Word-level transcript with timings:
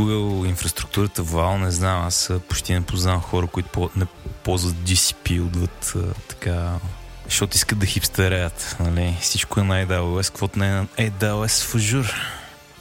Google 0.00 0.48
инфраструктурата 0.48 1.22
вал, 1.22 1.58
не 1.58 1.70
знам, 1.70 2.06
аз 2.06 2.32
почти 2.48 2.72
не 2.72 2.80
познавам 2.80 3.20
хора, 3.20 3.46
които 3.46 3.90
не 3.96 4.06
ползват 4.44 4.74
GCP, 4.74 5.46
отвъд 5.46 5.94
така 6.28 6.78
защото 7.30 7.56
искат 7.56 7.78
да 7.78 7.86
хипстереят. 7.86 8.76
Нали? 8.80 9.16
Всичко 9.20 9.60
е 9.60 9.62
на 9.62 9.86
AWS, 9.86 10.26
каквото 10.26 10.58
не 10.58 10.68
е 10.68 10.70
на 10.70 10.86
AWS 10.86 11.64
в 11.64 11.74
Azure. 11.74 12.14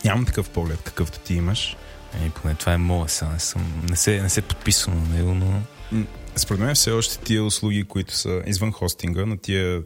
Нямам 0.05 0.25
такъв 0.25 0.49
поглед, 0.49 0.81
какъвто 0.81 1.19
ти 1.19 1.33
имаш. 1.33 1.77
Еми, 2.19 2.29
поне 2.29 2.55
това 2.55 2.73
е 2.73 2.77
моя 2.77 3.09
сега. 3.09 3.31
Не, 3.31 3.39
съм, 3.39 3.83
не, 3.89 3.95
се, 3.95 4.21
не 4.21 4.29
се 4.29 4.41
подписвам 4.41 5.03
на 5.03 5.15
него, 5.15 5.33
но... 5.33 5.61
Според 6.35 6.61
мен 6.61 6.75
все 6.75 6.91
още 6.91 7.19
тия 7.19 7.43
услуги, 7.43 7.83
които 7.83 8.15
са 8.15 8.41
извън 8.45 8.71
хостинга, 8.71 9.25
но 9.25 9.37
тия 9.37 9.81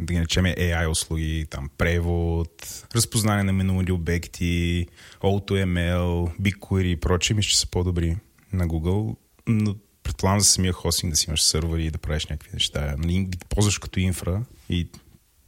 да 0.00 0.12
ги 0.12 0.18
наречем 0.18 0.44
AI 0.44 0.90
услуги, 0.90 1.46
там 1.50 1.70
превод, 1.78 2.84
разпознание 2.96 3.44
на 3.44 3.52
минули 3.52 3.92
обекти, 3.92 4.86
AutoML, 5.20 6.38
BigQuery 6.40 6.84
и 6.84 7.00
прочие, 7.00 7.36
мисля, 7.36 7.48
че 7.48 7.58
са 7.58 7.66
по-добри 7.66 8.16
на 8.52 8.68
Google, 8.68 9.16
но 9.46 9.74
предполагам 10.02 10.40
за 10.40 10.46
самия 10.46 10.72
хостинг 10.72 11.10
да 11.10 11.16
си 11.16 11.26
имаш 11.28 11.42
сървъри 11.42 11.84
и 11.84 11.90
да 11.90 11.98
правиш 11.98 12.26
някакви 12.26 12.50
неща. 12.54 12.94
Нали, 12.98 13.24
ги 13.24 13.38
ползваш 13.48 13.78
като 13.78 14.00
инфра 14.00 14.42
и 14.68 14.88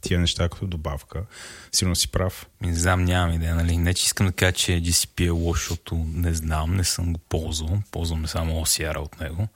тия 0.03 0.19
неща 0.19 0.49
като 0.49 0.67
добавка. 0.67 1.23
Сигурно 1.71 1.95
си 1.95 2.11
прав. 2.11 2.47
Не 2.61 2.75
знам, 2.75 3.03
нямам 3.03 3.35
идея. 3.35 3.55
Нали? 3.55 3.77
Не, 3.77 3.93
че 3.93 4.05
искам 4.05 4.27
да 4.27 4.33
кажа, 4.33 4.51
че 4.51 4.71
GCP 4.71 5.25
е 5.25 5.29
лошо, 5.29 5.59
защото 5.59 5.95
не 6.13 6.33
знам, 6.33 6.75
не 6.75 6.83
съм 6.83 7.13
го 7.13 7.19
ползвал. 7.19 7.81
Ползвам 7.91 8.27
само 8.27 8.53
OCR 8.53 8.97
от 8.97 9.19
него. 9.19 9.47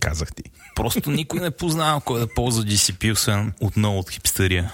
Казах 0.00 0.34
ти. 0.34 0.42
Просто 0.74 1.10
никой 1.10 1.40
не 1.40 1.50
познава 1.50 2.00
кой 2.00 2.20
да 2.20 2.34
ползва 2.34 2.64
GCP, 2.64 3.12
освен 3.12 3.52
отново 3.60 3.98
от 3.98 4.10
хипстерия. 4.10 4.72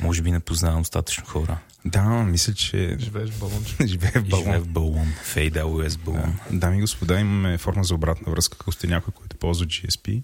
Може 0.00 0.22
би 0.22 0.30
не 0.30 0.40
познавам 0.40 0.80
достатъчно 0.80 1.24
хора. 1.26 1.58
Да, 1.84 2.02
мисля, 2.02 2.54
че... 2.54 2.96
Живееш 3.00 3.30
в 3.30 3.40
балон. 3.40 3.64
Живее 3.86 4.12
в 4.14 4.28
балон. 4.28 4.44
Живее 4.44 4.58
в 4.58 4.68
балон. 4.68 5.06
В 5.22 5.36
AWS 5.36 5.98
балон. 5.98 6.38
Да. 6.50 6.58
Дами 6.58 6.78
и 6.78 6.80
господа, 6.80 7.20
имаме 7.20 7.58
форма 7.58 7.84
за 7.84 7.94
обратна 7.94 8.32
връзка, 8.32 8.56
ако 8.60 8.72
сте 8.72 8.86
някой, 8.86 9.12
който 9.12 9.36
ползва 9.36 9.66
GSP. 9.66 10.22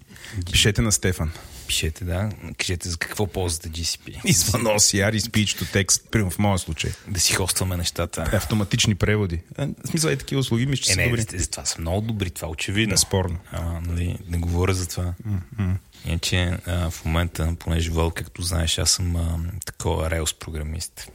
Пишете 0.52 0.82
на 0.82 0.92
Стефан. 0.92 1.32
Пишете, 1.66 2.04
да. 2.04 2.30
Кажете 2.58 2.88
за 2.88 2.96
какво 2.96 3.26
ползвате 3.26 3.68
GCP. 3.68 4.20
Извън 4.24 4.62
OCR 4.62 5.14
и 5.14 5.20
speech 5.20 5.62
to 5.62 5.84
text, 5.84 6.02
примерно 6.10 6.30
в 6.30 6.38
моя 6.38 6.58
случай. 6.58 6.90
Да 7.08 7.20
си 7.20 7.32
хостваме 7.34 7.76
нещата. 7.76 8.30
Автоматични 8.32 8.94
преводи. 8.94 9.40
В 9.58 9.88
смисъл 9.88 10.08
е 10.08 10.16
такива 10.16 10.40
услуги, 10.40 10.66
мисля, 10.66 10.82
че 10.82 10.92
е, 10.92 10.94
са 10.94 11.00
не, 11.00 11.08
добри. 11.08 11.46
Това 11.46 11.64
са 11.64 11.80
много 11.80 12.00
добри, 12.00 12.30
това 12.30 12.48
очевидно. 12.48 12.92
Неспорно. 12.92 13.38
А, 13.52 13.80
нали, 13.80 14.18
не 14.28 14.38
говоря 14.38 14.74
за 14.74 14.88
това. 14.88 15.14
Mm-hmm. 15.28 15.74
Иначе 16.04 16.58
а, 16.66 16.90
в 16.90 17.04
момента, 17.04 17.56
понеже 17.58 17.90
Вол, 17.90 18.10
както 18.10 18.42
знаеш, 18.42 18.78
аз 18.78 18.90
съм 18.90 19.16
а, 19.16 19.38
такова 19.66 20.10
Rails 20.10 20.38
програмист. 20.38 21.10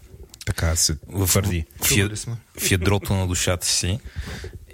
Така 0.45 0.75
се 0.75 0.95
твърди. 1.25 1.65
В, 1.79 1.89
в, 2.15 2.37
в 2.59 2.71
ядрото 2.71 3.13
на 3.13 3.27
душата 3.27 3.67
си. 3.67 3.99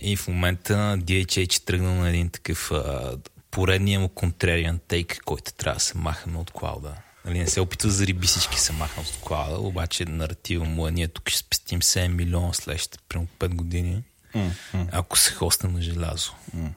И 0.01 0.15
в 0.15 0.27
момента 0.27 0.97
DHH 1.01 1.63
тръгнал 1.65 1.95
на 1.95 2.09
един 2.09 2.29
такъв 2.29 2.71
а, 2.71 3.17
поредния 3.55 3.99
му 3.99 4.09
контрариан 4.09 4.79
тейк, 4.87 5.21
който 5.25 5.53
трябва 5.53 5.75
да 5.75 5.83
се 5.83 5.97
махаме 5.97 6.37
от 6.37 6.51
клауда. 6.51 6.93
Нали, 7.25 7.39
не 7.39 7.47
се 7.47 7.61
опитва 7.61 7.89
за 7.89 8.07
риби 8.07 8.27
всички 8.27 8.59
се 8.59 8.73
махнат 8.73 9.07
от 9.07 9.19
клауда, 9.21 9.59
обаче 9.59 10.05
наратива 10.05 10.65
му 10.65 10.87
е 10.87 10.91
ние 10.91 11.07
тук 11.07 11.29
ще 11.29 11.39
спестим 11.39 11.81
7 11.81 12.07
милиона 12.07 12.53
следващите 12.53 12.97
примерно 13.09 13.27
5 13.39 13.55
години, 13.55 14.03
mm-hmm. 14.35 14.87
ако 14.91 15.17
се 15.17 15.33
хостне 15.33 15.69
на 15.69 15.81
желязо. 15.81 16.31
Mm. 16.57 16.69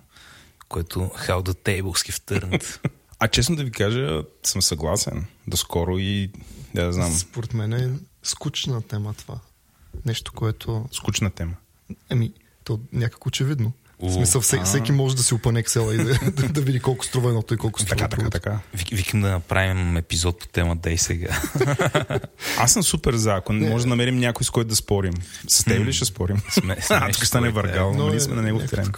Което 0.68 0.98
how 1.00 1.42
the 1.42 1.54
tables 1.64 1.82
have 1.82 2.40
turned. 2.40 2.78
А 3.20 3.28
честно 3.28 3.56
да 3.56 3.64
ви 3.64 3.70
кажа, 3.70 4.22
съм 4.42 4.62
съгласен. 4.62 5.26
Доскоро 5.46 5.98
и 5.98 6.30
да, 6.74 6.84
да 6.84 6.92
знам. 6.92 7.12
Според 7.12 7.54
мен 7.54 7.72
е 7.72 7.90
скучна 8.22 8.82
тема 8.82 9.14
това. 9.14 9.38
Нещо, 10.04 10.32
което... 10.32 10.88
Скучна 10.92 11.30
тема. 11.30 11.54
Еми, 12.10 12.32
то 12.64 12.80
някак 12.92 13.26
очевидно. 13.26 13.72
В 14.02 14.12
смисъл, 14.12 14.40
всеки, 14.40 14.64
всеки 14.64 14.92
може 14.92 15.16
да 15.16 15.22
си 15.22 15.34
опане 15.34 15.62
Excel 15.62 15.92
и 15.92 16.04
да, 16.04 16.30
да, 16.42 16.48
да 16.48 16.60
види 16.60 16.80
колко 16.80 17.04
струва 17.04 17.28
едното 17.28 17.54
и 17.54 17.56
колко 17.56 17.80
струва 17.80 17.96
Така, 17.96 18.08
така, 18.08 18.30
така. 18.30 18.60
Викам 18.92 19.20
да 19.20 19.28
направим 19.28 19.96
епизод 19.96 20.38
по 20.38 20.46
темата 20.48 20.90
и 20.90 20.98
сега. 20.98 21.40
Аз 22.58 22.72
съм 22.72 22.82
супер 22.82 23.14
за, 23.14 23.34
ако 23.34 23.52
не, 23.52 23.70
може 23.70 23.84
да 23.84 23.88
намерим 23.88 24.18
някой 24.18 24.44
с 24.44 24.50
който 24.50 24.68
да 24.68 24.76
спорим. 24.76 25.14
С 25.48 25.64
теб 25.64 25.86
ли 25.86 25.92
ще 25.92 26.04
спорим? 26.04 26.36
Сме, 26.50 26.76
а, 26.90 27.12
тук 27.12 27.26
стане 27.26 27.50
въргал, 27.50 27.94
но 27.94 28.08
ние 28.10 28.20
сме 28.20 28.34
на 28.34 28.42
него 28.42 28.58
терен. 28.58 28.92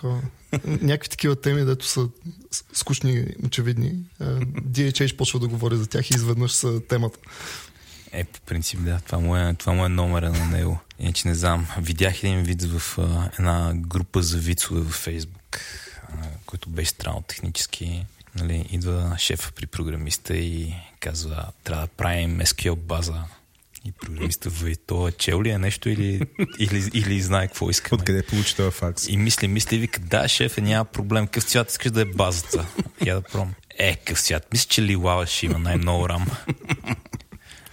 Някакви 0.64 1.08
такива 1.08 1.36
теми, 1.36 1.64
дето 1.64 1.86
са 1.86 2.08
скучни, 2.72 3.26
очевидни. 3.46 3.94
DHH 4.70 5.16
почва 5.16 5.38
да 5.40 5.48
говори 5.48 5.76
за 5.76 5.86
тях 5.86 6.10
и 6.10 6.14
изведнъж 6.14 6.52
са 6.52 6.80
темата. 6.88 7.18
Е, 8.12 8.24
по 8.24 8.40
принцип, 8.40 8.80
да. 8.80 9.00
Това 9.06 9.18
му 9.18 9.36
е, 9.36 9.54
това 9.54 9.72
му 9.72 9.86
е 9.86 9.88
номера 9.88 10.30
на 10.30 10.46
него. 10.46 10.78
Иначе 10.98 11.28
не 11.28 11.34
знам. 11.34 11.66
Видях 11.78 12.24
един 12.24 12.42
вид 12.42 12.62
в 12.62 12.98
а, 12.98 13.30
една 13.38 13.72
група 13.74 14.22
за 14.22 14.38
вицове 14.38 14.80
във 14.80 14.94
Фейсбук, 14.94 15.60
а, 16.08 16.14
който 16.46 16.68
беше 16.70 16.90
странно 16.90 17.22
технически. 17.22 18.06
Нали, 18.34 18.68
идва 18.70 19.16
шефа 19.18 19.52
при 19.52 19.66
програмиста 19.66 20.36
и 20.36 20.74
казва, 21.00 21.46
трябва 21.64 21.82
да 21.82 21.92
правим 21.92 22.40
SQL 22.40 22.74
база. 22.74 23.24
И 23.84 23.92
програмиста 23.92 24.50
въй, 24.50 24.76
то 24.76 25.08
е 25.08 25.12
чел 25.12 25.42
ли 25.42 25.50
е 25.50 25.58
нещо 25.58 25.88
или, 25.88 26.20
или, 26.58 26.90
или 26.94 27.20
знае 27.20 27.46
какво 27.46 27.70
иска. 27.70 27.94
Откъде 27.94 28.22
получи 28.22 28.56
това 28.56 28.70
факс? 28.70 29.08
И 29.08 29.16
мисли, 29.16 29.48
мисли, 29.48 29.78
вика, 29.78 30.00
да, 30.00 30.28
шеф, 30.28 30.58
е, 30.58 30.60
няма 30.60 30.84
проблем. 30.84 31.26
Къв 31.26 31.44
цвят 31.44 31.70
искаш 31.70 31.90
да 31.92 32.00
е 32.00 32.04
базата? 32.04 32.66
Я 33.06 33.14
да 33.14 33.22
пром. 33.22 33.54
Е, 33.78 33.96
къв 33.96 34.20
цвят. 34.20 34.52
Мисля, 34.52 34.68
че 34.68 34.82
Лилава 34.82 35.26
ще 35.26 35.46
има 35.46 35.58
най-много 35.58 36.08
рам. 36.08 36.26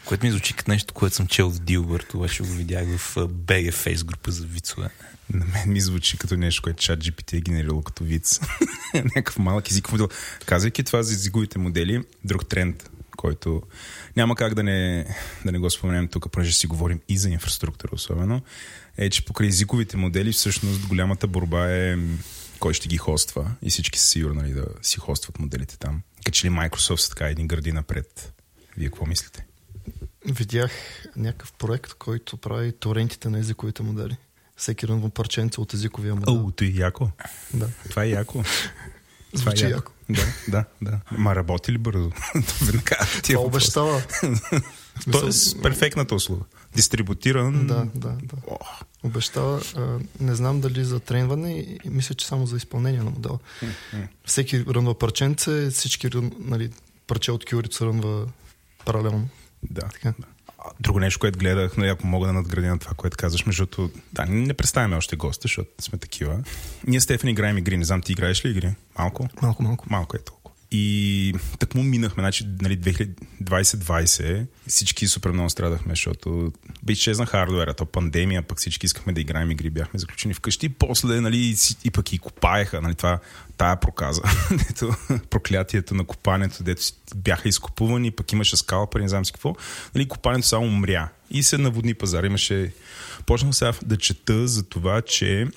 Което 0.07 0.25
ми 0.25 0.31
звучи 0.31 0.53
като 0.53 0.71
нещо, 0.71 0.93
което 0.93 1.15
съм 1.15 1.27
чел 1.27 1.49
в 1.49 1.59
Дилбърт, 1.59 2.13
обаче 2.13 2.43
го 2.43 2.49
видях 2.49 2.97
в 2.97 3.15
BG 3.15 3.71
Face 3.71 4.05
група 4.05 4.31
за 4.31 4.45
вицове. 4.45 4.89
На 5.33 5.45
мен 5.45 5.71
ми 5.71 5.81
звучи 5.81 6.17
като 6.17 6.37
нещо, 6.37 6.61
което 6.61 6.83
чат 6.83 6.99
GPT 6.99 7.33
е 7.33 7.41
генерирало 7.41 7.81
като 7.81 8.03
виц. 8.03 8.39
Някакъв 8.93 9.39
малък 9.39 9.71
езиков 9.71 9.91
модел. 9.91 10.09
Казвайки 10.45 10.83
това 10.83 11.03
за 11.03 11.13
езиковите 11.13 11.59
модели, 11.59 12.03
друг 12.25 12.49
тренд, 12.49 12.89
който 13.17 13.61
няма 14.17 14.35
как 14.35 14.53
да 14.53 14.63
не, 14.63 15.07
да 15.45 15.51
не 15.51 15.59
го 15.59 15.69
споменем 15.69 16.07
тук, 16.07 16.31
понеже 16.31 16.53
си 16.53 16.67
говорим 16.67 16.99
и 17.09 17.17
за 17.17 17.29
инфраструктура 17.29 17.91
особено, 17.93 18.41
е, 18.97 19.09
че 19.09 19.25
покрай 19.25 19.47
езиковите 19.47 19.97
модели 19.97 20.31
всъщност 20.31 20.87
голямата 20.87 21.27
борба 21.27 21.71
е 21.71 21.97
кой 22.59 22.73
ще 22.73 22.87
ги 22.87 22.97
хоства 22.97 23.51
и 23.61 23.69
всички 23.69 23.99
са 23.99 24.07
сигурни 24.07 24.41
нали, 24.41 24.53
да 24.53 24.65
си 24.81 24.99
хостват 24.99 25.39
моделите 25.39 25.77
там. 25.77 26.01
Като 26.25 26.45
ли 26.45 26.49
Microsoft 26.49 26.95
са 26.95 27.09
така 27.09 27.25
един 27.27 27.47
гради 27.47 27.71
напред. 27.71 28.33
Вие 28.77 28.87
какво 28.87 29.05
мислите? 29.05 29.46
Видях 30.27 30.71
някакъв 31.15 31.53
проект, 31.53 31.93
който 31.93 32.37
прави 32.37 32.71
торентите 32.71 33.29
на 33.29 33.39
езиковите 33.39 33.83
модели. 33.83 34.17
Всеки 34.57 34.87
рънва 34.87 35.09
парченце 35.09 35.61
от 35.61 35.73
езиковия 35.73 36.15
модел. 36.15 36.45
О, 36.47 36.51
то 36.51 36.63
е 36.63 36.67
яко. 36.67 37.09
Да. 37.53 37.69
Това 37.89 38.03
е 38.03 38.09
яко. 38.09 38.43
Звучи 39.33 39.55
Това 39.55 39.67
е 39.67 39.71
яко. 39.71 39.91
Да, 40.09 40.25
да, 40.47 40.65
да. 40.81 40.99
Ма 41.11 41.35
работи 41.35 41.71
ли 41.71 41.77
бързо? 41.77 42.11
Това 43.23 43.39
обещава. 43.39 44.03
Тоест, 45.11 45.61
перфектната 45.61 46.15
услуга. 46.15 46.43
Дистрибутиран. 46.75 47.67
Да, 47.67 47.87
да, 47.95 48.09
да. 48.09 48.35
О. 48.47 48.57
Обещава, 49.03 49.61
а, 49.75 49.99
не 50.19 50.35
знам 50.35 50.61
дали 50.61 50.83
за 50.85 50.99
тренване 50.99 51.59
и 51.59 51.79
мисля, 51.85 52.15
че 52.15 52.27
само 52.27 52.47
за 52.47 52.57
изпълнение 52.57 53.03
на 53.03 53.09
модела. 53.09 53.39
Всеки 54.25 54.65
рънва 54.65 54.99
парченце, 54.99 55.69
всички 55.69 56.09
нали, 56.39 56.71
парче 57.07 57.31
от 57.31 57.45
кюрито 57.45 57.75
се 57.75 57.85
рънва 57.85 58.25
паралелно. 58.85 59.29
Да. 59.63 59.81
Така. 59.81 60.13
Друго 60.79 60.99
нещо, 60.99 61.19
което 61.19 61.39
гледах, 61.39 61.77
но 61.77 61.85
ако 61.85 62.07
мога 62.07 62.27
да 62.27 62.33
надградя 62.33 62.67
на 62.67 62.79
това, 62.79 62.93
което 62.93 63.17
казваш, 63.17 63.45
между 63.45 63.89
да, 64.13 64.25
не 64.25 64.53
представяме 64.53 64.95
още 64.95 65.15
гости, 65.15 65.41
защото 65.43 65.69
сме 65.83 65.97
такива. 65.97 66.39
Ние 66.87 66.99
Стефани 66.99 67.31
играем 67.31 67.57
игри, 67.57 67.77
не 67.77 67.85
знам, 67.85 68.01
ти 68.01 68.11
играеш 68.11 68.45
ли 68.45 68.49
игри? 68.49 68.75
Малко? 68.99 69.27
Малко, 69.41 69.63
малко. 69.63 69.85
Малко 69.89 70.17
е 70.17 70.19
толкова. 70.19 70.36
И 70.71 71.33
так 71.59 71.75
му 71.75 71.83
минахме, 71.83 72.23
значи, 72.23 72.45
нали, 72.61 72.79
2020 72.79 74.45
всички 74.67 75.07
супер 75.07 75.31
много 75.31 75.49
страдахме, 75.49 75.91
защото 75.91 76.53
беше 76.83 77.01
чезна 77.01 77.25
хардуера, 77.25 77.73
то 77.73 77.85
пандемия, 77.85 78.41
пък 78.41 78.57
всички 78.57 78.85
искахме 78.85 79.13
да 79.13 79.21
играем 79.21 79.51
игри, 79.51 79.69
бяхме 79.69 79.99
заключени 79.99 80.33
вкъщи 80.33 80.65
и 80.65 80.69
после, 80.69 81.21
нали, 81.21 81.37
и, 81.37 81.55
и 81.83 81.91
пък 81.91 82.13
и 82.13 82.19
копаеха, 82.19 82.81
нали, 82.81 82.95
това, 82.95 83.19
тая 83.57 83.79
проказа, 83.79 84.21
дето, 84.67 84.95
проклятието 85.29 85.95
на 85.95 86.05
копането, 86.05 86.63
дето 86.63 86.81
бяха 87.15 87.49
изкупувани, 87.49 88.11
пък 88.11 88.31
имаше 88.31 88.57
скалпа, 88.57 88.99
не 88.99 89.09
знам 89.09 89.25
си 89.25 89.31
какво, 89.31 89.55
нали, 89.95 90.07
копането 90.07 90.47
само 90.47 90.65
умря 90.65 91.09
и 91.29 91.43
се 91.43 91.57
наводни 91.57 91.93
пазар. 91.93 92.23
Имаше, 92.23 92.73
почнах 93.25 93.55
сега 93.55 93.73
да 93.85 93.97
чета 93.97 94.47
за 94.47 94.63
това, 94.63 95.01
че 95.01 95.47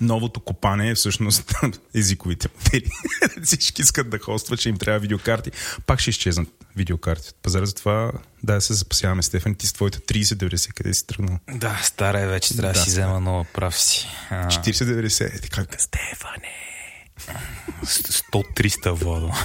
новото 0.00 0.40
копане 0.40 0.90
е 0.90 0.94
всъщност 0.94 1.54
езиковите 1.94 2.48
модели. 2.56 2.90
Всички 3.44 3.82
искат 3.82 4.10
да 4.10 4.18
хостват, 4.18 4.60
че 4.60 4.68
им 4.68 4.76
трябва 4.76 5.00
видеокарти. 5.00 5.50
Пак 5.86 6.00
ще 6.00 6.10
изчезнат 6.10 6.48
видеокарти 6.76 7.28
от 7.28 7.36
пазара, 7.42 7.66
затова 7.66 8.12
да 8.42 8.60
се 8.60 8.74
запасяваме, 8.74 9.22
Стефан, 9.22 9.54
ти 9.54 9.66
с 9.66 9.72
твоите 9.72 9.98
30-90, 9.98 10.72
къде 10.72 10.94
си 10.94 11.06
тръгнал? 11.06 11.38
Да, 11.50 11.80
стара 11.82 12.20
е 12.20 12.26
вече, 12.26 12.56
трябва 12.56 12.72
да, 12.72 12.78
да 12.78 12.84
си 12.84 12.90
взема 12.90 13.20
нова 13.20 13.44
прав 13.44 13.78
си. 13.78 14.08
40-90, 14.30 15.36
е 15.36 15.40
така. 15.40 15.66
Стефане! 15.78 16.50
100-300 17.84 18.90
водо. 18.90 19.32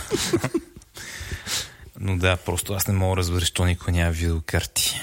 Но 2.00 2.18
да, 2.18 2.38
просто 2.38 2.74
аз 2.74 2.88
не 2.88 2.94
мога 2.94 3.16
да 3.16 3.20
разбера, 3.20 3.40
защо 3.40 3.66
никой 3.66 3.94
няма 3.94 4.12
видеокарти. 4.12 5.00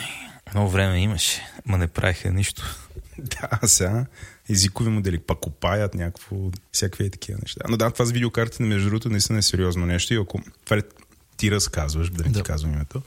Много 0.54 0.70
време 0.70 0.98
имаше, 0.98 1.42
ма 1.66 1.78
не 1.78 1.86
правиха 1.86 2.30
нищо. 2.30 2.76
Да, 3.18 3.68
сега 3.68 4.06
езикови 4.50 4.90
модели 4.90 5.18
пак 5.18 5.46
опаят 5.46 5.94
някакво, 5.94 6.36
всякакви 6.72 7.04
е 7.04 7.10
такива 7.10 7.38
неща. 7.42 7.60
Но 7.68 7.76
да, 7.76 7.90
това 7.90 8.04
с 8.04 8.12
видеокартите, 8.12 8.62
между 8.62 8.88
другото, 8.88 9.08
наистина 9.08 9.38
е 9.38 9.42
сериозно 9.42 9.86
нещо 9.86 10.14
и 10.14 10.16
ако 10.16 10.40
това 10.64 10.76
е, 10.76 10.82
ти 11.36 11.50
разказваш, 11.50 12.10
да 12.10 12.24
не 12.24 12.30
Да. 12.30 12.38
ти 12.38 12.44
казвам 12.44 12.72
името, 12.72 13.02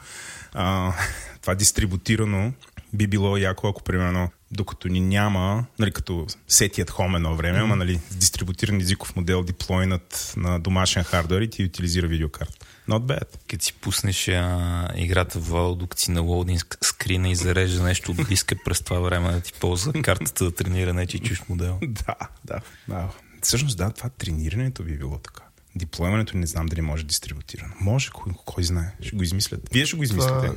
а, 0.54 0.94
това 1.42 1.56
дистрибутирано 1.56 2.54
би 2.94 3.08
било 3.08 3.38
яко, 3.38 3.68
ако 3.68 3.84
примерно 3.84 4.30
докато 4.52 4.88
ни 4.88 5.00
няма, 5.00 5.66
нали, 5.80 5.92
като 5.92 6.28
сетият 6.48 6.90
хом 6.90 7.16
едно 7.16 7.36
време, 7.36 7.60
ама 7.60 7.76
нали, 7.76 8.00
с 8.10 8.16
дистрибутиран 8.16 8.82
езиков 8.82 9.16
модел 9.16 9.44
диплойнат 9.44 10.34
на 10.38 10.60
домашен 10.60 11.04
хардвер 11.04 11.42
и 11.42 11.50
ти 11.50 11.64
утилизира 11.64 12.08
видеокарта. 12.08 12.59
Not 12.90 13.00
bad. 13.00 13.38
Като 13.50 13.66
си 13.66 13.74
пуснеш 13.74 14.28
а, 14.28 14.88
играта 14.96 15.40
в 15.40 15.50
Вал, 15.50 15.76
докато 15.76 16.02
си 16.02 16.12
на 16.12 16.22
лоудинг 16.22 16.78
скрина 16.82 17.30
и 17.30 17.36
зарежда 17.36 17.84
нещо 17.84 18.12
от 18.12 18.28
диска 18.28 18.56
през 18.66 18.82
това 18.82 19.00
време 19.00 19.32
да 19.32 19.42
ти 19.42 19.54
ползва 19.54 19.94
картата 19.94 20.44
да 20.44 20.52
тренира 20.52 20.94
нечи 20.94 21.20
чуж 21.20 21.42
модел. 21.50 21.80
Да, 21.88 22.16
да. 22.46 22.60
да. 22.88 23.10
Всъщност, 23.42 23.78
да, 23.78 23.92
това 23.92 24.10
тренирането 24.10 24.84
би 24.84 24.98
било 24.98 25.18
така. 25.18 25.44
Диплоймането 25.76 26.38
не 26.38 26.46
знам 26.46 26.66
дали 26.66 26.82
може 26.82 27.04
дистрибутирано. 27.04 27.74
Може, 27.82 28.10
кой, 28.10 28.34
кой 28.46 28.64
знае. 28.64 28.96
Ще 29.02 29.16
го 29.16 29.24
измислят. 29.24 29.70
Вие 29.72 29.86
ще 29.86 29.98
го 29.98 30.04
измислите. 30.04 30.34
Това 30.34 30.54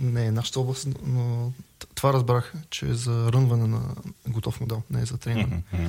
не 0.00 0.26
е 0.26 0.30
нашата 0.30 0.60
област, 0.60 0.88
но 1.06 1.52
това 1.94 2.12
разбрах, 2.12 2.52
че 2.70 2.86
е 2.86 2.94
за 2.94 3.32
рънване 3.32 3.66
на 3.66 3.94
готов 4.28 4.60
модел, 4.60 4.82
не 4.90 5.02
е 5.02 5.06
за 5.06 5.18
трениране. 5.18 5.62
Мгм. 5.72 5.86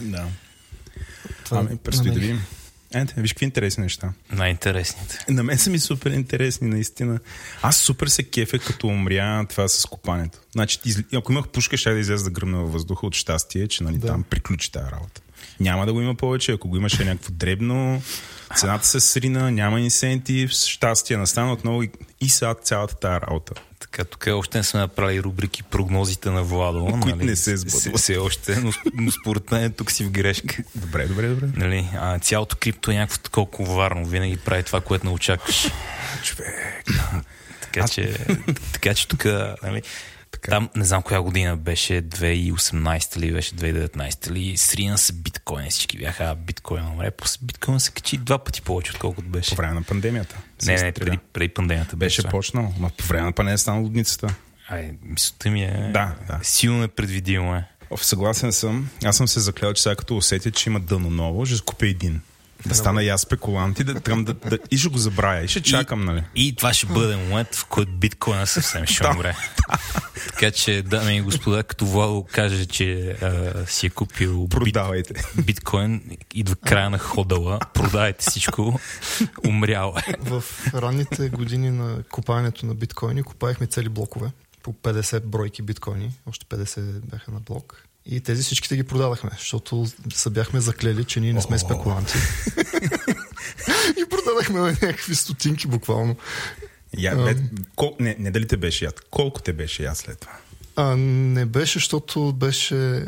Да. 0.00 0.26
Това 1.44 1.58
Ами, 1.60 1.76
предстои 1.76 2.10
да 2.10 2.20
видим. 2.20 2.40
Ете, 2.94 3.14
виж 3.16 3.32
какви 3.32 3.44
интересни 3.44 3.82
неща. 3.82 4.12
Най-интересните. 4.32 5.24
На 5.28 5.42
мен 5.42 5.58
са 5.58 5.70
ми 5.70 5.78
супер 5.78 6.10
интересни, 6.10 6.68
наистина. 6.68 7.20
Аз 7.62 7.76
супер 7.76 8.06
се 8.06 8.22
кефя, 8.22 8.58
като 8.58 8.86
умря 8.86 9.46
това 9.50 9.68
с 9.68 9.86
копането. 9.86 10.38
Значи, 10.52 10.78
ако 11.14 11.32
имах 11.32 11.48
пушка, 11.48 11.76
ще 11.76 11.92
да 11.92 11.98
излезе 11.98 12.24
да 12.24 12.30
гръмна 12.30 12.58
във 12.58 12.72
въздуха 12.72 13.06
от 13.06 13.14
щастие, 13.14 13.68
че 13.68 13.84
нали, 13.84 13.98
Да. 13.98 14.06
там 14.06 14.22
приключи 14.22 14.72
тази 14.72 14.90
работа. 14.92 15.20
Няма 15.60 15.86
да 15.86 15.92
го 15.92 16.00
има 16.00 16.14
повече, 16.14 16.52
ако 16.52 16.68
го 16.68 16.76
имаше 16.76 17.04
някакво 17.04 17.32
дребно, 17.32 18.02
цената 18.56 18.86
се 18.86 19.00
срина, 19.00 19.50
няма 19.50 19.80
инсентив, 19.80 20.50
щастие 20.50 21.16
настана 21.16 21.52
отново 21.52 21.82
и, 21.82 21.90
и 22.20 22.28
сега 22.28 22.54
цялата 22.54 22.94
тази 22.94 23.20
работа. 23.20 23.52
Така, 23.94 24.04
тук 24.04 24.26
още 24.26 24.58
не 24.58 24.64
сме 24.64 24.80
направили 24.80 25.22
рубрики 25.22 25.62
прогнозите 25.62 26.30
на 26.30 26.42
Владо. 26.42 26.84
нали? 26.84 27.00
Които 27.00 27.16
не 27.16 27.36
се 27.36 27.56
сбъдват. 27.56 27.80
Все, 27.80 27.92
все 27.92 28.16
още, 28.16 28.56
но, 28.56 28.72
но 28.94 29.10
според 29.10 29.50
мен 29.50 29.72
тук 29.72 29.90
си 29.90 30.04
в 30.04 30.10
грешка. 30.10 30.56
Добре, 30.74 31.06
добре, 31.06 31.28
добре. 31.28 31.46
Нали, 31.56 31.88
а, 31.94 32.18
цялото 32.18 32.56
крипто 32.56 32.90
е 32.90 32.94
някакво 32.94 33.18
такова 33.18 33.50
коварно. 33.50 34.06
Винаги 34.06 34.36
прави 34.36 34.62
това, 34.62 34.80
което 34.80 35.06
не 35.06 35.12
очакваш. 35.12 35.70
Човек. 36.22 36.84
Така 37.60 37.88
че, 37.88 38.16
така 38.72 38.94
че 38.94 39.08
тук, 39.08 39.24
нали, 39.62 39.82
там 40.40 40.68
не 40.76 40.84
знам 40.84 41.02
коя 41.02 41.20
година 41.20 41.56
беше, 41.56 41.92
2018 41.94 43.16
ли 43.16 43.32
беше, 43.32 43.54
2019 43.54 44.30
ли, 44.30 44.56
срина 44.56 44.98
се 44.98 45.12
биткоин, 45.12 45.70
всички 45.70 45.98
бяха 45.98 46.24
«А, 46.24 46.34
биткоин 46.36 46.86
умре, 46.86 47.10
биткоин 47.42 47.80
се 47.80 47.90
качи 47.92 48.18
два 48.18 48.38
пъти 48.38 48.62
повече, 48.62 48.92
отколкото 48.92 49.28
беше. 49.28 49.50
По 49.50 49.56
време 49.56 49.74
на 49.74 49.82
пандемията. 49.82 50.36
Не, 50.62 50.74
не, 50.74 50.92
преди, 50.92 51.18
преди 51.32 51.48
пандемията 51.48 51.96
Беше 51.96 52.18
това. 52.18 52.30
почнал, 52.30 52.74
но 52.78 52.90
по 52.90 53.04
време 53.04 53.22
на 53.22 53.32
пандемията 53.32 53.62
стана 53.62 53.80
лудницата. 53.80 54.34
Ай, 54.68 54.90
мисълта 55.02 55.50
ми 55.50 55.62
е 55.64 55.90
Да, 55.92 56.14
да. 56.28 56.40
силно 56.42 56.78
непредвидимо 56.80 57.54
е. 57.54 57.64
Съгласен 57.96 58.52
съм. 58.52 58.88
Аз 59.04 59.16
съм 59.16 59.28
се 59.28 59.40
заклел, 59.40 59.72
че 59.72 59.82
сега 59.82 59.96
като 59.96 60.16
усетя, 60.16 60.50
че 60.50 60.70
има 60.70 60.80
дъно 60.80 61.10
ново, 61.10 61.46
ще 61.46 61.64
купя 61.64 61.86
един. 61.88 62.20
Да 62.66 62.74
стана 62.74 63.02
и 63.02 63.08
аз 63.08 63.20
спекулант 63.20 63.80
и 63.80 63.84
да, 63.84 64.00
тръм, 64.00 64.24
да, 64.24 64.34
да, 64.34 64.58
и 64.70 64.78
ще 64.78 64.88
го 64.88 64.98
забравя. 64.98 65.44
И 65.44 65.48
ще 65.48 65.62
чакам, 65.62 66.04
нали? 66.04 66.24
И 66.34 66.56
това 66.56 66.72
ще 66.74 66.86
бъде 66.86 67.16
момент, 67.16 67.54
в 67.54 67.64
който 67.64 67.92
биткоина 67.92 68.46
съвсем 68.46 68.86
ще 68.86 69.06
умре. 69.14 69.36
така 70.26 70.50
че, 70.50 70.82
дами 70.82 71.16
и 71.16 71.20
господа, 71.20 71.62
като 71.62 71.86
Владо 71.86 72.26
каже, 72.32 72.66
че 72.66 73.10
а, 73.10 73.52
си 73.66 73.86
е 73.86 73.90
купил 73.90 74.40
бит, 74.40 74.50
Продавайте. 74.50 75.14
биткоин, 75.44 76.02
идва 76.34 76.56
края 76.56 76.90
на 76.90 76.98
ходала, 76.98 77.58
продайте 77.74 78.24
всичко, 78.30 78.80
умрял 79.46 79.94
е. 80.06 80.12
В 80.20 80.44
ранните 80.74 81.28
години 81.28 81.70
на 81.70 82.02
купаенето 82.02 82.66
на 82.66 82.74
биткоини 82.74 83.22
купаехме 83.22 83.66
цели 83.66 83.88
блокове 83.88 84.30
по 84.62 84.72
50 84.72 85.20
бройки 85.20 85.62
биткоини, 85.62 86.12
още 86.26 86.46
50 86.46 86.80
бяха 86.80 87.30
на 87.30 87.40
блок. 87.40 87.83
И 88.06 88.20
тези 88.20 88.42
всичките 88.42 88.76
ги 88.76 88.82
продадахме, 88.82 89.30
защото 89.38 89.86
се 90.14 90.30
бяхме 90.30 90.60
заклели, 90.60 91.04
че 91.04 91.20
ние 91.20 91.32
не 91.32 91.42
сме 91.42 91.58
спекуланти. 91.58 92.12
и 93.98 94.04
продадахме 94.10 94.60
на 94.60 94.66
някакви 94.66 95.14
стотинки 95.14 95.66
буквално. 95.66 96.16
Я, 96.98 97.16
бе, 97.16 97.36
кол, 97.76 97.96
не, 98.00 98.16
не 98.18 98.30
дали 98.30 98.48
те 98.48 98.56
беше 98.56 98.84
яд. 98.84 99.00
Колко 99.10 99.42
те 99.42 99.52
беше 99.52 99.82
яд 99.82 99.96
след 99.96 100.18
това? 100.18 100.32
А, 100.76 100.96
не 100.96 101.46
беше, 101.46 101.78
защото 101.78 102.32
беше 102.32 102.96
е, 102.96 103.04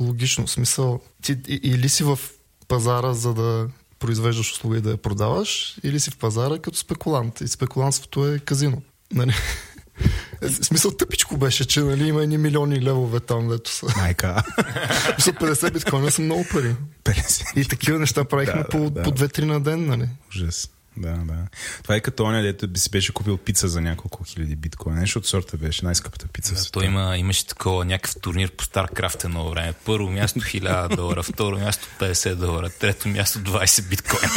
логично. 0.00 0.46
В 0.46 0.50
смисъл, 0.50 1.00
ти 1.22 1.38
или 1.48 1.88
си 1.88 2.04
в 2.04 2.18
пазара, 2.68 3.12
за 3.12 3.34
да 3.34 3.68
произвеждаш 3.98 4.52
услуга 4.52 4.78
и 4.78 4.80
да 4.80 4.90
я 4.90 4.96
продаваш, 4.96 5.76
или 5.82 6.00
си 6.00 6.10
в 6.10 6.16
пазара 6.16 6.58
като 6.58 6.78
спекулант. 6.78 7.40
И 7.40 7.48
спекулантството 7.48 8.28
е 8.28 8.38
казино. 8.38 8.82
Нали? 9.12 9.34
В 10.42 10.64
смисъл 10.64 10.90
тъпичко 10.90 11.36
беше, 11.36 11.64
че 11.64 11.80
нали, 11.80 12.08
има 12.08 12.22
едни 12.22 12.38
милиони 12.38 12.82
левове 12.82 13.20
там, 13.20 13.48
дето 13.48 13.70
са. 13.70 13.86
Майка. 13.96 14.42
За 15.18 15.32
50 15.32 15.72
биткоина 15.72 16.10
са 16.10 16.22
много 16.22 16.44
пари. 16.52 16.76
50. 17.04 17.56
И 17.56 17.68
такива 17.68 17.98
неща 17.98 18.24
правихме 18.24 18.62
Да, 18.62 18.68
по, 18.68 18.90
да. 18.90 19.02
по 19.02 19.10
2-3 19.10 19.44
на 19.44 19.60
ден, 19.60 19.86
нали? 19.86 20.08
Ужас. 20.28 20.70
Да, 20.96 21.12
да. 21.12 21.34
Това 21.82 21.94
е 21.94 22.00
като 22.00 22.24
оня, 22.24 22.42
дето 22.42 22.68
би 22.68 22.78
си 22.78 22.90
беше 22.90 23.12
купил 23.12 23.36
пица 23.36 23.68
за 23.68 23.80
няколко 23.80 24.24
хиляди 24.24 24.56
биткоина. 24.56 25.00
Нещо 25.00 25.18
от 25.18 25.26
сорта 25.26 25.56
беше 25.56 25.84
най-скъпата 25.84 26.28
пица. 26.28 26.56
света. 26.56 26.72
Той 26.72 26.84
има, 26.84 27.16
имаше 27.16 27.46
такова 27.46 27.84
някакъв 27.84 28.20
турнир 28.20 28.50
по 28.50 28.64
StarCraft 28.64 29.24
едно 29.24 29.50
време. 29.50 29.72
Първо 29.84 30.10
място 30.10 30.40
1000 30.40 30.96
долара, 30.96 31.22
второ 31.22 31.58
място 31.58 31.88
50 32.00 32.34
долара, 32.34 32.70
трето 32.70 33.08
място 33.08 33.38
20 33.38 33.88
биткоина. 33.88 34.32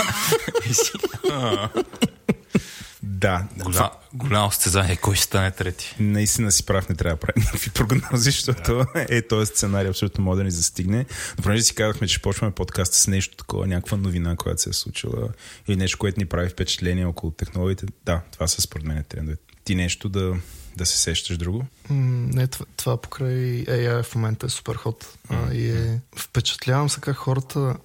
Да, 3.07 3.47
Голям, 3.63 3.89
голямо 4.13 4.51
състезание, 4.51 4.95
кой 4.95 5.15
ще 5.15 5.23
стане 5.23 5.51
трети? 5.51 5.95
наистина 5.99 6.51
си 6.51 6.65
прав, 6.65 6.89
не 6.89 6.95
трябва 6.95 7.15
да 7.15 7.19
правим 7.19 7.43
никакви 7.43 7.71
прогнози, 7.71 8.23
защото 8.31 8.85
е 8.95 9.21
този 9.21 9.45
сценарий 9.45 9.89
абсолютно 9.89 10.23
може 10.23 10.37
да 10.37 10.43
ни 10.43 10.51
застигне. 10.51 11.05
Но 11.37 11.43
понеже 11.43 11.63
си 11.63 11.75
казахме, 11.75 12.07
че 12.07 12.21
почваме 12.21 12.53
подкаста 12.53 12.97
с 12.97 13.07
нещо 13.07 13.35
такова, 13.37 13.67
някаква 13.67 13.97
новина, 13.97 14.35
която 14.35 14.61
се 14.61 14.69
е 14.69 14.73
случила 14.73 15.29
или 15.67 15.77
нещо, 15.77 15.97
което 15.97 16.19
ни 16.19 16.25
прави 16.25 16.49
впечатление 16.49 17.05
около 17.05 17.31
технологиите, 17.31 17.85
да, 18.05 18.21
това 18.31 18.47
са 18.47 18.61
според 18.61 18.85
мен 18.85 19.03
трендове. 19.09 19.37
Ти 19.63 19.75
нещо 19.75 20.09
да, 20.09 20.33
да 20.77 20.85
се 20.85 20.97
сещаш 20.97 21.37
друго? 21.37 21.65
Не, 21.89 22.47
това, 22.47 22.65
това 22.77 23.01
покрай 23.01 23.65
AI 23.65 24.03
в 24.03 24.15
момента 24.15 24.45
е 24.45 24.49
супер 24.49 24.75
ход. 24.75 25.17
А, 25.29 25.53
и 25.53 25.71
е, 25.71 26.01
впечатлявам 26.15 26.89
се 26.89 27.01
как 27.01 27.15
хората 27.15 27.75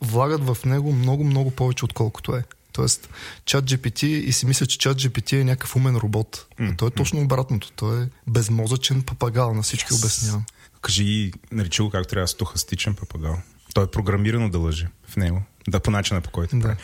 влагат 0.00 0.44
в 0.44 0.64
него 0.64 0.92
много, 0.92 1.24
много 1.24 1.50
повече, 1.50 1.84
отколкото 1.84 2.36
е. 2.36 2.44
Тоест, 2.72 3.08
чат 3.44 3.64
GPT 3.64 4.04
и 4.04 4.32
си 4.32 4.46
мисля, 4.46 4.66
че 4.66 4.78
чат 4.78 4.98
GPT 4.98 5.40
е 5.40 5.44
някакъв 5.44 5.76
умен 5.76 5.96
робот. 5.96 6.46
А 6.60 6.76
той 6.76 6.88
е 6.88 6.90
точно 6.90 7.20
обратното. 7.20 7.72
Той 7.72 8.02
е 8.02 8.08
безмозъчен 8.26 9.02
папагал, 9.02 9.54
на 9.54 9.62
всички 9.62 9.94
обяснявам. 9.94 10.44
Кажи, 10.82 11.32
нарича 11.52 11.82
го 11.82 11.90
как 11.90 12.08
трябва 12.08 12.28
стохастичен 12.28 12.94
папагал. 12.94 13.38
Той 13.74 13.84
е 13.84 13.86
програмирано 13.86 14.50
да 14.50 14.58
лъже 14.58 14.88
в 15.08 15.16
него. 15.16 15.42
Да, 15.68 15.80
по 15.80 15.90
начина 15.90 16.20
по 16.20 16.30
който 16.30 16.56
Да. 16.56 16.62
прави. 16.62 16.76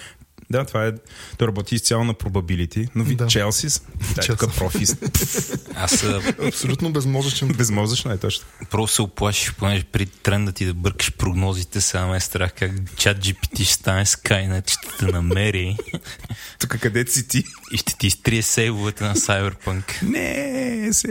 Да, 0.51 0.65
това 0.65 0.87
е. 0.87 0.93
Той 1.39 1.49
работи 1.49 1.75
изцяло 1.75 2.05
на 2.05 2.15
probability, 2.15 2.89
но 2.95 3.05
ви 3.05 3.15
Да. 3.17 3.27
Челсис, 3.27 3.83
да, 4.15 4.23
е 4.23 4.27
тук 4.27 4.41
Челси. 4.41 4.59
профи. 4.59 4.85
Аз 5.75 6.05
Абсолютно 6.47 6.93
безмозъчен. 6.93 7.49
Безмозъчно 7.49 8.13
е 8.13 8.19
точно. 8.19 8.45
просто 8.71 8.95
се 8.95 9.03
оплаших, 9.03 9.55
понеже 9.55 9.85
при 9.85 10.07
тренда 10.07 10.53
ти 10.53 10.67
да 10.67 10.75
бъркаш 10.75 11.13
прогнозите, 11.13 11.81
сега 11.81 12.07
ме 12.07 12.17
е 12.17 12.21
страх 12.21 12.53
как 12.53 12.73
чат 12.97 13.19
GPT 13.19 13.63
ще 13.65 13.73
стане 13.73 14.07
Skynet, 14.07 14.71
ще 14.71 14.97
те 14.99 15.13
намери 15.13 15.77
Тук 16.59 16.79
къде 16.81 17.07
си 17.07 17.29
ти? 17.29 17.45
и 17.73 17.77
ще 17.77 17.97
ти 17.99 18.07
изтрие 18.07 18.43
сейвовете 18.43 19.05
на 19.05 19.15
Cyberpunk. 19.15 20.03
Не, 20.03 20.93
се 20.93 21.09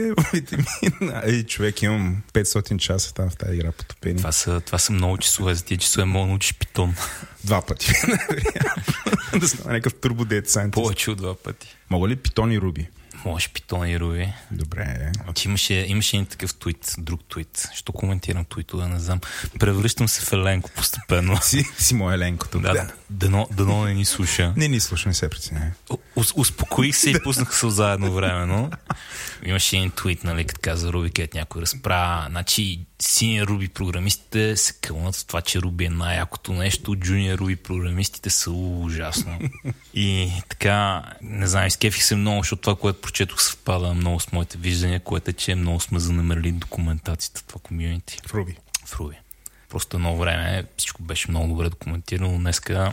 ми. 0.56 1.10
Ей, 1.24 1.42
човек, 1.42 1.82
имам 1.82 2.22
500 2.32 2.76
часа 2.76 3.14
там 3.14 3.30
в 3.30 3.36
тази 3.36 3.54
игра 3.54 3.72
потопени. 3.72 4.16
Това 4.16 4.32
са, 4.32 4.60
това 4.60 4.78
са 4.78 4.92
много 4.92 5.18
часове, 5.18 5.54
за 5.54 5.64
тия 5.64 5.78
часове 5.78 6.04
мога 6.04 6.26
да 6.26 6.30
научиш 6.30 6.54
питон. 6.54 6.94
Два 7.46 7.62
пъти. 7.62 7.92
да 9.40 9.48
стана 9.48 9.72
някакъв 9.72 9.94
турбодет 10.00 10.50
сайнтист. 10.50 10.82
Повече 10.82 11.10
от 11.10 11.18
два 11.18 11.34
пъти. 11.34 11.76
Мога 11.90 12.08
ли 12.08 12.16
питон 12.16 12.52
и 12.52 12.60
руби? 12.60 12.88
Може 13.24 13.48
питон 13.48 13.88
и 13.88 14.00
руби. 14.00 14.32
Добре. 14.50 15.12
Че 15.34 15.48
имаше, 15.48 15.74
имаше 15.74 16.16
един 16.16 16.26
такъв 16.26 16.54
твит, 16.54 16.94
друг 16.98 17.20
твит. 17.28 17.68
Що 17.74 17.92
коментирам 17.92 18.44
твито, 18.44 18.76
да 18.76 18.88
не 18.88 19.00
знам. 19.00 19.20
Превръщам 19.58 20.08
се 20.08 20.20
в 20.20 20.32
Еленко 20.32 20.70
постепенно. 20.70 21.36
Си, 21.42 21.64
си 21.78 21.94
моя 21.94 22.14
Еленко 22.14 22.48
тук. 22.48 22.62
Да, 22.62 22.72
Да. 22.72 22.88
Дано, 23.10 23.48
дано 23.50 23.84
не 23.84 23.94
ни 23.94 24.04
слуша. 24.04 24.52
Не 24.56 24.68
ни 24.68 24.80
слушаме 24.80 25.14
се 25.14 25.28
притесняй. 25.28 25.70
Ус- 26.16 26.32
Успокоих 26.36 26.96
се 26.96 27.10
и 27.10 27.22
пуснах 27.22 27.56
се 27.56 27.70
заедно 27.70 28.12
времено. 28.12 28.70
Имаше 29.44 29.76
един 29.76 29.90
твит, 29.90 30.24
нали, 30.24 30.44
като 30.44 30.60
каза 30.62 30.92
Руби, 30.92 31.10
където 31.10 31.36
някой 31.36 31.62
разправя. 31.62 32.26
Значи, 32.30 32.80
синия 33.02 33.46
Руби 33.46 33.68
програмистите 33.68 34.56
се 34.56 34.72
кълнат 34.72 35.16
в 35.16 35.24
това, 35.26 35.40
че 35.40 35.60
Руби 35.60 35.84
е 35.84 35.90
най-якото 35.90 36.52
нещо, 36.52 36.96
джуниор 36.96 37.38
Руби 37.38 37.56
програмистите 37.56 38.30
са 38.30 38.50
ужасно. 38.50 39.38
И 39.94 40.32
така, 40.48 41.02
не 41.22 41.46
знам, 41.46 41.66
изкефих 41.66 42.04
се 42.04 42.16
много, 42.16 42.38
защото 42.38 42.62
това, 42.62 42.76
което 42.76 43.00
прочетох, 43.00 43.42
съвпада 43.42 43.94
много 43.94 44.20
с 44.20 44.32
моите 44.32 44.58
виждания, 44.58 45.00
което 45.00 45.30
е, 45.30 45.34
че 45.34 45.54
много 45.54 45.80
сме 45.80 45.98
занамерили 45.98 46.52
документацията 46.52 47.44
това 47.44 47.60
комьюнити 47.62 48.18
В 48.26 48.34
Руби. 48.34 48.56
в 48.84 48.96
Руби. 48.96 49.16
Просто 49.68 49.96
едно 49.96 50.16
време 50.16 50.64
всичко 50.76 51.02
беше 51.02 51.30
много 51.30 51.48
добре 51.48 51.68
документирано. 51.68 52.38
Днеска 52.38 52.92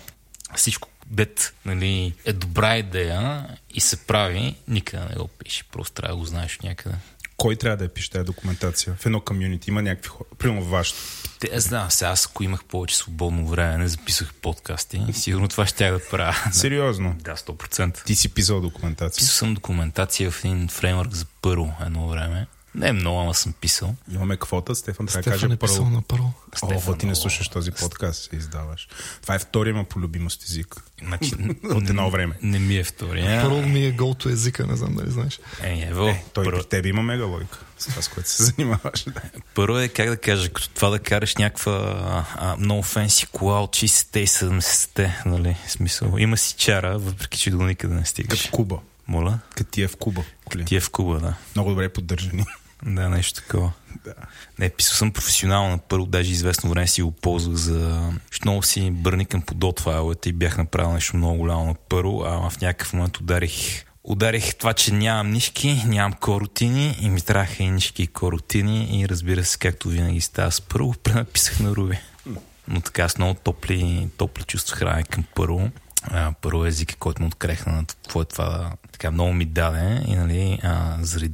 всичко, 0.56 0.88
дет 1.06 1.54
нали, 1.66 2.14
е 2.26 2.34
добра 2.34 2.78
идея 2.78 3.48
и 3.74 3.82
се 3.82 4.06
прави, 4.06 4.56
никъде 4.68 5.06
не 5.06 5.16
го 5.16 5.28
пише. 5.28 5.64
Просто 5.72 5.94
трябва 5.94 6.16
да 6.16 6.20
го 6.20 6.26
знаеш 6.26 6.60
някъде. 6.64 6.96
Кой 7.38 7.56
трябва 7.56 7.78
да 7.78 7.84
я 7.84 7.90
пише 7.90 8.10
тази 8.10 8.26
документация? 8.26 8.96
В 9.00 9.06
едно 9.06 9.22
комьюнити 9.22 9.70
има 9.70 9.82
някакви 9.82 10.10
хора. 10.10 10.30
Примерно 10.38 10.66
вашето. 10.66 11.00
Те, 11.40 11.50
аз 11.56 11.64
знам, 11.64 11.92
сега 11.92 12.12
аз 12.12 12.26
ако 12.26 12.44
имах 12.44 12.64
повече 12.64 12.96
свободно 12.96 13.48
време, 13.48 13.78
не 13.78 13.88
записах 13.88 14.34
подкасти, 14.34 15.02
сигурно 15.14 15.48
това 15.48 15.66
ще 15.66 15.92
да 15.92 16.00
правя. 16.10 16.36
Сериозно. 16.52 17.16
Да, 17.20 17.36
100%. 17.36 18.04
Ти 18.04 18.16
си 18.16 18.30
писал 18.30 18.62
документация. 18.62 19.22
Писал 19.22 19.34
съм 19.34 19.54
документация 19.54 20.32
в 20.32 20.46
един 20.46 20.68
фреймворк 20.68 21.14
за 21.14 21.26
първо 21.42 21.74
едно 21.86 22.08
време. 22.08 22.48
Не 22.76 22.88
е 22.88 22.94
много, 22.94 23.20
ама 23.20 23.34
съм 23.34 23.54
писал. 23.54 23.96
Имаме 24.12 24.38
квота. 24.38 24.76
Стефан 24.76 25.06
трябва 25.06 25.22
да 25.22 25.24
Стефан 25.24 25.40
каже 25.42 25.54
е 25.54 25.58
писал 25.58 25.78
първо. 25.78 25.90
на 25.90 26.02
първо. 26.02 26.34
О, 26.88 26.94
ти 26.94 27.06
не 27.06 27.16
слушаш 27.16 27.48
този 27.48 27.72
подкаст, 27.72 28.24
се 28.24 28.36
издаваш. 28.36 28.88
Това 29.22 29.36
е 29.36 29.40
втория 29.40 29.74
ма 29.76 29.84
по 29.84 30.00
любимост 30.00 30.44
език. 30.44 30.76
Значи, 31.02 31.32
От 31.66 31.90
едно 31.90 32.10
време. 32.10 32.36
Не 32.42 32.60
ми 32.60 32.76
е 32.76 32.84
втория. 32.84 33.42
Първо 33.42 33.62
ми 33.62 33.86
е 33.86 33.92
голто 33.92 34.30
езика, 34.30 34.68
не 34.68 34.76
знам 34.76 34.96
дали 34.96 35.12
знаеш. 35.12 35.40
Е, 35.62 35.80
ево, 35.82 36.08
Е, 36.08 36.24
той 36.34 36.46
първо- 36.46 36.58
при 36.58 36.66
тебе 36.66 36.90
има 36.90 37.02
мегалойка. 37.02 37.60
С 37.80 37.86
това, 37.86 38.02
с 38.02 38.08
което 38.08 38.30
се 38.30 38.44
занимаваш. 38.58 39.04
Да. 39.04 39.22
Първо 39.56 39.78
е, 39.78 39.88
как 39.88 40.10
да 40.10 40.18
кажа, 40.18 40.50
като 40.50 40.70
това 40.70 40.90
да 40.90 41.00
караш 41.00 41.36
някаква 41.36 41.74
а, 42.36 42.56
много 42.56 42.84
фенси 42.84 43.26
кола 43.28 43.62
от 43.62 43.72
60-те 43.72 44.20
и 44.20 44.28
70-те, 44.28 45.22
нали? 45.26 45.58
Смисъл, 45.68 46.16
има 46.18 46.38
си 46.38 46.56
чара, 46.56 47.00
въпреки 47.00 47.40
че 47.40 47.52
до 47.52 47.58
никъде 47.58 47.94
не 47.94 48.06
стигаш. 48.06 48.42
Като 48.42 48.52
Куба. 48.52 48.78
Моля? 49.08 49.40
Като 49.56 49.72
ти 49.72 49.82
е 49.82 49.88
в 49.88 49.96
Куба. 49.96 50.22
Коли. 50.46 50.66
Ти 50.66 50.76
е 50.76 50.80
в 50.80 50.90
Куба, 50.90 51.20
да. 51.20 51.34
Много 51.56 51.70
добре 51.70 51.90
поддържани. 51.90 52.46
Да, 52.86 53.10
нещо 53.10 53.42
такова. 53.42 53.72
да. 54.06 54.14
Не, 54.60 54.70
писал 54.70 54.96
съм 54.96 55.12
професионално. 55.12 55.80
Първо, 55.80 56.06
даже 56.06 56.32
известно 56.32 56.70
време 56.70 56.88
си 56.88 57.02
го 57.02 57.12
ползвах 57.12 57.56
за... 57.56 58.12
Много 58.46 58.64
си 58.64 58.92
бърникам 58.92 59.42
по 59.42 59.54
dot 59.54 59.80
файловете 59.80 60.30
и 60.30 60.34
бях 60.34 60.58
направил 60.58 60.94
нещо 60.94 61.18
много 61.18 61.38
голямо 61.38 61.66
на 61.66 61.76
първо, 61.90 62.24
а 62.26 62.50
в 62.50 62.62
някакъв 62.62 62.94
момент 62.94 63.18
ударих 63.18 63.86
Ударих 64.04 64.56
това, 64.56 64.74
че 64.74 64.94
нямам 64.94 65.32
нишки, 65.32 65.84
нямам 65.88 66.14
коротини 66.14 66.98
и 67.02 67.10
ми 67.10 67.22
трябваха 67.22 67.64
и 67.64 67.70
нишки 67.70 68.04
и 68.04 68.08
коротини 68.08 69.02
и 69.02 69.10
разбира 69.10 69.46
се, 69.46 69.58
както 69.58 69.90
винаги 69.90 70.22
става 70.22 70.52
с 70.52 70.62
първо, 70.62 70.94
пренаписах 71.04 71.60
на 71.60 71.76
Руби. 71.76 72.00
Но 72.68 72.82
така 72.82 73.10
с 73.10 73.18
много 73.18 73.40
топли, 73.44 74.10
топли 74.18 74.44
чувства 74.44 74.78
храна 74.78 75.04
към 75.04 75.24
първо. 75.36 75.70
А, 76.04 76.34
първо 76.42 76.66
език, 76.66 76.96
който 77.00 77.22
му 77.22 77.28
открехна 77.28 77.72
на 77.72 77.86
какво 77.86 78.22
е 78.22 78.26
това, 78.26 78.72
така 78.92 79.12
много 79.12 79.34
ми 79.34 79.46
даде 79.46 80.04
и 80.08 80.16
нали, 80.16 80.60
а, 80.64 80.98
заради, 81.02 81.34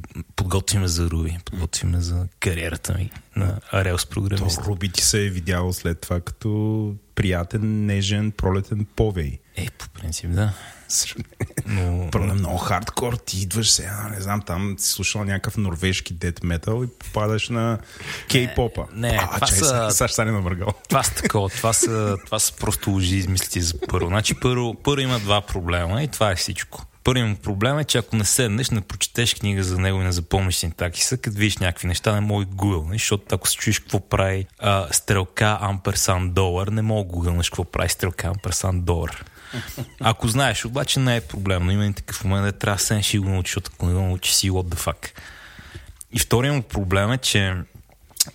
за 0.88 1.10
Руби, 1.10 1.38
подготвиме 1.44 2.00
за 2.00 2.26
кариерата 2.40 2.94
ми 2.94 3.10
на 3.36 3.60
Rails 3.72 4.04
То 4.04 4.10
програмист. 4.10 4.60
Руби 4.66 4.88
ти 4.88 5.02
се 5.02 5.26
е 5.26 5.30
видял 5.30 5.72
след 5.72 6.00
това 6.00 6.20
като 6.20 6.94
приятен, 7.14 7.86
нежен, 7.86 8.32
пролетен 8.32 8.86
повей. 8.96 9.38
Е, 9.56 9.66
по 9.78 9.88
принцип, 9.88 10.30
да. 10.30 10.52
Но, 11.66 12.08
Първо 12.10 12.26
е 12.26 12.34
много 12.34 12.58
хардкор, 12.58 13.14
ти 13.16 13.38
идваш 13.38 13.70
сега, 13.70 14.08
не 14.14 14.20
знам, 14.20 14.42
там 14.42 14.76
си 14.78 14.88
слушал 14.88 15.24
някакъв 15.24 15.56
норвежки 15.56 16.12
дет 16.14 16.42
метал 16.42 16.84
и 16.84 16.98
попадаш 16.98 17.48
на 17.48 17.78
кей-попа. 18.28 18.86
Не, 18.92 19.08
не, 19.08 19.18
а, 19.22 19.26
това 19.26 19.46
чай, 19.46 19.58
са- 19.58 19.90
ще 19.94 20.08
стане 20.08 20.32
навъргал. 20.32 20.68
Това 20.88 21.02
са 21.02 21.14
такова, 21.14 21.48
това 21.48 21.72
са, 21.72 22.16
това 22.24 22.38
са 22.38 22.52
просто 22.52 22.90
лъжи 22.90 23.16
измислити 23.16 23.60
за 23.60 23.74
първо. 23.88 24.08
Значи 24.08 24.34
първо, 24.34 24.74
първо 24.74 25.00
има 25.00 25.18
два 25.18 25.40
проблема 25.40 26.02
и 26.02 26.08
това 26.08 26.30
е 26.30 26.36
всичко. 26.36 26.86
Първият 27.04 27.40
проблем 27.40 27.78
е, 27.78 27.84
че 27.84 27.98
ако 27.98 28.16
не 28.16 28.24
седнеш, 28.24 28.70
не 28.70 28.80
прочетеш 28.80 29.34
книга 29.34 29.64
за 29.64 29.78
него 29.78 30.00
и 30.00 30.04
не 30.04 30.12
запомниш 30.12 30.54
синтаксиса, 30.54 31.16
като 31.16 31.36
видиш 31.36 31.58
някакви 31.58 31.88
неща, 31.88 32.14
не 32.14 32.20
мога 32.20 32.44
Google, 32.44 32.92
защото 32.92 33.34
ако 33.34 33.48
се 33.48 33.56
чуеш 33.56 33.78
какво 33.78 34.00
прави 34.00 34.46
а, 34.58 34.86
стрелка 34.92 35.58
амперсан 35.60 36.30
долар, 36.30 36.68
не 36.68 36.82
мога 36.82 37.08
гугълнеш 37.08 37.50
какво 37.50 37.64
прави 37.64 37.88
стрелка 37.88 38.26
амперсан 38.26 38.80
долар. 38.80 39.24
Ако 40.00 40.28
знаеш, 40.28 40.64
обаче 40.64 41.00
не 41.00 41.16
е 41.16 41.20
проблем, 41.20 41.64
но 41.64 41.72
има 41.72 41.86
и 41.86 41.92
такъв 41.92 42.24
момент, 42.24 42.44
да 42.44 42.52
трябва 42.52 42.76
да 42.76 42.82
седнеш 42.82 43.14
и 43.14 43.18
го 43.18 43.28
научиш, 43.28 43.54
защото 43.54 43.70
ако 43.74 43.86
не 43.86 43.94
го 43.94 44.00
научиш 44.00 44.32
си 44.32 44.50
what 44.50 44.74
the 44.74 44.78
fuck. 44.78 45.10
И 46.12 46.18
вторият 46.18 46.56
му 46.56 46.62
проблем 46.62 47.12
е, 47.12 47.18
че 47.18 47.54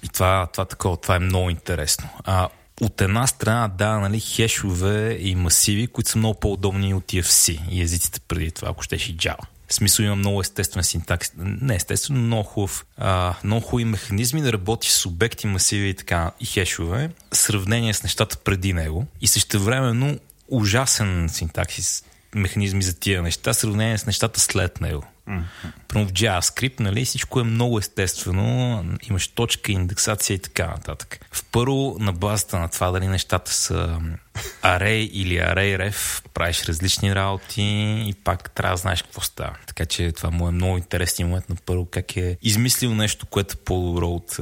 и 0.03 0.09
това, 0.09 0.47
това, 0.53 0.65
такова, 0.65 0.97
това 0.97 1.15
е 1.15 1.19
много 1.19 1.49
интересно. 1.49 2.09
А, 2.23 2.49
от 2.81 3.01
една 3.01 3.27
страна, 3.27 3.67
да, 3.67 3.99
нали, 3.99 4.19
хешове 4.19 5.17
и 5.19 5.35
масиви, 5.35 5.87
които 5.87 6.09
са 6.09 6.17
много 6.17 6.39
по-удобни 6.39 6.93
от 6.93 7.03
TFC 7.03 7.69
и 7.69 7.81
езиците 7.81 8.19
преди 8.19 8.51
това, 8.51 8.69
ако 8.69 8.83
щеш 8.83 9.09
и 9.09 9.17
Java. 9.17 9.45
В 9.67 9.73
смисъл 9.73 10.03
има 10.03 10.15
много 10.15 10.41
естествен 10.41 10.83
синтакс. 10.83 11.31
Не 11.37 11.75
естествено, 11.75 12.19
много 12.19 12.43
хубав. 12.43 12.85
А, 12.97 13.35
много 13.43 13.65
хубави 13.65 13.85
механизми 13.85 14.41
да 14.41 14.53
работиш 14.53 14.91
с 14.91 15.05
обекти, 15.05 15.47
масиви 15.47 15.89
и 15.89 15.93
така 15.93 16.31
и 16.39 16.45
хешове, 16.45 17.09
в 17.33 17.37
сравнение 17.37 17.93
с 17.93 18.03
нещата 18.03 18.37
преди 18.37 18.73
него. 18.73 19.07
И 19.21 19.27
същевременно 19.27 20.19
ужасен 20.47 21.29
синтаксис, 21.29 22.03
механизми 22.35 22.83
за 22.83 22.99
тия 22.99 23.21
неща, 23.21 23.53
в 23.53 23.57
сравнение 23.57 23.97
с 23.97 24.05
нещата 24.05 24.39
след 24.39 24.81
него. 24.81 25.03
Примерно 25.87 26.09
в 26.09 26.13
JavaScript, 26.13 26.79
нали, 26.79 27.05
всичко 27.05 27.39
е 27.39 27.43
много 27.43 27.79
естествено, 27.79 28.83
имаш 29.09 29.27
точка, 29.27 29.71
индексация 29.71 30.35
и 30.35 30.39
така 30.39 30.67
нататък. 30.67 31.25
В 31.31 31.43
първо, 31.51 31.95
на 31.99 32.13
базата 32.13 32.59
на 32.59 32.69
това 32.69 32.91
дали 32.91 33.07
нещата 33.07 33.53
са 33.53 33.99
array 34.63 35.09
или 35.09 35.33
array-ref, 35.33 36.23
правиш 36.33 36.63
различни 36.63 37.15
работи 37.15 37.63
и 38.07 38.13
пак 38.23 38.51
трябва 38.51 38.73
да 38.73 38.81
знаеш 38.81 39.01
какво 39.01 39.21
става. 39.21 39.55
Така 39.67 39.85
че 39.85 40.11
това 40.11 40.31
му 40.31 40.47
е 40.47 40.51
много 40.51 40.77
интересен 40.77 41.27
момент 41.27 41.49
на 41.49 41.55
първо, 41.65 41.85
как 41.85 42.17
е 42.17 42.37
измислил 42.41 42.95
нещо, 42.95 43.25
което 43.25 43.53
е 43.53 43.63
по-добро 43.65 44.07
от 44.07 44.39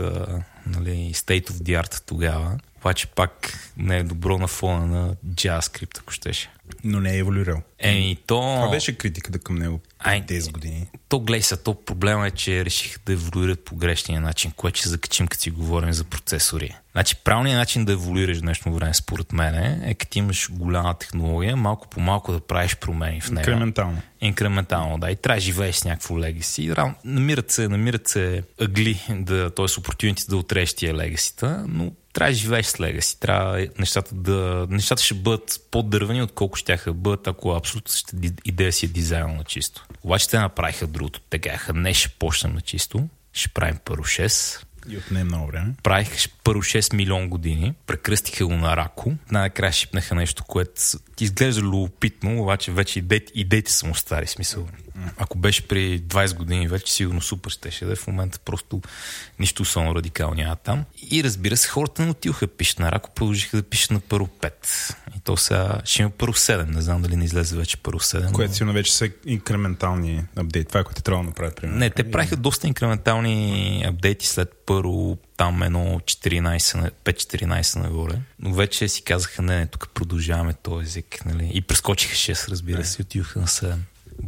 нали, 0.66 1.14
state 1.14 1.50
of 1.50 1.52
the 1.52 1.84
art 1.84 2.04
тогава. 2.06 2.58
Обаче 2.84 3.08
пак 3.08 3.60
не 3.78 3.98
е 3.98 4.04
добро 4.04 4.38
на 4.38 4.48
фона 4.48 4.86
на 4.86 5.16
JavaScript, 5.26 6.00
ако 6.00 6.14
щеше. 6.14 6.50
Но 6.84 7.00
не 7.00 7.14
е 7.14 7.18
еволюирал. 7.18 7.62
Еми, 7.80 8.18
то... 8.28 8.36
Това 8.36 8.70
беше 8.70 8.98
критиката 8.98 9.40
към 9.40 9.56
него 9.56 9.82
Ай, 10.00 10.26
10 10.26 10.52
години. 10.52 10.88
То 11.10 11.20
гледай 11.20 11.42
са, 11.42 11.64
то 11.64 11.86
проблема 11.86 12.28
е, 12.28 12.32
че 12.32 12.66
решиха 12.66 13.00
да 13.06 13.14
еволюират 13.14 13.66
по 13.66 13.76
грешния 13.76 14.22
начин, 14.22 14.52
което 14.52 14.80
ще 14.80 14.90
закачим, 14.90 15.28
като 15.28 15.42
си 15.42 15.52
говорим 15.52 15.94
за 15.94 16.04
процесори. 16.04 16.76
Значи 16.92 17.16
правилният 17.16 17.58
начин 17.58 17.86
да 17.86 17.92
еволюираш 17.92 18.38
в 18.38 18.42
днешно 18.42 18.76
време, 18.76 18.94
според 18.94 19.34
мен, 19.34 19.56
е 19.84 19.94
като 19.94 20.20
имаш 20.20 20.52
голяма 20.52 20.94
технология, 20.94 21.56
малко 21.56 21.88
по 21.88 22.00
малко 22.00 22.32
да 22.32 22.40
правиш 22.40 22.76
промени 22.76 23.22
в 23.22 23.32
нея. 23.32 23.42
Инкрементално. 23.42 24.02
Инкрементално, 24.22 24.98
да. 24.98 25.12
И 25.12 25.16
трябва 25.16 25.38
да 25.38 25.42
живееш 25.42 25.76
с 25.76 25.86
някакво 25.86 26.20
легаси. 26.20 26.74
Намират 27.06 27.52
се, 27.52 27.68
намират 27.68 28.08
се 28.08 28.44
ъгли, 28.62 29.02
да, 29.10 29.50
т.е. 29.50 29.66
опортюнити 29.80 30.24
да 30.30 30.38
отрежеш 30.38 30.74
тия 30.74 30.94
легасита, 30.94 31.66
но 31.68 31.92
трябва 32.14 32.32
да 32.32 32.36
живееш 32.36 32.66
с 32.66 32.80
легаси. 32.80 33.20
Трябва 33.20 33.68
нещата 33.80 34.16
да... 34.16 34.68
Нещата 34.70 35.04
ще 35.04 35.14
бъдат 35.14 35.62
по-дървени, 35.72 36.22
отколко 36.22 36.58
ще 36.58 36.80
да 36.86 36.94
бъдат, 36.94 37.28
ако 37.28 37.52
абсолютно 37.52 37.94
ще, 37.94 38.16
идея 38.46 38.72
си 38.74 38.86
е 38.86 38.90
дизайнал 38.90 39.36
на 39.36 39.44
чисто. 39.44 39.86
Обаче 40.04 40.30
те 40.30 40.40
направиха 40.40 40.88
другото. 40.88 41.20
Те 41.30 41.40
казаха, 41.40 41.74
не 41.74 41.94
ще 41.94 42.10
почнем 42.10 42.54
на 42.54 42.62
чисто, 42.62 43.10
ще 43.34 43.50
правим 43.50 43.78
първо 43.86 44.04
6, 44.04 44.64
И 44.90 44.98
отне 44.98 45.24
много 45.24 45.48
време. 45.48 45.74
правиха 45.84 46.30
първо 46.44 46.62
6 46.62 46.94
милион 46.94 47.30
години, 47.30 47.74
прекръстиха 47.88 48.46
го 48.46 48.54
на 48.54 48.78
Рако, 48.78 49.14
най-накрая 49.32 49.72
шипнаха 49.74 50.16
нещо, 50.16 50.44
което 50.44 50.82
ти 51.16 51.24
изглежда 51.24 51.62
любопитно, 51.62 52.42
обаче 52.42 52.72
вече 52.72 53.00
идеите, 53.00 53.32
идеите 53.36 53.72
са 53.72 53.88
му 53.88 53.96
стари 53.96 54.28
смисъл. 54.28 54.68
Ако 55.18 55.38
беше 55.38 55.68
при 55.68 56.02
20 56.02 56.36
години, 56.36 56.68
вече 56.68 56.94
сигурно 56.94 57.22
супер 57.22 57.52
щеше 57.52 57.86
да 57.86 57.92
е. 57.92 57.96
В 57.96 58.08
момента 58.08 58.40
просто 58.40 58.82
нищо 59.40 59.62
особено 59.62 59.96
радикално 59.96 60.36
няма 60.36 60.56
там. 60.56 60.84
И 61.02 61.24
разбира 61.24 61.58
се, 61.58 61.68
хората 61.68 62.02
не 62.02 62.12
отиваха 62.12 62.48
пишат 62.48 62.80
на 62.80 62.92
Рако, 62.92 63.10
продължиха 63.10 63.58
да 63.58 63.64
пишат 63.64 63.92
на 63.92 64.00
първо 64.00 64.28
5. 64.28 64.52
И 65.18 65.20
то 65.20 65.38
сега 65.38 65.82
ще 65.86 66.02
има 66.02 66.12
първо 66.12 66.34
7. 66.34 66.66
Не 66.66 66.82
знам 66.82 67.02
дали 67.02 67.16
не 67.16 67.26
излезе 67.26 67.56
вече 67.56 67.78
първо 67.78 68.00
7. 68.00 68.24
но- 68.24 68.32
Което 68.32 68.54
сигурно 68.54 68.74
вече 68.74 68.94
са 68.94 69.10
инкрементални 69.26 70.24
апдейт. 70.36 70.68
Това 70.68 70.80
е 70.80 70.84
което 70.84 71.02
трябва 71.02 71.24
да 71.24 71.30
направят, 71.30 71.56
примерно. 71.56 71.80
Не, 71.80 71.90
те 71.90 72.12
правиха 72.12 72.36
доста 72.36 72.68
инкрементални 72.68 73.40
апдейти 73.88 74.28
след 74.28 74.64
първо 74.66 75.18
там 75.38 75.64
едно 75.64 76.00
14, 76.00 76.42
на- 76.76 76.92
5-14 77.04 77.76
нагоре. 77.78 78.16
Но 78.40 78.54
вече 78.54 78.88
си 78.88 79.02
казаха, 79.02 79.42
не, 79.42 79.60
не, 79.60 79.68
тук 79.68 79.90
продължаваме 79.94 80.54
този 80.54 80.86
език. 80.86 81.26
Нали? 81.26 81.52
И 81.54 81.62
прескочиха 81.62 82.16
6, 82.16 82.50
разбира 82.50 82.86
се, 82.86 83.02
и 83.02 83.04
отиваха 83.04 83.40
на 83.40 83.48
7. 83.48 83.76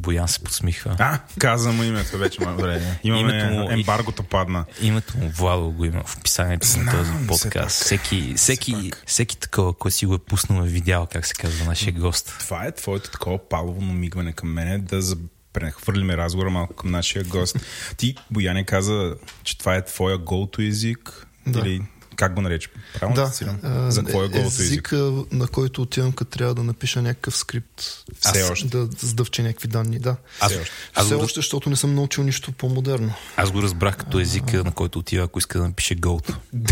Боян 0.06 0.28
се 0.28 0.40
подсмихва. 0.40 0.96
А, 1.00 1.20
каза 1.40 1.72
му 1.72 1.84
името 1.84 2.18
вече. 2.18 2.40
Добре. 2.40 2.98
Имаме 3.04 3.22
Името 3.22 3.54
му- 3.54 3.70
ембаргото 3.72 4.24
падна. 4.24 4.66
Името 4.82 5.18
му 5.18 5.30
Владо 5.30 5.72
го 5.72 5.86
има 5.86 6.04
в 6.06 6.18
описанието 6.18 6.68
на 6.78 6.92
този 6.92 7.28
подкаст. 7.28 7.82
Всеки, 7.82 8.34
всеки, 8.38 8.92
всеки 9.06 9.38
такова, 9.38 9.74
който 9.74 9.98
си 9.98 10.06
го 10.06 10.14
е 10.16 10.20
пуснал 10.20 10.64
е 10.64 10.68
видял 10.68 11.08
как 11.12 11.26
се 11.26 11.34
казва 11.34 11.66
нашия 11.66 11.94
гост. 11.94 12.36
Това 12.40 12.66
е 12.66 12.72
твоето 12.72 13.12
такова 13.12 13.50
палово 13.50 13.82
намигване 13.82 14.34
към 14.34 14.54
мене 14.54 14.78
да 14.78 15.02
за... 15.02 15.18
прехвърлиме 15.54 16.18
разговора 16.18 16.50
малко 16.50 16.74
към 16.74 16.92
нашия 16.92 17.24
гост. 17.24 17.58
Ти, 17.98 18.16
Бояне, 18.32 18.64
каза, 18.66 19.16
че 19.44 19.58
това 19.58 19.76
е 19.76 19.86
твоя 19.86 20.18
go-to 20.20 20.68
език. 20.68 21.28
Да. 21.48 21.60
Или 21.60 21.82
как 22.16 22.34
го 22.34 22.42
нарече? 22.42 22.70
Правилно 22.94 23.16
Да, 23.16 23.30
цитирам? 23.30 23.60
а, 23.64 23.92
За 23.92 24.04
какво 24.04 24.24
е 24.24 24.28
go-to 24.28 24.46
език? 24.46 24.60
езика, 24.62 24.96
на 25.32 25.48
който 25.48 25.82
отивам, 25.82 26.12
като 26.12 26.32
трябва 26.32 26.56
да 26.56 26.64
напиша 26.64 27.02
някакъв 27.02 27.38
скрипт. 27.38 27.82
Все 28.20 28.42
Аз 28.42 28.50
още. 28.50 28.68
Да 28.68 28.88
сдъвче 28.98 29.44
някакви 29.44 29.68
данни, 29.68 30.00
да. 30.00 30.16
Аз, 30.40 30.52
Все 30.52 30.62
още. 30.62 30.72
аз, 30.96 31.06
Все 31.06 31.14
още, 31.16 31.36
защото 31.36 31.70
не 31.70 31.76
съм 31.76 31.96
научил 31.96 32.24
нищо 32.24 32.52
по-модерно. 32.52 33.14
аз 33.36 33.52
го 33.52 33.62
разбрах 33.62 33.98
като 33.98 34.20
езика, 34.20 34.64
на 34.64 34.72
който 34.72 35.00
отива, 35.00 35.24
ако 35.24 35.40
иска 35.40 35.60
да 35.60 35.68
напише 35.68 35.96
голто. 35.96 36.40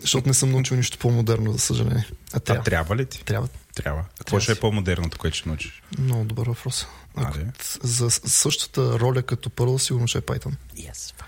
Защото 0.00 0.28
не 0.28 0.34
съм 0.34 0.50
научил 0.50 0.76
нищо 0.76 0.98
по-модерно, 0.98 1.52
за 1.52 1.58
съжаление. 1.58 2.06
А 2.32 2.36
А 2.36 2.40
трябва. 2.40 2.62
трябва 2.64 2.96
ли 2.96 3.06
ти? 3.06 3.24
Трябва. 3.24 3.48
Трябва. 3.74 4.02
Какво 4.02 4.24
Трябва 4.24 4.40
ще 4.40 4.52
е 4.52 4.54
си. 4.54 4.60
по-модерното, 4.60 5.18
което 5.18 5.36
ще 5.36 5.48
научиш? 5.48 5.82
Много 5.98 6.24
добър 6.24 6.46
въпрос. 6.46 6.86
Ако, 7.16 7.38
за 7.82 8.10
същата 8.10 8.98
роля 8.98 9.22
като 9.22 9.48
Perl, 9.50 9.78
сигурно 9.78 10.08
ще 10.08 10.18
е 10.18 10.22
Python. 10.22 10.52
Yes, 10.76 11.14
По 11.14 11.24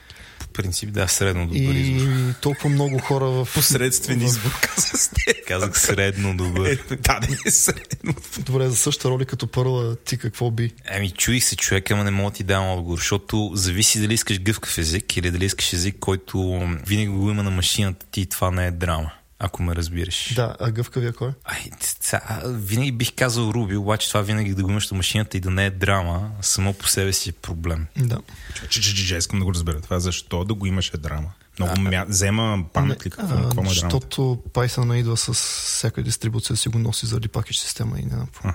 принцип, 0.59 0.93
да, 0.93 1.09
средно 1.09 1.47
добър 1.47 1.59
И 1.75 1.81
избор. 1.81 2.33
толкова 2.33 2.69
много 2.69 2.99
хора 2.99 3.25
в... 3.25 3.49
Посредствен 3.55 4.21
в- 4.21 4.25
избор, 4.25 4.51
каза 4.61 4.99
сте. 4.99 5.35
Казах 5.49 5.81
средно 5.81 6.29
Е, 6.29 6.35
добър. 6.35 6.79
да, 6.91 7.21
да 7.21 7.29
е 7.47 7.51
средно. 7.51 8.15
Добре, 8.39 8.69
за 8.69 8.77
същата 8.77 9.09
роля 9.09 9.25
като 9.25 9.47
Perl, 9.47 9.99
ти 10.01 10.19
какво 10.19 10.51
би? 10.51 10.71
Еми, 10.87 11.11
чуих 11.11 11.45
се 11.45 11.57
човека, 11.57 11.95
ама 11.95 12.05
не 12.05 12.11
мога 12.11 12.31
да 12.31 12.37
ти 12.37 12.43
дам 12.43 12.69
отговор, 12.69 12.99
защото 12.99 13.51
зависи 13.55 14.01
дали 14.01 14.15
искаш 14.15 14.41
гъвкав 14.41 14.79
език 14.79 15.17
или 15.17 15.31
дали 15.31 15.45
искаш 15.45 15.73
език, 15.73 15.97
който 16.01 16.39
винаги 16.87 17.09
го 17.09 17.31
има 17.31 17.43
на 17.43 17.51
машината 17.51 18.07
ти 18.07 18.21
и 18.21 18.27
това 18.27 18.51
не 18.51 18.67
е 18.67 18.71
драма, 18.71 19.11
ако 19.39 19.63
ме 19.63 19.75
разбираш. 19.75 20.33
Да, 20.35 20.57
а 20.61 20.71
гъвкавия 20.71 21.13
кой? 21.13 21.31
Ай, 21.45 21.65
ца, 21.81 22.21
винаги 22.47 22.93
бих 22.93 23.13
казал 23.17 23.51
Руби, 23.51 23.77
обаче 23.77 24.09
това 24.09 24.21
винаги 24.23 24.55
да 24.55 24.63
го 24.63 24.71
имаш 24.71 24.91
на 24.91 24.97
машината 24.97 25.37
и 25.37 25.41
да 25.41 25.51
не 25.51 25.67
е 25.67 25.71
драма, 25.71 26.31
само 26.41 26.73
по 26.75 26.89
себе 26.89 27.13
си 27.13 27.29
е 27.29 27.33
проблем. 27.33 27.87
Да. 27.97 28.19
Че, 28.55 28.69
че, 28.69 28.95
че, 28.95 29.07
че, 29.07 29.17
искам 29.17 29.39
да 29.39 29.45
го 29.45 29.55
разбера. 29.55 29.81
Това 29.81 30.01
защо 30.01 30.45
да 30.45 30.55
го 30.55 30.67
имаше 30.67 30.97
драма? 30.99 31.33
Много 31.59 31.81
мя... 31.81 32.05
взема 32.09 32.65
памет 32.73 33.07
ли? 33.07 33.11
Какво, 33.11 33.37
А, 33.37 33.43
какво 33.43 33.63
му 33.63 33.71
е 33.71 33.75
защото 33.75 34.43
Python 34.53 34.95
идва 34.95 35.17
с 35.17 35.33
всяка 35.35 36.03
дистрибуция, 36.03 36.57
си 36.57 36.69
го 36.69 36.79
носи 36.79 37.07
заради 37.07 37.29
пакет 37.29 37.57
система 37.57 37.99
и 37.99 38.03
не 38.03 38.11
какво. 38.11 38.51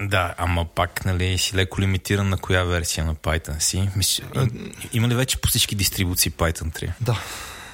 Да, 0.00 0.34
ама 0.38 0.64
пак, 0.64 1.04
нали, 1.04 1.38
си 1.38 1.56
леко 1.56 1.80
лимитиран 1.80 2.28
на 2.28 2.36
коя 2.36 2.64
версия 2.64 3.04
на 3.04 3.14
Python 3.14 3.58
си. 3.58 3.88
Мисля, 3.96 4.24
им- 4.36 4.72
има 4.92 5.08
ли 5.08 5.14
вече 5.14 5.36
по 5.36 5.48
всички 5.48 5.74
дистрибуции 5.74 6.32
Python 6.32 6.80
3? 6.82 6.92
Да. 7.00 7.20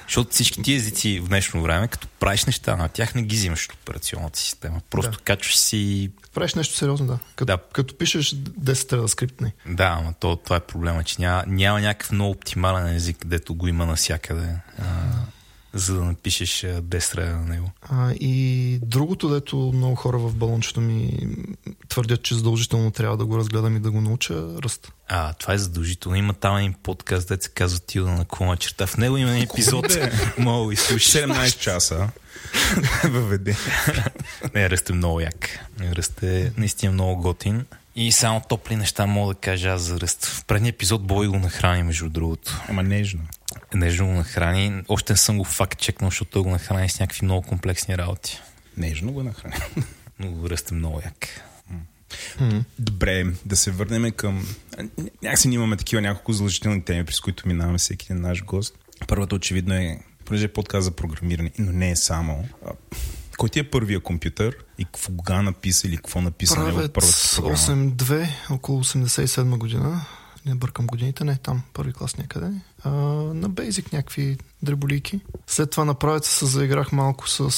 Защото 0.07 0.31
всички 0.31 0.63
ти 0.63 0.73
езици 0.73 1.19
в 1.19 1.27
днешно 1.27 1.61
време, 1.61 1.87
като 1.87 2.07
правиш 2.19 2.45
неща 2.45 2.75
на 2.75 2.87
тях, 2.89 3.15
не 3.15 3.23
ги 3.23 3.35
взимаш 3.35 3.65
от 3.65 3.73
операционната 3.73 4.39
система. 4.39 4.81
Просто 4.89 5.11
Да. 5.11 5.17
качваш 5.17 5.57
си... 5.57 6.11
Правиш 6.33 6.53
нещо 6.53 6.75
сериозно, 6.75 7.07
да. 7.07 7.19
Като, 7.35 7.45
Да. 7.45 7.57
като 7.73 7.97
пишеш 7.97 8.35
10 8.35 8.89
трябва 8.89 9.01
да 9.03 9.07
скриптни. 9.09 9.53
Да, 9.65 9.97
ама 9.99 10.13
то, 10.19 10.35
това 10.35 10.55
е 10.55 10.59
проблема, 10.59 11.03
че 11.03 11.15
няма, 11.19 11.43
няма 11.47 11.81
някакъв 11.81 12.11
много 12.11 12.31
оптимален 12.31 12.95
език, 12.95 13.17
дето 13.25 13.55
го 13.55 13.67
има 13.67 13.85
навсякъде, 13.85 14.55
а, 14.79 14.83
за 15.79 15.95
да 15.95 16.03
напишеш 16.03 16.63
а, 16.63 16.81
10 16.81 17.15
реда 17.17 17.37
на 17.37 17.45
него. 17.45 17.71
А, 17.81 18.11
и 18.11 18.79
другото, 18.81 19.29
дето 19.29 19.57
много 19.57 19.95
хора 19.95 20.17
в 20.17 20.35
балончето 20.35 20.81
ми 20.81 21.27
твърдят, 21.89 22.23
че 22.23 22.35
задължително 22.35 22.91
трябва 22.91 23.17
да 23.17 23.25
го 23.25 23.37
разгледам 23.37 23.75
и 23.75 23.79
да 23.79 23.91
го 23.91 24.01
науча, 24.01 24.33
ръст. 24.63 24.91
А, 25.07 25.33
това 25.33 25.53
е 25.53 25.57
задължително. 25.57 26.17
Има 26.17 26.33
там 26.33 26.57
един 26.57 26.73
подкаст, 26.73 27.27
дето 27.27 27.43
се 27.43 27.49
казва 27.49 27.79
Тилда 27.79 28.11
на 28.11 28.25
клона 28.25 28.57
черта. 28.57 28.87
В 28.87 28.97
него 28.97 29.17
има 29.17 29.31
един 29.31 29.43
епизод. 29.43 29.97
Мога 30.37 30.67
да 30.67 30.73
изслушаш. 30.73 31.11
17 31.11 31.59
часа. 31.59 32.09
Въведе. 33.03 33.55
Не, 34.55 34.69
Ръст 34.69 34.89
е 34.89 34.93
много 34.93 35.19
як. 35.19 35.49
Ръст 35.81 36.23
е 36.23 36.51
наистина 36.57 36.91
много 36.91 37.21
готин. 37.21 37.65
И 37.95 38.11
само 38.11 38.41
топли 38.49 38.75
неща 38.75 39.05
мога 39.05 39.33
да 39.33 39.39
кажа 39.39 39.69
аз 39.69 39.81
за 39.81 39.99
Ръст. 39.99 40.25
В 40.25 40.45
предния 40.45 40.69
епизод 40.69 41.07
Бой 41.07 41.27
го 41.27 41.39
нахрани, 41.39 41.83
между 41.83 42.09
другото. 42.09 42.61
Ама 42.69 42.83
нежно. 42.83 43.21
Нежно 43.73 44.07
го 44.07 44.13
нахрани. 44.13 44.83
Още 44.87 45.13
не 45.13 45.17
съм 45.17 45.37
го 45.37 45.43
факт 45.43 45.79
чекнал, 45.79 46.09
защото 46.09 46.31
той 46.31 46.41
го 46.41 46.49
нахрани 46.49 46.89
с 46.89 46.99
някакви 46.99 47.25
много 47.25 47.47
комплексни 47.47 47.97
работи. 47.97 48.39
Нежно 48.77 49.11
го 49.11 49.23
нахраня. 49.23 49.55
Но 50.19 50.47
е 50.47 50.73
много 50.73 51.01
як. 51.05 51.27
Добре, 52.79 53.25
да 53.45 53.55
се 53.55 53.71
върнем 53.71 54.11
към... 54.11 54.47
Някакси 55.23 55.47
ние 55.47 55.55
имаме 55.55 55.77
такива 55.77 56.01
няколко 56.01 56.33
задължителни 56.33 56.81
теми, 56.81 57.05
през 57.05 57.19
които 57.19 57.47
минаваме 57.47 57.77
всеки 57.77 58.07
един 58.09 58.21
наш 58.21 58.43
гост. 58.43 58.75
Първата 59.07 59.35
очевидно 59.35 59.73
е, 59.73 59.99
понеже 60.25 60.45
е 60.45 60.53
подкаст 60.53 60.85
за 60.85 60.91
програмиране, 60.91 61.51
но 61.59 61.71
не 61.71 61.91
е 61.91 61.95
само. 61.95 62.47
Кой 63.37 63.49
ти 63.49 63.59
е 63.59 63.69
първия 63.69 63.99
компютър 63.99 64.57
и 64.77 64.85
кога 64.85 65.41
написа 65.41 65.87
или 65.87 65.95
какво 65.95 66.21
написа 66.21 66.59
него 66.59 66.77
Правец 66.77 66.91
първата 66.93 67.17
програма? 67.35 67.91
8.2, 67.91 68.29
около 68.49 68.83
87 68.83 69.57
година. 69.57 70.05
Не 70.45 70.55
бъркам 70.55 70.87
годините, 70.87 71.23
не 71.23 71.35
там, 71.35 71.63
първи 71.73 71.93
клас 71.93 72.17
някъде. 72.17 72.51
А, 72.83 72.89
на 73.33 73.49
Basic 73.49 73.93
някакви 73.93 74.37
дреболийки. 74.61 75.19
След 75.47 75.71
това 75.71 75.85
на 75.85 75.93
правеца 75.93 76.31
се 76.31 76.45
заиграх 76.45 76.91
малко 76.91 77.29
с 77.29 77.51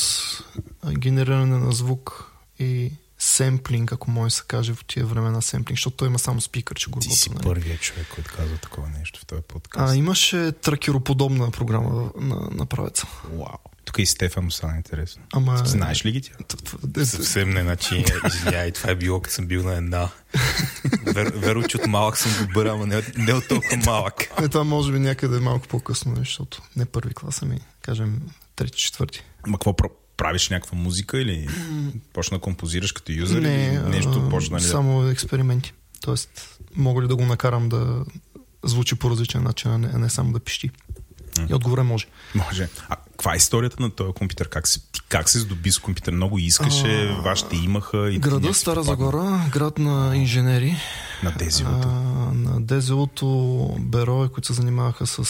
генериране 0.97 1.57
на 1.57 1.71
звук 1.71 2.31
и 2.59 2.91
семплинг, 3.19 3.91
ако 3.91 4.11
може 4.11 4.33
се 4.33 4.43
каже 4.47 4.73
в 4.73 4.85
тия 4.85 5.05
времена 5.05 5.41
семплинг, 5.41 5.77
защото 5.77 5.95
той 5.95 6.07
има 6.07 6.19
само 6.19 6.41
спикър, 6.41 6.75
че 6.75 6.89
го 6.89 6.99
Ти 6.99 7.09
си 7.09 7.29
нали? 7.29 7.43
първият 7.43 7.81
човек, 7.81 8.07
който 8.15 8.33
казва 8.37 8.57
такова 8.57 8.89
нещо 8.89 9.19
в 9.19 9.25
този 9.25 9.41
подкаст. 9.41 9.93
А, 9.93 9.95
имаше 9.95 10.51
тракероподобна 10.51 11.51
програма 11.51 12.11
на, 12.19 12.49
на 12.51 12.65
правеца. 12.65 13.07
Вау. 13.31 13.57
Тук 13.89 13.99
и 13.99 14.05
Стефан 14.05 14.43
му 14.43 14.51
стана 14.51 14.77
интересно. 14.77 15.21
Ама... 15.33 15.57
Знаеш 15.65 16.05
ли 16.05 16.11
ги 16.11 16.21
тя? 16.21 16.31
Т- 16.47 16.57
т- 16.57 17.01
е, 17.01 17.05
Съвсем 17.05 17.49
не, 17.49 17.61
значи, 17.61 18.05
извиняй, 18.27 18.71
това 18.71 18.91
е 18.91 18.95
било, 18.95 19.21
като 19.21 19.35
съм 19.35 19.45
бил 19.45 19.63
на 19.63 19.75
една. 19.75 20.09
Вер, 21.05 21.31
веро, 21.35 21.63
че 21.63 21.77
от 21.77 21.87
малък 21.87 22.17
съм 22.17 22.47
добър, 22.47 22.65
ама 22.65 22.85
не, 22.87 23.03
не 23.17 23.33
от 23.33 23.47
толкова 23.47 23.77
малък. 23.77 24.15
Е, 24.41 24.47
това 24.47 24.63
може 24.63 24.91
би 24.91 24.99
някъде 24.99 25.37
е 25.37 25.39
малко 25.39 25.67
по-късно, 25.67 26.11
нали, 26.11 26.21
защото 26.21 26.61
не 26.75 26.85
първи 26.85 27.13
клас, 27.13 27.41
ами, 27.41 27.59
кажем, 27.81 28.21
трети, 28.55 28.77
четвърти. 28.77 29.23
Ма 29.47 29.57
какво 29.57 29.71
пр- 29.71 29.91
правиш 30.17 30.49
някаква 30.49 30.77
музика 30.77 31.21
или 31.21 31.47
почна 32.13 32.37
да 32.37 32.41
композираш 32.41 32.91
като 32.91 33.11
юзър 33.11 33.41
не, 33.41 33.81
или 33.83 33.89
нещо 33.89 34.23
а, 34.25 34.29
почна 34.29 34.57
ли 34.57 34.63
само 34.63 35.07
експерименти. 35.07 35.73
Тоест, 36.01 36.59
мога 36.75 37.01
ли 37.01 37.07
да 37.07 37.15
го 37.15 37.25
накарам 37.25 37.69
да 37.69 38.05
звучи 38.63 38.95
по 38.95 39.09
различен 39.09 39.43
начин, 39.43 39.71
а 39.71 39.77
не, 39.77 39.89
а 39.93 39.97
не 39.97 40.09
само 40.09 40.31
да 40.33 40.39
пищи. 40.39 40.71
И 41.49 41.53
отговора 41.53 41.81
е 41.81 41.83
може. 41.83 42.05
Може. 42.35 42.69
А 42.89 42.95
каква 43.19 43.33
е 43.33 43.37
историята 43.37 43.83
на 43.83 43.89
този 43.89 44.13
компютър? 44.13 44.49
Как 44.49 44.67
се, 44.67 44.79
как 45.09 45.29
се 45.29 45.39
здоби 45.39 45.71
с 45.71 45.79
компютър? 45.79 46.13
Много 46.13 46.39
искаше, 46.39 47.09
А, 47.09 47.21
вашите 47.21 47.55
имаха. 47.55 48.11
И 48.11 48.19
Града 48.19 48.53
Стара 48.53 48.83
Загора, 48.83 49.45
град 49.51 49.77
на 49.77 50.17
инженери. 50.17 50.75
На 51.23 51.31
дезилото. 51.31 51.87
А, 51.87 51.91
на 52.33 52.61
ДЗО-то 52.61 53.75
берое, 53.79 54.29
които 54.29 54.47
се 54.47 54.53
занимаваха 54.53 55.07
с 55.07 55.23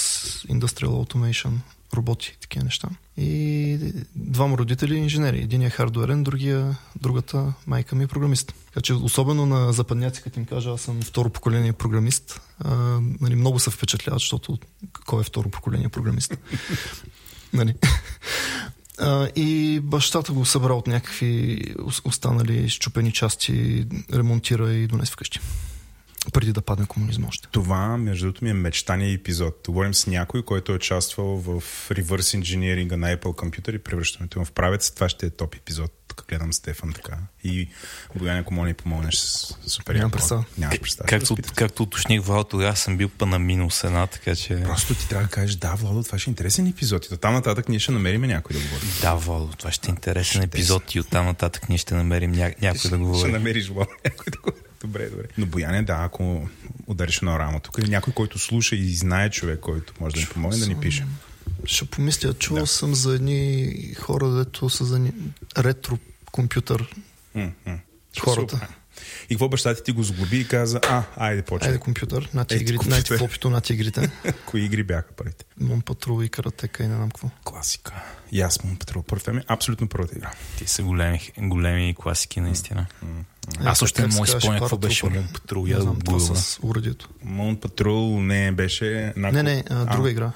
Industrial 0.50 0.88
Automation, 0.88 1.52
роботи 1.94 2.38
такива 2.42 2.64
неща. 2.64 2.90
И 3.18 3.78
двама 4.16 4.58
родители 4.58 4.96
инженери. 4.96 5.42
Един 5.42 5.62
е 5.62 5.70
хардуерен, 5.70 6.24
другия, 6.24 6.78
другата 6.96 7.54
майка 7.68 7.96
ми 7.96 8.04
е 8.04 8.08
програмист. 8.08 8.54
Така 8.66 8.82
че 8.82 8.94
особено 8.94 9.46
на 9.46 9.74
западняци, 9.74 10.22
като 10.22 10.40
им 10.40 10.46
кажа, 10.46 10.70
аз 10.72 10.82
съм 10.82 11.02
второ 11.02 11.30
поколение 11.30 11.74
програмист, 11.74 12.42
а, 12.60 12.76
нали, 13.22 13.36
много 13.36 13.60
се 13.60 13.70
впечатляват, 13.70 14.20
защото 14.20 14.58
кой 15.06 15.22
е 15.22 15.24
второ 15.24 15.50
поколение 15.50 15.90
програмист? 15.90 16.38
Нали? 17.54 17.76
И 19.36 19.80
бащата 19.84 20.34
го 20.34 20.46
събра 20.46 20.74
от 20.74 20.88
някакви 20.88 21.62
ос- 21.80 22.02
останали 22.06 22.70
щупени 22.70 23.12
части, 23.12 23.86
ремонтира 24.14 24.74
и 24.74 24.88
донес 24.88 25.12
вкъщи. 25.12 25.40
Преди 26.34 26.54
да 26.54 26.62
падне 26.62 26.86
комунизма 26.86 27.28
още. 27.28 27.48
Това, 27.52 27.98
между 27.98 28.26
другото, 28.26 28.44
ми 28.44 28.50
е 28.50 28.54
мечтания 28.54 29.14
епизод. 29.14 29.66
Говорим 29.68 29.94
с 29.94 30.08
някой, 30.08 30.44
който 30.44 30.72
е 30.72 30.76
участвал 30.76 31.38
в 31.38 31.64
реверс 31.92 32.34
инжиниринга 32.34 32.98
на 32.98 33.18
Apple 33.18 33.36
компютър 33.36 33.74
и 33.74 33.80
превръщането 33.80 34.40
му 34.40 34.46
в 34.46 34.52
правец. 34.52 34.92
Това 34.92 35.10
ще 35.10 35.26
е 35.26 35.30
топ 35.30 35.56
епизод. 35.56 35.92
Тук 36.20 36.28
гледам 36.30 36.54
Стефан 36.54 36.94
така. 36.94 37.18
И 37.44 37.68
Боян, 38.16 38.38
ако 38.38 38.54
моля 38.54 38.68
ни 38.68 38.74
помогнеш 38.74 39.16
с 39.16 39.56
супер. 39.68 39.96
Нямам 39.96 40.12
представа. 40.12 40.44
Нямаш 40.58 40.80
представа. 40.80 41.08
Както, 41.08 41.36
Ще 41.36 41.54
както 41.56 41.84
уточних, 41.84 42.22
Вал, 42.22 42.44
тогава 42.44 42.76
съм 42.76 42.98
бил 42.98 43.10
па 43.10 43.26
на 43.26 43.40
минус 43.40 43.84
една, 43.84 44.08
така 44.08 44.36
че... 44.36 44.64
Просто 44.64 44.96
ти 44.96 45.10
трябва 45.10 45.26
да 45.26 45.32
кажеш, 45.32 45.56
да, 45.56 45.76
Владо, 45.76 46.04
това 46.04 46.20
ще 46.20 46.30
е 46.30 46.32
интересен 46.32 46.68
епизод. 46.68 47.06
И 47.06 47.10
до 47.10 47.18
там 47.18 47.34
нататък 47.34 47.70
ние 47.70 47.80
ще 47.80 47.92
намерим 47.92 48.22
някой 48.22 48.54
да 48.54 48.60
говори. 48.64 48.86
Да, 49.02 49.14
Вал, 49.14 49.50
това 49.58 49.72
ще 49.72 49.90
е 49.90 49.92
интересен 49.92 50.42
епизод 50.44 50.96
и 50.96 51.00
оттам 51.00 51.26
нататък 51.26 51.70
ние 51.70 51.78
ще 51.78 51.96
намерим 51.96 52.32
ня... 52.32 52.54
някой 52.62 52.72
да 52.72 52.80
Ще 52.80 52.98
говори. 52.98 53.32
намериш 53.32 53.70
Владо 53.70 53.92
някой 54.06 54.26
да 54.32 54.38
говори. 54.38 54.64
Добре, 54.82 55.10
добре. 55.10 55.26
Но 55.38 55.46
Бояне, 55.46 55.84
да, 55.84 55.98
ако 56.02 56.50
удариш 56.88 57.22
на 57.22 57.40
рамо 57.40 57.60
тук 57.60 57.78
или 57.78 57.90
някой, 57.90 58.14
който 58.14 58.40
слуша 58.40 58.76
и 58.76 58.96
знае 58.96 59.30
човек, 59.30 59.60
който 59.60 59.94
може 60.00 60.16
да 60.16 60.22
ни 60.22 60.28
помогне 60.28 60.58
да 60.58 60.68
ни 60.68 60.76
пише. 60.76 61.06
Ще 61.66 61.86
помисля, 61.86 62.34
чувал 62.34 62.64
Да. 62.64 62.68
съм 62.68 62.96
за 62.96 63.16
едни 63.16 63.74
хора, 64.00 64.30
дето 64.30 64.70
са 64.70 64.86
за 64.86 65.00
ни... 65.00 65.14
ретро 65.58 65.98
компютър 66.32 66.96
хората. 68.20 68.56
Супер. 68.56 68.68
И 69.30 69.34
какво 69.36 69.50
баща 69.50 69.76
ти 69.76 69.84
ти 69.84 69.92
го 69.92 70.04
сглоби 70.04 70.40
и 70.40 70.48
каза, 70.48 70.80
а, 70.90 71.04
айде 71.16 71.42
почвай. 71.42 71.70
Айде 71.72 71.80
компютър, 71.80 72.30
на 72.34 72.46
ти 72.46 72.54
Ето 72.56 72.64
игрите, 72.64 72.78
компютър. 72.78 72.98
на 72.98 73.04
ти 73.18 73.18
попито, 73.26 73.50
на 73.50 73.62
ти 73.62 73.74
игрите. 73.74 74.12
Кои 74.46 74.62
игри 74.66 74.84
бяха 74.84 75.12
първите? 75.18 75.46
Мон 75.60 75.82
патрул 75.82 76.24
и 76.24 76.30
каратека 76.30 76.84
и 76.84 76.88
не 76.88 76.96
знам 76.96 77.10
какво. 77.10 77.30
Класика. 77.44 77.94
И 78.32 78.42
аз 78.42 78.64
му 78.64 78.76
Петрол. 78.80 79.04
Първата 79.04 79.34
ми, 79.34 79.42
абсолютно 79.48 79.88
първата 79.88 80.18
игра. 80.18 80.32
Ти 80.58 80.68
са 80.68 80.84
големи, 80.84 81.32
големи 81.38 81.96
класики, 82.00 82.42
наистина. 82.42 82.86
Е, 83.04 83.06
Аз 83.64 83.82
още 83.82 84.02
не 84.02 84.08
мога 84.08 84.26
да 84.26 84.42
спомня 84.42 84.60
какво 84.60 84.78
беше 84.78 85.06
Мон 85.06 85.28
Патрул. 85.34 85.66
Не 85.66 85.82
знам, 85.82 85.94
го 85.96 86.18
това 86.18 86.36
с 86.36 86.60
уредието. 86.64 87.10
Мон 87.24 87.58
Патрул 87.58 88.22
не 88.22 88.52
беше... 88.52 89.14
Една... 89.16 89.32
Не, 89.32 89.44
не, 89.44 89.64
а, 89.70 89.86
друга 89.86 90.12
игра. 90.12 90.32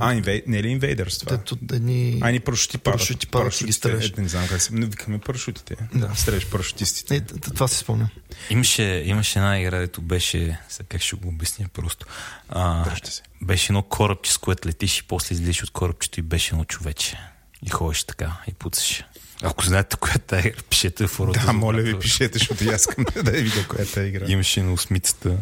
А, 0.00 0.14
инвей... 0.14 0.42
не 0.46 0.58
е 0.58 0.62
ли 0.62 0.80
Invaders 0.80 1.20
това? 1.20 1.36
Дето 1.36 1.58
едни... 1.72 2.18
А, 2.22 2.30
ни 2.30 2.40
парашути 2.40 2.78
падат. 2.78 2.98
Парашути 2.98 3.26
падат 3.26 3.60
и 3.60 3.64
ги 3.64 3.72
стреляш. 3.72 4.12
е, 4.18 4.20
Не 4.20 4.28
знам 4.28 4.48
как 4.48 4.62
се... 4.62 4.74
Не 4.74 4.86
викаме 4.86 5.18
парашутите. 5.18 5.76
Да. 5.94 6.10
Стреляш 6.14 6.46
парашутистите. 6.46 7.20
Т- 7.20 7.40
това 7.54 7.68
си 7.68 7.78
спомням. 7.78 8.08
Имаше, 8.50 9.02
имаше 9.06 9.38
една 9.38 9.60
игра, 9.60 9.78
дето 9.78 10.02
беше, 10.02 10.58
сега 10.68 10.86
как 10.88 11.00
ще 11.00 11.16
го 11.16 11.28
обясня 11.28 11.66
просто. 11.72 12.06
А, 12.48 12.84
се. 13.04 13.22
беше 13.42 13.72
едно 13.72 13.82
корабче, 13.82 14.32
с 14.32 14.38
което 14.38 14.68
летиш 14.68 14.98
и 14.98 15.02
после 15.02 15.34
излизаш 15.34 15.62
от 15.62 15.70
корабчето 15.70 16.20
и 16.20 16.22
беше 16.22 16.54
едно 16.54 16.64
човече. 16.64 17.16
И 17.62 17.70
ходиш 17.70 18.04
така 18.04 18.36
и 18.48 18.52
пуцаш. 18.52 19.04
Ако 19.50 19.64
знаете 19.64 19.96
коя 19.96 20.12
е 20.16 20.18
тази 20.18 20.48
игра, 20.48 20.58
пишете 20.70 21.06
в 21.06 21.10
фората. 21.10 21.46
Да, 21.46 21.52
моля 21.52 21.82
ви, 21.82 21.98
пишете, 21.98 22.38
защото 22.38 22.64
и 22.64 22.68
аз 22.68 22.80
искам 22.80 23.04
да 23.24 23.36
я 23.36 23.42
видя 23.42 23.68
коя 23.68 23.82
е 23.82 23.86
тази 23.86 24.08
игра. 24.08 24.24
Имаше 24.28 24.62
на 24.62 24.72
осмицата. 24.72 25.36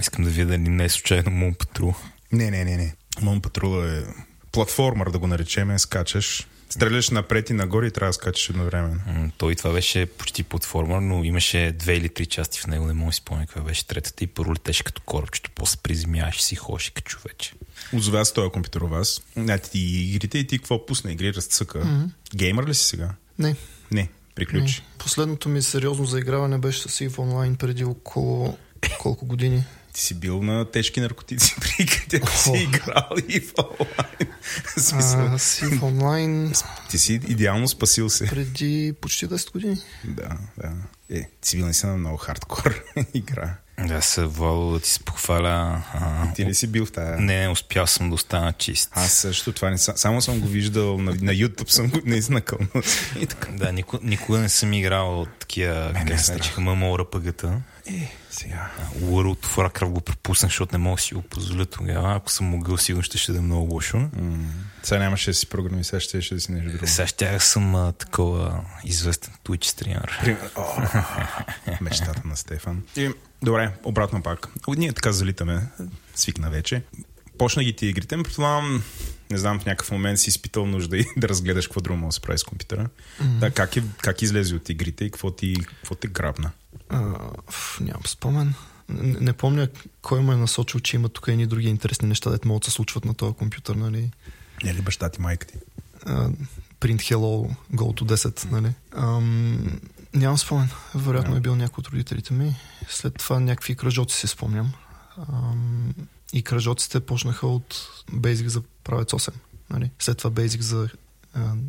Искам 0.00 0.24
да 0.24 0.30
видя 0.30 0.46
дали 0.46 0.58
не 0.58 0.84
е 0.84 0.88
случайно 0.88 1.30
Мон 1.30 1.54
Патрул. 1.54 1.94
Не, 2.32 2.50
не, 2.50 2.64
не, 2.64 2.76
не. 2.76 2.94
Мон 3.20 3.40
Патрула 3.40 3.98
е 3.98 4.02
платформер, 4.52 5.06
да 5.10 5.18
го 5.18 5.26
наречем, 5.26 5.78
скачаш. 5.78 6.46
Стреляш 6.70 7.10
напред 7.10 7.50
и 7.50 7.52
нагоре 7.52 7.86
и 7.86 7.90
трябва 7.90 8.08
да 8.08 8.12
скачаш 8.12 8.50
едновременно. 8.50 9.00
М, 9.06 9.30
Той 9.38 9.54
това 9.54 9.72
беше 9.72 10.06
почти 10.06 10.42
платформа, 10.42 11.00
но 11.00 11.24
имаше 11.24 11.72
две 11.78 11.94
или 11.94 12.08
три 12.08 12.26
части 12.26 12.60
в 12.60 12.66
него, 12.66 12.86
не 12.86 12.92
мога 12.92 13.08
да 13.08 13.12
си 13.12 13.16
спомня 13.16 13.46
каква 13.46 13.62
беше 13.62 13.86
третата 13.86 14.24
и 14.24 14.26
първо 14.26 14.54
летеше 14.54 14.84
като 14.84 15.02
корабчето, 15.02 15.50
после 15.54 15.78
приземяваш 15.82 16.42
си 16.42 16.54
и 16.54 16.56
ходиш 16.56 16.90
като 16.90 17.08
човече. 17.08 17.52
Озова 17.92 18.24
с 18.24 18.32
този 18.32 18.50
компютър 18.50 18.80
у 18.80 18.88
вас. 18.88 19.22
А, 19.36 19.58
ти 19.58 19.78
игрите 19.78 20.38
и 20.38 20.46
ти 20.46 20.58
какво 20.58 20.86
пусна? 20.86 21.12
Игри 21.12 21.34
разцъка. 21.34 21.78
Mm-hmm. 21.78 22.08
Геймър 22.34 22.66
ли 22.66 22.74
си 22.74 22.84
сега? 22.84 23.10
Не, 23.38 23.56
Не, 23.90 24.08
приключи. 24.34 24.80
не. 24.80 24.98
Последното 24.98 25.48
ми 25.48 25.62
сериозно 25.62 26.04
заиграване 26.04 26.58
беше 26.58 26.80
с 26.80 26.88
EVE 26.88 27.10
Online 27.10 27.56
преди 27.56 27.84
около 27.84 28.58
колко 28.98 29.26
години. 29.26 29.64
Ти 29.92 30.00
си 30.00 30.14
бил 30.14 30.42
на 30.42 30.70
тежки 30.70 31.00
наркотици 31.00 31.54
при 31.60 31.86
където 31.86 32.38
си 32.38 32.50
играл 32.54 33.08
и 33.28 33.40
в 33.40 33.52
онлайн. 33.58 34.32
В 34.64 34.76
А, 34.76 35.38
с 35.38 35.60
EVE 35.60 35.80
Online 35.80 36.64
ти 36.90 36.98
си 36.98 37.12
идеално 37.28 37.68
спасил 37.68 38.10
се. 38.10 38.26
преди 38.26 38.94
почти 39.00 39.28
10 39.28 39.52
години. 39.52 39.76
Да, 40.04 40.28
да. 40.58 40.72
Е, 41.10 41.28
цивилни 41.42 41.74
са 41.74 41.86
на 41.86 41.96
много 41.96 42.16
хардкор 42.16 42.82
игра. 43.14 43.56
Да 43.78 44.02
се 44.02 44.24
Вало 44.26 44.72
да 44.72 44.80
ти 44.80 44.90
се 44.90 45.00
похваля. 45.00 45.82
А, 45.94 46.32
Ти 46.32 46.46
ли 46.46 46.54
си 46.54 46.66
бил 46.66 46.86
в 46.86 46.92
тая? 46.92 47.20
не, 47.20 47.40
не 47.40 47.48
успял 47.48 47.86
съм 47.86 48.08
да 48.08 48.14
остана 48.14 48.52
чист. 48.52 48.90
Аз 48.92 49.12
също 49.12 49.52
това 49.52 49.70
не 49.70 49.78
са, 49.78 49.92
само 49.96 50.22
съм 50.22 50.40
го 50.40 50.46
виждал 50.48 50.98
на, 50.98 51.10
на 51.10 51.32
YouTube, 51.32 51.70
съм 51.70 51.88
го 51.88 52.00
не 52.04 52.16
изнакъл. 52.16 52.58
И 53.20 53.26
така. 53.26 53.50
Да, 53.52 53.72
никога, 53.72 54.06
никога 54.06 54.38
не 54.38 54.48
съм 54.48 54.72
играл 54.72 55.20
от 55.20 55.28
такива, 55.38 55.90
Мен 55.94 56.06
е 56.06 56.10
как 56.10 56.20
се 56.20 56.32
наричаха, 56.32 56.60
MMORPG-та. 56.60 57.60
Е, 57.86 58.16
сега. 58.30 58.70
World 59.00 59.46
of 59.46 59.56
Warcraft 59.56 59.88
го 59.88 60.00
пропуснах, 60.00 60.50
защото 60.50 60.74
не 60.74 60.78
мога 60.84 60.96
да 60.96 61.02
си 61.02 61.14
го 61.14 61.22
позволя 61.22 61.64
тогава. 61.66 62.16
Ако 62.16 62.30
съм 62.30 62.46
могъл, 62.46 62.76
сигурно 62.76 63.02
ще, 63.02 63.18
ще 63.18 63.32
да 63.32 63.38
е 63.38 63.40
много 63.40 63.74
лошо. 63.74 63.96
М, 63.98 64.52
Сега 64.82 64.98
нямаше 65.00 65.30
да 65.30 65.34
си 65.34 65.46
програми, 65.46 65.84
сега 65.84 66.00
ще, 66.00 66.22
ще 66.22 66.34
да 66.34 66.40
си 66.40 66.52
нещо 66.52 66.70
друго. 66.70 66.86
Сега 66.86 67.06
ще 67.06 67.38
съм 67.40 67.74
а, 67.74 67.92
такова 67.92 68.64
известен 68.84 69.34
Twitch 69.44 69.64
стример. 69.64 70.20
Мечтата 71.80 72.22
на 72.24 72.36
Стефан. 72.36 72.82
И, 72.96 73.10
добре, 73.42 73.72
обратно 73.84 74.22
пак. 74.22 74.48
Ние 74.68 74.92
така 74.92 75.12
залитаме. 75.12 75.66
Свикна 76.14 76.50
вече. 76.50 76.82
Почна 77.38 77.64
ги 77.64 77.76
ти 77.76 77.86
игрите. 77.86 78.22
Предполагам, 78.22 78.82
не 79.30 79.38
знам, 79.38 79.60
в 79.60 79.66
някакъв 79.66 79.90
момент 79.90 80.18
си 80.18 80.30
изпитал 80.30 80.66
нужда 80.66 80.96
и 80.98 81.04
да 81.16 81.28
разгледаш 81.28 81.66
какво 81.66 81.80
друго 81.80 81.98
може 81.98 82.08
да 82.08 82.12
се 82.12 82.20
прави 82.20 82.38
с 82.38 82.44
компютъра. 82.44 82.88
Mm-hmm. 83.22 83.38
Да, 83.38 83.50
как, 83.50 83.76
е, 83.76 83.82
как 84.02 84.22
излезе 84.22 84.54
от 84.54 84.68
игрите 84.68 85.04
и 85.04 85.10
какво 85.10 85.30
ти, 85.30 85.54
какво 85.68 85.94
те 85.94 86.08
грабна? 86.08 86.50
А, 86.94 87.30
нямам 87.80 88.06
спомен. 88.06 88.54
Не, 88.88 89.20
не 89.20 89.32
помня 89.32 89.68
кой 90.02 90.22
ме 90.22 90.32
е 90.32 90.36
насочил, 90.36 90.80
че 90.80 90.96
има 90.96 91.08
тук 91.08 91.28
едни 91.28 91.46
други 91.46 91.68
интересни 91.68 92.08
неща, 92.08 92.30
дето 92.30 92.48
могат 92.48 92.62
да 92.62 92.64
се 92.64 92.74
случват 92.74 93.04
на 93.04 93.14
този 93.14 93.34
компютър, 93.34 93.74
нали? 93.74 94.10
Не 94.64 94.74
ли 94.74 94.82
баща 94.82 95.08
ти, 95.08 95.20
майка 95.20 95.46
ти? 95.46 95.54
А, 96.06 96.28
print 96.80 96.96
hello, 96.96 97.54
go 97.74 98.00
to 98.02 98.14
10, 98.14 98.50
нали? 98.50 98.72
Ам, 98.96 99.80
нямам 100.14 100.38
спомен. 100.38 100.68
Вероятно 100.94 101.32
Да. 101.32 101.38
е 101.38 101.40
бил 101.40 101.56
някой 101.56 101.82
от 101.82 101.88
родителите 101.88 102.34
ми. 102.34 102.56
След 102.88 103.14
това 103.14 103.40
някакви 103.40 103.74
кръжоци 103.74 104.16
си 104.16 104.26
спомням. 104.26 104.72
Ам, 105.28 105.94
и 106.32 106.42
кръжоците 106.42 107.00
почнаха 107.00 107.46
от 107.46 107.88
Basic 108.12 108.46
за 108.46 108.62
правец 108.84 109.08
8. 109.10 109.32
Нали? 109.70 109.90
След 109.98 110.18
това 110.18 110.30
Basic 110.30 110.60
за 110.60 110.88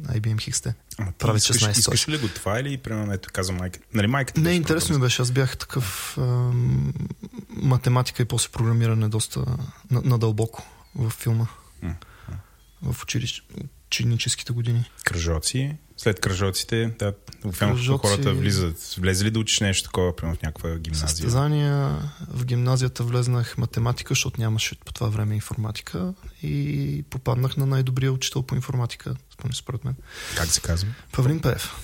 IBM 0.06 0.38
ти 0.38 0.74
Прави 1.18 1.38
искаш, 1.38 1.58
16 1.58 1.72
искаш 1.72 2.10
ли 2.10 2.18
го 2.18 2.28
това 2.28 2.60
или 2.60 2.78
примерно 2.78 3.14
ето 3.14 3.30
каза 3.34 3.54
майка? 3.54 3.80
Нали 3.94 4.08
майка 4.08 4.34
ти 4.34 4.42
Не, 4.42 4.52
интересно 4.52 4.96
ми 4.96 5.02
беше. 5.02 5.22
Аз 5.22 5.32
бях 5.32 5.58
такъв 5.58 6.18
ам, 6.18 6.94
математика 7.50 8.24
и 8.24 8.26
после 8.26 8.50
програмиране 8.50 9.10
доста 9.10 9.40
на- 9.92 10.02
надълбоко 10.02 10.64
в 10.96 11.10
филма. 11.12 11.48
М, 11.82 11.96
В 12.84 13.04
училище, 13.04 13.42
ученическите 13.88 14.54
години. 14.54 14.86
кръжоци. 15.04 15.76
След 15.98 16.20
кръжоците, 16.20 16.94
да, 17.00 17.14
обикновено 17.44 17.78
Кръжоци- 17.78 18.02
хората 18.02 18.34
влизат. 18.34 18.96
Влезе 18.98 19.26
ли 19.26 19.32
да 19.32 19.40
учиш 19.40 19.60
нещо 19.60 19.84
такова, 19.84 20.16
примерно 20.16 20.38
в 20.38 20.42
някаква 20.42 20.78
гимназия? 20.78 21.08
Състезания. 21.10 22.02
В 22.28 22.46
гимназията 22.46 23.04
влезнах 23.04 23.58
математика, 23.58 24.12
защото 24.12 24.42
нямаше 24.42 24.76
по 24.76 24.94
това 24.94 25.08
време 25.10 25.36
информатика 25.36 26.14
и 26.44 27.04
попаднах 27.10 27.58
на 27.58 27.66
най-добрия 27.66 28.12
учител 28.12 28.44
по 28.44 28.56
информатика, 28.56 29.16
спомня 29.40 29.56
според 29.56 29.86
мен. 29.86 29.96
Как 30.38 30.48
се 30.48 30.62
казва? 30.62 30.90
Павлин 31.12 31.40
Пеев. 31.42 31.76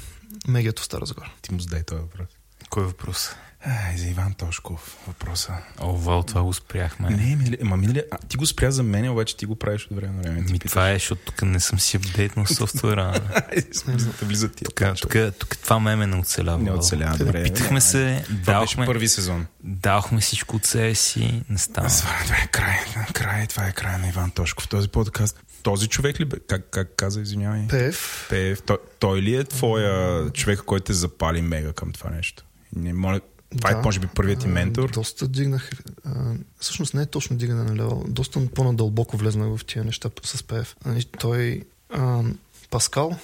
Мегето 0.47 0.81
в 0.81 0.85
Стара 0.85 1.05
Загора. 1.05 1.31
Ти 1.41 1.53
му 1.53 1.59
задай 1.59 1.83
този 1.83 2.01
въпрос. 2.01 2.27
Кой 2.69 2.83
е 2.83 2.85
въпрос? 2.85 3.29
Ай, 3.65 3.97
за 3.97 4.07
Иван 4.07 4.33
Тошков 4.33 4.97
въпроса. 5.07 5.53
О, 5.79 5.97
Вал, 5.97 6.23
това 6.23 6.43
го 6.43 6.53
спряхме. 6.53 7.09
Не, 7.09 7.35
мили, 7.35 7.57
ама 7.61 7.77
минали, 7.77 8.03
а, 8.11 8.17
ти 8.17 8.37
го 8.37 8.45
спря 8.45 8.71
за 8.71 8.83
мен, 8.83 9.09
обаче 9.09 9.37
ти 9.37 9.45
го 9.45 9.55
правиш 9.55 9.85
от 9.85 9.95
време 9.97 10.13
на 10.13 10.21
време. 10.21 10.45
Ти 10.45 10.53
Ми, 10.53 10.59
това 10.59 10.89
е, 10.89 10.93
защото 10.93 11.21
тук 11.25 11.41
не 11.41 11.59
съм 11.59 11.79
си 11.79 11.97
апдейтнал 11.97 12.45
софтуера. 12.45 13.13
Тия. 13.53 14.49
тук, 14.49 14.75
плачове. 14.75 15.31
тук, 15.31 15.39
тук 15.39 15.57
това 15.57 15.79
меме 15.79 16.07
не 16.07 16.15
оцелява. 16.15 16.63
Не 16.63 16.71
оцелява, 16.71 17.17
добре. 17.17 17.43
Питахме 17.43 17.81
се, 17.81 18.23
Това 18.25 18.33
беше 18.33 18.43
давахме, 18.43 18.85
първи 18.85 19.07
сезон. 19.07 19.45
давахме 19.63 20.21
всичко 20.21 20.55
от 20.55 20.65
себе 20.65 20.95
си, 20.95 21.43
не 21.49 21.57
стана. 21.57 21.89
Това, 21.89 22.19
това 22.23 22.35
е 22.35 22.47
край, 22.47 22.77
край, 23.13 23.47
това 23.47 23.67
е 23.67 23.71
край 23.71 23.97
на 23.97 24.07
Иван 24.07 24.31
Тошков. 24.31 24.67
Този 24.67 24.87
подкаст. 24.87 25.39
Този 25.63 25.87
човек 25.87 26.19
ли 26.19 26.25
бе? 26.25 26.39
Как, 26.39 26.67
как 26.71 26.95
каза, 26.95 27.21
извинявай? 27.21 27.67
Пеев. 27.67 28.27
Пеев. 28.29 28.61
Той, 28.61 28.77
той 28.99 29.21
ли 29.21 29.35
е 29.35 29.43
твоя 29.43 30.29
човек, 30.29 30.59
който 30.59 30.83
те 30.83 30.93
запали 30.93 31.41
мега 31.41 31.73
към 31.73 31.91
това 31.91 32.09
нещо? 32.09 32.45
Не, 32.75 32.93
моля, 32.93 33.21
това 33.57 33.71
е, 33.71 33.75
може 33.75 33.99
би, 33.99 34.07
първият 34.07 34.39
ти 34.39 34.47
А, 34.47 34.49
ментор. 34.49 34.91
Доста 34.91 35.27
дигнах. 35.27 35.71
А, 36.05 36.33
всъщност 36.59 36.93
не 36.93 37.01
е 37.01 37.05
точно 37.05 37.37
дигане 37.37 37.63
на 37.63 37.75
левел. 37.75 38.03
Доста 38.07 38.47
по-надълбоко 38.47 39.17
влезнах 39.17 39.57
в 39.57 39.65
тия 39.65 39.83
неща 39.83 40.09
с 40.23 40.43
ПФ. 40.43 40.75
Нали, 40.85 41.03
Той 41.19 41.63
а, 41.89 42.23
Паскал, 42.69 43.19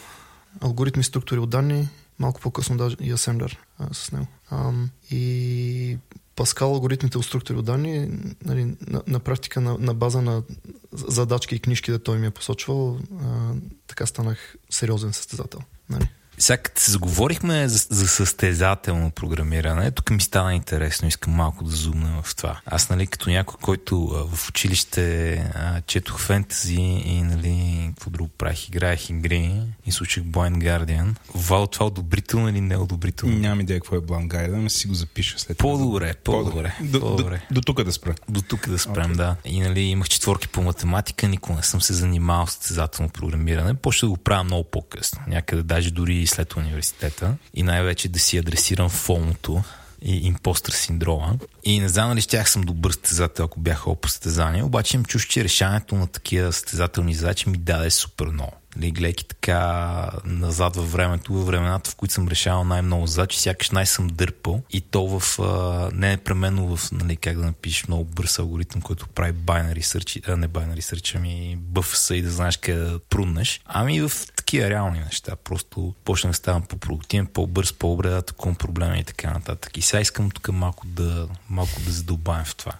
алгоритми 0.62 1.04
структури 1.04 1.40
от 1.40 1.50
данни, 1.50 1.90
малко 2.20 2.42
по-късно 2.42 2.78
даже 2.78 2.96
и 3.02 3.12
Асемблер 3.12 3.60
а, 3.80 3.94
с 3.94 4.12
него. 4.12 4.28
А, 4.50 4.72
и 5.12 5.98
Паскал, 6.38 6.74
алгоритмите 6.74 7.18
от 7.18 7.26
структури 7.26 7.58
от 7.58 7.66
данни, 7.66 8.10
нали, 8.46 8.76
на, 8.88 9.02
на 9.08 9.20
практика 9.20 9.62
на, 9.62 9.78
на 9.78 9.94
база 9.94 10.22
на 10.22 10.44
задачки 10.92 11.56
и 11.56 11.60
книжки, 11.60 11.92
да 11.92 12.00
той 12.00 12.18
ми 12.18 12.28
е 12.28 12.32
посочвал, 12.32 13.00
а, 13.24 13.54
така 13.88 14.06
станах 14.06 14.56
сериозен 14.70 15.14
състезател. 15.14 15.60
Нали. 15.90 16.10
Сега 16.40 16.58
като 16.58 16.82
се 16.82 16.92
заговорихме 16.92 17.68
за, 17.68 17.88
за 17.90 18.08
състезателно 18.08 19.12
програмиране, 19.12 19.92
тук 19.92 20.10
ми 20.12 20.22
стана 20.22 20.56
интересно, 20.56 21.08
искам 21.08 21.34
малко 21.34 21.64
да 21.64 21.72
зумна 21.72 22.22
в 22.24 22.36
това. 22.36 22.60
Аз, 22.66 22.90
нали, 22.90 23.08
като 23.08 23.30
някой, 23.30 23.56
който 23.62 24.06
а, 24.06 24.36
в 24.36 24.50
училище 24.50 25.34
а, 25.56 25.82
четох 25.82 26.20
фентази 26.20 26.82
и, 27.06 27.22
нали, 27.22 27.86
какво 27.90 28.10
друго 28.10 28.30
правих, 28.38 28.68
играех 28.68 29.10
игри 29.10 29.62
и 29.86 29.92
слушах 29.92 30.24
Blind 30.24 30.58
Guardian. 30.58 31.16
Вал, 31.36 31.68
това 31.68 31.86
одобрително 31.86 32.50
или 32.50 32.62
неодобрително? 32.62 33.36
Нямам 33.36 33.62
идея 33.62 33.80
какво 33.80 33.96
е 33.96 34.02
Блангайда, 34.02 34.58
но 34.58 34.70
си 34.70 34.88
го 34.88 34.94
запиша 34.94 35.40
след 35.40 35.58
това. 35.58 35.72
По-добре, 35.72 36.14
по-добре, 36.24 36.76
До, 36.82 37.00
до, 37.00 37.00
по-добре. 37.00 37.42
до 37.52 37.62
тук 37.62 37.84
да 37.84 37.92
спра. 37.92 38.16
До 38.30 38.42
тук 38.42 38.70
да 38.70 38.80
спрем, 38.80 39.14
okay. 39.14 39.16
да. 39.16 39.36
И 39.46 39.60
нали, 39.60 39.80
имах 39.80 40.10
четворки 40.10 40.48
по 40.48 40.62
математика, 40.62 41.28
никога 41.28 41.56
не 41.56 41.64
съм 41.64 41.82
се 41.82 41.94
занимавал 41.94 42.48
с 42.48 42.52
състезателно 42.52 43.10
програмиране. 43.10 43.74
Почна 43.74 44.06
да 44.08 44.10
го 44.10 44.18
правя 44.18 44.44
много 44.44 44.64
по-късно. 44.64 45.22
Някъде 45.28 45.64
даже 45.64 45.92
дори 45.92 46.27
след 46.28 46.56
университета. 46.56 47.36
И 47.54 47.64
най-вече 47.64 48.10
да 48.10 48.20
си 48.20 48.38
адресирам 48.38 48.90
фомото. 48.90 49.64
и 50.02 50.28
импостър 50.28 50.74
синдрома. 50.74 51.36
И 51.64 51.80
не 51.80 51.90
знам 51.90 52.10
дали 52.10 52.22
щях 52.22 52.50
съм 52.50 52.62
добър 52.62 52.92
състезател, 52.92 53.46
ако 53.46 53.60
бяха 53.60 53.96
по 53.96 54.10
състезания, 54.10 54.66
обаче 54.66 54.98
им 54.98 55.06
чуш, 55.06 55.28
че 55.28 55.44
решаването 55.44 55.96
на 55.96 56.08
такива 56.08 56.54
състезателни 56.54 57.14
задачи 57.14 57.50
ми 57.50 57.58
даде 57.58 57.90
супер 57.90 58.26
много. 58.26 58.54
Нали, 58.78 58.92
гледайки 58.92 59.26
така 59.26 60.10
назад 60.26 60.76
във 60.76 60.92
времето, 60.92 61.34
във 61.34 61.46
времената, 61.46 61.92
в 61.92 61.96
които 61.96 62.14
съм 62.14 62.28
решавал 62.28 62.64
най-много 62.64 63.08
задачи, 63.08 63.40
сякаш 63.40 63.70
най-съм 63.70 64.08
дърпал 64.08 64.62
и 64.70 64.82
то 64.82 65.20
в, 65.20 65.40
а, 65.40 65.90
не 65.94 66.10
непременно 66.10 66.76
в, 66.76 66.92
нали, 66.92 67.16
как 67.16 67.38
да 67.38 67.46
напишеш 67.46 67.88
много 67.88 68.04
бърз 68.04 68.40
алгоритъм, 68.40 68.82
който 68.82 69.08
прави 69.08 69.34
binary 69.34 69.82
search, 69.82 70.30
а 70.30 70.38
не 70.38 70.48
binary 70.48 70.80
search, 70.80 71.16
ами 71.16 71.58
BFS 71.74 72.14
и 72.14 72.22
да 72.22 72.32
знаеш 72.32 72.58
къде 72.58 72.80
да 72.80 73.00
пруднеш, 73.00 73.62
ами 73.66 74.02
в 74.02 74.12
такива 74.48 74.70
реални 74.70 75.00
неща. 75.00 75.36
Просто 75.36 75.94
почнах 76.06 76.32
да 76.32 76.38
ставам 76.38 76.62
по-продуктивен, 76.62 77.28
по-бърз, 77.28 77.74
по-добре 77.74 78.10
да 78.10 78.24
проблеми 78.60 79.00
и 79.00 79.04
така 79.04 79.32
нататък. 79.32 79.78
И 79.78 79.82
сега 79.82 80.02
искам 80.02 80.32
тук 80.32 80.48
малко 80.48 80.88
да, 80.88 81.28
малко 81.50 81.82
да 81.86 81.92
задълбаем 81.92 82.46
в 82.46 82.56
това. 82.56 82.74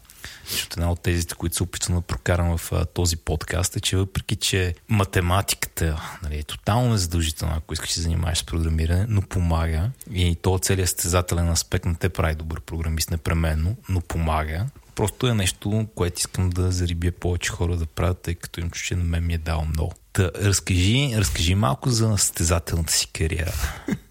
Защото 0.52 0.80
една 0.80 0.92
от 0.92 1.02
тези, 1.02 1.28
които 1.28 1.56
се 1.56 1.64
опитвам 1.64 1.98
да 1.98 2.02
прокарам 2.02 2.58
в 2.58 2.72
а, 2.72 2.86
този 2.86 3.18
подкаст 3.18 3.76
е, 3.76 3.80
че 3.80 3.98
въпреки, 3.98 4.36
че 4.36 4.76
математиката 4.90 6.02
нали, 6.24 6.38
е 6.38 6.44
тотално 6.44 6.92
незадължителна, 6.92 7.56
ако 7.58 7.74
искаш 7.74 7.90
да 7.90 7.94
се 7.94 8.02
занимаваш 8.02 8.38
с 8.38 8.44
програмиране, 8.44 9.06
но 9.10 9.22
помага 9.22 9.92
и 10.14 10.36
то 10.36 10.60
целият 10.60 10.90
стезателен 10.90 11.50
аспект 11.50 11.86
не 11.86 11.96
те 11.96 12.10
прави 12.10 12.36
добър 12.36 12.62
програмист 12.62 13.12
непременно, 13.12 13.76
но 13.90 14.02
помага. 14.02 14.66
Просто 14.96 15.28
е 15.28 15.34
нещо, 15.34 15.88
което 15.96 16.20
искам 16.20 16.50
да 16.50 16.72
зарибя 16.72 17.12
повече 17.12 17.52
хора 17.52 17.78
да 17.78 17.86
правят, 17.86 18.22
тъй 18.22 18.36
като 18.36 18.60
им 18.60 18.72
че 18.72 18.96
на 18.96 19.04
мен 19.04 19.26
ми 19.26 19.34
е 19.34 19.38
дал 19.38 19.66
много. 19.66 19.94
Та, 20.18 20.32
разкажи, 20.36 21.12
разкажи 21.18 21.56
малко 21.56 21.90
за 21.90 22.18
състезателната 22.18 22.94
си 22.94 23.08
кариера. 23.08 23.54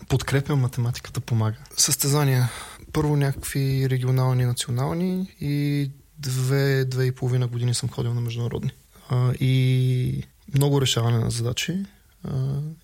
Подкрепям 0.09 0.61
математиката, 0.61 1.21
помага. 1.21 1.57
Състезания. 1.77 2.51
Първо 2.93 3.17
някакви 3.17 3.91
регионални, 3.91 4.45
национални 4.45 5.35
и 5.41 5.91
две, 6.19 6.85
две 6.85 7.05
и 7.05 7.13
половина 7.13 7.47
години 7.47 7.75
съм 7.75 7.89
ходил 7.89 8.15
на 8.15 8.21
международни. 8.21 8.71
А, 9.09 9.33
и 9.41 10.23
много 10.55 10.81
решаване 10.81 11.19
на 11.19 11.31
задачи. 11.31 11.85
А, 12.25 12.31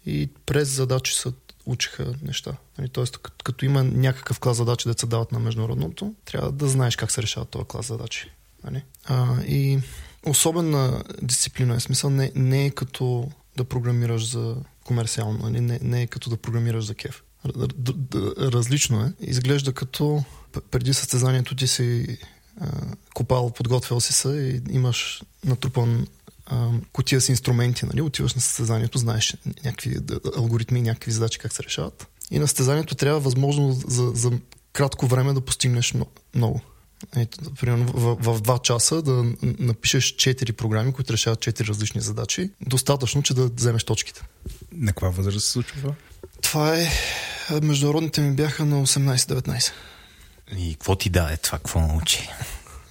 и 0.06 0.30
през 0.46 0.68
задачи 0.68 1.14
се 1.14 1.28
учиха 1.66 2.14
неща. 2.22 2.52
Нали, 2.78 2.88
тоест, 2.88 3.18
като 3.44 3.64
има 3.64 3.84
някакъв 3.84 4.40
клас 4.40 4.56
задачи, 4.56 4.88
да 4.88 4.94
се 4.98 5.06
дават 5.06 5.32
на 5.32 5.38
международното, 5.38 6.14
трябва 6.24 6.52
да 6.52 6.68
знаеш 6.68 6.96
как 6.96 7.10
се 7.10 7.22
решават 7.22 7.48
този 7.48 7.64
клас 7.64 7.86
задачи. 7.86 8.30
Нали? 8.64 8.82
А, 9.04 9.42
и 9.42 9.80
особена 10.26 11.02
дисциплина 11.22 11.74
е 11.74 11.80
смисъл 11.80 12.10
не, 12.10 12.32
не 12.34 12.66
е 12.66 12.70
като 12.70 13.28
да 13.56 13.64
програмираш 13.64 14.30
за 14.30 14.56
комерциално, 14.84 15.38
нали? 15.38 15.60
не, 15.60 15.78
не 15.82 16.02
е 16.02 16.06
като 16.06 16.30
да 16.30 16.36
програмираш 16.36 16.84
за 16.84 16.94
кеф. 16.94 17.22
Различно 18.38 19.00
е. 19.00 19.12
Изглежда 19.20 19.72
като 19.72 20.24
преди 20.70 20.94
състезанието 20.94 21.56
ти 21.56 21.66
си 21.66 22.18
копал, 23.14 23.50
подготвил 23.50 24.00
си 24.00 24.12
се 24.12 24.28
и 24.28 24.74
имаш 24.74 25.22
натрупан 25.44 26.06
а, 26.46 26.70
кутия 26.92 27.20
с 27.20 27.28
инструменти, 27.28 27.86
нали? 27.86 28.00
отиваш 28.00 28.34
на 28.34 28.40
състезанието, 28.40 28.98
знаеш 28.98 29.36
някакви 29.64 29.96
алгоритми, 30.36 30.82
някакви 30.82 31.12
задачи 31.12 31.38
как 31.38 31.52
се 31.52 31.62
решават. 31.62 32.06
И 32.30 32.38
на 32.38 32.48
състезанието 32.48 32.94
трябва 32.94 33.20
възможно 33.20 33.72
за, 33.72 34.12
за 34.14 34.32
кратко 34.72 35.06
време 35.06 35.32
да 35.32 35.40
постигнеш 35.40 35.94
много. 36.34 36.60
Ето, 37.16 37.54
примерно 37.60 37.84
в, 37.92 38.16
в, 38.20 38.34
в 38.34 38.40
два 38.40 38.58
часа 38.58 39.02
да 39.02 39.24
напишеш 39.42 40.04
четири 40.04 40.52
програми, 40.52 40.92
които 40.92 41.12
решават 41.12 41.40
четири 41.40 41.68
различни 41.68 42.00
задачи, 42.00 42.50
достатъчно, 42.60 43.22
че 43.22 43.34
да 43.34 43.46
вземеш 43.46 43.84
точките. 43.84 44.22
На 44.72 44.92
каква 44.92 45.08
възраст 45.08 45.46
се 45.46 45.52
случва 45.52 45.80
това? 45.80 45.94
Това 46.42 46.78
е... 46.78 46.88
Международните 47.62 48.20
ми 48.20 48.36
бяха 48.36 48.64
на 48.64 48.86
18-19. 48.86 49.72
И 50.56 50.72
какво 50.72 50.96
ти 50.96 51.10
даде 51.10 51.36
това? 51.36 51.58
Какво 51.58 51.80
научи? 51.80 52.28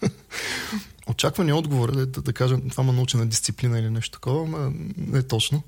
Очаквания 1.08 1.56
отговор 1.56 1.90
е 1.90 2.06
да, 2.06 2.06
да 2.06 2.34
кажем 2.34 2.70
това 2.70 2.84
ме 2.84 2.92
научи 2.92 3.18
на 3.18 3.28
дисциплина 3.28 3.80
или 3.80 3.90
нещо 3.90 4.12
такова, 4.12 4.48
но 4.48 4.74
не 4.98 5.20
е 5.20 5.24
точно. 5.24 5.64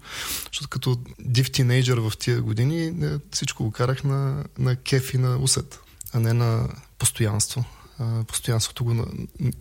Защото 0.45 0.69
като 0.69 0.99
див 1.19 1.51
тинейджър 1.51 1.97
в 1.97 2.11
тия 2.19 2.41
години 2.41 2.91
не, 2.91 3.19
всичко 3.31 3.63
го 3.63 3.71
карах 3.71 4.03
на, 4.03 4.43
на 4.57 4.75
кеф 4.75 5.13
и 5.13 5.17
на 5.17 5.37
усет, 5.37 5.79
а 6.13 6.19
не 6.19 6.33
на 6.33 6.69
постоянство. 6.97 7.65
А, 7.99 8.23
постоянството 8.23 8.83
го 8.83 8.93
на, 8.93 9.05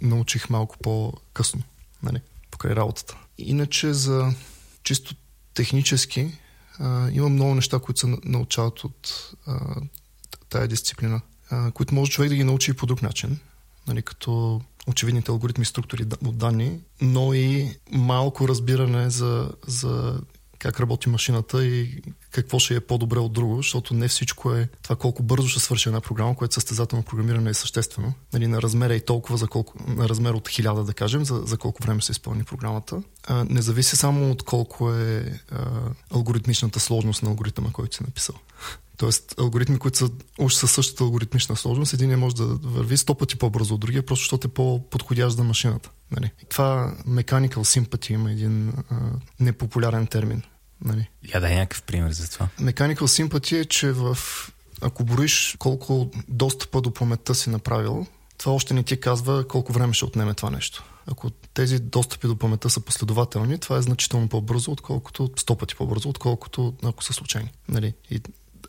научих 0.02 0.50
малко 0.50 0.78
по-късно, 0.78 1.62
нали, 2.02 2.20
покрай 2.50 2.74
работата. 2.74 3.16
Иначе 3.38 3.92
за 3.92 4.34
чисто 4.82 5.14
технически 5.54 6.38
а, 6.78 7.10
има 7.10 7.28
много 7.28 7.54
неща, 7.54 7.78
които 7.78 8.00
се 8.00 8.16
научават 8.24 8.84
от 8.84 9.32
а, 9.46 9.74
тая 10.48 10.68
дисциплина 10.68 11.20
които 11.74 11.94
може 11.94 12.10
човек 12.10 12.28
да 12.28 12.36
ги 12.36 12.44
научи 12.44 12.70
и 12.70 12.74
по 12.74 12.86
друг 12.86 13.02
начин, 13.02 13.38
нали, 13.86 14.02
като 14.02 14.60
очевидните 14.86 15.30
алгоритми, 15.30 15.64
структури 15.64 16.06
от 16.24 16.38
данни, 16.38 16.80
но 17.00 17.34
и 17.34 17.76
малко 17.92 18.48
разбиране 18.48 19.10
за, 19.10 19.50
за 19.66 20.20
как 20.58 20.80
работи 20.80 21.08
машината 21.08 21.66
и 21.66 22.02
какво 22.32 22.58
ще 22.58 22.74
е 22.74 22.80
по-добре 22.80 23.18
от 23.18 23.32
друго, 23.32 23.56
защото 23.56 23.94
не 23.94 24.08
всичко 24.08 24.52
е 24.52 24.68
това 24.82 24.96
колко 24.96 25.22
бързо 25.22 25.48
ще 25.48 25.60
свърши 25.60 25.88
една 25.88 26.00
програма, 26.00 26.36
което 26.36 26.54
състезателно 26.54 27.04
програмиране 27.04 27.50
е 27.50 27.54
съществено. 27.54 28.12
Нали, 28.32 28.46
на 28.46 28.62
размера 28.62 28.94
и 28.94 29.00
толкова 29.00 29.38
за 29.38 29.46
колко, 29.46 29.74
на 29.86 30.08
размер 30.08 30.34
от 30.34 30.48
хиляда, 30.48 30.84
да 30.84 30.94
кажем, 30.94 31.24
за, 31.24 31.42
за 31.46 31.56
колко 31.56 31.82
време 31.82 32.02
се 32.02 32.12
изпълни 32.12 32.44
програмата. 32.44 33.02
А, 33.26 33.44
не 33.48 33.62
зависи 33.62 33.96
само 33.96 34.30
от 34.30 34.42
колко 34.42 34.92
е 34.92 35.40
а, 35.50 35.70
алгоритмичната 36.10 36.80
сложност 36.80 37.22
на 37.22 37.28
алгоритъма, 37.28 37.72
който 37.72 37.96
си 37.96 38.02
написал. 38.02 38.34
Тоест, 38.96 39.34
алгоритми, 39.38 39.78
които 39.78 39.98
са 39.98 40.10
уж 40.38 40.54
със 40.54 40.72
същата 40.72 41.04
алгоритмична 41.04 41.56
сложност, 41.56 41.92
един 41.92 42.18
може 42.18 42.36
да 42.36 42.44
върви 42.46 42.96
сто 42.96 43.14
пъти 43.14 43.38
по-бързо 43.38 43.74
от 43.74 43.80
другия, 43.80 44.06
просто 44.06 44.22
защото 44.22 44.48
е 44.48 44.50
по-подходящ 44.50 45.36
за 45.36 45.44
машината. 45.44 45.90
Нали? 46.10 46.30
Това 46.48 46.94
mechanical 47.08 47.56
sympathy 47.56 48.12
има 48.12 48.32
един 48.32 48.68
а, 48.68 48.96
непопулярен 49.40 50.06
термин. 50.06 50.42
Нали? 50.84 51.10
Я 51.34 51.40
дай 51.40 51.54
някакъв 51.54 51.82
пример 51.82 52.10
за 52.10 52.30
това. 52.30 52.48
Mechanical 52.60 52.96
sympathy 52.96 53.60
е, 53.60 53.64
че 53.64 53.92
в 53.92 54.18
ако 54.80 55.04
броиш 55.04 55.56
колко 55.58 56.10
достъпа 56.28 56.80
до 56.80 56.94
паметта 56.94 57.34
си 57.34 57.50
направил, 57.50 58.06
това 58.38 58.52
още 58.52 58.74
не 58.74 58.82
ти 58.82 59.00
казва 59.00 59.48
колко 59.48 59.72
време 59.72 59.94
ще 59.94 60.04
отнеме 60.04 60.34
това 60.34 60.50
нещо. 60.50 60.84
Ако 61.06 61.30
тези 61.30 61.78
достъпи 61.78 62.26
до 62.26 62.38
паметта 62.38 62.70
са 62.70 62.80
последователни, 62.80 63.58
това 63.58 63.76
е 63.76 63.82
значително 63.82 64.28
по-бързо, 64.28 64.72
отколкото 64.72 65.30
сто 65.36 65.56
пъти 65.56 65.74
по-бързо, 65.74 66.08
отколкото 66.08 66.74
ако 66.84 67.04
са 67.04 67.12
случайни. 67.12 67.50
Нали? 67.68 67.94
И 68.10 68.20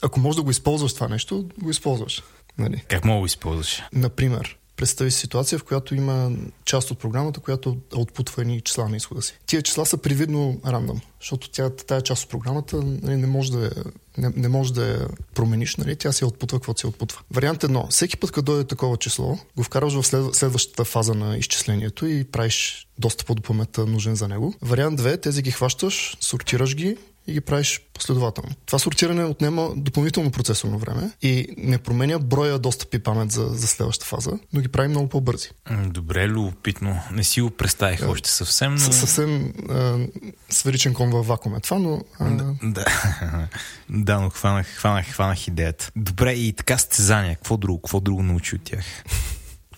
ако 0.02 0.20
можеш 0.20 0.36
да 0.36 0.44
го 0.44 0.52
използваш 0.52 0.94
това 0.94 1.08
нещо, 1.08 1.50
го 1.62 1.70
използваш. 1.70 2.24
Нали? 2.58 2.84
Как 2.88 3.06
мога 3.06 3.16
да 3.16 3.20
го 3.20 3.26
използваш? 3.26 3.84
Например, 3.94 4.58
представи 4.76 5.12
си 5.12 5.20
ситуация, 5.20 5.60
в 5.60 5.64
която 5.64 5.96
има 5.96 6.32
част 6.66 6.92
от 6.92 7.00
програмата, 7.00 7.40
която 7.40 7.78
отпутва 7.96 8.42
едни 8.42 8.62
числа 8.62 8.90
на 8.90 8.98
изхода 8.98 9.22
си. 9.22 9.40
Тия 9.46 9.62
числа 9.62 9.86
са 9.86 9.98
привидно 9.98 10.62
рандъм, 10.66 11.02
защото 11.22 11.50
тя, 11.50 11.70
тая 11.70 12.02
част 12.02 12.24
от 12.24 12.30
програмата 12.30 12.82
нали, 12.82 13.16
не, 13.16 13.28
може 13.28 13.52
да, 13.52 13.72
не, 14.18 14.30
не 14.36 14.48
може 14.48 14.74
да 14.74 14.88
я 14.88 15.08
промениш, 15.34 15.76
нали, 15.76 15.96
тя 15.96 16.12
си 16.12 16.26
отпутва 16.26 16.60
каквото 16.60 16.80
си 16.80 16.88
отпутва. 16.88 17.22
Вариант 17.32 17.64
едно. 17.64 17.88
Всеки 17.90 18.18
път, 18.18 18.32
като 18.32 18.46
дойде 18.46 18.68
такова 18.68 18.98
число, 18.98 19.38
го 19.56 19.64
вкарваш 19.64 19.94
в 19.94 20.04
след, 20.04 20.36
следващата 20.36 20.86
фаза 20.86 21.14
на 21.14 21.38
изчислението 21.38 22.06
и 22.06 22.24
правиш 22.24 22.88
достъп 23.00 23.36
до 23.36 23.42
паметта 23.42 23.86
нужен 23.86 24.16
за 24.16 24.28
него. 24.28 24.54
Вариант 24.62 25.02
2. 25.02 25.22
Тези 25.22 25.42
ги 25.42 25.52
хващаш, 25.52 26.18
сортираш 26.20 26.76
ги 26.76 26.98
и 27.28 27.34
ги 27.34 27.42
правиш 27.42 27.82
последователно. 27.94 28.50
Това 28.66 28.80
сортиране 28.80 29.24
отнема 29.24 29.70
допълнително 29.76 30.32
процесорно 30.32 30.78
време 30.78 31.12
и 31.22 31.48
не 31.58 31.78
променя 31.78 32.20
броя 32.20 32.60
достъпи 32.60 33.00
памет 33.00 33.32
за, 33.32 33.46
за 33.46 33.68
следващата 33.68 34.06
фаза, 34.10 34.32
но 34.54 34.62
ги 34.62 34.68
прави 34.68 34.88
много 34.88 35.10
по-бързи. 35.10 35.50
Добре, 35.86 36.28
любопитно. 36.28 37.00
Не 37.12 37.24
си 37.24 37.42
го 37.42 37.50
представих 37.50 38.00
да. 38.00 38.10
още 38.10 38.30
съвсем, 38.30 38.76
но... 38.76 38.80
Съвсем 38.80 39.54
а, 39.70 39.98
сферичен 40.50 40.94
кон 40.94 41.10
във 41.10 41.28
вакуум 41.28 41.56
е 41.56 41.60
това, 41.60 41.80
но... 41.80 42.02
А... 42.20 42.30
Да, 42.64 42.86
да, 43.90 44.20
но 44.20 44.30
хванах, 44.30 44.68
хванах, 44.68 45.08
хванах 45.08 45.48
идеята. 45.48 45.92
Добре, 45.96 46.34
и 46.34 46.54
така 46.54 46.78
състезания. 46.78 47.36
Какво 47.36 47.58
друго, 47.58 47.82
какво 47.82 48.00
друго 48.00 48.24
научи 48.24 48.56
от 48.56 48.64
тях? 48.64 48.86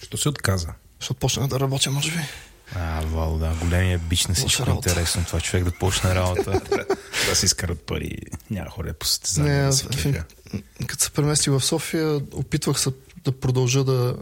Що 0.01 0.17
се 0.17 0.29
отказа? 0.29 0.73
Защото 0.99 1.19
почна 1.19 1.47
да 1.47 1.59
работя, 1.59 1.91
може 1.91 2.11
би. 2.11 2.17
А, 2.75 3.01
Вал, 3.05 3.37
да, 3.37 3.55
големия 3.61 3.99
бич 3.99 4.27
на 4.27 4.35
всичко 4.35 4.69
интересно 4.69 5.23
това 5.25 5.41
човек 5.41 5.63
да 5.63 5.71
почне 5.71 6.15
работа. 6.15 6.61
да 7.29 7.35
си 7.35 7.45
изкарат 7.45 7.81
пари, 7.81 8.17
няма 8.49 8.69
хора 8.69 8.93
по 8.93 9.05
състезания. 9.05 9.71
Не, 10.05 10.11
да 10.11 10.23
като 10.87 11.03
се 11.03 11.11
премести 11.11 11.49
в 11.49 11.61
София, 11.61 12.21
опитвах 12.33 12.79
се 12.79 12.89
да 13.25 13.31
продължа 13.31 13.83
да, 13.83 14.15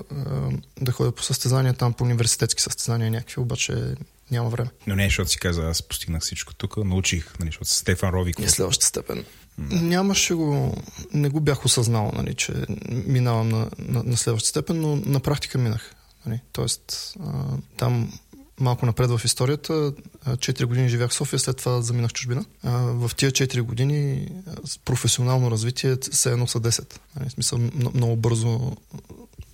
да 0.81 0.91
ходя 0.91 1.11
по 1.11 1.23
състезания 1.23 1.73
там, 1.73 1.93
по 1.93 2.03
университетски 2.03 2.61
състезания 2.61 3.11
някакви, 3.11 3.41
обаче 3.41 3.95
няма 4.31 4.49
време. 4.49 4.69
Но 4.87 4.95
не, 4.95 5.03
защото 5.03 5.29
си 5.29 5.39
каза, 5.39 5.69
аз 5.69 5.83
постигнах 5.83 6.21
всичко 6.21 6.53
тук, 6.53 6.77
научих, 6.77 7.39
нали, 7.39 7.47
защото 7.49 7.71
Стефан 7.71 8.09
Ровик. 8.09 8.39
И 8.39 8.49
следващата 8.49 8.85
степен. 8.85 9.25
Да. 9.57 9.75
Нямаше 9.75 10.33
го, 10.33 10.77
не 11.13 11.29
го 11.29 11.39
бях 11.39 11.65
осъзнал, 11.65 12.11
нали, 12.15 12.33
че 12.33 12.53
минавам 12.89 13.49
на, 13.49 13.69
на, 13.79 14.03
на 14.03 14.17
следващата 14.17 14.49
степен, 14.49 14.81
но 14.81 14.95
на 14.95 15.19
практика 15.19 15.57
минах. 15.57 15.95
Нали. 16.25 16.39
Тоест, 16.53 17.13
а, 17.19 17.43
там 17.77 18.19
малко 18.59 18.85
напред 18.85 19.09
в 19.09 19.21
историята. 19.25 19.93
Четири 20.39 20.65
години 20.65 20.89
живях 20.89 21.11
в 21.11 21.13
София, 21.13 21.39
след 21.39 21.57
това 21.57 21.81
заминах 21.81 22.09
в 22.09 22.13
чужбина. 22.13 22.45
В 22.63 23.11
тия 23.17 23.31
четири 23.31 23.61
години 23.61 24.27
с 24.65 24.77
професионално 24.77 25.51
развитие 25.51 25.95
все 26.11 26.31
едно 26.31 26.47
са 26.47 26.59
10. 26.59 26.99
Нали, 27.15 27.29
в 27.29 27.31
смисъл 27.31 27.59
много 27.93 28.15
бързо 28.15 28.77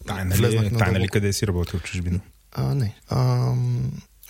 Тайна 0.05 0.35
влезнах 0.35 0.63
ли, 0.63 0.67
е? 0.67 0.69
на 0.69 0.77
тайна 0.77 0.99
ли 0.99 1.07
къде 1.07 1.33
си 1.33 1.47
работил 1.47 1.79
в 1.79 1.83
чужбина? 1.83 2.19
А, 2.51 2.75
не. 2.75 2.95
А, 3.09 3.17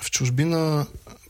в 0.02 0.12
чужбина 0.12 0.88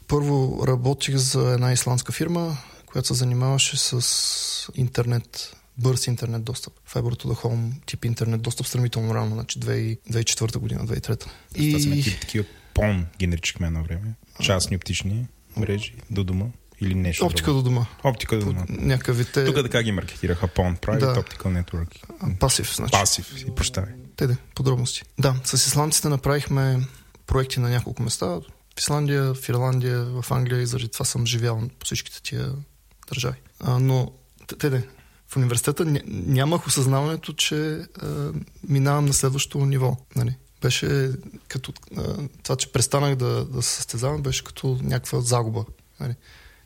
първо 0.08 0.63
работих 0.67 1.15
за 1.15 1.54
една 1.54 1.71
исландска 1.71 2.12
фирма, 2.12 2.58
която 2.86 3.08
се 3.08 3.13
занимаваше 3.13 3.78
с 3.78 4.71
интернет, 4.75 5.56
бърз 5.78 6.08
интернет 6.08 6.43
достъп. 6.43 6.73
Fiber 6.93 7.23
to 7.23 7.25
the 7.25 7.43
home 7.43 7.71
тип 7.86 8.06
интернет 8.06 8.41
достъп 8.41 8.67
сравнително 8.67 9.15
рано, 9.15 9.36
значи 9.36 9.60
2004 9.60 10.58
година, 10.58 10.86
2003. 10.86 11.25
И... 11.56 11.71
Това 11.71 12.04
са 12.04 12.19
такива 12.19 12.45
пон, 12.73 13.05
ги 13.19 13.27
наричахме 13.27 13.67
едно 13.67 13.84
време. 13.84 14.13
Частни 14.41 14.75
оптични 14.75 15.27
мрежи 15.58 15.93
до 16.10 16.23
дома 16.23 16.45
или 16.82 16.95
нещо. 16.95 17.25
Оптика 17.25 17.45
друго. 17.51 17.58
до 17.63 17.69
дома. 17.69 17.86
Оптика 18.03 18.38
до 18.39 18.45
дома. 18.45 18.65
Някакъв 18.69 19.17
вид 19.17 19.38
е 19.38 19.45
Тук 19.45 19.55
така 19.55 19.84
ги 19.84 19.91
маркетираха 19.91 20.47
PON, 20.47 20.79
Private 20.79 20.99
Да. 20.99 21.15
Optical 21.15 21.63
Network. 21.63 22.38
пасив, 22.39 22.75
значи. 22.75 22.91
Пасив, 22.91 23.34
си 23.38 23.45
прощавай. 23.55 23.93
Те, 24.15 24.27
де, 24.27 24.38
подробности. 24.55 25.03
Да, 25.19 25.36
с 25.43 25.53
исландците 25.53 26.10
направихме 26.10 26.88
проекти 27.27 27.60
на 27.60 27.69
няколко 27.69 28.03
места. 28.03 28.25
В 28.25 28.41
Исландия, 28.79 29.34
в 29.34 29.49
Ирландия, 29.49 30.05
в 30.05 30.25
Англия 30.32 30.62
и 30.62 30.65
заради 30.65 30.89
това 30.89 31.05
съм 31.05 31.25
живял 31.25 31.69
по 31.79 31.86
всичките 31.86 32.21
тия 32.21 32.51
държави. 33.10 33.36
А, 33.60 33.79
но, 33.79 34.12
те, 34.60 34.69
де, 34.69 34.88
в 35.27 35.38
университета 35.38 35.86
ня- 35.86 36.03
нямах 36.08 36.67
осъзнаването, 36.67 37.34
че 37.34 37.55
а, 38.01 38.32
минавам 38.69 39.05
на 39.05 39.13
следващото 39.13 39.65
ниво. 39.65 39.97
Нали? 40.15 40.36
Беше 40.62 41.12
като 41.48 41.74
това, 42.43 42.56
че 42.56 42.72
престанах 42.72 43.15
да, 43.15 43.45
да 43.45 43.62
се 43.62 43.76
състезавам, 43.76 44.22
беше 44.22 44.43
като 44.43 44.80
някаква 44.82 45.22
загуба. 45.22 45.65
Нали? 46.00 46.15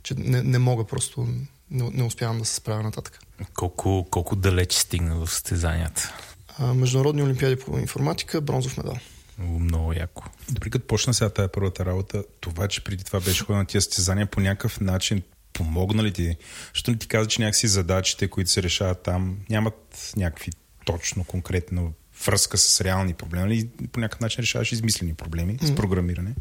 Че 0.04 0.14
не, 0.14 0.44
не 0.44 0.60
мога 0.60 0.84
просто, 0.84 1.28
не, 1.72 1.90
не 1.90 2.04
успявам 2.04 2.40
да 2.40 2.46
се 2.46 2.56
справя 2.56 2.84
нататък. 2.84 3.20
Колко, 3.54 4.08
колко 4.12 4.36
далеч 4.36 4.74
стигна 4.74 5.16
в 5.16 5.28
състезанията? 5.28 6.14
А, 6.58 6.74
международни 6.74 7.24
олимпиади 7.24 7.56
по 7.56 7.80
информатика, 7.80 8.42
бронзов 8.42 8.78
медал. 8.78 8.98
Много, 9.38 9.94
яко. 9.94 10.24
Добре, 10.50 10.70
като 10.70 10.88
почна 10.88 11.14
сега 11.14 11.30
тая 11.30 11.52
първата 11.52 11.86
работа, 11.86 12.24
това, 12.40 12.68
че 12.68 12.84
преди 12.84 13.04
това 13.04 13.20
беше 13.20 13.44
ходил 13.44 13.58
на 13.58 13.66
тия 13.66 13.82
състезания, 13.82 14.28
по 14.28 14.40
някакъв 14.40 14.80
начин 14.80 15.22
помогна 15.54 16.04
ли 16.04 16.14
ти? 16.14 16.38
Защото 16.74 16.98
ти 16.98 17.08
каза, 17.08 17.28
че 17.28 17.42
някакси 17.42 17.68
задачите, 17.68 18.28
които 18.28 18.52
се 18.52 18.64
решават 18.64 19.04
там, 19.04 19.38
нямат 19.50 20.14
някакви 20.16 20.52
точно 20.86 21.24
конкретно 21.24 21.94
връзка 22.26 22.58
с 22.58 22.82
реални 22.82 23.14
проблеми. 23.14 23.44
Нали? 23.44 23.70
По 23.92 24.00
някакъв 24.00 24.20
начин 24.20 24.42
решаваш 24.42 24.72
измислени 24.72 25.14
проблеми 25.14 25.58
с 25.62 25.76
програмиране. 25.76 26.36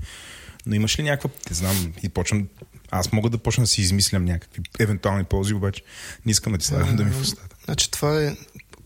Но 0.66 0.74
имаш 0.74 0.98
ли 0.98 1.02
някаква, 1.02 1.30
не 1.50 1.56
знам, 1.56 1.92
и 2.02 2.08
почвам, 2.08 2.48
аз 2.90 3.12
мога 3.12 3.30
да 3.30 3.38
почна 3.38 3.62
да 3.62 3.68
си 3.68 3.80
измислям 3.80 4.24
някакви 4.24 4.62
евентуални 4.78 5.24
ползи, 5.24 5.54
обаче 5.54 5.82
не 6.26 6.32
искам 6.32 6.52
да 6.52 6.58
ти 6.58 6.66
слагам 6.66 6.96
да 6.96 7.04
ми 7.04 7.10
в 7.10 7.20
устата. 7.20 7.56
Значи 7.64 7.90
това 7.90 8.22
е 8.22 8.36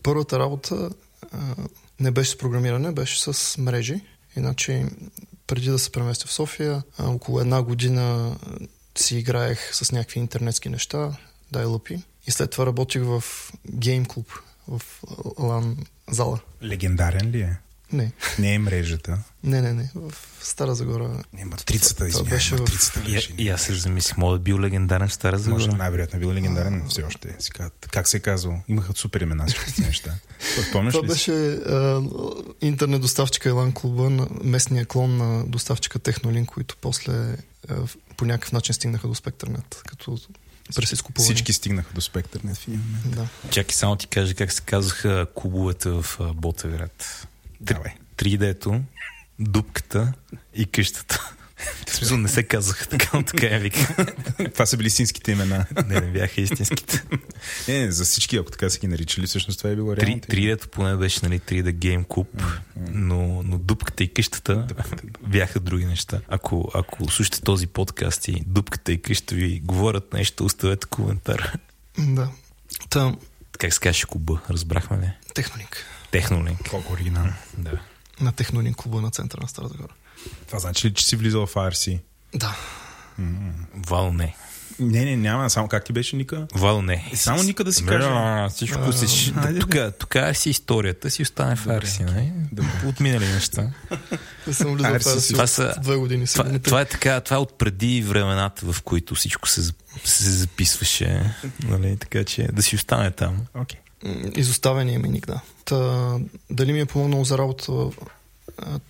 първата 0.03 0.39
работа 0.39 0.89
а, 1.31 1.55
не 1.99 2.11
беше 2.11 2.31
с 2.31 2.37
програмиране, 2.37 2.91
беше 2.91 3.33
с 3.33 3.57
мрежи. 3.57 4.01
Иначе 4.37 4.85
преди 5.47 5.69
да 5.69 5.79
се 5.79 5.91
преместя 5.91 6.27
в 6.27 6.33
София, 6.33 6.83
а, 6.97 7.09
около 7.09 7.39
една 7.39 7.61
година 7.61 8.35
си 8.97 9.17
играех 9.17 9.75
с 9.75 9.91
някакви 9.91 10.19
интернетски 10.19 10.69
неща, 10.69 11.17
дайлъпи. 11.51 12.03
И 12.27 12.31
след 12.31 12.51
това 12.51 12.65
работих 12.65 13.03
в 13.03 13.23
гейм 13.71 14.05
клуб, 14.05 14.31
в 14.67 14.81
лан 15.39 15.77
зала. 16.09 16.39
Легендарен 16.63 17.29
ли 17.29 17.41
е? 17.41 17.57
Не, 17.93 18.11
Не 18.39 18.53
е 18.53 18.59
мрежата. 18.59 19.19
не, 19.43 19.61
не, 19.61 19.73
не. 19.73 19.91
В 19.95 20.13
Стара 20.41 20.75
Загора. 20.75 21.23
Не, 21.33 21.45
матрицата, 21.45 22.07
извинявай, 22.07 22.31
беше 22.31 22.55
в- 22.55 22.59
матрицата 22.59 23.01
И, 23.01 23.11
беше. 23.11 23.33
и 23.37 23.49
аз 23.49 23.61
се 23.61 23.73
замислих, 23.73 24.17
мога 24.17 24.33
да 24.33 24.39
бил 24.39 24.59
легендарен 24.59 25.07
в 25.07 25.13
Стара 25.13 25.35
Може 25.37 25.43
Загора. 25.43 25.77
най-вероятно 25.77 26.17
е 26.17 26.19
бил 26.19 26.31
легендарен 26.31 26.85
все 26.89 27.03
още. 27.03 27.35
Си 27.39 27.51
казват, 27.51 27.87
как 27.91 28.07
се 28.07 28.17
е 28.17 28.19
казвал? 28.19 28.61
Имаха 28.67 28.93
супер 28.95 29.21
имена 29.21 29.45
всички 29.45 29.65
тези 29.65 29.81
неща. 29.81 30.13
Спомняш 30.69 30.91
Това 30.93 31.03
ли 31.03 31.07
беше 31.07 31.31
а, 31.51 32.01
интернет 32.61 33.01
доставчика 33.01 33.49
Елан 33.49 33.71
клуба, 33.73 34.09
на 34.09 34.27
местния 34.43 34.85
клон 34.85 35.17
на 35.17 35.45
доставчика 35.45 35.99
Технолин, 35.99 36.45
които 36.45 36.77
после 36.77 37.37
а, 37.69 37.75
по 38.17 38.25
някакъв 38.25 38.51
начин 38.51 38.73
стигнаха 38.75 39.07
до 39.07 39.15
Спектърнет, 39.15 39.81
като 39.87 40.17
през 40.75 40.91
изкупуване. 40.91 41.33
Всички 41.33 41.53
стигнаха 41.53 41.93
до 41.93 42.01
спектър 42.01 42.41
не 42.43 42.53
в 42.53 42.67
един 42.67 42.79
момент. 42.79 43.15
Да. 43.15 43.49
Чакай 43.51 43.73
само 43.73 43.95
ти 43.95 44.07
кажа 44.07 44.35
как 44.35 44.51
се 44.51 44.61
казаха 44.61 45.27
клубовете 45.35 45.89
в 45.89 46.05
Ботевград. 46.35 47.27
Давай. 47.61 47.93
3D-то, 48.17 48.81
дупката 49.39 50.13
и 50.55 50.65
къщата. 50.65 51.33
В 51.87 51.95
смисъл 51.95 52.17
не 52.17 52.27
се 52.27 52.43
казаха 52.43 52.87
така, 52.87 53.09
но 53.13 53.23
така 53.23 53.45
я 53.45 53.59
вика. 53.59 54.05
Това 54.53 54.65
са 54.65 54.77
били 54.77 54.87
истинските 54.87 55.31
имена. 55.31 55.65
Не, 55.87 55.99
не 56.01 56.11
бяха 56.11 56.41
истинските. 56.41 57.03
Не, 57.67 57.79
не, 57.79 57.91
за 57.91 58.05
всички, 58.05 58.37
ако 58.37 58.51
така 58.51 58.69
са 58.69 58.79
ги 58.79 58.87
наричали, 58.87 59.27
всъщност 59.27 59.57
това 59.57 59.69
е 59.69 59.75
било 59.75 59.95
Три- 59.95 60.01
реално. 60.07 60.21
3D-то 60.21 60.67
поне 60.69 60.95
беше 60.95 61.19
нали, 61.23 61.39
3D 61.39 61.73
Game 61.73 62.05
Club, 62.05 62.27
но, 62.89 63.43
но 63.43 63.57
дупката 63.57 64.03
и 64.03 64.13
къщата 64.13 64.67
бяха 65.27 65.59
други 65.59 65.85
неща. 65.85 66.21
Ако, 66.27 66.71
ако 66.73 67.11
слушате 67.11 67.41
този 67.41 67.67
подкаст 67.67 68.27
и 68.27 68.43
дупката 68.47 68.91
и 68.91 69.01
къщата 69.01 69.35
ви 69.35 69.59
говорят 69.63 70.13
нещо, 70.13 70.45
оставете 70.45 70.87
коментар. 70.87 71.57
да. 71.97 72.29
Та, 72.89 73.15
Как 73.59 73.73
се 73.73 73.79
каже 73.79 74.03
клуба? 74.07 74.41
Разбрахме 74.49 74.97
ли? 74.97 75.11
Технолинк. 75.33 75.85
Технолинк. 76.11 76.69
Колко 76.69 76.93
оригинално. 76.93 77.33
Да. 77.57 77.71
На 78.21 78.31
Технолинк 78.31 78.77
клуба 78.77 79.01
на 79.01 79.11
центъра 79.11 79.41
на 79.41 79.47
Стара 79.47 79.67
Загора. 79.67 79.93
Това 80.47 80.59
значи 80.59 80.87
ли, 80.87 80.93
че 80.93 81.05
си 81.05 81.15
влизал 81.15 81.45
в 81.45 81.53
IRC? 81.53 81.99
Да. 82.35 82.55
Вал 83.87 84.13
не. 84.13 84.35
Не, 84.79 85.05
не, 85.05 85.15
няма. 85.17 85.49
Само 85.49 85.67
как 85.67 85.85
ти 85.85 85.93
беше 85.93 86.15
Ника? 86.15 86.47
Вал 86.55 86.81
не. 86.81 87.11
Само 87.15 87.43
Ника 87.43 87.63
да 87.63 87.73
си 87.73 87.83
Бля, 87.83 87.91
каже. 87.91 88.49
Всичко 88.49 88.93
си... 88.93 89.33
Тук, 89.99 90.15
е 90.15 90.33
си 90.33 90.49
историята, 90.49 91.09
си 91.09 91.21
остане 91.21 91.55
в 91.55 91.67
Арси, 91.67 92.03
нали? 92.03 92.31
Отминали 92.85 93.25
неща. 93.25 93.71
Не 94.47 94.53
съм 94.53 94.75
влизал 94.75 94.93
в 94.93 95.03
си. 95.03 95.09
Арси 95.09 95.31
Това 95.31 95.43
от 95.43 95.49
са- 95.49 95.75
две 95.81 95.95
години. 95.95 96.25
Това, 96.63 96.81
е 96.81 96.85
така, 96.85 97.21
това 97.21 97.35
е 97.35 97.39
от 97.39 97.57
преди 97.57 98.01
времената, 98.01 98.71
в 98.73 98.81
които 98.81 99.15
всичко 99.15 99.49
се, 99.49 99.61
се 100.03 100.31
записваше, 100.31 101.33
нали? 101.63 101.97
така 101.97 102.23
че 102.23 102.43
да 102.43 102.61
си 102.63 102.75
остане 102.75 103.11
там. 103.11 103.37
Окей. 103.55 103.79
М, 104.03 104.31
Изоставения 104.35 104.99
ми 104.99 105.09
ник, 105.09 105.27
да. 105.27 105.41
Та, 105.65 106.11
дали 106.49 106.73
ми 106.73 106.79
е 106.79 106.85
помогнало 106.85 107.23
за 107.23 107.37
работа 107.37 107.71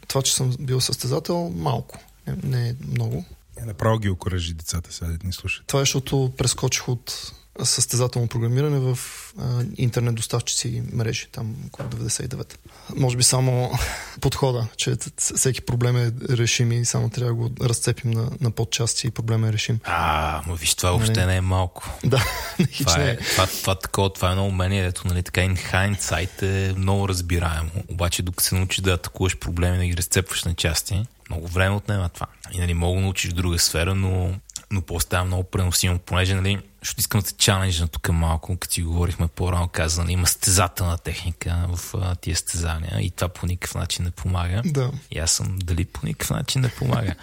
това, 0.08 0.22
че 0.22 0.36
съм 0.36 0.54
бил 0.60 0.82
състезател? 0.82 1.50
Малко. 1.56 2.00
Не, 2.28 2.36
не 2.44 2.70
е 2.70 2.76
много. 2.88 3.26
Е, 3.62 3.66
направо 3.66 4.00
ги 4.00 4.10
окоръжи 4.10 4.54
децата 4.54 4.94
сега 4.94 5.12
да 5.12 5.28
ни 5.28 5.34
слушат. 5.34 5.66
Това 5.68 5.80
е, 5.80 5.82
защото 5.82 6.34
прескочих 6.38 6.90
от 6.90 7.32
състезателно 7.64 8.28
програмиране 8.28 8.80
в 8.80 9.00
а, 9.40 9.64
интернет 9.78 10.16
доставчици 10.16 10.68
и 10.68 10.84
мрежи, 10.94 11.28
там 11.32 11.56
около 11.68 11.90
99. 11.90 12.54
Може 12.96 13.18
би 13.18 13.24
само 13.24 13.72
подхода, 14.22 14.68
че 14.78 14.96
всеки 15.18 15.62
проблем 15.62 15.98
е 15.98 16.12
решим 16.30 16.72
и 16.72 16.86
само 16.86 17.10
трябва 17.10 17.34
да 17.34 17.36
го 17.36 17.52
разцепим 17.62 18.12
на, 18.12 18.30
на 18.42 18.52
подчасти 18.52 19.08
и 19.08 19.12
проблем 19.12 19.46
е 19.46 19.54
решим. 19.54 19.80
А, 19.84 20.42
но 20.48 20.56
виж, 20.56 20.76
това 20.76 20.92
въобще 20.92 21.20
Нали? 21.20 21.28
не 21.28 21.36
е 21.36 21.42
малко. 21.42 21.90
Да, 22.06 22.24
Това 22.78 22.98
не 22.98 23.06
е, 23.06 23.12
е. 23.12 23.18
това, 23.18 23.48
това, 23.48 23.76
такова, 23.76 24.14
това 24.14 24.28
е 24.28 24.32
едно 24.32 24.48
умение, 24.48 24.86
ето, 24.86 25.08
нали, 25.08 25.24
така 25.24 25.42
in 25.42 25.72
hindsight 25.74 26.44
е 26.44 26.74
много 26.78 27.10
разбираемо. 27.10 27.70
Обаче, 27.88 28.22
докато 28.22 28.44
се 28.44 28.56
научиш 28.56 28.82
да 28.82 28.94
атакуваш 28.94 29.38
проблеми, 29.38 29.78
да 29.78 29.86
ги 29.86 29.98
разцепваш 29.98 30.44
на 30.44 30.54
части, 30.54 31.06
много 31.30 31.48
време 31.48 31.76
отнема 31.76 32.10
това. 32.10 32.28
И 32.52 32.60
нали, 32.60 32.74
мога 32.74 32.96
да 32.96 33.02
научиш 33.02 33.34
друга 33.34 33.60
сфера, 33.60 33.96
но, 33.96 34.34
но 34.72 34.82
после 34.82 35.06
става 35.06 35.26
много 35.26 35.44
преносимо, 35.44 36.00
понеже, 36.00 36.36
нали, 36.36 36.60
защото 36.82 37.00
искам 37.00 37.22
да 37.22 37.28
се 37.28 37.34
чаленджна 37.34 37.88
тук 37.88 38.10
малко, 38.10 38.58
като 38.58 38.74
си 38.74 38.82
говорихме 38.82 39.28
по-рано, 39.28 39.68
каза, 39.68 40.02
нали, 40.02 40.14
има 40.14 40.28
стезателна 40.28 40.98
техника 40.98 41.68
в 41.74 41.96
а, 42.02 42.16
тия 42.16 42.36
стезания 42.36 43.02
и 43.02 43.12
това 43.12 43.28
по 43.30 43.46
никакъв 43.46 43.76
начин 43.76 44.06
не 44.06 44.12
помага. 44.12 44.62
Да. 44.66 44.92
И 45.12 45.20
аз 45.20 45.32
съм 45.32 45.60
дали 45.60 45.86
по 45.86 46.06
никакъв 46.06 46.30
начин 46.30 46.62
не 46.62 46.70
помага. 46.70 47.16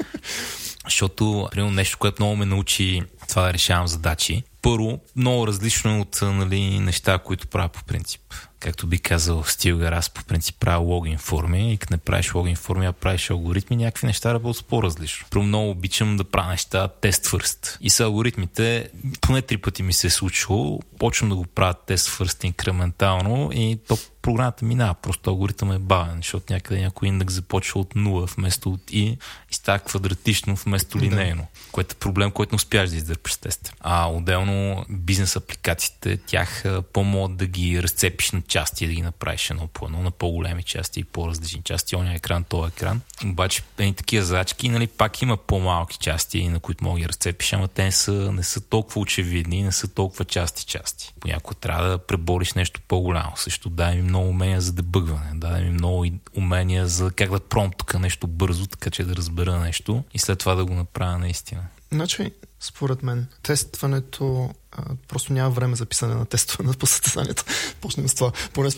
Защото, 0.85 1.48
примерно, 1.50 1.70
нещо, 1.70 1.98
което 1.98 2.22
много 2.22 2.37
ме 2.37 2.44
научи 2.44 3.02
това 3.28 3.42
да 3.42 3.52
решавам 3.52 3.87
задачи. 3.87 4.42
Първо, 4.62 5.00
много 5.16 5.46
различно 5.46 5.96
е 5.96 6.00
от 6.00 6.18
нали, 6.22 6.78
неща, 6.80 7.18
които 7.18 7.46
правя 7.46 7.68
по 7.68 7.85
принцип. 7.85 8.20
Както 8.64 8.87
би 8.87 8.98
казал 8.98 9.44
Стилгар, 9.44 9.92
аз 9.92 10.11
по 10.11 10.24
принцип 10.24 10.57
правя 10.61 10.79
логин 10.79 11.18
форми 11.18 11.72
и 11.72 11.77
като 11.77 11.94
не 11.94 11.98
правиш 11.98 12.35
логин 12.35 12.57
форми, 12.57 12.87
а 12.87 12.92
правиш 12.92 13.31
алгоритми, 13.31 13.77
някакви 13.77 14.07
неща 14.07 14.35
работят 14.35 14.66
по-различно. 14.66 15.27
Първо 15.31 15.44
много 15.44 15.70
обичам 15.70 16.16
да 16.16 16.24
правя 16.24 16.48
неща 16.48 16.88
тест 16.88 17.27
фърст. 17.27 17.79
И 17.81 17.90
с 17.90 18.00
алгоритмите, 18.00 18.88
поне 19.20 19.42
три 19.42 19.59
пъти 19.59 19.83
ми 19.83 19.92
се 19.92 20.07
е 20.07 20.11
случило, 20.11 20.81
почвам 20.98 21.31
да 21.31 21.37
го 21.37 21.44
правя 21.46 21.74
тест 21.87 22.09
фърст 22.09 22.44
инкрементално 22.44 23.50
и 23.53 23.79
то 23.88 23.98
програмата 24.22 24.64
минава. 24.64 24.94
Просто 24.94 25.31
алгоритъм 25.31 25.72
е 25.72 25.79
бавен, 25.79 26.16
защото 26.16 26.53
някъде 26.53 26.81
някой 26.81 27.09
индекс 27.09 27.35
започва 27.35 27.81
от 27.81 27.94
0 27.94 28.37
вместо 28.37 28.70
от 28.70 28.90
и 28.90 29.18
и 29.50 29.55
става 29.55 29.79
квадратично 29.79 30.55
вместо 30.55 30.98
линейно, 30.98 31.46
което 31.74 31.92
е 31.92 31.98
проблем, 31.98 32.30
който 32.30 32.54
не 32.54 32.56
успяш 32.56 32.90
да 32.90 32.96
издърпиш 32.96 33.32
с 33.32 33.38
теста. 33.38 33.72
А 33.80 34.06
отделно 34.10 34.84
бизнес 34.88 35.37
апликациите, 35.37 36.16
тях 36.16 36.64
по-могат 36.92 37.37
да 37.37 37.46
ги 37.46 37.82
разцепиш 37.82 38.30
на 38.30 38.42
части 38.42 38.84
и 38.84 38.87
да 38.87 38.94
ги 38.94 39.02
направиш 39.02 39.50
едно 39.50 39.66
по 39.66 39.87
едно, 39.87 40.02
на 40.02 40.10
по-големи 40.10 40.62
части 40.62 41.00
и 41.00 41.04
по-различни 41.04 41.62
части. 41.62 41.96
Оня 41.96 42.14
екран, 42.14 42.44
този 42.44 42.68
екран. 42.68 43.00
Обаче 43.24 43.62
едни 43.78 43.94
такива 43.94 44.24
задачки, 44.24 44.68
нали, 44.68 44.87
пак 44.87 45.22
има 45.22 45.37
по-малки 45.37 45.98
части, 45.98 46.48
на 46.48 46.60
които 46.60 46.84
мога 46.84 46.96
да 46.96 47.00
ги 47.00 47.08
разцепиш, 47.08 47.52
ама 47.52 47.68
те 47.68 47.84
не 47.84 47.92
са, 47.92 48.12
не 48.12 48.42
са 48.42 48.60
толкова 48.60 49.00
очевидни, 49.00 49.62
не 49.62 49.72
са 49.72 49.88
толкова 49.88 50.24
части 50.24 50.64
части. 50.66 51.14
Понякога 51.20 51.54
трябва 51.54 51.88
да 51.88 51.98
пребориш 51.98 52.52
нещо 52.52 52.80
по-голямо. 52.88 53.32
Също 53.37 53.70
дай 53.70 53.96
ми 53.96 54.02
много 54.02 54.28
умения 54.28 54.60
за 54.60 54.72
дебъгване, 54.72 55.30
даде 55.34 55.60
ми 55.60 55.70
много 55.70 56.06
умения 56.37 56.87
за 56.87 57.10
как 57.10 57.31
да 57.31 57.40
промптка 57.40 57.98
нещо 57.98 58.27
бързо, 58.27 58.66
така 58.66 58.90
че 58.90 59.04
да 59.04 59.16
разбера 59.16 59.58
нещо 59.58 60.04
и 60.14 60.18
след 60.18 60.38
това 60.38 60.54
да 60.54 60.64
го 60.64 60.75
направя 60.75 61.18
наистина. 61.18 61.63
Значи, 61.95 62.31
според 62.61 63.03
мен, 63.03 63.27
тестването 63.42 64.51
а, 64.73 64.83
просто 65.09 65.33
няма 65.33 65.51
време 65.51 65.77
за 65.77 65.87
писане 65.87 66.15
на 66.15 66.27
тестове 66.27 66.73
по 66.73 66.87
състезанието. 66.87 67.45
Почнем 67.81 68.09
с 68.09 68.15
това. 68.15 68.33
Поне 68.53 68.71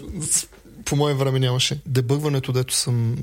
по 0.85 0.97
мое 0.97 1.15
време 1.15 1.39
нямаше. 1.39 1.81
Дебъгването, 1.87 2.53
дето 2.53 2.75
съм 2.75 3.17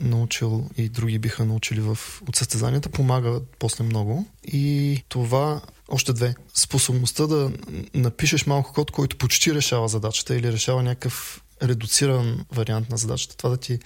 научил 0.00 0.70
и 0.76 0.88
други 0.88 1.18
биха 1.18 1.44
научили 1.44 1.80
в, 1.80 1.98
от 2.28 2.36
състезанията, 2.36 2.88
помага 2.88 3.40
после 3.58 3.84
много. 3.84 4.26
И 4.44 5.02
това 5.08 5.60
още 5.88 6.12
две. 6.12 6.34
Способността 6.54 7.26
да 7.26 7.52
напишеш 7.94 8.46
малко 8.46 8.72
код, 8.72 8.90
който 8.90 9.16
почти 9.16 9.54
решава 9.54 9.88
задачата 9.88 10.36
или 10.36 10.52
решава 10.52 10.82
някакъв 10.82 11.42
редуциран 11.62 12.44
вариант 12.52 12.90
на 12.90 12.96
задачата. 12.96 13.36
Това 13.36 13.50
да 13.50 13.56
ти 13.56 13.78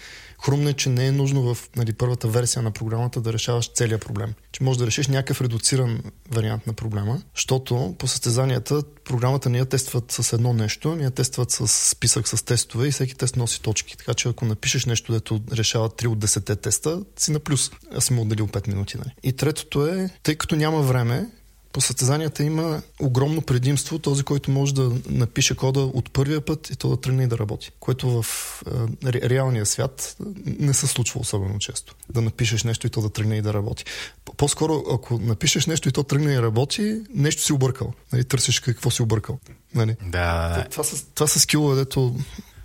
хрумне, 0.44 0.72
че 0.72 0.88
не 0.88 1.06
е 1.06 1.12
нужно 1.12 1.54
в 1.54 1.68
нали, 1.76 1.92
първата 1.92 2.28
версия 2.28 2.62
на 2.62 2.70
програмата 2.70 3.20
да 3.20 3.32
решаваш 3.32 3.72
целият 3.72 4.02
проблем. 4.06 4.34
Че 4.52 4.64
можеш 4.64 4.78
да 4.78 4.86
решиш 4.86 5.08
някакъв 5.08 5.40
редуциран 5.40 6.02
вариант 6.30 6.66
на 6.66 6.72
проблема, 6.72 7.22
защото 7.34 7.94
по 7.98 8.06
състезанията 8.06 8.82
програмата 9.04 9.50
не 9.50 9.58
я 9.58 9.64
тестват 9.64 10.12
с 10.12 10.32
едно 10.32 10.52
нещо, 10.52 10.96
не 10.96 11.04
я 11.04 11.10
тестват 11.10 11.50
с 11.50 11.68
списък 11.68 12.28
с 12.28 12.42
тестове 12.42 12.88
и 12.88 12.90
всеки 12.90 13.14
тест 13.14 13.36
носи 13.36 13.62
точки. 13.62 13.96
Така 13.96 14.14
че 14.14 14.28
ако 14.28 14.44
напишеш 14.44 14.86
нещо, 14.86 15.12
дето 15.12 15.40
решава 15.52 15.90
3 15.90 16.06
от 16.06 16.18
10 16.18 16.60
теста, 16.60 17.02
си 17.16 17.32
на 17.32 17.40
плюс. 17.40 17.70
Аз 17.96 18.04
съм 18.04 18.18
отделил 18.18 18.46
5 18.46 18.68
минути. 18.68 18.98
Нали. 18.98 19.10
И 19.22 19.32
третото 19.32 19.86
е, 19.86 20.10
тъй 20.22 20.34
като 20.34 20.56
няма 20.56 20.82
време, 20.82 21.26
по 21.74 21.80
състезанията 21.80 22.44
има 22.44 22.82
огромно 23.00 23.42
предимство 23.42 23.98
този, 23.98 24.22
който 24.22 24.50
може 24.50 24.74
да 24.74 24.92
напише 25.08 25.56
кода 25.56 25.80
от 25.80 26.10
първия 26.12 26.40
път 26.40 26.70
и 26.70 26.76
то 26.76 26.88
да 26.88 26.96
тръгне 26.96 27.22
и 27.22 27.26
да 27.26 27.38
работи. 27.38 27.70
Което 27.80 28.22
в 28.22 28.26
е, 29.06 29.30
реалния 29.30 29.66
свят 29.66 30.16
не 30.46 30.74
се 30.74 30.86
случва 30.86 31.20
особено 31.20 31.58
често. 31.58 31.94
Да 32.10 32.20
напишеш 32.20 32.64
нещо 32.64 32.86
и 32.86 32.90
то 32.90 33.00
да 33.00 33.10
тръгне 33.10 33.36
и 33.36 33.42
да 33.42 33.54
работи. 33.54 33.84
По-скоро, 34.36 34.84
ако 34.92 35.18
напишеш 35.18 35.66
нещо 35.66 35.88
и 35.88 35.92
то 35.92 36.02
тръгне 36.02 36.32
и 36.32 36.42
работи, 36.42 37.00
нещо 37.14 37.42
си 37.42 37.52
объркал. 37.52 37.92
Нали, 38.12 38.24
търсиш 38.24 38.60
какво 38.60 38.90
си 38.90 39.02
объркал. 39.02 39.38
Нали? 39.74 39.96
Да. 40.06 40.66
Това, 40.70 40.84
са, 40.84 41.06
това 41.14 41.26
са 41.26 41.40
скилове, 41.40 41.76
дето 41.76 42.16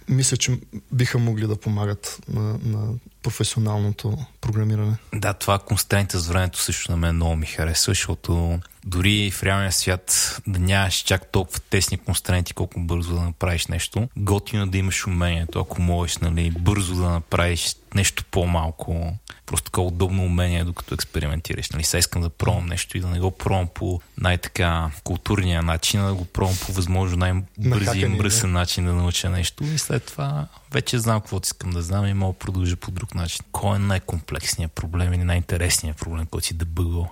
мисля, 0.09 0.37
че 0.37 0.59
биха 0.91 1.19
могли 1.19 1.47
да 1.47 1.55
помагат 1.55 2.19
на, 2.27 2.59
на 2.63 2.87
професионалното 3.23 4.17
програмиране. 4.41 4.97
Да, 5.13 5.33
това 5.33 5.59
констрейнта 5.59 6.19
с 6.19 6.27
времето 6.27 6.59
също 6.59 6.91
на 6.91 6.97
мен 6.97 7.15
много 7.15 7.35
ми 7.35 7.45
харесва, 7.45 7.91
защото 7.91 8.59
дори 8.85 9.31
в 9.31 9.43
реалния 9.43 9.71
свят 9.71 10.39
да 10.47 10.59
нямаш 10.59 10.95
чак 10.95 11.31
толкова 11.31 11.59
тесни 11.59 11.97
констрейнти, 11.97 12.53
колко 12.53 12.79
бързо 12.79 13.15
да 13.15 13.21
направиш 13.21 13.67
нещо, 13.67 14.07
готино 14.17 14.67
да 14.67 14.77
имаш 14.77 15.07
умението, 15.07 15.59
ако 15.59 15.81
можеш 15.81 16.17
нали, 16.17 16.51
бързо 16.51 16.95
да 16.95 17.09
направиш 17.09 17.75
нещо 17.95 18.23
по-малко, 18.31 19.13
просто 19.49 19.65
такова 19.65 19.87
удобно 19.87 20.23
умение, 20.23 20.63
докато 20.63 20.93
експериментираш. 20.93 21.69
Нали, 21.69 21.83
сега 21.83 21.99
искам 21.99 22.21
да 22.21 22.29
пробвам 22.29 22.65
нещо 22.65 22.97
и 22.97 23.01
да 23.01 23.07
не 23.07 23.19
го 23.19 23.31
пробвам 23.31 23.67
по 23.67 24.01
най-така 24.17 24.91
културния 25.03 25.63
начин, 25.63 25.99
а 25.99 26.07
да 26.07 26.13
го 26.13 26.25
пробвам 26.25 26.57
по 26.65 26.71
възможно 26.71 27.17
най-бързи 27.17 27.99
и 27.99 28.05
мръсен 28.05 28.51
начин 28.51 28.85
да 28.85 28.93
науча 28.93 29.29
нещо. 29.29 29.63
И 29.63 29.77
след 29.77 30.05
това 30.05 30.47
вече 30.71 30.99
знам 30.99 31.21
какво 31.21 31.39
искам 31.43 31.71
да 31.71 31.81
знам 31.81 32.05
и 32.05 32.13
мога 32.13 32.33
да 32.33 32.39
продължа 32.39 32.75
по 32.75 32.91
друг 32.91 33.15
начин. 33.15 33.45
Кой 33.51 33.75
е 33.75 33.79
най-комплексният 33.79 34.71
проблем 34.71 35.13
или 35.13 35.23
най-интересният 35.23 35.97
проблем, 35.97 36.25
който 36.25 36.47
си 36.47 36.53
дебъгвал? 36.53 37.11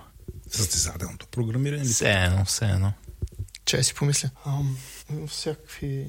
Състезателното 0.50 1.26
програмиране? 1.26 1.84
Все 1.84 2.12
едно, 2.12 2.44
все 2.44 2.64
едно. 2.64 2.92
Че 3.64 3.82
си 3.82 3.94
помисля. 3.94 4.30
Ам, 4.46 4.78
всякакви, 5.28 6.06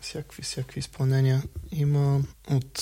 всякакви, 0.00 0.42
всякакви 0.42 0.78
изпълнения 0.78 1.42
има 1.70 2.20
от 2.50 2.78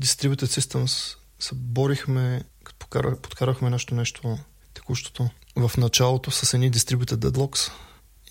Distributed 0.00 0.60
Systems. 0.60 1.16
Се 1.38 1.54
борихме, 1.54 2.42
като 2.64 2.86
подкарахме 3.22 3.70
нещо, 3.70 3.94
нещо 3.94 4.38
текущото 4.74 5.28
в 5.56 5.70
началото 5.76 6.30
с 6.30 6.54
едни 6.54 6.72
Distributed 6.72 7.16
Deadlocks 7.16 7.72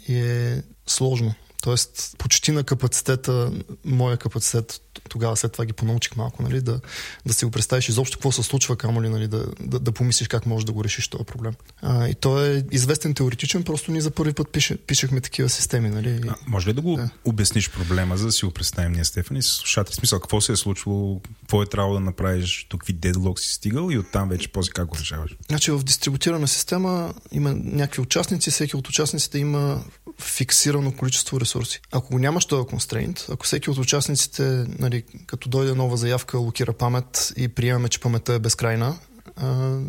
и 0.08 0.20
е 0.20 0.64
сложно. 0.88 1.34
Тоест, 1.66 2.16
почти 2.18 2.52
на 2.52 2.64
капацитета, 2.64 3.52
моя 3.86 4.18
капацитет, 4.18 4.82
тогава 5.10 5.38
след 5.38 5.52
това 5.52 5.66
ги 5.66 5.74
понаучих 5.74 6.16
малко, 6.16 6.44
нали, 6.44 6.62
да, 6.62 6.80
да 7.26 7.34
си 7.34 7.46
го 7.46 7.52
представиш 7.52 7.90
изобщо 7.90 8.18
какво 8.18 8.32
се 8.32 8.44
случва, 8.44 8.76
камо 8.76 9.02
ли, 9.02 9.10
нали, 9.10 9.28
да, 9.28 9.46
да, 9.60 9.80
да 9.80 9.92
помислиш 9.92 10.28
как 10.28 10.46
можеш 10.46 10.66
да 10.66 10.72
го 10.72 10.84
решиш 10.84 11.08
този 11.08 11.24
проблем. 11.24 11.54
А, 11.82 12.08
и 12.08 12.16
то 12.16 12.46
е 12.46 12.64
известен 12.72 13.14
теоретичен, 13.14 13.64
просто 13.64 13.92
ние 13.92 14.02
за 14.02 14.12
първи 14.12 14.34
път 14.34 14.50
пише, 14.52 14.78
пишехме 14.78 15.22
такива 15.22 15.50
системи. 15.50 15.90
Нали. 15.90 16.22
А, 16.28 16.36
може 16.48 16.70
ли 16.70 16.74
да 16.74 16.82
го 16.82 16.96
да. 16.96 17.10
обясниш 17.24 17.72
проблема, 17.72 18.18
за 18.18 18.26
да 18.26 18.32
си 18.32 18.46
го 18.46 18.52
представим 18.52 18.92
ние, 18.92 19.06
Стефани, 19.06 19.44
с 19.44 19.48
слушатели? 19.48 19.96
Смисъл, 19.96 20.20
какво 20.20 20.42
се 20.42 20.52
е 20.52 20.56
случвало, 20.56 21.22
какво 21.42 21.64
е 21.64 21.66
трябвало 21.66 21.94
да 21.94 22.00
направиш, 22.00 22.68
до 22.70 22.78
какви 22.78 22.94
дедлок 22.94 23.40
си 23.40 23.54
стигал 23.54 23.92
и 23.92 23.98
оттам 23.98 24.30
вече 24.30 24.48
после 24.48 24.72
как 24.72 24.88
го 24.88 24.98
решаваш? 24.98 25.36
Значи 25.48 25.72
в 25.72 25.84
дистрибутирана 25.84 26.48
система 26.48 27.14
има 27.32 27.54
някакви 27.56 28.02
участници, 28.02 28.52
всеки 28.52 28.76
от 28.76 28.90
участниците 28.90 29.40
има 29.40 29.84
фиксирано 30.22 30.92
количество 30.92 31.40
ресурси. 31.40 31.82
Ако 31.92 32.12
го 32.12 32.20
нямаш 32.20 32.46
този 32.46 32.68
констрейнт, 32.68 33.26
ако 33.32 33.46
всеки 33.46 33.70
от 33.70 33.78
участниците, 33.78 34.66
нали, 34.80 35.04
като 35.26 35.50
дойде 35.50 35.74
нова 35.74 35.98
заявка, 35.98 36.38
локира 36.38 36.74
памет 36.74 37.34
и 37.38 37.48
приемаме, 37.48 37.90
че 37.90 38.00
паметта 38.00 38.34
е 38.34 38.40
безкрайна, 38.40 38.98
а, 39.36 39.80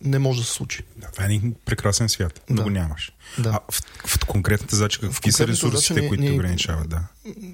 не 0.00 0.18
може 0.18 0.40
да 0.40 0.46
се 0.46 0.52
случи. 0.52 0.82
Да, 0.96 1.06
това 1.06 1.24
е 1.24 1.26
един 1.26 1.54
прекрасен 1.64 2.08
свят, 2.08 2.40
да, 2.48 2.54
да 2.54 2.62
го 2.62 2.70
нямаш. 2.70 3.12
Да. 3.38 3.48
А 3.48 3.60
в, 3.72 3.82
в 4.06 4.26
конкретната 4.26 4.76
задача, 4.76 5.00
какви 5.00 5.32
са 5.32 5.46
ресурсите, 5.46 5.94
задача, 5.94 6.08
които 6.08 6.24
ни, 6.24 6.30
ограничават? 6.30 6.88
Да. 6.88 7.00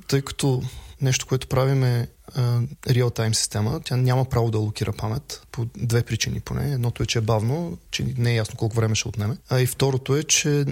Тъй 0.08 0.22
като 0.22 0.62
нещо, 1.00 1.26
което 1.26 1.46
правим 1.46 1.84
е 1.84 2.08
реал-тайм 2.88 3.32
система, 3.32 3.80
тя 3.84 3.96
няма 3.96 4.24
право 4.24 4.50
да 4.50 4.58
локира 4.58 4.92
памет 4.92 5.42
по 5.52 5.66
две 5.76 6.02
причини 6.02 6.40
поне. 6.40 6.72
Едното 6.72 7.02
е, 7.02 7.06
че 7.06 7.18
е 7.18 7.22
бавно, 7.22 7.78
че 7.90 8.14
не 8.18 8.30
е 8.30 8.34
ясно 8.34 8.56
колко 8.56 8.76
време 8.76 8.94
ще 8.94 9.08
отнеме. 9.08 9.36
А 9.50 9.60
и 9.60 9.66
второто 9.66 10.16
е, 10.16 10.22
че 10.22 10.64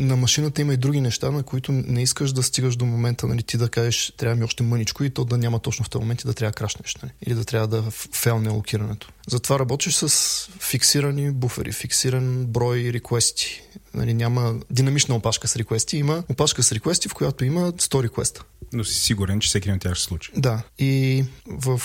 на 0.00 0.16
машината 0.16 0.60
има 0.60 0.74
и 0.74 0.76
други 0.76 1.00
неща, 1.00 1.30
на 1.30 1.42
които 1.42 1.72
не 1.72 2.02
искаш 2.02 2.32
да 2.32 2.42
стигаш 2.42 2.76
до 2.76 2.86
момента, 2.86 3.26
нали, 3.26 3.42
ти 3.42 3.56
да 3.56 3.68
кажеш, 3.68 4.12
трябва 4.16 4.36
ми 4.36 4.44
още 4.44 4.62
мъничко 4.62 5.04
и 5.04 5.10
то 5.10 5.24
да 5.24 5.38
няма 5.38 5.58
точно 5.58 5.84
в 5.84 5.90
този 5.90 6.00
момент 6.00 6.22
и 6.22 6.26
да 6.26 6.34
трябва 6.34 6.50
да 6.50 6.56
крашнеш. 6.56 6.96
Нали, 7.02 7.12
или 7.26 7.34
да 7.34 7.44
трябва 7.44 7.68
да 7.68 7.90
фелне 7.90 8.48
локирането. 8.48 9.08
Затова 9.28 9.58
работиш 9.58 9.94
с 9.94 10.48
фиксирани 10.60 11.30
буфери, 11.30 11.72
фиксиран 11.72 12.46
брой 12.46 12.90
реквести. 12.92 13.62
Нали, 13.94 14.14
няма 14.14 14.54
динамична 14.70 15.14
опашка 15.14 15.48
с 15.48 15.56
реквести, 15.56 15.96
има 15.96 16.22
опашка 16.28 16.62
с 16.62 16.72
реквести, 16.72 17.08
в 17.08 17.14
която 17.14 17.44
има 17.44 17.72
100 17.72 18.02
реквеста. 18.02 18.44
Но 18.72 18.84
си 18.84 18.94
сигурен, 18.94 19.40
че 19.40 19.48
всеки 19.48 19.72
от 19.72 19.80
тях 19.80 19.94
ще 19.94 20.04
случи. 20.04 20.32
Да. 20.36 20.62
И 20.78 21.24
в 21.46 21.82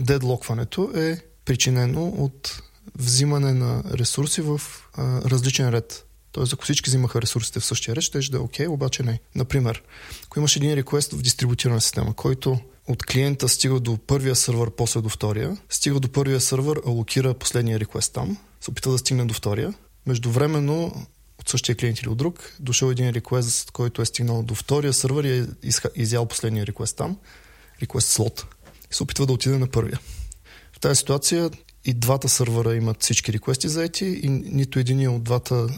дедлокването 0.00 0.90
е 0.94 1.18
причинено 1.44 2.06
от 2.06 2.62
взимане 2.98 3.52
на 3.52 3.82
ресурси 3.92 4.40
в 4.40 4.60
а, 4.94 5.20
различен 5.30 5.68
ред. 5.68 6.06
Тоест, 6.34 6.52
ако 6.52 6.64
всички 6.64 6.90
взимаха 6.90 7.22
ресурсите 7.22 7.60
в 7.60 7.64
същия 7.64 7.96
ред, 7.96 8.02
ще 8.02 8.18
да 8.18 8.36
е 8.36 8.40
окей, 8.40 8.66
обаче 8.66 9.02
не. 9.02 9.20
Например, 9.34 9.82
ако 10.24 10.38
имаш 10.38 10.56
един 10.56 10.74
реквест 10.74 11.12
в 11.12 11.22
дистрибутирана 11.22 11.80
система, 11.80 12.14
който 12.14 12.58
от 12.88 13.06
клиента 13.06 13.48
стига 13.48 13.80
до 13.80 13.98
първия 13.98 14.36
сървър, 14.36 14.70
после 14.70 15.00
до 15.00 15.08
втория, 15.08 15.56
стига 15.70 16.00
до 16.00 16.08
първия 16.08 16.40
сървър, 16.40 16.80
алокира 16.86 17.34
последния 17.34 17.80
реквест 17.80 18.12
там, 18.12 18.38
се 18.60 18.70
опита 18.70 18.90
да 18.90 18.98
стигне 18.98 19.24
до 19.24 19.34
втория. 19.34 19.74
Междувременно 20.06 21.06
от 21.40 21.48
същия 21.48 21.76
клиент 21.76 22.00
или 22.00 22.08
от 22.08 22.18
друг, 22.18 22.52
дошъл 22.60 22.90
един 22.90 23.10
реквест, 23.10 23.70
който 23.70 24.02
е 24.02 24.06
стигнал 24.06 24.42
до 24.42 24.54
втория 24.54 24.92
сървър 24.92 25.24
и 25.24 25.38
е 25.38 25.70
изял 25.94 26.26
последния 26.26 26.66
реквест 26.66 26.96
там, 26.96 27.16
реквест 27.82 28.08
слот, 28.08 28.46
и 28.90 28.94
се 28.94 29.02
опитва 29.02 29.26
да 29.26 29.32
отиде 29.32 29.58
на 29.58 29.66
първия. 29.66 30.00
В 30.72 30.80
тази 30.80 30.98
ситуация 30.98 31.50
и 31.84 31.94
двата 31.94 32.28
сървъра 32.28 32.76
имат 32.76 33.02
всички 33.02 33.32
реквести 33.32 33.68
заети 33.68 34.04
и 34.04 34.28
нито 34.28 34.78
един 34.78 35.08
от 35.08 35.24
двата 35.24 35.68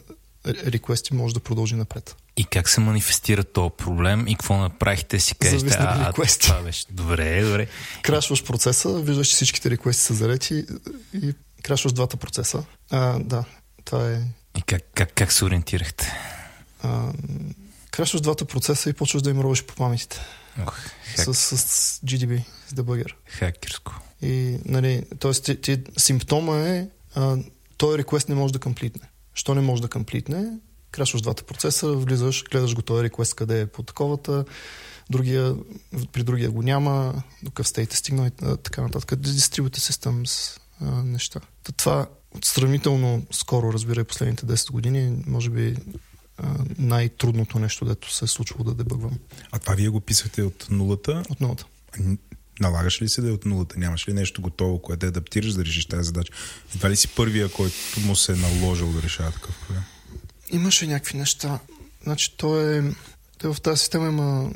реквести 0.47 1.15
може 1.15 1.35
да 1.35 1.41
продължи 1.41 1.75
напред. 1.75 2.17
И 2.37 2.45
как 2.45 2.69
се 2.69 2.81
манифестира 2.81 3.45
този 3.45 3.71
проблем 3.79 4.29
и 4.29 4.35
какво 4.35 4.57
направихте 4.57 5.21
си 5.21 5.35
кажете? 5.35 5.77
А, 5.79 6.13
това 6.13 6.63
беше. 6.63 6.85
Добре, 6.91 7.45
добре. 7.45 7.67
Крашваш 8.03 8.45
процеса, 8.45 9.01
виждаш, 9.01 9.29
че 9.29 9.35
всичките 9.35 9.71
реквести 9.71 10.03
са 10.03 10.15
зарети 10.15 10.65
и 11.15 11.35
крашваш 11.63 11.93
двата 11.93 12.17
процеса. 12.17 12.65
А, 12.91 13.19
да, 13.19 13.45
това 13.85 14.11
е... 14.11 14.23
И 14.59 14.63
как, 14.63 14.83
как, 14.95 15.13
как 15.15 15.33
се 15.33 15.45
ориентирахте? 15.45 16.13
А, 16.83 17.13
крашваш 17.91 18.21
двата 18.21 18.45
процеса 18.45 18.91
и 18.91 18.93
почваш 18.93 19.23
да 19.23 19.31
им 19.31 19.41
робиш 19.41 19.65
по 19.65 19.75
паметите. 19.75 20.21
Ох, 20.63 20.75
хак... 21.17 21.35
с, 21.35 21.35
с 21.35 22.01
GDB, 22.05 22.43
с 22.69 22.75
дебъгър. 22.75 23.17
Хакерско. 23.27 24.01
И, 24.23 24.59
нали, 24.65 25.03
т.е. 25.21 25.33
Ти, 25.33 25.61
ти, 25.61 25.83
симптома 25.97 26.59
е, 26.59 26.89
а, 27.15 27.37
този 27.77 27.99
реквест 27.99 28.29
не 28.29 28.35
може 28.35 28.53
да 28.53 28.59
комплитне. 28.59 29.09
Що 29.37 29.55
не 29.55 29.61
може 29.61 29.83
да 29.83 29.89
комплитне? 29.89 30.59
Крашваш 30.91 31.23
двата 31.23 31.45
процеса, 31.45 31.93
влизаш, 31.93 32.45
гледаш 32.45 32.75
го 32.75 32.83
този 32.83 33.03
реквест 33.03 33.35
къде 33.35 33.61
е 33.61 33.67
по 33.67 33.83
таковата, 33.83 34.45
другия, 35.11 35.55
при 36.13 36.23
другия 36.23 36.51
го 36.51 36.63
няма, 36.63 37.23
до 37.43 37.51
къв 37.51 37.69
стейт 37.69 37.93
е 37.93 37.97
стигнал 37.97 38.27
и 38.27 38.31
така 38.63 38.83
нататък. 38.83 39.11
Distributed 39.11 39.93
Systems 39.93 40.61
а, 40.81 40.85
неща. 40.85 41.41
Та 41.63 41.73
това 41.73 42.07
сравнително 42.45 43.27
скоро, 43.31 43.73
разбира 43.73 44.01
и 44.01 44.05
последните 44.05 44.47
10 44.47 44.73
години, 44.73 45.23
може 45.27 45.51
би 45.51 45.77
най-трудното 46.79 47.59
нещо, 47.59 47.85
дето 47.85 48.13
се 48.13 48.25
е 48.25 48.29
случвало 48.29 48.65
да 48.65 48.75
дебъгвам. 48.75 49.19
А 49.53 49.59
това 49.59 49.75
вие 49.75 49.89
го 49.89 50.01
писахте 50.01 50.43
от 50.43 50.67
нулата? 50.71 51.23
От 51.31 51.41
нулата. 51.41 51.65
Налагаш 52.61 53.03
ли 53.03 53.09
се 53.09 53.21
да 53.23 53.29
е 53.29 53.33
от 53.33 53.45
нулата? 53.45 53.79
Нямаш 53.79 54.09
ли 54.09 54.13
нещо 54.13 54.43
готово, 54.43 54.83
което 54.83 55.01
да 55.01 55.07
адаптираш 55.07 55.53
да 55.53 55.65
решиш 55.65 55.87
тази 55.87 56.07
задача? 56.07 56.33
Едва 56.75 56.91
ли 56.91 56.97
си 56.97 57.09
първия, 57.09 57.49
който 57.49 57.77
му 58.01 58.17
се 58.17 58.33
е 58.33 58.37
наложил 58.37 58.93
да 58.93 59.03
решава 59.03 59.31
такъв 59.31 59.55
проблем? 59.67 59.83
Имаше 60.51 60.87
някакви 60.87 61.19
неща. 61.19 61.59
Значи, 62.03 62.37
то 62.37 62.61
е... 62.61 62.95
Той 63.39 63.55
в 63.55 63.61
тази 63.61 63.79
система 63.79 64.09
има 64.09 64.51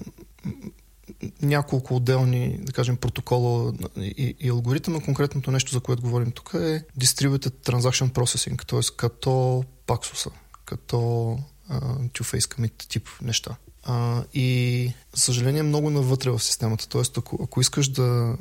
няколко 1.43 1.97
отделни, 1.97 2.59
да 2.61 2.73
кажем, 2.73 2.97
протокола 2.97 3.73
и, 3.97 4.37
и 4.41 4.49
алгоритъма. 4.49 5.01
Конкретното 5.01 5.51
нещо, 5.51 5.73
за 5.73 5.81
което 5.81 6.03
говорим 6.03 6.33
тук 6.33 6.51
е 6.55 6.85
Distributed 7.01 7.71
Transaction 7.71 8.11
Processing, 8.11 8.67
т.е. 8.67 8.97
като 8.97 9.65
паксуса, 9.87 10.31
като 10.65 10.97
two-face 11.71 12.55
commit 12.55 12.89
тип 12.89 13.09
неща. 13.23 13.57
А, 13.85 14.25
и, 14.35 14.93
за 15.15 15.23
съжаление, 15.23 15.63
много 15.63 15.91
навътре 15.91 16.31
в 16.31 16.39
системата. 16.39 16.89
Тоест, 16.89 17.19
ако, 17.19 17.39
ако 17.45 17.61
искаш 17.61 17.89
да 17.89 18.37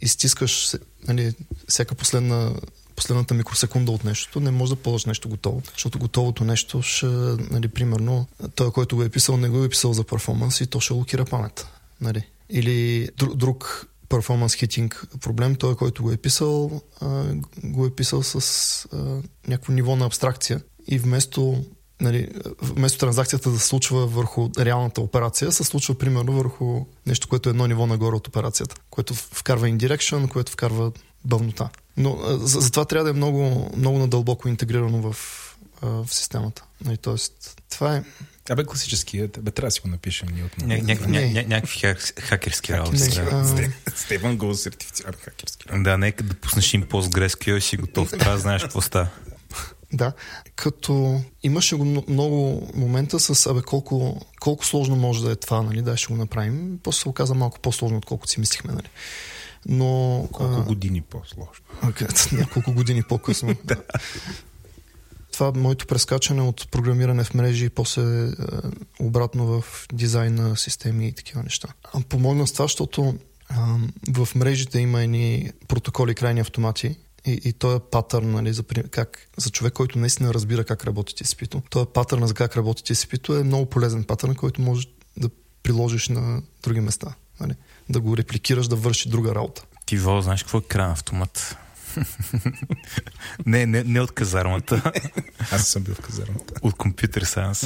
изтискаш 0.00 0.76
нали, 1.08 1.34
всяка 1.68 1.94
последна 1.94 2.52
последната 2.96 3.34
микросекунда 3.34 3.92
от 3.92 4.04
нещото, 4.04 4.40
не 4.40 4.50
може 4.50 4.74
да 4.74 4.82
ползваш 4.82 5.04
нещо 5.04 5.28
готово. 5.28 5.62
Защото 5.72 5.98
готовото 5.98 6.44
нещо 6.44 6.82
ще, 6.82 7.06
нали, 7.50 7.68
примерно, 7.68 8.26
той, 8.54 8.72
който 8.72 8.96
го 8.96 9.02
е 9.02 9.08
писал, 9.08 9.36
не 9.36 9.48
го 9.48 9.64
е 9.64 9.68
писал 9.68 9.92
за 9.92 10.04
перформанс 10.04 10.60
и 10.60 10.66
то 10.66 10.80
ще 10.80 10.92
локира 10.92 11.24
памет. 11.24 11.66
Нали? 12.00 12.28
Или 12.50 13.08
друг, 13.16 13.36
друг 13.36 13.86
перформанс 14.08 14.54
хитинг 14.54 15.06
проблем, 15.20 15.56
той, 15.56 15.76
който 15.76 16.02
го 16.02 16.12
е 16.12 16.16
писал, 16.16 16.80
а, 17.00 17.24
го 17.64 17.86
е 17.86 17.94
писал 17.94 18.22
с 18.22 18.86
а, 18.92 18.96
някакво 19.48 19.72
ниво 19.72 19.96
на 19.96 20.06
абстракция 20.06 20.60
и 20.86 20.98
вместо 20.98 21.64
нали, 22.00 22.28
вместо 22.62 22.98
транзакцията 22.98 23.50
да 23.50 23.58
се 23.58 23.66
случва 23.66 24.06
върху 24.06 24.50
реалната 24.58 25.00
операция, 25.00 25.52
се 25.52 25.64
случва 25.64 25.98
примерно 25.98 26.32
върху 26.32 26.86
нещо, 27.06 27.28
което 27.28 27.48
е 27.48 27.50
едно 27.50 27.66
ниво 27.66 27.86
нагоре 27.86 28.16
от 28.16 28.28
операцията, 28.28 28.76
което 28.90 29.14
вкарва 29.14 29.68
indirection, 29.68 30.28
което 30.28 30.52
вкарва 30.52 30.92
бъвнота. 31.24 31.68
Но 31.96 32.18
за, 32.22 32.60
за 32.60 32.70
това 32.70 32.84
трябва 32.84 33.04
да 33.04 33.10
е 33.10 33.12
много, 33.12 33.70
много 33.76 33.98
надълбоко 33.98 34.48
интегрирано 34.48 35.12
в, 35.12 35.16
в 35.82 36.06
системата. 36.10 36.64
Нали, 36.84 36.96
тоест, 36.96 37.62
това 37.70 37.96
е 37.96 38.02
Абе, 38.50 38.64
класическият, 38.64 39.38
бе, 39.42 39.50
трябва 39.50 39.66
да 39.66 39.70
си 39.70 39.80
го 39.80 39.88
напишем 39.88 40.28
ние 40.34 40.44
от 40.44 40.58
ня, 40.58 40.78
ня, 40.82 40.96
ня, 41.08 41.20
ня, 41.20 41.44
Някакви 41.48 41.94
хакерски 42.20 42.72
работи. 42.72 42.98
Стефан 43.94 44.36
го 44.36 44.54
сертифициран 44.54 45.12
хакерски 45.12 45.66
Да, 45.74 45.98
нека 45.98 46.22
да 46.24 46.34
пуснеш 46.34 46.74
им 46.74 46.82
PostgreSQL 46.82 47.56
и 47.56 47.60
си 47.60 47.76
готов. 47.76 48.10
Трябва 48.10 48.32
да 48.32 48.38
знаеш 48.38 48.62
какво 48.62 48.80
става. 48.80 49.08
Да, 49.92 50.12
като 50.56 51.20
имаше 51.42 51.76
го 51.76 51.84
много 51.84 52.68
момента 52.74 53.20
с 53.20 53.46
абе 53.46 53.62
колко, 53.62 54.20
колко 54.40 54.66
сложно 54.66 54.96
може 54.96 55.24
да 55.24 55.30
е 55.30 55.36
това, 55.36 55.62
нали, 55.62 55.82
да 55.82 55.96
ще 55.96 56.12
го 56.12 56.18
направим. 56.18 56.78
После 56.82 57.00
се 57.00 57.08
оказа 57.08 57.34
малко 57.34 57.60
по-сложно, 57.60 57.96
отколкото 57.98 58.30
си 58.30 58.40
мислихме, 58.40 58.72
нали. 58.72 58.88
Но... 59.66 60.28
Колко 60.32 60.60
а... 60.60 60.64
години 60.64 61.00
по-сложно? 61.00 61.64
няколко 62.38 62.72
години 62.72 63.02
по-късно. 63.02 63.56
да. 63.64 63.76
Това 65.32 65.52
моето 65.56 65.86
прескачане 65.86 66.42
от 66.42 66.70
програмиране 66.70 67.24
в 67.24 67.34
мрежи 67.34 67.64
и 67.64 67.70
после 67.70 68.02
е, 68.02 68.30
обратно 69.00 69.46
в 69.46 69.86
дизайн 69.92 70.34
на 70.34 70.56
системи 70.56 71.08
и 71.08 71.12
такива 71.12 71.42
неща. 71.42 71.68
Помогна 72.08 72.46
с 72.46 72.52
това, 72.52 72.64
защото 72.64 73.14
в 74.08 74.28
мрежите 74.34 74.78
има 74.78 75.02
едни 75.02 75.50
протоколи 75.68 76.14
крайни 76.14 76.40
автомати, 76.40 76.96
и, 77.26 77.40
и 77.44 77.52
този 77.52 77.80
патърн, 77.90 78.30
нали, 78.30 78.52
за, 78.52 78.64
как, 78.90 79.28
за 79.36 79.50
човек, 79.50 79.72
който 79.72 79.98
наистина 79.98 80.34
разбира 80.34 80.64
как 80.64 80.84
работи 80.84 81.14
TCP-то, 81.14 81.62
този 81.70 81.86
патърн 81.94 82.26
за 82.26 82.34
как 82.34 82.56
работи 82.56 82.94
TCP-то 82.94 83.38
е 83.38 83.44
много 83.44 83.66
полезен 83.66 84.04
патърн, 84.04 84.34
който 84.34 84.62
може 84.62 84.86
да 85.16 85.28
приложиш 85.62 86.08
на 86.08 86.42
други 86.62 86.80
места. 86.80 87.14
Нали? 87.40 87.54
Да 87.88 88.00
го 88.00 88.16
репликираш, 88.16 88.68
да 88.68 88.76
върши 88.76 89.08
друга 89.08 89.34
работа. 89.34 89.62
Ти, 89.86 89.98
Во, 89.98 90.20
знаеш 90.20 90.42
какво 90.42 90.58
е 90.58 90.62
кран 90.62 90.90
автомат? 90.90 91.56
не, 93.46 93.66
не, 93.66 93.84
не 93.84 94.00
от 94.00 94.12
казармата. 94.12 94.92
Аз 95.52 95.66
съм 95.66 95.82
бил 95.82 95.94
в 95.94 96.00
казармата. 96.00 96.54
От 96.62 96.76
компютър 96.76 97.22
сайенс. 97.22 97.64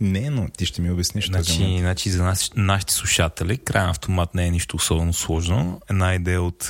Не, 0.00 0.30
но 0.30 0.48
ти 0.48 0.66
ще 0.66 0.82
ми 0.82 0.90
обясниш. 0.90 1.26
Значи, 1.26 1.78
значи 1.78 2.10
за 2.10 2.24
нас, 2.24 2.50
нашите 2.56 2.92
слушатели, 2.92 3.58
крайен 3.58 3.90
автомат 3.90 4.34
не 4.34 4.46
е 4.46 4.50
нищо 4.50 4.76
особено 4.76 5.12
сложно. 5.12 5.80
Една 5.90 6.14
идея 6.14 6.42
от... 6.42 6.68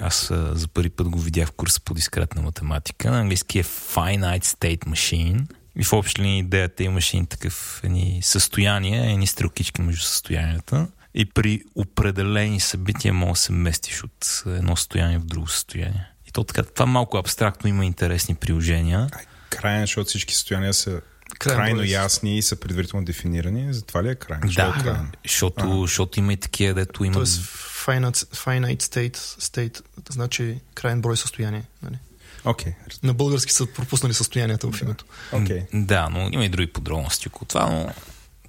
Аз 0.00 0.32
за 0.52 0.68
първи 0.68 0.90
път 0.90 1.08
го 1.08 1.18
видях 1.18 1.48
в 1.48 1.52
курса 1.52 1.80
по 1.80 1.94
дискретна 1.94 2.42
математика. 2.42 3.10
На 3.10 3.20
английски 3.20 3.58
е 3.58 3.64
Finite 3.64 4.44
State 4.44 4.84
Machine. 4.84 5.46
И 5.78 5.84
в 5.84 5.92
общи 5.92 6.22
линии 6.22 6.38
идеята 6.38 6.82
имаше 6.82 7.16
и 7.16 7.26
такъв 7.26 7.80
едни 7.84 8.20
състояния, 8.22 9.10
едни 9.10 9.26
стрелкички 9.26 9.82
между 9.82 10.02
състоянията. 10.02 10.88
И 11.14 11.24
при 11.24 11.62
определени 11.74 12.60
събития 12.60 13.14
може 13.14 13.32
да 13.32 13.36
се 13.36 13.52
местиш 13.52 14.04
от 14.04 14.42
едно 14.46 14.76
състояние 14.76 15.18
в 15.18 15.24
друго 15.24 15.48
състояние. 15.48 16.06
И 16.28 16.32
то 16.32 16.44
така, 16.44 16.62
това 16.62 16.86
малко 16.86 17.16
абстрактно 17.16 17.70
има 17.70 17.84
интересни 17.84 18.34
приложения. 18.34 19.10
Крайен, 19.50 19.82
защото 19.82 20.08
всички 20.08 20.34
състояния 20.34 20.74
са 20.74 21.00
крайно, 21.38 21.60
крайно 21.60 21.82
ясни 21.84 22.38
и 22.38 22.42
са 22.42 22.56
предварително 22.56 23.04
дефинирани. 23.04 23.74
Затова 23.74 24.02
ли 24.02 24.08
е 24.08 24.14
крайен? 24.14 24.42
Да, 24.56 25.06
е 25.14 25.28
Защото, 25.28 25.80
защото 25.80 26.18
има 26.18 26.32
и 26.32 26.36
такива, 26.36 26.74
дето 26.74 27.04
има... 27.04 27.14
Тоест 27.14 27.42
finite, 27.86 28.34
finite 28.34 28.82
state, 28.82 29.16
state, 29.16 29.82
значи 30.10 30.60
крайен 30.74 31.00
брой 31.00 31.16
състояние. 31.16 31.62
Нали? 31.82 31.98
Okay. 32.44 32.74
На 33.02 33.14
български 33.14 33.52
са 33.52 33.66
пропуснали 33.66 34.14
състоянията 34.14 34.70
в 34.72 34.82
името. 34.82 35.04
Okay. 35.32 35.66
Да, 35.72 36.08
но 36.08 36.28
има 36.32 36.44
и 36.44 36.48
други 36.48 36.72
подробности 36.72 37.28
около 37.28 37.46
това, 37.48 37.66
но 37.70 37.92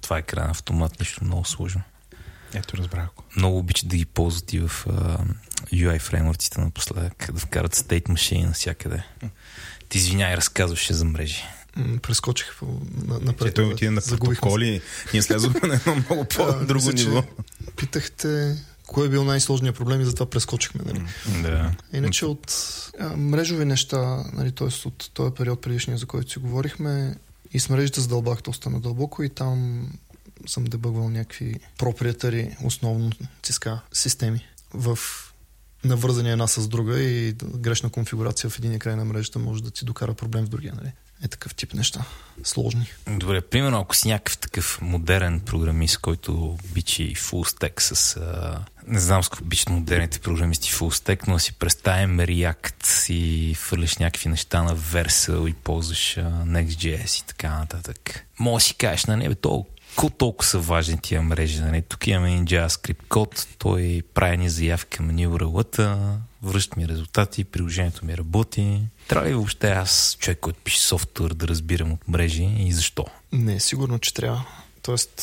това 0.00 0.18
е 0.18 0.22
крайен 0.22 0.50
автомат, 0.50 1.00
нищо 1.00 1.24
много 1.24 1.44
сложно. 1.44 1.82
Ето, 2.54 2.76
разбрах 2.76 3.08
го. 3.16 3.24
Много 3.36 3.58
обичат 3.58 3.88
да 3.88 3.96
ги 3.96 4.04
ползват 4.04 4.52
и 4.52 4.58
в 4.58 4.68
uh, 4.68 5.18
UI 5.72 6.00
фреймворците 6.00 6.60
напоследък, 6.60 7.28
да 7.32 7.40
вкарат 7.40 7.76
state 7.76 8.08
machine 8.08 8.46
навсякъде. 8.46 9.02
Ти 9.88 9.98
извиняй, 9.98 10.36
разказваше 10.36 10.94
за 10.94 11.04
мрежи 11.04 11.44
прескочих 12.02 12.60
напред. 13.20 13.54
Той 13.54 13.64
отиде 13.64 13.90
на 13.90 14.00
протоколи. 14.00 14.80
Ние 15.12 15.22
слязохме 15.22 15.68
на 15.68 15.74
едно 15.74 15.94
много 15.94 16.24
по-друго 16.36 16.92
ниво. 16.92 17.22
Питахте 17.76 18.56
кое 18.86 19.06
е 19.06 19.08
бил 19.08 19.24
най-сложният 19.24 19.76
проблем 19.76 20.00
и 20.00 20.04
затова 20.04 20.30
прескочихме. 20.30 20.82
Нали? 20.86 21.02
Да. 21.42 21.72
Иначе 21.92 22.26
от 22.26 22.52
а, 22.98 23.16
мрежови 23.16 23.64
неща, 23.64 24.24
нали, 24.32 24.52
т.е. 24.52 24.88
от 24.88 25.10
този 25.14 25.34
период 25.34 25.60
предишния, 25.60 25.98
за 25.98 26.06
който 26.06 26.30
си 26.30 26.38
говорихме, 26.38 27.16
и 27.52 27.60
с 27.60 27.68
мрежите 27.68 28.00
задълбах 28.00 28.42
доста 28.42 28.70
надълбоко 28.70 29.22
и 29.22 29.28
там 29.28 29.88
съм 30.46 30.64
дебъгвал 30.64 31.08
някакви 31.08 31.54
проприетари, 31.78 32.56
основно 32.64 33.10
циска 33.42 33.80
системи 33.92 34.46
в 34.74 34.98
навързани 35.84 36.30
една 36.30 36.46
с 36.46 36.68
друга 36.68 37.00
и 37.00 37.32
грешна 37.56 37.90
конфигурация 37.90 38.50
в 38.50 38.58
един 38.58 38.78
край 38.78 38.96
на 38.96 39.04
мрежата 39.04 39.38
може 39.38 39.62
да 39.62 39.70
ти 39.70 39.84
докара 39.84 40.14
проблем 40.14 40.44
в 40.44 40.48
другия. 40.48 40.74
Нали? 40.76 40.92
Е 41.24 41.28
такъв 41.28 41.54
тип 41.54 41.74
неща. 41.74 42.04
Сложни. 42.44 42.86
Добре, 43.06 43.40
примерно 43.40 43.80
ако 43.80 43.96
си 43.96 44.08
някакъв 44.08 44.38
такъв 44.38 44.78
модерен 44.80 45.40
програмист, 45.40 45.98
който 45.98 46.58
бичи 46.74 47.14
full 47.14 47.58
stack 47.58 47.80
с... 47.80 48.16
А, 48.16 48.64
не 48.86 48.98
знам 48.98 49.22
с 49.22 49.28
какво 49.28 49.44
бичат 49.44 49.70
модерните 49.70 50.20
програмисти 50.20 50.72
full 50.72 51.02
stack, 51.02 51.28
но 51.28 51.38
си 51.38 51.52
представим 51.52 52.18
React 52.18 53.12
и 53.12 53.54
фърлиш 53.54 53.96
някакви 53.96 54.28
неща 54.28 54.62
на 54.62 54.76
Vercel 54.76 55.50
и 55.50 55.54
ползваш 55.54 56.16
Next.js 56.44 57.22
и 57.22 57.26
така 57.26 57.58
нататък. 57.58 58.26
Може 58.38 58.64
си 58.64 58.74
кажеш, 58.74 59.04
на 59.04 59.16
небе, 59.16 59.34
толкова 59.34 59.75
колко 59.96 60.16
толкова 60.16 60.48
са 60.48 60.58
важни 60.58 60.98
тия 60.98 61.22
мрежи. 61.22 61.60
Нали? 61.60 61.82
Тук 61.82 62.06
имаме 62.06 62.32
един 62.32 62.46
JavaScript 62.46 63.08
код, 63.08 63.48
той 63.58 64.02
прави 64.14 64.36
ни 64.36 64.50
заявка 64.50 65.02
на 65.02 65.12
URL-та, 65.12 66.16
връща 66.42 66.80
ми 66.80 66.88
резултати, 66.88 67.44
приложението 67.44 68.06
ми 68.06 68.16
работи. 68.16 68.80
Трябва 69.08 69.28
ли 69.28 69.34
въобще 69.34 69.70
аз, 69.70 70.16
човек, 70.20 70.38
който 70.40 70.58
пише 70.64 70.80
софтуер, 70.80 71.30
да 71.30 71.48
разбирам 71.48 71.92
от 71.92 72.08
мрежи 72.08 72.44
и 72.58 72.72
защо? 72.72 73.04
Не, 73.32 73.60
сигурно, 73.60 73.98
че 73.98 74.14
трябва. 74.14 74.44
Тоест, 74.82 75.22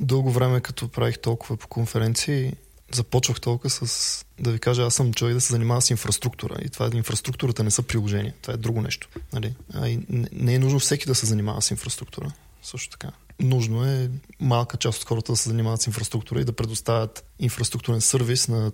дълго 0.00 0.30
време, 0.30 0.60
като 0.60 0.88
правих 0.88 1.18
толкова 1.18 1.56
по 1.56 1.68
конференции, 1.68 2.52
започвах 2.92 3.40
толкова 3.40 3.70
с, 3.70 4.24
да 4.40 4.52
ви 4.52 4.58
кажа, 4.58 4.82
аз 4.82 4.94
съм 4.94 5.14
човек 5.14 5.34
да 5.34 5.40
се 5.40 5.52
занимава 5.52 5.82
с 5.82 5.90
инфраструктура. 5.90 6.56
И 6.64 6.68
това 6.68 6.90
инфраструктурата 6.94 7.64
не 7.64 7.70
са 7.70 7.82
приложения. 7.82 8.34
Това 8.42 8.54
е 8.54 8.56
друго 8.56 8.82
нещо. 8.82 9.08
Нали? 9.32 9.54
А 9.74 9.88
и 9.88 10.00
не, 10.08 10.28
не 10.32 10.54
е 10.54 10.58
нужно 10.58 10.78
всеки 10.78 11.06
да 11.06 11.14
се 11.14 11.26
занимава 11.26 11.62
с 11.62 11.70
инфраструктура. 11.70 12.32
Също 12.62 12.90
така. 12.90 13.12
Нужно 13.42 13.84
е 13.84 14.10
малка 14.40 14.76
част 14.76 15.02
от 15.02 15.08
хората 15.08 15.32
да 15.32 15.36
се 15.36 15.48
занимават 15.48 15.82
с 15.82 15.86
инфраструктура 15.86 16.40
и 16.40 16.44
да 16.44 16.52
предоставят 16.52 17.24
инфраструктурен 17.38 18.00
сервис 18.00 18.48
на 18.48 18.72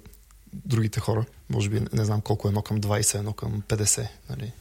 другите 0.53 1.01
хора. 1.01 1.25
Може 1.51 1.69
би 1.69 1.81
не 1.93 2.05
знам 2.05 2.21
колко 2.21 2.49
е 2.49 2.51
едно 2.51 2.63
към 2.63 2.81
20, 2.81 3.19
едно 3.19 3.33
към 3.33 3.63
50. 3.69 4.09
Нали? 4.31 4.53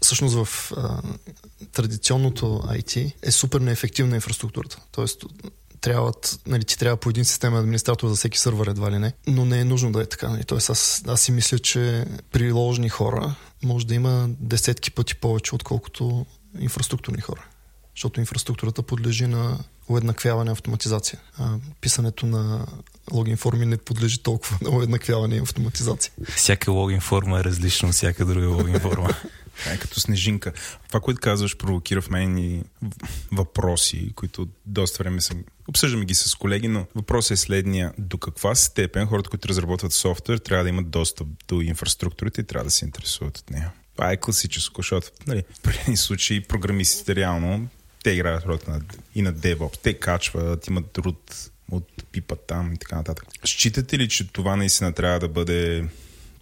Всъщност 0.00 0.34
в 0.34 0.72
а, 0.76 1.02
традиционното 1.72 2.44
IT 2.66 3.12
е 3.22 3.30
супер 3.30 3.60
неефективна 3.60 4.14
инфраструктурата. 4.14 4.78
Тоест 4.92 5.24
трябват, 5.80 6.40
нали, 6.46 6.64
ти 6.64 6.78
трябва 6.78 6.96
по 6.96 7.10
един 7.10 7.24
системен 7.24 7.60
администратор 7.60 8.08
за 8.08 8.14
всеки 8.14 8.38
сървър 8.38 8.66
едва 8.66 8.90
ли 8.90 8.98
не, 8.98 9.12
но 9.26 9.44
не 9.44 9.60
е 9.60 9.64
нужно 9.64 9.92
да 9.92 10.02
е 10.02 10.06
така. 10.06 10.28
Нали. 10.28 10.44
Тоест 10.44 10.70
аз, 10.70 11.02
аз 11.06 11.20
си 11.20 11.32
мисля, 11.32 11.58
че 11.58 12.06
приложни 12.32 12.88
хора 12.88 13.34
може 13.62 13.86
да 13.86 13.94
има 13.94 14.28
десетки 14.40 14.90
пъти 14.90 15.14
повече, 15.14 15.54
отколкото 15.54 16.26
инфраструктурни 16.60 17.20
хора. 17.20 17.44
Защото 17.96 18.20
инфраструктурата 18.20 18.82
подлежи 18.82 19.26
на 19.26 19.58
уеднаквяване 19.88 20.50
и 20.50 20.52
автоматизация. 20.52 21.20
А, 21.38 21.56
писането 21.80 22.26
на 22.26 22.66
логин 23.12 23.36
форми 23.36 23.66
не 23.66 23.76
подлежи 23.76 24.18
толкова 24.18 24.58
на 24.62 24.70
уеднаквяване 24.70 25.36
и 25.36 25.38
автоматизация. 25.38 26.12
Всяка 26.36 26.72
логин 26.72 27.00
форма 27.00 27.40
е 27.40 27.44
различна 27.44 27.88
от 27.88 27.94
всяка 27.94 28.24
друга 28.24 28.48
логин 28.48 28.80
форма. 28.80 29.08
е 29.66 29.78
като 29.78 30.00
снежинка. 30.00 30.52
Това, 30.88 31.00
което 31.00 31.20
казваш, 31.20 31.56
провокира 31.56 32.02
в 32.02 32.10
мен 32.10 32.38
и 32.38 32.62
въпроси, 33.32 34.12
които 34.14 34.48
доста 34.66 35.02
време 35.02 35.20
съм... 35.20 35.44
Обсъждаме 35.68 36.04
ги 36.04 36.14
с 36.14 36.34
колеги, 36.34 36.68
но 36.68 36.86
въпросът 36.94 37.30
е 37.30 37.36
следния. 37.36 37.92
До 37.98 38.18
каква 38.18 38.54
степен 38.54 39.06
хората, 39.06 39.30
които 39.30 39.48
разработват 39.48 39.92
софтуер, 39.92 40.38
трябва 40.38 40.62
да 40.62 40.68
имат 40.68 40.90
достъп 40.90 41.28
до 41.48 41.60
инфраструктурата 41.60 42.40
и 42.40 42.44
трябва 42.44 42.64
да 42.64 42.70
се 42.70 42.84
интересуват 42.84 43.38
от 43.38 43.50
нея? 43.50 43.72
Това 43.96 44.12
е 44.12 44.16
класическо, 44.16 44.82
защото 44.82 45.10
нали, 45.26 45.44
в 45.54 45.58
определени 45.58 45.96
случаи 45.96 46.40
програмистите 46.40 47.14
реално 47.16 47.68
те 48.02 48.10
играят 48.10 48.44
ролята 48.46 48.70
на, 48.70 48.80
и 49.14 49.22
на 49.22 49.34
DevOps. 49.34 49.78
Те 49.82 49.94
качват, 49.94 50.66
имат 50.66 50.90
труд 50.90 51.50
от 51.70 52.04
пипа 52.12 52.36
там 52.36 52.72
и 52.72 52.78
така 52.78 52.96
нататък. 52.96 53.24
Считате 53.44 53.98
ли, 53.98 54.08
че 54.08 54.32
това 54.32 54.56
наистина 54.56 54.92
трябва 54.92 55.18
да 55.18 55.28
бъде 55.28 55.84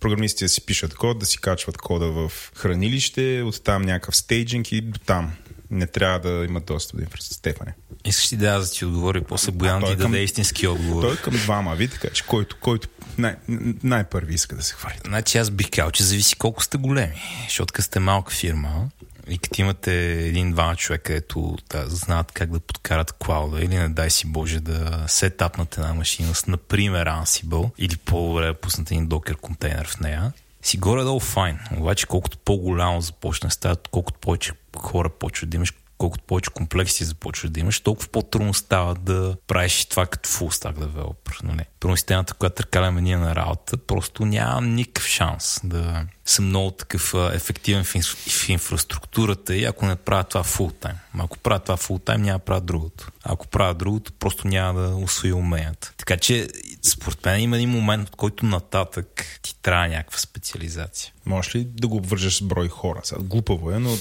програмистите 0.00 0.44
да 0.44 0.48
си 0.48 0.66
пишат 0.66 0.94
код, 0.94 1.18
да 1.18 1.26
си 1.26 1.38
качват 1.38 1.76
кода 1.76 2.06
в 2.06 2.32
хранилище, 2.54 3.42
оттам 3.46 3.82
някакъв 3.82 4.16
стейджинг 4.16 4.72
и 4.72 4.80
до 4.80 4.98
там. 4.98 5.32
Не 5.70 5.86
трябва 5.86 6.18
да 6.18 6.44
имат 6.44 6.64
достъп 6.64 6.96
до 6.96 7.02
инфраструктура. 7.02 7.52
Стефане. 7.52 7.74
Искаш 8.04 8.32
ли 8.32 8.36
да, 8.36 8.58
да 8.58 8.70
ти 8.70 8.84
отговори, 8.84 9.20
после 9.20 9.52
Боян 9.52 9.84
ти 9.84 9.96
даде 9.96 10.22
истински 10.22 10.66
отговор. 10.66 11.02
Той 11.02 11.14
е 11.14 11.16
към 11.16 11.34
двама, 11.34 11.76
ви 11.76 11.88
така, 11.88 12.08
че 12.10 12.26
който, 12.26 12.56
който 12.60 12.88
най- 13.18 13.36
най-първи 13.82 14.34
иска 14.34 14.56
да 14.56 14.62
се 14.62 14.74
хвали. 14.74 14.94
Значи 15.06 15.38
аз 15.38 15.50
бих 15.50 15.70
казал, 15.70 15.90
че 15.90 16.04
зависи 16.04 16.36
колко 16.36 16.62
сте 16.62 16.78
големи. 16.78 17.22
Защото 17.48 17.82
сте 17.82 18.00
малка 18.00 18.32
фирма, 18.34 18.88
и 19.30 19.38
като 19.38 19.60
имате 19.60 20.12
един-два 20.26 20.76
човека, 20.76 21.02
където 21.02 21.56
да 21.70 21.84
знаят 21.88 22.32
как 22.32 22.50
да 22.50 22.60
подкарат 22.60 23.12
клауда 23.12 23.60
или 23.60 23.76
не 23.76 23.88
дай 23.88 24.10
си 24.10 24.26
Боже 24.26 24.60
да 24.60 25.04
сетапнат 25.06 25.78
една 25.78 25.94
машина 25.94 26.34
с, 26.34 26.46
например, 26.46 27.06
Ansible 27.06 27.70
или 27.78 27.96
по-добре 27.96 28.46
да 28.46 28.54
пуснат 28.54 28.90
един 28.90 29.06
докер 29.06 29.36
контейнер 29.36 29.86
в 29.86 30.00
нея, 30.00 30.32
си 30.62 30.78
горе-долу 30.78 31.20
файн. 31.20 31.58
Обаче 31.76 32.06
колкото 32.06 32.38
по-голямо 32.38 33.00
започне 33.00 33.50
става, 33.50 33.76
колкото 33.90 34.18
повече 34.18 34.52
хора 34.76 35.08
почват 35.08 35.50
да 35.50 35.56
имаш 35.56 35.72
колкото 36.00 36.24
повече 36.24 36.50
комплекси 36.50 37.04
започваш 37.04 37.50
да 37.50 37.60
имаш, 37.60 37.80
толкова 37.80 38.08
по-трудно 38.08 38.54
става 38.54 38.94
да 38.94 39.36
правиш 39.46 39.86
това 39.86 40.06
като 40.06 40.28
full 40.28 40.48
stack 40.48 40.74
developer. 40.74 41.42
Нали? 41.42 41.64
Първо 41.80 41.96
системата, 41.96 42.34
която 42.34 42.56
търкаляме 42.56 43.00
ние 43.00 43.16
на 43.16 43.36
работа, 43.36 43.76
просто 43.76 44.26
нямам 44.26 44.74
никакъв 44.74 45.06
шанс 45.06 45.60
да 45.64 46.06
съм 46.24 46.46
много 46.46 46.70
такъв 46.70 47.14
ефективен 47.32 47.84
в, 47.84 47.94
в 48.28 48.48
инфраструктурата 48.48 49.56
и 49.56 49.64
ако 49.64 49.86
не 49.86 49.96
правя 49.96 50.24
това 50.24 50.44
full 50.44 50.72
time. 50.72 50.96
Ако 51.18 51.38
правя 51.38 51.58
това 51.58 51.76
full 51.76 52.00
time, 52.00 52.16
няма 52.16 52.38
да 52.38 52.44
правя 52.44 52.60
другото. 52.60 53.10
Ако 53.24 53.46
правя 53.46 53.74
другото, 53.74 54.12
просто 54.12 54.48
няма 54.48 54.80
да 54.80 54.88
освоя 54.96 55.36
уменията. 55.36 55.92
Така 55.96 56.16
че, 56.16 56.48
според 56.82 57.24
мен 57.24 57.40
има 57.40 57.56
един 57.56 57.70
момент, 57.70 58.08
от 58.08 58.16
който 58.16 58.46
нататък 58.46 59.40
ти 59.42 59.56
трябва 59.62 59.88
някаква 59.88 60.18
специализация. 60.18 61.12
Можеш 61.26 61.54
ли 61.54 61.64
да 61.64 61.88
го 61.88 61.96
обвържеш 61.96 62.34
с 62.34 62.42
брой 62.42 62.68
хора? 62.68 63.00
Сега, 63.04 63.20
глупаво 63.22 63.70
е, 63.70 63.78
но 63.78 63.96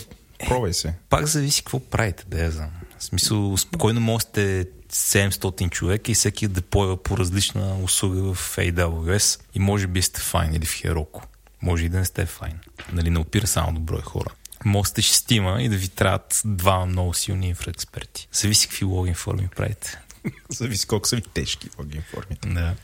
Пробвай 0.48 0.74
се. 0.74 0.94
Пак 1.10 1.26
зависи 1.26 1.64
какво 1.64 1.80
правите, 1.80 2.24
да 2.28 2.44
я 2.44 2.52
знам. 2.52 2.70
В 2.98 3.04
смисъл, 3.04 3.58
спокойно 3.58 4.02
можете 4.02 4.66
700 4.92 5.70
човека 5.70 6.12
и 6.12 6.16
всеки 6.16 6.48
да 6.48 6.54
деплойва 6.54 7.04
по 7.04 7.18
различна 7.18 7.78
услуга 7.84 8.34
в 8.34 8.58
AWS 8.58 9.42
и 9.54 9.60
може 9.60 9.88
би 9.88 10.02
сте 10.02 10.22
файн 10.22 10.54
или 10.54 10.66
в 10.66 10.82
Heroku. 10.82 11.22
Може 11.62 11.86
и 11.86 11.90
да 11.90 11.98
не 11.98 12.06
сте 12.06 12.26
файн. 12.26 12.60
Нали, 12.94 13.10
не 13.10 13.20
опира 13.20 13.48
само 13.48 13.74
до 13.74 13.80
брой 13.80 14.02
хора. 14.02 14.30
Може 14.66 14.90
сте 14.90 15.02
шестима 15.02 15.62
и 15.62 15.70
да 15.70 15.76
ви 15.76 15.88
трябват 15.88 16.42
два 16.46 16.86
много 16.86 17.14
силни 17.14 17.48
инфраексперти. 17.48 18.28
Зависи 18.32 18.68
какви 18.68 18.86
логин 18.86 19.16
форми 19.16 19.50
правите. 19.56 20.00
Зависи 20.50 20.88
колко 20.88 21.08
са 21.08 21.16
ви 21.16 21.22
тежки 21.22 21.70
логин 21.80 22.04
формите. 22.12 22.48
Да. 22.48 22.76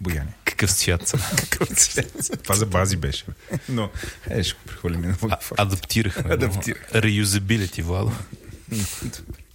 Бояне. 0.00 0.32
Какъв 0.44 0.70
цвят 0.70 1.08
са? 1.08 1.18
Какъв 1.50 1.68
цвят 1.68 2.42
Това 2.42 2.54
за 2.54 2.66
бази 2.66 2.96
беше. 2.96 3.24
Но, 3.68 3.90
е, 4.30 4.42
ще 4.42 4.54
го 4.54 4.60
прехвалим 4.66 5.00
на 5.00 5.16
логин 5.22 5.36
форми. 5.40 5.56
Адаптирахме. 5.58 6.34
Адаптирахме. 6.34 7.02
Реюзабилити, 7.02 7.82
Владо. 7.82 8.12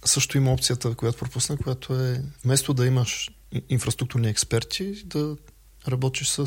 Също 0.04 0.36
има 0.36 0.52
опцията, 0.52 0.94
която 0.94 1.18
пропусна, 1.18 1.56
която 1.56 1.94
е 1.94 2.22
вместо 2.44 2.74
да 2.74 2.86
имаш 2.86 3.30
инфраструктурни 3.68 4.28
експерти, 4.28 5.02
да 5.04 5.36
работиш 5.88 6.28
с 6.28 6.46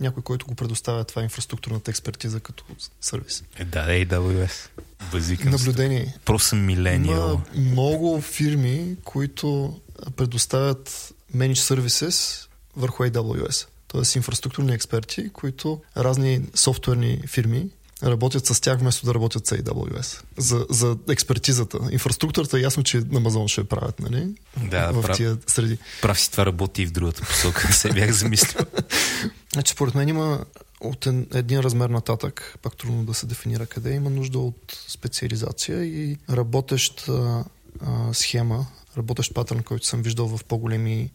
някой, 0.00 0.22
който 0.22 0.46
го 0.46 0.54
предоставя 0.54 1.04
това 1.04 1.22
инфраструктурната 1.22 1.90
експертиза 1.90 2.40
като 2.40 2.64
сервис. 3.00 3.44
Е, 3.56 3.64
да, 3.64 3.86
AWS. 3.86 4.68
Базикам 5.12 5.50
Наблюдение. 5.50 6.16
Просто 6.24 6.48
съм 6.48 6.64
милениал. 6.64 7.42
Има 7.54 7.70
много 7.70 8.20
фирми, 8.20 8.96
които 9.04 9.80
предоставят 10.16 11.14
managed 11.36 11.74
services 11.74 12.48
върху 12.76 13.02
AWS. 13.02 13.66
Тоест 13.88 14.16
инфраструктурни 14.16 14.74
експерти, 14.74 15.30
които 15.32 15.80
разни 15.96 16.42
софтуерни 16.54 17.22
фирми 17.26 17.70
работят 18.02 18.46
с 18.46 18.60
тях, 18.60 18.78
вместо 18.78 19.06
да 19.06 19.14
работят 19.14 19.46
с 19.46 19.56
AWS. 19.56 20.22
За, 20.36 20.66
за 20.70 20.96
експертизата. 21.08 21.78
Инфраструктурата 21.90 22.58
е 22.58 22.60
ясно, 22.60 22.82
че 22.82 22.96
на 22.96 23.22
Amazon 23.22 23.48
ще 23.48 23.64
правят, 23.64 24.00
нали? 24.00 24.34
Да, 24.56 24.90
в 24.92 25.02
прав, 25.02 25.16
тия 25.16 25.38
среди. 25.46 25.78
Прав 26.02 26.20
си 26.20 26.30
това 26.30 26.46
работи 26.46 26.82
и 26.82 26.86
в 26.86 26.92
другата 26.92 27.22
посока. 27.22 27.72
Се 27.72 27.88
бях 27.88 28.10
замислил. 28.10 28.66
значи, 29.52 29.72
според 29.72 29.94
мен 29.94 30.08
има 30.08 30.44
от 30.80 31.06
един 31.34 31.60
размер 31.60 31.90
нататък, 31.90 32.58
пак 32.62 32.76
трудно 32.76 33.04
да 33.04 33.14
се 33.14 33.26
дефинира 33.26 33.66
къде, 33.66 33.94
има 33.94 34.10
нужда 34.10 34.38
от 34.38 34.84
специализация 34.88 35.84
и 35.84 36.16
работеща 36.30 37.44
а, 37.80 38.14
схема, 38.14 38.66
работещ 38.96 39.34
патърн, 39.34 39.62
който 39.62 39.86
съм 39.86 40.02
виждал 40.02 40.26
в 40.26 40.44
по-големи 40.44 41.10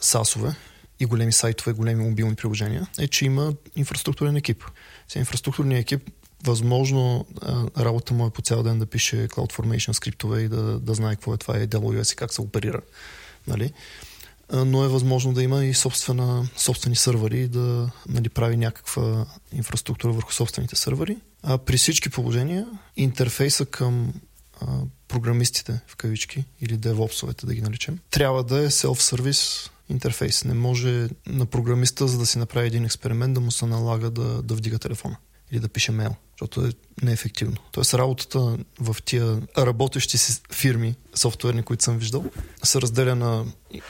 сасове 0.00 0.54
и 1.00 1.06
големи 1.06 1.32
сайтове, 1.32 1.72
големи 1.72 2.04
мобилни 2.04 2.34
приложения, 2.34 2.86
е, 2.98 3.08
че 3.08 3.24
има 3.24 3.54
инфраструктурен 3.76 4.36
екип. 4.36 4.64
Сега 5.08 5.20
инфраструктурният 5.20 5.82
екип 5.82 6.10
възможно 6.44 7.26
работа 7.78 8.14
му 8.14 8.26
е 8.26 8.30
по 8.30 8.42
цял 8.42 8.62
ден 8.62 8.78
да 8.78 8.86
пише 8.86 9.28
CloudFormation 9.28 9.92
скриптове 9.92 10.40
и 10.40 10.48
да, 10.48 10.80
да 10.80 10.94
знае 10.94 11.14
какво 11.14 11.34
е 11.34 11.36
това 11.36 11.54
AWS 11.54 12.12
и 12.12 12.16
как 12.16 12.32
се 12.32 12.40
оперира. 12.40 12.80
Нали? 13.46 13.72
Но 14.52 14.84
е 14.84 14.88
възможно 14.88 15.32
да 15.32 15.42
има 15.42 15.64
и 15.64 15.74
собствена, 15.74 16.48
собствени 16.56 16.96
сървъри 16.96 17.48
да 17.48 17.90
нали, 18.08 18.28
прави 18.28 18.56
някаква 18.56 19.26
инфраструктура 19.52 20.12
върху 20.12 20.32
собствените 20.32 20.76
сървъри. 20.76 21.16
А 21.42 21.58
при 21.58 21.76
всички 21.76 22.08
положения 22.08 22.66
интерфейса 22.96 23.66
към 23.66 24.12
а, 24.60 24.66
програмистите 25.08 25.80
в 25.86 25.96
кавички 25.96 26.44
или 26.60 26.78
DevOps-овете 26.78 27.46
да 27.46 27.54
ги 27.54 27.60
наречем, 27.60 27.98
трябва 28.10 28.44
да 28.44 28.64
е 28.64 28.70
self-service 28.70 29.70
интерфейс. 29.88 30.44
Не 30.44 30.54
може 30.54 31.08
на 31.26 31.46
програмиста, 31.46 32.08
за 32.08 32.18
да 32.18 32.26
си 32.26 32.38
направи 32.38 32.66
един 32.66 32.84
експеримент, 32.84 33.34
да 33.34 33.40
му 33.40 33.50
се 33.50 33.66
налага 33.66 34.10
да, 34.10 34.42
да 34.42 34.54
вдига 34.54 34.78
телефона 34.78 35.16
или 35.52 35.60
да 35.60 35.68
пише 35.68 35.92
мейл, 35.92 36.14
защото 36.30 36.66
е 36.66 36.72
неефективно. 37.02 37.56
Тоест 37.72 37.94
работата 37.94 38.58
в 38.80 38.96
тия 39.04 39.42
работещи 39.58 40.18
си 40.18 40.42
фирми, 40.52 40.94
софтуерни, 41.14 41.62
които 41.62 41.84
съм 41.84 41.98
виждал, 41.98 42.24
се 42.62 42.80
разделя 42.80 43.14
на 43.14 43.44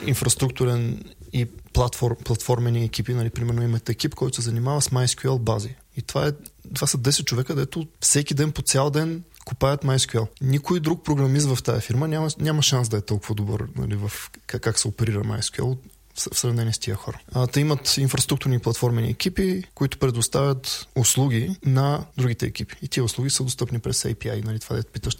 инфраструктурен 0.07 1.05
и 1.32 1.46
платформ, 1.72 2.16
платформени 2.24 2.84
екипи. 2.84 3.14
Нали, 3.14 3.30
примерно 3.30 3.62
имате 3.62 3.92
екип, 3.92 4.14
който 4.14 4.36
се 4.36 4.42
занимава 4.42 4.82
с 4.82 4.88
MySQL 4.88 5.38
бази. 5.38 5.74
И 5.96 6.03
това, 6.03 6.26
е, 6.26 6.32
това 6.74 6.86
са 6.86 6.99
10 6.99 7.24
човека, 7.24 7.55
дето 7.55 7.86
всеки 8.01 8.34
ден 8.34 8.53
по 8.53 8.62
цял 8.62 8.90
ден 8.90 9.22
купаят 9.49 9.84
MySQL. 9.84 10.26
Никой 10.40 10.80
друг 10.80 11.05
програмист 11.05 11.46
в 11.46 11.62
тази 11.62 11.80
фирма 11.80 12.09
няма, 12.09 12.28
няма 12.38 12.62
шанс 12.62 12.88
да 12.88 12.96
е 12.96 13.01
толкова 13.01 13.34
добър 13.34 13.64
нали, 13.76 13.96
в 13.96 14.12
как, 14.46 14.62
как 14.62 14.78
се 14.78 14.88
оперира 14.88 15.24
MySQL 15.24 15.76
в 16.16 16.38
сравнение 16.38 16.72
с 16.72 16.78
тия 16.78 16.96
хора. 16.96 17.20
А, 17.32 17.46
те 17.46 17.61
имат 17.61 17.96
инфраструктурни 17.96 18.59
платформени 18.59 19.11
екипи, 19.11 19.64
които 19.74 19.99
предоставят 19.99 20.88
услуги 20.96 21.57
на 21.64 22.05
другите 22.16 22.46
екипи. 22.46 22.76
И 22.82 22.88
тия 22.88 23.05
услуги 23.05 23.30
са 23.30 23.42
достъпни 23.42 23.78
през 23.78 24.03
API. 24.03 24.44
Нали, 24.44 24.59
това 24.59 24.76
да 24.76 24.82
питаш, 24.82 25.16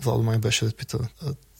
Владо 0.00 0.22
май 0.22 0.38
беше 0.38 0.64
да 0.64 0.72
пита 0.72 0.98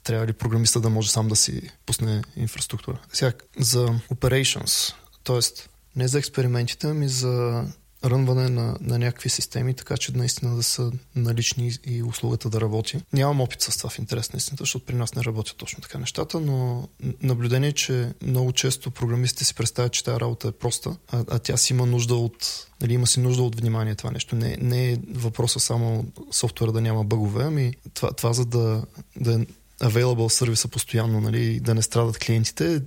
трябва 0.04 0.26
ли 0.26 0.32
програмиста 0.32 0.80
да 0.80 0.90
може 0.90 1.10
сам 1.10 1.28
да 1.28 1.36
си 1.36 1.70
пусне 1.86 2.22
инфраструктура. 2.36 2.98
Сега, 3.12 3.32
за 3.58 3.88
operations, 4.14 4.94
т.е. 5.24 5.68
не 5.96 6.08
за 6.08 6.18
експериментите, 6.18 6.86
ами 6.86 7.08
за 7.08 7.64
рънване 8.04 8.48
на, 8.48 8.76
на 8.80 8.98
някакви 8.98 9.28
системи, 9.28 9.74
така 9.74 9.96
че 9.96 10.12
наистина 10.12 10.56
да 10.56 10.62
са 10.62 10.92
налични 11.16 11.72
и 11.86 12.02
услугата 12.02 12.50
да 12.50 12.60
работи. 12.60 13.00
Нямам 13.12 13.40
опит 13.40 13.60
с 13.60 13.76
това 13.76 13.90
в 13.90 13.98
интерес 13.98 14.32
на 14.32 14.36
истината, 14.36 14.62
защото 14.62 14.84
при 14.84 14.94
нас 14.94 15.14
не 15.14 15.24
работят 15.24 15.56
точно 15.56 15.80
така 15.80 15.98
нещата, 15.98 16.40
но 16.40 16.88
наблюдение, 17.22 17.72
че 17.72 18.12
много 18.22 18.52
често 18.52 18.90
програмистите 18.90 19.44
си 19.44 19.54
представят, 19.54 19.92
че 19.92 20.04
тази 20.04 20.20
работа 20.20 20.48
е 20.48 20.52
проста, 20.52 20.96
а, 21.12 21.24
а 21.30 21.38
тя 21.38 21.56
си 21.56 21.72
има 21.72 21.86
нужда 21.86 22.14
от 22.14 22.66
нали, 22.80 22.94
има 22.94 23.06
си 23.06 23.20
нужда 23.20 23.42
от 23.42 23.60
внимание 23.60 23.94
това 23.94 24.10
нещо. 24.10 24.36
Не, 24.36 24.56
не 24.60 24.92
е 24.92 24.98
въпроса 25.14 25.60
само 25.60 26.04
софтуера 26.32 26.72
да 26.72 26.80
няма 26.80 27.04
бъгове, 27.04 27.44
ами 27.44 27.74
това, 27.94 28.12
това 28.12 28.32
за 28.32 28.44
да, 28.44 28.84
да 29.20 29.32
е 29.32 29.38
available 29.82 30.28
сервиса 30.28 30.68
постоянно, 30.68 31.20
нали, 31.20 31.60
да 31.60 31.74
не 31.74 31.82
страдат 31.82 32.18
клиентите, 32.18 32.80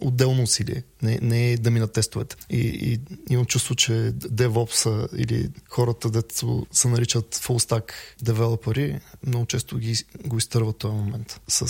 отделно 0.00 0.42
усилие, 0.42 0.82
не, 1.02 1.18
не 1.22 1.52
е 1.52 1.56
да 1.56 1.70
минат 1.70 1.92
тестовете. 1.92 2.36
И, 2.50 2.58
и 2.58 3.00
имам 3.30 3.46
чувство, 3.46 3.74
че 3.74 3.92
DevOps 4.12 5.08
или 5.16 5.48
хората, 5.68 6.10
дето 6.10 6.66
се 6.72 6.88
наричат 6.88 7.34
full 7.34 7.68
stack 7.70 7.92
девелопери, 8.22 9.00
много 9.26 9.46
често 9.46 9.78
ги, 9.78 10.04
го 10.26 10.38
изтърват 10.38 10.78
този 10.78 10.94
момент 10.94 11.40
с 11.48 11.66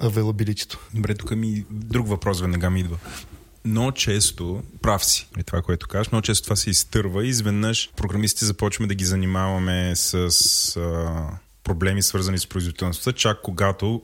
availability 0.00 0.76
Добре, 0.94 1.14
тук 1.14 1.30
ми 1.30 1.64
друг 1.70 2.08
въпрос 2.08 2.40
веднага 2.40 2.70
ми 2.70 2.80
идва 2.80 2.98
много 3.64 3.92
често, 3.92 4.62
прав 4.82 5.04
си, 5.04 5.28
е 5.38 5.42
това, 5.42 5.62
което 5.62 5.88
кажеш, 5.88 6.12
много 6.12 6.22
често 6.22 6.44
това 6.44 6.56
се 6.56 6.70
изтърва 6.70 7.24
и 7.24 7.28
изведнъж 7.28 7.90
програмистите 7.96 8.44
започваме 8.44 8.88
да 8.88 8.94
ги 8.94 9.04
занимаваме 9.04 9.96
с 9.96 10.16
а, 10.76 11.38
проблеми 11.64 12.02
свързани 12.02 12.38
с 12.38 12.46
производителността, 12.46 13.12
чак 13.12 13.42
когато 13.42 14.02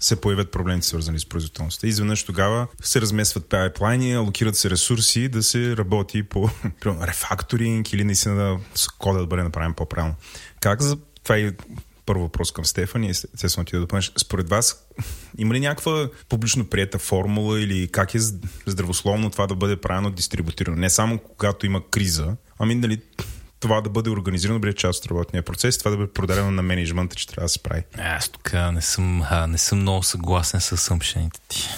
се 0.00 0.20
появят 0.20 0.50
проблеми 0.50 0.82
свързани 0.82 1.18
с 1.18 1.26
производителността. 1.26 1.86
Изведнъж 1.86 2.24
тогава 2.24 2.66
се 2.82 3.00
разместват 3.00 3.48
пайплайни, 3.48 4.14
алокират 4.14 4.56
се 4.56 4.70
ресурси 4.70 5.28
да 5.28 5.42
се 5.42 5.76
работи 5.76 6.22
по 6.22 6.50
рефакторинг 6.86 7.92
или 7.92 8.04
наистина 8.04 8.34
да 8.34 8.58
кода 8.98 9.18
да 9.18 9.26
бъде 9.26 9.42
направен 9.42 9.74
по-правилно. 9.74 10.14
Как 10.60 10.82
за 10.82 10.96
това 11.22 11.36
е 11.36 11.52
първо 12.06 12.22
въпрос 12.22 12.52
към 12.52 12.64
Стефани, 12.64 13.10
естествено 13.10 13.64
ти 13.64 13.76
да 13.76 13.80
допълнеш. 13.80 14.12
Според 14.18 14.48
вас 14.48 14.86
има 15.38 15.54
ли 15.54 15.60
някаква 15.60 16.08
публично 16.28 16.66
прията 16.66 16.98
формула 16.98 17.60
или 17.60 17.88
как 17.88 18.14
е 18.14 18.18
здравословно 18.66 19.30
това 19.30 19.46
да 19.46 19.54
бъде 19.54 19.76
правилно 19.76 20.10
дистрибутирано? 20.10 20.76
Не 20.76 20.90
само 20.90 21.18
когато 21.18 21.66
има 21.66 21.82
криза, 21.90 22.36
ами 22.58 22.74
нали, 22.74 23.00
това 23.60 23.80
да 23.80 23.90
бъде 23.90 24.10
организирано, 24.10 24.58
да 24.58 24.60
бъде 24.60 24.76
част 24.76 25.04
от 25.04 25.10
работния 25.10 25.42
процес, 25.42 25.78
това 25.78 25.90
да 25.90 25.96
бъде 25.96 26.12
продадено 26.12 26.50
на 26.50 26.62
менеджмента, 26.62 27.16
че 27.16 27.26
трябва 27.26 27.44
да 27.44 27.48
се 27.48 27.58
прави. 27.58 27.82
Аз 27.98 28.28
тук 28.28 28.52
не 28.72 28.82
съм, 28.82 29.22
а, 29.30 29.46
не 29.46 29.58
съм 29.58 29.78
много 29.78 30.02
съгласен 30.02 30.60
с 30.60 30.76
съмшените 30.76 31.40
ти. 31.48 31.68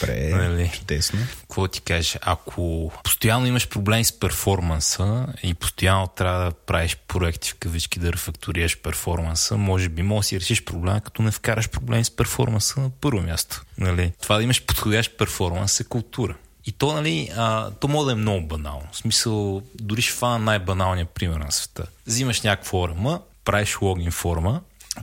Добре, 0.00 0.30
нали? 0.30 0.70
чудесно. 0.74 1.18
Какво 1.40 1.68
ти 1.68 1.80
кажеш? 1.80 2.18
Ако 2.22 2.92
постоянно 3.04 3.46
имаш 3.46 3.68
проблеми 3.68 4.04
с 4.04 4.12
перформанса 4.20 5.26
и 5.42 5.54
постоянно 5.54 6.06
трябва 6.06 6.44
да 6.44 6.50
правиш 6.50 6.96
проекти 7.08 7.50
в 7.50 7.54
кавички 7.54 7.98
да 7.98 8.12
рефакторираш 8.12 8.78
перформанса, 8.78 9.56
може 9.56 9.88
би 9.88 10.02
може 10.02 10.18
да 10.18 10.28
си 10.28 10.40
решиш 10.40 10.64
проблема, 10.64 11.00
като 11.00 11.22
не 11.22 11.30
вкараш 11.30 11.68
проблеми 11.68 12.04
с 12.04 12.16
перформанса 12.16 12.80
на 12.80 12.90
първо 12.90 13.22
място. 13.22 13.62
Нали? 13.78 14.12
Това 14.22 14.36
да 14.36 14.42
имаш 14.42 14.64
подходящ 14.64 15.18
перформанс 15.18 15.80
е 15.80 15.84
култура. 15.84 16.34
И 16.66 16.72
то, 16.72 16.92
нали, 16.92 17.30
а, 17.36 17.70
то 17.70 17.88
може 17.88 18.06
да 18.06 18.12
е 18.12 18.14
много 18.14 18.46
банално. 18.46 18.88
В 18.92 18.96
смисъл, 18.96 19.62
дори 19.74 20.02
ще 20.02 20.12
фана 20.12 20.38
най-баналния 20.38 21.06
пример 21.06 21.36
на 21.36 21.52
света. 21.52 21.86
Взимаш 22.06 22.42
някаква 22.42 22.70
форма, 22.70 23.20
правиш 23.44 23.80
логин 23.82 24.10
форма, 24.10 24.60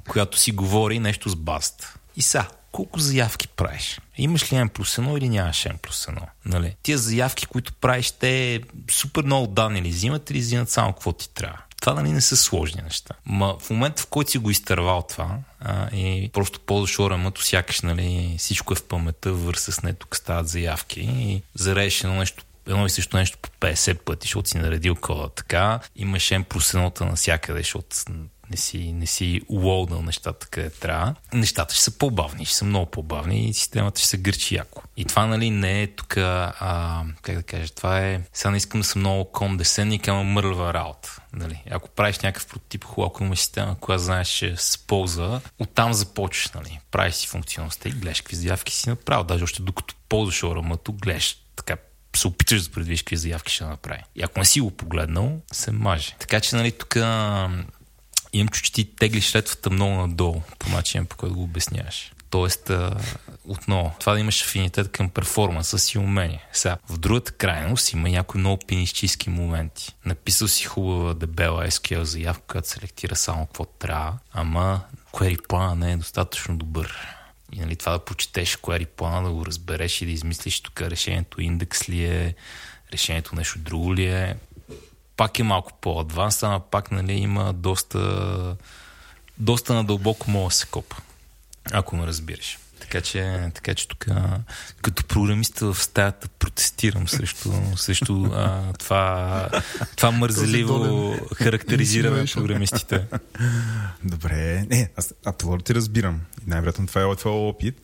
която 0.08 0.38
си 0.38 0.52
говори 0.52 1.00
нещо 1.00 1.30
с 1.30 1.36
баст. 1.36 2.00
И 2.16 2.22
са, 2.22 2.46
колко 2.72 3.00
заявки 3.00 3.48
правиш? 3.48 4.00
Имаш 4.18 4.54
ли 4.54 4.58
N 4.58 4.70
плюс 4.70 4.96
1 4.96 5.18
или 5.18 5.30
нямаш 5.30 5.58
N 5.58 5.78
плюс 5.78 6.06
1? 6.06 6.22
Нали? 6.46 6.76
Тия 6.84 6.98
заявки, 6.98 7.46
които 7.46 7.74
правиш, 7.74 8.12
те 8.12 8.62
супер 8.92 9.24
много 9.24 9.48
данни 9.48 9.82
ли 9.82 9.90
взимат 9.90 10.30
или 10.30 10.40
взимат 10.40 10.70
само 10.70 10.94
какво 10.94 11.14
ти 11.14 11.30
трябва? 11.30 11.58
Това 11.84 11.94
нали 11.94 12.12
не 12.12 12.22
са 12.22 12.38
сложни 12.38 12.82
неща. 12.82 13.16
Ма 13.26 13.56
в 13.60 13.70
момента, 13.70 14.02
в 14.02 14.08
който 14.08 14.32
си 14.32 14.38
го 14.38 14.50
изтървал 14.50 15.02
това 15.10 15.38
а, 15.60 15.96
и 15.96 16.30
просто 16.34 16.60
ползваш 16.60 17.00
орамато, 17.00 17.44
сякаш 17.44 17.82
нали, 17.82 18.36
всичко 18.38 18.74
е 18.74 18.76
в 18.76 18.84
паметта, 18.84 19.34
върса 19.34 19.72
с 19.72 19.84
не 19.84 19.94
тук 19.94 20.16
стават 20.16 20.48
заявки 20.48 21.02
и 21.02 21.42
зарееш 21.56 22.04
едно 22.04 22.16
нещо 22.16 22.44
едно 22.68 22.86
и 22.86 22.90
също 22.90 23.18
нещо 23.18 23.38
по 23.42 23.50
50 23.50 23.98
пъти, 23.98 24.28
защото 24.28 24.50
си 24.50 24.58
наредил 24.58 24.96
кода 24.96 25.30
така. 25.30 25.80
Имаш 25.96 26.34
плюс 26.50 26.74
едното 26.74 27.06
навсякъде, 27.06 27.60
защото 27.60 27.96
не 28.50 28.58
си, 28.58 28.92
не 28.92 29.06
си 29.06 29.42
улоуднал 29.48 30.02
нещата 30.02 30.48
къде 30.48 30.70
трябва, 30.70 31.16
нещата 31.34 31.74
ще 31.76 31.84
са 31.84 31.98
по-бавни, 31.98 32.46
ще 32.46 32.56
са 32.56 32.66
много 32.66 32.92
по-бавни 32.92 33.50
и 33.50 33.54
системата 33.54 34.00
ще 34.00 34.10
се 34.10 34.18
гърчи 34.18 34.56
яко. 34.56 34.82
И 34.98 35.06
това, 35.06 35.26
нали, 35.26 35.50
не 35.50 35.82
е 35.82 35.88
тук, 35.88 36.18
а, 36.18 37.04
как 37.22 37.36
да 37.36 37.44
кажа, 37.44 37.74
това 37.74 38.00
е, 38.00 38.22
сега 38.34 38.52
не 38.52 38.58
искам 38.58 38.82
да 38.82 38.88
съм 38.88 39.00
много 39.00 39.32
кондесенник, 39.32 40.08
ама 40.08 40.24
мърлва 40.24 40.74
работа. 40.74 41.23
Нали. 41.34 41.64
Ако 41.72 41.90
правиш 41.90 42.20
някакъв 42.20 42.48
прототип, 42.48 42.84
хубаво, 42.84 43.24
имаш 43.24 43.40
система, 43.40 43.80
която 43.80 44.04
знаеш, 44.04 44.28
че 44.28 44.58
се 44.58 44.78
ползва, 44.78 45.42
оттам 45.60 45.94
започваш, 45.94 46.52
нали. 46.52 46.80
Правиш 46.92 47.16
си 47.16 47.28
функционалността 47.28 47.90
и 47.90 47.92
гледаш 47.92 48.22
какви 48.22 48.36
заявки 48.36 48.74
си 48.74 48.90
направил. 48.90 49.24
Даже 49.24 49.44
още 49.44 49.62
докато 49.62 49.96
ползваш 50.10 50.42
ORM-то, 50.42 50.92
гледаш 50.92 51.38
така 51.56 51.78
се 52.16 52.28
опиташ 52.28 52.64
да 52.64 52.72
предвидиш 52.72 53.02
какви 53.02 53.18
заявки 53.18 53.54
ще 53.54 53.64
направи. 53.66 54.04
И 54.16 54.24
ако 54.24 54.40
не 54.40 54.46
си 54.46 54.62
го 54.62 54.72
погледнал, 54.72 55.42
се 55.52 55.72
маже. 55.72 56.16
Така 56.20 56.40
че, 56.40 56.56
нали, 56.56 56.72
тук 56.72 56.96
имам 58.34 58.48
чу, 58.52 58.62
че 58.62 58.74
ти 58.74 58.96
теглиш 58.96 59.36
летвата 59.36 59.70
много 59.70 59.94
надолу, 59.94 60.42
по 60.60 60.70
начин, 60.70 61.06
по 61.06 61.18
който 61.18 61.36
го 61.36 61.44
обясняваш. 61.44 62.12
Тоест, 62.30 62.72
отново, 63.48 63.96
това 64.00 64.14
да 64.14 64.20
имаш 64.20 64.42
афинитет 64.42 64.92
към 64.92 65.10
перформанса 65.10 65.80
си 65.80 65.98
умение. 65.98 66.46
Сега, 66.54 66.78
в 66.90 66.98
другата 66.98 67.32
крайност 67.32 67.94
има 67.94 68.10
някои 68.10 68.40
много 68.40 68.60
пинищийски 68.68 69.30
моменти. 69.30 69.96
Написал 70.06 70.48
си 70.48 70.64
хубава 70.64 71.14
дебела 71.14 71.68
SQL 71.68 72.02
заявка, 72.02 72.44
която 72.48 72.70
селектира 72.70 73.16
само 73.16 73.46
какво 73.46 73.66
трябва, 73.66 74.14
ама 74.34 74.82
query 75.14 75.48
плана 75.48 75.76
не 75.76 75.92
е 75.92 75.98
достатъчно 75.98 76.58
добър. 76.58 76.98
И 77.54 77.60
нали, 77.60 77.76
това 77.76 77.92
да 77.92 78.00
почетеш 78.00 78.58
query 78.58 78.86
плана, 78.86 79.28
да 79.28 79.34
го 79.34 79.46
разбереш 79.46 80.02
и 80.02 80.06
да 80.06 80.12
измислиш 80.12 80.62
тук 80.62 80.82
решението 80.82 81.42
индекс 81.42 81.90
ли 81.90 82.06
е, 82.06 82.36
решението 82.94 83.36
нещо 83.36 83.60
друго 83.60 83.96
ли 83.96 84.06
е 84.06 84.36
пак 85.18 85.40
е 85.40 85.44
малко 85.44 85.74
по-адванс, 85.82 86.44
ама 86.44 86.60
пак 86.60 86.92
нали, 86.92 87.14
има 87.14 87.54
доста, 87.54 88.56
доста 89.38 89.74
надълбоко 89.74 90.32
мога 90.32 90.52
се 90.52 90.66
копа, 90.66 90.96
ако 91.72 91.96
ме 91.96 92.08
разбираш. 92.08 92.58
Така 92.94 93.06
че, 93.06 93.52
така 93.54 93.74
че 93.76 93.88
тук 93.88 94.06
като 94.82 95.06
програмист 95.06 95.60
в 95.60 95.76
стаята 95.76 96.28
протестирам 96.28 97.08
срещу, 97.08 97.52
срещу 97.76 98.26
а, 98.26 98.74
това, 98.80 99.50
това 99.96 100.12
мързеливо 100.12 101.16
характеризиране 101.36 102.22
на 102.22 102.28
програмистите. 102.34 103.06
Добре. 104.04 104.66
Не, 104.70 104.90
аз 104.96 105.14
апелор 105.26 105.60
ти 105.60 105.76
разбирам. 105.76 106.22
Най-вероятно 106.48 106.88
това 106.88 107.02
е 107.02 107.16
твоя 107.16 107.36
опит. 107.36 107.76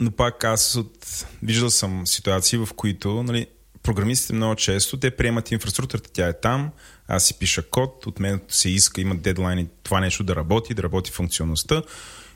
Но 0.00 0.10
пак 0.10 0.44
аз 0.44 0.76
от... 0.76 1.26
виждал 1.42 1.70
съм 1.70 2.06
ситуации, 2.06 2.58
в 2.58 2.68
които 2.76 3.22
нали, 3.22 3.46
програмистите 3.82 4.32
много 4.32 4.54
често, 4.54 4.96
те 4.96 5.10
приемат 5.10 5.50
инфраструктурата, 5.50 6.10
тя 6.12 6.28
е 6.28 6.40
там, 6.40 6.70
аз 7.08 7.24
си 7.24 7.38
пиша 7.38 7.62
код, 7.62 8.06
от 8.06 8.20
мен 8.20 8.40
се 8.48 8.70
иска, 8.70 9.00
имат 9.00 9.22
дедлайни 9.22 9.68
това 9.82 10.00
нещо 10.00 10.24
да 10.24 10.36
работи, 10.36 10.74
да 10.74 10.82
работи 10.82 11.10
функционалността 11.10 11.82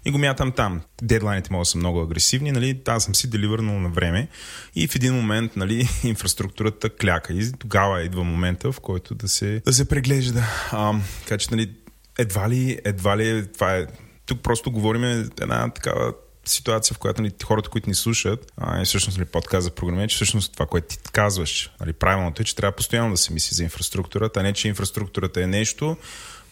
и 0.04 0.10
го 0.10 0.18
мятам 0.18 0.52
там. 0.52 0.80
Дедлайните 1.02 1.52
могат 1.52 1.64
да 1.64 1.70
са 1.70 1.78
много 1.78 2.00
агресивни, 2.00 2.52
нали, 2.52 2.80
аз 2.86 3.04
съм 3.04 3.14
си 3.14 3.30
деливърнал 3.30 3.80
на 3.80 3.88
време 3.88 4.28
и 4.74 4.88
в 4.88 4.94
един 4.94 5.14
момент 5.14 5.56
нали, 5.56 5.88
инфраструктурата 6.04 6.90
кляка 6.90 7.32
и 7.32 7.52
тогава 7.52 8.02
идва 8.02 8.24
момента, 8.24 8.72
в 8.72 8.80
който 8.80 9.14
да 9.14 9.28
се, 9.28 9.62
да 9.64 9.72
се 9.72 9.88
преглежда. 9.88 10.44
А, 10.72 10.94
така 11.20 11.38
че 11.38 11.48
нали, 11.50 11.70
едва 12.18 12.50
ли, 12.50 12.78
едва 12.84 13.16
ли 13.16 13.46
това 13.52 13.76
е 13.76 13.86
тук 14.26 14.42
просто 14.42 14.70
говорим 14.70 15.04
една 15.40 15.70
такава 15.70 16.12
ситуация, 16.44 16.94
в 16.94 16.98
която 16.98 17.22
нали, 17.22 17.32
хората, 17.44 17.70
които 17.70 17.88
ни 17.88 17.94
слушат, 17.94 18.52
а, 18.56 18.82
и 18.82 18.84
всъщност 18.84 19.18
нали, 19.18 19.28
подкаст 19.28 19.64
за 19.64 19.70
програмиране, 19.70 20.08
че 20.08 20.16
всъщност 20.16 20.52
това, 20.52 20.66
което 20.66 20.88
ти 20.88 20.98
казваш, 21.12 21.70
нали, 21.80 21.92
правилното 21.92 22.42
е, 22.42 22.44
че 22.44 22.56
трябва 22.56 22.76
постоянно 22.76 23.10
да 23.10 23.16
се 23.16 23.32
мисли 23.32 23.54
за 23.54 23.62
инфраструктурата, 23.62 24.40
а 24.40 24.42
не, 24.42 24.52
че 24.52 24.68
инфраструктурата 24.68 25.42
е 25.42 25.46
нещо, 25.46 25.96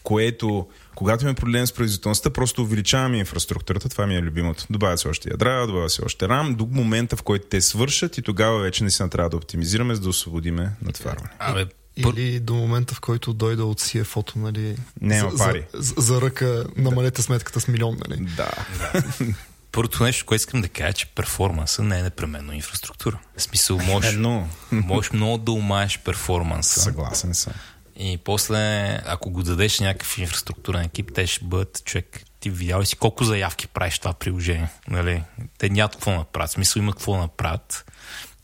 което, 0.03 0.67
когато 0.97 1.25
имаме 1.25 1.35
проблем 1.35 1.67
с 1.67 1.73
производителността, 1.73 2.31
просто 2.31 2.63
увеличаваме 2.63 3.19
инфраструктурата. 3.19 3.89
Това 3.89 4.07
ми 4.07 4.17
е 4.17 4.23
любимото. 4.23 4.67
Добавя 4.71 4.99
се 4.99 5.09
още 5.09 5.31
ядра, 5.31 5.67
добавя 5.67 5.91
се 5.91 6.03
още 6.05 6.29
рам, 6.29 6.55
до 6.55 6.67
момента, 6.67 7.17
в 7.17 7.23
който 7.23 7.47
те 7.47 7.61
свършат 7.61 8.19
и 8.19 8.23
тогава 8.23 8.59
вече 8.59 8.83
не 8.83 8.85
наистина 8.85 9.11
трябва 9.11 9.31
да 9.31 9.37
оптимизираме, 9.37 9.95
за 9.95 10.01
да 10.01 10.09
освободиме 10.09 10.73
натварване. 10.83 11.31
Абе, 11.39 11.67
или 11.97 12.41
до 12.41 12.55
момента, 12.55 12.95
в 12.95 13.01
който 13.01 13.33
дойда 13.33 13.65
от 13.65 13.81
CFO-то, 13.81 14.39
нали? 14.39 14.77
Няма 15.01 15.37
пари. 15.39 15.67
За, 15.75 15.83
за, 15.83 15.95
за 16.03 16.21
ръка 16.21 16.65
намалете 16.77 17.23
сметката 17.23 17.61
с 17.61 17.69
милион, 17.69 17.99
нали? 18.09 18.27
Да. 18.37 18.51
Първото 19.73 20.05
нещо, 20.05 20.27
което 20.27 20.41
искам 20.41 20.61
да 20.61 20.69
кажа, 20.69 20.93
че 20.93 21.07
перформанса 21.07 21.83
не 21.83 21.99
е 21.99 22.03
непременно 22.03 22.53
инфраструктура. 22.53 23.19
В 23.37 23.43
смисъл, 23.43 23.79
можеш, 23.79 24.13
Едно. 24.13 24.49
можеш 24.73 25.13
много 25.13 25.39
да 25.39 25.53
умаеш 25.53 26.01
перформанса. 26.05 26.81
Съгласен 26.81 27.35
съм. 27.35 27.53
И 27.99 28.19
после, 28.25 28.95
ако 29.07 29.31
го 29.31 29.43
дадеш 29.43 29.81
някакъв 29.81 30.19
инфраструктурен 30.19 30.83
екип, 30.83 31.11
те 31.15 31.27
ще 31.27 31.45
бъдат 31.45 31.83
човек. 31.85 32.23
Ти 32.41 32.51
видял 32.51 32.85
си 32.85 32.97
колко 32.97 33.25
заявки 33.25 33.69
правиш 33.69 33.99
това 33.99 34.13
приложение? 34.13 34.69
Нали? 34.89 35.23
Те 35.59 35.69
нямат 35.69 35.93
какво 35.93 36.11
направят. 36.11 36.51
Смисъл 36.51 36.81
има 36.81 36.93
какво 36.93 37.17
направят. 37.17 37.93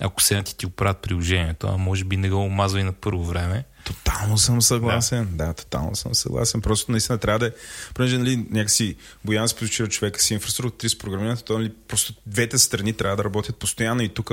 Ако 0.01 0.23
седнат 0.23 0.49
и 0.49 0.57
ти 0.57 0.67
оправят 0.67 1.03
приложението, 1.03 1.67
а 1.67 1.77
може 1.77 2.05
би 2.05 2.17
не 2.17 2.31
го 2.31 2.37
омазва 2.37 2.81
и 2.81 2.85
на 2.85 2.93
първо 2.93 3.25
време. 3.25 3.65
Тотално 3.85 4.39
съм 4.39 4.63
съгласен. 4.63 5.29
Да. 5.33 5.47
да, 5.47 5.55
тотално 5.55 5.97
съм 5.97 6.15
съгласен. 6.15 6.61
Просто 6.61 6.93
наистина 6.93 7.19
трябва 7.19 7.39
да 7.39 7.47
е. 7.47 7.51
Понеже 7.95 8.19
нали, 8.19 8.47
някакси 8.51 8.97
Боян 9.25 9.49
се 9.49 9.55
позиционира 9.57 9.91
човека 9.91 10.21
си 10.21 10.35
инфраструктура 10.35 10.91
с 10.91 10.99
програмирането, 10.99 11.45
то 11.45 11.59
нали, 11.59 11.73
просто 11.89 12.15
двете 12.27 12.59
страни 12.59 12.93
трябва 12.93 13.17
да 13.17 13.25
работят 13.25 13.57
постоянно 13.57 14.03
и 14.03 14.09
тук 14.09 14.31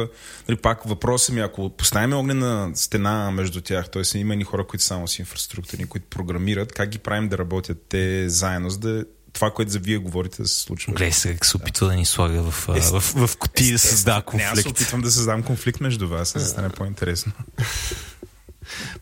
нали, 0.48 0.58
пак 0.58 0.84
въпросът 0.84 1.36
ми, 1.36 1.42
ако 1.42 1.70
поставим 1.70 2.14
огнена 2.14 2.72
стена 2.76 3.32
между 3.32 3.62
тях, 3.62 3.90
т.е. 3.90 4.18
има 4.18 4.36
и 4.36 4.44
хора, 4.44 4.68
които 4.68 4.86
само 4.86 5.08
си 5.08 5.22
инфраструктурни, 5.22 5.86
които 5.86 6.06
програмират, 6.10 6.74
как 6.74 6.90
ги 6.90 6.98
правим 6.98 7.30
да 7.30 7.38
работят 7.38 7.78
те 7.90 8.30
заедно, 8.30 8.70
за 8.70 8.80
да 8.80 9.06
това, 9.34 9.52
което 9.52 9.72
за 9.72 9.80
вие 9.80 9.98
говорите, 9.98 10.42
да 10.42 10.48
се 10.48 10.60
случва. 10.60 10.94
Гледай 10.94 11.12
сега 11.12 11.34
как 11.34 11.46
се 11.46 11.58
опитва 11.58 11.88
да 11.88 11.96
ни 11.96 12.06
слага 12.06 12.52
в, 12.52 12.70
е, 12.70 12.80
в, 12.80 13.00
в, 13.00 13.28
в 13.28 13.38
коти 13.38 13.72
да 13.72 13.80
създава 13.80 14.22
конфликт. 14.22 14.54
Не, 14.54 14.60
аз 14.60 14.62
се 14.62 14.70
опитвам 14.70 15.02
да 15.02 15.12
създам 15.12 15.44
конфликт 15.44 15.82
между 15.82 16.08
вас, 16.08 16.34
за 16.34 16.40
да 16.40 16.46
стане 16.46 16.70
по-интересно. 16.70 17.32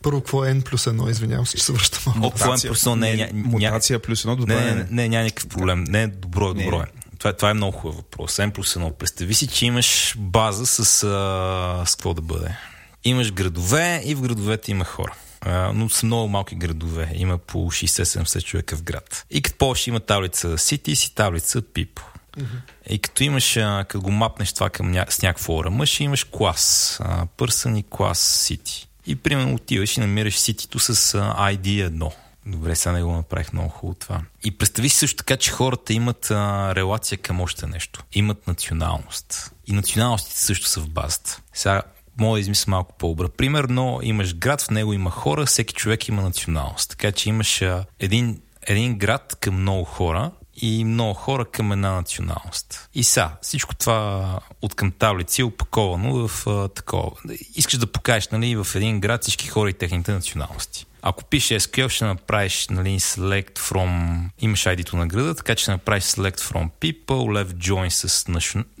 Първо, 0.02 0.20
какво 0.20 0.44
е 0.44 0.48
N 0.48 0.64
плюс 0.64 0.84
1? 0.84 1.10
Извинявам 1.10 1.46
се, 1.46 1.56
че 1.56 1.64
се 1.64 1.72
връщам. 1.72 2.12
Мутация, 2.16 2.56
N 2.56 2.68
плюс 2.68 2.84
1 2.84 2.94
не 2.94 3.10
е... 3.10 3.30
Мутация 3.32 3.98
плюс 3.98 4.22
1 4.22 4.36
добре. 4.36 4.54
Не, 4.54 4.74
не, 4.74 4.86
не, 4.90 5.08
няма 5.08 5.24
никакъв 5.24 5.48
проблем. 5.48 5.84
Не, 5.84 6.06
добро 6.06 6.50
е, 6.50 6.64
добро 6.64 6.80
е. 6.80 6.86
Това, 7.18 7.32
това 7.32 7.50
е 7.50 7.54
много 7.54 7.78
хубав 7.78 7.96
въпрос. 7.96 8.36
N 8.36 8.50
плюс 8.50 8.74
1. 8.74 8.92
Представи 8.92 9.34
си, 9.34 9.46
че 9.46 9.66
имаш 9.66 10.14
база 10.18 10.66
с, 10.66 11.04
а, 11.04 11.86
с 11.86 11.96
какво 11.96 12.14
да 12.14 12.22
бъде. 12.22 12.56
Имаш 13.04 13.32
градове 13.32 14.02
и 14.04 14.14
в 14.14 14.20
градовете 14.20 14.70
има 14.70 14.84
хора. 14.84 15.14
А, 15.40 15.72
но 15.72 15.88
са 15.88 16.06
много 16.06 16.28
малки 16.28 16.54
градове. 16.54 17.12
Има 17.14 17.38
по 17.38 17.58
60-70 17.58 18.44
човека 18.44 18.76
в 18.76 18.82
град. 18.82 19.26
И 19.30 19.42
като 19.42 19.58
повече 19.58 19.90
има 19.90 20.00
таблица 20.00 20.48
City, 20.48 20.94
си 20.94 21.14
таблица 21.14 21.62
People. 21.62 22.02
Mm-hmm. 22.36 22.90
И 22.90 22.98
като 22.98 23.22
имаш, 23.22 23.56
а, 23.56 23.84
като 23.88 24.02
го 24.02 24.10
мапнеш 24.10 24.52
това 24.52 24.70
към 24.70 24.90
ня... 24.90 25.06
с 25.08 25.22
някакво 25.22 25.64
ръма, 25.64 25.86
ще 25.86 26.04
имаш 26.04 26.24
клас. 26.24 27.00
Пърсън 27.36 27.76
и 27.76 27.84
клас 27.90 28.48
City. 28.48 28.87
И 29.08 29.16
примерно 29.16 29.54
отиваш 29.54 29.96
и 29.96 30.00
намираш 30.00 30.38
ситито 30.38 30.78
с 30.78 30.94
ID 31.18 31.90
1. 31.90 32.12
Добре, 32.46 32.76
сега 32.76 32.92
не 32.92 33.02
го 33.02 33.12
направих 33.12 33.52
много 33.52 33.68
хубаво 33.68 33.98
това. 33.98 34.20
И 34.44 34.58
представи 34.58 34.88
си 34.88 34.96
също 34.96 35.16
така, 35.16 35.36
че 35.36 35.50
хората 35.50 35.92
имат 35.92 36.30
а, 36.30 36.74
релация 36.74 37.18
към 37.18 37.40
още 37.40 37.66
нещо. 37.66 38.04
Имат 38.12 38.46
националност. 38.46 39.52
И 39.66 39.72
националностите 39.72 40.38
също 40.38 40.66
са 40.66 40.80
в 40.80 40.88
базата. 40.88 41.40
Сега 41.52 41.82
мога 42.18 42.36
да 42.36 42.40
измисля 42.40 42.70
малко 42.70 42.94
по-обра 42.98 43.28
пример, 43.28 43.64
но 43.64 43.98
имаш 44.02 44.34
град, 44.34 44.62
в 44.62 44.70
него 44.70 44.92
има 44.92 45.10
хора, 45.10 45.46
всеки 45.46 45.74
човек 45.74 46.08
има 46.08 46.22
националност. 46.22 46.90
Така 46.90 47.12
че 47.12 47.28
имаш 47.28 47.62
а, 47.62 47.84
един, 47.98 48.40
един 48.62 48.98
град 48.98 49.36
към 49.40 49.60
много 49.60 49.84
хора 49.84 50.30
и 50.62 50.84
много 50.84 51.14
хора 51.14 51.44
към 51.44 51.72
една 51.72 51.92
националност. 51.92 52.88
И 52.94 53.04
са, 53.04 53.30
всичко 53.42 53.74
това 53.74 54.40
от 54.62 54.74
към 54.74 54.92
таблици 54.92 55.40
е 55.40 55.44
опаковано 55.44 56.28
в 56.28 56.46
а, 56.46 56.68
такова. 56.68 57.10
Искаш 57.54 57.78
да 57.78 57.86
покажеш 57.86 58.28
нали, 58.28 58.56
в 58.56 58.74
един 58.74 59.00
град 59.00 59.22
всички 59.22 59.48
хора 59.48 59.70
и 59.70 59.72
техните 59.72 60.12
националности. 60.12 60.86
Ако 61.02 61.24
пише 61.24 61.60
SQL, 61.60 61.88
ще 61.88 62.04
направиш 62.04 62.68
нали, 62.68 63.00
select 63.00 63.58
from... 63.58 64.20
Имаш 64.40 64.64
ID-то 64.64 64.96
на 64.96 65.06
града, 65.06 65.34
така 65.34 65.54
че 65.54 65.62
ще 65.62 65.70
направиш 65.70 66.04
select 66.04 66.40
from 66.40 66.70
people, 66.80 67.44
left 67.44 67.52
join 67.52 67.88
с 67.88 68.24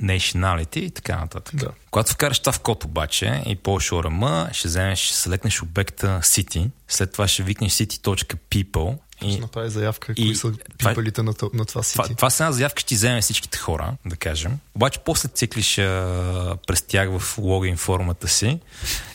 nationality 0.02 0.78
и 0.78 0.90
така 0.90 1.16
нататък. 1.16 1.56
Да. 1.56 1.68
Когато 1.90 2.12
вкараш 2.12 2.38
това 2.38 2.52
в 2.52 2.60
код 2.60 2.84
обаче 2.84 3.42
и 3.46 3.56
ползваш 3.56 3.90
ORM, 3.90 4.52
ще 4.52 4.68
вземеш, 4.68 4.98
ще 4.98 5.14
селекнеш 5.14 5.62
обекта 5.62 6.20
city, 6.22 6.70
след 6.88 7.12
това 7.12 7.28
ще 7.28 7.42
викнеш 7.42 7.72
city.people 7.72 8.98
и, 9.22 9.30
ще 9.30 9.40
направи 9.40 9.70
заявка, 9.70 10.12
и, 10.16 10.22
кои 10.22 10.34
са 10.34 10.52
пипалите 10.78 11.22
на, 11.22 11.34
на 11.52 11.64
това 11.64 11.82
сити. 11.82 12.02
Това, 12.02 12.08
това 12.08 12.28
една 12.40 12.52
заявка, 12.52 12.80
ще 12.80 12.88
ти 12.88 12.94
вземе 12.94 13.20
всичките 13.20 13.58
хора, 13.58 13.92
да 14.06 14.16
кажем. 14.16 14.58
Обаче 14.74 14.98
после 15.04 15.28
циклиш 15.28 15.78
а, 15.78 16.56
през 16.66 16.82
тях 16.82 17.18
в 17.18 17.38
логин 17.38 17.76
формата 17.76 18.28
си 18.28 18.58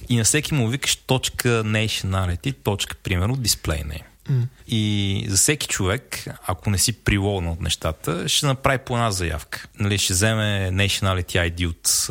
и 0.09 0.17
на 0.17 0.23
всеки 0.23 0.53
му 0.53 0.67
викаш 0.67 0.95
точка 0.95 1.49
nationality, 1.49 2.55
точка, 2.63 2.95
примерно, 3.03 3.37
display 3.37 3.85
name. 3.85 4.03
Mm. 4.29 4.43
И 4.67 5.25
за 5.29 5.37
всеки 5.37 5.67
човек, 5.67 6.25
ако 6.47 6.69
не 6.69 6.77
си 6.77 6.93
прилогнал 6.93 7.53
от 7.53 7.61
нещата, 7.61 8.29
ще 8.29 8.45
направи 8.45 8.77
по 8.77 8.93
една 8.93 9.11
заявка. 9.11 9.67
Нали, 9.79 9.97
ще 9.97 10.13
вземе 10.13 10.69
Nationality 10.73 11.51
ID 11.51 11.67
от 11.67 12.07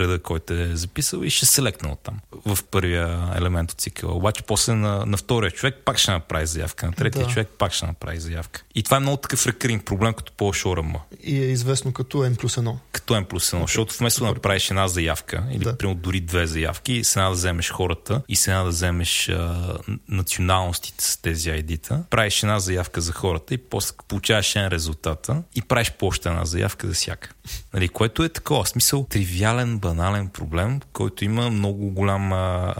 реда, 0.00 0.18
който 0.18 0.54
е 0.54 0.76
записал 0.76 1.22
и 1.22 1.30
ще 1.30 1.46
селекне 1.46 1.88
от 1.88 2.00
там 2.02 2.18
в 2.46 2.58
първия 2.70 3.32
елемент 3.36 3.72
от 3.72 3.80
цикъла. 3.80 4.14
Обаче 4.14 4.42
после 4.42 4.74
на, 4.74 5.06
на 5.06 5.16
втория 5.16 5.50
човек 5.50 5.82
пак 5.84 5.98
ще 5.98 6.10
направи 6.10 6.46
заявка, 6.46 6.86
на 6.86 6.92
третия 6.92 7.24
да. 7.24 7.30
човек 7.30 7.48
пак 7.58 7.72
ще 7.72 7.86
направи 7.86 8.20
заявка. 8.20 8.62
И 8.74 8.82
това 8.82 8.96
е 8.96 9.00
много 9.00 9.16
такъв 9.16 9.46
рекринг 9.46 9.84
проблем 9.84 10.14
като 10.14 10.32
по 10.32 10.52
шорама. 10.52 11.00
И 11.22 11.36
е 11.36 11.46
известно 11.46 11.92
като 11.92 12.18
N 12.18 12.38
плюс 12.38 12.56
1. 12.56 12.76
Като 12.92 13.14
N 13.14 13.24
плюс 13.24 13.50
1, 13.50 13.54
okay. 13.54 13.60
защото 13.60 13.94
вместо 13.98 14.24
да 14.24 14.32
направиш 14.32 14.70
една 14.70 14.88
заявка 14.88 15.44
или 15.52 15.64
да. 15.64 15.78
примерно 15.78 16.00
дори 16.00 16.20
две 16.20 16.46
заявки, 16.46 17.04
с 17.04 17.16
една 17.16 17.28
да 17.28 17.34
вземеш 17.34 17.70
хората 17.70 18.22
и 18.28 18.36
с 18.36 18.48
една 18.48 18.62
да 18.62 18.68
вземеш 18.68 19.28
а, 19.28 19.78
националностите 20.08 21.04
с 21.04 21.16
тези 21.16 21.50
ID-та, 21.62 22.04
правиш 22.10 22.42
една 22.42 22.58
заявка 22.58 23.00
за 23.00 23.12
хората 23.12 23.54
и 23.54 23.58
после 23.58 23.94
получаваш 24.08 24.56
един 24.56 24.68
резултата 24.68 25.42
и 25.54 25.62
правиш 25.62 25.92
по 25.98 26.06
още 26.06 26.28
една 26.28 26.44
заявка 26.44 26.86
за 26.86 26.94
всяка. 26.94 27.30
Нали, 27.74 27.88
което 27.88 28.24
е 28.24 28.28
такова, 28.28 28.66
смисъл, 28.66 29.06
тривиален, 29.10 29.78
банален 29.78 30.28
проблем, 30.28 30.80
който 30.92 31.24
има 31.24 31.50
много 31.50 31.90
голям 31.90 32.32
а, 32.32 32.74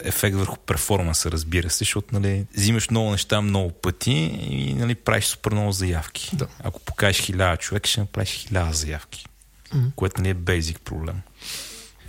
ефект 0.00 0.36
върху 0.36 0.56
перформанса, 0.56 1.30
разбира 1.30 1.70
се, 1.70 1.78
защото 1.78 2.08
нали, 2.12 2.46
взимаш 2.56 2.90
много 2.90 3.10
неща 3.10 3.40
много 3.40 3.70
пъти 3.70 4.12
и 4.50 4.74
нали, 4.74 4.94
правиш 4.94 5.24
супер 5.24 5.52
много 5.52 5.72
заявки. 5.72 6.30
Да. 6.32 6.46
Ако 6.64 6.80
покажеш 6.80 7.22
хиляда 7.22 7.56
човек, 7.56 7.86
ще 7.86 8.00
направиш 8.00 8.30
хиляда 8.30 8.72
заявки, 8.72 9.26
mm-hmm. 9.74 9.94
което 9.94 10.20
нали 10.20 10.30
е 10.30 10.34
бейзик 10.34 10.80
проблем. 10.80 11.20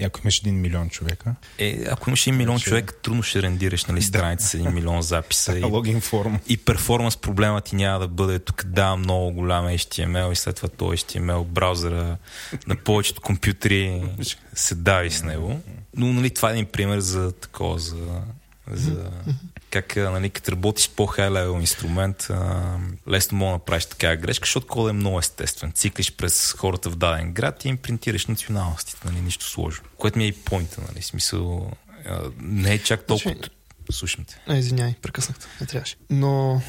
И 0.02 0.04
ако 0.04 0.20
имаш 0.24 0.40
един 0.40 0.62
милион 0.62 0.90
човека? 0.90 1.36
Е, 1.58 1.84
ако 1.92 2.10
имаш 2.10 2.28
един 2.28 2.38
милион 2.38 2.60
ще... 2.60 2.70
човек, 2.70 2.94
трудно 3.02 3.24
ще 3.24 3.42
рендираш 3.42 3.86
нали, 3.86 4.02
страница 4.02 4.48
с 4.48 4.54
един 4.54 4.74
милион 4.74 5.02
записа. 5.02 5.60
и, 5.60 5.64
логин 5.64 6.02
форм. 6.02 6.40
И 6.48 6.58
перформанс 6.58 7.18
проблема 7.18 7.62
ти 7.62 7.76
няма 7.76 8.00
да 8.00 8.08
бъде 8.08 8.40
тук 8.40 8.64
да 8.66 8.96
много 8.96 9.32
голям 9.32 9.66
HTML 9.66 10.32
и 10.32 10.36
след 10.36 10.56
това 10.56 10.70
то 10.70 10.86
HTML 10.86 11.44
браузъра 11.44 12.18
на 12.68 12.76
повечето 12.76 13.22
компютри 13.22 14.04
се 14.54 14.76
дави 14.76 15.12
с 15.12 15.24
него. 15.24 15.60
Но 15.98 16.14
нали, 16.14 16.30
това 16.30 16.50
е 16.50 16.54
един 16.54 16.66
пример 16.66 17.00
за 17.00 17.32
такова, 17.32 17.80
за, 17.80 18.22
за 18.72 19.12
как 19.72 19.96
нали, 19.96 20.30
като 20.30 20.52
работиш 20.52 20.90
по 20.90 21.06
хай 21.06 21.30
левел 21.30 21.60
инструмент, 21.60 22.28
а, 22.30 22.78
лесно 23.10 23.38
мога 23.38 23.50
да 23.50 23.54
направиш 23.54 23.86
такава 23.86 24.16
грешка, 24.16 24.46
защото 24.46 24.68
кодът 24.68 24.90
е 24.90 24.94
много 24.94 25.20
естествен. 25.20 25.72
Циклиш 25.72 26.16
през 26.16 26.52
хората 26.52 26.90
в 26.90 26.96
даден 26.96 27.34
град 27.34 27.66
и 27.66 27.70
им 27.70 27.78
принтираш 27.78 28.26
националностите, 28.26 29.00
нали, 29.06 29.22
нищо 29.22 29.46
сложно. 29.46 29.86
Което 29.98 30.18
ми 30.18 30.24
е 30.24 30.28
и 30.28 30.32
поинта, 30.34 30.82
нали, 30.88 31.04
смисъл, 31.04 31.72
а, 32.06 32.22
не 32.42 32.74
е 32.74 32.80
чак 32.80 33.06
толкова... 33.06 33.34
Значи... 33.34 33.50
Слушам 33.92 34.26
те. 34.26 34.42
Не, 34.48 34.60
извиняй, 34.60 34.96
прекъснахте, 35.02 35.48
не 35.62 35.68
трябваше. 35.68 35.96
Но 36.10 36.62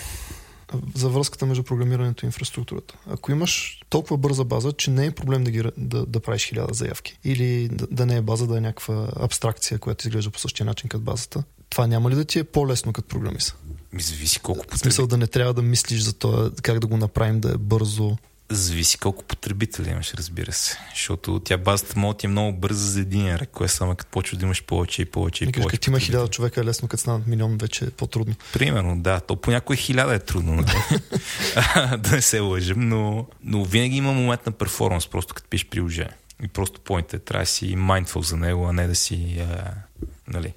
за 0.94 1.08
връзката 1.08 1.46
между 1.46 1.62
програмирането 1.62 2.24
и 2.24 2.28
инфраструктурата. 2.28 2.94
Ако 3.10 3.32
имаш 3.32 3.80
толкова 3.88 4.16
бърза 4.16 4.44
база, 4.44 4.72
че 4.72 4.90
не 4.90 5.06
е 5.06 5.10
проблем 5.10 5.44
да, 5.44 5.50
ги, 5.50 5.62
да, 5.76 6.06
да 6.06 6.20
правиш 6.20 6.48
хиляда 6.48 6.74
заявки 6.74 7.18
или 7.24 7.68
да, 7.68 7.86
да 7.86 8.06
не 8.06 8.16
е 8.16 8.22
база, 8.22 8.46
да 8.46 8.58
е 8.58 8.60
някаква 8.60 9.08
абстракция, 9.16 9.78
която 9.78 10.08
изглежда 10.08 10.30
по 10.30 10.38
същия 10.38 10.66
начин 10.66 10.88
като 10.88 11.04
базата, 11.04 11.44
това 11.72 11.86
няма 11.86 12.10
ли 12.10 12.14
да 12.14 12.24
ти 12.24 12.38
е 12.38 12.44
по-лесно 12.44 12.92
като 12.92 13.08
програмист? 13.08 13.56
Ми 13.92 14.02
зависи 14.02 14.40
колко 14.40 14.64
В 14.74 14.78
смисъл 14.78 15.06
да 15.06 15.16
не 15.16 15.26
трябва 15.26 15.54
да 15.54 15.62
мислиш 15.62 16.00
за 16.00 16.12
това 16.12 16.50
как 16.62 16.78
да 16.78 16.86
го 16.86 16.96
направим 16.96 17.40
да 17.40 17.48
е 17.48 17.56
бързо. 17.56 18.16
Зависи 18.50 18.98
колко 18.98 19.24
потребители 19.24 19.90
имаш, 19.90 20.14
разбира 20.14 20.52
се. 20.52 20.78
Защото 20.90 21.40
тя 21.44 21.56
базата 21.56 21.98
може 22.00 22.16
ти 22.16 22.26
е 22.26 22.28
много 22.28 22.58
бърза 22.58 22.90
за 22.90 23.00
един 23.00 23.28
е 23.28 23.38
само 23.66 23.96
като 23.96 24.10
почваш 24.10 24.38
да 24.38 24.44
имаш 24.44 24.62
повече 24.62 25.02
и 25.02 25.04
повече 25.04 25.44
и, 25.44 25.52
повече. 25.52 25.68
Като 25.68 25.90
има 25.90 26.00
хиляда 26.00 26.28
човека 26.28 26.60
е 26.60 26.64
лесно, 26.64 26.88
като 26.88 27.00
станат 27.00 27.26
милион 27.26 27.58
вече 27.58 27.84
е 27.84 27.90
по-трудно. 27.90 28.34
Примерно, 28.52 29.02
да. 29.02 29.20
То 29.20 29.36
по 29.36 29.50
някой 29.50 29.76
хиляда 29.76 30.14
е 30.14 30.18
трудно, 30.18 30.54
нали? 30.54 31.00
да 31.98 32.10
не 32.10 32.22
се 32.22 32.40
лъжим, 32.40 32.88
но, 32.88 33.26
но 33.44 33.64
винаги 33.64 33.96
има 33.96 34.12
момент 34.12 34.46
на 34.46 34.52
перформанс, 34.52 35.06
просто 35.06 35.34
като 35.34 35.48
пишеш 35.48 35.68
приложение. 35.68 36.12
И 36.42 36.48
просто 36.48 36.80
поинт 36.80 37.14
е, 37.14 37.18
трябва 37.18 37.42
да 37.42 37.46
си 37.46 37.76
mindful 37.76 38.20
за 38.20 38.36
него, 38.36 38.66
а 38.66 38.72
не 38.72 38.86
да 38.86 38.94
си, 38.94 39.36
а, 39.40 39.74
нали, 40.28 40.54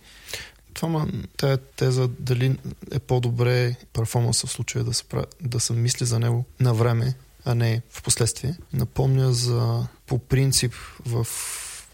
това 0.76 0.90
ма, 0.90 1.08
тая 1.38 1.58
теза 1.58 2.08
дали 2.20 2.58
е 2.92 3.00
по-добре 3.00 3.76
перформанса 3.94 4.48
в 4.48 4.52
случая 4.52 4.84
да 4.84 4.94
се, 4.94 5.04
да 5.42 5.60
се 5.60 5.74
мисли 5.74 6.06
за 6.06 6.20
него 6.20 6.46
на 6.60 6.74
време, 6.74 7.16
а 7.46 7.56
не 7.56 7.82
в 7.90 8.04
последствие. 8.04 8.58
Напомня 8.74 9.34
за 9.34 9.88
по 10.08 10.20
принцип 10.20 10.74
в 11.06 11.28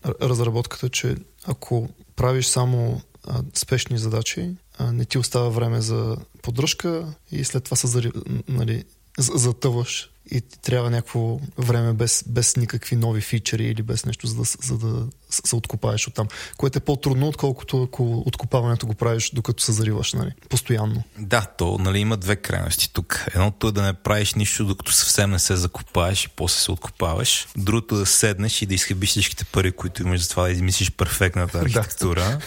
разработката, 0.06 0.90
че 0.90 1.16
ако 1.46 1.90
правиш 2.16 2.46
само 2.46 3.02
а, 3.28 3.44
спешни 3.54 3.98
задачи, 3.98 4.52
а, 4.78 4.92
не 4.92 5.06
ти 5.06 5.18
остава 5.18 5.50
време 5.50 5.82
за 5.82 6.18
поддръжка 6.42 7.14
и 7.32 7.44
след 7.44 7.64
това 7.64 7.78
се 7.78 8.12
нали, 8.48 8.84
затъваш 9.20 10.12
и 10.32 10.42
трябва 10.42 10.90
някакво 10.90 11.40
време 11.58 11.94
без, 11.94 12.24
без 12.28 12.56
никакви 12.56 12.96
нови 12.96 13.22
фичери 13.22 13.66
или 13.66 13.82
без 13.82 14.06
нещо, 14.06 14.28
за 14.28 14.36
да, 14.36 14.44
за 14.44 14.78
да 14.78 15.08
се 15.30 15.56
откопаеш 15.56 16.08
оттам. 16.08 16.28
Което 16.58 16.78
е 16.78 16.82
по-трудно, 16.82 17.28
отколкото 17.28 17.84
ако 17.84 18.24
откопаването 18.26 18.88
го 18.88 18.94
правиш 18.94 19.32
докато 19.34 19.64
се 19.64 19.72
зариваш, 19.72 20.14
нали? 20.14 20.32
Постоянно. 20.50 21.04
Да, 21.20 21.46
то 21.58 21.78
нали, 21.78 22.00
има 22.00 22.18
две 22.18 22.36
крайности 22.36 22.94
тук. 22.94 23.26
Едното 23.36 23.68
е 23.68 23.72
да 23.72 23.82
не 23.82 23.94
правиш 23.94 24.34
нищо, 24.34 24.66
докато 24.66 24.92
съвсем 24.92 25.32
не 25.32 25.40
се 25.40 25.56
закопаеш 25.56 26.26
и 26.26 26.30
после 26.30 26.60
се 26.60 26.72
откопаваш. 26.72 27.48
Другото 27.58 27.96
е 27.96 28.00
да 28.00 28.06
седнеш 28.06 28.62
и 28.62 28.66
да 28.66 28.74
изхъбиш 28.74 29.10
всичките 29.10 29.46
пари, 29.46 29.72
които 29.72 30.02
имаш 30.02 30.22
за 30.22 30.30
това 30.30 30.44
да 30.44 30.52
измислиш 30.52 30.92
перфектната 30.92 31.58
архитектура. 31.62 32.40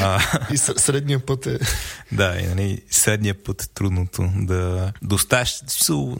А, 0.00 0.20
и 0.52 0.56
средния 0.56 1.26
път 1.26 1.46
е... 1.46 1.58
Да, 2.12 2.40
и 2.40 2.46
нали, 2.46 2.82
средния 2.90 3.42
път 3.44 3.62
е 3.62 3.68
трудното 3.68 4.30
да, 4.36 4.92
да 5.02 5.14
оставиш. 5.14 5.62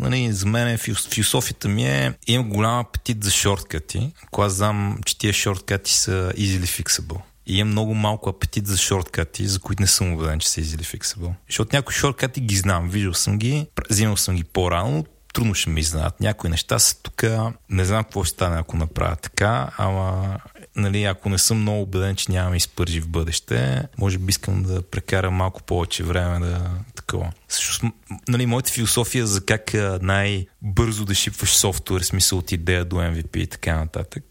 Нали, 0.01 0.33
за 0.33 0.47
мен 0.47 0.79
философията 1.11 1.69
ми 1.69 1.87
е 1.87 2.15
имам 2.27 2.49
голям 2.49 2.79
апетит 2.79 3.25
за 3.25 3.31
шорткати. 3.31 4.13
Когато 4.31 4.55
знам, 4.55 4.99
че 5.07 5.19
тия 5.19 5.33
шорткати 5.33 5.93
са 5.93 6.33
easily 6.37 6.83
fixable. 6.83 7.21
И 7.47 7.59
имам 7.59 7.71
много 7.71 7.95
малко 7.95 8.31
апетит 8.31 8.67
за 8.67 8.77
шорткати, 8.77 9.47
за 9.47 9.61
които 9.61 9.83
не 9.83 9.87
съм 9.87 10.13
убеден, 10.13 10.39
че 10.39 10.49
са 10.49 10.61
easily 10.61 10.99
fixable. 10.99 11.33
Защото 11.49 11.77
някои 11.77 11.95
шорткати 11.95 12.41
ги 12.41 12.57
знам, 12.57 12.89
виждал 12.89 13.15
съм 13.15 13.39
ги, 13.39 13.67
взимал 13.91 14.17
съм 14.17 14.37
ги 14.37 14.45
по-рано, 14.45 15.05
трудно 15.33 15.55
ще 15.55 15.71
ми 15.71 15.81
изненадат. 15.81 16.21
Някои 16.21 16.51
неща 16.51 16.79
са 16.79 17.03
тук. 17.03 17.23
Не 17.71 17.85
знам 17.85 18.05
какво 18.05 18.25
ще 18.25 18.35
стане, 18.35 18.61
ако 18.61 18.77
направя 18.77 19.17
така, 19.17 19.71
ама 19.77 20.39
нали, 20.77 21.05
ако 21.05 21.29
не 21.29 21.39
съм 21.39 21.61
много 21.61 21.83
убеден, 21.83 22.17
че 22.17 22.33
нямаме 22.33 22.57
изпържи 22.57 23.01
в 23.01 23.09
бъдеще, 23.09 23.83
може 23.99 24.19
би 24.19 24.31
искам 24.31 24.63
да 24.63 24.83
прекарам 24.83 25.35
малко 25.35 25.63
повече 25.63 26.05
време 26.05 26.47
да 26.47 26.71
такова. 26.95 27.33
Също, 27.49 27.93
нали, 28.29 28.47
моята 28.47 28.73
философия 28.73 29.27
за 29.27 29.45
как 29.45 29.75
най-бързо 30.03 31.05
да 31.05 31.15
шипваш 31.15 31.51
софтуер, 31.51 32.01
смисъл 32.01 32.39
от 32.39 32.53
идея 32.53 32.85
до 32.85 32.97
MVP 32.97 33.37
и 33.37 33.47
така 33.47 33.77
нататък, 33.77 34.25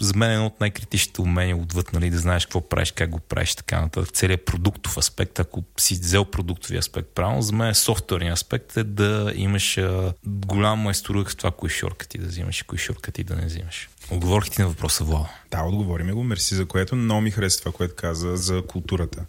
за 0.00 0.12
мен 0.16 0.30
е 0.30 0.34
едно 0.34 0.46
от 0.46 0.60
най-критичните 0.60 1.20
умения 1.20 1.56
отвъд, 1.56 1.92
нали, 1.92 2.10
да 2.10 2.18
знаеш 2.18 2.44
какво 2.44 2.68
правиш, 2.68 2.92
как 2.92 3.10
го 3.10 3.18
правиш, 3.18 3.54
така 3.54 3.80
нататък. 3.80 4.14
Целият 4.14 4.44
продуктов 4.44 4.96
аспект, 4.96 5.38
ако 5.38 5.64
си 5.76 5.94
взел 5.94 6.24
продуктови 6.24 6.76
аспект 6.76 7.08
правилно, 7.14 7.42
за 7.42 7.52
мен 7.52 7.68
е 7.68 7.74
софтуерният 7.74 8.36
аспект 8.36 8.76
е 8.76 8.84
да 8.84 9.32
имаш 9.34 9.78
голям 10.26 10.78
майсторук 10.78 11.30
в 11.30 11.36
това, 11.36 11.50
кои 11.50 11.70
шоркати 11.70 12.18
да 12.18 12.26
взимаш 12.26 12.60
и 12.60 12.64
кои 12.64 12.78
шоркати 12.78 13.24
да 13.24 13.36
не 13.36 13.46
взимаш. 13.46 13.89
Отговорих 14.10 14.50
ти 14.50 14.60
на 14.60 14.68
въпроса, 14.68 15.04
Влада. 15.04 15.28
Да, 15.50 15.62
отговориме 15.62 16.12
го. 16.12 16.24
Мерси 16.24 16.54
за 16.54 16.66
което. 16.66 16.96
Много 16.96 17.20
ми 17.20 17.30
хареса 17.30 17.58
това, 17.58 17.72
което 17.72 17.94
каза 17.96 18.36
за 18.36 18.62
културата. 18.68 19.24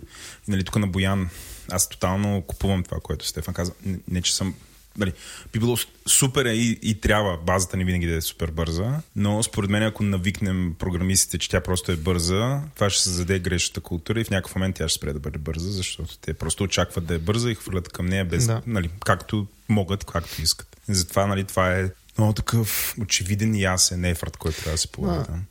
И 0.47 0.51
нали, 0.51 0.63
тук 0.63 0.75
на 0.75 0.87
Боян, 0.87 1.29
аз 1.71 1.89
тотално 1.89 2.41
купувам 2.41 2.83
това, 2.83 2.97
което 3.03 3.27
Стефан 3.27 3.53
каза. 3.53 3.73
Не, 3.85 3.99
не 4.07 4.21
че 4.21 4.35
съм 4.35 4.55
Нали, 4.97 5.13
би 5.53 5.59
било 5.59 5.77
супер 6.07 6.45
и, 6.45 6.79
и 6.81 7.01
трябва 7.01 7.37
базата 7.37 7.77
ни 7.77 7.83
винаги 7.83 8.07
да 8.07 8.15
е 8.15 8.21
супер 8.21 8.51
бърза, 8.51 9.01
но 9.15 9.43
според 9.43 9.69
мен 9.69 9.83
ако 9.83 10.03
навикнем 10.03 10.75
програмистите, 10.79 11.37
че 11.37 11.49
тя 11.49 11.61
просто 11.61 11.91
е 11.91 11.95
бърза, 11.95 12.61
това 12.75 12.89
ще 12.89 13.03
създаде 13.03 13.39
грешната 13.39 13.81
култура 13.81 14.21
и 14.21 14.23
в 14.23 14.29
някакъв 14.29 14.55
момент 14.55 14.75
тя 14.75 14.87
ще 14.87 14.97
спре 14.97 15.13
да 15.13 15.19
бъде 15.19 15.37
бърза, 15.37 15.71
защото 15.71 16.17
те 16.17 16.33
просто 16.33 16.63
очакват 16.63 17.05
да 17.05 17.15
е 17.15 17.19
бърза 17.19 17.51
и 17.51 17.55
хвърлят 17.55 17.89
към 17.89 18.05
нея 18.05 18.25
без, 18.25 18.47
да. 18.47 18.61
нали, 18.67 18.89
както 19.05 19.47
могат, 19.69 20.03
както 20.03 20.41
искат. 20.41 20.77
Затова 20.87 21.27
нали, 21.27 21.43
това 21.43 21.71
е 21.71 21.89
много 22.17 22.33
такъв 22.33 22.95
очевиден 23.01 23.55
и 23.55 23.61
ясен 23.61 24.05
ефорт, 24.05 24.37
който 24.37 24.57
трябва 24.57 24.71
да 24.71 24.77
се 24.77 24.91
полага 24.91 25.23
там 25.23 25.45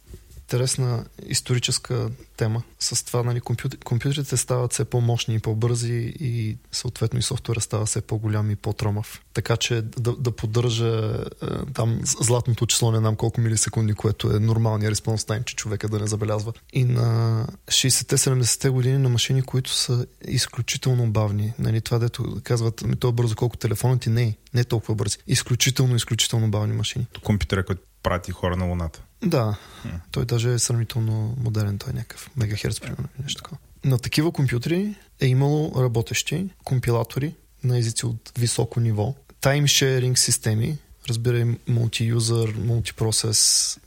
интересна 0.51 1.05
историческа 1.27 2.11
тема. 2.37 2.63
С 2.79 3.05
това 3.05 3.23
нали, 3.23 3.41
компютр, 3.41 3.77
компютрите 3.85 4.37
стават 4.37 4.73
все 4.73 4.85
по-мощни 4.85 5.35
и 5.35 5.39
по-бързи 5.39 6.15
и 6.21 6.57
съответно 6.73 7.19
и 7.19 7.23
софтуера 7.23 7.61
става 7.61 7.87
все 7.87 8.01
по-голям 8.01 8.51
и 8.51 8.57
по-тромав. 8.57 9.23
Така 9.35 9.57
че 9.57 9.83
да, 9.83 10.13
да 10.13 10.31
поддържа 10.31 11.25
е, 11.43 11.47
там 11.75 12.01
златното 12.05 12.67
число, 12.67 12.93
не 12.93 12.99
знам 12.99 13.17
колко 13.17 13.41
милисекунди, 13.41 13.95
което 13.95 14.31
е 14.37 14.41
нормалният 14.41 14.91
респонс 14.91 15.25
тайм, 15.25 15.43
че 15.45 15.57
човека 15.57 15.89
да 15.89 15.99
не 15.99 16.07
забелязва. 16.07 16.53
И 16.73 16.85
на 16.85 17.47
60-70-те 17.67 18.69
години 18.69 18.99
на 18.99 19.09
машини, 19.09 19.43
които 19.43 19.71
са 19.71 20.07
изключително 20.29 21.11
бавни. 21.11 21.53
Нали, 21.59 21.81
това 21.81 21.99
дето 21.99 22.41
казват, 22.45 22.83
ми 22.83 22.97
то 22.97 23.09
е 23.09 23.13
бързо 23.13 23.37
колко 23.37 23.57
телефонът 23.57 24.01
ти 24.01 24.11
не 24.11 24.23
е. 24.23 24.35
Не 24.55 24.61
е 24.61 24.65
толкова 24.65 24.95
бързи. 24.95 25.19
Изключително, 25.27 25.97
изключително 25.97 26.51
бавни 26.51 26.73
машини. 26.73 27.07
Компютъра, 27.25 27.65
който 27.65 27.83
прати 28.03 28.33
хора 28.33 28.57
на 28.57 28.65
Луната. 28.65 29.03
Да, 29.23 29.57
той 30.11 30.25
даже 30.25 30.53
е 30.53 30.59
сравнително 30.59 31.37
модерен, 31.41 31.79
той 31.79 31.91
е 31.91 31.93
някакъв 31.93 32.31
мегахерц, 32.37 32.81
примерно, 32.81 33.09
нещо 33.23 33.43
такова. 33.43 33.59
На 33.85 33.99
такива 33.99 34.33
компютри 34.33 34.95
е 35.21 35.27
имало 35.27 35.83
работещи 35.83 36.51
компилатори 36.65 37.35
на 37.65 37.79
езици 37.79 38.07
от 38.07 38.33
високо 38.39 38.81
ниво, 38.81 39.15
таймшеринг 39.41 40.19
системи, 40.19 40.79
разбирай 41.09 41.59
мултиюзър, 41.69 42.55
мултипроцес, 42.55 43.79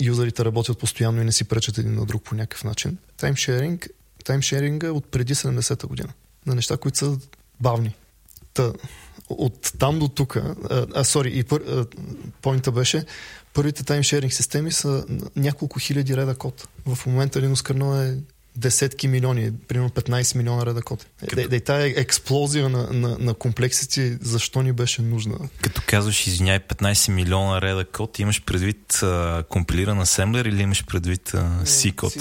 юзерите 0.00 0.44
работят 0.44 0.78
постоянно 0.78 1.22
и 1.22 1.24
не 1.24 1.32
си 1.32 1.44
пречат 1.44 1.78
един 1.78 1.94
на 1.94 2.06
друг 2.06 2.22
по 2.22 2.34
някакъв 2.34 2.64
начин. 2.64 2.98
Таймшеринг, 3.16 3.88
таймшеринга 4.24 4.92
от 4.92 5.10
преди 5.10 5.34
70-та 5.34 5.86
година. 5.86 6.12
На 6.46 6.54
неща, 6.54 6.76
които 6.76 6.98
са 6.98 7.18
бавни. 7.60 7.94
Та, 8.54 8.72
от 9.28 9.72
там 9.78 9.98
до 9.98 10.08
тук, 10.08 10.36
а, 10.94 11.04
сори, 11.04 11.38
и 11.38 11.44
пър, 11.44 11.86
поинта 12.42 12.72
беше, 12.72 13.04
първите 13.54 13.84
таймшеринг 13.84 14.32
системи 14.32 14.72
са 14.72 15.04
няколко 15.36 15.78
хиляди 15.78 16.16
реда 16.16 16.34
код. 16.34 16.68
В 16.86 17.06
момента 17.06 17.40
Linux 17.40 17.54
kernel 17.54 18.12
е 18.12 18.18
десетки 18.56 19.08
милиони, 19.08 19.52
примерно 19.68 19.90
15 19.90 20.36
милиона 20.36 20.66
реда 20.66 20.82
код. 20.82 21.06
Е, 21.22 21.26
Като... 21.26 21.48
Да, 21.48 21.60
тая 21.60 22.00
експлозия 22.00 22.68
на, 22.68 22.92
на, 22.92 23.18
на 23.18 23.34
комплексите, 23.34 24.18
защо 24.22 24.62
ни 24.62 24.72
беше 24.72 25.02
нужна? 25.02 25.34
Като 25.60 25.82
казваш, 25.86 26.26
извиняй, 26.26 26.60
15 26.60 27.12
милиона 27.12 27.60
реда 27.62 27.84
код, 27.84 28.18
имаш 28.18 28.42
предвид 28.44 29.02
а, 29.02 29.44
компилиран 29.48 30.00
асемблер 30.00 30.44
или 30.44 30.62
имаш 30.62 30.84
предвид 30.84 31.34
а, 31.34 31.64
C 31.64 31.94
код? 31.94 32.12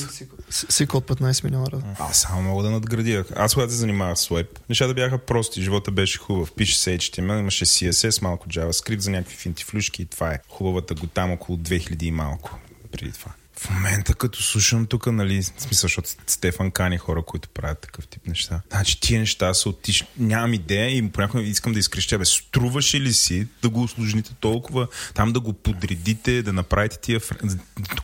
C 0.52 0.88
код 0.88 1.08
15 1.08 1.44
милиона 1.44 1.66
реда. 1.74 1.84
Аз 2.00 2.22
само 2.22 2.42
мога 2.42 2.64
да 2.64 2.72
надградя. 2.72 3.26
Аз 3.36 3.54
когато 3.54 3.72
се 3.72 3.78
занимавах 3.78 4.18
с 4.18 4.28
веб, 4.28 4.60
нещата 4.70 4.94
бяха 4.94 5.18
прости, 5.18 5.62
живота 5.62 5.92
беше 5.92 6.18
хубав. 6.18 6.52
Пише 6.52 6.78
се 6.78 6.98
HTML, 6.98 7.40
имаше 7.40 7.66
CSS, 7.66 8.22
малко 8.22 8.50
JavaScript 8.50 9.00
за 9.00 9.12
някакви 9.12 9.36
финтифлюшки 9.36 10.02
и 10.02 10.06
това 10.06 10.32
е. 10.32 10.40
Хубавата 10.50 10.94
го 10.94 11.08
там 11.08 11.32
около 11.32 11.58
2000 11.58 12.04
и 12.04 12.12
малко 12.12 12.60
преди 12.92 13.12
това. 13.12 13.32
В 13.60 13.70
момента, 13.70 14.14
като 14.14 14.44
слушам 14.44 14.86
тук, 14.86 15.08
нали, 15.08 15.44
смисъл, 15.44 15.88
защото 15.88 16.10
Стефан 16.28 16.72
кани 16.72 16.98
хора, 16.98 17.22
които 17.22 17.50
правят 17.50 17.80
такъв 17.80 18.08
тип 18.08 18.28
неща. 18.28 18.62
Значи 18.72 19.00
тия 19.00 19.20
неща 19.20 19.54
са 19.54 19.70
отиш... 19.70 20.04
Нямам 20.18 20.54
идея 20.54 20.98
и 20.98 21.10
понякога 21.10 21.44
искам 21.44 21.74
да 21.74 21.80
изкрещя, 21.80 22.18
бе, 22.18 22.26
струваше 22.26 23.02
ли 23.02 23.14
си 23.14 23.48
да 23.62 23.70
го 23.70 23.84
осложните 23.84 24.34
толкова, 24.40 24.88
там 25.14 25.34
да 25.34 25.40
го 25.40 25.54
подредите, 25.54 26.42
да 26.42 26.54
направите 26.54 26.98
тия... 27.00 27.22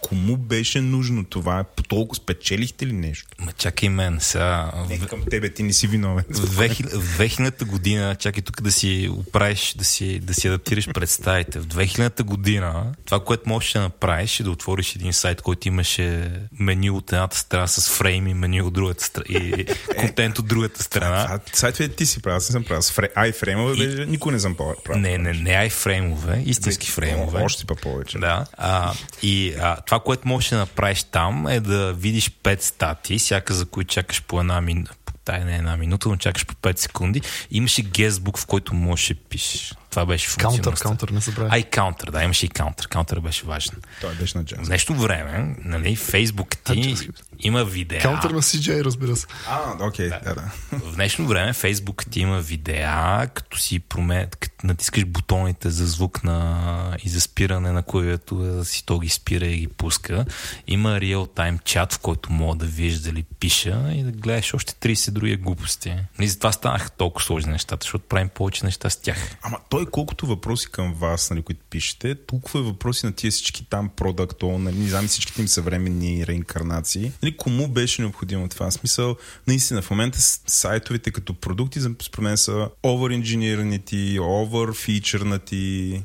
Кому 0.01 0.37
беше 0.37 0.81
нужно 0.81 1.25
това? 1.25 1.63
По 1.63 1.83
толкова 1.83 2.15
спечелихте 2.15 2.87
ли 2.87 2.93
нещо? 2.93 3.27
Ма 3.39 3.51
чакай 3.51 3.89
мен, 3.89 4.17
сега... 4.21 4.71
Не, 4.89 4.99
към 4.99 5.23
тебе, 5.29 5.53
ти 5.53 5.63
не 5.63 5.73
си 5.73 5.87
виновен. 5.87 6.25
В 6.29 6.57
2000-та 6.57 7.65
година, 7.65 8.15
чакай 8.15 8.43
тук 8.43 8.61
да 8.61 8.71
си 8.71 9.09
оправиш, 9.11 9.73
да 9.77 9.83
си, 9.83 10.19
да 10.19 10.33
си 10.33 10.47
адаптираш 10.47 10.87
представите. 10.93 11.59
В 11.59 11.67
2000-та 11.67 12.23
година 12.23 12.93
това, 13.05 13.23
което 13.23 13.49
можеш 13.49 13.73
да 13.73 13.81
направиш 13.81 14.39
е 14.39 14.43
да 14.43 14.51
отвориш 14.51 14.95
един 14.95 15.13
сайт, 15.13 15.40
който 15.41 15.67
имаше 15.67 16.31
меню 16.59 16.95
от 16.95 17.13
едната 17.13 17.37
страна 17.37 17.67
с 17.67 17.89
фрейми, 17.97 18.33
меню 18.33 18.65
от 18.65 18.73
другата 18.73 19.03
страна 19.03 19.25
и 19.29 19.65
контент 19.97 20.39
от 20.39 20.47
другата 20.47 20.83
страна. 20.83 21.39
Сайтове 21.53 21.89
ти 21.89 22.05
си 22.05 22.21
правил, 22.21 22.37
аз 22.37 22.49
не 22.49 22.53
съм 22.53 22.63
правил. 22.63 22.81
С 22.81 22.91
iFrame-ове 22.91 24.05
никой 24.05 24.33
не 24.33 24.39
съм 24.39 24.55
правил. 24.55 25.01
Не, 25.01 25.17
не, 25.17 25.33
не 25.33 25.69
iFrame-ове, 25.69 26.43
истински 26.45 26.91
фреймове. 26.91 27.43
Още 27.43 27.65
па 27.65 27.75
повече. 27.75 28.17
Да. 28.17 28.45
А, 28.57 28.93
и 29.23 29.53
а, 29.59 29.75
това, 29.75 29.99
което 29.99 30.27
можеш 30.27 30.49
да 30.49 30.57
направиш 30.57 31.03
там 31.03 31.47
е 31.47 31.59
да 31.59 31.93
видиш 31.93 32.31
пет 32.43 32.63
стати, 32.63 33.19
всяка 33.19 33.53
за 33.53 33.65
които 33.65 33.93
чакаш 33.93 34.23
по 34.23 34.39
една 34.39 34.61
минута 34.61 34.93
тая 35.25 35.45
не 35.45 35.53
е 35.53 35.57
една 35.57 35.77
минута, 35.77 36.09
но 36.09 36.15
чакаш 36.17 36.45
по 36.45 36.53
5 36.53 36.79
секунди. 36.79 37.21
Имаше 37.51 37.81
гестбук, 37.81 38.37
в 38.37 38.45
който 38.45 38.73
можеш 38.73 39.07
да 39.07 39.15
пишеш. 39.15 39.73
Това 39.91 40.05
беше 40.05 40.27
функционалността. 40.27 40.63
Каунтър, 40.63 40.81
каунтър, 40.81 41.09
не 41.09 41.19
забравя. 41.19 41.49
Ай, 41.51 41.63
каунтър, 41.63 42.11
да, 42.11 42.23
имаше 42.23 42.45
и 42.45 42.49
каунтър. 42.49 42.87
Каунтър 42.87 43.19
беше 43.19 43.45
важен. 43.45 43.75
Той 44.01 44.15
беше 44.15 44.37
на. 44.37 44.43
В 44.43 44.65
днешно 44.65 44.95
време, 44.95 45.55
нали, 45.65 45.95
Фейсбук 45.95 46.57
ти 46.57 46.95
има 47.39 47.65
видеа. 47.65 48.01
Каунтър 48.01 48.29
на 48.31 48.41
CJ, 48.41 48.83
разбира 48.83 49.15
се. 49.15 49.27
А, 49.47 49.87
окей, 49.87 50.09
okay, 50.09 50.23
да. 50.23 50.35
да, 50.35 50.41
да. 50.41 50.51
В 50.79 50.95
днешно 50.95 51.27
време 51.27 51.53
Фейсбук 51.53 52.05
ти 52.11 52.19
има 52.19 52.39
видеа, 52.39 53.27
като 53.33 53.57
си 53.57 53.79
промен... 53.79 54.27
като 54.39 54.67
натискаш 54.67 55.05
бутоните 55.05 55.69
за 55.69 55.85
звук 55.85 56.23
на... 56.23 56.97
и 57.03 57.09
за 57.09 57.21
спиране 57.21 57.71
на 57.71 57.83
клавиатура, 57.83 58.65
си 58.65 58.85
то 58.85 58.99
ги 58.99 59.09
спира 59.09 59.45
и 59.45 59.57
ги 59.57 59.67
пуска. 59.67 60.25
Има 60.67 60.99
реал-тайм 60.99 61.59
чат, 61.63 61.93
в 61.93 61.99
който 61.99 62.31
мога 62.31 62.55
да 62.55 62.65
виждаш 62.65 63.01
дали 63.01 63.23
пиша 63.39 63.91
и 63.93 64.03
да 64.03 64.11
гледаш 64.11 64.53
още 64.53 64.73
30 64.73 65.11
други 65.11 65.35
глупости. 65.35 65.95
И 66.19 66.27
затова 66.27 66.51
станаха 66.51 66.89
толкова 66.89 67.25
сложни 67.25 67.51
нещата, 67.51 67.83
защото 67.83 68.05
правим 68.07 68.29
повече 68.29 68.65
неща 68.65 68.89
с 68.89 68.97
тях. 68.97 69.37
Ама 69.41 69.57
той 69.69 69.80
колкото 69.85 70.25
въпроси 70.25 70.67
към 70.71 70.93
вас, 70.93 71.29
нали, 71.29 71.41
които 71.41 71.61
пишете, 71.69 72.15
толкова 72.15 72.59
е 72.59 72.63
въпроси 72.63 73.05
на 73.05 73.11
тия 73.11 73.31
всички 73.31 73.65
там 73.69 73.89
продакт, 73.95 74.43
нали, 74.43 74.77
не 74.77 74.89
знам 74.89 75.07
всичките 75.07 75.41
им 75.41 75.47
съвременни 75.47 76.27
реинкарнации. 76.27 77.11
Нали, 77.23 77.37
кому 77.37 77.67
беше 77.67 78.01
необходимо 78.01 78.49
това? 78.49 78.69
В 78.69 78.73
смисъл, 78.73 79.15
наистина, 79.47 79.81
в 79.81 79.89
момента 79.91 80.19
сайтовете 80.47 81.11
като 81.11 81.33
продукти, 81.33 81.79
според 81.81 82.23
мен 82.23 82.37
са 82.37 82.69
over-инженернати, 82.83 84.19
over-фичърнати 84.19 86.03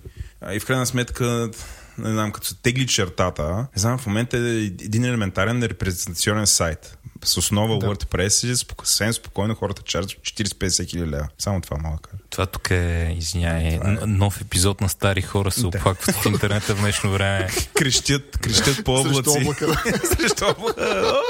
и 0.52 0.60
в 0.60 0.66
крайна 0.66 0.86
сметка 0.86 1.50
не 1.98 2.10
знам, 2.10 2.32
като 2.32 2.46
се 2.46 2.54
тегли 2.62 2.86
чертата, 2.86 3.66
не 3.76 3.80
знам, 3.80 3.98
в 3.98 4.06
момента 4.06 4.38
е 4.38 4.40
един 4.64 5.04
елементарен 5.04 5.62
репрезентационен 5.62 6.46
сайт 6.46 6.98
с 7.26 7.36
основа 7.36 7.78
да. 7.78 7.86
WordPress 7.86 8.46
и 8.46 8.56
съвсем 8.56 9.12
спокойно 9.12 9.54
хората 9.54 9.82
чарят 9.82 10.10
40-50 10.10 10.90
хиляди 10.90 11.10
лева. 11.10 11.28
Само 11.38 11.60
това 11.60 11.76
мога 11.76 11.96
да 11.96 12.08
кажа. 12.08 12.22
Това 12.30 12.46
тук 12.46 12.70
е, 12.70 13.14
извиняй, 13.18 13.66
е... 13.66 13.80
нов 14.06 14.40
епизод 14.40 14.80
на 14.80 14.88
стари 14.88 15.22
хора 15.22 15.50
се 15.50 15.60
да. 15.60 15.68
оплакват 15.68 16.16
в 16.16 16.26
интернета 16.26 16.74
в 16.74 16.80
днешно 16.80 17.12
време. 17.12 17.48
крещят, 17.74 18.38
крещят 18.38 18.84
по 18.84 19.00
облаци. 19.00 19.30
Срещу 19.30 19.40
облака. 19.40 20.06
Срещу 20.06 20.44
облака. 20.44 21.20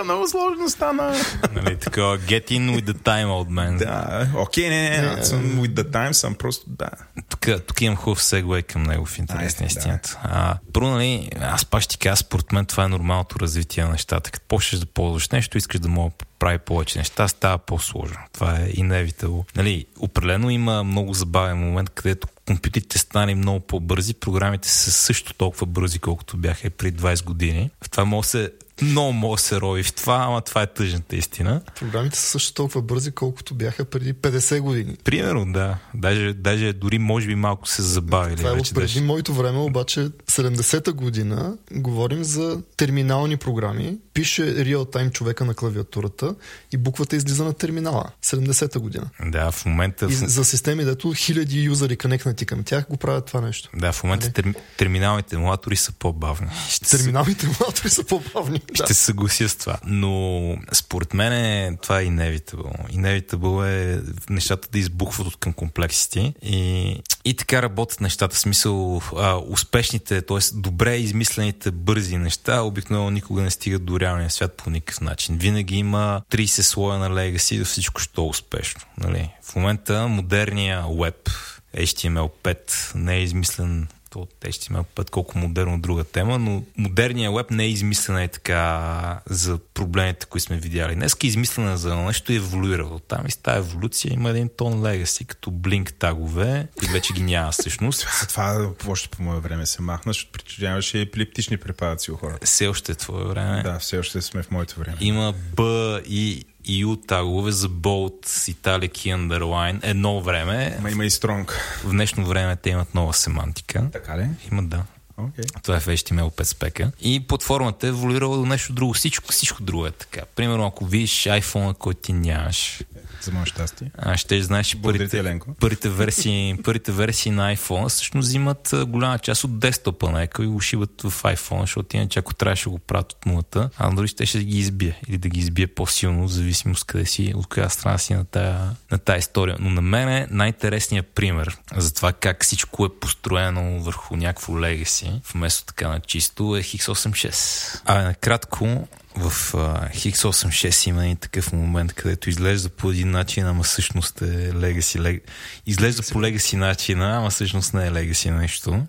О, 0.00 0.04
много 0.04 0.28
сложно 0.28 0.70
стана. 0.70 1.14
нали, 1.52 1.76
така, 1.76 2.00
get 2.00 2.50
in 2.50 2.76
with 2.76 2.84
the 2.84 2.98
time, 2.98 3.26
old 3.26 3.48
man. 3.48 3.78
Да, 3.78 4.28
окей, 4.36 4.64
okay, 4.64 4.68
не, 4.68 4.90
не, 4.90 5.16
не, 5.16 5.24
съм 5.24 5.42
with 5.42 5.72
the 5.72 5.90
time, 5.90 6.12
съм 6.12 6.34
просто, 6.34 6.64
да. 6.68 6.90
Тук, 7.28 7.46
тук 7.66 7.80
имам 7.80 7.96
хубав 7.96 8.22
сегвей 8.22 8.62
към 8.62 8.82
него 8.82 9.06
в 9.06 9.18
интерес 9.18 9.60
на 9.60 9.66
истината. 9.66 10.20
Да. 10.24 10.58
Първо, 10.72 10.88
нали, 10.90 11.30
аз 11.40 11.64
пак 11.64 11.82
ще 11.82 11.96
кажа, 11.96 12.16
според 12.16 12.52
мен 12.52 12.66
това 12.66 12.84
е 12.84 12.88
нормалното 12.88 13.40
развитие 13.40 13.84
на 13.84 13.90
нещата. 13.90 14.30
Като 14.30 14.46
почнеш 14.48 14.80
да 14.80 14.86
ползваш 14.86 15.28
нещо, 15.28 15.58
искаш 15.58 15.80
да 15.80 15.88
мога 15.88 16.10
прави 16.38 16.58
повече 16.58 16.98
неща, 16.98 17.28
става 17.28 17.58
по-сложно. 17.58 18.18
Това 18.32 18.56
е 18.56 18.72
inevitable. 18.72 19.56
Нали, 19.56 19.86
определено 19.98 20.50
има 20.50 20.84
много 20.84 21.14
забавен 21.14 21.58
момент, 21.58 21.90
където 21.90 22.28
компютрите 22.46 22.98
станали 22.98 23.34
много 23.34 23.60
по-бързи, 23.60 24.14
програмите 24.14 24.68
са 24.68 24.92
също 24.92 25.34
толкова 25.34 25.66
бързи, 25.66 25.98
колкото 25.98 26.36
бяха 26.36 26.66
и 26.66 26.70
преди 26.70 26.98
20 26.98 27.24
години. 27.24 27.70
В 27.84 27.90
това 27.90 28.04
може 28.04 28.28
се 28.28 28.52
много 28.82 29.12
мога 29.12 29.38
се 29.38 29.60
рови 29.60 29.82
в 29.82 29.92
това, 29.92 30.14
ама 30.16 30.40
това 30.40 30.62
е 30.62 30.66
тъжната 30.66 31.16
истина. 31.16 31.60
Програмите 31.80 32.18
са 32.18 32.26
също 32.28 32.54
толкова 32.54 32.82
бързи, 32.82 33.10
колкото 33.10 33.54
бяха 33.54 33.84
преди 33.84 34.14
50 34.14 34.60
години. 34.60 34.96
Примерно, 35.04 35.52
да. 35.52 35.78
Даже, 35.94 36.32
даже 36.32 36.72
дори 36.72 36.98
може 36.98 37.26
би 37.26 37.34
малко 37.34 37.68
се 37.68 37.82
забавили. 37.82 38.36
Това 38.36 38.50
е 38.50 38.54
вече, 38.54 38.74
преди 38.74 38.86
даже. 38.86 39.00
моето 39.00 39.34
време, 39.34 39.58
обаче 39.58 40.00
70-та 40.26 40.92
година 40.92 41.56
говорим 41.72 42.24
за 42.24 42.60
терминални 42.76 43.36
програми. 43.36 43.96
Пише 44.14 44.64
реал-тайм 44.64 45.10
човека 45.10 45.44
на 45.44 45.54
клавиатурата 45.54 46.34
и 46.72 46.76
буквата 46.76 47.16
излиза 47.16 47.44
на 47.44 47.52
терминала. 47.52 48.04
70-та 48.24 48.78
година. 48.80 49.10
Да, 49.26 49.50
в 49.50 49.66
момента... 49.66 50.06
И 50.10 50.12
за 50.14 50.44
системи, 50.44 50.84
дето 50.84 51.12
хиляди 51.12 51.60
юзери 51.62 51.96
конекнати 51.96 52.46
към 52.46 52.64
тях, 52.64 52.86
го 52.90 52.96
правят 52.96 53.26
това 53.26 53.40
нещо. 53.40 53.68
Да, 53.76 53.92
в 53.92 54.04
момента 54.04 54.26
Нали? 54.26 54.32
тер... 54.32 54.62
терминалните 54.76 55.36
емулатори 55.36 55.76
са 55.76 55.92
по-бавни. 55.92 56.48
Терминалните 56.90 57.46
емулатори 57.46 57.88
са 57.90 58.04
по-бавни. 58.04 58.60
Да. 58.76 58.84
Ще 58.84 58.94
се 58.94 59.04
съглася 59.04 59.48
с 59.48 59.56
това. 59.56 59.78
Но 59.84 60.56
според 60.72 61.14
мен 61.14 61.32
е, 61.32 61.76
това 61.82 62.00
е 62.00 62.04
inevitable. 62.04 62.92
Inevitable 62.92 63.66
е 63.66 64.00
нещата 64.30 64.68
да 64.72 64.78
избухват 64.78 65.26
от 65.26 65.36
към 65.36 65.52
комплексити 65.52 66.34
и, 66.42 66.96
и 67.24 67.34
така 67.34 67.62
работят 67.62 68.00
нещата. 68.00 68.36
В 68.36 68.38
смисъл 68.38 69.02
а, 69.16 69.36
успешните, 69.36 70.22
т.е. 70.22 70.38
добре 70.54 70.96
измислените 70.96 71.70
бързи 71.70 72.16
неща 72.16 72.62
обикновено 72.62 73.10
никога 73.10 73.42
не 73.42 73.50
стигат 73.50 73.84
до 73.84 74.00
реалния 74.00 74.30
свят 74.30 74.52
по 74.56 74.70
никакъв 74.70 75.00
начин. 75.00 75.38
Винаги 75.38 75.76
има 75.76 76.22
30 76.30 76.46
слоя 76.60 76.98
на 76.98 77.10
legacy 77.10 77.58
до 77.58 77.64
всичко, 77.64 78.00
що 78.00 78.20
е 78.20 78.28
успешно. 78.28 78.80
Нали? 78.98 79.30
В 79.42 79.56
момента 79.56 80.08
модерния 80.08 80.84
веб 81.00 81.30
HTML5 81.76 82.56
не 82.94 83.14
е 83.14 83.22
измислен 83.22 83.88
то 84.12 84.26
HTML5 84.40 85.10
колко 85.10 85.38
модерно 85.38 85.80
друга 85.80 86.04
тема, 86.04 86.38
но 86.38 86.64
модерният 86.76 87.34
веб 87.34 87.50
не 87.50 87.64
е 87.64 87.68
измислена 87.68 88.22
е 88.22 88.28
така 88.28 89.20
за 89.26 89.58
проблемите, 89.74 90.26
които 90.26 90.44
сме 90.44 90.56
видяли. 90.56 90.94
Днеска 90.94 91.26
е 91.26 91.28
измислена 91.28 91.76
за 91.76 91.96
нещо 91.96 92.32
и 92.32 92.34
е 92.34 92.38
еволюирала. 92.38 93.00
Там 93.08 93.26
и 93.26 93.30
с 93.30 93.36
тази 93.36 93.58
еволюция 93.58 94.12
има 94.12 94.30
един 94.30 94.50
тон 94.56 94.72
legacy, 94.72 95.26
като 95.26 95.50
блинк 95.50 95.94
тагове, 95.94 96.68
които 96.78 96.92
вече 96.92 97.12
ги 97.12 97.22
няма 97.22 97.52
всъщност. 97.52 98.06
Това 98.28 98.70
още 98.88 99.08
по 99.08 99.22
мое 99.22 99.40
време 99.40 99.66
се 99.66 99.82
махна, 99.82 100.10
защото 100.10 100.32
причиняваше 100.32 101.00
епилептични 101.00 101.56
препадъци 101.56 102.12
у 102.12 102.16
хората. 102.16 102.46
Все 102.46 102.66
още 102.66 102.92
е 102.92 102.94
твое 102.94 103.24
време. 103.24 103.62
Да, 103.62 103.78
все 103.78 103.98
още 103.98 104.22
сме 104.22 104.42
в 104.42 104.50
моето 104.50 104.80
време. 104.80 104.96
Има 105.00 105.34
Б 105.56 106.00
и 106.06 106.44
EU 106.68 107.06
тагове 107.06 107.52
за 107.52 107.68
bold, 107.68 108.26
italic 108.26 109.08
и 109.08 109.14
underline. 109.14 109.80
Едно 109.82 110.20
време. 110.20 110.78
Ма 110.80 110.90
има 110.90 111.04
и 111.04 111.10
стронг. 111.10 111.80
В 111.84 111.90
днешно 111.90 112.26
време 112.26 112.56
те 112.56 112.70
имат 112.70 112.94
нова 112.94 113.14
семантика. 113.14 113.88
Така 113.92 114.18
ли? 114.18 114.26
Има 114.52 114.62
да. 114.62 114.84
Окей. 115.16 115.44
Това 115.62 115.76
е 115.76 115.80
в 115.80 115.86
HTML5 115.86 116.42
спека. 116.42 116.92
И 117.00 117.20
платформата 117.20 117.86
е 117.86 117.88
еволюирала 117.88 118.36
до 118.36 118.46
нещо 118.46 118.72
друго. 118.72 118.92
Всичко, 118.92 119.32
всичко 119.32 119.62
друго 119.62 119.86
е 119.86 119.90
така. 119.90 120.20
Примерно, 120.36 120.66
ако 120.66 120.84
видиш 120.84 121.24
iPhone, 121.24 121.74
който 121.74 122.00
ти 122.00 122.12
нямаш, 122.12 122.82
За 123.22 123.32
мое 123.32 123.46
щастие. 123.46 123.90
а 123.98 124.16
ще 124.16 124.42
знаеш, 124.42 124.66
че 124.66 124.82
първите, 124.82 125.40
първите, 125.60 125.88
версии, 125.88 126.56
първите 126.64 126.92
версии 126.92 127.32
на 127.32 127.56
iPhone 127.56 127.88
всъщност 127.88 128.28
взимат 128.28 128.74
голяма 128.86 129.18
част 129.18 129.44
от 129.44 129.58
десктопа 129.58 130.10
на 130.10 130.26
Echo 130.26 130.42
и 130.42 130.46
го 130.46 130.60
шиват 130.60 131.02
в 131.02 131.22
iPhone, 131.22 131.60
защото 131.60 131.96
иначе 131.96 132.18
ако 132.18 132.34
трябваше 132.34 132.64
да 132.64 132.70
го 132.70 132.78
правят 132.78 133.12
от 133.12 133.26
нулата, 133.26 133.70
Android 133.80 134.06
ще, 134.06 134.26
ще 134.26 134.44
ги 134.44 134.58
избие 134.58 135.00
или 135.08 135.18
да 135.18 135.28
ги 135.28 135.40
избие 135.40 135.66
по-силно, 135.66 136.28
в 136.28 136.32
зависимост 136.32 136.84
къде 136.84 137.06
си, 137.06 137.32
от 137.36 137.46
коя 137.46 137.68
страна 137.68 137.98
си 137.98 138.14
на 138.14 138.24
тая, 138.24 138.70
на 138.90 138.98
тая 138.98 139.18
история. 139.18 139.56
Но 139.60 139.70
на 139.70 139.82
мен 139.82 140.08
е 140.08 140.26
най-интересният 140.30 141.06
пример 141.06 141.58
за 141.76 141.94
това 141.94 142.12
как 142.12 142.44
всичко 142.44 142.84
е 142.84 142.98
построено 143.00 143.82
върху 143.82 144.16
някакво 144.16 144.52
legacy, 144.52 145.20
вместо 145.34 145.64
така 145.66 145.88
на 145.88 146.00
чисто, 146.00 146.56
е 146.56 146.62
X86. 146.62 147.80
А 147.84 148.02
накратко, 148.02 148.88
в 149.16 149.52
uh, 149.52 149.92
X86 149.94 150.88
има 150.88 151.06
и 151.06 151.16
такъв 151.16 151.52
момент, 151.52 151.92
където 151.92 152.30
изглежда 152.30 152.68
по 152.68 152.90
един 152.90 153.10
начин, 153.10 153.46
ама 153.46 153.62
всъщност 153.62 154.22
е 154.22 154.24
Legacy. 154.52 155.00
Leg... 155.00 155.20
Изглежда 155.66 156.02
по 156.02 156.18
Legacy 156.20 156.54
начина, 156.54 157.16
ама 157.16 157.30
всъщност 157.30 157.74
не 157.74 157.86
е 157.86 157.90
Legacy 157.90 158.30
нещо. 158.30 158.86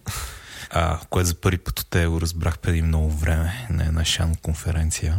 А, 0.70 1.00
което 1.10 1.28
за 1.28 1.36
първи 1.36 1.58
път 1.58 1.80
от 1.80 1.88
те 1.90 2.06
го 2.08 2.22
разбрах 2.22 2.60
преди 2.60 2.82
много 2.82 3.12
време 3.12 3.68
на 3.70 3.86
една 3.86 4.06
шан 4.06 4.36
конференция. 4.36 5.18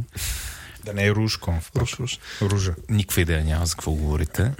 Да 0.85 0.93
не 0.95 1.07
е 1.07 1.11
Рушкон. 1.11 1.61
Руш, 1.77 1.95
руш. 2.01 2.19
Ружа. 2.43 2.75
Никаква 2.89 3.23
идея 3.23 3.45
няма 3.45 3.67
за 3.67 3.75
какво 3.75 3.93
говорите. 3.93 4.53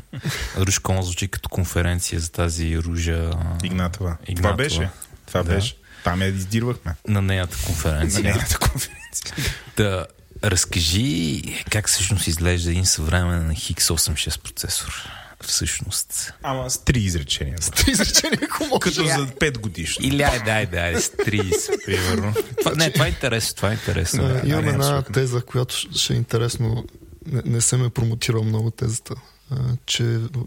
Рушкон 0.59 1.03
звучи 1.03 1.29
като 1.29 1.49
конференция 1.49 2.21
за 2.21 2.33
тази 2.33 2.79
ружа 2.79 3.31
Игнатова. 3.65 4.17
Игнатова. 4.27 4.37
Това 4.37 4.53
беше. 4.53 4.91
Това 5.27 5.43
Да. 5.43 5.55
беше. 5.55 5.77
Там 6.05 6.23
я 6.23 6.29
издирвахме. 6.29 6.95
на 7.09 7.23
нейната 7.23 7.57
На 7.59 7.65
конференция. 7.67 8.23
нейната 8.23 8.59
конференция. 8.59 9.35
Да 9.77 10.07
разкажи 10.45 11.43
как 11.71 11.89
всъщност 11.89 12.27
изглежда 12.27 12.71
един 12.71 12.87
съвременен 12.87 13.51
X86 13.57 14.41
процесор. 14.41 15.09
Всъщност. 15.41 16.33
Ама 16.43 16.71
с 16.71 16.85
три 16.85 17.01
изречения. 17.01 17.57
Три 17.77 17.91
изречения, 17.91 18.39
ако 18.43 18.65
може. 18.65 18.81
Като 18.81 19.05
за 19.05 19.27
5 19.27 19.59
годишно. 19.59 20.07
Или 20.07 20.23
айде, 20.23 20.51
айде, 20.51 20.79
айде, 20.79 21.01
с 21.01 21.09
30, 21.11 21.85
примерно. 21.85 22.35
Това, 22.59 22.73
не, 22.75 22.93
това 22.93 23.07
е 23.07 23.09
интересно, 23.09 23.57
това 23.57 23.71
е 23.71 23.73
интересно. 23.73 24.25
А, 24.25 24.29
да, 24.29 24.49
Имам 24.49 24.69
една 24.69 24.87
абсолютно. 24.87 25.13
теза, 25.15 25.43
която 25.43 25.77
ще 25.77 26.13
е 26.13 26.17
интересно. 26.17 26.85
Не, 27.27 27.43
не 27.45 27.61
съм 27.61 27.85
е 27.85 27.91
промотирал 27.91 28.45
много 28.45 28.71
тезата. 28.71 29.15
А, 29.51 29.57
че 29.87 30.05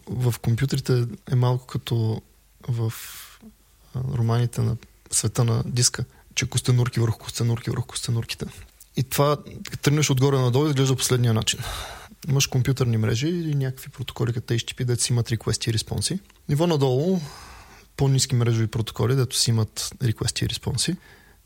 в, 0.08 0.32
в 0.32 0.40
компютрите 0.40 1.06
е 1.32 1.36
малко 1.36 1.68
като 1.68 2.22
в 2.68 2.94
а, 3.96 4.00
романите 4.18 4.62
на 4.62 4.76
света 5.12 5.44
на 5.44 5.64
диска, 5.66 6.06
че 6.36 6.46
костенурки 6.50 7.00
върху 7.00 7.18
костенурки 7.18 7.70
върху 7.70 7.88
костенурките. 7.88 8.46
И 8.98 9.04
това, 9.04 9.38
тръгнеш 9.82 10.10
отгоре 10.10 10.38
надолу, 10.38 10.68
изглежда 10.68 10.96
последния 10.96 11.34
начин. 11.34 11.60
Имаш 12.30 12.48
компютърни 12.48 12.98
мрежи 12.98 13.28
и 13.28 13.56
някакви 13.56 13.90
протоколи 13.90 14.34
като 14.34 14.54
HTTP, 14.54 14.84
дето 14.84 15.04
си 15.04 15.14
имат 15.14 15.30
request 15.30 15.70
и 15.70 15.74
респонси. 15.74 16.20
Ниво 16.50 16.68
надолу, 16.68 17.20
по-низки 17.98 18.36
мрежови 18.36 18.68
протоколи, 18.68 19.16
дето 19.16 19.36
си 19.36 19.50
имат 19.50 19.92
request 20.04 20.46
и 20.46 20.50
респонси. 20.50 20.96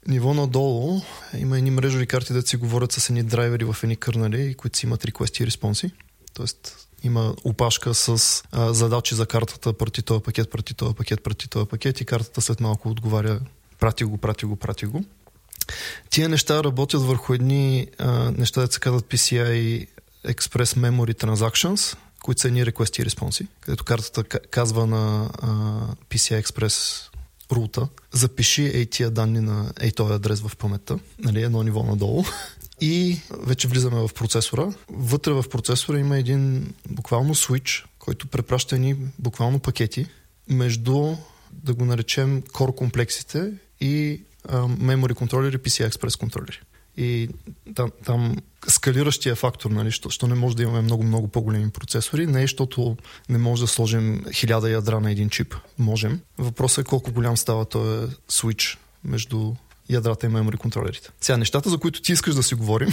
Ниво 0.07 0.33
надолу 0.33 1.01
има 1.37 1.57
едни 1.57 1.71
мрежови 1.71 2.07
карти, 2.07 2.33
дето 2.33 2.49
си 2.49 2.57
говорят 2.57 2.91
с 2.91 3.09
едни 3.09 3.23
драйвери 3.23 3.65
в 3.65 3.75
едни 3.83 3.95
кърнали, 3.95 4.53
които 4.53 4.77
си 4.77 4.85
имат 4.85 5.03
request 5.03 5.41
и 5.41 5.45
респонси. 5.45 5.91
Тоест 6.33 6.87
има 7.03 7.35
опашка 7.43 7.93
с 7.93 8.43
а, 8.51 8.73
задачи 8.73 9.15
за 9.15 9.25
картата, 9.25 9.73
прати 9.73 10.01
този 10.01 10.23
пакет, 10.23 10.51
прати 10.51 10.73
този 10.73 10.95
пакет, 10.95 11.23
прати 11.23 11.49
този 11.49 11.65
пакет 11.65 12.01
и 12.01 12.05
картата 12.05 12.41
след 12.41 12.59
малко 12.59 12.89
отговаря 12.89 13.39
прати 13.79 14.03
го, 14.03 14.17
прати 14.17 14.45
го, 14.45 14.55
прати 14.55 14.85
го. 14.85 15.03
Тия 16.09 16.29
неща 16.29 16.63
работят 16.63 17.01
върху 17.01 17.33
едни 17.33 17.87
а, 17.97 18.31
неща, 18.31 18.61
да 18.61 18.71
се 18.71 18.79
казват 18.79 19.05
PCI 19.05 19.87
Express 20.27 20.63
Memory 20.63 21.23
Transactions, 21.23 21.97
които 22.23 22.41
са 22.41 22.47
едни 22.47 22.65
request 22.65 23.01
и 23.01 23.05
респонси, 23.05 23.47
където 23.61 23.83
картата 23.83 24.23
ка- 24.23 24.39
казва 24.39 24.87
на 24.87 25.29
а, 25.41 25.47
PCI 26.09 26.43
Express 26.43 27.07
рута, 27.51 27.87
запиши 28.11 28.71
ей 28.73 28.85
тия 28.85 29.09
данни 29.09 29.39
на 29.39 29.73
ей 29.81 29.91
този 29.91 30.13
адрес 30.13 30.41
в 30.41 30.57
паметта, 30.57 30.99
нали, 31.19 31.43
едно 31.43 31.63
ниво 31.63 31.83
надолу. 31.83 32.23
И 32.81 33.19
вече 33.39 33.67
влизаме 33.67 34.07
в 34.07 34.09
процесора. 34.15 34.73
Вътре 34.89 35.33
в 35.33 35.45
процесора 35.49 35.99
има 35.99 36.17
един 36.17 36.73
буквално 36.89 37.35
switch, 37.35 37.85
който 37.99 38.27
препраща 38.27 38.75
едни 38.75 38.95
буквално 39.19 39.59
пакети 39.59 40.05
между, 40.49 41.15
да 41.51 41.73
го 41.73 41.85
наречем, 41.85 42.41
core 42.41 42.75
комплексите 42.75 43.51
и 43.81 44.21
memory 44.49 45.13
контролери, 45.13 45.57
PCI 45.57 45.89
Express 45.89 46.19
контролери. 46.19 46.59
И 46.97 47.29
там, 47.75 47.91
там 48.05 48.37
скалиращия 48.67 49.35
фактор, 49.35 49.71
нали, 49.71 49.91
що, 49.91 50.09
що 50.09 50.27
не 50.27 50.35
може 50.35 50.55
да 50.55 50.63
имаме 50.63 50.81
много-много 50.81 51.27
по-големи 51.27 51.69
процесори, 51.69 52.27
не 52.27 52.39
е, 52.39 52.43
защото 52.43 52.97
не 53.29 53.37
може 53.37 53.61
да 53.61 53.67
сложим 53.67 54.25
хиляда 54.33 54.69
ядра 54.69 54.99
на 54.99 55.11
един 55.11 55.29
чип. 55.29 55.55
Можем. 55.77 56.19
Въпросът 56.37 56.85
е 56.85 56.89
колко 56.89 57.11
голям 57.11 57.37
става 57.37 57.65
този 57.65 58.15
switch 58.29 58.77
между 59.03 59.53
ядрата 59.89 60.27
и 60.27 60.29
memory 60.29 60.57
контролерите. 60.57 61.09
Сега, 61.21 61.37
нещата, 61.37 61.69
за 61.69 61.77
които 61.77 62.01
ти 62.01 62.11
искаш 62.11 62.35
да 62.35 62.43
си 62.43 62.55
говорим, 62.55 62.89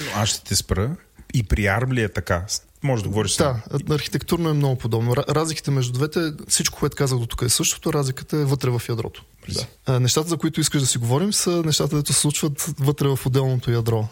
Но 0.00 0.20
аз 0.20 0.28
ще 0.28 0.44
те 0.44 0.56
спра. 0.56 0.96
И 1.34 1.42
при 1.42 1.62
ARM 1.62 1.92
ли 1.92 2.02
е 2.02 2.08
така? 2.08 2.46
Може 2.82 3.02
да 3.02 3.08
говориш 3.08 3.36
да, 3.36 3.62
архитектурно 3.90 4.48
е 4.48 4.52
много 4.52 4.76
подобно. 4.76 5.14
Ра- 5.14 5.34
Разликите 5.34 5.70
между 5.70 5.92
двете, 5.92 6.32
всичко, 6.48 6.78
което 6.78 6.96
казах 6.96 7.18
до 7.18 7.26
тук 7.26 7.42
е 7.42 7.48
същото, 7.48 7.92
разликата 7.92 8.36
е 8.36 8.44
вътре 8.44 8.70
в 8.70 8.82
ядрото. 8.88 9.24
Да. 9.54 9.66
А, 9.86 10.00
нещата, 10.00 10.28
за 10.28 10.36
които 10.36 10.60
искаш 10.60 10.80
да 10.80 10.86
си 10.86 10.98
говорим, 10.98 11.32
са 11.32 11.62
нещата, 11.64 11.90
които 11.90 12.12
се 12.12 12.20
случват 12.20 12.74
вътре 12.78 13.08
в 13.08 13.18
отделното 13.26 13.70
ядро, 13.70 14.08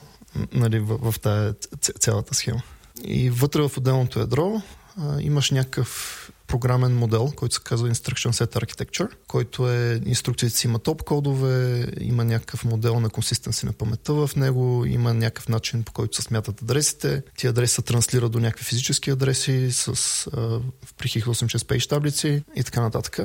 нали, 0.52 0.78
в, 0.78 1.12
в 1.12 1.20
тая 1.20 1.54
цялата 2.00 2.34
схема. 2.34 2.62
И 3.04 3.30
вътре 3.30 3.62
в 3.62 3.72
отделното 3.76 4.18
ядро 4.18 4.62
а, 5.00 5.20
имаш 5.20 5.50
някакъв 5.50 6.25
програмен 6.46 6.96
модел, 6.96 7.32
който 7.36 7.54
се 7.54 7.60
казва 7.64 7.90
Instruction 7.90 8.30
Set 8.30 8.64
Architecture, 8.64 9.08
който 9.26 9.70
е, 9.70 10.00
инструкциите 10.06 10.56
си 10.56 10.66
има 10.66 10.78
топ 10.78 11.02
кодове, 11.02 11.86
има 12.00 12.24
някакъв 12.24 12.64
модел 12.64 13.00
на 13.00 13.10
консистенси 13.10 13.66
на 13.66 13.72
паметта 13.72 14.12
в 14.14 14.30
него, 14.36 14.84
има 14.86 15.14
някакъв 15.14 15.48
начин 15.48 15.82
по 15.82 15.92
който 15.92 16.16
се 16.16 16.22
смятат 16.22 16.62
адресите. 16.62 17.22
Тия 17.36 17.50
адреси 17.50 17.74
се 17.74 17.82
транслират 17.82 18.32
до 18.32 18.40
някакви 18.40 18.64
физически 18.64 19.10
адреси 19.10 19.72
с 19.72 19.88
а, 19.88 20.60
при 20.96 21.08
X86 21.08 21.58
page 21.58 21.88
таблици 21.88 22.42
и 22.56 22.64
така 22.64 22.80
нататък. 22.80 23.18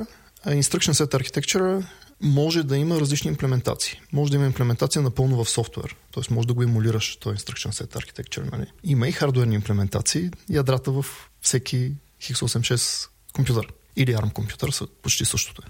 Instruction 0.47 0.91
Set 0.91 1.13
Architecture 1.13 1.83
може 2.21 2.63
да 2.63 2.77
има 2.77 2.99
различни 2.99 3.29
имплементации. 3.29 4.01
Може 4.13 4.31
да 4.31 4.37
има 4.37 4.45
имплементация 4.45 5.01
напълно 5.01 5.43
в 5.43 5.49
софтуер, 5.49 5.95
т.е. 6.13 6.33
може 6.33 6.47
да 6.47 6.53
го 6.53 6.63
емулираш, 6.63 7.15
този 7.15 7.37
Instruction 7.37 7.69
Set 7.69 7.95
Architecture. 7.95 8.51
Нали? 8.51 8.71
Има 8.83 9.07
и 9.07 9.11
хардуерни 9.11 9.55
имплементации, 9.55 10.29
ядрата 10.49 10.91
в 10.91 11.05
всеки 11.41 11.93
x86 12.21 13.09
компютър 13.33 13.67
или 13.95 14.15
ARM 14.15 14.33
компютър 14.33 14.71
са 14.71 14.87
почти 14.87 15.25
същото. 15.25 15.61
Е. 15.67 15.69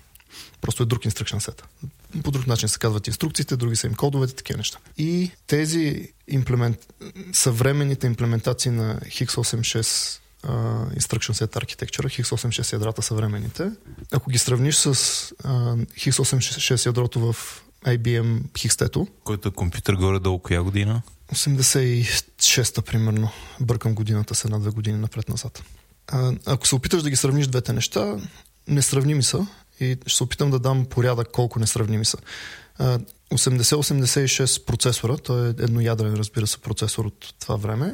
Просто 0.61 0.83
е 0.83 0.85
друг 0.85 1.03
instruction 1.03 1.39
set. 1.39 1.61
По 2.23 2.31
друг 2.31 2.47
начин 2.47 2.69
се 2.69 2.79
казват 2.79 3.07
инструкциите, 3.07 3.57
други 3.57 3.75
са 3.75 3.87
им 3.87 3.95
кодовете, 3.95 4.33
такива 4.35 4.57
неща. 4.57 4.77
И 4.97 5.31
тези 5.47 6.13
имплемент... 6.27 6.93
съвременните 7.33 8.07
имплементации 8.07 8.71
на 8.71 8.99
x86 8.99 10.19
uh, 10.43 10.99
Instruction 10.99 11.45
Set 11.45 11.55
Architecture, 11.55 12.23
x86 12.23 12.73
ядрата 12.73 13.01
съвременните, 13.01 13.71
ако 14.11 14.29
ги 14.29 14.37
сравниш 14.37 14.75
с 14.75 14.93
uh, 14.95 15.85
x86 15.85 16.85
ядрото 16.85 17.19
в 17.19 17.35
IBM 17.85 18.57
Хикстето. 18.57 19.07
Който 19.23 19.47
е 19.47 19.51
компютър 19.51 19.95
горе-долу 19.95 20.39
коя 20.39 20.61
година? 20.61 21.01
86-та 21.33 22.81
примерно. 22.81 23.31
Бъркам 23.59 23.95
годината 23.95 24.35
с 24.35 24.45
една-две 24.45 24.71
години 24.71 24.97
напред-назад. 24.97 25.63
Ако 26.45 26.67
се 26.67 26.75
опиташ 26.75 27.03
да 27.03 27.09
ги 27.09 27.15
сравниш 27.15 27.47
двете 27.47 27.73
неща, 27.73 28.17
несравними 28.67 29.23
са 29.23 29.47
и 29.79 29.97
ще 30.05 30.17
се 30.17 30.23
опитам 30.23 30.51
да 30.51 30.59
дам 30.59 30.85
порядък 30.85 31.31
колко 31.31 31.59
несравними 31.59 32.05
са. 32.05 32.17
80-86 33.31 34.65
процесора, 34.65 35.17
той 35.17 35.47
е 35.47 35.49
едноядрен, 35.49 36.13
разбира 36.13 36.47
се, 36.47 36.57
процесор 36.57 37.05
от 37.05 37.33
това 37.39 37.55
време. 37.55 37.93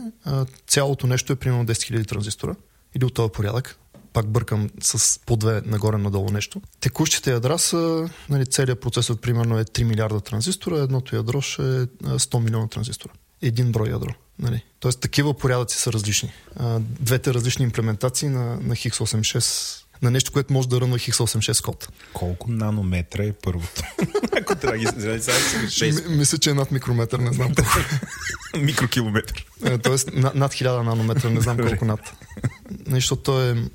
Цялото 0.68 1.08
нещо 1.08 1.34
е 1.34 1.36
примерно 1.36 1.66
10 1.66 1.72
000 1.72 2.08
транзистора 2.08 2.56
или 2.96 3.06
от 3.06 3.14
този 3.14 3.32
порядък. 3.32 3.80
Пак 4.14 4.28
бъркам 4.28 4.70
с 4.82 5.20
по 5.26 5.38
две 5.38 5.62
нагоре-надолу 5.66 6.30
нещо. 6.30 6.62
Текущите 6.80 7.32
ядра 7.32 7.60
са, 7.60 8.10
нали, 8.30 8.46
целият 8.46 8.82
процесор 8.82 9.18
примерно 9.18 9.60
е 9.60 9.64
3 9.64 9.84
милиарда 9.84 10.22
транзистора, 10.22 10.80
едното 10.80 11.16
ядро 11.16 11.42
ще 11.42 11.62
е 11.62 11.66
100 11.66 12.40
милиона 12.40 12.68
транзистора. 12.68 13.14
Един 13.42 13.72
брой 13.72 13.90
ядро. 13.90 14.14
Нали? 14.40 14.64
Тоест 14.80 15.00
такива 15.00 15.34
порядъци 15.34 15.78
са 15.78 15.94
различни. 15.94 16.32
Двете 16.80 17.34
различни 17.34 17.66
имплементации 17.66 18.30
на, 18.30 18.46
на 18.46 18.76
X86 18.76 19.84
на 20.02 20.12
нещо, 20.12 20.32
което 20.32 20.54
може 20.54 20.70
да 20.70 20.82
рънва 20.82 20.98
X86 20.98 21.64
код. 21.64 21.90
Колко 22.14 22.52
нанометра 22.52 23.24
е 23.24 23.34
първото? 23.34 23.82
Ако 24.42 24.56
трябва 24.56 24.78
да 24.78 24.84
ги 24.84 25.94
Мисля, 26.10 26.38
че 26.38 26.50
е 26.50 26.54
над 26.54 26.72
микрометър, 26.72 27.20
не 27.20 27.34
знам 27.34 27.56
колко. 27.56 27.72
Микрокилометър. 28.58 29.46
Е, 29.66 29.78
тоест 29.78 30.10
над, 30.14 30.36
над 30.36 30.54
1000 30.54 30.82
нанометра, 30.82 31.30
не 31.30 31.42
знам 31.42 31.58
колко 31.58 31.86
над. 31.86 32.00
Защото 32.88 33.42
е 33.42 33.70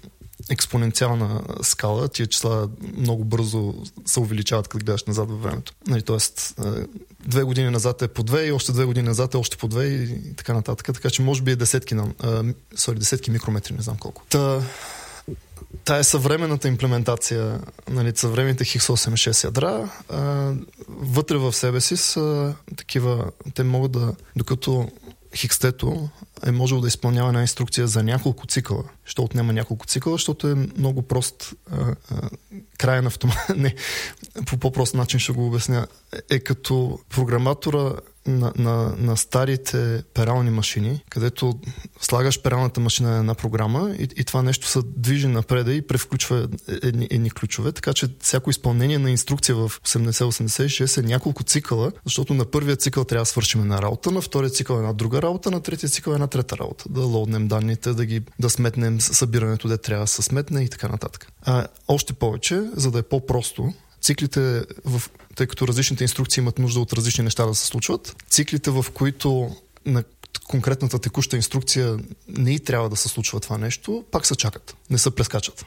експоненциална 0.50 1.42
скала, 1.62 2.08
тия 2.08 2.26
числа 2.26 2.68
много 2.96 3.24
бързо 3.24 3.74
се 4.06 4.20
увеличават, 4.20 4.68
като 4.68 4.84
гледаш 4.84 5.04
назад 5.04 5.30
във 5.30 5.42
времето. 5.42 5.72
Нали, 5.86 6.02
тоест, 6.02 6.54
е, 6.64 6.86
две 7.26 7.42
години 7.42 7.70
назад 7.70 8.02
е 8.02 8.08
по 8.08 8.22
две 8.22 8.46
и 8.46 8.52
още 8.52 8.72
две 8.72 8.84
години 8.84 9.08
назад 9.08 9.34
е 9.34 9.36
още 9.36 9.56
по 9.56 9.68
две 9.68 9.86
и 9.86 10.34
така 10.36 10.54
нататък. 10.54 10.86
Така 10.94 11.10
че 11.10 11.22
може 11.22 11.42
би 11.42 11.50
е 11.50 11.56
десетки, 11.56 11.94
на, 11.94 12.06
sorry, 12.74 12.94
десетки 12.94 13.30
микрометри, 13.30 13.74
не 13.74 13.82
знам 13.82 13.96
колко. 13.96 14.22
Та, 14.28 14.62
Та 15.84 15.98
е 15.98 16.04
съвременната 16.04 16.68
имплементация, 16.68 17.60
нали, 17.90 18.12
съвременните 18.14 18.64
X86 18.64 19.44
ядра, 19.44 19.90
а, 20.08 20.52
вътре 20.88 21.36
в 21.36 21.52
себе 21.52 21.80
си 21.80 21.96
са 21.96 22.54
такива, 22.76 23.30
те 23.54 23.64
могат 23.64 23.92
да, 23.92 24.14
докато 24.36 24.88
хикстето 25.36 26.08
е 26.46 26.50
можел 26.50 26.80
да 26.80 26.88
изпълнява 26.88 27.28
една 27.28 27.40
инструкция 27.40 27.86
за 27.86 28.02
няколко 28.02 28.46
цикъла. 28.46 28.84
Що 29.04 29.22
отнема 29.22 29.52
няколко 29.52 29.86
цикъла, 29.86 30.14
защото 30.14 30.48
е 30.48 30.54
много 30.54 31.02
прост 31.02 31.54
а, 31.70 31.94
а, 32.10 32.30
краен 32.78 33.06
автомат. 33.06 33.36
Не, 33.56 33.74
по 34.46 34.56
по-прост 34.56 34.94
начин 34.94 35.20
ще 35.20 35.32
го 35.32 35.46
обясня. 35.46 35.86
Е 36.30 36.38
като 36.38 36.98
програматора 37.08 37.92
на, 38.26 38.52
на, 38.56 38.94
на 38.98 39.16
старите 39.16 40.02
перални 40.14 40.50
машини, 40.50 41.04
където 41.10 41.58
слагаш 42.00 42.42
пералната 42.42 42.80
машина 42.80 43.10
на 43.10 43.18
една 43.18 43.34
програма 43.34 43.94
и, 43.98 44.08
и 44.16 44.24
това 44.24 44.42
нещо 44.42 44.66
се 44.66 44.80
движи 44.96 45.26
напред 45.26 45.66
и 45.70 45.86
превключва 45.86 46.48
едни, 46.82 47.08
едни 47.10 47.30
ключове, 47.30 47.72
така 47.72 47.92
че 47.92 48.08
всяко 48.20 48.50
изпълнение 48.50 48.98
на 48.98 49.10
инструкция 49.10 49.54
в 49.56 49.68
80-86 49.68 50.98
е 50.98 51.02
няколко 51.02 51.42
цикъла, 51.42 51.92
защото 52.04 52.34
на 52.34 52.44
първия 52.44 52.76
цикъл 52.76 53.04
трябва 53.04 53.22
да 53.22 53.26
свършим 53.26 53.60
една 53.60 53.82
работа, 53.82 54.10
на 54.10 54.20
втория 54.20 54.50
цикъл 54.50 54.76
една 54.76 54.92
друга 54.92 55.22
работа, 55.22 55.50
на 55.50 55.60
третия 55.60 55.88
цикъл 55.88 56.12
една 56.12 56.26
трета 56.26 56.58
работа. 56.58 56.84
Да 56.88 57.00
лоуднем 57.00 57.48
данните, 57.48 57.92
да 57.92 58.04
ги 58.06 58.20
да 58.38 58.50
сметнем 58.50 59.00
събирането, 59.00 59.68
де 59.68 59.78
трябва 59.78 60.04
да 60.04 60.08
се 60.08 60.22
сметне 60.22 60.62
и 60.62 60.68
така 60.68 60.88
нататък. 60.88 61.26
А, 61.42 61.66
още 61.88 62.12
повече, 62.12 62.62
за 62.76 62.90
да 62.90 62.98
е 62.98 63.02
по-просто, 63.02 63.72
циклите, 64.02 64.64
в, 64.84 65.02
тъй 65.34 65.46
като 65.46 65.68
различните 65.68 66.04
инструкции 66.04 66.40
имат 66.40 66.58
нужда 66.58 66.80
от 66.80 66.92
различни 66.92 67.24
неща 67.24 67.46
да 67.46 67.54
се 67.54 67.66
случват, 67.66 68.16
циклите, 68.30 68.70
в 68.70 68.86
които 68.94 69.56
на 69.86 70.04
конкретната 70.46 70.98
текуща 70.98 71.36
инструкция 71.36 71.96
не 72.28 72.54
и 72.54 72.60
трябва 72.60 72.88
да 72.88 72.96
се 72.96 73.08
случва 73.08 73.40
това 73.40 73.58
нещо, 73.58 74.04
пак 74.10 74.26
се 74.26 74.36
чакат, 74.36 74.76
не 74.90 74.98
се 74.98 75.10
прескачат. 75.10 75.66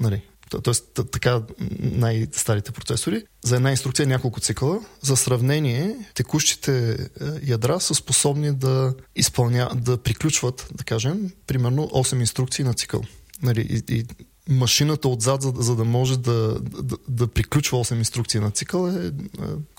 Нали? 0.00 0.22
Тоест, 0.62 1.00
така 1.12 1.42
най-старите 1.78 2.72
процесори. 2.72 3.24
За 3.44 3.56
една 3.56 3.70
инструкция 3.70 4.06
няколко 4.06 4.40
цикъла. 4.40 4.80
За 5.00 5.16
сравнение, 5.16 5.96
текущите 6.14 6.92
е, 6.92 6.96
ядра 7.42 7.80
са 7.80 7.94
способни 7.94 8.54
да 8.54 8.94
изпълня, 9.16 9.70
да 9.74 9.96
приключват, 9.96 10.68
да 10.74 10.84
кажем, 10.84 11.30
примерно 11.46 11.82
8 11.82 12.20
инструкции 12.20 12.64
на 12.64 12.74
цикъл. 12.74 13.02
Нали, 13.42 13.60
и, 13.60 13.94
и 13.94 14.06
машината 14.48 15.08
отзад, 15.08 15.42
за, 15.42 15.52
за 15.56 15.76
да 15.76 15.84
може 15.84 16.18
да, 16.18 16.60
да, 16.60 16.96
да 17.08 17.26
приключва 17.26 17.78
8 17.78 17.98
инструкции 17.98 18.40
на 18.40 18.50
цикъл 18.50 18.88
е, 18.88 19.06
е 19.06 19.10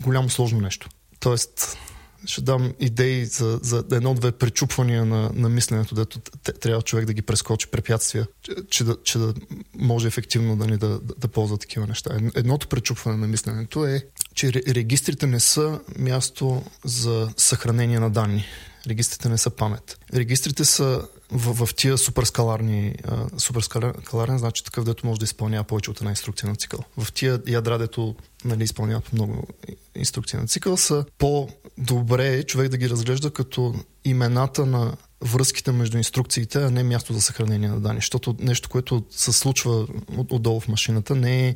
голямо 0.04 0.30
сложно 0.30 0.62
нещо. 0.62 0.90
Тоест, 1.20 1.78
ще 2.26 2.42
дам 2.42 2.74
идеи 2.80 3.26
за, 3.26 3.60
за 3.64 3.84
едно-две 3.92 4.32
пречупвания 4.32 5.06
на, 5.06 5.32
на 5.34 5.50
мисленето, 5.50 5.96
дето 5.96 6.20
трябва 6.60 6.82
човек 6.82 7.06
да 7.06 7.14
ги 7.14 7.22
прескочи 7.22 7.68
препятствия, 7.68 8.28
че, 8.42 8.56
че, 8.70 8.84
да, 8.84 8.98
че 9.04 9.18
да 9.18 9.34
може 9.76 10.08
ефективно 10.08 10.58
да, 10.58 10.68
ни 10.68 10.78
да, 10.78 10.90
да, 10.90 11.14
да 11.18 11.28
ползва 11.28 11.58
такива 11.58 11.88
неща. 11.88 12.18
Едното 12.36 12.68
пречупване 12.68 13.18
на 13.18 13.28
мисленето 13.28 13.86
е, 13.86 14.06
че 14.34 14.54
регистрите 14.54 15.28
не 15.28 15.40
са 15.40 15.80
място 16.00 16.64
за 16.86 17.30
съхранение 17.38 18.00
на 18.00 18.10
данни. 18.10 18.46
Регистрите 18.88 19.30
не 19.30 19.38
са 19.38 19.50
памет. 19.50 20.00
Регистрите 20.14 20.66
са 20.66 21.08
в, 21.32 21.66
в 21.66 21.76
тия 21.76 21.98
суперскаларни, 21.98 22.96
суперскаларен 23.38 24.38
значи 24.38 24.64
такъв, 24.64 24.86
дето 24.86 25.08
може 25.08 25.20
да 25.20 25.24
изпълнява 25.24 25.64
повече 25.64 25.92
от 25.92 25.98
една 25.98 26.10
инструкция 26.10 26.50
на 26.50 26.56
цикъл. 26.56 26.80
В 26.98 27.12
тия 27.14 27.42
ядра, 27.48 27.78
дето 27.78 28.16
нали, 28.46 28.64
изпълняват 28.64 29.14
много 29.14 29.48
инструкции 29.96 30.40
на 30.40 30.48
цикъл, 30.48 30.78
са 30.78 31.06
по-добре 31.18 32.44
човек 32.44 32.70
да 32.70 32.78
ги 32.78 32.90
разглежда 32.90 33.32
като 33.32 33.76
имената 34.06 34.66
на 34.66 34.98
връзките 35.22 35.72
между 35.72 35.98
инструкциите, 35.98 36.64
а 36.64 36.72
не 36.72 36.84
място 36.84 37.14
за 37.14 37.22
съхранение 37.22 37.70
на 37.70 37.80
данни. 37.80 37.98
Защото 37.98 38.36
нещо, 38.40 38.70
което 38.70 39.04
се 39.10 39.32
случва 39.32 39.88
от, 40.18 40.32
отдолу 40.32 40.60
в 40.60 40.68
машината, 40.68 41.16
не 41.16 41.48
е 41.48 41.56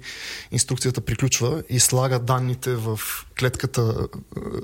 инструкцията 0.51 1.01
приключва 1.01 1.63
и 1.69 1.79
слага 1.79 2.19
данните 2.19 2.75
в 2.75 2.99
клетката, 3.39 4.07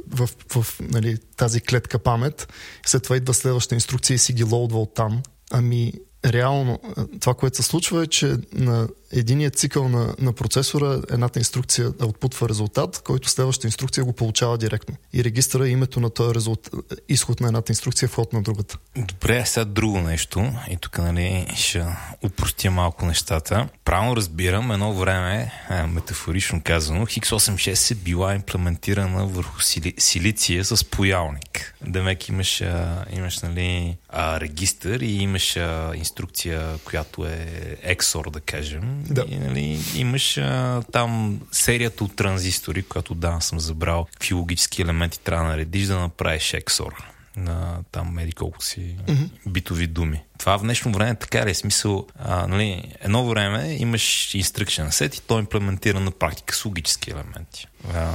в, 0.07 0.29
в 0.55 0.79
нали, 0.81 1.17
тази 1.37 1.61
клетка 1.61 1.99
памет. 1.99 2.53
След 2.85 3.03
това 3.03 3.17
идва 3.17 3.33
следваща 3.33 3.75
инструкция 3.75 4.15
и 4.15 4.19
си 4.19 4.33
ги 4.33 4.43
лоудва 4.43 4.81
от 4.81 4.93
там. 4.93 5.21
Ами 5.51 5.93
реално 6.25 6.79
това, 7.19 7.33
което 7.33 7.55
се 7.57 7.63
случва 7.63 8.03
е, 8.03 8.07
че 8.07 8.35
на 8.53 8.87
единият 9.11 9.55
цикъл 9.55 9.89
на, 9.89 10.15
на 10.19 10.33
процесора 10.33 11.01
едната 11.11 11.39
инструкция 11.39 11.89
отпутва 12.01 12.49
резултат, 12.49 13.01
който 13.05 13.29
следващата 13.29 13.67
инструкция 13.67 14.03
го 14.03 14.13
получава 14.13 14.57
директно. 14.57 14.95
И 15.13 15.23
регистъра 15.23 15.69
името 15.69 15.99
на 15.99 16.09
този 16.09 16.35
резултат, 16.35 16.73
изход 17.09 17.39
на 17.39 17.47
едната 17.47 17.71
инструкция, 17.71 18.09
вход 18.09 18.33
на 18.33 18.41
другата. 18.41 18.77
Добре, 18.97 19.45
сега 19.45 19.65
друго 19.65 20.01
нещо. 20.01 20.51
И 20.69 20.77
тук 20.77 20.97
нали, 20.97 21.47
ще 21.55 21.85
упростя 22.21 22.71
малко 22.71 23.05
нещата. 23.05 23.69
Правилно 23.85 24.15
разбирам, 24.15 24.71
едно 24.71 24.93
време, 24.93 25.51
метафорично 25.87 26.61
казано, 26.63 27.05
X86 27.05 27.91
е 27.91 27.95
била 27.95 28.35
имплементирана 28.35 29.27
върху 29.27 29.61
сили, 29.61 29.93
силиция 29.97 30.65
с 30.65 30.83
поялник. 30.83 31.75
Демек 31.87 32.29
имаш, 32.29 32.63
имаш 33.11 33.39
нали, 33.39 33.97
регистър 34.13 34.99
и 34.99 35.11
имаш 35.11 35.57
инструкция, 35.95 36.77
която 36.85 37.25
е 37.25 37.47
XOR, 37.85 38.31
да 38.31 38.39
кажем 38.39 38.96
да. 39.09 39.25
И, 39.29 39.35
нали, 39.35 39.79
имаш 39.95 40.37
а, 40.37 40.81
там 40.91 41.41
серията 41.51 42.03
от 42.03 42.15
транзистори, 42.15 42.83
която 42.83 43.15
да, 43.15 43.37
съм 43.39 43.59
забрал 43.59 44.07
какви 44.13 44.33
логически 44.33 44.81
елементи 44.81 45.19
трябва 45.19 45.45
да 45.45 45.51
наредиш 45.51 45.87
да 45.87 45.99
направиш 45.99 46.43
XOR 46.43 46.93
на 47.37 47.79
там 47.91 48.13
меди 48.13 48.31
колко 48.31 48.63
си 48.63 48.95
mm-hmm. 49.07 49.29
битови 49.47 49.87
думи. 49.87 50.23
Това 50.37 50.57
в 50.57 50.61
днешно 50.61 50.91
време 50.91 51.15
така 51.15 51.45
ли 51.45 51.51
е 51.51 51.53
смисъл? 51.53 52.07
А, 52.19 52.47
нали, 52.47 52.93
едно 52.99 53.25
време 53.25 53.77
имаш 53.79 54.01
instruction 54.29 54.87
set 54.87 55.17
и 55.17 55.21
то 55.21 55.37
е 55.37 55.39
имплементира 55.39 55.99
на 55.99 56.11
практика 56.11 56.55
с 56.55 56.65
логически 56.65 57.11
елементи. 57.11 57.67
А, 57.93 58.11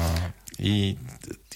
и 0.58 0.96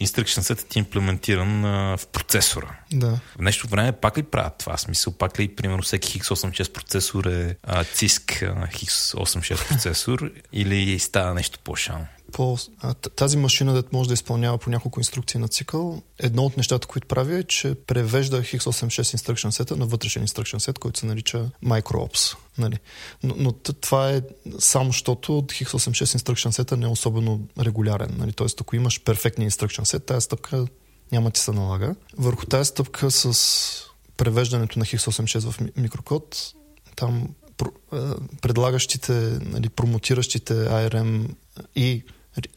instruction 0.01 0.41
set 0.41 0.77
е 0.77 0.79
имплементиран 0.79 1.65
а, 1.65 1.97
в 1.97 2.07
процесора. 2.07 2.77
Да. 2.93 3.21
В 3.37 3.41
нещо 3.41 3.69
време 3.69 3.93
пак 3.93 4.19
ли 4.19 4.23
правят 4.23 4.55
това? 4.59 4.77
Смисъл, 4.77 5.13
пак 5.13 5.41
ли, 5.41 5.57
примерно, 5.57 5.83
всеки 5.83 6.21
X86 6.21 6.73
процесор 6.73 7.25
е 7.25 7.57
а, 7.63 7.85
CISC 7.85 8.43
а, 8.43 8.67
X86 8.67 9.69
процесор 9.69 10.31
или 10.53 10.99
става 10.99 11.35
нещо 11.35 11.59
по-шано? 11.65 12.07
по, 12.33 12.59
а, 12.81 12.95
тази 12.95 13.37
машина, 13.37 13.73
да 13.73 13.85
може 13.93 14.09
да 14.09 14.15
изпълнява 14.15 14.59
по 14.59 14.71
няколко 14.71 15.01
инструкции 15.01 15.41
на 15.41 15.49
цикъл, 15.49 16.03
едно 16.19 16.43
от 16.45 16.57
нещата, 16.57 16.87
които 16.87 17.09
прави 17.09 17.37
е, 17.37 17.43
че 17.43 17.75
превежда 17.87 18.43
x86 18.43 19.17
instruction 19.17 19.51
сета 19.51 19.77
на 19.77 19.87
вътрешен 19.87 20.27
instruction 20.27 20.59
set, 20.59 20.79
който 20.79 20.99
се 20.99 21.07
нарича 21.07 21.51
microops. 21.65 22.37
Нали. 22.59 22.79
Но, 23.23 23.35
но 23.39 23.53
това 23.53 24.11
е 24.11 24.23
само 24.59 24.91
защото 24.91 25.33
x86 25.33 26.05
instruction 26.05 26.51
сета 26.51 26.77
не 26.77 26.87
е 26.87 26.89
особено 26.89 27.41
регулярен. 27.61 28.15
Нали. 28.19 28.33
Тоест, 28.33 28.61
ако 28.61 28.77
имаш 28.77 29.01
перфектния 29.05 29.51
instruction 29.51 29.97
set, 29.97 30.07
тази 30.07 30.25
стъпка 30.25 30.67
няма 31.13 31.31
ти 31.31 31.41
се 31.41 31.53
налага. 31.53 31.95
Върху 32.19 32.47
тази 32.47 32.69
стъпка 32.69 33.11
с 33.11 33.83
превеждането 34.17 34.79
на 34.79 34.85
x86 34.85 35.51
в 35.51 35.77
микрокод, 35.77 36.53
там 36.97 37.29
предлагащите, 38.43 39.13
нали, 39.41 39.69
промотиращите 39.69 40.55
ARM 40.55 41.29
и 41.77 42.03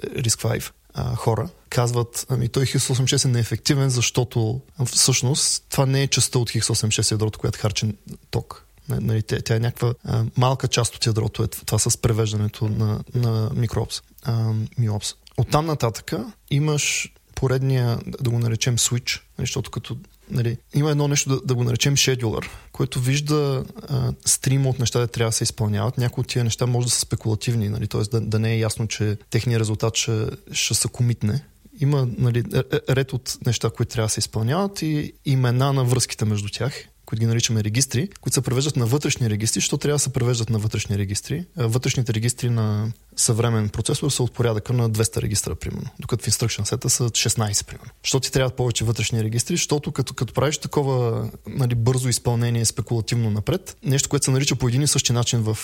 RISC-V 0.03 0.71
а, 0.93 1.15
хора 1.15 1.49
казват, 1.69 2.25
ами 2.29 2.49
той 2.49 2.65
X86 2.65 3.25
е 3.25 3.27
неефективен, 3.27 3.89
защото 3.89 4.61
всъщност 4.85 5.65
това 5.69 5.85
не 5.85 6.03
е 6.03 6.07
частта 6.07 6.39
от 6.39 6.49
X86 6.49 7.11
ядрото, 7.11 7.39
която 7.39 7.59
харчи 7.59 7.95
ток. 8.31 8.65
Нали, 8.89 9.23
тя, 9.23 9.41
тя 9.41 9.55
е 9.55 9.59
някаква 9.59 9.93
а, 10.03 10.25
малка 10.37 10.67
част 10.67 10.95
от 10.95 11.05
ядрото, 11.05 11.43
е 11.43 11.47
това 11.47 11.79
с 11.79 11.97
превеждането 11.97 12.69
на, 12.69 13.03
на 13.15 13.51
микроопс, 13.55 14.01
а, 14.23 14.53
миопс. 14.77 15.13
Оттам 15.37 15.65
нататъка 15.65 16.33
имаш 16.51 17.13
поредния, 17.35 17.99
да 18.21 18.29
го 18.29 18.39
наречем 18.39 18.77
switch, 18.77 19.21
нали, 19.37 19.45
защото 19.45 19.71
като 19.71 19.97
нали, 20.31 20.57
има 20.73 20.91
едно 20.91 21.07
нещо 21.07 21.29
да, 21.29 21.41
да 21.41 21.55
го 21.55 21.63
наречем 21.63 21.95
scheduler, 21.95 22.47
което 22.71 22.99
вижда 22.99 23.63
а, 23.87 24.13
стрима 24.25 24.69
от 24.69 24.79
неща 24.79 24.99
да 24.99 25.07
трябва 25.07 25.29
да 25.29 25.35
се 25.35 25.43
изпълняват. 25.43 25.97
Някои 25.97 26.21
от 26.21 26.27
тия 26.27 26.43
неща 26.43 26.65
може 26.65 26.87
да 26.87 26.91
са 26.91 26.99
спекулативни, 26.99 27.69
нали, 27.69 27.87
т.е. 27.87 28.01
Да, 28.01 28.21
да 28.21 28.39
не 28.39 28.53
е 28.53 28.59
ясно, 28.59 28.87
че 28.87 29.17
техният 29.29 29.59
резултат 29.59 29.97
ще, 29.97 30.25
ще 30.51 30.73
се 30.73 30.87
комитне. 30.87 31.45
Има 31.81 32.07
нали, 32.17 32.43
ред 32.89 33.13
от 33.13 33.37
неща, 33.45 33.69
които 33.69 33.91
трябва 33.91 34.07
да 34.07 34.11
се 34.11 34.19
изпълняват 34.19 34.81
и 34.81 35.13
имена 35.25 35.73
на 35.73 35.83
връзките 35.83 36.25
между 36.25 36.49
тях 36.49 36.88
които 37.09 37.19
ги 37.19 37.25
наричаме 37.25 37.63
регистри, 37.63 38.09
които 38.21 38.33
се 38.33 38.41
превеждат 38.41 38.75
на 38.75 38.85
вътрешни 38.85 39.29
регистри, 39.29 39.61
що 39.61 39.77
трябва 39.77 39.95
да 39.95 39.99
се 39.99 40.13
превеждат 40.13 40.49
на 40.49 40.59
вътрешни 40.59 40.97
регистри. 40.97 41.45
Вътрешните 41.57 42.13
регистри 42.13 42.49
на 42.49 42.91
съвремен 43.15 43.69
процесор 43.69 44.09
са 44.09 44.23
от 44.23 44.31
порядъка 44.31 44.73
на 44.73 44.89
200 44.89 45.21
регистра, 45.21 45.55
примерно, 45.55 45.89
докато 45.99 46.23
в 46.23 46.27
instruction 46.27 46.63
сета 46.63 46.89
са 46.89 47.09
16, 47.09 47.65
примерно. 47.65 47.91
Що 48.03 48.19
ти 48.19 48.31
трябват 48.31 48.55
повече 48.55 48.85
вътрешни 48.85 49.23
регистри, 49.23 49.55
защото 49.55 49.91
като, 49.91 50.13
като 50.13 50.33
правиш 50.33 50.57
такова 50.57 51.29
нали, 51.47 51.75
бързо 51.75 52.09
изпълнение 52.09 52.65
спекулативно 52.65 53.29
напред, 53.29 53.77
нещо, 53.83 54.09
което 54.09 54.25
се 54.25 54.31
нарича 54.31 54.55
по 54.55 54.67
един 54.67 54.81
и 54.81 54.87
същи 54.87 55.13
начин 55.13 55.39
в 55.39 55.57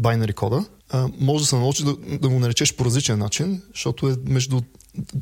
binary 0.00 0.34
кода, 0.34 0.64
а, 0.90 1.08
може 1.20 1.42
да 1.42 1.48
се 1.48 1.56
научи 1.56 1.84
да, 1.84 1.96
да 2.20 2.28
го 2.28 2.38
наречеш 2.38 2.74
по 2.74 2.84
различен 2.84 3.18
начин, 3.18 3.62
защото 3.74 4.08
е 4.08 4.16
между 4.26 4.60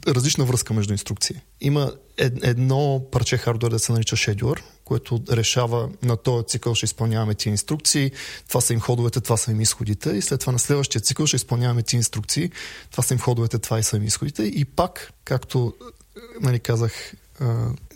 различна 0.06 0.44
връзка 0.44 0.74
между 0.74 0.92
инструкции. 0.92 1.36
Има 1.60 1.92
ед, 2.16 2.32
едно 2.42 3.02
парче 3.12 3.36
хардвер 3.36 3.70
да 3.70 3.78
се 3.78 3.92
нарича 3.92 4.16
scheduler, 4.16 4.62
което 4.84 5.22
решава 5.30 5.88
на 6.02 6.16
този 6.16 6.46
цикъл 6.46 6.74
ще 6.74 6.84
изпълняваме 6.84 7.34
ти 7.34 7.48
инструкции, 7.48 8.10
това 8.48 8.60
са 8.60 8.72
им 8.72 8.80
ходовете, 8.80 9.20
това 9.20 9.36
са 9.36 9.50
им 9.50 9.60
изходите. 9.60 10.10
И 10.10 10.22
след 10.22 10.40
това 10.40 10.52
на 10.52 10.58
следващия 10.58 11.00
цикъл 11.00 11.26
ще 11.26 11.36
изпълняваме 11.36 11.82
ти 11.82 11.96
инструкции, 11.96 12.50
това 12.90 13.02
са 13.02 13.14
им 13.14 13.20
ходовете, 13.20 13.58
това 13.58 13.78
и 13.78 13.82
са 13.82 13.96
им 13.96 14.02
изходите. 14.02 14.42
И 14.42 14.64
пак, 14.64 15.12
както 15.24 15.74
нали, 16.40 16.58
казах, 16.58 17.14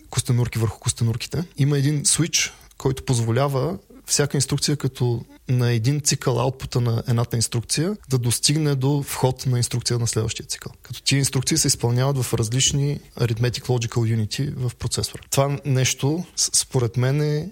костенурки 0.09 0.59
върху 0.59 0.79
костенурките, 0.79 1.43
има 1.57 1.77
един 1.77 2.03
switch, 2.03 2.51
който 2.77 3.05
позволява 3.05 3.77
всяка 4.09 4.37
инструкция 4.37 4.77
като 4.77 5.25
на 5.49 5.71
един 5.71 6.01
цикъл 6.01 6.39
аутпута 6.39 6.81
на 6.81 7.03
едната 7.07 7.35
инструкция 7.35 7.97
да 8.09 8.17
достигне 8.17 8.75
до 8.75 9.03
вход 9.03 9.45
на 9.45 9.57
инструкция 9.57 9.99
на 9.99 10.07
следващия 10.07 10.45
цикъл. 10.45 10.71
Като 10.81 11.01
тия 11.01 11.19
инструкции 11.19 11.57
се 11.57 11.67
изпълняват 11.67 12.23
в 12.23 12.33
различни 12.33 12.99
Arithmetic 13.17 13.61
Logical 13.61 14.27
Unity 14.27 14.53
в 14.55 14.75
процесора. 14.75 15.21
Това 15.31 15.59
нещо, 15.65 16.25
според 16.35 16.97
мен 16.97 17.21
е 17.21 17.51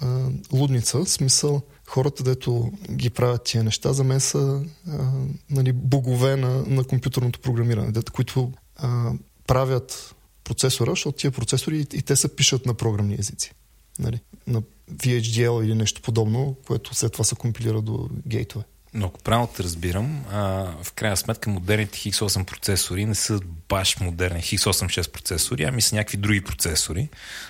а, 0.00 0.28
лудница, 0.52 0.98
в 0.98 1.10
смисъл 1.10 1.62
хората, 1.86 2.22
дето 2.22 2.72
ги 2.90 3.10
правят 3.10 3.44
тия 3.44 3.64
неща, 3.64 3.92
за 3.92 4.04
мен 4.04 4.20
са 4.20 4.62
а, 4.88 5.10
нали, 5.50 5.72
богове 5.72 6.36
на, 6.36 6.62
на 6.66 6.84
компютърното 6.84 7.40
програмиране, 7.40 7.92
дето, 7.92 8.12
които 8.12 8.52
а, 8.76 9.12
правят 9.46 10.14
процесора, 10.44 10.90
защото 10.90 11.18
тия 11.18 11.30
процесори 11.30 11.78
и, 11.78 11.86
и 11.98 12.02
те 12.02 12.16
се 12.16 12.36
пишат 12.36 12.66
на 12.66 12.74
програмни 12.74 13.16
езици. 13.18 13.52
Нали, 13.98 14.20
на 14.46 14.62
VHDL 14.92 15.64
или 15.64 15.74
нещо 15.74 16.02
подобно, 16.02 16.56
което 16.66 16.94
след 16.94 17.12
това 17.12 17.24
се 17.24 17.34
компилира 17.34 17.82
до 17.82 18.08
гейтове. 18.26 18.64
Но 18.96 19.06
ако 19.06 19.20
правилно 19.20 19.48
те 19.56 19.62
разбирам, 19.62 20.24
а, 20.32 20.40
в 20.82 20.92
крайна 20.92 21.16
сметка 21.16 21.50
модерните 21.50 21.98
X8 21.98 22.44
процесори 22.44 23.04
не 23.04 23.14
са 23.14 23.40
баш 23.68 24.00
модерни 24.00 24.42
X86 24.42 25.10
процесори, 25.10 25.64
ами 25.64 25.82
са 25.82 25.94
някакви 25.94 26.16
други 26.16 26.40
процесори 26.40 27.08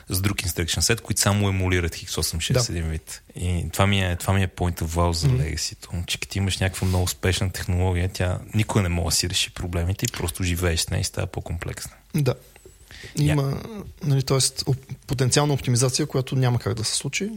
с 0.09 0.21
друг 0.21 0.37
instruction 0.37 0.79
set, 0.79 1.01
които 1.01 1.21
само 1.21 1.49
емулират 1.49 1.95
X86 1.95 2.53
да. 2.53 2.79
един 2.79 2.91
вид. 2.91 3.23
И 3.37 3.69
това 3.73 3.87
ми 3.87 4.05
е, 4.05 4.17
това 4.17 4.35
ми 4.35 4.43
е 4.43 4.49
point 4.49 4.83
of 4.83 4.87
wow 4.87 5.11
за 5.11 5.29
mm-hmm. 5.29 5.57
legacy 5.57 6.07
че 6.07 6.21
като 6.21 6.39
имаш 6.39 6.59
някаква 6.59 6.89
много 6.89 7.05
успешна 7.05 7.53
технология, 7.53 8.11
тя 8.13 8.39
никой 8.55 8.83
не 8.83 8.89
може 8.89 9.05
да 9.05 9.17
си 9.17 9.31
реши 9.31 9.55
проблемите 9.55 10.05
и 10.05 10.13
просто 10.13 10.43
живееш 10.43 10.81
с 10.81 10.91
нея 10.91 11.01
и 11.01 11.05
става 11.05 11.27
по-комплексна. 11.27 11.93
Да. 12.15 12.35
Има, 13.17 13.43
yeah. 13.43 13.85
нали, 14.05 14.23
т.е. 14.23 14.39
потенциална 15.07 15.55
оптимизация, 15.55 16.07
която 16.07 16.37
няма 16.37 16.59
как 16.59 16.75
да 16.75 16.85
се 16.85 16.95
случи. 16.97 17.31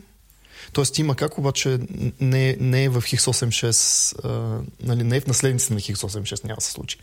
Тоест 0.73 0.99
има 0.99 1.15
как, 1.15 1.37
обаче 1.37 1.79
не, 2.19 2.57
не 2.59 2.83
е 2.83 2.89
в 2.89 3.01
X86, 3.01 4.15
а, 4.23 4.61
нали, 4.83 5.03
не 5.03 5.17
е 5.17 5.21
в 5.21 5.27
наследниците 5.27 5.73
на 5.73 5.79
X86, 5.79 6.43
няма 6.43 6.55
да 6.55 6.61
се 6.61 6.71
случи. 6.71 6.97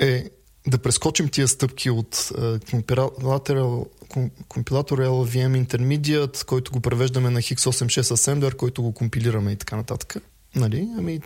Е 0.00 0.24
да 0.66 0.78
прескочим 0.78 1.28
тия 1.28 1.48
стъпки 1.48 1.90
от 1.90 2.32
компилатор, 2.70 3.86
компилатор 4.48 4.98
LVM 4.98 5.66
Intermediate, 5.66 6.44
който 6.44 6.72
го 6.72 6.80
превеждаме 6.80 7.30
на 7.30 7.42
X86 7.42 8.02
Assembler, 8.02 8.56
който 8.56 8.82
го 8.82 8.92
компилираме 8.92 9.52
и 9.52 9.56
така 9.56 9.76
нататък. 9.76 10.16
Нали? 10.54 10.88
Ами, 10.98 11.20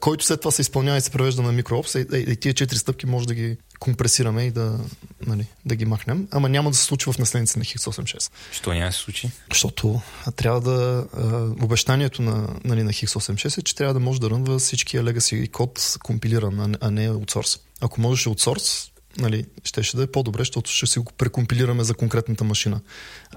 който 0.00 0.24
след 0.24 0.40
това 0.40 0.50
се 0.50 0.62
изпълнява 0.62 0.98
и 0.98 1.00
се 1.00 1.10
превежда 1.10 1.42
на 1.42 1.52
микроопс, 1.52 1.94
и, 1.94 2.06
и, 2.12 2.24
и 2.28 2.36
тия 2.36 2.54
четири 2.54 2.78
стъпки 2.78 3.06
може 3.06 3.26
да 3.26 3.34
ги 3.34 3.56
компресираме 3.78 4.42
и 4.42 4.50
да, 4.50 4.78
нали, 5.26 5.46
да 5.64 5.76
ги 5.76 5.84
махнем. 5.84 6.28
Ама 6.30 6.48
няма 6.48 6.70
да 6.70 6.76
се 6.76 6.84
случи 6.84 7.12
в 7.12 7.18
наследница 7.18 7.58
на 7.58 7.64
X86. 7.64 8.30
Що 8.52 8.72
няма 8.72 8.86
да 8.86 8.92
се 8.92 8.98
случи? 8.98 9.30
Защото 9.50 10.00
трябва 10.36 10.60
да... 10.60 11.06
А, 11.16 11.64
обещанието 11.64 12.22
на, 12.22 12.48
нали, 12.64 12.82
на 12.82 12.92
X86 12.92 13.58
е, 13.58 13.62
че 13.62 13.74
трябва 13.74 13.94
да 13.94 14.00
може 14.00 14.20
да 14.20 14.30
рънва 14.30 14.58
всичкия 14.58 15.02
legacy 15.02 15.50
код 15.50 15.96
компилиран, 16.02 16.76
а 16.80 16.90
не 16.90 17.10
от 17.10 17.32
source. 17.32 17.60
Ако 17.80 18.00
можеш 18.00 18.24
source, 18.24 18.90
нали, 19.18 19.44
ще, 19.64 19.82
ще 19.82 19.96
да 19.96 20.02
е 20.02 20.06
по-добре, 20.06 20.40
защото 20.40 20.70
ще 20.70 20.86
си 20.86 20.98
го 20.98 21.12
прекомпилираме 21.12 21.84
за 21.84 21.94
конкретната 21.94 22.44
машина. 22.44 22.80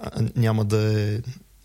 А, 0.01 0.23
няма 0.35 0.65
да 0.65 0.77
е 0.77 1.17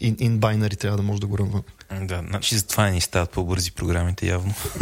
in, 0.02 0.16
in 0.16 0.38
binary 0.38 0.78
трябва 0.78 0.96
да 0.96 1.02
може 1.02 1.20
да 1.20 1.26
го 1.26 1.38
рънва. 1.38 1.62
Да, 1.92 2.22
значи 2.28 2.56
за 2.56 2.66
това 2.66 2.84
не 2.84 2.90
ни 2.90 3.00
стават 3.00 3.30
по-бързи 3.30 3.72
програмите 3.72 4.26
явно. 4.26 4.54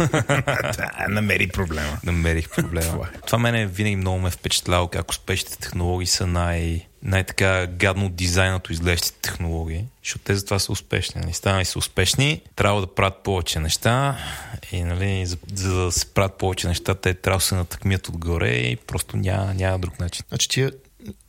да, 0.77 0.91
намери 1.09 1.47
проблема. 1.47 1.99
Намерих 2.03 2.49
проблема. 2.49 3.09
това 3.25 3.37
мене 3.37 3.65
винаги 3.65 3.95
много 3.95 4.19
ме 4.19 4.27
е 4.27 4.31
впечатляло 4.31 4.87
как 4.87 5.09
успешните 5.09 5.57
технологии 5.57 6.07
са 6.07 6.27
най- 6.27 6.85
най-така 7.03 7.67
гадно 7.67 8.09
дизайнато 8.09 8.73
изглеждащите 8.73 9.19
технологии, 9.21 9.85
защото 10.03 10.23
те 10.23 10.35
затова 10.35 10.59
са 10.59 10.71
успешни. 10.71 11.21
Нали? 11.21 11.33
Станали 11.33 11.65
са 11.65 11.79
успешни, 11.79 12.41
трябва 12.55 12.81
да 12.81 12.87
правят 12.87 13.23
повече 13.23 13.59
неща 13.59 14.17
и 14.71 14.83
нали, 14.83 15.25
за, 15.25 15.37
за 15.53 15.75
да 15.75 15.91
се 15.91 16.05
правят 16.05 16.37
повече 16.37 16.67
неща, 16.67 16.95
те 16.95 17.13
трябва 17.13 17.37
да 17.37 17.43
се 17.43 17.55
натъкмят 17.55 18.09
отгоре 18.09 18.51
и 18.51 18.75
просто 18.75 19.17
няма, 19.17 19.53
няма 19.53 19.79
друг 19.79 19.99
начин. 19.99 20.25
Значи 20.29 20.49
тия 20.49 20.71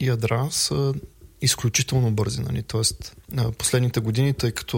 ядра 0.01 0.49
са 0.51 0.95
изключително 1.41 2.11
бързи. 2.11 2.41
Нали? 2.41 2.63
Тоест, 2.63 3.17
последните 3.59 4.01
години, 4.01 4.35
тъй 4.35 4.53
като 4.53 4.77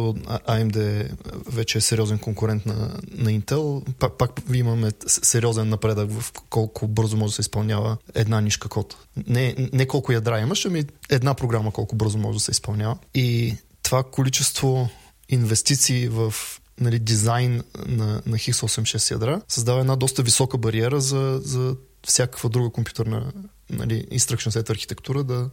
AMD 0.48 1.09
вече 1.52 1.78
е 1.78 1.80
сериозен 1.80 2.18
конкурент 2.18 2.66
на, 2.66 3.01
на 3.10 3.30
Intel, 3.30 3.93
пак, 3.94 4.18
пак 4.18 4.30
имаме 4.55 4.90
сериозен 5.06 5.68
напредък 5.68 6.10
в 6.10 6.32
колко 6.51 6.89
бързо 6.89 7.16
може 7.16 7.30
да 7.30 7.35
се 7.35 7.40
изпълнява 7.40 7.97
една 8.14 8.40
нишка 8.40 8.68
код. 8.68 8.97
Не, 9.26 9.68
не 9.72 9.86
колко 9.86 10.12
ядра 10.12 10.40
имаш, 10.40 10.64
ами 10.64 10.85
една 11.10 11.35
програма 11.35 11.72
колко 11.72 11.97
бързо 11.97 12.18
може 12.18 12.39
да 12.39 12.44
се 12.44 12.51
изпълнява. 12.51 12.98
И 13.14 13.56
това 13.82 14.02
количество 14.02 14.89
инвестиции 15.28 16.09
в 16.09 16.35
нали, 16.80 16.98
дизайн 16.98 17.62
на, 17.86 18.22
на 18.26 18.36
x86 18.36 19.10
ядра 19.10 19.40
създава 19.48 19.80
една 19.80 19.97
доста 19.97 20.22
висока 20.22 20.59
бариера 20.59 21.01
за, 21.01 21.40
за 21.44 21.76
всякаква 22.07 22.49
друга 22.49 22.70
компютърна 22.70 23.33
нали, 23.70 24.07
instruction 24.12 24.49
set 24.49 24.70
архитектура 24.70 25.25
да, 25.25 25.51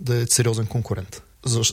да 0.00 0.16
е 0.16 0.26
сериозен 0.26 0.66
конкурент. 0.66 1.22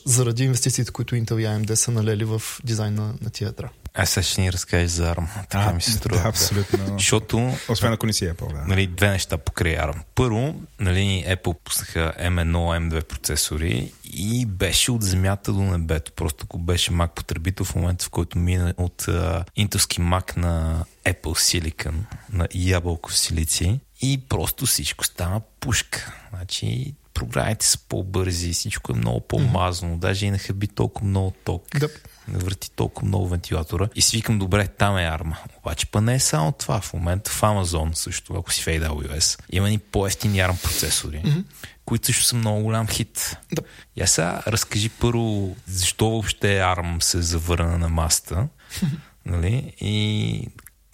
заради 0.06 0.44
инвестициите, 0.44 0.92
които 0.92 1.16
Intel 1.16 1.40
и 1.40 1.46
AMD 1.46 1.74
са 1.74 1.92
налели 1.92 2.26
в 2.26 2.42
дизайна 2.64 3.14
на 3.22 3.30
тия 3.30 3.46
ядра. 3.46 3.70
Аз 3.94 4.10
сега 4.10 4.24
ще 4.24 4.42
ни 4.42 4.52
разкажеш 4.52 4.92
за 4.92 5.16
ARM. 5.16 5.28
Така 5.50 5.70
А, 5.70 5.74
ми 5.74 5.82
се 5.82 5.92
струва. 5.92 6.22
Да, 6.22 6.30
абсолютно. 6.30 6.80
Защото 6.98 7.54
Освен 7.70 7.94
ако 7.94 8.06
не 8.06 8.14
си 8.14 8.26
Apple, 8.26 8.54
да. 8.54 8.68
нали, 8.68 8.88
две 8.88 9.10
неща 9.10 9.38
покрай 9.38 9.76
ARM. 9.76 10.02
Първо, 10.16 10.62
нали, 10.80 11.26
Apple 11.28 11.58
пуснаха 11.64 12.14
M1, 12.20 12.52
M2 12.52 13.04
процесори 13.04 13.92
и 14.04 14.46
беше 14.46 14.92
от 14.92 15.04
земята 15.04 15.54
до 15.54 15.62
небето. 15.62 16.12
Просто 16.12 16.44
ако 16.44 16.58
беше 16.60 16.92
Mac 16.92 17.10
потребител 17.14 17.66
в 17.66 17.76
момента, 17.76 18.06
в 18.06 18.10
който 18.10 18.38
мина 18.38 18.74
от 18.78 19.02
uh, 19.02 19.44
интелски 19.56 20.02
Mac 20.02 20.38
на 20.38 20.86
Apple 21.06 21.22
Silicon, 21.22 21.94
на 22.34 22.48
ябълков 22.54 23.18
силици 23.18 23.80
и 24.02 24.18
просто 24.30 24.66
всичко 24.66 25.06
стана 25.06 25.42
пушка. 25.60 26.14
Значи 26.30 26.94
програмите 27.14 27.66
са 27.66 27.78
по-бързи, 27.78 28.54
всичко 28.54 28.92
е 28.92 28.96
много 28.96 29.20
по-мазно, 29.20 29.98
даже 29.98 30.26
и 30.26 30.32
не 30.32 30.38
хаби 30.38 30.68
толкова 30.68 31.08
много 31.08 31.34
ток. 31.44 31.80
Да. 31.80 31.90
Не 32.28 32.40
върти 32.40 32.72
толкова 32.72 33.08
много 33.08 33.28
вентилатора. 33.28 33.88
И 33.96 34.02
си 34.02 34.18
викам, 34.18 34.40
добре, 34.40 34.68
там 34.68 34.98
е 34.98 35.04
арма. 35.04 35.38
Обаче 35.58 35.86
па 35.86 36.02
не 36.02 36.16
е 36.16 36.20
само 36.20 36.52
това. 36.52 36.82
В 36.82 36.94
момента 36.94 37.32
в 37.32 37.42
Amazon 37.42 37.94
също, 37.94 38.34
ако 38.34 38.54
си 38.54 38.62
в 38.62 38.66
AWS, 38.66 39.40
има 39.52 39.70
ни 39.70 39.78
по-ефтини 39.78 40.38
ARM 40.38 40.64
процесори, 40.64 41.22
mm-hmm. 41.26 41.44
които 41.86 42.06
също 42.06 42.24
са 42.24 42.36
много 42.36 42.64
голям 42.64 42.88
хит. 42.88 43.38
Да. 43.52 43.62
Я 43.98 44.08
сега 44.08 44.44
разкажи 44.48 44.90
първо, 44.90 45.56
защо 45.68 46.10
въобще 46.10 46.48
ARM 46.48 47.00
се 47.00 47.22
завърна 47.22 47.78
на 47.78 47.90
маста, 47.90 48.48
нали? 49.26 49.74
И 49.82 50.48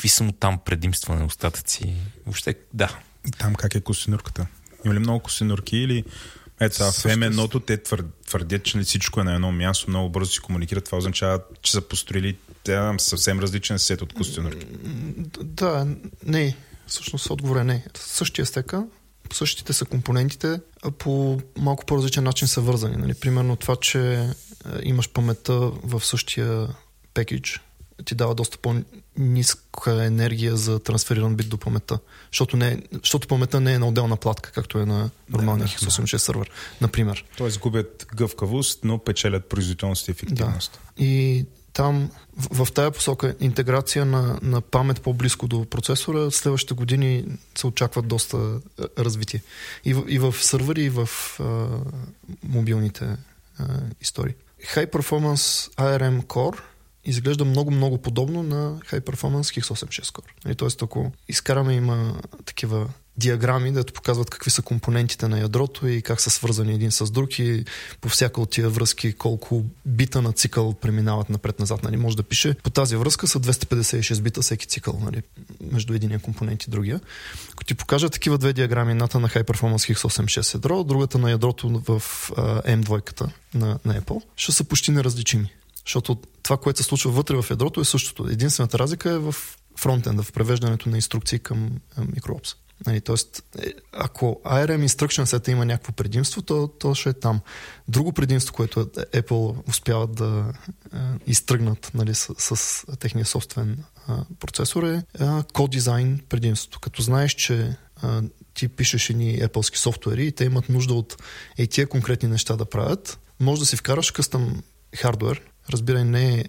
какви 0.07 0.15
са 0.15 0.23
му 0.23 0.31
там 0.31 0.59
предимства 0.65 1.15
на 1.15 1.25
остатъци. 1.25 1.93
Въобще, 2.25 2.55
да. 2.73 2.99
Там 3.37 3.55
как 3.55 3.75
е 3.75 3.81
косинурката? 3.81 4.47
Има 4.85 4.93
ли 4.93 4.99
много 4.99 5.19
косинурки 5.19 5.77
или 5.77 6.03
ето 6.59 6.75
сега, 6.75 6.91
в 6.91 6.95
M1 7.03 7.65
те 7.65 7.83
твърдят, 8.25 8.63
че 8.63 8.77
не 8.77 8.83
всичко 8.83 9.21
е 9.21 9.23
на 9.23 9.35
едно 9.35 9.51
място, 9.51 9.89
много 9.89 10.09
бързо 10.09 10.31
си 10.31 10.39
комуникират. 10.39 10.85
Това 10.85 10.97
означава, 10.97 11.39
че 11.61 11.71
са 11.71 11.81
построили 11.81 12.37
да, 12.65 12.95
съвсем 12.97 13.39
различен 13.39 13.79
сет 13.79 14.01
от 14.01 14.13
костюнърки. 14.13 14.65
Да, 15.43 15.87
не. 16.25 16.55
Всъщност 16.87 17.29
отговор 17.29 17.55
е 17.55 17.63
не. 17.63 17.85
Същия 17.95 18.45
стека, 18.45 18.85
същите 19.33 19.73
са 19.73 19.85
компонентите, 19.85 20.59
а 20.83 20.91
по 20.91 21.41
малко 21.57 21.85
по-различен 21.85 22.23
начин 22.23 22.47
са 22.47 22.61
вързани. 22.61 22.95
Нали? 22.95 23.13
Примерно 23.13 23.55
това, 23.55 23.75
че 23.75 24.29
имаш 24.83 25.09
паметта 25.09 25.53
в 25.83 26.05
същия 26.05 26.67
пекидж, 27.13 27.61
ти 28.05 28.15
дава 28.15 28.35
доста 28.35 28.57
по-ниска 28.57 30.05
енергия 30.05 30.55
за 30.55 30.79
трансфериран 30.79 31.35
бит 31.35 31.49
до 31.49 31.57
паметта. 31.57 31.99
Защото, 32.31 32.57
не, 32.57 32.81
защото 32.93 33.27
паметта 33.27 33.61
не 33.61 33.73
е 33.73 33.79
на 33.79 33.87
отделна 33.87 34.17
платка, 34.17 34.51
както 34.51 34.79
е 34.79 34.85
на 34.85 35.09
нормалния 35.29 35.67
да, 35.67 35.71
X86 35.71 36.11
да. 36.11 36.19
сервер, 36.19 36.51
например. 36.81 37.25
Тоест 37.37 37.59
губят 37.59 38.07
гъвкавост, 38.15 38.79
но 38.83 38.99
печелят 38.99 39.49
производителност 39.49 40.07
и 40.07 40.11
ефективност. 40.11 40.79
Да. 40.97 41.03
И 41.03 41.45
там 41.73 42.11
в, 42.37 42.65
в 42.65 42.71
тая 42.71 42.91
посока 42.91 43.35
интеграция 43.39 44.05
на, 44.05 44.39
на 44.41 44.61
памет 44.61 45.01
по-близко 45.01 45.47
до 45.47 45.65
процесора, 45.65 46.31
следващите 46.31 46.73
години 46.73 47.25
се 47.57 47.67
очакват 47.67 48.07
доста 48.07 48.59
развитие. 48.99 49.41
И 49.85 49.93
в, 49.93 50.03
и 50.07 50.19
в 50.19 50.35
сървъри, 50.41 50.83
и 50.83 50.89
в 50.89 51.09
а, 51.39 51.67
мобилните 52.43 53.17
а, 53.59 53.65
истории. 54.01 54.33
High 54.75 54.91
Performance 54.91 55.75
ARM 55.75 56.23
Core 56.23 56.57
изглежда 57.07 57.45
много-много 57.45 57.97
подобно 57.97 58.43
на 58.43 58.79
High 58.79 59.01
Performance 59.01 59.61
X86 59.61 60.01
Core. 60.01 60.55
Тоест, 60.57 60.81
ако 60.81 61.11
изкараме 61.27 61.73
има 61.73 62.21
такива 62.45 62.87
диаграми, 63.17 63.71
дето 63.71 63.93
показват 63.93 64.29
какви 64.29 64.51
са 64.51 64.61
компонентите 64.61 65.27
на 65.27 65.39
ядрото 65.39 65.87
и 65.87 66.01
как 66.01 66.21
са 66.21 66.29
свързани 66.29 66.73
един 66.73 66.91
с 66.91 67.11
друг 67.11 67.39
и 67.39 67.65
по 68.01 68.09
всяка 68.09 68.41
от 68.41 68.49
тия 68.49 68.69
връзки 68.69 69.13
колко 69.13 69.63
бита 69.85 70.21
на 70.21 70.33
цикъл 70.33 70.73
преминават 70.73 71.29
напред-назад. 71.29 71.83
Нали? 71.83 71.97
Може 71.97 72.17
да 72.17 72.23
пише 72.23 72.55
по 72.63 72.69
тази 72.69 72.95
връзка 72.95 73.27
са 73.27 73.39
256 73.39 74.21
бита 74.21 74.41
всеки 74.41 74.67
цикъл 74.67 74.99
нали? 75.03 75.21
между 75.71 75.93
единия 75.93 76.19
компонент 76.19 76.63
и 76.63 76.69
другия. 76.69 76.99
Ако 77.51 77.63
ти 77.63 77.73
покажа 77.73 78.09
такива 78.09 78.37
две 78.37 78.53
диаграми, 78.53 78.91
едната 78.91 79.19
на 79.19 79.29
High 79.29 79.43
Performance 79.43 79.95
X86 79.95 80.53
ядро, 80.53 80.83
другата 80.83 81.17
на 81.17 81.31
ядрото 81.31 81.69
в 81.69 82.01
uh, 82.29 82.83
M2 82.83 83.29
на, 83.53 83.79
на 83.85 84.01
Apple, 84.01 84.21
ще 84.35 84.51
са 84.51 84.63
почти 84.63 84.91
неразличими. 84.91 85.53
Защото 85.87 86.17
това, 86.43 86.57
което 86.57 86.77
се 86.77 86.83
случва 86.83 87.11
вътре 87.11 87.35
в 87.41 87.45
ядрото 87.49 87.81
е 87.81 87.85
същото. 87.85 88.31
Единствената 88.31 88.79
разлика 88.79 89.11
е 89.11 89.17
в 89.17 89.35
фронтенда, 89.79 90.23
в 90.23 90.31
превеждането 90.31 90.89
на 90.89 90.95
инструкции 90.95 91.39
към 91.39 91.71
микроопс. 92.15 92.55
Нали, 92.85 93.01
тоест, 93.01 93.43
е, 93.59 93.73
ако 93.91 94.41
ARM 94.45 94.87
Instruction 94.87 95.23
Set 95.23 95.49
има 95.49 95.65
някакво 95.65 95.91
предимство, 95.91 96.41
то, 96.41 96.67
то 96.67 96.95
ще 96.95 97.09
е 97.09 97.13
там. 97.13 97.39
Друго 97.87 98.13
предимство, 98.13 98.53
което 98.53 98.85
Apple 98.85 99.69
успяват 99.69 100.15
да 100.15 100.53
е, 100.93 100.97
изтръгнат 101.27 101.91
нали, 101.93 102.15
с, 102.15 102.55
с 102.55 102.85
техния 102.99 103.25
собствен 103.25 103.83
е, 104.09 104.11
процесор 104.39 104.83
е 104.83 105.03
код 105.53 105.71
дизайн 105.71 106.21
предимството. 106.29 106.79
Като 106.79 107.01
знаеш, 107.01 107.33
че 107.33 107.55
е, 107.59 107.75
ти 108.53 108.67
пишеш 108.67 109.09
едни 109.09 109.39
Apple 109.39 109.75
софтуери 109.75 110.25
и 110.25 110.31
те 110.31 110.45
имат 110.45 110.69
нужда 110.69 110.93
от 110.93 111.17
е, 111.57 111.67
тия 111.67 111.87
конкретни 111.87 112.29
неща 112.29 112.55
да 112.55 112.65
правят, 112.65 113.19
може 113.39 113.59
да 113.59 113.65
си 113.65 113.75
вкараш 113.75 114.11
къстъм 114.11 114.63
хардвер, 114.95 115.41
разбирай, 115.69 116.03
не 116.03 116.39
е, 116.39 116.43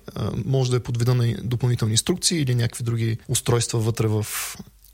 може 0.45 0.70
да 0.70 0.77
е 0.77 0.81
под 0.81 0.99
вида 0.99 1.15
на 1.15 1.35
допълнителни 1.43 1.93
инструкции 1.93 2.40
или 2.40 2.55
някакви 2.55 2.85
други 2.85 3.19
устройства 3.28 3.78
вътре 3.78 4.07
в 4.07 4.27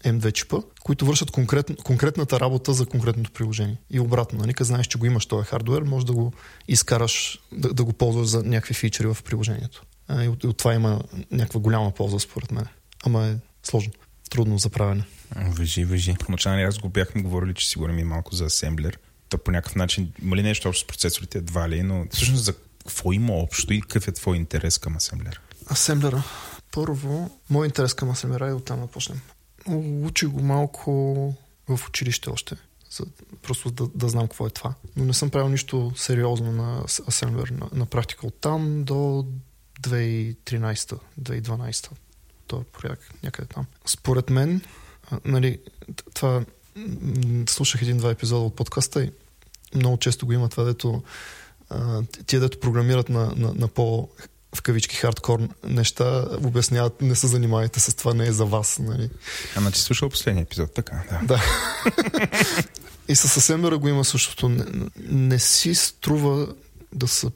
M2 0.05 0.33
чипа, 0.33 0.57
които 0.83 1.07
вършат 1.07 1.31
конкрет, 1.31 1.71
конкретната 1.85 2.41
работа 2.41 2.73
за 2.73 2.87
конкретното 2.87 3.31
приложение. 3.31 3.77
И 3.91 4.01
обратно, 4.01 4.39
нали, 4.39 4.55
като 4.55 4.67
знаеш, 4.67 4.87
че 4.87 4.99
го 4.99 5.07
имаш 5.07 5.27
този 5.27 5.47
хардвер, 5.47 5.83
може 5.83 6.07
да 6.07 6.13
го 6.13 6.33
изкараш, 6.69 7.39
да, 7.53 7.75
да 7.75 7.85
го 7.85 7.93
ползваш 7.93 8.27
за 8.27 8.43
някакви 8.43 8.75
фичери 8.75 9.07
в 9.07 9.17
приложението. 9.25 9.83
И 10.23 10.29
от, 10.29 10.45
от 10.45 10.57
това 10.57 10.75
има 10.75 11.01
някаква 11.31 11.61
голяма 11.61 11.91
полза, 11.91 12.19
според 12.19 12.53
мен. 12.53 12.67
Ама 13.05 13.27
е 13.27 13.35
сложно, 13.63 13.93
трудно 14.31 14.59
за 14.59 14.71
правене. 14.71 15.05
Въжи, 15.37 15.85
въжи. 15.85 16.15
В 16.23 16.29
начале 16.29 16.63
аз 16.63 16.79
го 16.79 16.89
бяхме 16.89 17.23
говорили, 17.23 17.55
че 17.55 17.69
си 17.69 17.79
говорим 17.79 17.99
и 17.99 18.05
малко 18.05 18.35
за 18.35 18.45
асемблер. 18.45 18.99
Та 19.29 19.39
по 19.39 19.51
някакъв 19.51 19.77
начин 19.77 20.13
има 20.23 20.37
ли 20.37 20.43
нещо 20.43 20.69
общо 20.69 20.85
с 20.85 20.87
процесорите, 20.87 21.39
едва 21.39 21.69
ли, 21.69 21.83
но 21.83 22.07
всъщност 22.11 22.45
за 22.45 22.55
какво 22.87 23.13
има 23.13 23.33
общо 23.33 23.73
и 23.73 23.81
какъв 23.81 24.09
е 24.09 24.13
твой 24.13 24.37
интерес 24.37 24.79
към 24.79 24.97
асемблера? 24.97 25.41
Асемблера. 25.71 26.23
Първо, 26.73 27.39
мой 27.51 27.67
интерес 27.67 27.95
към 27.95 28.11
асемблера 28.11 28.49
е 28.49 28.53
оттам 28.53 28.81
да 28.81 28.87
почнем. 28.87 29.21
Учи 30.05 30.27
го 30.27 30.43
малко 30.43 30.91
в 31.69 31.81
училище 31.89 32.31
още. 32.31 32.57
За, 32.91 33.05
просто 33.43 33.71
да, 33.71 33.89
да 33.95 34.09
знам 34.09 34.29
какво 34.29 34.47
е 34.47 34.51
това. 34.51 34.75
Но 34.97 35.05
не 35.05 35.15
съм 35.15 35.31
правил 35.31 35.49
нищо 35.49 35.93
сериозно 35.97 36.53
на 36.53 36.85
асемблер 37.09 37.49
на, 37.49 37.69
на 37.73 37.87
практика 37.87 38.27
от 38.27 38.41
там 38.41 38.85
до 38.85 39.27
2013-2012. 39.81 41.91
То 42.47 42.57
е 42.57 42.65
порядък 42.65 43.11
някъде 43.23 43.49
там. 43.49 43.67
Според 43.87 44.31
мен, 44.31 44.61
а, 45.11 45.21
нали, 45.25 45.59
това 46.15 46.45
слушах 47.49 47.83
един-два 47.83 48.11
епизода 48.11 48.45
от 48.45 48.57
подкаста 48.57 49.05
и 49.05 49.13
много 49.75 49.97
често 49.97 50.27
го 50.27 50.33
има 50.33 50.49
това, 50.49 50.65
дето 50.65 51.03
тия, 52.27 52.41
дето 52.41 52.61
програмират 52.61 53.09
на, 53.09 53.33
на, 53.37 53.55
на 53.55 53.69
по 53.69 54.09
в 54.55 54.63
кавички 54.63 54.97
хардкор 54.97 55.41
неща, 55.69 56.27
обясняват, 56.45 57.03
не 57.03 57.15
се 57.15 57.27
занимавайте 57.27 57.81
с 57.81 57.95
това, 57.95 58.15
не 58.15 58.27
е 58.27 58.33
за 58.33 58.45
вас. 58.45 58.79
Нали? 58.79 59.11
Ама 59.57 59.71
ти 59.71 59.81
слушал 59.81 60.09
последния 60.09 60.43
епизод, 60.43 60.75
така, 60.75 61.03
да. 61.11 61.27
Да. 61.27 61.43
И 63.09 63.15
със 63.15 63.37
Асемблера 63.37 63.79
го 63.79 63.89
има 63.89 64.05
същото. 64.05 64.49
Не, 64.49 64.65
не 65.09 65.39
си 65.39 65.75
струва 65.75 66.55
да 66.93 67.09
са 67.09 67.31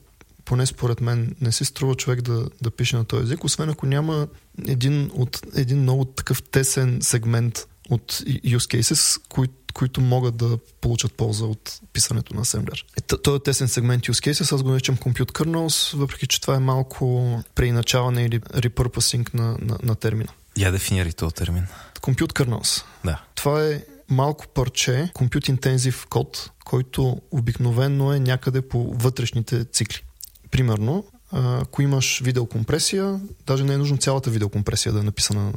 поне 0.45 0.67
според 0.67 1.01
мен, 1.01 1.37
не 1.41 1.53
си 1.53 1.65
струва 1.65 1.95
човек 1.95 2.23
да, 2.23 2.49
да 2.63 2.71
пише 2.71 2.97
на 2.97 3.05
този 3.05 3.23
език, 3.23 3.45
освен 3.45 3.69
ако 3.69 3.87
няма 3.87 4.29
един, 4.69 5.11
от, 5.15 5.41
един 5.57 5.79
много 5.83 6.05
такъв 6.05 6.43
тесен 6.43 6.99
сегмент 7.03 7.69
от 7.91 8.13
use 8.13 8.81
cases, 8.81 9.21
които 9.29 9.55
които 9.73 10.01
могат 10.01 10.37
да 10.37 10.59
получат 10.81 11.13
полза 11.13 11.45
от 11.45 11.81
писането 11.93 12.35
на 12.35 12.41
асемблер. 12.41 12.85
Той 13.23 13.37
е 13.37 13.41
тесен 13.41 13.69
сегмент 13.69 14.05
use 14.05 14.31
cases, 14.31 14.55
аз 14.55 14.63
го 14.63 14.71
наричам 14.71 14.97
compute 14.97 15.33
kernels, 15.33 15.97
въпреки 15.97 16.27
че 16.27 16.41
това 16.41 16.55
е 16.55 16.59
малко 16.59 17.43
преиначаване 17.55 18.25
или 18.25 18.41
repurposing 18.41 19.35
на, 19.35 19.57
на, 19.61 19.79
на 19.83 19.95
термина. 19.95 20.33
Я 20.57 20.71
дефинирай 20.71 21.13
този 21.13 21.35
термин. 21.35 21.67
Compute 22.01 22.33
kernels. 22.33 22.85
Да. 23.05 23.23
Това 23.35 23.65
е 23.65 23.85
малко 24.09 24.49
парче, 24.49 25.11
compute 25.15 25.57
intensive 25.57 26.09
код, 26.09 26.51
който 26.65 27.21
обикновенно 27.31 28.13
е 28.13 28.21
някъде 28.21 28.63
по 28.63 28.95
вътрешните 28.95 29.65
цикли. 29.65 30.03
Примерно, 30.51 31.05
ако 31.33 31.83
имаш 31.83 32.21
видеокомпресия, 32.25 33.21
даже 33.47 33.65
не 33.65 33.75
е 33.75 33.79
нужно 33.79 33.97
цялата 33.97 34.31
видеокомпресия 34.31 34.93
да 34.93 35.01
е 35.01 35.03
написана 35.03 35.53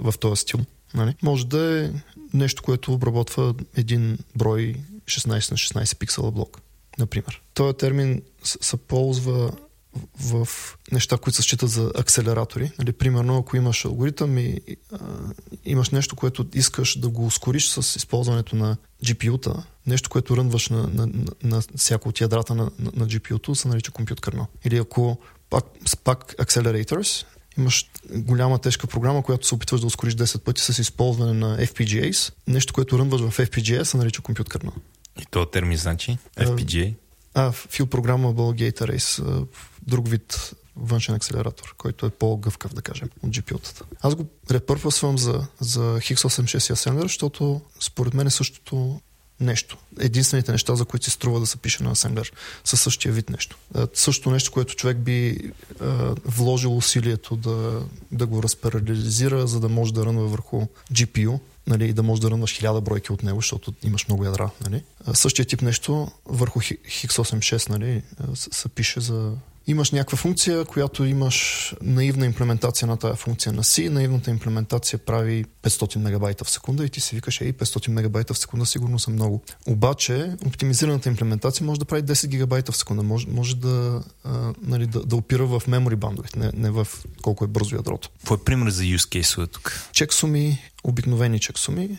в 0.00 0.14
този 0.20 0.40
стил. 0.40 0.60
Нали? 0.94 1.14
Може 1.22 1.46
да 1.46 1.84
е 1.84 1.90
нещо, 2.34 2.62
което 2.62 2.92
обработва 2.92 3.54
един 3.76 4.18
брой 4.36 4.74
16 5.06 5.28
на 5.28 5.82
16 5.84 5.98
пиксела 5.98 6.30
блок, 6.30 6.60
например. 6.98 7.42
Този 7.54 7.76
термин 7.76 8.22
се 8.42 8.76
ползва 8.76 9.52
в 10.20 10.48
неща, 10.92 11.18
които 11.18 11.36
се 11.36 11.42
считат 11.42 11.70
за 11.70 11.92
акселератори. 11.94 12.72
Нали, 12.78 12.92
примерно, 12.92 13.38
ако 13.38 13.56
имаш 13.56 13.84
алгоритъм 13.84 14.38
и 14.38 14.60
а, 14.92 14.98
имаш 15.64 15.90
нещо, 15.90 16.16
което 16.16 16.46
искаш 16.54 16.98
да 16.98 17.08
го 17.08 17.26
ускориш 17.26 17.68
с 17.68 17.96
използването 17.96 18.56
на 18.56 18.76
GPU-та, 19.04 19.64
нещо, 19.86 20.10
което 20.10 20.36
рънваш 20.36 20.68
на, 20.68 20.82
на, 20.82 21.06
на, 21.06 21.32
на 21.42 21.62
всяко 21.76 22.08
от 22.08 22.20
ядрата 22.20 22.54
на, 22.54 22.64
на, 22.64 22.90
на 22.96 23.06
GPU-то, 23.06 23.54
се 23.54 23.68
нарича 23.68 23.92
kernel. 23.92 24.46
Или 24.64 24.76
ако 24.76 25.18
пак, 25.50 25.64
пак 26.04 26.34
accelerators, 26.38 27.26
имаш 27.58 27.90
голяма 28.10 28.58
тежка 28.58 28.86
програма, 28.86 29.22
която 29.22 29.46
се 29.46 29.54
опитваш 29.54 29.80
да 29.80 29.86
ускориш 29.86 30.14
10 30.14 30.38
пъти 30.38 30.62
с 30.62 30.78
използване 30.78 31.32
на 31.32 31.58
FPGAs. 31.58 32.32
Нещо, 32.46 32.72
което 32.72 32.98
рънваш 32.98 33.20
в 33.20 33.38
FPGA, 33.38 33.82
се 33.82 33.96
нарича 33.96 34.22
kernel. 34.22 34.72
И 35.20 35.26
то 35.30 35.46
термин 35.46 35.78
значи? 35.78 36.18
FPGA? 36.38 36.94
А, 37.34 37.52
Field 37.52 37.86
Programmable 37.86 38.72
Gate 38.72 38.80
Arrays. 38.80 39.44
Друг 39.86 40.08
вид 40.08 40.54
външен 40.76 41.14
акселератор, 41.14 41.74
който 41.78 42.06
е 42.06 42.10
по-гъвкав, 42.10 42.74
да 42.74 42.82
кажем, 42.82 43.08
от 43.22 43.30
GPU-тата. 43.30 43.82
Аз 44.00 44.14
го 44.14 44.26
репърпвам 44.50 45.18
за, 45.18 45.46
за 45.60 45.80
X86 45.80 46.72
и 46.72 46.76
Assembler, 46.76 47.02
защото 47.02 47.60
според 47.80 48.14
мен 48.14 48.26
е 48.26 48.30
същото 48.30 49.00
нещо. 49.40 49.78
Единствените 50.00 50.52
неща, 50.52 50.74
за 50.74 50.84
които 50.84 51.04
си 51.04 51.10
струва 51.10 51.40
да 51.40 51.46
се 51.46 51.56
пише 51.56 51.82
на 51.82 51.90
асемблер, 51.90 52.32
са 52.64 52.76
същия 52.76 53.12
вид 53.12 53.30
нещо. 53.30 53.56
Същото 53.94 54.30
нещо, 54.30 54.52
което 54.52 54.74
човек 54.74 54.98
би 54.98 55.28
е, 55.28 55.40
вложил 56.24 56.76
усилието 56.76 57.36
да, 57.36 57.82
да 58.12 58.26
го 58.26 58.42
разпарализира, 58.42 59.46
за 59.46 59.60
да 59.60 59.68
може 59.68 59.94
да 59.94 60.06
рънва 60.06 60.26
върху 60.26 60.66
GPU, 60.92 61.38
нали, 61.66 61.92
да 61.92 62.02
можеш 62.02 62.22
да 62.22 62.30
рънваш 62.30 62.52
хиляда 62.52 62.80
бройки 62.80 63.12
от 63.12 63.22
него, 63.22 63.38
защото 63.38 63.74
имаш 63.82 64.08
много 64.08 64.24
ядра. 64.24 64.50
Нали. 64.64 64.82
Същия 65.14 65.44
тип 65.44 65.62
нещо 65.62 66.08
върху 66.26 66.60
X86 66.60 67.68
нали, 67.68 68.02
се 68.34 68.68
пише 68.68 69.00
за 69.00 69.32
имаш 69.66 69.90
някаква 69.90 70.18
функция, 70.18 70.64
която 70.64 71.04
имаш 71.04 71.74
наивна 71.82 72.26
имплементация 72.26 72.88
на 72.88 72.96
тази 72.96 73.16
функция 73.16 73.52
на 73.52 73.62
C. 73.62 73.88
Наивната 73.88 74.30
имплементация 74.30 74.98
прави 74.98 75.44
500 75.62 75.98
мегабайта 75.98 76.44
в 76.44 76.50
секунда 76.50 76.84
и 76.84 76.88
ти 76.88 77.00
си 77.00 77.14
викаш, 77.14 77.40
ей, 77.40 77.52
500 77.52 77.88
мегабайта 77.88 78.34
в 78.34 78.38
секунда 78.38 78.66
сигурно 78.66 78.98
са 78.98 79.10
много. 79.10 79.42
Обаче, 79.66 80.36
оптимизираната 80.46 81.08
имплементация 81.08 81.66
може 81.66 81.80
да 81.80 81.84
прави 81.84 82.02
10 82.02 82.26
гигабайта 82.26 82.72
в 82.72 82.76
секунда. 82.76 83.02
Може, 83.02 83.28
може 83.28 83.56
да, 83.56 84.02
а, 84.24 84.52
нали, 84.62 84.86
да, 84.86 85.04
да 85.04 85.16
опира 85.16 85.46
в 85.46 85.62
мемори 85.68 85.96
бандовете, 85.96 86.38
не, 86.38 86.50
не 86.54 86.70
в 86.70 86.88
колко 87.22 87.44
е 87.44 87.48
бързо 87.48 87.76
ядрото. 87.76 88.08
Какво 88.18 88.34
е 88.34 88.44
пример 88.44 88.70
за 88.70 88.82
use 88.82 89.20
case 89.20 89.50
тук? 89.50 89.88
Чексуми, 89.92 90.58
обикновени 90.84 91.40
чексуми, 91.40 91.98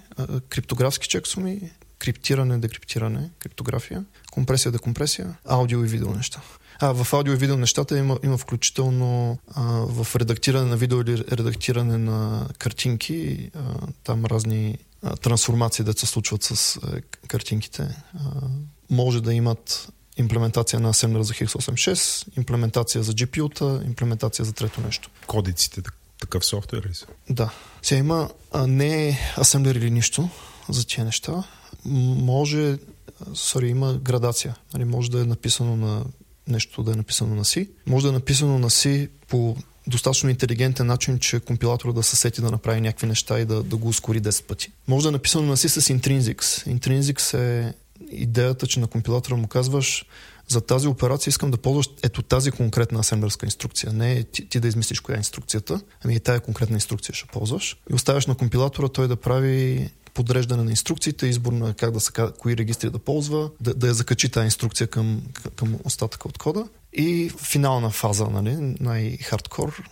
криптографски 0.50 1.08
чексуми, 1.08 1.72
криптиране, 2.00 2.58
декриптиране, 2.58 3.30
криптография, 3.40 4.06
компресия, 4.32 4.72
декомпресия, 4.72 5.38
аудио 5.46 5.86
и 5.86 5.88
видео 5.88 6.14
неща. 6.14 6.42
А, 6.80 6.94
в 6.94 7.14
аудио 7.14 7.34
и 7.34 7.38
видео 7.38 7.58
нещата 7.58 7.98
има, 7.98 8.20
има 8.24 8.38
включително 8.38 9.40
а, 9.56 9.64
в 9.66 10.16
редактиране 10.16 10.66
на 10.66 10.78
видео 10.78 11.02
или 11.02 11.24
редактиране 11.32 11.98
на 11.98 12.48
картинки, 12.58 13.50
а, 13.56 13.60
там 14.04 14.26
разни 14.26 14.78
а, 15.04 15.16
трансформации, 15.16 15.86
да 15.86 15.94
се 15.94 16.06
случват 16.06 16.44
с 16.44 16.78
а, 16.78 17.02
картинките. 17.28 18.04
А, 18.14 18.20
може 18.90 19.22
да 19.22 19.34
имат 19.34 19.90
имплементация 20.18 20.80
на 20.80 20.94
Assembler 20.94 21.22
за 21.22 21.34
X86, 21.34 22.28
имплементация 22.38 23.04
за 23.04 23.14
GPU-та, 23.14 23.86
имплементация 23.86 24.46
за 24.46 24.54
трето 24.54 24.82
нещо. 24.82 25.10
Кодиците, 25.28 25.82
такъв 26.20 26.46
софтуер 26.46 26.84
ли 26.90 26.94
са? 26.94 27.06
Да. 27.30 27.54
Сега 27.82 28.00
има 28.00 28.30
а, 28.52 28.68
не 28.68 29.20
Assembler 29.38 29.78
или 29.78 29.92
нищо 29.92 30.30
за 30.70 30.88
тия 30.88 31.06
неща. 31.06 31.44
Може, 31.86 32.78
сори, 33.34 33.68
има 33.68 33.94
градация. 33.94 34.56
Нали, 34.74 34.86
може 34.86 35.12
да 35.12 35.22
е 35.22 35.26
написано 35.26 35.76
на 35.76 36.06
нещо 36.48 36.84
да 36.84 36.92
е 36.92 36.96
написано 36.96 37.36
на 37.36 37.44
C. 37.44 37.70
Може 37.86 38.04
да 38.04 38.10
е 38.10 38.12
написано 38.14 38.60
на 38.60 38.70
C 38.70 39.10
по 39.28 39.58
достатъчно 39.88 40.30
интелигентен 40.30 40.88
начин, 40.88 41.20
че 41.20 41.40
компилатора 41.40 41.94
да 41.94 42.04
се 42.04 42.16
сети 42.16 42.42
да 42.42 42.52
направи 42.52 42.82
някакви 42.82 43.08
неща 43.08 43.40
и 43.40 43.46
да, 43.46 43.64
да 43.64 43.78
го 43.78 43.88
ускори 43.88 44.22
10 44.22 44.44
пъти. 44.44 44.72
Може 44.88 45.04
да 45.04 45.10
е 45.10 45.12
написано 45.12 45.48
на 45.48 45.58
C 45.58 45.68
с 45.68 45.82
Intrinsics. 45.82 46.78
Intrinsics 46.80 47.38
е 47.38 47.74
идеята, 48.12 48.68
че 48.68 48.80
на 48.80 48.88
компилатора 48.88 49.36
му 49.36 49.48
казваш 49.48 50.06
за 50.48 50.62
тази 50.62 50.88
операция 50.88 51.32
искам 51.32 51.52
да 51.52 51.58
ползваш 51.58 51.90
ето 52.04 52.22
тази 52.22 52.52
конкретна 52.52 53.00
асемблерска 53.00 53.46
инструкция. 53.46 53.94
Не 53.94 54.24
ти, 54.24 54.50
ти 54.50 54.60
да 54.60 54.68
измислиш 54.68 55.00
коя 55.00 55.16
е 55.16 55.20
инструкцията, 55.20 55.82
ами 56.04 56.16
и 56.16 56.20
тая 56.20 56.40
конкретна 56.40 56.76
инструкция 56.76 57.16
ще 57.16 57.28
ползваш. 57.28 57.78
И 57.92 57.94
оставяш 57.94 58.26
на 58.26 58.36
компилатора 58.36 58.88
той 58.88 59.08
да 59.08 59.16
прави 59.16 59.90
подреждане 60.16 60.64
на 60.64 60.70
инструкциите, 60.70 61.28
избор 61.28 61.54
на 61.54 61.74
как 61.74 61.92
да 61.92 62.00
се, 62.00 62.12
кои 62.40 62.58
регистри 62.58 62.90
да 62.90 63.00
ползва, 63.00 63.50
да, 63.62 63.74
да 63.74 63.88
я 63.88 63.94
закачи 63.94 64.30
тази 64.30 64.46
инструкция 64.46 64.88
към, 64.88 65.22
към 65.56 65.76
остатъка 65.84 66.28
от 66.28 66.38
кода. 66.38 66.68
И 66.94 67.32
финална 67.38 67.90
фаза, 67.90 68.26
нали, 68.26 68.76
най-хардкор, 68.80 69.84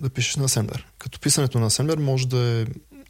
да 0.00 0.10
пишеш 0.10 0.36
на 0.36 0.44
асемблер. 0.44 0.86
Като 0.98 1.20
писането 1.20 1.58
на 1.58 1.66
асемблер 1.66 1.98
може 1.98 2.28
да 2.28 2.38
е 2.38 2.66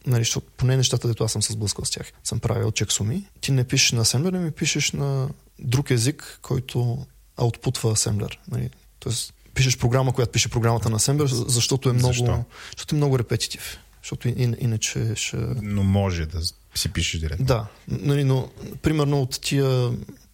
нали, 0.07 0.20
защото 0.20 0.47
поне 0.57 0.77
нещата, 0.77 1.09
дето 1.09 1.25
аз 1.25 1.33
съм 1.33 1.43
се 1.43 1.53
сблъскал 1.53 1.85
с 1.85 1.91
тях, 1.91 2.12
съм 2.25 2.41
правил 2.41 2.70
чексуми. 2.70 3.29
Ти 3.41 3.53
не 3.53 3.65
пишеш 3.65 3.93
на 3.93 4.01
асемблер, 4.01 4.33
ами 4.33 4.51
пишеш 4.51 4.93
на 4.93 5.29
друг 5.59 5.91
език, 5.91 6.39
който 6.43 7.07
аутпутва 7.37 7.93
асемблер. 7.93 8.41
Нали. 8.51 8.70
Тоест, 8.99 9.35
пишеш 9.55 9.79
програма, 9.79 10.12
която 10.12 10.33
пише 10.33 10.49
програмата 10.49 10.91
на 10.91 10.97
асемблер, 10.97 11.27
защото 11.27 11.89
е 11.89 11.93
много, 11.93 12.15
Защо? 12.15 12.45
защото 12.77 12.95
е 12.95 12.97
много 12.97 13.19
репетитив. 13.19 13.79
Защото 14.03 14.29
ин, 14.29 14.57
иначе 14.61 15.12
ще... 15.15 15.37
Но 15.62 15.83
може 15.83 16.27
да 16.27 16.41
си 16.75 16.93
пишеш 16.93 17.20
директно. 17.20 17.47
Да, 17.47 17.66
нали, 17.89 18.25
но 18.25 18.51
примерно 18.83 19.23
от 19.23 19.41
тия 19.41 19.91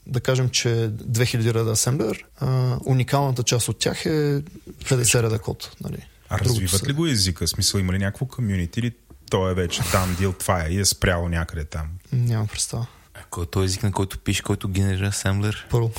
да 0.06 0.20
кажем, 0.20 0.48
че 0.48 0.68
2000 0.68 1.54
реда 1.54 1.70
асемблер, 1.70 2.24
а, 2.40 2.78
уникалната 2.84 3.42
част 3.42 3.68
от 3.68 3.78
тях 3.78 4.06
е 4.06 4.42
50 4.84 5.22
реда 5.22 5.38
код. 5.38 5.70
Нали. 5.80 6.06
А 6.28 6.38
развиват 6.38 6.88
ли 6.88 6.92
го 6.92 7.06
езика? 7.06 7.48
Смисъл 7.48 7.78
има 7.78 7.92
ли 7.92 7.98
някакво 7.98 8.26
комюнити 8.26 8.80
или 8.80 8.92
то 9.30 9.50
е 9.50 9.54
вече 9.54 9.82
там 9.92 10.14
дил, 10.18 10.32
това 10.32 10.64
е 10.64 10.68
и 10.68 10.80
е 10.80 10.84
спряло 10.84 11.28
някъде 11.28 11.64
там? 11.64 11.86
Нямам 12.12 12.46
представа. 12.46 12.86
Ако 13.14 13.42
е 13.42 13.46
този 13.46 13.64
език, 13.64 13.82
на 13.82 13.92
който 13.92 14.18
пише, 14.18 14.42
който 14.42 14.68
генерира 14.68 15.06
асемблер? 15.06 15.66
Първо. 15.70 15.92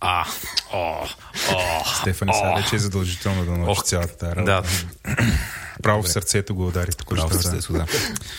А, 0.00 0.26
о, 0.72 1.06
о, 1.52 1.84
Стефани, 2.00 2.32
сега 2.34 2.54
вече 2.54 2.76
е 2.76 2.78
задължително 2.78 3.44
да 3.44 3.50
научи 3.50 3.80
цялата 3.84 4.16
тази 4.16 4.44
Да. 4.44 4.62
Право 5.82 6.02
в 6.02 6.08
сърцето 6.08 6.54
го 6.54 6.66
удари. 6.66 6.90
Право 7.08 7.28
в 7.28 7.42
сърцето, 7.42 7.72
да. 7.72 7.86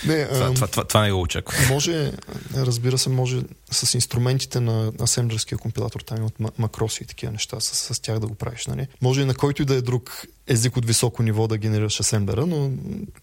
Не, 0.06 0.28
това, 0.28 0.54
това, 0.54 0.68
това, 0.68 0.84
това 0.84 1.02
не 1.02 1.12
го 1.12 1.22
очаква. 1.22 1.58
Може, 1.70 2.12
разбира 2.56 2.98
се, 2.98 3.10
може 3.10 3.42
с 3.72 3.94
инструментите 3.94 4.60
на 4.60 4.92
асемблерския 5.02 5.58
компилатор, 5.58 6.00
там 6.00 6.18
имат 6.18 6.60
макроси 6.60 7.04
и 7.04 7.06
такива 7.06 7.32
неща, 7.32 7.60
с, 7.60 7.94
с 7.94 8.00
тях 8.00 8.20
да 8.20 8.28
го 8.28 8.36
правиш. 8.36 8.66
Нали? 8.68 8.88
Може 9.02 9.22
и 9.22 9.26
на 9.26 9.36
който 9.36 9.62
и 9.62 9.66
да 9.66 9.76
е 9.76 9.82
друг 9.82 10.26
език 10.48 10.78
от 10.78 10.86
високо 10.86 11.24
ниво 11.24 11.48
да 11.48 11.58
генерираш 11.58 12.00
асемблера, 12.00 12.46
но 12.46 12.72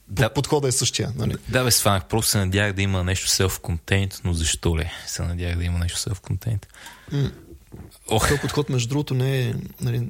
да, 0.09 0.31
подходът 0.31 0.69
е 0.69 0.73
същия. 0.73 1.13
Нали? 1.17 1.35
Да, 1.49 1.65
бе, 1.65 1.71
сванах. 1.71 2.05
Просто 2.09 2.31
се 2.31 2.39
надявах 2.39 2.73
да 2.73 2.83
има 2.83 3.05
нещо 3.05 3.29
self-contained, 3.29 4.21
но 4.25 4.33
защо 4.33 4.79
ли 4.79 4.91
се 5.07 5.23
надявах 5.23 5.57
да 5.57 5.65
има 5.65 5.79
нещо 5.79 5.99
self-contained? 5.99 6.67
Ох. 8.09 8.29
Този 8.29 8.41
подход, 8.41 8.69
между 8.69 8.89
другото, 8.89 9.15
не 9.15 9.41
е 9.41 9.55
нали, 9.81 10.09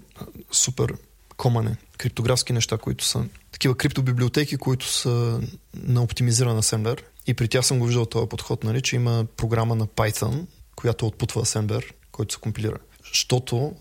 супер 0.53 0.95
комане. 1.37 1.77
Криптографски 1.99 2.53
неща, 2.53 2.79
които 2.79 3.05
са 3.05 3.25
такива 3.53 3.75
криптобиблиотеки, 3.75 4.57
които 4.57 4.89
са 4.89 5.41
на 5.75 6.03
оптимизиран 6.03 6.59
асемблер. 6.59 7.05
И 7.27 7.35
при 7.35 7.49
тях 7.49 7.67
съм 7.67 7.79
го 7.79 7.87
виждал 7.87 8.07
този 8.07 8.29
подход, 8.29 8.65
нали, 8.65 8.83
че 8.83 8.97
има 8.97 9.27
програма 9.37 9.75
на 9.75 9.87
Python, 9.87 10.47
която 10.77 11.07
отпутва 11.07 11.43
асемблер, 11.43 11.95
който 12.13 12.35
се 12.35 12.41
компилира. 12.41 12.79
Защото 13.13 13.73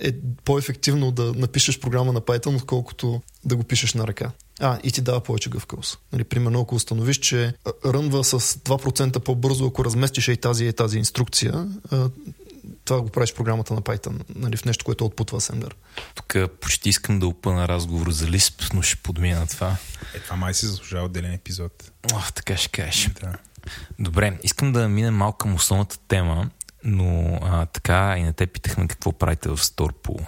е 0.00 0.12
по-ефективно 0.44 1.10
да 1.10 1.32
напишеш 1.36 1.80
програма 1.80 2.12
на 2.12 2.20
Python, 2.20 2.56
отколкото 2.56 3.22
да 3.44 3.56
го 3.56 3.64
пишеш 3.64 3.94
на 3.94 4.06
ръка. 4.06 4.30
А, 4.60 4.78
и 4.84 4.92
ти 4.92 5.00
дава 5.00 5.20
повече 5.20 5.50
гъвкавост. 5.50 5.98
Нали, 6.12 6.24
примерно, 6.24 6.60
ако 6.60 6.74
установиш, 6.74 7.18
че 7.18 7.54
рънва 7.84 8.24
с 8.24 8.40
2% 8.40 9.18
по-бързо, 9.18 9.66
ако 9.66 9.84
разместиш 9.84 10.28
и 10.28 10.36
тази 10.36 10.66
и 10.66 10.72
тази 10.72 10.98
инструкция, 10.98 11.68
това 12.86 13.00
го 13.00 13.08
правиш 13.08 13.32
в 13.32 13.34
програмата 13.34 13.74
на 13.74 13.82
Python, 13.82 14.20
нали, 14.34 14.56
в 14.56 14.64
нещо, 14.64 14.84
което 14.84 15.04
отпутва 15.04 15.40
Assembler. 15.40 15.72
Тук 16.14 16.36
почти 16.60 16.88
искам 16.88 17.18
да 17.18 17.26
опъна 17.26 17.68
разговор 17.68 18.10
за 18.10 18.26
Lisp, 18.26 18.74
но 18.74 18.82
ще 18.82 18.96
подмина 18.96 19.46
това. 19.46 19.76
Е, 20.14 20.18
това 20.18 20.36
май 20.36 20.54
си 20.54 20.66
заслужава 20.66 21.04
отделен 21.04 21.32
епизод. 21.32 21.92
О, 22.12 22.20
така 22.34 22.56
ще 22.56 22.68
кажеш. 22.68 23.10
Да. 23.20 23.32
Добре, 23.98 24.38
искам 24.42 24.72
да 24.72 24.88
минем 24.88 25.14
малко 25.14 25.38
към 25.38 25.54
основната 25.54 25.98
тема, 26.08 26.50
но 26.84 27.38
а, 27.42 27.66
така 27.66 28.14
и 28.18 28.22
на 28.22 28.32
те 28.32 28.46
питахме 28.46 28.88
какво 28.88 29.12
правите 29.12 29.48
в 29.48 29.56
Storpool. 29.56 30.26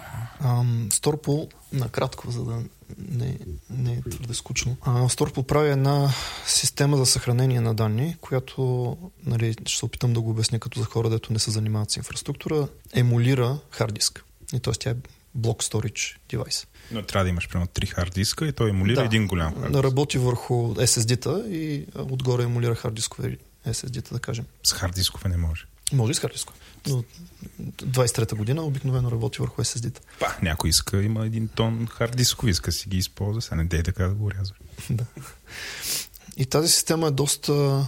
Storpool, 0.89 1.51
накратко, 1.73 2.31
за 2.31 2.43
да 2.43 2.61
не, 2.97 3.37
не 3.69 3.93
е 3.93 4.01
твърде 4.09 4.33
скучно. 4.33 4.77
А, 4.81 5.07
Storpool 5.07 5.43
прави 5.43 5.69
една 5.69 6.13
система 6.45 6.97
за 6.97 7.05
съхранение 7.05 7.61
на 7.61 7.73
данни, 7.73 8.15
която 8.21 8.97
нали, 9.25 9.55
ще 9.65 9.79
се 9.79 9.85
опитам 9.85 10.13
да 10.13 10.21
го 10.21 10.29
обясня 10.29 10.59
като 10.59 10.79
за 10.79 10.85
хора, 10.85 11.09
дето 11.09 11.33
не 11.33 11.39
се 11.39 11.51
занимават 11.51 11.91
с 11.91 11.95
инфраструктура, 11.95 12.67
емулира 12.93 13.59
хард 13.71 13.93
диск. 13.93 14.23
И 14.53 14.59
т.е. 14.59 14.73
тя 14.73 14.89
е 14.89 14.95
блок 15.35 15.63
storage 15.63 16.15
девайс. 16.29 16.67
Но 16.91 17.03
трябва 17.03 17.23
да 17.23 17.29
имаш 17.29 17.49
примерно 17.49 17.67
три 17.67 17.85
хард 17.85 18.13
диска 18.13 18.47
и 18.47 18.53
той 18.53 18.69
емулира 18.69 18.99
да, 18.99 19.05
един 19.05 19.27
голям 19.27 19.53
хард 19.53 19.71
диск. 19.71 19.83
работи 19.83 20.17
върху 20.17 20.75
SSD-та 20.75 21.43
и 21.49 21.85
отгоре 21.95 22.43
емулира 22.43 22.75
хард 22.75 22.93
дискове 22.93 23.37
SSD-та, 23.67 24.15
да 24.15 24.19
кажем. 24.19 24.45
С 24.63 24.73
хард 24.73 24.95
дискове 24.95 25.29
не 25.29 25.37
може. 25.37 25.65
Може 25.93 26.11
и 26.11 26.15
с 26.15 26.19
хардиско. 26.19 26.53
Но 26.87 27.03
23-та 27.61 28.35
година 28.35 28.63
обикновено 28.63 29.11
работи 29.11 29.41
върху 29.41 29.61
SSD-та. 29.61 30.01
Па, 30.19 30.35
някой 30.41 30.69
иска, 30.69 31.03
има 31.03 31.25
един 31.25 31.47
тон 31.47 31.87
хард 31.87 32.17
дискови, 32.17 32.51
иска 32.51 32.71
си 32.71 32.89
ги 32.89 32.97
използва, 32.97 33.41
сега 33.41 33.55
не 33.55 33.63
дей 33.65 33.83
така 33.83 34.07
да 34.07 34.13
го 34.13 34.31
рязва. 34.31 34.55
да. 34.89 35.05
И 36.37 36.45
тази 36.45 36.69
система 36.69 37.07
е 37.07 37.11
доста 37.11 37.87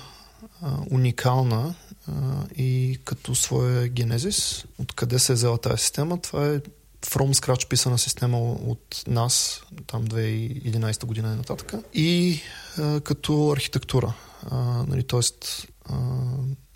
а, 0.62 0.78
уникална 0.92 1.76
а, 2.08 2.12
и 2.58 3.00
като 3.06 3.36
своя 3.36 3.88
генезис, 3.88 4.66
откъде 4.78 5.20
се 5.20 5.32
е 5.32 5.36
взела 5.36 5.58
тази 5.58 5.82
система, 5.82 6.22
това 6.22 6.48
е 6.48 6.60
from 7.06 7.34
scratch 7.34 7.68
писана 7.68 7.98
система 7.98 8.40
от 8.52 9.04
нас, 9.08 9.64
там 9.88 10.08
2011 10.08 11.06
година 11.06 11.34
и 11.34 11.38
нататък. 11.38 11.74
И 11.94 12.42
а, 12.78 13.02
като 13.02 13.52
архитектура. 13.52 14.14
А, 14.50 14.58
нали, 14.88 15.04
тоест, 15.04 15.68
а, 15.86 15.96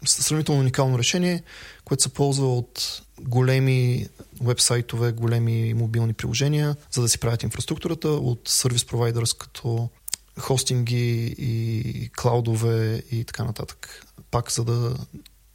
сравнително 0.05 0.61
уникално 0.61 0.99
решение, 0.99 1.43
което 1.85 2.03
се 2.03 2.09
ползва 2.09 2.57
от 2.57 3.01
големи 3.21 4.07
вебсайтове, 4.41 5.11
големи 5.11 5.73
мобилни 5.73 6.13
приложения, 6.13 6.75
за 6.91 7.01
да 7.01 7.09
си 7.09 7.19
правят 7.19 7.43
инфраструктурата, 7.43 8.07
от 8.07 8.41
сервис 8.47 8.85
провайдърс 8.85 9.33
като 9.33 9.89
хостинги 10.39 11.35
и 11.37 12.09
клаудове 12.17 13.03
и 13.11 13.23
така 13.23 13.43
нататък. 13.43 14.05
Пак 14.31 14.51
за 14.51 14.63
да 14.63 14.95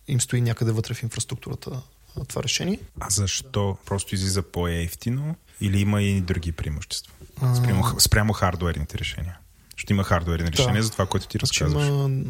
им 0.08 0.20
стои 0.20 0.40
някъде 0.40 0.72
вътре 0.72 0.94
в 0.94 1.02
инфраструктурата 1.02 1.82
това 2.28 2.42
решение. 2.42 2.78
А 3.00 3.10
защо? 3.10 3.76
Просто 3.86 4.14
излиза 4.14 4.42
по-ефтино 4.42 5.36
или 5.60 5.80
има 5.80 6.02
и 6.02 6.20
други 6.20 6.52
преимущества? 6.52 7.12
Спрямо, 7.56 8.00
спрямо 8.00 8.32
хардуерните 8.32 8.98
решения. 8.98 9.38
Ще 9.76 9.92
има 9.92 10.04
хардуерни 10.04 10.52
решения 10.52 10.76
да. 10.76 10.82
за 10.82 10.90
това, 10.90 11.06
което 11.06 11.28
ти 11.28 11.38
значи 11.38 11.64
разказваш. 11.64 11.86
Има 11.86 12.24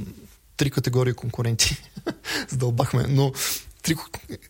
три 0.61 0.70
категории 0.70 1.12
конкуренти. 1.12 1.77
Задълбахме. 2.49 3.05
Но 3.09 3.32
три 3.82 3.95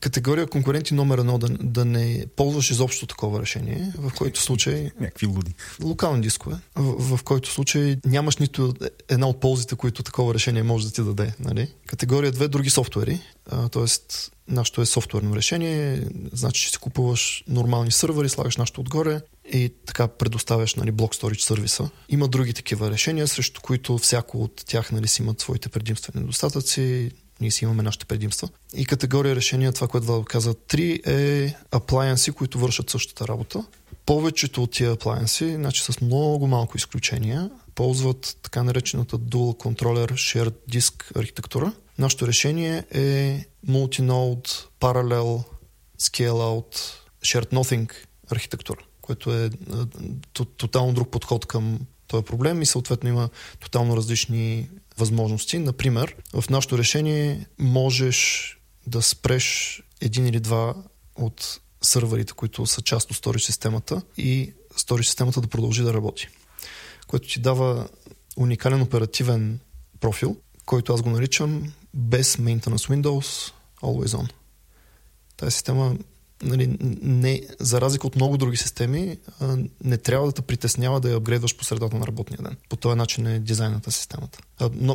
категория 0.01 0.47
конкуренти 0.47 0.95
номер 0.95 1.19
едно 1.19 1.39
да, 1.39 1.49
да 1.49 1.85
не 1.85 2.27
ползваш 2.37 2.71
изобщо 2.71 3.07
такова 3.07 3.41
решение, 3.41 3.93
в 3.99 4.13
който 4.19 4.41
случай... 4.41 4.91
Някакви 5.01 5.27
луди. 5.27 5.55
Локални 5.83 6.21
дискове, 6.21 6.57
в, 6.77 7.17
в 7.17 7.23
който 7.23 7.51
случай 7.51 7.97
нямаш 8.07 8.37
нито 8.37 8.75
една 9.09 9.29
от 9.29 9.41
ползите, 9.41 9.77
които 9.77 10.03
такова 10.03 10.35
решение 10.35 10.63
може 10.63 10.87
да 10.87 10.93
ти 10.93 11.03
даде. 11.03 11.35
Нали? 11.41 11.69
Категория 11.87 12.33
две 12.33 12.49
други 12.49 12.71
софтуери, 12.71 13.21
т.е. 13.73 13.85
нашето 14.49 14.81
е 14.81 14.87
софтуерно 14.87 15.37
решение, 15.37 16.03
значи, 16.33 16.63
че 16.63 16.71
си 16.71 16.79
купуваш 16.79 17.45
нормални 17.49 17.93
сървъри, 17.93 18.29
слагаш 18.29 18.57
нашето 18.57 18.81
отгоре 18.81 19.21
и 19.53 19.75
така 19.87 20.09
предоставяш 20.09 20.75
нали, 20.75 20.91
блок 20.91 21.15
storage 21.15 21.41
сервиса. 21.41 21.91
Има 22.09 22.29
други 22.29 22.53
такива 22.53 22.91
решения, 22.91 23.29
срещу 23.29 23.61
които 23.61 23.99
всяко 23.99 24.43
от 24.43 24.63
тях 24.67 24.93
нали, 24.93 25.09
си 25.09 25.23
имат 25.23 25.41
своите 25.41 25.69
предимствени 25.69 26.21
недостатъци 26.21 27.11
ние 27.41 27.51
си 27.51 27.65
имаме 27.65 27.83
нашите 27.83 28.05
предимства. 28.05 28.49
И 28.75 28.87
категория 28.87 29.37
решения, 29.37 29.73
това, 29.73 29.89
което 29.89 30.07
Владо 30.07 30.25
каза, 30.25 30.55
три 30.55 31.01
е 31.07 31.55
аплайенси, 31.71 32.33
които 32.33 32.59
вършат 32.59 32.91
същата 32.91 33.29
работа. 33.29 33.65
Повечето 34.07 34.63
от 34.63 34.71
тия 34.71 34.93
аплайенси, 34.93 35.55
значи 35.55 35.83
с 35.83 36.01
много 36.01 36.47
малко 36.47 36.77
изключения, 36.77 37.51
ползват 37.75 38.37
така 38.43 38.63
наречената 38.63 39.19
Dual 39.19 39.57
Controller 39.57 40.13
Shared 40.13 40.55
Disk 40.71 41.17
архитектура. 41.17 41.73
Нашето 41.99 42.27
решение 42.27 42.85
е 42.91 43.45
Multinode 43.69 44.49
Parallel 44.81 45.43
Scale-out 46.01 46.77
Shared 47.25 47.53
Nothing 47.53 47.93
архитектура, 48.31 48.81
което 49.11 49.33
е 49.33 49.51
тотално 50.57 50.93
друг 50.93 51.11
подход 51.11 51.47
към 51.47 51.79
този 52.07 52.25
проблем 52.25 52.63
и 52.63 52.67
съответно 52.67 53.09
има 53.09 53.29
тотално 53.61 53.97
различни 53.97 54.69
възможности. 54.99 55.59
Например, 55.59 56.17
в 56.33 56.51
нашето 56.51 56.79
решение 56.79 57.47
можеш 57.59 58.59
да 58.87 59.03
спреш 59.03 59.83
един 60.01 60.27
или 60.27 60.41
два 60.41 60.75
от 61.17 61.61
сървърите, 61.83 62.33
които 62.33 62.67
са 62.67 62.83
част 62.83 63.11
от 63.11 63.17
storage 63.17 63.47
системата 63.47 64.03
и 64.17 64.53
storage 64.75 65.03
системата 65.03 65.41
да 65.41 65.49
продължи 65.49 65.83
да 65.83 65.95
работи. 65.95 66.29
Което 67.07 67.29
ти 67.29 67.41
дава 67.41 67.89
уникален 68.37 68.83
оперативен 68.83 69.61
профил, 70.01 70.37
който 70.67 70.95
аз 70.95 71.03
го 71.03 71.11
наричам 71.11 71.73
без 71.95 72.37
maintenance 72.37 72.89
Windows 72.89 73.53
Always 73.83 74.17
On. 74.17 74.33
Тази 75.37 75.53
система 75.53 75.97
нали, 76.43 76.77
не, 77.03 77.41
за 77.61 77.81
разлика 77.81 78.07
от 78.07 78.17
много 78.17 78.37
други 78.37 78.57
системи, 78.57 79.19
не 79.85 79.97
трябва 79.97 80.27
да 80.27 80.33
те 80.33 80.43
притеснява 80.43 81.01
да 81.01 81.11
я 81.11 81.17
апгрейдваш 81.17 81.57
по 81.57 81.65
средата 81.65 81.97
на 81.97 82.07
работния 82.07 82.39
ден. 82.43 82.57
По 82.69 82.77
този 82.77 82.97
начин 82.97 83.27
е 83.27 83.39
дизайната 83.39 83.93
системата. 83.93 84.39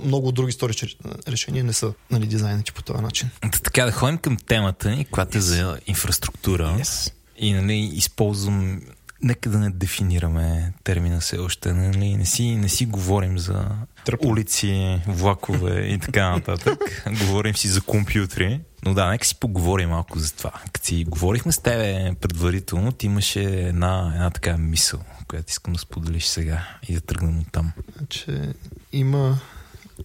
Много 0.03 0.31
други 0.31 0.51
сторич 0.51 0.97
решения 1.27 1.63
не 1.63 1.73
са 1.73 1.93
нали, 2.11 2.27
дизайнати 2.27 2.71
по 2.71 2.83
този 2.83 3.01
начин. 3.01 3.29
Така 3.63 3.85
да 3.85 3.91
ходим 3.91 4.17
към 4.17 4.37
темата 4.37 4.91
ни, 4.91 5.05
която 5.05 5.37
е 5.37 5.41
за 5.41 5.79
инфраструктура. 5.87 6.77
Yes. 6.79 7.13
И 7.37 7.53
нали, 7.53 7.77
използвам 7.77 8.81
нека 9.21 9.49
да 9.49 9.59
не 9.59 9.69
дефинираме 9.69 10.73
термина 10.83 11.19
все 11.19 11.37
още. 11.37 11.73
Нали? 11.73 12.17
Не, 12.17 12.25
си, 12.25 12.55
не 12.55 12.69
си 12.69 12.85
говорим 12.85 13.39
за 13.39 13.65
Тръпо. 14.05 14.27
улици, 14.27 15.01
влакове 15.07 15.87
и 15.87 15.99
така 15.99 16.29
нататък. 16.29 17.05
говорим 17.25 17.55
си 17.55 17.67
за 17.67 17.81
компютри. 17.81 18.61
Но 18.85 18.93
да, 18.93 19.09
нека 19.09 19.25
си 19.25 19.35
поговорим 19.35 19.89
малко 19.89 20.19
за 20.19 20.33
това. 20.33 20.51
Като 20.73 20.85
си 20.85 21.05
говорихме 21.07 21.51
с 21.51 21.57
тебе 21.57 22.11
предварително, 22.21 22.91
ти 22.91 23.05
имаше 23.05 23.43
една, 23.43 24.11
една 24.13 24.29
така 24.29 24.57
мисъл, 24.57 24.99
която 25.27 25.49
искам 25.49 25.73
да 25.73 25.79
споделиш 25.79 26.25
сега 26.25 26.67
и 26.89 26.93
да 26.93 27.01
тръгнем 27.01 27.39
от 27.39 27.51
там. 27.51 27.71
Че 28.09 28.53
има 28.91 29.39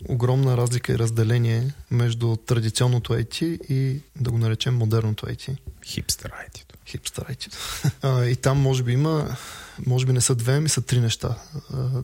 огромна 0.09 0.57
разлика 0.57 0.93
и 0.93 0.99
разделение 0.99 1.75
между 1.91 2.37
традиционното 2.37 3.13
IT 3.13 3.43
и 3.69 4.01
да 4.17 4.31
го 4.31 4.39
наречем 4.39 4.77
модерното 4.77 5.27
IT. 5.27 5.57
Хипстер 5.85 6.31
IT 6.31 6.70
хипстър 6.91 7.37
И 8.27 8.37
там 8.37 8.59
може 8.59 8.83
би 8.83 8.93
има, 8.93 9.37
може 9.87 10.07
би 10.07 10.13
не 10.13 10.21
са 10.21 10.35
две, 10.35 10.57
ами 10.57 10.69
са 10.69 10.81
три 10.81 11.01
неща. 11.01 11.37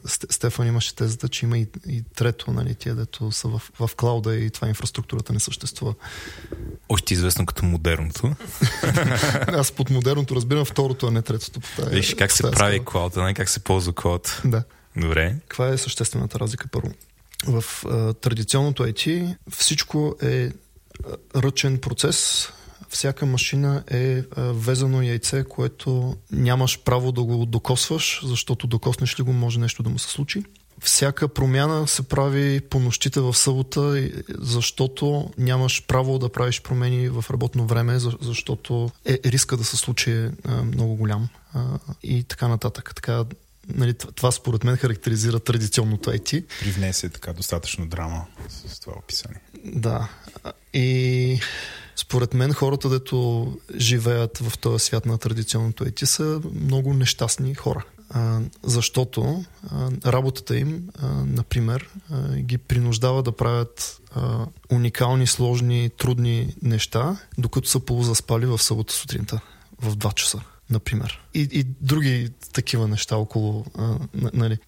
Стефан 0.06 0.66
имаше 0.66 0.94
тезата, 0.94 1.28
че 1.28 1.46
има 1.46 1.58
и, 1.58 1.66
и 1.88 2.02
трето, 2.14 2.50
нали, 2.50 2.74
тия, 2.74 2.94
дето 2.94 3.32
са 3.32 3.48
в, 3.48 3.62
в 3.80 3.90
клауда 3.96 4.36
и 4.36 4.50
това 4.50 4.68
инфраструктурата 4.68 5.32
не 5.32 5.40
съществува. 5.40 5.94
Още 6.88 7.14
известно 7.14 7.46
като 7.46 7.64
модерното. 7.64 8.34
Аз 9.46 9.72
под 9.72 9.90
модерното 9.90 10.36
разбирам 10.36 10.64
второто, 10.64 11.06
а 11.06 11.10
не 11.10 11.22
третото. 11.22 11.60
Виж 11.90 12.14
как 12.14 12.32
се 12.32 12.50
прави 12.50 12.84
клауда, 12.84 13.22
не 13.22 13.34
как 13.34 13.48
се 13.48 13.60
ползва 13.60 13.92
клауд. 13.92 14.42
Да. 14.44 14.62
Добре. 14.96 15.36
Каква 15.48 15.68
е 15.68 15.78
съществената 15.78 16.40
разлика 16.40 16.68
първо? 16.68 16.90
В 17.46 17.64
а, 17.86 18.12
традиционното 18.12 18.82
IT 18.82 19.36
всичко 19.50 20.16
е 20.22 20.50
ръчен 21.36 21.78
процес, 21.78 22.48
всяка 22.88 23.26
машина 23.26 23.84
е 23.90 24.22
везано 24.36 25.02
яйце, 25.02 25.44
което 25.44 26.16
нямаш 26.32 26.82
право 26.84 27.12
да 27.12 27.22
го 27.22 27.46
докосваш, 27.46 28.20
защото 28.24 28.66
докоснеш 28.66 29.20
ли 29.20 29.22
го, 29.22 29.32
може 29.32 29.60
нещо 29.60 29.82
да 29.82 29.90
му 29.90 29.98
се 29.98 30.08
случи. 30.08 30.44
Всяка 30.80 31.28
промяна 31.28 31.88
се 31.88 32.02
прави 32.02 32.60
по 32.60 32.80
нощите 32.80 33.20
в 33.20 33.34
събота, 33.34 34.08
защото 34.38 35.30
нямаш 35.38 35.86
право 35.86 36.18
да 36.18 36.28
правиш 36.28 36.62
промени 36.62 37.08
в 37.08 37.24
работно 37.30 37.66
време, 37.66 37.98
защото 38.20 38.90
е 39.04 39.20
риска 39.24 39.56
да 39.56 39.64
се 39.64 39.76
случи 39.76 40.28
много 40.64 40.94
голям 40.94 41.28
и 42.02 42.24
така 42.24 42.48
нататък. 42.48 42.92
Така, 42.94 43.24
нали, 43.68 43.94
това 43.94 44.32
според 44.32 44.64
мен 44.64 44.76
характеризира 44.76 45.40
традиционното 45.40 46.10
IT. 46.10 46.44
Привнесе 46.60 47.08
така 47.08 47.32
достатъчно 47.32 47.86
драма 47.86 48.26
с 48.48 48.80
това 48.80 48.94
описание. 48.98 49.40
Да. 49.64 50.08
И 50.74 51.40
според 51.96 52.34
мен 52.34 52.52
хората, 52.52 52.88
дето 52.88 53.52
живеят 53.76 54.38
в 54.38 54.58
този 54.58 54.84
свят 54.84 55.06
на 55.06 55.18
традиционното 55.18 55.84
IT 55.84 56.04
са 56.04 56.40
много 56.54 56.94
нещастни 56.94 57.54
хора. 57.54 57.84
А, 58.10 58.40
защото 58.62 59.44
а, 59.70 59.90
работата 60.12 60.58
им, 60.58 60.88
а, 60.98 61.06
например, 61.06 61.88
а, 62.10 62.36
ги 62.36 62.58
принуждава 62.58 63.22
да 63.22 63.32
правят 63.32 64.00
а, 64.14 64.46
уникални, 64.72 65.26
сложни, 65.26 65.90
трудни 65.98 66.54
неща, 66.62 67.16
докато 67.38 67.68
са 67.68 67.80
полузаспали 67.80 68.46
в 68.46 68.62
събота 68.62 68.94
сутринта 68.94 69.40
в 69.82 69.96
2 69.96 70.14
часа, 70.14 70.40
например. 70.70 71.20
И, 71.34 71.48
и 71.52 71.64
други 71.80 72.30
такива 72.52 72.88
неща 72.88 73.16
около, 73.16 73.64
а, 73.78 73.98
нали, 74.14 74.58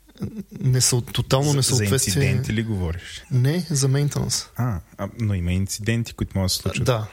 не 0.61 0.81
са, 0.81 1.01
тотално 1.01 1.53
несъответствие. 1.53 2.12
За 2.12 2.24
инциденти 2.24 2.53
ли 2.53 2.62
говориш? 2.62 3.24
Не, 3.31 3.66
за 3.70 3.89
мейнтенанс. 3.89 4.47
А, 4.57 4.81
а, 4.99 5.09
но 5.20 5.35
има 5.35 5.53
инциденти, 5.53 6.12
които 6.12 6.39
могат 6.39 6.47
да 6.47 6.55
се 6.55 6.57
случат. 6.57 6.85
Да. 6.85 7.07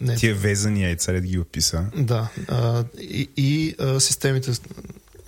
Не. 0.00 0.16
Тия 0.16 0.34
везани 0.34 0.82
яйца, 0.82 1.12
да 1.12 1.20
ги 1.20 1.38
описа. 1.38 1.86
Да. 1.96 2.28
А, 2.48 2.84
и 3.00 3.30
и 3.36 3.74
а, 3.80 4.00
системите, 4.00 4.52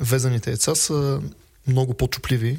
везаните 0.01 0.51
яйца 0.51 0.75
са 0.75 1.21
много 1.67 1.95
по-чупливи. 1.95 2.59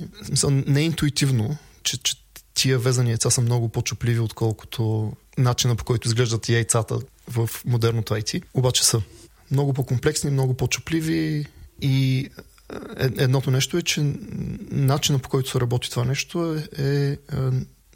Не 0.49 0.79
е 0.79 0.83
интуитивно, 0.83 1.57
че, 1.83 1.97
че 1.97 2.15
тия 2.53 2.79
везани 2.79 3.09
яйца 3.09 3.31
са 3.31 3.41
много 3.41 3.69
по-чупливи, 3.69 4.19
отколкото 4.19 5.13
начина 5.37 5.75
по 5.75 5.83
който 5.83 6.07
изглеждат 6.07 6.49
яйцата 6.49 6.99
в 7.27 7.49
модерното 7.65 8.13
IT. 8.13 8.43
Обаче 8.53 8.85
са 8.85 9.01
много 9.51 9.73
по-комплексни, 9.73 10.31
много 10.31 10.53
по-чупливи 10.53 11.45
и 11.81 12.29
едното 12.99 13.51
нещо 13.51 13.77
е, 13.77 13.81
че 13.81 14.13
начинът 14.71 15.21
по 15.21 15.29
който 15.29 15.49
се 15.49 15.59
работи 15.59 15.89
това 15.89 16.05
нещо 16.05 16.55
е, 16.55 16.83
е 16.85 17.17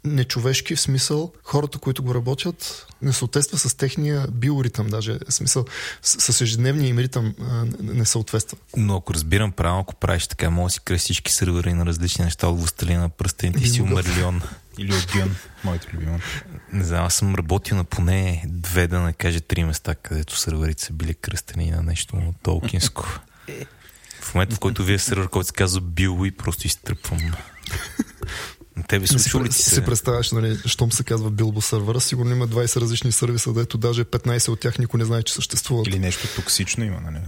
нечовешки 0.04 0.76
в 0.76 0.80
смисъл 0.80 1.32
хората, 1.44 1.78
които 1.78 2.02
го 2.02 2.14
работят, 2.14 2.86
не 3.02 3.12
съответства 3.12 3.58
с 3.58 3.74
техния 3.74 4.26
биоритъм, 4.32 4.86
даже 4.86 5.18
в 5.28 5.34
смисъл 5.34 5.64
с, 6.02 6.32
с 6.32 6.40
ежедневния 6.40 6.88
им 6.88 6.98
ритъм 6.98 7.34
а, 7.40 7.66
не 7.80 8.04
съответства. 8.04 8.58
Но 8.76 8.96
ако 8.96 9.14
разбирам 9.14 9.52
правилно, 9.52 9.80
ако 9.80 9.94
правиш 9.94 10.26
така, 10.26 10.50
може 10.50 10.64
да 10.64 10.72
си 10.72 10.80
кръстиш 10.80 11.04
всички 11.04 11.32
сървъри 11.32 11.72
на 11.72 11.86
различни 11.86 12.24
неща 12.24 12.48
от 12.48 12.58
властелина 12.58 13.00
на 13.00 13.08
пръстените 13.08 13.64
и 13.64 13.68
си 13.68 13.82
умърлион. 13.82 14.42
Или 14.78 14.94
от 14.94 15.06
Дюн, 15.14 15.36
моето 15.64 15.88
любимо. 15.92 16.18
Не 16.72 16.84
знам, 16.84 17.04
аз 17.04 17.14
съм 17.14 17.34
работил 17.34 17.76
на 17.76 17.84
поне 17.84 18.44
две, 18.48 18.86
да 18.86 19.00
не 19.00 19.12
кажа 19.12 19.40
три 19.40 19.64
места, 19.64 19.94
където 19.94 20.38
сървърите 20.38 20.82
са 20.82 20.92
били 20.92 21.14
кръстени 21.14 21.70
на 21.70 21.82
нещо 21.82 22.34
толкинско. 22.42 23.20
В 24.32 24.34
момента, 24.34 24.56
в 24.56 24.58
който 24.58 24.84
вие 24.84 24.98
сървър, 24.98 25.28
който 25.28 25.46
се 25.46 25.52
казва 25.52 25.80
Билуи, 25.80 26.30
просто 26.30 26.66
изтръпвам. 26.66 27.18
На 28.76 28.82
тебе 28.82 29.06
случва 29.06 29.44
ли 29.44 29.52
си 29.52 29.62
се? 29.62 29.74
се 29.74 29.84
представяш, 29.84 30.32
нали, 30.32 30.58
щом 30.66 30.92
се 30.92 31.04
казва 31.04 31.30
Билбо 31.30 31.60
сървъра, 31.60 32.00
сигурно 32.00 32.32
има 32.32 32.48
20 32.48 32.80
различни 32.80 33.12
сервиса, 33.12 33.52
дето 33.52 33.78
даже 33.78 34.04
15 34.04 34.48
от 34.48 34.60
тях 34.60 34.78
никой 34.78 34.98
не 34.98 35.04
знае, 35.04 35.22
че 35.22 35.34
съществуват. 35.34 35.86
Или 35.86 35.98
нещо 35.98 36.28
токсично 36.36 36.84
има 36.84 37.00
на 37.00 37.10
него. 37.10 37.26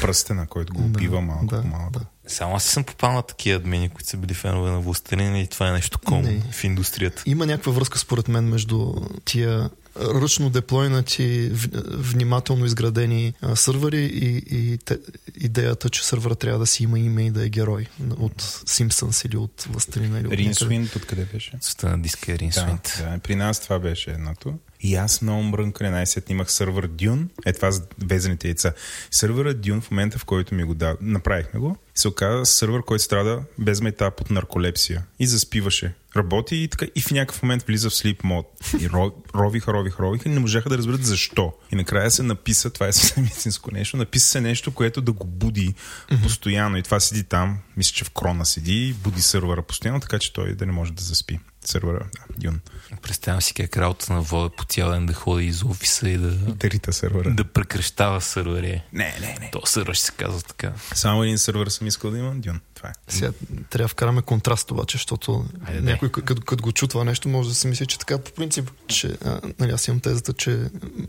Пръстена, 0.00 0.46
който 0.46 0.72
го 0.74 0.82
убива 0.82 1.20
малко 1.20 1.46
да, 1.56 1.62
малко. 1.62 1.92
да. 1.92 2.00
Само 2.26 2.56
аз 2.56 2.64
съм 2.64 2.84
попал 2.84 3.12
на 3.12 3.22
такива 3.22 3.56
админи, 3.56 3.88
които 3.88 4.08
са 4.08 4.16
били 4.16 4.34
фенове 4.34 4.70
на 4.70 4.80
властелина 4.80 5.38
и 5.38 5.46
това 5.46 5.68
е 5.68 5.72
нещо 5.72 5.98
ком 5.98 6.22
Не. 6.22 6.42
в 6.52 6.64
индустрията. 6.64 7.22
Има 7.26 7.46
някаква 7.46 7.72
връзка 7.72 7.98
според 7.98 8.28
мен 8.28 8.44
между 8.44 8.94
тия 9.24 9.70
ръчно 10.00 10.50
деплойнати, 10.50 11.50
внимателно 11.90 12.64
изградени 12.64 13.34
сървъри 13.54 14.04
и, 14.04 14.36
и 14.50 14.78
те, 14.78 14.98
идеята, 15.40 15.90
че 15.90 16.06
сървъра 16.06 16.34
трябва 16.34 16.58
да 16.58 16.66
си 16.66 16.82
има 16.82 16.98
име 16.98 17.26
и 17.26 17.30
да 17.30 17.46
е 17.46 17.48
герой 17.48 17.86
от 18.18 18.42
Simpsons 18.42 19.26
или 19.26 19.36
от 19.36 19.66
Властелина 19.70 20.18
или 20.18 20.26
от 20.26 20.30
някъде. 20.30 20.48
Ринсвинт 20.48 20.96
откъде 20.96 21.24
беше? 21.24 21.52
Света 21.60 21.88
на 21.88 22.02
диска 22.02 22.32
е 22.32 22.38
Рин 22.38 22.50
Да, 22.54 22.78
да, 22.98 23.18
при 23.18 23.34
нас 23.34 23.60
това 23.60 23.78
беше 23.78 24.10
едното. 24.10 24.54
И 24.80 24.94
аз 24.94 25.22
много 25.22 25.42
мрънкане 25.42 25.90
най-сетне 25.90 26.32
имах 26.32 26.52
сървър 26.52 26.86
Дюн. 26.86 27.30
Е 27.46 27.52
това 27.52 27.70
с 27.70 27.82
везените 28.04 28.48
яйца. 28.48 28.72
Сървъра 29.10 29.54
Дюн 29.54 29.80
в 29.80 29.90
момента, 29.90 30.18
в 30.18 30.24
който 30.24 30.54
ми 30.54 30.64
го 30.64 30.74
да, 30.74 30.96
направихме 31.00 31.60
го, 31.60 31.76
се 31.94 32.08
оказа 32.08 32.46
сървър, 32.46 32.82
който 32.82 33.04
страда 33.04 33.42
без 33.58 33.80
метап 33.80 34.20
от 34.20 34.30
нарколепсия. 34.30 35.04
И 35.18 35.26
заспиваше. 35.26 35.94
Работи 36.16 36.56
и 36.56 36.68
така. 36.68 36.86
И 36.94 37.00
в 37.00 37.10
някакъв 37.10 37.42
момент 37.42 37.62
влиза 37.62 37.90
в 37.90 37.94
слип 37.94 38.24
мод. 38.24 38.46
И 38.80 38.90
ро, 38.90 39.12
ровиха, 39.34 39.72
ровиха, 39.72 40.02
ровиха 40.02 40.28
и 40.28 40.32
не 40.32 40.40
можаха 40.40 40.68
да 40.68 40.78
разберат 40.78 41.04
защо. 41.04 41.52
И 41.72 41.76
накрая 41.76 42.10
се 42.10 42.22
написа, 42.22 42.70
това 42.70 42.86
е 42.86 42.92
съвсем 42.92 43.24
истинско 43.36 43.70
нещо, 43.70 43.96
написа 43.96 44.26
се 44.26 44.40
нещо, 44.40 44.74
което 44.74 45.00
да 45.00 45.12
го 45.12 45.26
буди 45.26 45.74
постоянно. 46.22 46.76
И 46.76 46.82
това 46.82 47.00
седи 47.00 47.24
там, 47.24 47.58
мисля, 47.76 47.92
че 47.94 48.04
в 48.04 48.10
крона 48.10 48.46
седи, 48.46 48.94
буди 49.02 49.22
сървъра 49.22 49.62
постоянно, 49.62 50.00
така 50.00 50.18
че 50.18 50.32
той 50.32 50.54
да 50.54 50.66
не 50.66 50.72
може 50.72 50.92
да 50.92 51.02
заспи. 51.02 51.40
Сървъра, 51.64 51.98
да, 51.98 52.34
Дюн. 52.38 52.60
Представям 53.02 53.42
си 53.42 53.54
как 53.54 53.76
работа 53.76 54.12
на 54.12 54.22
вода 54.22 54.50
по 54.56 54.64
цял 54.64 54.90
ден 54.90 55.06
да 55.06 55.12
ходи 55.12 55.46
из 55.46 55.62
офиса 55.62 56.08
и 56.08 56.16
да, 56.18 56.30
Дарита 56.30 56.92
сървъра. 56.92 57.30
да 57.30 57.44
прекращава 57.44 58.20
сървъри. 58.20 58.82
Не, 58.92 59.16
не, 59.20 59.36
не. 59.40 59.50
То 59.52 59.66
сървър 59.66 59.94
ще 59.94 60.04
се 60.04 60.12
казва 60.12 60.42
така. 60.42 60.72
Само 60.94 61.22
един 61.22 61.38
сървър 61.38 61.68
съм 61.68 61.86
искал 61.86 62.10
да 62.10 62.18
имам, 62.18 62.40
Дюн. 62.40 62.60
Това 62.74 62.88
е. 62.88 62.92
Сега 63.08 63.32
трябва 63.70 63.84
да 63.84 63.88
вкараме 63.88 64.22
контраст 64.22 64.70
обаче, 64.70 64.96
защото 64.96 65.44
Айде, 65.66 65.80
някой 65.80 66.12
като, 66.12 66.42
като 66.42 66.62
го 66.62 66.72
чу 66.72 66.86
това 66.86 67.04
нещо 67.04 67.28
може 67.28 67.48
да 67.48 67.54
си 67.54 67.66
мисли, 67.66 67.86
че 67.86 67.98
така 67.98 68.18
по 68.18 68.32
принцип, 68.32 68.70
че 68.86 69.16
а, 69.24 69.40
нали, 69.58 69.70
аз 69.70 69.88
имам 69.88 70.00
тезата, 70.00 70.32
че 70.32 70.50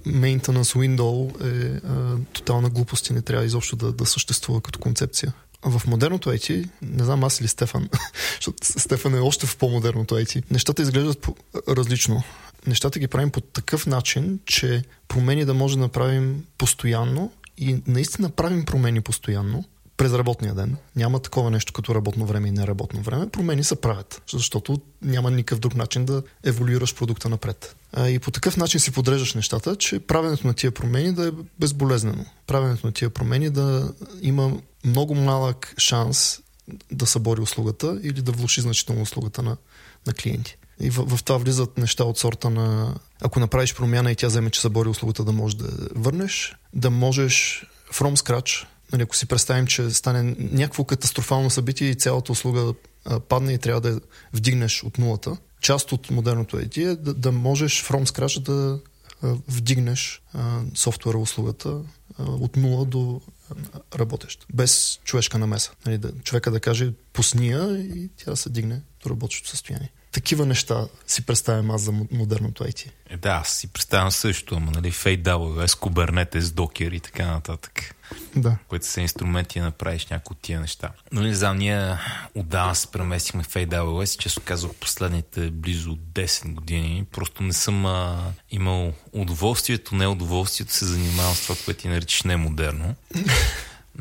maintenance 0.07 0.97
window 0.97 1.45
е 1.45 1.81
а, 1.87 2.17
тотална 2.33 2.69
глупост 2.69 3.09
и 3.09 3.13
не 3.13 3.21
трябва 3.21 3.45
изобщо 3.45 3.75
да, 3.75 3.91
да 3.91 4.05
съществува 4.05 4.61
като 4.61 4.79
концепция. 4.79 5.33
В 5.63 5.81
модерното 5.87 6.29
IT, 6.29 6.69
не 6.81 7.03
знам 7.03 7.23
аз 7.23 7.39
или 7.39 7.47
Стефан, 7.47 7.89
защото 8.35 8.57
Стефан 8.61 9.15
е 9.15 9.19
още 9.19 9.47
в 9.47 9.57
по-модерното 9.57 10.15
IT, 10.15 10.51
нещата 10.51 10.81
изглеждат 10.81 11.19
по- 11.19 11.35
различно. 11.67 12.23
Нещата 12.67 12.99
ги 12.99 13.07
правим 13.07 13.31
по 13.31 13.41
такъв 13.41 13.87
начин, 13.87 14.39
че 14.45 14.83
промени 15.07 15.45
да 15.45 15.53
може 15.53 15.75
да 15.75 15.81
направим 15.81 16.45
постоянно 16.57 17.31
и 17.57 17.81
наистина 17.87 18.29
правим 18.29 18.65
промени 18.65 19.01
постоянно, 19.01 19.63
през 19.99 20.13
работния 20.13 20.53
ден. 20.53 20.77
Няма 20.95 21.19
такова 21.19 21.51
нещо 21.51 21.73
като 21.73 21.95
работно 21.95 22.25
време 22.25 22.47
и 22.47 22.51
неработно 22.51 23.01
време. 23.01 23.29
Промени 23.29 23.63
се 23.63 23.75
правят, 23.75 24.21
защото 24.31 24.81
няма 25.01 25.31
никакъв 25.31 25.59
друг 25.59 25.75
начин 25.75 26.05
да 26.05 26.23
еволюираш 26.43 26.95
продукта 26.95 27.29
напред. 27.29 27.75
И 28.07 28.19
по 28.19 28.31
такъв 28.31 28.57
начин 28.57 28.79
си 28.79 28.91
подреждаш 28.91 29.33
нещата, 29.33 29.75
че 29.75 29.99
правенето 29.99 30.47
на 30.47 30.53
тия 30.53 30.71
промени 30.71 31.13
да 31.13 31.27
е 31.27 31.31
безболезнено. 31.59 32.25
Правенето 32.47 32.87
на 32.87 32.93
тия 32.93 33.09
промени 33.09 33.49
да 33.49 33.93
има 34.21 34.51
много 34.85 35.15
малък 35.15 35.73
шанс 35.77 36.39
да 36.91 37.05
събори 37.05 37.41
услугата 37.41 37.99
или 38.03 38.21
да 38.21 38.31
влуши 38.31 38.61
значително 38.61 39.01
услугата 39.01 39.41
на, 39.41 39.57
на 40.07 40.13
клиенти. 40.13 40.57
И 40.79 40.89
в, 40.89 41.17
в 41.17 41.23
това 41.23 41.37
влизат 41.37 41.77
неща 41.77 42.03
от 42.03 42.17
сорта 42.17 42.49
на 42.49 42.95
ако 43.21 43.39
направиш 43.39 43.75
промяна 43.75 44.11
и 44.11 44.15
тя 44.15 44.27
вземе, 44.27 44.49
че 44.49 44.61
събори 44.61 44.89
услугата 44.89 45.23
да 45.23 45.31
можеш 45.31 45.55
да 45.55 45.67
върнеш, 45.95 46.55
да 46.73 46.89
можеш 46.89 47.65
from 47.93 48.15
scratch 48.15 48.65
Нали, 48.91 49.03
ако 49.03 49.15
си 49.15 49.25
представим, 49.25 49.67
че 49.67 49.89
стане 49.89 50.35
някакво 50.39 50.83
катастрофално 50.83 51.49
събитие 51.49 51.89
и 51.89 51.95
цялата 51.95 52.31
услуга 52.31 52.73
а, 53.05 53.19
падне 53.19 53.53
и 53.53 53.57
трябва 53.57 53.81
да 53.81 53.99
вдигнеш 54.33 54.83
от 54.83 54.97
нулата, 54.97 55.37
част 55.61 55.91
от 55.91 56.11
модерното 56.11 56.57
IT 56.57 56.91
е 56.91 56.95
да, 56.95 57.13
да 57.13 57.31
можеш 57.31 57.83
from 57.83 58.05
scratch 58.05 58.39
да 58.39 58.79
а, 59.21 59.35
вдигнеш 59.47 60.21
а, 60.33 60.61
софтуера 60.75 61.17
услугата 61.17 61.81
а, 62.17 62.23
от 62.23 62.55
нула 62.55 62.85
до 62.85 63.21
а, 63.51 63.55
работещ, 63.99 64.45
без 64.53 64.99
човешка 65.03 65.37
намеса. 65.37 65.71
Нали, 65.85 65.97
да, 65.97 66.11
човека 66.23 66.51
да 66.51 66.59
каже 66.59 66.93
пусния 67.13 67.79
и 67.79 68.09
тя 68.17 68.31
да 68.31 68.37
се 68.37 68.49
дигне 68.49 68.81
до 69.03 69.09
работещо 69.09 69.49
състояние. 69.49 69.91
Такива 70.11 70.45
неща 70.45 70.87
си 71.07 71.25
представям 71.25 71.71
аз 71.71 71.81
за 71.81 71.91
мо- 71.91 72.07
модерното 72.11 72.63
IT. 72.63 72.91
Е, 73.09 73.17
да, 73.17 73.29
аз 73.29 73.49
си 73.49 73.67
представям 73.67 74.11
също, 74.11 74.55
ама 74.55 74.71
нали, 74.71 74.91
FAWS, 74.91 75.67
Kubernetes, 75.67 76.39
Docker 76.39 76.95
и 76.95 76.99
така 76.99 77.25
нататък. 77.25 77.95
Да. 78.35 78.57
които 78.67 78.85
са 78.85 79.01
инструменти 79.01 79.59
да 79.59 79.65
направиш 79.65 80.07
някои 80.07 80.33
от 80.33 80.41
тия 80.41 80.59
неща. 80.59 80.89
Но 81.11 81.21
не 81.21 81.33
знам, 81.33 81.57
ние 81.57 81.97
отдавна 82.35 82.75
се 82.75 82.87
преместихме 82.87 83.43
в 83.43 83.47
AWS 83.47 84.17
често 84.17 84.41
казвам 84.45 84.71
последните 84.79 85.51
близо 85.51 85.95
10 85.95 86.53
години. 86.53 87.05
Просто 87.11 87.43
не 87.43 87.53
съм 87.53 87.85
а, 87.85 88.31
имал 88.51 88.93
удоволствието, 89.13 89.95
не 89.95 90.07
удоволствието 90.07 90.73
се 90.73 90.85
занимавам 90.85 91.35
с 91.35 91.43
това, 91.43 91.55
което 91.65 91.81
ти 91.81 91.87
наричаш 91.87 92.23
немодерно. 92.23 92.95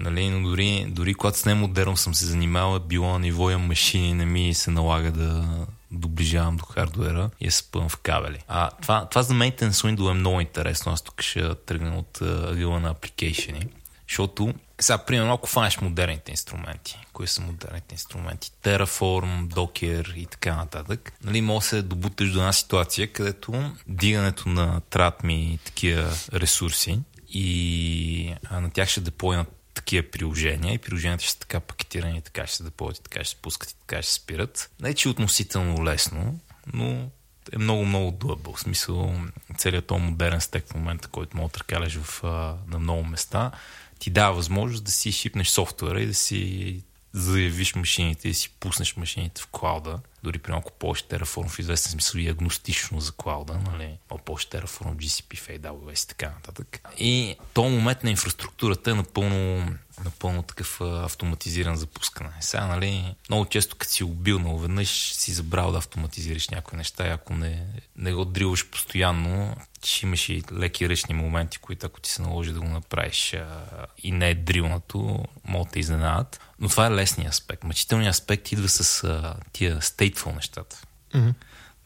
Нали, 0.01 0.31
но 0.31 0.49
дори, 0.49 0.87
дори 0.89 1.15
когато 1.15 1.39
с 1.39 1.45
немодерно 1.45 1.97
съм 1.97 2.15
се 2.15 2.27
занимавал, 2.27 2.77
е 2.77 2.89
било 2.89 3.13
на 3.13 3.19
ниво 3.19 3.51
я 3.51 3.59
машини, 3.59 4.15
не 4.15 4.25
ми 4.25 4.55
се 4.55 4.71
налага 4.71 5.13
да 5.13 5.45
доближавам 5.91 6.57
до 6.57 6.65
хардуера 6.65 7.31
и 7.41 7.47
я 7.47 7.53
спъвам 7.53 7.89
в 7.89 7.97
кабели. 7.97 8.45
А 8.49 8.71
това, 8.83 9.07
това 9.09 9.23
за 9.23 9.35
Maintenance 9.35 9.71
Window 9.71 10.11
е 10.11 10.15
много 10.15 10.41
интересно. 10.41 10.93
Аз 10.93 11.03
тук 11.03 11.23
ще 11.23 11.55
тръгна 11.55 11.99
от 11.99 12.21
ъгъла 12.23 12.81
на 12.81 12.95
application 12.95 13.69
защото 14.09 14.55
сега, 14.81 14.99
примерно, 14.99 15.35
ако 15.35 15.49
фанеш 15.49 15.81
модерните 15.81 16.31
инструменти, 16.31 16.99
кои 17.13 17.27
са 17.27 17.43
модерните 17.43 17.95
инструменти? 17.95 18.53
Terraform, 18.65 19.47
Docker 19.47 20.15
и 20.15 20.27
така 20.27 20.57
нататък. 20.57 21.13
Нали, 21.25 21.41
може 21.41 21.65
да 21.65 21.69
се 21.69 21.83
добуташ 21.83 22.33
до 22.33 22.39
една 22.39 22.53
ситуация, 22.53 23.13
където 23.13 23.73
дигането 23.87 24.49
на 24.49 24.81
тратми 24.81 25.59
такива 25.65 26.11
ресурси 26.33 27.01
и 27.29 28.35
на 28.51 28.71
тях 28.71 28.89
ще 28.89 29.01
деплойнат 29.01 29.58
такива 29.79 30.11
приложения 30.11 30.75
и 30.75 30.79
приложенията 30.79 31.25
ще 31.25 31.33
са 31.33 31.39
така 31.39 31.61
пакетирани, 31.61 32.23
така 32.23 32.47
ще 32.47 32.57
се 32.57 32.63
деплоят, 32.63 32.99
и 32.99 33.03
така 33.03 33.25
ще 33.25 33.37
се 33.37 33.43
пускат 33.43 33.71
и 33.71 33.75
така 33.81 34.03
ще 34.03 34.13
спират. 34.13 34.71
Не, 34.81 34.95
че 34.95 35.09
е 35.09 35.11
относително 35.11 35.85
лесно, 35.85 36.41
но 36.73 37.11
е 37.53 37.59
много, 37.59 37.85
много 37.85 38.13
doable. 38.13 38.57
В 38.57 38.61
смисъл, 38.61 39.15
целият 39.59 39.87
този 39.87 40.03
модерен 40.03 40.41
стек 40.41 40.67
в 40.69 40.75
момента, 40.75 41.09
който 41.09 41.37
мога 41.37 41.49
да 41.49 41.53
търкаляш 41.53 41.97
в, 41.97 42.23
на 42.69 42.79
много 42.79 43.05
места, 43.05 43.51
ти 43.99 44.11
дава 44.11 44.35
възможност 44.35 44.85
да 44.85 44.91
си 44.91 45.13
шипнеш 45.13 45.49
софтуера 45.49 46.03
и 46.03 46.07
да 46.07 46.15
си 46.15 46.83
заявиш 47.19 47.75
машините 47.75 48.29
и 48.29 48.35
си 48.35 48.51
пуснеш 48.61 48.97
машините 48.97 49.43
в 49.43 49.47
клауда. 49.47 50.01
Дори 50.23 50.39
при 50.39 50.53
малко 50.53 50.73
повече 50.73 51.05
Terraform 51.05 51.49
в 51.49 51.59
известен 51.59 51.93
смисъл 51.93 52.19
и 52.19 52.29
агностично 52.29 53.01
за 53.01 53.13
клауда, 53.13 53.55
нали? 53.55 53.99
Малко 54.11 54.25
повече 54.25 54.49
Terraform, 54.49 54.95
GCP, 54.95 55.37
в 55.37 55.49
AWS 55.49 56.05
и 56.05 56.09
така 56.09 56.27
нататък. 56.27 56.89
И 56.99 57.37
този 57.55 57.75
момент 57.75 58.05
на 58.05 58.11
инфраструктурата 58.11 58.91
е 58.91 58.95
напълно, 58.95 59.67
напълно 60.05 60.43
такъв 60.43 60.81
автоматизиран 60.81 61.77
за 61.77 61.87
пускане. 61.87 62.31
Сега, 62.41 62.67
нали, 62.67 63.15
много 63.29 63.47
често 63.47 63.77
като 63.77 63.93
си 63.93 64.05
убил 64.05 64.59
веднъж 64.59 65.13
си 65.13 65.33
забрал 65.33 65.73
да 65.73 65.79
автоматизираш 65.79 66.49
някои 66.49 66.79
неща 66.79 67.07
и 67.07 67.11
ако 67.11 67.35
не, 67.35 67.67
не 67.97 68.13
го 68.13 68.25
дрилваш 68.25 68.71
постоянно, 68.71 69.57
ще 69.85 70.07
имаш 70.07 70.29
и 70.29 70.43
леки 70.53 70.89
ръчни 70.89 71.15
моменти, 71.15 71.59
които 71.59 71.87
ако 71.87 72.01
ти 72.01 72.11
се 72.11 72.23
наложи 72.23 72.53
да 72.53 72.61
го 72.61 72.69
направиш 72.69 73.35
а, 73.35 73.67
и 73.99 74.13
не 74.13 74.31
е 74.31 74.35
дрилнато, 74.35 75.25
могат 75.45 75.73
да 75.73 75.79
изненадат. 75.79 76.41
Но 76.59 76.69
това 76.69 76.87
е 76.87 76.91
лесният 76.91 77.33
аспект. 77.33 77.65
Мъчителният 77.65 78.15
аспект 78.15 78.53
идва 78.53 78.69
с 78.69 79.05
а, 79.05 79.35
тия 79.53 79.81
stateful 79.81 80.35
нещата. 80.35 80.83
Мгм. 81.15 81.31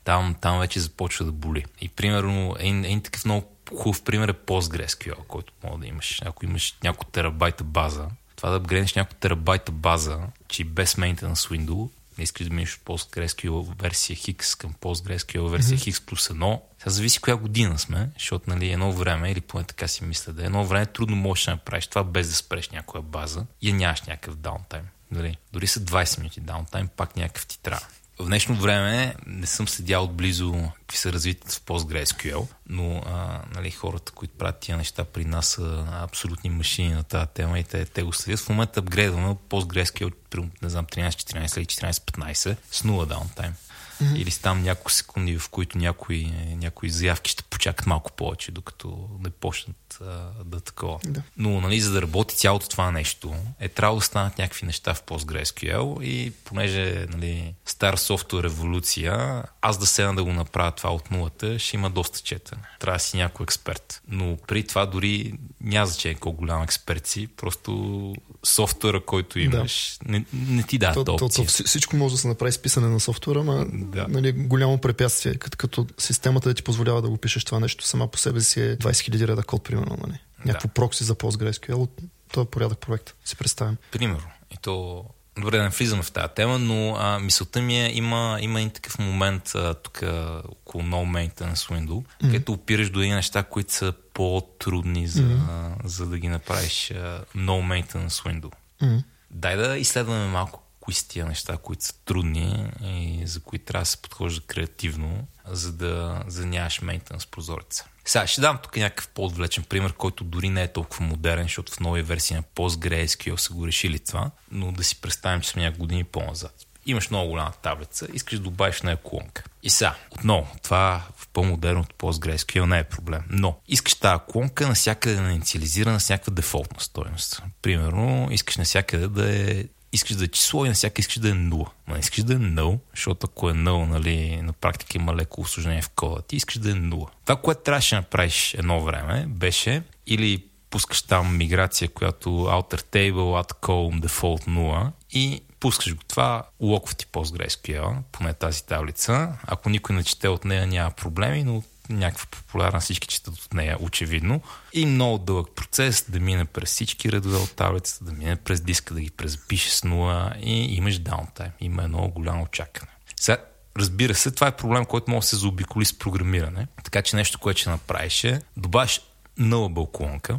Там, 0.04 0.34
там 0.40 0.60
вече 0.60 0.80
започва 0.80 1.24
да 1.24 1.32
боли. 1.32 1.64
И 1.80 1.88
примерно, 1.88 2.56
един, 2.58 2.84
един 2.84 3.02
такъв 3.02 3.24
много 3.24 3.46
хубав 3.76 4.02
пример 4.02 4.28
е 4.28 4.32
PostgreSQL, 4.32 5.26
който 5.26 5.52
мога 5.64 5.78
да 5.78 5.86
имаш. 5.86 6.20
Ако 6.24 6.44
имаш 6.44 6.74
няколко 6.84 7.04
терабайта 7.04 7.64
база, 7.64 8.08
това 8.36 8.50
да 8.50 8.56
апгрейднеш 8.56 8.94
няколко 8.94 9.20
терабайта 9.20 9.72
база, 9.72 10.20
че 10.48 10.64
без 10.64 10.94
maintenance 10.94 11.34
window, 11.34 11.88
не 12.18 12.24
искаш 12.24 12.46
да 12.46 12.54
минеш 12.54 12.74
от 12.74 12.82
PostgreSQL 12.82 13.82
версия 13.82 14.16
X 14.16 14.58
към 14.58 14.74
PostgreSQL 14.74 15.48
версия 15.48 15.78
mm-hmm. 15.78 15.92
X 15.92 16.04
плюс 16.06 16.28
1. 16.28 16.60
Сега 16.78 16.90
зависи 16.90 17.20
коя 17.20 17.36
година 17.36 17.78
сме, 17.78 18.10
защото 18.18 18.50
нали, 18.50 18.72
едно 18.72 18.92
време, 18.92 19.30
или 19.30 19.40
поне 19.40 19.64
така 19.64 19.88
си 19.88 20.04
мисля, 20.04 20.32
да 20.32 20.42
е 20.42 20.46
едно 20.46 20.64
време 20.64 20.86
трудно 20.86 21.16
можеш 21.16 21.44
да 21.44 21.50
направиш 21.50 21.86
това 21.86 22.04
без 22.04 22.28
да 22.28 22.34
спреш 22.34 22.70
някоя 22.70 23.02
база 23.02 23.46
и 23.60 23.72
нямаш 23.72 24.02
някакъв 24.02 24.36
даунтайм. 24.36 24.84
Дали? 25.12 25.36
Дори 25.52 25.66
са 25.66 25.80
20 25.80 26.18
минути 26.18 26.40
даунтайм, 26.40 26.88
пак 26.96 27.16
някакъв 27.16 27.46
ти 27.46 27.58
трябва. 27.62 27.86
В 28.18 28.26
днешно 28.26 28.54
време 28.54 29.14
не 29.26 29.46
съм 29.46 29.68
следял 29.68 30.04
отблизо 30.04 30.70
какви 30.80 30.98
са 30.98 31.12
развитите 31.12 31.52
в 31.52 31.60
PostgreSQL, 31.60 32.46
но 32.68 33.02
а, 33.06 33.40
нали, 33.54 33.70
хората, 33.70 34.12
които 34.12 34.34
правят 34.38 34.58
тия 34.58 34.76
неща 34.76 35.04
при 35.04 35.24
нас 35.24 35.46
са 35.46 35.86
абсолютни 35.92 36.50
машини 36.50 36.94
на 36.94 37.02
тази 37.02 37.30
тема 37.34 37.58
и 37.58 37.64
те, 37.64 37.84
те 37.84 38.02
го 38.02 38.12
следят. 38.12 38.40
В 38.40 38.48
момента 38.48 38.80
апгрейдваме 38.80 39.36
PostgreSQL, 39.50 40.48
не 40.62 40.68
знам, 40.68 40.86
13-14 40.86 41.58
или 41.58 41.66
14-15 41.66 42.56
с 42.70 42.82
0 42.82 43.06
даунтайм 43.06 43.54
mm-hmm. 44.02 44.16
или 44.16 44.30
там 44.30 44.62
няколко 44.62 44.90
секунди, 44.90 45.38
в 45.38 45.48
които 45.48 45.78
някои, 45.78 46.32
някои 46.56 46.90
заявки 46.90 47.30
ще 47.30 47.42
почакат 47.42 47.86
малко 47.86 48.12
повече, 48.12 48.52
докато 48.52 49.08
не 49.20 49.30
почнат 49.30 49.98
а, 50.00 50.44
да 50.44 50.60
такова. 50.60 50.98
Да. 51.06 51.22
Но 51.36 51.60
нали, 51.60 51.80
за 51.80 51.92
да 51.92 52.02
работи 52.02 52.36
цялото 52.36 52.68
това 52.68 52.90
нещо, 52.90 53.34
е 53.60 53.68
трябвало 53.68 53.98
да 53.98 54.04
станат 54.04 54.38
някакви 54.38 54.66
неща 54.66 54.94
в 54.94 55.02
PostgreSQL 55.02 56.02
и 56.02 56.30
понеже 56.30 57.06
нали, 57.10 57.54
стар 57.64 57.96
софтуер 57.96 58.44
революция, 58.44 59.42
аз 59.60 59.78
да 59.78 59.86
седна 59.86 60.14
да 60.14 60.24
го 60.24 60.32
направя 60.32 60.72
това 60.72 60.90
от 60.90 61.10
нулата, 61.10 61.58
ще 61.58 61.76
има 61.76 61.90
доста 61.90 62.20
четене. 62.20 62.62
Трябва 62.80 62.96
да 62.96 63.04
си 63.04 63.16
някой 63.16 63.44
експерт. 63.44 64.02
Но 64.08 64.36
при 64.46 64.66
това 64.66 64.86
дори 64.86 65.34
няма 65.60 65.86
значение 65.86 66.18
колко 66.18 66.38
голям 66.38 66.62
експерт 66.62 67.06
си, 67.06 67.26
просто 67.26 68.14
софтуера, 68.44 69.04
който 69.04 69.38
имаш, 69.38 69.98
да. 70.04 70.12
не, 70.12 70.24
не 70.32 70.62
ти 70.62 70.78
дава 70.78 71.04
то, 71.04 71.14
опция. 71.14 71.46
То, 71.46 71.52
то, 71.56 71.64
всичко 71.64 71.96
може 71.96 72.14
да 72.14 72.18
се 72.18 72.28
направи 72.28 72.52
с 72.52 72.58
писане 72.58 72.88
на 72.88 73.00
софтуера, 73.00 73.44
но 73.44 73.66
да. 73.92 74.06
нали, 74.08 74.32
голямо 74.32 74.78
препятствие, 74.78 75.34
като, 75.34 75.56
като 75.58 75.86
системата 75.98 76.48
да 76.48 76.54
ти 76.54 76.62
позволява 76.62 77.02
да 77.02 77.08
го 77.08 77.16
пишеш 77.16 77.44
това 77.44 77.60
нещо 77.60 77.84
сама 77.84 78.08
по 78.08 78.18
себе 78.18 78.40
си 78.40 78.60
е 78.60 78.76
20 78.76 78.90
000 78.90 79.28
реда 79.28 79.42
код, 79.42 79.64
примерно. 79.64 79.96
Нали. 80.06 80.18
Някакво 80.44 80.68
да. 80.68 80.74
прокси 80.74 81.04
за 81.04 81.14
PostgreSQL, 81.14 81.88
този 82.32 82.48
порядък 82.48 82.78
проект, 82.78 83.14
си 83.24 83.36
представям. 83.36 83.76
Примерно. 83.90 84.26
И 84.50 84.56
то 84.56 85.04
Добре, 85.38 85.56
да 85.56 85.62
не 85.62 85.68
влизаме 85.68 86.02
в 86.02 86.12
тази 86.12 86.28
тема, 86.36 86.58
но 86.58 86.96
а, 86.98 87.18
мисълта 87.18 87.62
ми 87.62 87.80
е, 87.80 87.90
има, 87.94 88.38
има 88.40 88.60
един 88.60 88.70
такъв 88.70 88.98
момент 88.98 89.52
тук 89.82 90.02
около 90.48 90.84
No 90.84 91.30
Maintenance 91.30 91.54
Window, 91.54 91.88
mm-hmm. 91.88 92.20
където 92.20 92.52
опираш 92.52 92.90
до 92.90 93.00
едни 93.00 93.14
неща, 93.14 93.42
които 93.42 93.72
са 93.72 93.92
по-трудни 94.14 95.06
за, 95.06 95.22
mm-hmm. 95.22 95.86
за 95.86 96.06
да 96.06 96.18
ги 96.18 96.28
направиш 96.28 96.92
uh, 96.94 97.24
No 97.36 97.84
Maintenance 97.84 98.08
Window. 98.08 98.52
Mm-hmm. 98.82 99.02
Дай 99.30 99.56
да 99.56 99.78
изследваме 99.78 100.26
малко 100.26 100.61
кои 100.82 100.94
са 100.94 101.08
тия 101.08 101.26
неща, 101.26 101.56
които 101.56 101.84
са 101.84 101.92
трудни 102.04 102.70
и 102.82 103.22
за 103.26 103.40
които 103.40 103.64
трябва 103.64 103.82
да 103.82 103.86
се 103.86 104.02
подхожда 104.02 104.40
креативно, 104.40 105.26
за 105.46 105.72
да, 105.72 106.22
за 106.26 106.46
нямаш 106.46 106.80
мейнтенс 106.80 107.26
прозореца. 107.26 107.84
Сега 108.04 108.26
ще 108.26 108.40
дам 108.40 108.58
тук 108.62 108.76
някакъв 108.76 109.08
по-отвлечен 109.08 109.64
пример, 109.64 109.92
който 109.92 110.24
дори 110.24 110.48
не 110.48 110.62
е 110.62 110.72
толкова 110.72 111.04
модерен, 111.04 111.44
защото 111.44 111.72
в 111.72 111.80
нови 111.80 112.02
версии 112.02 112.36
на 112.36 112.42
PostgreSQL 112.42 113.36
са 113.36 113.52
го 113.52 113.66
решили 113.66 113.98
това, 113.98 114.30
но 114.50 114.72
да 114.72 114.84
си 114.84 115.00
представим, 115.00 115.40
че 115.40 115.48
сме 115.48 115.62
няколко 115.62 115.80
години 115.80 116.04
по-назад. 116.04 116.54
Имаш 116.86 117.10
много 117.10 117.28
голяма 117.28 117.52
таблица, 117.62 118.08
искаш 118.12 118.38
да 118.38 118.44
добавиш 118.44 118.82
на 118.82 118.96
колонка. 118.96 119.44
И 119.62 119.70
сега, 119.70 119.94
отново, 120.10 120.56
това 120.62 121.02
в 121.16 121.28
по-модерното 121.28 121.96
PostgreSQL 121.96 122.64
не 122.64 122.78
е 122.78 122.84
проблем. 122.84 123.22
Но 123.30 123.58
искаш 123.68 123.94
тази 123.94 124.22
колонка 124.28 124.68
навсякъде 124.68 125.16
да 125.16 125.28
е 125.28 125.32
инициализирана 125.32 126.00
с 126.00 126.08
някаква 126.08 126.32
дефолтна 126.32 126.80
стоеност. 126.80 127.42
Примерно, 127.62 128.28
искаш 128.30 128.56
навсякъде 128.56 129.08
да 129.08 129.40
е 129.40 129.64
искаш 129.92 130.16
да 130.16 130.24
е 130.24 130.28
число 130.28 130.64
и 130.64 130.68
на 130.68 130.74
всяка 130.74 131.00
искаш 131.00 131.18
да 131.18 131.28
е 131.28 131.32
0. 131.32 131.66
Но 131.88 131.94
не 131.94 132.00
искаш 132.00 132.24
да 132.24 132.32
е 132.32 132.36
0, 132.36 132.78
защото 132.94 133.26
ако 133.30 133.50
е 133.50 133.52
0, 133.52 133.86
нали, 133.86 134.42
на 134.42 134.52
практика 134.52 134.98
има 134.98 135.14
леко 135.14 135.40
осложнение 135.40 135.82
в 135.82 135.90
кода. 135.90 136.22
Ти 136.22 136.36
искаш 136.36 136.58
да 136.58 136.70
е 136.70 136.74
0. 136.74 137.08
Това, 137.24 137.36
което 137.36 137.62
трябваше 137.62 137.94
да 137.94 138.00
направиш 138.00 138.54
едно 138.54 138.80
време, 138.80 139.26
беше 139.28 139.82
или 140.06 140.44
пускаш 140.70 141.02
там 141.02 141.36
миграция, 141.36 141.88
която 141.88 142.28
alter 142.28 142.82
table, 142.82 143.42
add 143.42 143.60
column, 143.60 144.06
default 144.06 144.48
0 144.48 144.90
и 145.10 145.42
пускаш 145.60 145.94
го 145.94 146.02
това, 146.08 146.42
локва 146.60 146.94
ти 146.94 147.06
PostgreSQL, 147.06 147.96
поне 148.12 148.34
тази 148.34 148.66
таблица. 148.66 149.32
Ако 149.46 149.70
никой 149.70 149.96
не 149.96 150.04
чете 150.04 150.28
от 150.28 150.44
нея, 150.44 150.66
няма 150.66 150.90
проблеми, 150.90 151.44
но 151.44 151.62
някаква 151.88 152.26
популярна, 152.30 152.80
всички 152.80 153.08
четат 153.08 153.38
от 153.38 153.54
нея, 153.54 153.76
очевидно. 153.80 154.42
И 154.72 154.86
много 154.86 155.18
дълъг 155.18 155.48
процес 155.54 156.04
да 156.08 156.20
мине 156.20 156.44
през 156.44 156.70
всички 156.70 157.12
редове 157.12 157.36
от 157.36 157.56
таблицата, 157.56 158.04
да 158.04 158.12
мине 158.12 158.36
през 158.36 158.60
диска, 158.60 158.94
да 158.94 159.00
ги 159.00 159.10
презапише 159.10 159.70
с 159.70 159.84
нула 159.84 160.34
и 160.42 160.74
имаш 160.76 160.98
даунтайм. 160.98 161.50
Има 161.60 161.82
едно 161.82 162.08
голямо 162.08 162.42
очакване. 162.42 162.92
Сега, 163.16 163.38
разбира 163.76 164.14
се, 164.14 164.30
това 164.30 164.46
е 164.46 164.56
проблем, 164.56 164.84
който 164.84 165.10
може 165.10 165.24
да 165.24 165.28
се 165.28 165.36
заобиколи 165.36 165.84
с 165.84 165.98
програмиране. 165.98 166.66
Така 166.84 167.02
че 167.02 167.16
нещо, 167.16 167.38
което 167.38 167.60
ще 167.60 167.70
направиш 167.70 168.24
е 168.24 168.42
добавиш 168.56 169.00
нова 169.38 169.68
балконка 169.68 170.38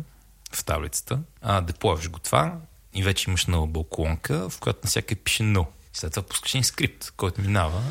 в 0.54 0.66
таблицата, 0.66 1.20
а, 1.42 1.62
деплоеш 1.62 2.10
го 2.10 2.20
това 2.20 2.58
и 2.94 3.04
вече 3.04 3.30
имаш 3.30 3.46
нова 3.46 3.68
балконка, 3.68 4.50
в 4.50 4.60
която 4.60 4.80
навсякъде 4.84 5.22
пише 5.22 5.44
no. 5.94 5.98
След 5.98 6.14
това 6.14 6.28
пускаш 6.28 6.54
един 6.54 6.64
скрипт, 6.64 7.12
който 7.18 7.42
минава 7.42 7.84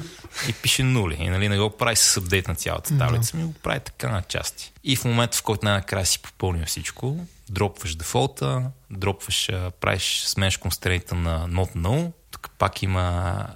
и 0.48 0.52
пише 0.52 0.82
нули. 0.82 1.16
И 1.20 1.28
нали, 1.28 1.48
не 1.48 1.58
го 1.58 1.76
прави 1.76 1.96
с 1.96 2.16
апдейт 2.16 2.48
на 2.48 2.54
цялата 2.54 2.98
таблица, 2.98 3.36
ми 3.36 3.44
го 3.44 3.52
прави 3.52 3.80
така 3.80 4.08
на 4.08 4.22
части. 4.22 4.72
И 4.84 4.96
в 4.96 5.04
момента, 5.04 5.38
в 5.38 5.42
който 5.42 5.64
най-накрая 5.64 6.06
си 6.06 6.18
попълнил 6.18 6.66
всичко, 6.66 7.26
дропваш 7.48 7.94
дефолта, 7.94 8.70
дропваш, 8.90 9.50
правиш, 9.80 10.22
сменяш 10.26 10.56
констрейнта 10.56 11.14
на 11.14 11.48
not 11.48 11.76
null. 11.76 12.12
Тук 12.30 12.50
пак 12.58 12.82
има 12.82 13.46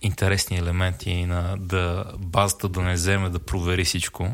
интересни 0.00 0.58
елементи 0.58 1.26
на 1.26 1.56
да 1.58 2.04
базата 2.18 2.68
да 2.68 2.82
не 2.82 2.94
вземе 2.94 3.30
да 3.30 3.38
провери 3.38 3.84
всичко. 3.84 4.30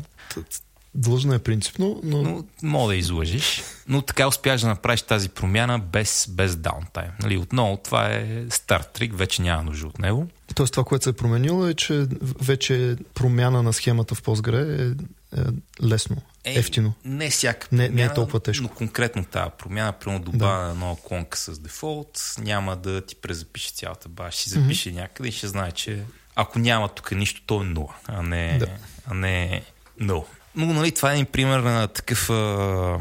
Длъжна 0.95 1.35
е 1.35 1.39
принципно, 1.39 1.99
но... 2.03 2.21
но... 2.21 2.43
Мога 2.63 2.93
да 2.93 2.95
излъжиш, 2.95 3.63
но 3.87 4.01
така 4.01 4.27
успяш 4.27 4.61
да 4.61 4.67
направиш 4.67 5.01
тази 5.01 5.29
промяна 5.29 5.79
без, 5.79 6.27
без 6.29 6.55
даунтайм. 6.55 7.11
Нали, 7.21 7.37
отново 7.37 7.77
това 7.77 8.11
е 8.11 8.45
стар 8.49 8.81
трик, 8.81 9.17
вече 9.17 9.41
няма 9.41 9.63
нужда 9.63 9.87
от 9.87 9.99
него. 9.99 10.27
Тоест 10.55 10.73
това, 10.73 10.83
което 10.83 11.03
се 11.03 11.09
е 11.09 11.13
променило 11.13 11.67
е, 11.67 11.73
че 11.73 12.07
вече 12.41 12.97
промяна 13.13 13.63
на 13.63 13.73
схемата 13.73 14.15
в 14.15 14.21
Postgre 14.21 14.79
е, 14.79 15.41
е 15.41 15.43
лесно, 15.83 16.17
е, 16.43 16.59
ефтино. 16.59 16.93
Не 17.05 17.29
всяка 17.29 17.67
промяна, 17.67 17.89
не, 17.89 17.95
не 17.95 18.03
е 18.03 18.13
толкова 18.13 18.39
тежко. 18.39 18.63
Но 18.63 18.69
конкретно 18.69 19.25
тази 19.25 19.51
промяна, 19.57 19.91
примерно 19.91 20.23
добавя 20.23 20.67
да. 20.67 20.75
нова 20.75 20.95
клонка 21.03 21.37
с 21.37 21.59
дефолт, 21.59 22.35
няма 22.39 22.75
да 22.75 23.05
ти 23.05 23.15
презапише 23.15 23.71
цялата 23.71 24.09
база. 24.09 24.31
Ще 24.31 24.49
запише 24.49 24.89
mm-hmm. 24.89 24.95
някъде 24.95 25.29
и 25.29 25.31
ще 25.31 25.47
знае, 25.47 25.71
че 25.71 26.03
ако 26.35 26.59
няма 26.59 26.89
тук 26.89 27.11
нищо, 27.11 27.41
то 27.45 27.61
е 27.61 27.65
0, 27.65 27.87
а 28.07 28.21
не, 28.23 28.57
да. 28.59 28.67
а 29.05 29.13
не 29.13 29.63
0. 30.01 30.25
Но 30.55 30.65
нали, 30.65 30.91
това 30.91 31.11
е 31.11 31.13
един 31.13 31.25
пример 31.25 31.59
на 31.59 31.87
такъв 31.87 32.29
а, 32.29 32.99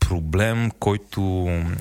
проблем, 0.00 0.70
който 0.78 1.20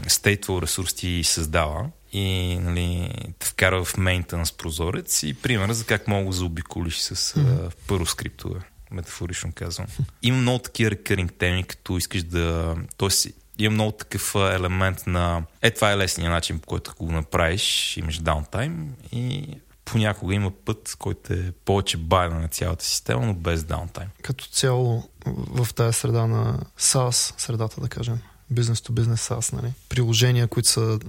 Stateful 0.08 0.62
ресурс 0.62 0.94
ти 0.94 1.24
създава 1.24 1.86
и 2.14 2.58
нали, 2.62 3.14
те 3.40 3.48
вкара 3.48 3.84
в 3.84 3.94
maintenance 3.94 4.58
прозорец 4.58 5.24
и 5.24 5.34
пример 5.34 5.72
за 5.72 5.86
как 5.86 6.08
мога 6.08 6.26
да 6.26 6.32
заобиколиш 6.32 6.98
с 6.98 7.16
mm-hmm. 7.16 7.74
първо 7.88 8.06
скриптове, 8.06 8.60
метафорично 8.92 9.52
казвам. 9.56 9.88
Има 10.24 10.38
много 10.38 10.60
такива 10.60 10.92
рекъринг 10.92 11.34
теми, 11.34 11.64
като 11.64 11.98
искаш 11.98 12.24
да... 12.24 12.76
Тоест, 12.98 13.28
има 13.60 13.74
много 13.74 13.92
такъв 13.92 14.36
елемент 14.36 15.08
на... 15.08 15.44
Е, 15.62 15.72
това 15.72 15.92
е 15.92 15.98
лесният 15.98 16.32
начин, 16.32 16.60
по 16.60 16.68
който 16.68 16.94
го 17.00 17.12
направиш, 17.12 17.98
имаш 17.98 18.20
даунтайм 18.20 18.90
и 19.12 19.48
понякога 19.86 20.36
има 20.36 20.52
път, 20.52 20.96
който 21.00 21.34
е 21.34 21.52
повече 21.66 21.98
байна 21.98 22.40
на 22.40 22.48
цялата 22.48 22.86
система, 22.86 23.26
но 23.26 23.34
без 23.34 23.64
даунтайм. 23.64 24.10
Като 24.22 24.46
цяло 24.46 25.10
в 25.26 25.74
тази 25.74 25.98
среда 25.98 26.28
на 26.28 26.60
SaaS, 26.80 27.42
средата 27.42 27.82
да 27.82 27.88
кажем, 27.88 28.20
бизнес 28.50 28.80
to 28.80 28.92
бизнес 28.92 29.28
SaaS, 29.28 29.54
нали? 29.54 29.74
приложения, 29.90 30.48
които 30.48 30.70
са 30.70 31.00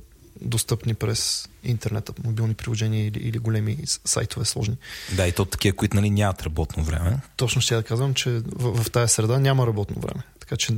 достъпни 0.41 0.95
през 0.95 1.49
интернета, 1.65 2.13
мобилни 2.25 2.55
приложения 2.55 3.07
или, 3.07 3.19
или 3.19 3.39
големи 3.39 3.79
сайтове 4.05 4.45
сложни. 4.45 4.77
Да, 5.17 5.27
и 5.27 5.33
то 5.33 5.45
такива, 5.45 5.77
които 5.77 5.97
нали, 5.97 6.11
нямат 6.11 6.43
работно 6.43 6.85
време. 6.85 7.19
Точно 7.37 7.61
ще 7.61 7.75
да 7.75 7.83
казвам, 7.83 8.15
че 8.15 8.31
в, 8.31 8.85
в 8.85 8.91
тази 8.91 9.13
среда 9.15 9.39
няма 9.39 9.67
работно 9.67 10.01
време. 10.01 10.23
Така 10.41 10.57
че 10.57 10.73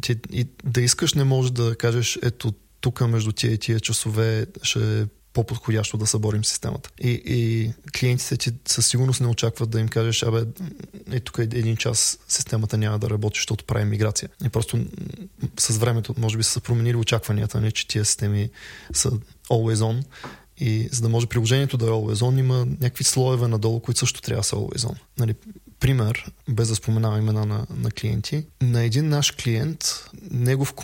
ти, 0.00 0.16
и 0.32 0.48
да 0.64 0.80
искаш 0.80 1.14
не 1.14 1.24
можеш 1.24 1.50
да 1.50 1.76
кажеш, 1.76 2.18
ето 2.22 2.54
тук 2.80 3.00
между 3.00 3.32
тия 3.32 3.52
и 3.52 3.58
тия 3.58 3.80
часове 3.80 4.46
ще 4.62 5.06
по-подходящо 5.32 5.96
да 5.96 6.06
съборим 6.06 6.44
системата. 6.44 6.90
И, 7.00 7.22
и 7.26 7.72
клиентите 7.98 8.36
ти 8.36 8.52
със 8.68 8.86
сигурност 8.86 9.20
не 9.20 9.26
очакват 9.26 9.70
да 9.70 9.80
им 9.80 9.88
кажеш, 9.88 10.22
абе, 10.22 10.44
е 11.12 11.20
тук 11.20 11.38
един 11.38 11.76
час 11.76 12.18
системата 12.28 12.78
няма 12.78 12.98
да 12.98 13.10
работи, 13.10 13.38
защото 13.38 13.64
прави 13.64 13.84
миграция. 13.84 14.28
И 14.44 14.48
просто 14.48 14.78
с 15.58 15.76
времето, 15.76 16.14
може 16.18 16.36
би 16.36 16.42
са 16.42 16.60
променили 16.60 16.96
очакванията, 16.96 17.58
не, 17.58 17.62
нали, 17.62 17.72
че 17.72 17.88
тия 17.88 18.04
системи 18.04 18.50
са 18.92 19.10
always 19.50 19.74
on. 19.74 20.02
И 20.58 20.88
за 20.92 21.02
да 21.02 21.08
може 21.08 21.26
приложението 21.26 21.76
да 21.76 21.86
е 21.86 21.90
always 21.90 22.14
on, 22.14 22.38
има 22.38 22.66
някакви 22.80 23.04
слоеве 23.04 23.48
надолу, 23.48 23.80
които 23.80 24.00
също 24.00 24.22
трябва 24.22 24.40
да 24.40 24.44
са 24.44 24.56
always 24.56 24.78
on. 24.78 24.94
Нали, 25.18 25.34
пример, 25.80 26.32
без 26.48 26.68
да 26.68 26.74
споменавам 26.74 27.18
имена 27.18 27.46
на, 27.46 27.66
на 27.76 27.90
клиенти, 27.90 28.46
на 28.62 28.82
един 28.82 29.08
наш 29.08 29.30
клиент, 29.30 30.04
негов 30.30 30.74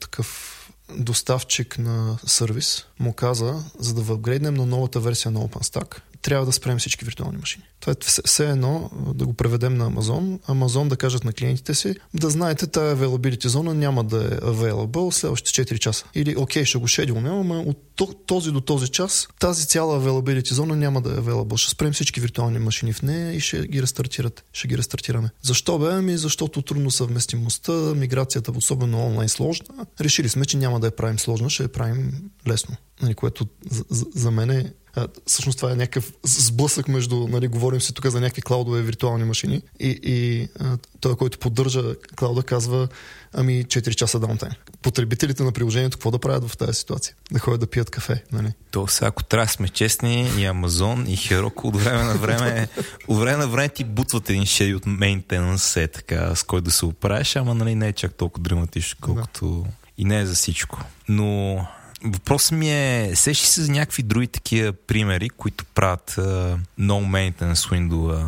такъв 0.00 0.59
доставчик 0.96 1.78
на 1.78 2.18
сервис 2.26 2.86
му 2.98 3.12
каза, 3.12 3.54
за 3.78 3.94
да 3.94 4.00
въпгрейднем 4.00 4.54
на 4.54 4.66
новата 4.66 5.00
версия 5.00 5.32
на 5.32 5.40
OpenStack, 5.40 6.00
трябва 6.22 6.46
да 6.46 6.52
спрем 6.52 6.78
всички 6.78 7.04
виртуални 7.04 7.38
машини. 7.38 7.64
Това 7.80 7.92
е 7.92 7.96
все, 8.26 8.50
едно 8.50 8.90
да 9.14 9.26
го 9.26 9.32
преведем 9.34 9.74
на 9.74 9.86
Амазон. 9.86 10.40
Амазон 10.46 10.88
да 10.88 10.96
кажат 10.96 11.24
на 11.24 11.32
клиентите 11.32 11.74
си, 11.74 11.94
да 12.14 12.30
знаете, 12.30 12.66
тая 12.66 12.96
availability 12.96 13.46
зона 13.46 13.74
няма 13.74 14.04
да 14.04 14.16
е 14.16 14.28
available 14.30 15.10
следващите 15.10 15.64
4 15.64 15.78
часа. 15.78 16.04
Или, 16.14 16.36
окей, 16.36 16.64
ще 16.64 16.78
го 16.78 16.86
шедилнем, 16.86 17.32
ама 17.32 17.60
от 17.60 18.26
този 18.26 18.50
до 18.50 18.60
този 18.60 18.88
час 18.88 19.28
тази 19.38 19.66
цяла 19.66 20.00
availability 20.00 20.52
зона 20.52 20.76
няма 20.76 21.00
да 21.00 21.10
е 21.10 21.16
available. 21.16 21.56
Ще 21.56 21.70
спрем 21.70 21.92
всички 21.92 22.20
виртуални 22.20 22.58
машини 22.58 22.92
в 22.92 23.02
нея 23.02 23.32
и 23.32 23.40
ще 23.40 23.66
ги 23.66 23.82
рестартират. 23.82 24.44
Ще 24.52 24.68
ги 24.68 24.78
рестартираме. 24.78 25.30
Защо 25.42 25.78
бе? 25.78 25.86
Ами 25.90 26.16
защото 26.16 26.62
трудно 26.62 26.90
съвместимостта, 26.90 27.72
миграцията, 27.72 28.52
особено 28.56 29.06
онлайн 29.06 29.28
сложна. 29.28 29.86
Решили 30.00 30.28
сме, 30.28 30.44
че 30.44 30.56
няма 30.56 30.80
да 30.80 30.86
я 30.86 30.96
правим 30.96 31.18
сложна, 31.18 31.50
ще 31.50 31.62
я 31.62 31.68
правим 31.68 32.30
лесно. 32.48 32.76
Нали, 33.02 33.14
което 33.14 33.46
за, 33.70 33.84
за, 33.90 34.06
за 34.14 34.30
мен 34.30 34.50
е 34.50 34.72
а, 35.00 35.08
всъщност 35.26 35.58
това 35.58 35.72
е 35.72 35.74
някакъв 35.74 36.12
сблъсък 36.24 36.88
между, 36.88 37.28
нали, 37.28 37.48
говорим 37.48 37.80
си 37.80 37.94
тук 37.94 38.06
за 38.06 38.20
някакви 38.20 38.42
клаудове 38.42 38.82
виртуални 38.82 39.24
машини 39.24 39.62
и, 39.80 40.00
и 40.02 40.48
а, 40.60 40.78
той, 41.00 41.16
който 41.16 41.38
поддържа 41.38 41.82
клауда, 42.16 42.42
казва 42.42 42.88
ами 43.32 43.64
4 43.64 43.94
часа 43.94 44.20
даунтайм. 44.20 44.52
Потребителите 44.82 45.42
на 45.42 45.52
приложението 45.52 45.96
какво 45.96 46.10
да 46.10 46.18
правят 46.18 46.48
в 46.48 46.56
тази 46.56 46.74
ситуация? 46.74 47.14
Да 47.32 47.38
ходят 47.38 47.60
да 47.60 47.66
пият 47.66 47.90
кафе, 47.90 48.24
нали? 48.32 48.52
То 48.70 48.86
сега, 48.86 49.06
ако 49.06 49.24
трябва 49.24 49.46
да 49.46 49.52
сме 49.52 49.68
честни, 49.68 50.30
и 50.38 50.44
Амазон, 50.44 51.06
и 51.08 51.16
Heroku 51.16 51.64
от 51.64 51.76
време 51.76 52.02
на 52.02 52.14
време, 52.14 52.68
от 53.08 53.18
време 53.18 53.36
на 53.36 53.48
време 53.48 53.68
ти 53.68 53.84
бутват 53.84 54.30
един 54.30 54.46
шеди 54.46 54.74
от 54.74 54.84
maintenance, 54.84 55.82
е 55.82 55.88
така, 55.88 56.34
с 56.34 56.42
който 56.42 56.64
да 56.64 56.70
се 56.70 56.86
оправиш, 56.86 57.36
ама 57.36 57.54
нали 57.54 57.74
не 57.74 57.88
е 57.88 57.92
чак 57.92 58.14
толкова 58.14 58.42
драматично, 58.42 58.98
колкото 59.00 59.46
да. 59.46 59.70
и 59.98 60.04
не 60.04 60.20
е 60.20 60.26
за 60.26 60.34
всичко. 60.34 60.80
Но 61.08 61.66
Въпросът 62.04 62.52
ми 62.52 62.70
е, 62.70 63.12
сещи 63.14 63.46
се 63.46 63.62
за 63.62 63.72
някакви 63.72 64.02
други 64.02 64.26
такива 64.26 64.72
примери, 64.72 65.28
които 65.30 65.64
правят 65.64 66.10
uh, 66.10 66.58
no 66.80 67.32
maintenance 67.32 67.54
window 67.54 68.26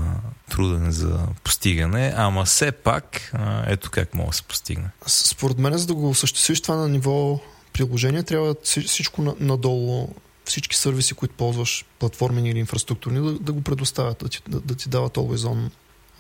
труден 0.51 0.93
за 0.93 1.27
постигане, 1.44 2.15
ама 2.16 2.44
все 2.44 2.73
пак 2.73 3.31
uh, 3.35 3.65
ето 3.66 3.90
как 3.90 4.15
може 4.15 4.28
да 4.28 4.36
се 4.36 4.43
постигне. 4.43 4.89
Според 5.07 5.59
мен, 5.59 5.78
за 5.78 5.86
да 5.86 5.94
го 5.94 6.11
осъществиш 6.11 6.61
това 6.61 6.77
на 6.77 6.89
ниво 6.89 7.40
приложение, 7.73 8.23
трябва 8.23 8.55
всичко 8.62 9.36
надолу, 9.40 10.09
всички 10.44 10.77
сервиси, 10.77 11.15
които 11.15 11.35
ползваш, 11.35 11.85
платформени 11.99 12.51
или 12.51 12.59
инфраструктурни, 12.59 13.20
да, 13.20 13.39
да 13.39 13.53
го 13.53 13.62
предоставят, 13.62 14.19
да 14.19 14.28
ти, 14.28 14.40
да, 14.49 14.61
да 14.61 14.74
ти 14.74 14.89
дават 14.89 15.16
always 15.16 15.36
on 15.36 15.70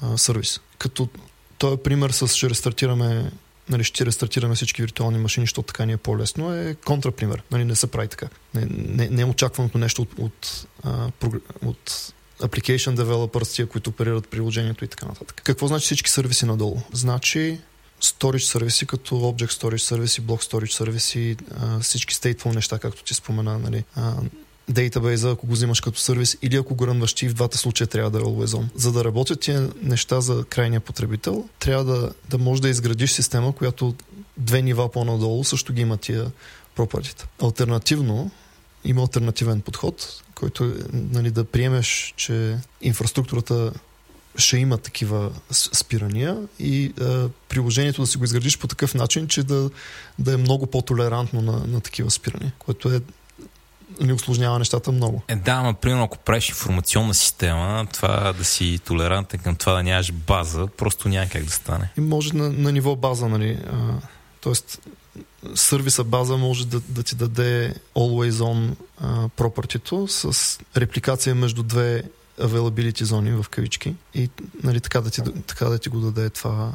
uh, 0.02 0.16
сервис. 0.16 0.60
Като 0.78 1.08
този 1.58 1.76
пример 1.76 2.10
с 2.10 2.28
ще 2.28 2.50
рестартираме 2.50 3.30
нали, 3.68 3.84
ще 3.84 4.06
рестартираме 4.06 4.54
всички 4.54 4.82
виртуални 4.82 5.18
машини, 5.18 5.44
защото 5.46 5.66
така 5.66 5.84
ни 5.84 5.92
е 5.92 5.96
по-лесно, 5.96 6.54
е 6.54 6.76
контрапример. 6.84 7.42
Нали, 7.50 7.64
не 7.64 7.76
се 7.76 7.86
прави 7.86 8.08
така. 8.08 8.28
Не, 8.54 8.66
не, 8.70 9.08
не 9.08 9.22
е 9.22 9.24
очакваното 9.24 9.78
нещо 9.78 10.02
от, 10.02 10.18
от, 10.18 10.66
от 11.64 12.12
application 12.40 12.96
developers, 12.96 13.54
тия, 13.54 13.66
които 13.66 13.90
оперират 13.90 14.28
приложението 14.28 14.84
и 14.84 14.88
така 14.88 15.06
нататък. 15.06 15.40
Какво 15.44 15.66
значи 15.66 15.84
всички 15.84 16.10
сервиси 16.10 16.46
надолу? 16.46 16.80
Значи 16.92 17.60
storage 18.02 18.50
сервиси, 18.50 18.86
като 18.86 19.14
Object 19.14 19.62
Storage 19.62 19.76
сервиси, 19.76 20.22
Block 20.22 20.52
Storage 20.52 20.72
сервиси, 20.72 21.36
всички 21.80 22.14
stateful 22.14 22.54
неща, 22.54 22.78
както 22.78 23.04
ти 23.04 23.14
спомена, 23.14 23.58
нали, 23.58 23.84
дейтабейза, 24.68 25.30
ако 25.30 25.46
го 25.46 25.52
взимаш 25.52 25.80
като 25.80 25.98
сервис, 25.98 26.36
или 26.42 26.56
ако 26.56 26.74
го 26.74 26.86
рънваш 26.86 27.12
ти, 27.12 27.28
в 27.28 27.34
двата 27.34 27.58
случая 27.58 27.86
трябва 27.86 28.10
да 28.10 28.18
е 28.18 28.22
always 28.22 28.46
on. 28.46 28.66
За 28.74 28.92
да 28.92 29.04
работят 29.04 29.40
тия 29.40 29.70
неща 29.82 30.20
за 30.20 30.44
крайния 30.44 30.80
потребител, 30.80 31.44
трябва 31.58 31.84
да, 31.84 32.12
да 32.30 32.38
можеш 32.38 32.60
да 32.60 32.68
изградиш 32.68 33.12
система, 33.12 33.52
която 33.54 33.94
две 34.36 34.62
нива 34.62 34.92
по-надолу 34.92 35.44
също 35.44 35.72
ги 35.72 35.82
има 35.82 35.96
тия 35.96 36.30
пропъртите. 36.74 37.26
Альтернативно, 37.42 38.30
има 38.84 39.02
альтернативен 39.02 39.60
подход, 39.60 40.22
който 40.34 40.64
е 40.64 40.74
нали, 40.92 41.30
да 41.30 41.44
приемеш, 41.44 42.14
че 42.16 42.58
инфраструктурата 42.82 43.72
ще 44.36 44.58
има 44.58 44.78
такива 44.78 45.30
спирания 45.52 46.36
и 46.58 46.92
а, 47.00 47.28
приложението 47.48 48.00
да 48.00 48.06
си 48.06 48.18
го 48.18 48.24
изградиш 48.24 48.58
по 48.58 48.68
такъв 48.68 48.94
начин, 48.94 49.28
че 49.28 49.42
да, 49.42 49.70
да 50.18 50.32
е 50.32 50.36
много 50.36 50.66
по-толерантно 50.66 51.42
на, 51.42 51.66
на 51.66 51.80
такива 51.80 52.10
спирания, 52.10 52.52
което 52.58 52.92
е 52.92 53.00
ни 54.00 54.12
осложнява 54.12 54.58
нещата 54.58 54.92
много. 54.92 55.22
Е, 55.28 55.36
да, 55.36 55.62
но 55.62 55.74
примерно 55.74 56.04
ако 56.04 56.18
правиш 56.18 56.48
информационна 56.48 57.14
система, 57.14 57.86
това 57.92 58.32
да 58.32 58.44
си 58.44 58.80
толерантен 58.84 59.40
към 59.40 59.56
това 59.56 59.72
да 59.72 59.82
нямаш 59.82 60.12
база, 60.12 60.66
просто 60.66 61.08
няма 61.08 61.28
как 61.28 61.44
да 61.44 61.50
стане. 61.50 61.90
И 61.98 62.00
може 62.00 62.36
на, 62.36 62.52
на 62.52 62.72
ниво 62.72 62.96
база, 62.96 63.28
нали? 63.28 63.58
А, 63.72 63.76
тоест, 64.40 64.80
сервиса 65.54 66.04
база 66.04 66.36
може 66.36 66.66
да, 66.66 66.80
да 66.88 67.02
ти 67.02 67.14
даде 67.14 67.74
always 67.94 68.30
on 68.30 68.70
пропъртито 69.28 70.08
с 70.08 70.58
репликация 70.76 71.34
между 71.34 71.62
две 71.62 72.02
availability 72.40 73.02
зони 73.02 73.30
в 73.30 73.46
кавички 73.50 73.94
и 74.14 74.30
нали, 74.62 74.80
така, 74.80 75.00
да 75.00 75.10
ти, 75.10 75.22
така 75.46 75.64
да 75.64 75.78
ти 75.78 75.88
го 75.88 76.00
даде 76.00 76.30
това 76.30 76.72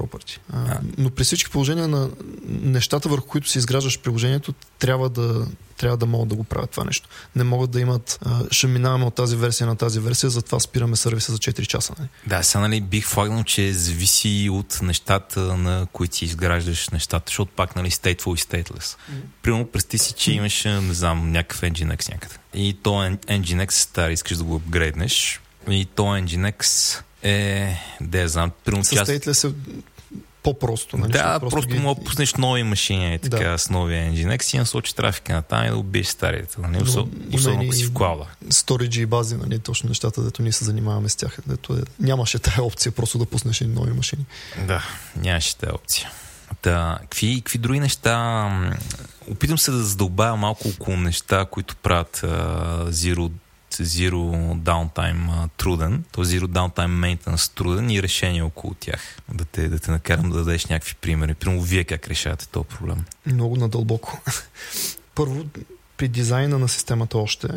property. 0.00 0.38
А, 0.52 0.78
но 0.98 1.10
при 1.10 1.24
всички 1.24 1.50
положения 1.50 1.88
на 1.88 2.10
нещата, 2.48 3.08
върху 3.08 3.26
които 3.26 3.48
си 3.48 3.58
изграждаш 3.58 3.98
приложението, 3.98 4.54
трябва 4.78 5.10
да, 5.10 5.46
трябва 5.76 5.96
да 5.96 6.06
могат 6.06 6.28
да 6.28 6.34
го 6.34 6.44
правят 6.44 6.70
това 6.70 6.84
нещо. 6.84 7.08
Не 7.36 7.44
могат 7.44 7.70
да 7.70 7.80
имат, 7.80 8.18
а, 8.22 8.40
ще 8.50 8.66
минаваме 8.66 9.04
от 9.04 9.14
тази 9.14 9.36
версия 9.36 9.66
на 9.66 9.76
тази 9.76 10.00
версия, 10.00 10.30
затова 10.30 10.60
спираме 10.60 10.96
сервиса 10.96 11.32
за 11.32 11.38
4 11.38 11.66
часа. 11.66 11.94
Нали? 11.98 12.08
Да, 12.26 12.42
сега 12.42 12.60
нали, 12.60 12.80
бих 12.80 13.06
флагнал, 13.06 13.44
че 13.44 13.72
зависи 13.72 14.48
от 14.52 14.78
нещата, 14.82 15.40
на 15.40 15.86
които 15.92 16.16
си 16.16 16.24
изграждаш 16.24 16.88
нещата, 16.88 17.24
защото 17.26 17.52
пак 17.56 17.76
нали, 17.76 17.90
stateful 17.90 18.34
и 18.34 18.38
stateless. 18.38 18.96
Примерно, 19.42 19.66
представи 19.66 19.98
си, 19.98 20.12
че 20.12 20.32
имаш, 20.32 20.64
не 20.64 20.94
знам, 20.94 21.32
някакъв 21.32 21.60
Nginx 21.60 22.12
някъде. 22.12 22.34
И 22.54 22.76
то 22.82 22.90
Nginx 22.90 23.68
е 23.68 23.72
стар, 23.72 24.10
искаш 24.10 24.36
да 24.36 24.44
го 24.44 24.56
апгрейднеш. 24.56 25.40
И 25.70 25.84
то 25.84 26.02
Nginx 26.02 26.96
е, 27.22 27.76
да 28.00 28.20
я 28.20 28.28
знам, 28.28 28.50
примерно 28.64 28.84
част... 28.84 29.34
се 29.34 29.52
по-просто. 30.42 30.96
Нали? 30.96 31.12
Да, 31.12 31.40
просто, 31.40 31.56
просто 31.56 31.74
ги... 31.74 31.78
мога 31.78 32.00
да 32.00 32.04
пуснеш 32.04 32.34
нови 32.34 32.62
машини 32.62 33.18
така, 33.18 33.50
да. 33.50 33.58
с 33.58 33.70
новия 33.70 34.12
Nginx 34.12 34.54
и 34.54 34.58
насочи 34.58 34.94
трафика 34.94 35.32
на 35.32 35.42
там 35.42 35.66
и 35.66 35.68
да 35.68 35.76
убиеш 35.76 36.06
старите. 36.06 36.60
Нали? 36.60 36.82
Но, 36.94 37.08
особено 37.34 37.62
ако 37.62 37.72
си 37.72 37.84
в 37.84 37.92
клауда. 37.92 38.26
Сториджи 38.50 39.02
и 39.02 39.06
бази, 39.06 39.36
нали? 39.36 39.58
точно 39.58 39.88
нещата, 39.88 40.22
дето 40.22 40.42
ние 40.42 40.52
се 40.52 40.64
занимаваме 40.64 41.08
с 41.08 41.16
тях. 41.16 41.38
Дето 41.46 41.72
е... 41.72 41.80
Нямаше 42.00 42.38
тая 42.38 42.62
опция 42.62 42.92
просто 42.92 43.18
да 43.18 43.26
пуснеш 43.26 43.60
нови 43.60 43.92
машини. 43.92 44.26
Да, 44.66 44.84
нямаше 45.16 45.56
тая 45.56 45.74
опция. 45.74 46.10
Да, 46.62 46.98
какви, 47.00 47.40
какви 47.40 47.58
други 47.58 47.80
неща? 47.80 48.50
Опитам 49.30 49.58
се 49.58 49.70
да 49.70 49.78
задълбая 49.78 50.36
малко 50.36 50.68
около 50.68 50.96
неща, 50.96 51.46
които 51.50 51.76
правят 51.76 52.20
uh, 52.24 52.90
Zero 52.90 53.30
Zero 53.74 54.54
Downtime 54.54 55.48
труден, 55.56 56.04
то 56.12 56.24
Zero 56.24 56.46
Downtime 56.46 57.16
Maintenance 57.16 57.54
труден 57.54 57.90
и 57.90 58.02
решение 58.02 58.42
около 58.42 58.74
тях. 58.74 59.16
Да 59.32 59.44
те, 59.44 59.68
да 59.68 59.78
те 59.78 59.90
накарам 59.90 60.30
да 60.30 60.38
дадеш 60.38 60.66
някакви 60.66 60.94
примери. 61.00 61.34
Примерно 61.34 61.62
вие 61.62 61.84
как 61.84 62.08
решавате 62.08 62.48
този 62.48 62.66
проблем? 62.66 63.04
Много 63.26 63.56
надълбоко. 63.56 64.20
Първо, 65.14 65.44
при 65.96 66.08
дизайна 66.08 66.58
на 66.58 66.68
системата 66.68 67.18
още, 67.18 67.48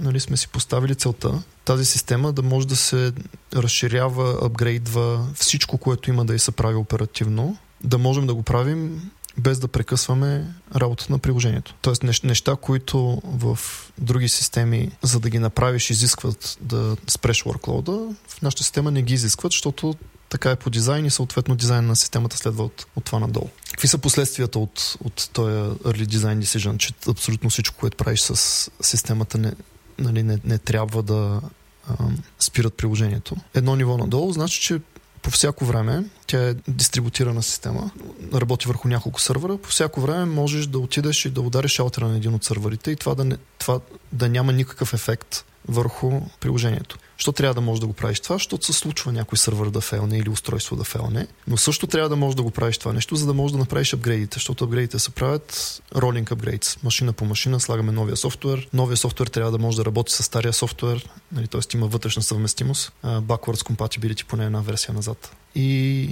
нали, 0.00 0.20
сме 0.20 0.36
си 0.36 0.48
поставили 0.48 0.94
целта 0.94 1.42
тази 1.64 1.84
система 1.84 2.32
да 2.32 2.42
може 2.42 2.68
да 2.68 2.76
се 2.76 3.12
разширява, 3.54 4.46
апгрейдва 4.46 5.26
всичко, 5.34 5.78
което 5.78 6.10
има 6.10 6.24
да 6.24 6.34
и 6.34 6.38
се 6.38 6.52
прави 6.52 6.74
оперативно, 6.74 7.58
да 7.84 7.98
можем 7.98 8.26
да 8.26 8.34
го 8.34 8.42
правим 8.42 9.10
без 9.38 9.58
да 9.58 9.68
прекъсваме 9.68 10.46
работата 10.76 11.12
на 11.12 11.18
приложението. 11.18 11.74
Тоест 11.82 12.02
неща, 12.24 12.56
които 12.56 13.22
в 13.24 13.58
други 13.98 14.28
системи, 14.28 14.90
за 15.02 15.20
да 15.20 15.30
ги 15.30 15.38
направиш, 15.38 15.90
изискват 15.90 16.58
да 16.60 16.96
спреш 17.06 17.44
workload 17.44 18.14
в 18.28 18.42
нашата 18.42 18.62
система 18.62 18.90
не 18.90 19.02
ги 19.02 19.14
изискват, 19.14 19.52
защото 19.52 19.94
така 20.28 20.50
е 20.50 20.56
по 20.56 20.70
дизайн 20.70 21.06
и 21.06 21.10
съответно 21.10 21.54
дизайн 21.54 21.86
на 21.86 21.96
системата 21.96 22.36
следва 22.36 22.64
от, 22.64 22.86
от 22.96 23.04
това 23.04 23.18
надолу. 23.18 23.48
Какви 23.70 23.88
са 23.88 23.98
последствията 23.98 24.58
от, 24.58 24.96
от 25.04 25.30
този 25.32 25.52
early 25.52 26.06
design 26.06 26.38
decision, 26.38 26.76
че 26.76 26.94
абсолютно 27.08 27.50
всичко, 27.50 27.76
което 27.76 27.96
правиш 27.96 28.20
с 28.20 28.70
системата 28.80 29.38
не, 29.38 29.52
нали, 29.98 30.22
не, 30.22 30.38
не 30.44 30.58
трябва 30.58 31.02
да 31.02 31.40
а, 31.88 31.94
спират 32.38 32.74
приложението. 32.74 33.36
Едно 33.54 33.76
ниво 33.76 33.98
надолу, 33.98 34.32
значи, 34.32 34.60
че 34.60 34.80
по 35.22 35.30
всяко 35.30 35.64
време, 35.64 36.04
тя 36.26 36.48
е 36.48 36.54
дистрибутирана 36.68 37.42
система, 37.42 37.90
работи 38.34 38.68
върху 38.68 38.88
няколко 38.88 39.20
сървъра, 39.20 39.58
по 39.58 39.68
всяко 39.68 40.00
време 40.00 40.24
можеш 40.24 40.66
да 40.66 40.78
отидеш 40.78 41.24
и 41.24 41.30
да 41.30 41.40
удариш 41.40 41.70
шалтера 41.70 42.08
на 42.08 42.16
един 42.16 42.34
от 42.34 42.44
сървърите 42.44 42.90
и 42.90 42.96
това 42.96 43.14
да, 43.14 43.24
не, 43.24 43.36
това 43.58 43.80
да 44.12 44.28
няма 44.28 44.52
никакъв 44.52 44.94
ефект 44.94 45.44
върху 45.68 46.20
приложението. 46.40 46.98
Що 47.18 47.32
трябва 47.32 47.54
да 47.54 47.60
можеш 47.60 47.80
да 47.80 47.86
го 47.86 47.92
правиш 47.92 48.20
това? 48.20 48.36
Защото 48.36 48.66
се 48.66 48.72
случва 48.72 49.12
някой 49.12 49.38
сървър 49.38 49.70
да 49.70 49.80
фелне 49.80 50.18
или 50.18 50.30
устройство 50.30 50.76
да 50.76 50.84
фелне. 50.84 51.26
Но 51.46 51.56
също 51.56 51.86
трябва 51.86 52.08
да 52.08 52.16
можеш 52.16 52.34
да 52.36 52.42
го 52.42 52.50
правиш 52.50 52.78
това 52.78 52.92
нещо, 52.92 53.16
за 53.16 53.26
да 53.26 53.34
можеш 53.34 53.52
да 53.52 53.58
направиш 53.58 53.94
апгрейдите, 53.94 54.34
защото 54.34 54.64
апгрейдите 54.64 54.98
се 54.98 55.10
правят 55.10 55.82
rolling 55.94 56.24
upgrades. 56.24 56.84
Машина 56.84 57.12
по 57.12 57.24
машина 57.24 57.60
слагаме 57.60 57.92
новия 57.92 58.16
софтуер. 58.16 58.68
Новия 58.72 58.96
софтуер 58.96 59.26
трябва 59.26 59.52
да 59.52 59.58
може 59.58 59.76
да 59.76 59.84
работи 59.84 60.12
с 60.12 60.22
стария 60.22 60.52
софтуер, 60.52 61.08
нали, 61.32 61.48
т.е. 61.48 61.76
има 61.76 61.86
вътрешна 61.86 62.22
съвместимост, 62.22 62.92
backwards 63.04 63.74
compatibility 63.74 64.24
поне 64.24 64.44
една 64.44 64.60
версия 64.60 64.94
назад. 64.94 65.36
И 65.54 66.08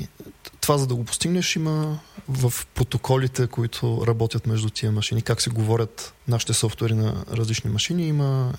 това, 0.61 0.79
за 0.79 0.87
да 0.87 0.95
го 0.95 1.05
постигнеш, 1.05 1.57
има 1.57 1.99
в 2.29 2.53
протоколите, 2.75 3.47
които 3.47 4.05
работят 4.07 4.47
между 4.47 4.71
тия 4.71 4.93
машини, 4.93 5.23
как 5.23 5.43
се 5.43 5.51
говорят 5.51 6.15
нашите 6.29 6.53
софтуери 6.53 6.95
на 6.95 7.25
различни 7.33 7.71
машини, 7.71 8.09
има 8.09 8.53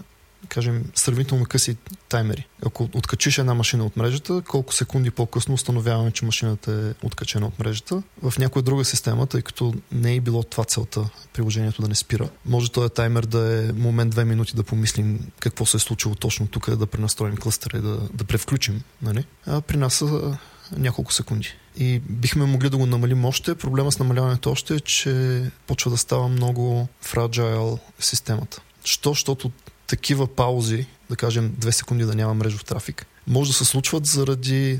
кажем, 0.47 0.85
сравнително 0.95 1.45
къси 1.45 1.77
таймери. 2.09 2.47
Ако 2.65 2.89
откачиш 2.93 3.37
една 3.37 3.53
машина 3.53 3.85
от 3.85 3.97
мрежата, 3.97 4.41
колко 4.47 4.73
секунди 4.73 5.11
по-късно 5.11 5.53
установяваме, 5.53 6.11
че 6.11 6.25
машината 6.25 6.71
е 6.71 7.05
откачена 7.05 7.47
от 7.47 7.59
мрежата. 7.59 8.03
В 8.21 8.33
някоя 8.39 8.63
друга 8.63 8.85
система, 8.85 9.27
тъй 9.27 9.41
като 9.41 9.73
не 9.91 10.15
е 10.15 10.21
било 10.21 10.43
това 10.43 10.63
целта, 10.63 11.09
приложението 11.33 11.81
да 11.81 11.87
не 11.87 11.95
спира, 11.95 12.29
може 12.45 12.71
този 12.71 12.89
таймер 12.89 13.25
да 13.25 13.63
е 13.63 13.71
момент 13.71 14.11
две 14.11 14.25
минути 14.25 14.55
да 14.55 14.63
помислим 14.63 15.19
какво 15.39 15.65
се 15.65 15.77
е 15.77 15.79
случило 15.79 16.15
точно 16.15 16.47
тук, 16.47 16.75
да 16.75 16.87
пренастроим 16.87 17.37
клъстера 17.37 17.77
и 17.77 17.81
да, 17.81 17.99
да 18.13 18.23
превключим. 18.23 18.81
Нали? 19.01 19.25
А 19.45 19.61
при 19.61 19.77
нас 19.77 19.93
са 19.93 20.37
няколко 20.77 21.13
секунди. 21.13 21.53
И 21.77 21.99
бихме 21.99 22.45
могли 22.45 22.69
да 22.69 22.77
го 22.77 22.85
намалим 22.85 23.25
още. 23.25 23.55
Проблема 23.55 23.91
с 23.91 23.99
намаляването 23.99 24.51
още 24.51 24.75
е, 24.75 24.79
че 24.79 25.43
почва 25.67 25.91
да 25.91 25.97
става 25.97 26.27
много 26.27 26.87
фраджайл 27.01 27.79
системата. 27.99 28.61
Що? 28.83 29.09
Защото 29.09 29.51
такива 29.87 30.27
паузи, 30.27 30.85
да 31.09 31.15
кажем 31.15 31.55
две 31.57 31.71
секунди 31.71 32.05
да 32.05 32.15
няма 32.15 32.33
мрежов 32.33 32.65
трафик, 32.65 33.05
може 33.27 33.49
да 33.49 33.57
се 33.57 33.65
случват 33.65 34.05
заради 34.05 34.79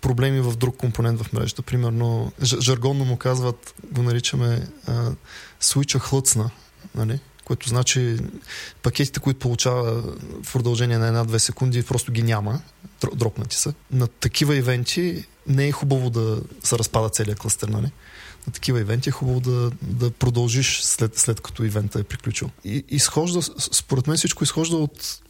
проблеми 0.00 0.40
в 0.40 0.56
друг 0.56 0.76
компонент 0.76 1.22
в 1.22 1.32
мрежата. 1.32 1.62
Примерно, 1.62 2.32
жаргонно 2.42 3.04
му 3.04 3.16
казват, 3.16 3.74
го 3.92 4.02
наричаме 4.02 4.68
а, 4.86 5.10
свича 5.60 5.98
хлъцна, 5.98 6.50
нали? 6.94 7.20
което 7.44 7.68
значи 7.68 8.16
пакетите, 8.82 9.20
които 9.20 9.40
получава 9.40 10.02
в 10.42 10.52
продължение 10.52 10.98
на 10.98 11.06
една-две 11.06 11.38
секунди, 11.38 11.82
просто 11.82 12.12
ги 12.12 12.22
няма, 12.22 12.60
дропнати 13.14 13.56
са. 13.56 13.74
На 13.92 14.06
такива 14.06 14.56
ивенти 14.56 15.24
не 15.46 15.66
е 15.66 15.72
хубаво 15.72 16.10
да 16.10 16.40
се 16.64 16.78
разпада 16.78 17.08
целият 17.08 17.38
кластер, 17.38 17.68
нали? 17.68 17.90
На 18.46 18.52
такива 18.52 18.80
ивенти 18.80 19.08
е 19.08 19.12
хубаво 19.12 19.40
да, 19.40 19.70
да 19.82 20.10
продължиш 20.10 20.80
след, 20.80 21.18
след 21.18 21.40
като 21.40 21.64
ивента 21.64 21.98
е 21.98 22.02
приключил. 22.02 22.50
И 22.64 22.84
изхожда, 22.88 23.42
според 23.58 24.06
мен 24.06 24.16
всичко 24.16 24.44
изхожда 24.44 24.76
от, 24.76 25.20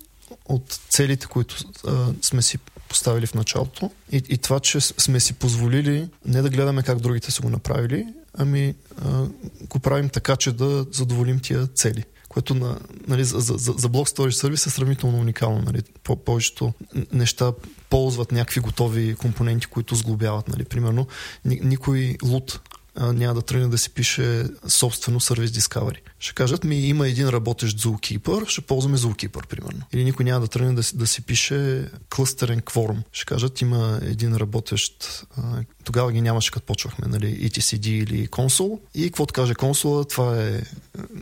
от 0.44 0.80
целите, 0.89 1.26
които 1.26 1.56
а, 1.86 2.06
сме 2.22 2.43
си 2.43 2.59
поставили 2.89 3.26
в 3.26 3.34
началото 3.34 3.90
и, 4.12 4.22
и 4.28 4.39
това, 4.39 4.60
че 4.60 4.80
сме 4.80 5.20
си 5.20 5.32
позволили 5.32 6.09
не 6.26 6.43
да 6.43 6.51
гледаме 6.51 6.82
как 6.82 7.01
другите 7.01 7.30
са 7.30 7.43
го 7.43 7.51
направили, 7.51 8.06
ами 8.34 8.74
а, 9.05 9.24
го 9.68 9.78
правим 9.78 10.09
така, 10.09 10.36
че 10.36 10.52
да 10.52 10.86
задоволим 10.93 11.40
тия 11.40 11.66
цели 11.66 12.05
което 12.32 12.55
на, 12.55 12.78
нали, 13.09 13.24
за, 13.24 13.40
за, 13.40 13.55
за 13.56 13.89
Block 13.89 14.16
Storage 14.16 14.48
Service 14.48 14.66
е 14.66 14.70
сравнително 14.70 15.18
уникално. 15.18 15.62
Нали. 15.62 15.82
По, 16.05 16.16
повечето 16.16 16.72
неща 17.12 17.52
ползват 17.90 18.32
някакви 18.32 18.60
готови 18.60 19.14
компоненти, 19.14 19.66
които 19.66 19.94
сглобяват. 19.94 20.48
Нали. 20.48 20.64
Примерно, 20.64 21.06
никой 21.44 22.16
лут 22.22 22.60
а, 22.94 23.12
няма 23.12 23.35
да 23.35 23.43
тръгне 23.43 23.69
да 23.69 23.78
си 23.78 23.90
пише 23.90 24.44
собствено 24.69 25.20
сервис 25.20 25.51
Discovery. 25.51 25.98
Ще 26.19 26.35
кажат 26.35 26.64
ми, 26.64 26.77
има 26.77 27.09
един 27.09 27.28
работещ 27.28 27.78
Zookeeper, 27.78 28.48
ще 28.48 28.60
ползваме 28.60 28.98
Zookeeper, 28.98 29.47
примерно. 29.47 29.82
Или 29.93 30.05
никой 30.05 30.24
няма 30.24 30.40
да 30.40 30.48
тръгне 30.48 30.73
да, 30.73 30.82
да 30.94 31.06
си 31.06 31.23
пише 31.23 31.89
клъстерен 32.16 32.60
кворум. 32.60 33.02
Ще 33.12 33.24
кажат, 33.24 33.60
има 33.60 34.01
един 34.02 34.36
работещ, 34.36 35.24
а, 35.36 35.43
тогава 35.85 36.12
ги 36.12 36.20
нямаше 36.20 36.51
като 36.51 36.66
почвахме, 36.66 37.09
нали, 37.09 37.51
etcd 37.51 37.89
или 37.89 38.27
консол. 38.27 38.81
И 38.94 39.05
какво 39.05 39.27
каже 39.27 39.55
консола, 39.55 40.05
това 40.05 40.43
е 40.43 40.62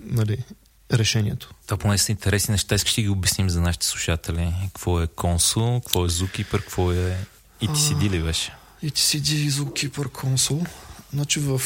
нали, 0.05 0.44
решението. 0.92 1.55
Това 1.66 1.76
поне 1.76 1.98
са 1.98 2.12
интересни 2.12 2.52
неща. 2.52 2.74
Искаш 2.74 2.94
да 2.94 3.02
ги 3.02 3.09
обясним 3.09 3.51
за 3.51 3.60
нашите 3.60 3.86
слушатели. 3.86 4.52
Какво 4.64 5.01
е 5.02 5.06
консол, 5.06 5.80
какво 5.80 6.05
е 6.05 6.09
Zookeeper, 6.09 6.51
какво 6.51 6.92
е 6.92 7.16
ETCD 7.62 8.10
ли 8.10 8.22
беше? 8.22 8.52
ETCD, 8.84 9.48
Zookeeper, 9.48 10.09
консол. 10.09 10.62
Значи 11.12 11.40
в 11.40 11.60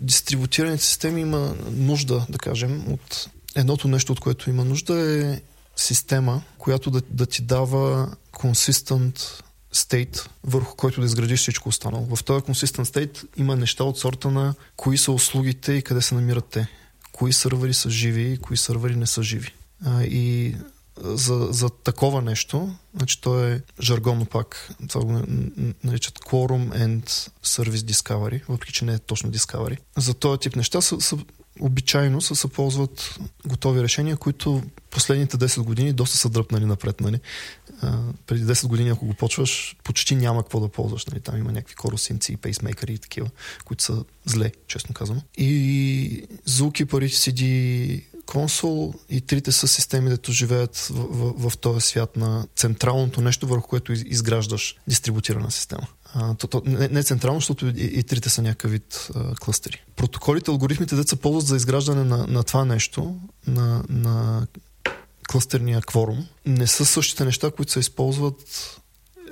дистрибутираните 0.00 0.84
системи 0.84 1.20
има 1.20 1.54
нужда, 1.70 2.26
да 2.28 2.38
кажем, 2.38 2.92
от 2.92 3.30
едното 3.56 3.88
нещо, 3.88 4.12
от 4.12 4.20
което 4.20 4.50
има 4.50 4.64
нужда 4.64 5.00
е 5.00 5.40
система, 5.76 6.42
която 6.58 6.90
да, 6.90 7.02
да 7.10 7.26
ти 7.26 7.42
дава 7.42 8.16
consistent 8.32 9.42
state, 9.74 10.28
върху 10.44 10.76
който 10.76 11.00
да 11.00 11.06
изградиш 11.06 11.40
всичко 11.40 11.68
останало. 11.68 12.16
В 12.16 12.24
този 12.24 12.44
consistent 12.44 12.84
state 12.84 13.24
има 13.36 13.56
неща 13.56 13.84
от 13.84 13.98
сорта 13.98 14.30
на 14.30 14.54
кои 14.76 14.98
са 14.98 15.12
услугите 15.12 15.72
и 15.72 15.82
къде 15.82 16.02
се 16.02 16.14
намират 16.14 16.44
те. 16.50 16.68
Кои 17.12 17.32
сървъри 17.32 17.74
са 17.74 17.90
живи 17.90 18.32
и 18.32 18.38
кои 18.38 18.56
сървъри 18.56 18.96
не 18.96 19.06
са 19.06 19.22
живи. 19.22 19.54
А, 19.84 20.02
и 20.02 20.54
за, 21.02 21.48
за 21.50 21.70
такова 21.70 22.22
нещо, 22.22 22.74
значи 22.96 23.20
то 23.20 23.44
е 23.44 23.62
жаргонно 23.80 24.26
пак, 24.26 24.70
това 24.88 25.04
го 25.04 25.22
наричат 25.84 26.18
Quorum 26.18 26.86
and 26.86 27.30
Service 27.44 27.92
Discovery, 27.92 28.42
въпреки 28.48 28.72
че 28.72 28.84
не 28.84 28.94
е 28.94 28.98
точно 28.98 29.32
Discovery. 29.32 29.78
За 29.96 30.14
този 30.14 30.38
тип 30.38 30.56
неща 30.56 30.80
са, 30.80 31.00
са 31.00 31.18
обичайно 31.60 32.20
са 32.20 32.36
се 32.36 32.48
ползват 32.48 33.18
готови 33.46 33.82
решения, 33.82 34.16
които 34.16 34.62
последните 34.90 35.36
10 35.36 35.62
години 35.62 35.92
доста 35.92 36.16
са 36.16 36.28
дръпнали 36.28 36.64
напред. 36.64 37.00
Нали? 37.00 37.20
А, 37.82 37.98
преди 38.26 38.44
10 38.44 38.66
години, 38.66 38.90
ако 38.90 39.06
го 39.06 39.14
почваш, 39.14 39.76
почти 39.84 40.16
няма 40.16 40.42
какво 40.42 40.60
да 40.60 40.68
ползваш. 40.68 41.06
Нали? 41.06 41.20
Там 41.20 41.38
има 41.38 41.52
някакви 41.52 41.74
коросинци, 41.74 42.36
пейсмейкъри 42.36 42.92
и 42.92 42.98
такива, 42.98 43.30
които 43.64 43.84
са 43.84 44.04
зле, 44.24 44.52
честно 44.66 44.94
казвам. 44.94 45.20
И 45.38 46.26
звуки, 46.44 46.84
пари, 46.84 47.08
CD, 47.08 48.02
консол 48.28 48.94
и 49.08 49.20
трите 49.20 49.52
са 49.52 49.68
системи, 49.68 50.10
дето 50.10 50.32
живеят 50.32 50.76
в, 50.76 51.06
в, 51.10 51.50
в 51.50 51.58
този 51.58 51.80
свят 51.80 52.16
на 52.16 52.46
централното 52.56 53.20
нещо, 53.20 53.46
върху 53.46 53.68
което 53.68 53.92
изграждаш 53.92 54.76
дистрибутирана 54.88 55.50
система. 55.50 55.86
А, 56.14 56.34
то, 56.34 56.46
то, 56.46 56.62
не, 56.66 56.88
не 56.88 57.02
централно, 57.02 57.40
защото 57.40 57.66
и, 57.66 57.72
и 57.76 58.02
трите 58.02 58.30
са 58.30 58.42
някакъв 58.42 58.70
вид 58.70 59.08
а, 59.14 59.34
клъстери. 59.34 59.82
Протоколите, 59.96 60.50
алгоритмите, 60.50 60.96
деца 60.96 61.16
ползват 61.16 61.46
за 61.46 61.56
изграждане 61.56 62.04
на, 62.04 62.26
на 62.26 62.44
това 62.44 62.64
нещо, 62.64 63.16
на, 63.46 63.84
на 63.88 64.46
клъстерния 65.28 65.80
кворум, 65.80 66.26
не 66.46 66.66
са 66.66 66.84
същите 66.84 67.24
неща, 67.24 67.50
които 67.50 67.72
се 67.72 67.80
използват 67.80 68.80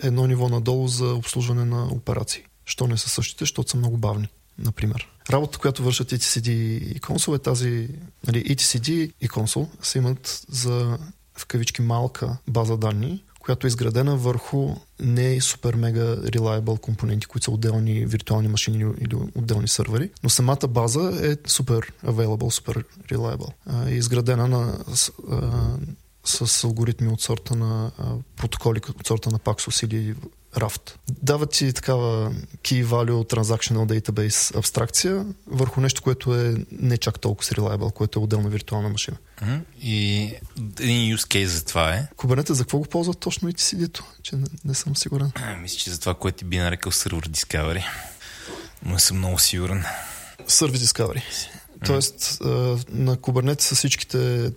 едно 0.02 0.26
ниво 0.26 0.48
надолу 0.48 0.88
за 0.88 1.06
обслужване 1.06 1.64
на 1.64 1.86
операции. 1.86 2.42
Що 2.64 2.86
не 2.86 2.96
са 2.96 3.08
същите? 3.08 3.42
Защото 3.42 3.70
са 3.70 3.76
много 3.76 3.96
бавни, 3.96 4.28
например. 4.58 5.08
Работа, 5.30 5.58
която 5.58 5.82
вършат 5.82 6.10
ETCD 6.10 6.48
и 6.96 7.00
консол 7.00 7.34
е 7.34 7.38
тази, 7.38 7.88
нали, 8.26 8.44
ETCD 8.44 9.12
и 9.20 9.28
консол 9.28 9.68
се 9.82 9.98
имат 9.98 10.44
за 10.48 10.98
в 11.38 11.46
кавички 11.46 11.82
малка 11.82 12.36
база 12.48 12.76
данни, 12.76 13.24
която 13.40 13.66
е 13.66 13.68
изградена 13.68 14.16
върху 14.16 14.76
не 15.00 15.40
супер 15.40 15.74
мега 15.74 16.16
reliable 16.16 16.80
компоненти, 16.80 17.26
които 17.26 17.44
са 17.44 17.50
отделни 17.50 18.06
виртуални 18.06 18.48
машини 18.48 18.94
или 19.00 19.16
отделни 19.34 19.68
сървъри, 19.68 20.10
но 20.22 20.30
самата 20.30 20.68
база 20.68 21.18
е 21.22 21.36
супер 21.50 21.92
available, 22.06 22.50
супер 22.50 22.84
reliable. 23.08 23.52
Е 23.88 23.94
изградена 23.94 24.48
на, 24.48 24.78
а, 25.30 25.76
с 26.24 26.64
алгоритми 26.64 27.08
от 27.08 27.20
сорта 27.20 27.54
на 27.54 27.90
а, 27.98 28.04
протоколи, 28.36 28.80
от 28.88 29.06
сорта 29.06 29.30
на 29.30 29.38
Paxos 29.38 29.86
или 29.86 30.14
Raft. 30.56 30.94
Дава 31.22 31.46
ти 31.46 31.72
такава 31.72 32.32
key 32.62 32.84
value 32.84 33.34
transactional 33.34 34.00
database 34.00 34.56
абстракция 34.58 35.26
върху 35.46 35.80
нещо, 35.80 36.02
което 36.02 36.34
е 36.34 36.54
не 36.72 36.98
чак 36.98 37.20
толкова 37.20 37.50
reliable, 37.50 37.92
което 37.92 38.18
е 38.18 38.22
отделна 38.22 38.48
виртуална 38.48 38.88
машина. 38.88 39.16
И 39.82 40.22
един 40.80 41.16
use 41.16 41.26
case 41.26 41.44
за 41.44 41.64
това 41.64 41.94
е. 41.94 42.08
Kubernetes 42.16 42.52
за 42.52 42.62
какво 42.62 42.78
го 42.78 42.84
ползват 42.84 43.18
точно 43.18 43.48
и 43.48 43.52
ти 43.52 43.62
сидито? 43.62 44.04
Че 44.22 44.36
не, 44.36 44.46
не 44.64 44.74
съм 44.74 44.96
сигурен. 44.96 45.32
А, 45.34 45.56
мисля, 45.56 45.78
че 45.78 45.90
за 45.90 46.00
това, 46.00 46.14
което 46.14 46.38
ти 46.38 46.44
би 46.44 46.58
нарекал 46.58 46.92
сервер 46.92 47.28
Discovery. 47.28 47.84
Но 48.84 48.92
не 48.92 49.00
съм 49.00 49.18
много 49.18 49.38
сигурен. 49.38 49.84
Service 50.48 50.76
Discovery. 50.76 51.22
Тоест, 51.86 52.38
на 52.88 53.16
Kubernetes 53.16 53.60
са 53.60 53.74
всичките 53.74 54.50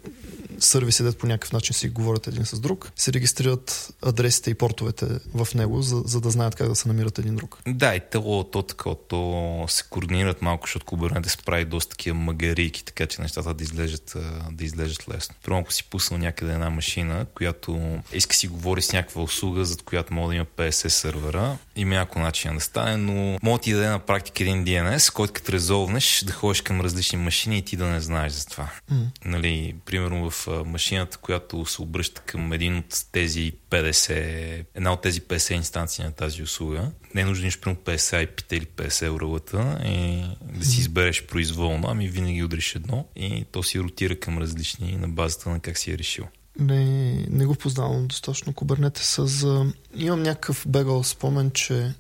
сървиси, 0.59 1.03
дето 1.03 1.17
по 1.17 1.27
някакъв 1.27 1.51
начин 1.51 1.73
си 1.73 1.89
говорят 1.89 2.27
един 2.27 2.45
с 2.45 2.59
друг, 2.59 2.91
се 2.95 3.13
регистрират 3.13 3.93
адресите 4.01 4.51
и 4.51 4.53
портовете 4.53 5.05
в 5.33 5.47
него, 5.55 5.81
за, 5.81 6.01
за 6.05 6.21
да 6.21 6.29
знаят 6.29 6.55
как 6.55 6.67
да 6.67 6.75
се 6.75 6.87
намират 6.87 7.19
един 7.19 7.35
друг. 7.35 7.57
Да, 7.67 7.95
и 7.95 8.01
то, 8.11 8.49
то 8.51 8.61
така, 8.61 8.89
то 9.07 9.65
се 9.67 9.83
координират 9.89 10.41
малко, 10.41 10.67
защото 10.67 10.85
Kubernetes 10.85 11.45
прави 11.45 11.65
доста 11.65 11.89
такива 11.89 12.17
магарийки, 12.17 12.85
така 12.85 13.05
че 13.05 13.21
нещата 13.21 13.53
да 13.53 13.63
излежат, 13.63 14.17
да 14.51 14.63
излежат 14.63 15.09
лесно. 15.09 15.35
Примерно, 15.43 15.61
ако 15.61 15.73
си 15.73 15.83
пуснал 15.83 16.19
някъде 16.19 16.53
една 16.53 16.69
машина, 16.69 17.25
която 17.35 17.99
иска 18.13 18.35
си 18.35 18.47
говори 18.47 18.81
с 18.81 18.93
някаква 18.93 19.21
услуга, 19.21 19.65
за 19.65 19.77
която 19.77 20.13
може 20.13 20.27
да 20.27 20.35
има 20.35 20.45
50 20.45 20.87
сървъра, 20.87 21.57
има 21.75 21.95
някакво 21.95 22.19
начин 22.19 22.53
да 22.53 22.59
стане, 22.59 22.97
но 22.97 23.39
може 23.43 23.61
ти 23.61 23.71
да 23.71 23.77
даде 23.77 23.89
на 23.89 23.99
практика 23.99 24.43
един 24.43 24.65
DNS, 24.65 25.13
който 25.13 25.33
като 25.33 25.51
резолвнеш 25.51 26.23
да 26.25 26.33
ходиш 26.33 26.61
към 26.61 26.81
различни 26.81 27.17
машини 27.17 27.57
и 27.57 27.61
ти 27.61 27.75
да 27.75 27.85
не 27.85 28.01
знаеш 28.01 28.31
за 28.31 28.45
това. 28.45 28.69
Mm. 28.91 29.05
Нали, 29.25 29.75
примерно 29.85 30.29
в 30.29 30.47
машината, 30.65 31.17
която 31.17 31.65
се 31.65 31.81
обръща 31.81 32.21
към 32.21 32.53
един 32.53 32.77
от 32.77 33.05
тези 33.11 33.53
50, 33.69 34.65
една 34.75 34.93
от 34.93 35.01
тези 35.01 35.21
50 35.21 35.53
инстанции 35.53 36.03
на 36.03 36.11
тази 36.11 36.43
услуга. 36.43 36.91
Не 37.15 37.21
е 37.21 37.25
нужно 37.25 37.45
нищо 37.45 37.61
примерно 37.61 37.81
50 37.83 38.27
IP 38.27 38.53
или 38.53 38.65
50 38.65 39.13
урл 39.13 39.39
и 39.85 40.23
да 40.59 40.65
си 40.65 40.79
избереш 40.79 41.25
произволно, 41.25 41.87
ами 41.87 42.07
винаги 42.07 42.43
удриш 42.43 42.75
едно 42.75 43.05
и 43.15 43.45
то 43.51 43.63
си 43.63 43.79
ротира 43.79 44.19
към 44.19 44.37
различни 44.37 44.97
на 44.97 45.07
базата 45.07 45.49
на 45.49 45.59
как 45.59 45.77
си 45.77 45.91
е 45.91 45.97
решил. 45.97 46.27
Не, 46.59 47.13
не 47.29 47.45
го 47.45 47.55
познавам 47.55 48.07
достатъчно 48.07 48.53
Kubernetes. 48.53 49.23
За... 49.23 49.65
Имам 49.95 50.23
някакъв 50.23 50.65
бегал 50.67 51.03
спомен, 51.03 51.51
че 51.51 51.93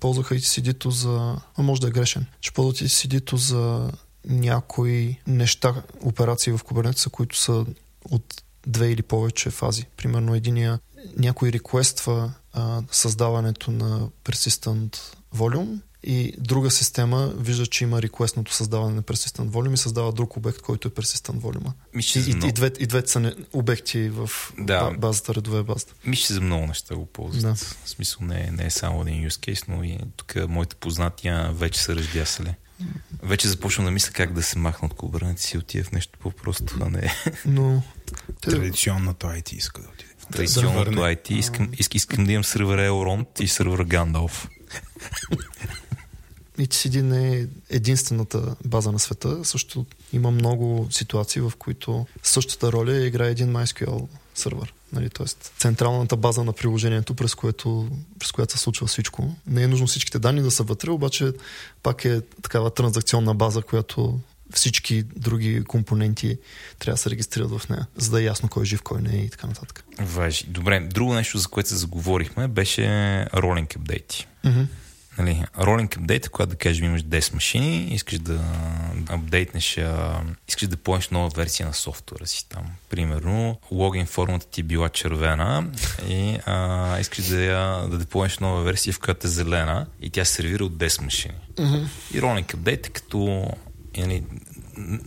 ползваха 0.00 0.34
и 0.34 0.40
cd 0.40 0.88
за... 0.88 1.36
А 1.56 1.62
може 1.62 1.80
да 1.80 1.88
е 1.88 1.90
грешен. 1.90 2.26
Че 2.40 2.52
ползват 2.52 2.80
и 2.80 2.88
cd 2.88 3.36
за 3.36 3.92
някои 4.28 5.20
неща, 5.26 5.82
операции 6.00 6.52
в 6.52 6.58
Kubernetes, 6.58 7.10
които 7.10 7.36
са 7.38 7.66
от 8.10 8.42
две 8.66 8.90
или 8.90 9.02
повече 9.02 9.50
фази. 9.50 9.86
Примерно 9.96 10.34
единия 10.34 10.78
някой 11.16 11.52
реквества 11.52 12.32
а, 12.52 12.82
създаването 12.90 13.70
на 13.70 14.08
persistent 14.24 14.98
volume 15.36 15.78
и 16.02 16.34
друга 16.38 16.70
система 16.70 17.32
вижда, 17.36 17.66
че 17.66 17.84
има 17.84 18.02
реквестното 18.02 18.54
създаване 18.54 18.94
на 18.94 19.02
persistent 19.02 19.50
volume 19.50 19.74
и 19.74 19.76
създава 19.76 20.12
друг 20.12 20.36
обект, 20.36 20.60
който 20.60 20.88
е 20.88 20.90
persistent 20.90 21.40
volume. 21.40 21.72
И, 21.94 22.30
и, 22.30 22.48
и, 22.48 22.52
двете, 22.52 22.82
и 22.82 22.86
двете 22.86 23.10
са 23.10 23.20
не, 23.20 23.34
обекти 23.52 24.08
в 24.08 24.30
да. 24.58 24.90
базата, 24.90 25.34
редове 25.34 25.62
базата. 25.62 25.94
Мисля, 26.04 26.34
за 26.34 26.40
много 26.40 26.66
неща 26.66 26.94
го 26.94 27.06
ползват. 27.06 27.42
Да. 27.42 27.54
В 27.54 27.88
смисъл 27.88 28.26
не, 28.26 28.50
не 28.50 28.66
е 28.66 28.70
само 28.70 29.02
един 29.02 29.28
use 29.28 29.52
case, 29.52 29.64
но 29.68 29.84
и 29.84 29.98
тук 30.16 30.34
моите 30.48 30.76
познатия 30.76 31.52
вече 31.52 31.80
са 31.80 31.96
ръждясали. 31.96 32.54
Вече 33.22 33.48
започвам 33.48 33.84
да 33.84 33.90
мисля 33.90 34.12
как 34.12 34.32
да 34.32 34.42
се 34.42 34.58
махна 34.58 34.88
от 34.92 34.94
Kubernetes 34.94 35.54
и 35.54 35.58
отида 35.58 35.84
в 35.84 35.92
нещо 35.92 36.18
по-просто, 36.18 36.76
а 36.80 36.90
не... 36.90 37.14
Но... 37.46 37.82
Традиционното 38.40 39.26
IT 39.26 39.52
иска 39.52 39.82
да 39.82 39.88
отиде. 39.88 40.10
Традиционното 40.32 40.90
да 40.90 41.00
IT. 41.00 41.30
Искам, 41.30 41.68
искам, 41.78 41.96
искам 41.96 42.24
да 42.24 42.32
имам 42.32 42.44
сървър 42.44 42.78
Elrond 42.78 43.40
и 43.40 43.48
сървър 43.48 43.86
Gandalf. 43.86 44.48
etcd 46.58 47.02
не 47.02 47.36
е 47.36 47.46
единствената 47.70 48.56
база 48.64 48.92
на 48.92 48.98
света. 48.98 49.44
Също 49.44 49.86
има 50.12 50.30
много 50.30 50.88
ситуации, 50.90 51.42
в 51.42 51.52
които 51.58 52.06
същата 52.22 52.72
роля 52.72 53.06
играе 53.06 53.30
един 53.30 53.52
MySQL 53.52 54.08
сървър. 54.34 54.74
Нали, 54.92 55.10
тоест, 55.10 55.52
централната 55.58 56.16
база 56.16 56.44
на 56.44 56.52
приложението, 56.52 57.14
през, 57.14 57.34
което, 57.34 57.88
през 58.18 58.32
която 58.32 58.52
се 58.52 58.58
случва 58.58 58.86
всичко. 58.86 59.36
Не 59.46 59.62
е 59.62 59.68
нужно 59.68 59.86
всичките 59.86 60.18
данни 60.18 60.42
да 60.42 60.50
са 60.50 60.62
вътре, 60.62 60.90
обаче 60.90 61.32
пак 61.82 62.04
е 62.04 62.20
такава 62.42 62.70
транзакционна 62.70 63.34
база, 63.34 63.62
която 63.62 64.20
всички 64.54 65.02
други 65.02 65.64
компоненти 65.64 66.38
трябва 66.78 66.94
да 66.94 67.00
се 67.00 67.10
регистрират 67.10 67.50
в 67.50 67.68
нея, 67.68 67.86
за 67.96 68.10
да 68.10 68.20
е 68.20 68.24
ясно 68.24 68.48
кой 68.48 68.62
е 68.62 68.66
жив, 68.66 68.82
кой 68.82 69.02
не 69.02 69.16
е 69.16 69.20
и 69.20 69.30
така 69.30 69.46
нататък. 69.46 69.84
Важи. 69.98 70.44
Добре, 70.48 70.80
друго 70.80 71.14
нещо, 71.14 71.38
за 71.38 71.48
което 71.48 71.68
се 71.68 71.76
заговорихме, 71.76 72.48
беше 72.48 72.86
ролинг 73.34 73.76
апдейти. 73.76 74.26
Mm-hmm 74.44 74.66
нали, 75.22 75.44
ролинг 75.58 75.96
апдейт, 75.96 76.28
когато 76.28 76.50
да 76.50 76.56
кажем 76.56 76.84
имаш 76.84 77.02
10 77.02 77.34
машини, 77.34 77.94
искаш 77.94 78.18
да 78.18 78.40
апдейтнеш, 79.08 79.78
а, 79.78 80.20
искаш 80.48 80.68
да 80.68 80.76
поемеш 80.76 81.08
нова 81.08 81.28
версия 81.28 81.66
на 81.66 81.74
софтуера 81.74 82.26
си 82.26 82.48
там. 82.48 82.64
Примерно, 82.90 83.58
логин 83.70 84.06
формата 84.06 84.46
ти 84.46 84.60
е 84.60 84.64
била 84.64 84.88
червена 84.88 85.66
и 86.08 86.38
а, 86.46 86.98
искаш 87.00 87.24
да, 87.24 87.42
я, 87.42 87.88
да 87.88 87.98
деплоеш 87.98 88.38
нова 88.38 88.62
версия, 88.62 88.92
в 88.92 89.00
която 89.00 89.26
е 89.26 89.30
зелена 89.30 89.86
и 90.02 90.10
тя 90.10 90.24
се 90.24 90.32
сервира 90.32 90.64
от 90.64 90.72
10 90.72 91.02
машини. 91.02 91.34
Mm-hmm. 91.54 91.86
И 92.14 92.22
ролинг 92.22 92.54
апдейт 92.54 92.86
е 92.86 92.90
като 92.90 93.50
нали, 93.96 94.24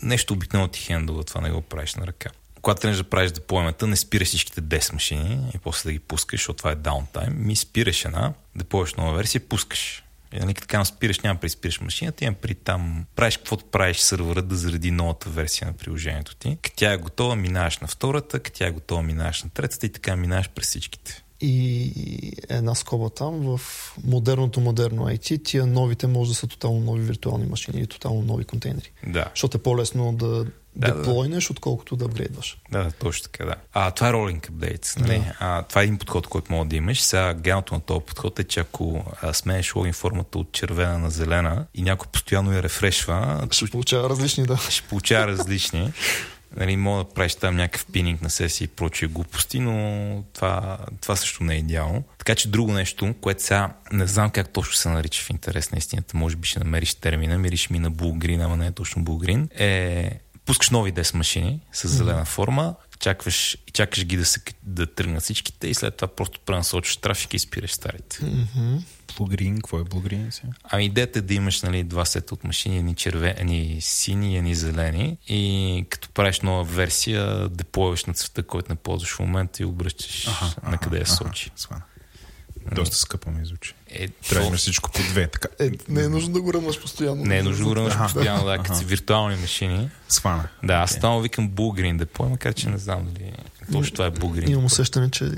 нещо 0.01 0.33
обикновено 0.33 0.67
ти 0.67 0.79
хендъл, 0.79 1.23
това 1.23 1.41
не 1.41 1.51
го 1.51 1.61
правиш 1.61 1.95
на 1.95 2.07
ръка 2.07 2.29
когато 2.63 2.81
тръгнеш 2.81 2.97
да 2.97 3.03
правиш 3.03 3.31
деплоймента, 3.31 3.87
не 3.87 3.95
спираш 3.95 4.27
всичките 4.27 4.61
10 4.61 4.93
машини 4.93 5.51
и 5.55 5.57
после 5.57 5.87
да 5.87 5.93
ги 5.93 5.99
пускаш, 5.99 6.39
защото 6.39 6.57
това 6.57 6.71
е 6.71 6.75
даунтайм. 6.75 7.33
Ми 7.37 7.55
спираш 7.55 8.05
една, 8.05 8.33
деплойваш 8.55 8.93
нова 8.93 9.13
версия, 9.13 9.41
пускаш. 9.49 10.03
И 10.33 10.39
нали, 10.39 10.53
така 10.53 10.85
спираш, 10.85 11.19
няма 11.19 11.39
при 11.39 11.49
спираш 11.49 11.81
машината, 11.81 12.25
имам 12.25 12.35
при 12.35 12.55
там 12.55 13.05
правиш 13.15 13.37
каквото 13.37 13.65
правиш 13.65 13.97
сървъра 13.97 14.41
да 14.41 14.55
заради 14.55 14.91
новата 14.91 15.29
версия 15.29 15.67
на 15.67 15.73
приложението 15.73 16.35
ти. 16.35 16.57
Като 16.61 16.75
тя 16.75 16.91
е 16.91 16.97
готова, 16.97 17.35
минаваш 17.35 17.77
на 17.77 17.87
втората, 17.87 18.39
като 18.39 18.57
тя 18.57 18.67
е 18.67 18.71
готова, 18.71 19.01
минаваш 19.01 19.43
на 19.43 19.49
третата 19.49 19.85
и 19.85 19.89
така 19.89 20.15
минаваш 20.15 20.49
през 20.49 20.67
всичките. 20.67 21.23
И 21.45 22.33
една 22.49 22.75
скоба 22.75 23.09
там, 23.09 23.57
в 23.57 23.61
модерното 24.03 24.59
модерно 24.59 25.07
IT, 25.07 25.43
тия 25.43 25.65
новите 25.65 26.07
може 26.07 26.29
да 26.29 26.35
са 26.35 26.47
тотално 26.47 26.79
нови 26.79 27.01
виртуални 27.01 27.45
машини 27.45 27.79
или 27.79 27.87
тотално 27.87 28.21
нови 28.21 28.45
контейнери. 28.45 28.91
Да. 29.07 29.25
Защото 29.29 29.57
е 29.57 29.61
по-лесно 29.61 30.13
да 30.13 30.45
да, 30.75 30.95
деплойнеш, 30.95 31.47
да. 31.47 31.51
отколкото 31.51 31.95
да 31.95 32.05
апгрейдваш. 32.05 32.57
Да, 32.71 32.83
да, 32.83 32.91
точно 32.91 33.23
така, 33.23 33.45
да. 33.45 33.55
А, 33.73 33.91
това 33.91 34.09
е 34.09 34.13
ролинг 34.13 34.49
апдейт. 34.49 34.93
Нали? 34.99 35.17
Да. 35.17 35.35
А, 35.39 35.63
това 35.63 35.81
е 35.81 35.83
един 35.83 35.97
подход, 35.97 36.27
който 36.27 36.53
мога 36.53 36.65
да 36.65 36.75
имаш. 36.75 37.01
Сега 37.01 37.33
геното 37.33 37.73
на 37.73 37.79
този 37.79 38.05
подход 38.05 38.39
е, 38.39 38.43
че 38.43 38.59
ако 38.59 39.05
сменеш 39.33 39.75
логин 39.75 39.93
формата 39.93 40.39
от 40.39 40.51
червена 40.51 40.99
на 40.99 41.09
зелена 41.09 41.65
и 41.73 41.81
някой 41.81 42.07
постоянно 42.11 42.53
я 42.53 42.63
рефрешва, 42.63 43.47
ще 43.51 43.65
получава 43.65 44.09
различни, 44.09 44.45
да. 44.45 44.57
Ще 44.69 44.87
получава 44.87 45.27
различни. 45.27 45.93
Нали, 46.57 46.75
мога 46.75 47.03
да 47.03 47.09
правиш 47.09 47.35
там 47.35 47.55
някакъв 47.55 47.85
пининг 47.85 48.21
на 48.21 48.29
сесии 48.29 48.65
и 48.65 48.67
прочие 48.67 49.07
глупости, 49.07 49.59
но 49.59 50.23
това, 50.33 50.77
това 51.01 51.15
също 51.15 51.43
не 51.43 51.55
е 51.55 51.57
идеално. 51.57 52.03
Така 52.17 52.35
че 52.35 52.47
друго 52.47 52.71
нещо, 52.71 53.15
което 53.21 53.43
сега 53.43 53.73
не 53.91 54.07
знам 54.07 54.29
как 54.29 54.49
точно 54.49 54.73
се 54.73 54.89
нарича 54.89 55.23
в 55.23 55.29
интерес 55.29 55.71
на 55.71 55.77
истината, 55.77 56.17
може 56.17 56.35
би 56.35 56.47
ще 56.47 56.59
намериш 56.59 56.95
термина, 56.95 57.37
мириш 57.37 57.69
ми 57.69 57.79
на 57.79 57.91
булгрин, 57.91 58.41
ама 58.41 58.57
не 58.57 58.67
е 58.67 58.71
точно 58.71 59.03
булгрин, 59.03 59.49
е 59.59 60.11
пускаш 60.45 60.69
нови 60.69 60.93
10 60.93 61.15
машини 61.15 61.59
с 61.71 61.87
зелена 61.87 62.25
форма, 62.25 62.75
чакваш, 62.99 63.57
чакаш 63.73 64.05
ги 64.05 64.17
да, 64.17 64.25
се, 64.25 64.41
да 64.63 64.93
тръгнат 64.93 65.23
всичките 65.23 65.67
и 65.67 65.73
след 65.73 65.95
това 65.95 66.07
просто 66.07 66.39
пренасочиш 66.39 66.97
трафик 66.97 67.33
и 67.33 67.39
спираш 67.39 67.71
старите. 67.71 68.17
Mm-hmm. 68.17 68.81
Блугрин, 69.17 69.55
какво 69.55 69.79
е 69.79 69.83
блугрин 69.83 70.31
сега? 70.31 70.53
Ами 70.63 70.85
идеята 70.85 71.19
е 71.19 71.21
да 71.21 71.33
имаш 71.33 71.61
нали, 71.61 71.83
два 71.83 72.05
сета 72.05 72.33
от 72.33 72.43
машини, 72.43 72.77
едни 72.77 72.95
червени, 72.95 73.77
сини, 73.81 74.37
едни 74.37 74.55
зелени 74.55 75.17
и 75.27 75.85
като 75.89 76.09
правиш 76.09 76.39
нова 76.39 76.63
версия, 76.63 77.49
деплойваш 77.49 78.05
на 78.05 78.13
цвета, 78.13 78.43
който 78.43 78.71
не 78.71 78.75
ползваш 78.75 79.15
в 79.15 79.19
момента 79.19 79.63
и 79.63 79.65
обръщаш 79.65 80.27
на 80.63 80.77
къде 80.77 80.99
я 80.99 81.07
сочи. 81.07 81.51
Ага, 81.69 81.81
доста 82.75 82.95
скъпо 82.95 83.31
ми 83.31 83.45
звучи. 83.45 83.73
Е, 83.93 84.07
Трябва 84.07 84.51
да 84.51 84.57
всичко 84.57 84.91
по 84.91 84.99
две. 84.99 85.27
Така. 85.27 85.47
Е, 85.59 85.71
не 85.89 86.03
е 86.03 86.09
нужно 86.09 86.33
да 86.33 86.41
го 86.41 86.53
ръмаш 86.53 86.81
постоянно. 86.81 87.25
Не 87.25 87.37
е 87.37 87.43
нужно 87.43 87.65
да 87.65 87.69
го 87.69 87.75
ръмаш 87.75 87.97
постоянно, 87.97 88.45
да, 88.45 88.57
като 88.57 88.75
си 88.75 88.85
виртуални 88.85 89.35
машини. 89.35 89.89
Свана. 90.09 90.47
Да, 90.63 90.73
аз 90.73 90.95
okay. 90.95 91.21
викам 91.21 91.49
Булгрин 91.49 91.97
депо, 91.97 92.29
макар 92.29 92.53
че 92.53 92.69
не 92.69 92.77
знам 92.77 93.07
дали 93.11 93.31
точно 93.71 93.93
това 93.93 94.05
е 94.05 94.11
Булгрин. 94.11 94.51
Имам 94.51 94.65
усещане, 94.65 95.11
че 95.11 95.31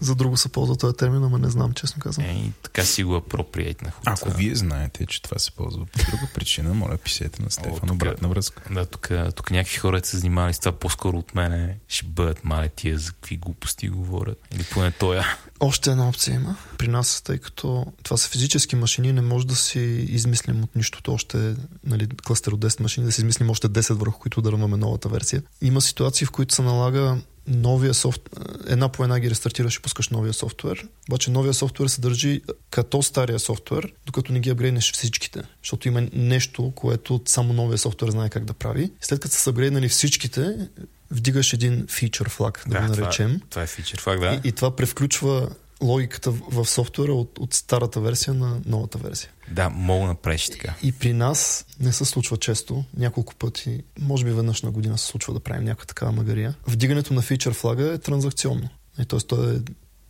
за 0.00 0.14
друго 0.14 0.36
се 0.36 0.48
ползва 0.48 0.76
този 0.76 0.96
термин, 0.96 1.24
ама 1.24 1.38
не 1.38 1.50
знам, 1.50 1.72
честно 1.72 2.02
казвам. 2.02 2.26
Е, 2.26 2.52
така 2.62 2.84
си 2.84 3.04
го 3.04 3.14
апроприейт 3.14 3.82
на 3.82 3.90
хората. 3.90 4.10
Ако 4.10 4.36
вие 4.36 4.54
знаете, 4.54 5.06
че 5.06 5.22
това 5.22 5.38
се 5.38 5.50
ползва 5.50 5.86
по 5.86 5.98
друга 6.10 6.28
причина, 6.34 6.74
моля, 6.74 6.96
писете 6.96 7.42
на 7.42 7.50
Стефан 7.50 7.90
обратна 7.90 8.28
връзка. 8.28 8.62
Да, 8.70 8.86
тук, 8.86 9.10
тук 9.34 9.50
някакви 9.50 9.78
хора 9.78 10.00
се 10.04 10.16
занимавали 10.16 10.54
с 10.54 10.58
това 10.58 10.72
по-скоро 10.72 11.18
от 11.18 11.34
мене. 11.34 11.76
Ще 11.88 12.06
бъдат 12.06 12.44
мали 12.44 12.70
тия 12.76 12.98
за 12.98 13.12
какви 13.12 13.36
глупости 13.36 13.88
говорят. 13.88 14.38
Или 14.54 14.64
поне 14.64 14.90
тоя. 14.90 15.26
Още 15.60 15.90
една 15.90 16.08
опция 16.08 16.34
има 16.34 16.56
при 16.78 16.88
нас, 16.88 17.22
тъй 17.22 17.38
като 17.38 17.86
това 18.02 18.16
са 18.16 18.28
физически 18.28 18.76
машини, 18.76 19.12
не 19.12 19.20
може 19.20 19.46
да 19.46 19.56
си 19.56 19.80
измислим 20.08 20.64
от 20.64 20.76
нищото 20.76 21.12
още 21.12 21.54
нали, 21.84 22.08
кластер 22.26 22.52
от 22.52 22.60
10 22.60 22.80
машини, 22.80 23.06
да 23.06 23.12
си 23.12 23.20
измислим 23.20 23.50
още 23.50 23.68
10 23.68 23.92
върху 23.92 24.18
които 24.18 24.42
да 24.42 24.52
ръмаме 24.52 24.76
новата 24.76 25.08
версия. 25.08 25.42
Има 25.62 25.80
ситуации, 25.80 26.26
в 26.26 26.30
които 26.30 26.54
се 26.54 26.62
налага 26.62 27.16
новия 27.48 27.94
софт... 27.94 28.20
една 28.66 28.88
по 28.88 29.02
една 29.02 29.20
ги 29.20 29.30
рестартираш 29.30 29.76
и 29.76 29.82
пускаш 29.82 30.08
новия 30.08 30.32
софтуер. 30.32 30.88
Обаче 31.10 31.30
новия 31.30 31.54
софтуер 31.54 31.88
се 31.88 32.00
държи 32.00 32.40
като 32.70 33.02
стария 33.02 33.38
софтуер, 33.38 33.92
докато 34.06 34.32
не 34.32 34.40
ги 34.40 34.50
апгрейднеш 34.50 34.92
всичките. 34.92 35.42
Защото 35.62 35.88
има 35.88 36.08
нещо, 36.12 36.72
което 36.74 37.20
само 37.26 37.52
новия 37.52 37.78
софтуер 37.78 38.10
знае 38.10 38.28
как 38.28 38.44
да 38.44 38.52
прави. 38.52 38.90
След 39.00 39.20
като 39.20 39.34
са 39.34 39.40
събгрейднали 39.40 39.88
всичките, 39.88 40.68
вдигаш 41.10 41.52
един 41.52 41.86
фичър 41.90 42.28
флаг, 42.28 42.64
да, 42.66 42.80
да 42.80 42.86
го 42.86 42.96
наречем. 42.96 43.30
Това, 43.30 43.46
това 43.50 43.62
е 43.62 43.66
фичър 43.66 44.00
флаг, 44.00 44.20
да. 44.20 44.40
И, 44.44 44.48
и 44.48 44.52
това 44.52 44.76
превключва 44.76 45.48
логиката 45.82 46.30
в 46.30 46.66
софтуера 46.66 47.12
от, 47.12 47.38
от 47.38 47.54
старата 47.54 48.00
версия 48.00 48.34
на 48.34 48.60
новата 48.66 48.98
версия. 48.98 49.30
Да, 49.50 49.68
мога 49.70 50.00
да 50.00 50.06
направиш 50.06 50.48
така. 50.48 50.74
И 50.82 50.92
при 50.92 51.12
нас 51.12 51.66
не 51.80 51.92
се 51.92 52.04
случва 52.04 52.36
често, 52.36 52.84
няколко 52.96 53.34
пъти, 53.34 53.82
може 54.00 54.24
би 54.24 54.30
веднъж 54.30 54.62
на 54.62 54.70
година 54.70 54.98
се 54.98 55.06
случва 55.06 55.34
да 55.34 55.40
правим 55.40 55.64
някаква 55.64 55.86
такава 55.86 56.12
магария. 56.12 56.54
Вдигането 56.66 57.14
на 57.14 57.22
фичър 57.22 57.54
флага 57.54 57.92
е 57.92 57.98
транзакционно. 57.98 58.68
Т.е. 59.08 59.18
то 59.18 59.50
е 59.50 59.60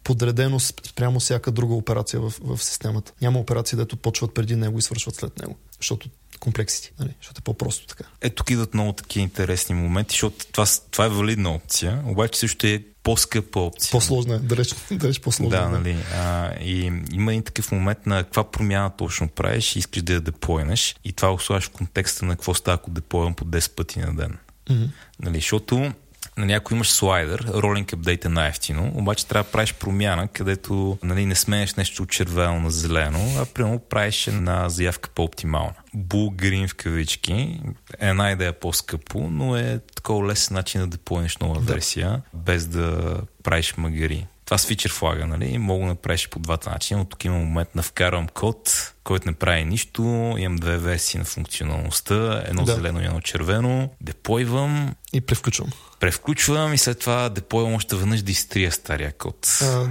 подредено 0.04 0.60
спрямо 0.60 1.20
всяка 1.20 1.50
друга 1.50 1.74
операция 1.74 2.20
в, 2.20 2.32
в 2.40 2.62
системата. 2.62 3.12
Няма 3.22 3.38
операции, 3.38 3.78
дето 3.78 3.96
почват 3.96 4.34
преди 4.34 4.56
него 4.56 4.78
и 4.78 4.82
свършват 4.82 5.14
след 5.14 5.38
него. 5.38 5.56
Защото 5.80 6.08
комплексити, 6.40 6.92
нали? 7.00 7.14
защото 7.20 7.38
е 7.38 7.44
по-просто 7.44 7.86
така. 7.86 8.04
Ето 8.20 8.34
тук 8.34 8.50
идват 8.50 8.74
много 8.74 8.92
такива 8.92 9.22
интересни 9.22 9.74
моменти, 9.74 10.12
защото 10.12 10.46
това, 10.52 10.66
това 10.90 11.04
е 11.04 11.08
валидна 11.08 11.54
опция, 11.54 12.02
обаче 12.06 12.38
също 12.38 12.66
е 12.66 12.84
по-скъпа 13.08 13.60
опция. 13.60 13.90
По-сложна 13.90 14.34
е, 14.34 14.38
далеч, 14.38 14.74
далеч 14.90 15.20
по-сложна. 15.20 15.58
Да, 15.58 15.68
нали. 15.68 15.96
А, 16.14 16.54
и 16.60 16.92
има 17.12 17.34
и 17.34 17.42
такъв 17.42 17.72
момент 17.72 18.06
на 18.06 18.24
каква 18.24 18.44
промяна 18.44 18.90
точно 18.90 19.28
правиш 19.28 19.76
и 19.76 19.78
искаш 19.78 20.02
да 20.02 20.12
я 20.12 20.20
деплойнеш 20.20 20.96
и 21.04 21.12
това 21.12 21.30
го 21.30 21.38
в 21.38 21.70
контекста 21.70 22.24
на 22.24 22.34
какво 22.34 22.54
става, 22.54 22.74
ако 22.74 22.90
деплойвам 22.90 23.34
по 23.34 23.44
10 23.44 23.74
пъти 23.74 23.98
на 23.98 24.16
ден. 24.16 24.38
Mm-hmm. 24.70 24.88
Нали, 25.22 25.34
защото 25.34 25.92
на 26.38 26.46
някой 26.46 26.74
имаш 26.74 26.90
слайдер, 26.90 27.44
ролинг 27.54 27.92
апдейт 27.92 28.24
е 28.24 28.28
най-ефтино, 28.28 28.92
обаче 28.94 29.26
трябва 29.26 29.44
да 29.44 29.50
правиш 29.50 29.74
промяна, 29.74 30.28
където 30.28 30.98
нали, 31.02 31.26
не 31.26 31.34
сменеш 31.34 31.74
нещо 31.74 32.02
от 32.02 32.10
червено 32.10 32.60
на 32.60 32.70
зелено, 32.70 33.18
а 33.38 33.44
примерно 33.44 33.78
правиш 33.78 34.26
една 34.26 34.68
заявка 34.68 35.10
по-оптимална. 35.14 35.74
Булгрин 35.94 36.68
в 36.68 36.74
кавички 36.74 37.60
е 37.98 38.08
една 38.08 38.32
идея 38.32 38.52
по-скъпо, 38.52 39.28
но 39.30 39.56
е 39.56 39.80
такова 39.94 40.28
лесен 40.28 40.54
начин 40.54 40.80
да 40.80 40.86
деплойнеш 40.86 41.36
нова 41.36 41.60
да. 41.60 41.72
версия, 41.72 42.22
без 42.34 42.66
да 42.66 43.16
правиш 43.42 43.74
магари. 43.76 44.26
Това 44.44 44.58
с 44.58 44.66
фичер 44.66 44.92
флага, 44.92 45.26
нали? 45.26 45.58
Мога 45.58 45.80
да 45.80 45.86
направиш 45.86 46.28
по 46.28 46.38
двата 46.38 46.70
начина, 46.70 46.98
но 46.98 47.04
тук 47.04 47.24
има 47.24 47.38
момент 47.38 47.74
на 47.74 47.82
вкарвам 47.82 48.28
код, 48.28 48.92
който 49.04 49.28
не 49.28 49.34
прави 49.34 49.64
нищо, 49.64 50.34
имам 50.38 50.56
две 50.56 50.78
версии 50.78 51.18
на 51.18 51.24
функционалността, 51.24 52.42
едно 52.46 52.64
да. 52.64 52.74
зелено 52.74 53.00
и 53.02 53.04
едно 53.04 53.20
червено, 53.20 53.90
деплойвам. 54.00 54.94
И 55.12 55.20
превключвам 55.20 55.68
Превключвам 56.00 56.74
и 56.74 56.78
след 56.78 56.98
това 56.98 57.28
деплойвам 57.28 57.74
още 57.74 57.96
веднъж 57.96 58.22
да 58.22 58.32
изтрия 58.32 58.72
стария 58.72 59.12
код. 59.12 59.58
А, 59.62 59.88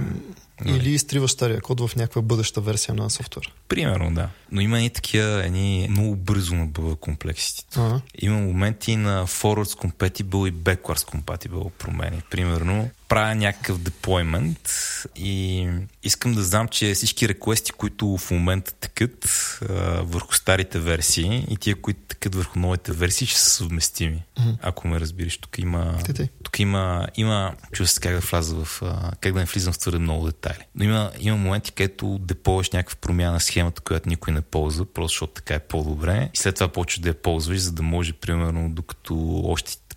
или 0.66 0.90
изтриваш 0.90 1.30
стария 1.30 1.60
код 1.60 1.80
в 1.80 1.96
някаква 1.96 2.22
бъдеща 2.22 2.60
версия 2.60 2.94
на 2.94 3.10
софтуер. 3.10 3.52
Примерно, 3.68 4.14
да. 4.14 4.28
Но 4.52 4.60
има 4.60 4.80
и 4.80 4.90
такива 4.90 5.44
едни 5.44 5.86
много 5.90 6.16
бързо 6.16 6.54
набъва 6.54 6.96
комплекситите. 6.96 7.80
Ага. 7.80 8.00
Има 8.18 8.38
моменти 8.38 8.96
на 8.96 9.26
forwards 9.26 9.88
compatible 9.88 10.48
и 10.48 10.52
backwards 10.52 11.16
compatible 11.16 11.70
промени. 11.70 12.22
Примерно, 12.30 12.90
правя 13.08 13.34
някакъв 13.34 13.78
деплоймент 13.78 14.70
и 15.16 15.68
искам 16.02 16.34
да 16.34 16.42
знам, 16.42 16.68
че 16.68 16.94
всички 16.94 17.28
реквести, 17.28 17.72
които 17.72 18.16
в 18.16 18.30
момента 18.30 18.74
текат 18.74 19.24
а, 19.62 19.74
върху 20.02 20.34
старите 20.34 20.78
версии 20.78 21.46
и 21.50 21.56
тия, 21.56 21.76
които 21.76 22.00
текат 22.08 22.34
върху 22.34 22.58
новите 22.58 22.92
версии, 22.92 23.26
ще 23.26 23.40
са 23.40 23.50
съвместими. 23.50 24.22
Мгм. 24.38 24.50
Ако 24.62 24.88
ме 24.88 25.00
разбираш, 25.00 25.38
тук 25.38 25.58
има... 25.58 25.98
Те, 26.04 26.12
те. 26.12 26.28
Тук 26.42 26.58
има, 26.58 27.08
има 27.16 27.54
чува 27.72 27.86
се 27.86 28.00
как 28.00 28.14
да 28.14 28.20
вляза 28.20 28.64
в, 28.64 28.82
а, 28.82 29.12
как 29.20 29.32
да 29.32 29.38
не 29.38 29.44
влизам 29.44 29.72
в 29.72 29.78
твърде 29.78 29.98
много 29.98 30.26
детайли. 30.26 30.66
Но 30.74 30.84
има, 30.84 31.10
има 31.18 31.36
моменти, 31.36 31.72
където 31.72 32.18
деплойваш 32.18 32.70
някаква 32.70 32.96
промяна 33.00 33.32
на 33.32 33.40
схемата, 33.40 33.80
която 33.80 34.08
никой 34.08 34.32
не 34.32 34.40
ползва, 34.40 34.86
просто 34.86 35.14
защото 35.14 35.32
така 35.32 35.54
е 35.54 35.58
по-добре. 35.58 36.30
И 36.34 36.36
след 36.36 36.54
това 36.54 36.68
почваш 36.68 36.98
да 36.98 37.08
я 37.08 37.22
ползваш, 37.22 37.58
за 37.58 37.72
да 37.72 37.82
може, 37.82 38.12
примерно, 38.12 38.70
докато 38.70 39.42
още 39.44 39.87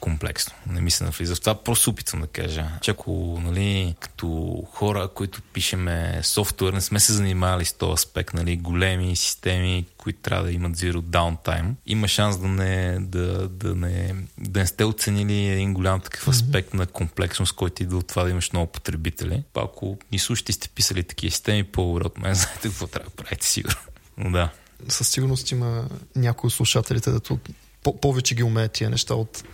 комплексно. 0.00 0.54
Не 0.66 0.80
ми 0.80 0.90
се 0.90 1.04
навлиза 1.04 1.34
в 1.34 1.40
това. 1.40 1.54
Просто 1.54 1.90
опитвам 1.90 2.20
да 2.20 2.26
кажа. 2.26 2.66
Че 2.80 2.90
ако, 2.90 3.40
нали, 3.44 3.94
като 4.00 4.26
хора, 4.72 5.08
които 5.14 5.42
пишеме 5.42 6.20
софтуер, 6.22 6.72
не 6.72 6.80
сме 6.80 7.00
се 7.00 7.12
занимавали 7.12 7.64
с 7.64 7.72
този 7.72 7.92
аспект, 7.92 8.34
нали, 8.34 8.56
големи 8.56 9.16
системи, 9.16 9.86
които 9.96 10.18
трябва 10.18 10.44
да 10.44 10.52
имат 10.52 10.76
zero 10.76 11.00
downtime, 11.00 11.74
има 11.86 12.08
шанс 12.08 12.38
да 12.38 12.48
не, 12.48 12.98
да, 13.00 13.48
да 13.48 13.74
не, 13.74 14.14
да 14.38 14.60
не 14.60 14.66
сте 14.66 14.84
оценили 14.84 15.48
един 15.48 15.74
голям 15.74 16.00
такъв 16.00 16.28
аспект 16.28 16.74
на 16.74 16.86
комплексност, 16.86 17.52
който 17.52 17.82
идва 17.82 17.98
от 17.98 18.06
това 18.06 18.24
да 18.24 18.30
имаш 18.30 18.52
много 18.52 18.72
потребители. 18.72 19.42
Па 19.52 19.60
ако 19.64 19.98
ни 20.12 20.18
слушате 20.18 20.52
сте 20.52 20.68
писали 20.68 21.02
такива 21.02 21.30
системи, 21.30 21.64
по-добре 21.64 22.04
от 22.06 22.18
мен, 22.18 22.34
знаете 22.34 22.68
какво 22.68 22.86
трябва 22.86 23.10
да 23.10 23.16
правите 23.16 23.46
сигурно. 23.46 23.80
Но 24.18 24.30
да. 24.30 24.50
Със 24.88 25.08
сигурност 25.08 25.50
има 25.50 25.88
някои 26.16 26.48
от 26.48 26.52
слушателите, 26.52 27.10
дето 27.10 27.38
по- 27.82 28.00
повече 28.00 28.34
ги 28.34 28.42
умеят 28.42 28.72
тия 28.72 28.90
неща 28.90 29.14
от, 29.14 29.44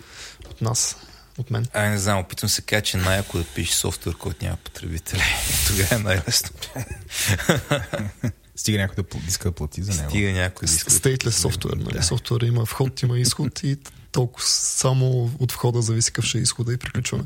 от 0.56 0.62
нас, 0.62 0.96
от 1.38 1.50
мен. 1.50 1.66
Ай, 1.72 1.90
не 1.90 1.98
знам, 1.98 2.18
опитвам 2.18 2.48
се 2.48 2.62
кажа, 2.62 2.82
че 2.82 2.96
най-ако 2.96 3.38
да 3.38 3.44
пишеш 3.44 3.74
софтуер, 3.74 4.16
който 4.16 4.44
няма 4.44 4.56
потребители. 4.56 5.22
Тогава 5.66 5.94
е 5.94 5.98
най-лесно. 5.98 6.50
Стига 8.56 8.78
някой 8.78 9.04
да 9.04 9.18
иска 9.28 9.48
да 9.48 9.54
плати 9.54 9.82
за 9.82 9.94
него. 9.94 10.10
Стига 10.10 10.32
някой 10.32 10.68
да 10.68 10.74
иска. 10.74 10.90
Стейтлес 10.90 11.36
софтуер. 11.36 11.76
Нали? 11.76 12.02
Софтуер 12.02 12.40
има 12.40 12.66
вход, 12.66 13.02
има 13.02 13.18
изход 13.18 13.62
и 13.62 13.76
толкова 14.12 14.46
само 14.46 15.30
от 15.38 15.52
входа 15.52 15.82
зависи 15.82 16.12
какъв 16.12 16.24
ще 16.24 16.38
е 16.38 16.40
изхода 16.40 16.72
и 16.72 16.76
приключваме. 16.76 17.24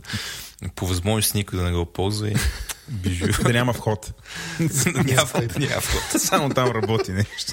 По 0.75 0.87
възможност 0.87 1.35
никой 1.35 1.59
да 1.59 1.65
не 1.65 1.73
го 1.73 1.87
ползва 1.87 2.31
и 2.31 2.35
бижу. 2.89 3.27
Да 3.43 3.53
няма 3.53 3.73
вход. 3.73 4.13
няма, 4.85 5.31
няма 5.59 5.81
вход. 5.81 6.21
Само 6.21 6.51
там 6.51 6.69
работи 6.69 7.13
нещо. 7.13 7.53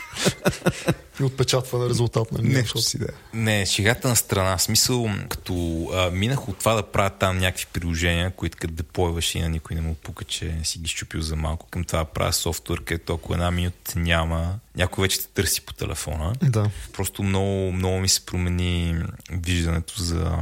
И 1.19 1.23
отпечатва 1.23 1.79
на 1.79 1.89
резултат. 1.89 2.31
Нали? 2.31 2.47
Нещо 2.47 2.81
си 2.81 2.97
да. 2.97 3.07
Не, 3.33 3.65
шегата 3.65 4.07
на 4.07 4.15
страна. 4.15 4.57
Смисъл, 4.57 5.09
като 5.29 5.85
а, 5.93 6.11
минах 6.11 6.49
от 6.49 6.57
това 6.57 6.73
да 6.73 6.83
правя 6.83 7.09
там 7.09 7.37
някакви 7.37 7.65
приложения, 7.73 8.31
които 8.31 8.57
като 8.57 8.73
деплойваш 8.73 9.35
и 9.35 9.39
на 9.39 9.49
никой 9.49 9.75
не 9.75 9.81
му 9.81 9.95
пука, 9.95 10.23
че 10.23 10.55
си 10.63 10.79
ги 10.79 10.87
щупил 10.87 11.21
за 11.21 11.35
малко, 11.35 11.67
към 11.69 11.83
това 11.83 11.99
да 11.99 12.05
правя 12.05 12.33
софтуер, 12.33 12.83
където 12.83 13.13
ако 13.13 13.33
една 13.33 13.51
минута 13.51 13.99
няма, 13.99 14.59
някой 14.75 15.01
вече 15.01 15.19
те 15.19 15.27
търси 15.27 15.61
по 15.61 15.73
телефона. 15.73 16.33
Да. 16.41 16.69
Просто 16.93 17.23
много, 17.23 17.71
много 17.71 17.99
ми 17.99 18.09
се 18.09 18.25
промени 18.25 18.95
виждането 19.31 20.03
за 20.03 20.37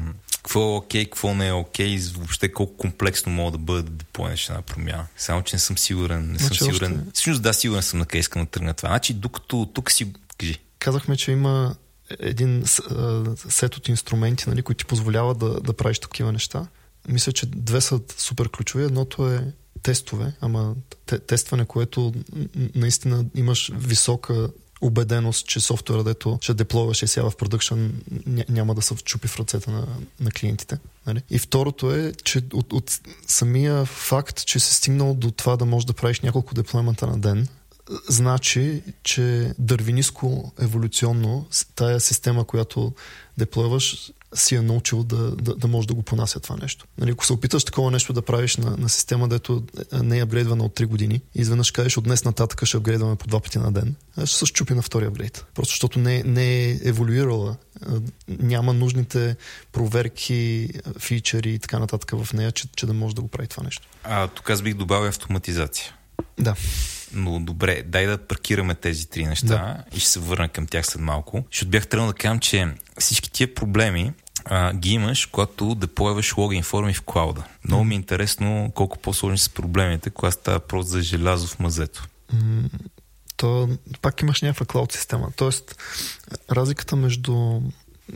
какво 0.46 0.62
е 0.62 0.78
окей, 0.78 1.06
какво 1.06 1.34
не 1.34 1.48
е 1.48 1.54
окей 1.54 1.88
и 1.88 1.98
въобще 2.00 2.52
колко 2.52 2.78
комплексно 2.78 3.32
мога 3.32 3.52
да 3.52 3.58
бъде 3.58 3.82
да 3.84 3.90
деплойнеш 3.90 4.50
една 4.50 4.62
промяна. 4.62 5.08
Само, 5.18 5.44
че 5.44 5.56
не 5.56 5.60
съм 5.60 5.78
сигурен. 5.78 6.32
Не 6.32 6.40
съм 6.40 6.48
Значи 6.48 6.64
сигурен. 6.64 6.92
още- 6.94 7.12
Всъщност 7.14 7.42
да, 7.42 7.54
сигурен 7.54 7.84
съм 7.84 8.00
на 8.00 8.06
къде 8.06 8.20
искам 8.20 8.44
да 8.44 8.50
тръгна 8.50 8.74
това. 8.74 8.90
Значи, 8.90 9.14
докато 9.14 9.70
тук 9.74 9.92
си... 9.92 10.14
Кажи. 10.38 10.60
Казахме, 10.80 11.18
че 11.18 11.32
има 11.32 11.76
един 12.20 12.64
сет 13.50 13.78
от 13.78 13.88
инструменти, 13.88 14.50
нали, 14.50 14.62
които 14.62 14.80
ти 14.80 14.86
позволяват 14.86 15.38
да, 15.38 15.62
да 15.62 15.74
правиш 15.74 16.00
такива 16.00 16.32
неща. 16.32 16.68
Мисля, 17.08 17.32
че 17.32 17.46
две 17.46 17.82
са 17.82 18.00
супер 18.18 18.50
ключови. 18.50 18.84
Едното 18.84 19.30
е 19.32 19.54
тестове, 19.84 20.34
ама 20.42 20.76
те, 21.06 21.20
тестване, 21.20 21.66
което 21.66 22.14
наистина 22.76 23.26
имаш 23.36 23.72
висока 23.76 24.50
убеденост, 24.82 25.48
че 25.48 25.60
софтуера, 25.60 26.04
дето 26.04 26.38
ще 26.42 26.54
деплойваш 26.54 26.98
сега 26.98 27.30
в 27.30 27.36
продъкшн, 27.36 27.76
ня- 27.76 28.50
няма 28.50 28.76
да 28.76 28.82
се 28.82 28.96
вчупи 28.96 29.28
в 29.28 29.40
ръцете 29.40 29.72
на, 29.72 29.88
на 30.20 30.32
клиентите. 30.32 30.78
Нали? 31.08 31.22
И 31.30 31.40
второто 31.40 31.96
е, 31.96 32.14
че 32.24 32.42
от, 32.54 32.74
от 32.74 33.00
самия 33.28 33.86
факт, 33.86 34.46
че 34.46 34.60
си 34.60 34.74
стигнал 34.74 35.14
до 35.14 35.32
това 35.32 35.56
да 35.56 35.66
можеш 35.66 35.86
да 35.86 35.94
правиш 35.94 36.20
няколко 36.22 36.54
деплоймента 36.54 37.08
на 37.08 37.18
ден, 37.18 37.48
значи, 38.10 38.84
че 39.04 39.54
дървиниско 39.60 40.52
еволюционно 40.60 41.46
тая 41.76 42.00
система, 42.00 42.44
която 42.44 42.94
деплойваш, 43.38 44.12
си 44.36 44.56
е 44.56 44.62
научил 44.62 45.04
да, 45.04 45.32
да, 45.32 45.56
да 45.56 45.68
може 45.68 45.88
да 45.88 45.94
го 45.94 46.02
понася 46.02 46.40
това 46.40 46.58
нещо. 46.62 46.86
Нали, 46.98 47.12
ако 47.12 47.26
се 47.26 47.34
опиташ 47.34 47.64
такова 47.64 47.92
нещо 47.92 48.14
да 48.14 48.22
правиш 48.22 48.58
на, 48.58 48.78
на 48.78 48.90
система, 48.90 49.28
дето 49.28 49.64
не 50.04 50.18
е 50.18 50.22
апгрейдвана 50.22 50.64
от 50.64 50.80
3 50.80 50.86
години, 50.86 51.22
и 51.36 51.42
изведнъж 51.42 51.72
кажеш 51.72 51.98
от 51.98 52.04
днес 52.04 52.26
нататък 52.26 52.66
ще 52.66 52.78
апгрейдваме 52.78 53.16
по 53.16 53.28
два 53.28 53.40
пъти 53.40 53.60
на 53.60 53.72
ден, 53.72 53.96
ще 54.26 54.38
се 54.38 54.46
щупи 54.46 54.74
на 54.74 54.82
втория 54.82 55.08
апгрейд. 55.08 55.46
Просто 55.54 55.72
защото 55.72 56.00
не, 56.00 56.24
не 56.24 56.64
е 56.64 56.80
еволюирала, 56.84 57.56
няма 58.28 58.74
нужните 58.74 59.36
проверки, 59.72 60.70
а, 60.86 61.00
фичъри 61.00 61.54
и 61.54 61.60
така 61.60 61.80
нататък 61.80 62.12
в 62.24 62.34
нея, 62.34 62.52
че, 62.52 62.68
че 62.76 62.86
да 62.86 62.94
може 62.94 63.16
да 63.16 63.22
го 63.22 63.28
прави 63.28 63.48
това 63.48 63.64
нещо. 63.64 63.88
А, 64.04 64.28
тук 64.28 64.50
аз 64.50 64.62
бих 64.62 64.74
добавил 64.74 65.10
автоматизация. 65.10 65.94
Да. 66.40 66.56
Но 67.14 67.40
добре, 67.40 67.84
дай 67.86 68.06
да 68.06 68.18
паркираме 68.18 68.76
тези 68.76 69.10
три 69.10 69.26
неща 69.26 69.48
Да. 69.48 69.98
и 69.98 70.00
ще 70.00 70.10
се 70.10 70.20
върна 70.20 70.50
към 70.50 70.68
тях 70.68 70.86
след 70.86 71.02
малко. 71.02 71.44
Защото 71.52 71.70
бях 71.70 71.88
тръгнал 71.88 72.08
да 72.08 72.14
кажа, 72.14 72.40
че 72.40 72.68
всички 73.00 73.32
тия 73.32 73.54
проблеми 73.54 74.14
а, 74.46 74.74
ги 74.74 74.90
имаш, 74.90 75.26
когато 75.26 75.76
деплойваш 75.76 76.38
логин 76.38 76.64
форми 76.64 76.94
в 76.94 77.02
клауда. 77.02 77.44
Много 77.68 77.84
ми 77.84 77.96
е 77.96 77.98
интересно 77.98 78.72
колко 78.76 78.98
по-сложни 78.98 79.38
са 79.38 79.50
проблемите, 79.50 80.10
когато 80.10 80.36
става 80.36 80.60
просто 80.60 80.92
за 80.92 81.02
желязо 81.02 81.48
в 81.48 81.60
мазето. 81.60 82.08
То 83.38 83.70
пак 84.02 84.22
имаш 84.22 84.42
някаква 84.42 84.66
клауд 84.66 84.92
система. 84.92 85.30
Тоест, 85.36 85.76
разликата 86.52 86.96
между 86.96 87.62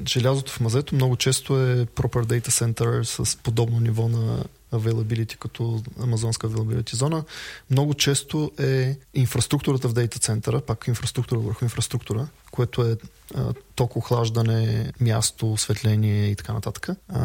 желязото 0.07 0.51
в 0.51 0.59
мазето 0.59 0.95
много 0.95 1.15
често 1.15 1.57
е 1.57 1.85
proper 1.85 2.25
data 2.25 2.49
center 2.49 3.03
с 3.03 3.37
подобно 3.37 3.79
ниво 3.79 4.07
на 4.07 4.43
availability 4.71 5.37
като 5.37 5.81
амазонска 6.01 6.49
availability 6.49 6.95
зона. 6.95 7.23
Много 7.71 7.93
често 7.93 8.51
е 8.59 8.97
инфраструктурата 9.13 9.89
в 9.89 9.93
дейта 9.93 10.19
центъра, 10.19 10.61
пак 10.61 10.85
инфраструктура 10.87 11.39
върху 11.39 11.65
инфраструктура, 11.65 12.27
което 12.51 12.81
е 12.81 12.97
ток, 13.75 13.95
охлаждане, 13.95 14.91
място, 15.01 15.53
осветление 15.53 16.27
и 16.27 16.35
така 16.35 16.53
нататък, 16.53 16.89
а, 17.09 17.23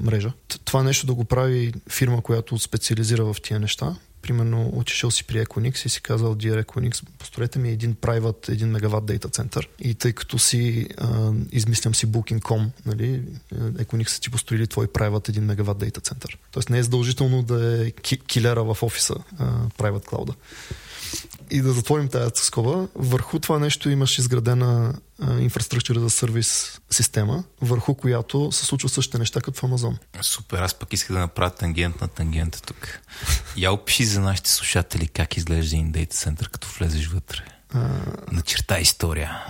мрежа. 0.00 0.32
Това 0.64 0.82
нещо 0.82 1.06
да 1.06 1.14
го 1.14 1.24
прави 1.24 1.72
фирма, 1.90 2.22
която 2.22 2.58
специализира 2.58 3.24
в 3.24 3.36
тия 3.42 3.60
неща, 3.60 3.96
примерно 4.24 4.70
отишъл 4.74 5.10
си 5.10 5.24
при 5.24 5.44
Equinix 5.44 5.86
и 5.86 5.88
си 5.88 6.02
казал, 6.02 6.34
Dear 6.34 6.64
Equinix, 6.64 7.02
построете 7.18 7.58
ми 7.58 7.70
един 7.70 7.94
private 7.94 8.50
1 8.50 8.64
мегаватт 8.64 9.06
дейта 9.06 9.28
център. 9.28 9.68
И 9.78 9.94
тъй 9.94 10.12
като 10.12 10.38
си, 10.38 10.88
а, 10.98 11.32
измислям 11.52 11.94
си 11.94 12.06
Booking.com, 12.06 12.68
нали, 12.86 13.22
Equinix 13.54 14.08
са 14.08 14.20
ти 14.20 14.30
построили 14.30 14.66
твой 14.66 14.86
private 14.86 15.30
1 15.30 15.38
мегаватт 15.40 15.78
дейта 15.78 16.00
център. 16.00 16.38
Тоест 16.50 16.70
не 16.70 16.78
е 16.78 16.82
задължително 16.82 17.42
да 17.42 17.86
е 17.86 17.90
ки- 17.90 18.18
килера 18.18 18.64
в 18.64 18.82
офиса, 18.82 19.14
а, 19.38 19.68
private 19.68 20.04
cloud. 20.04 20.34
И 21.50 21.60
да 21.60 21.72
затворим 21.72 22.08
тази 22.08 22.30
скоба, 22.34 22.88
върху 22.94 23.38
това 23.38 23.58
нещо 23.58 23.90
имаш 23.90 24.18
изградена 24.18 24.94
инфраструктура 25.38 26.00
за 26.00 26.10
сервис 26.10 26.80
система, 26.90 27.44
върху 27.60 27.94
която 27.94 28.52
се 28.52 28.64
случва 28.64 28.88
същите 28.88 29.18
неща 29.18 29.40
като 29.40 29.60
в 29.60 29.64
Амазон. 29.64 29.98
Супер, 30.22 30.58
аз 30.58 30.74
пък 30.74 30.92
исках 30.92 31.12
да 31.12 31.20
направя 31.20 31.50
тангент 31.50 32.00
на 32.00 32.08
тангента 32.08 32.62
тук. 32.62 33.00
Я 33.56 33.72
опиши 33.72 34.04
за 34.04 34.20
нашите 34.20 34.50
слушатели 34.50 35.08
как 35.08 35.36
изглежда 35.36 35.76
един 35.76 35.92
дейта 35.92 36.16
център, 36.16 36.48
като 36.48 36.68
влезеш 36.78 37.06
вътре. 37.06 37.44
Начерта 38.32 38.78
история. 38.78 39.46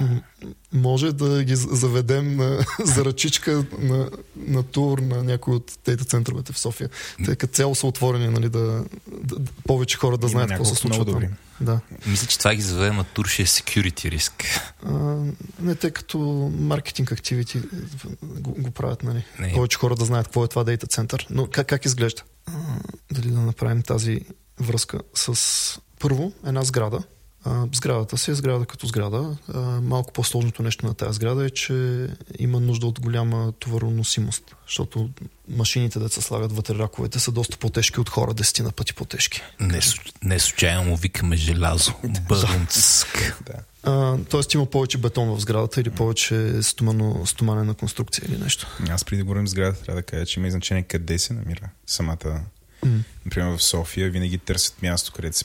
Може 0.73 1.13
да 1.13 1.45
ги 1.45 1.57
заведем 1.57 2.37
на, 2.37 2.65
за 2.85 3.05
ръчичка 3.05 3.65
на, 3.79 4.11
на 4.37 4.63
тур 4.63 4.99
на 4.99 5.23
някой 5.23 5.55
от 5.55 5.79
дейта 5.85 6.05
центровете 6.05 6.53
в 6.53 6.59
София. 6.59 6.91
Те 7.25 7.37
като 7.37 7.55
цяло 7.55 7.75
са 7.75 7.87
отворени, 7.87 8.29
нали, 8.29 8.49
да, 8.49 8.85
да, 9.07 9.39
да 9.39 9.53
повече 9.67 9.97
хора 9.97 10.19
да 10.19 10.29
знаят 10.29 10.49
какво 10.49 10.65
се 10.65 10.75
случва. 10.75 11.05
Там. 11.05 11.23
Да. 11.61 11.81
Мисля, 12.07 12.27
че 12.27 12.39
това 12.39 12.55
ги 12.55 12.63
заведем 12.63 12.97
на 12.97 13.05
тур 13.05 13.27
ще 13.27 13.43
е 13.43 13.47
security 13.47 14.11
риск. 14.11 14.45
А, 14.87 14.93
не, 15.61 15.75
те 15.75 15.91
като 15.91 16.19
маркетинг 16.59 17.13
активити 17.13 17.61
го, 18.23 18.55
го 18.59 18.71
правят, 18.71 19.03
нали. 19.03 19.25
Не. 19.39 19.53
Повече 19.53 19.79
хора 19.79 19.97
да 19.97 20.05
знаят 20.05 20.27
какво 20.27 20.45
е 20.45 20.49
това 20.49 20.65
дейта 20.65 20.87
център. 20.87 21.27
Но 21.31 21.47
как, 21.47 21.67
как 21.67 21.85
изглежда? 21.85 22.23
А, 22.47 22.53
дали 23.13 23.31
да 23.31 23.41
направим 23.41 23.83
тази 23.83 24.21
връзка 24.61 25.01
с 25.15 25.81
първо 25.99 26.33
една 26.47 26.63
сграда, 26.63 27.03
А, 27.45 27.67
сградата 27.73 28.19
си 28.19 28.31
е 28.31 28.35
сграда 28.35 28.67
като 28.67 28.87
сграда. 28.87 29.37
А, 29.55 29.61
малко 29.61 30.13
по-сложното 30.13 30.63
нещо 30.63 30.87
на 30.87 30.95
тази 30.95 31.15
сграда 31.15 31.45
е, 31.45 31.51
че 31.51 32.09
има 32.39 32.61
нужда 32.61 32.87
от 32.87 33.01
голяма 33.01 33.53
товароносимост, 33.53 34.57
защото 34.67 35.11
машините, 35.49 35.99
да 35.99 36.09
се 36.09 36.21
слагат 36.21 36.53
вътре 36.53 36.75
раковете, 36.75 37.19
са 37.19 37.33
доста 37.33 37.57
по-тежки 37.57 38.01
от 38.01 38.09
хора, 38.09 38.35
десетина 38.35 38.73
пъти 38.73 38.95
по-тежки. 38.95 39.43
Не, 39.61 39.81
не 40.23 40.39
случайно 40.39 40.85
му 40.85 40.97
викаме 40.97 41.37
желязо. 41.37 41.93
Да. 43.47 43.55
А, 43.83 44.19
тоест 44.31 44.55
има 44.55 44.67
повече 44.67 44.99
бетон 44.99 45.29
в 45.29 45.41
сградата 45.41 45.81
или 45.81 45.91
повече 45.91 46.63
стомано, 46.63 47.27
стоманена 47.27 47.75
конструкция 47.75 48.25
или 48.29 48.39
нещо. 48.39 48.67
Аз 48.91 49.05
преди 49.05 49.19
да 49.19 49.25
говорим 49.25 49.49
сградата, 49.49 49.83
трябва 49.83 50.01
да 50.01 50.07
кажа, 50.07 50.27
че 50.27 50.41
има 50.41 50.51
значение 50.51 50.83
къде 50.83 51.19
се 51.19 51.33
намира 51.33 51.69
самата. 51.87 52.41
Mm. 52.85 53.01
Например, 53.25 53.57
в 53.57 53.63
София 53.63 54.11
винаги 54.11 54.39
търсят 54.39 54.83
място, 54.83 55.13
където 55.13 55.39
се 55.39 55.45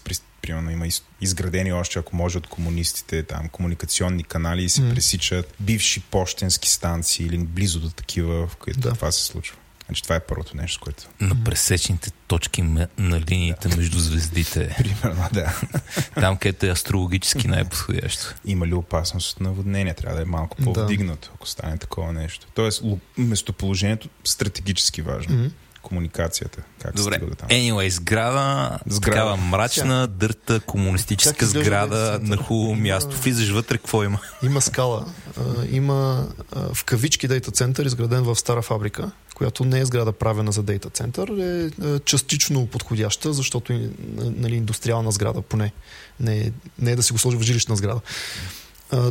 примерно 0.50 0.72
има 0.72 0.88
изградени 1.22 1.74
още, 1.74 2.00
ако 2.00 2.16
може, 2.16 2.38
от 2.38 2.48
комунистите, 2.48 3.24
там 3.24 3.50
комуникационни 3.50 4.24
канали 4.24 4.64
и 4.64 4.70
се 4.70 4.82
mm. 4.82 4.94
пресичат 4.94 5.54
бивши 5.60 6.00
почтенски 6.00 6.70
станции 6.70 7.26
или 7.26 7.38
близо 7.38 7.80
до 7.80 7.90
такива, 7.90 8.48
в 8.48 8.56
които 8.56 8.80
да. 8.80 8.94
това 8.94 9.12
се 9.12 9.26
случва. 9.26 9.58
Значи 9.86 10.04
това 10.04 10.16
е 10.16 10.20
първото 10.20 10.58
нещо, 10.58 10.80
което... 10.84 11.04
На 11.22 11.44
пресечните 11.44 12.12
точки 12.28 12.62
на 12.98 13.22
линиите 13.30 13.68
да. 13.68 13.78
между 13.78 14.00
звездите. 14.00 14.76
Примерно, 14.78 15.30
да. 15.34 15.62
Там, 16.16 16.38
където 16.38 16.66
е 16.66 16.70
астрологически 16.70 17.48
най-подходящо. 17.48 18.36
Има 18.46 18.68
ли 18.68 18.74
опасност 18.74 19.32
от 19.32 19.42
наводнение? 19.42 19.94
Трябва 19.94 20.16
да 20.16 20.22
е 20.22 20.26
малко 20.26 20.58
по-вдигнато, 20.58 21.28
да. 21.28 21.34
ако 21.36 21.48
стане 21.48 21.78
такова 21.78 22.14
нещо. 22.14 22.48
Тоест, 22.54 22.84
местоположението 23.18 24.10
стратегически 24.24 25.02
важно. 25.02 25.36
Mm-hmm 25.36 25.52
комуникацията. 25.90 26.62
Как 26.82 26.96
Добре. 26.96 27.14
се 27.14 27.36
там. 27.36 27.50
Anyway, 27.50 27.90
сграда, 27.90 28.80
сграда. 28.86 29.12
такава 29.12 29.38
мрачна, 29.38 30.08
дърта, 30.08 30.60
комунистическа 30.60 31.46
сграда 31.46 32.20
на 32.22 32.38
хубаво 32.38 32.76
място. 32.76 33.16
Влизаш 33.24 33.50
вътре, 33.50 33.78
какво 33.78 34.04
има? 34.04 34.20
Има 34.44 34.62
скала. 34.62 35.06
Има 35.72 36.28
в 36.74 36.84
кавички 36.84 37.28
дейта 37.28 37.52
център, 37.52 37.86
изграден 37.86 38.24
в 38.24 38.36
стара 38.36 38.62
фабрика, 38.62 39.12
която 39.36 39.66
не 39.66 39.80
е 39.80 39.86
сграда 39.86 40.12
правена 40.12 40.52
за 40.52 40.64
дейта 40.64 40.90
център, 40.90 41.28
е, 41.28 41.72
е 41.88 42.00
частично 42.00 42.68
подходяща, 42.68 43.34
защото 43.34 43.90
нали, 44.16 44.56
индустриална 44.56 45.12
сграда 45.12 45.42
поне. 45.42 45.72
Не, 46.20 46.38
е, 46.38 46.52
не 46.80 46.92
е 46.92 46.96
да 46.96 47.04
си 47.04 47.14
го 47.14 47.20
сложи 47.20 47.38
в 47.38 47.42
жилищна 47.42 47.76
сграда. 47.76 48.02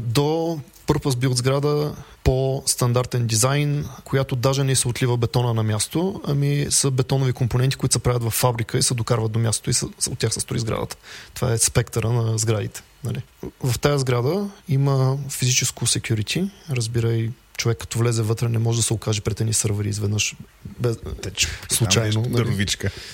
До 0.01 0.61
Purpose 0.87 1.15
Build 1.15 1.35
сграда 1.35 1.95
по 2.29 2.63
стандартен 2.67 3.27
дизайн, 3.27 3.85
която 4.05 4.37
даже 4.37 4.65
не 4.65 4.77
се 4.77 4.89
отлива 4.89 5.17
бетона 5.17 5.55
на 5.55 5.63
място, 5.63 6.21
ами 6.25 6.67
са 6.71 6.91
бетонови 6.91 7.33
компоненти, 7.33 7.77
които 7.77 7.93
се 7.93 7.99
правят 7.99 8.23
в 8.23 8.31
фабрика 8.31 8.79
и 8.79 8.83
се 8.83 8.95
докарват 8.95 9.33
до 9.33 9.39
място 9.39 9.71
и 9.71 9.73
са, 9.73 9.87
от 9.87 10.19
тях 10.19 10.35
се 10.35 10.41
строи 10.41 10.59
сградата. 10.59 10.97
Това 11.35 11.53
е 11.53 11.59
спектъра 11.59 12.13
на 12.13 12.39
сградите. 12.39 12.83
Нали? 13.05 13.23
В 13.65 13.79
тази 13.79 14.01
сграда 14.01 14.51
има 14.69 15.19
физическо 15.31 15.87
security, 15.87 16.51
разбирай 16.71 17.31
човек 17.57 17.79
като 17.79 17.99
влезе 17.99 18.23
вътре 18.23 18.49
не 18.49 18.59
може 18.59 18.79
да 18.79 18.83
се 18.83 18.95
окаже 18.95 19.21
пред 19.21 19.41
едни 19.41 19.53
сървъри 19.53 19.89
изведнъж 19.89 20.37
без, 20.79 20.97
Теч, 21.23 21.49
случайно. 21.71 22.27
Нали? 22.29 22.67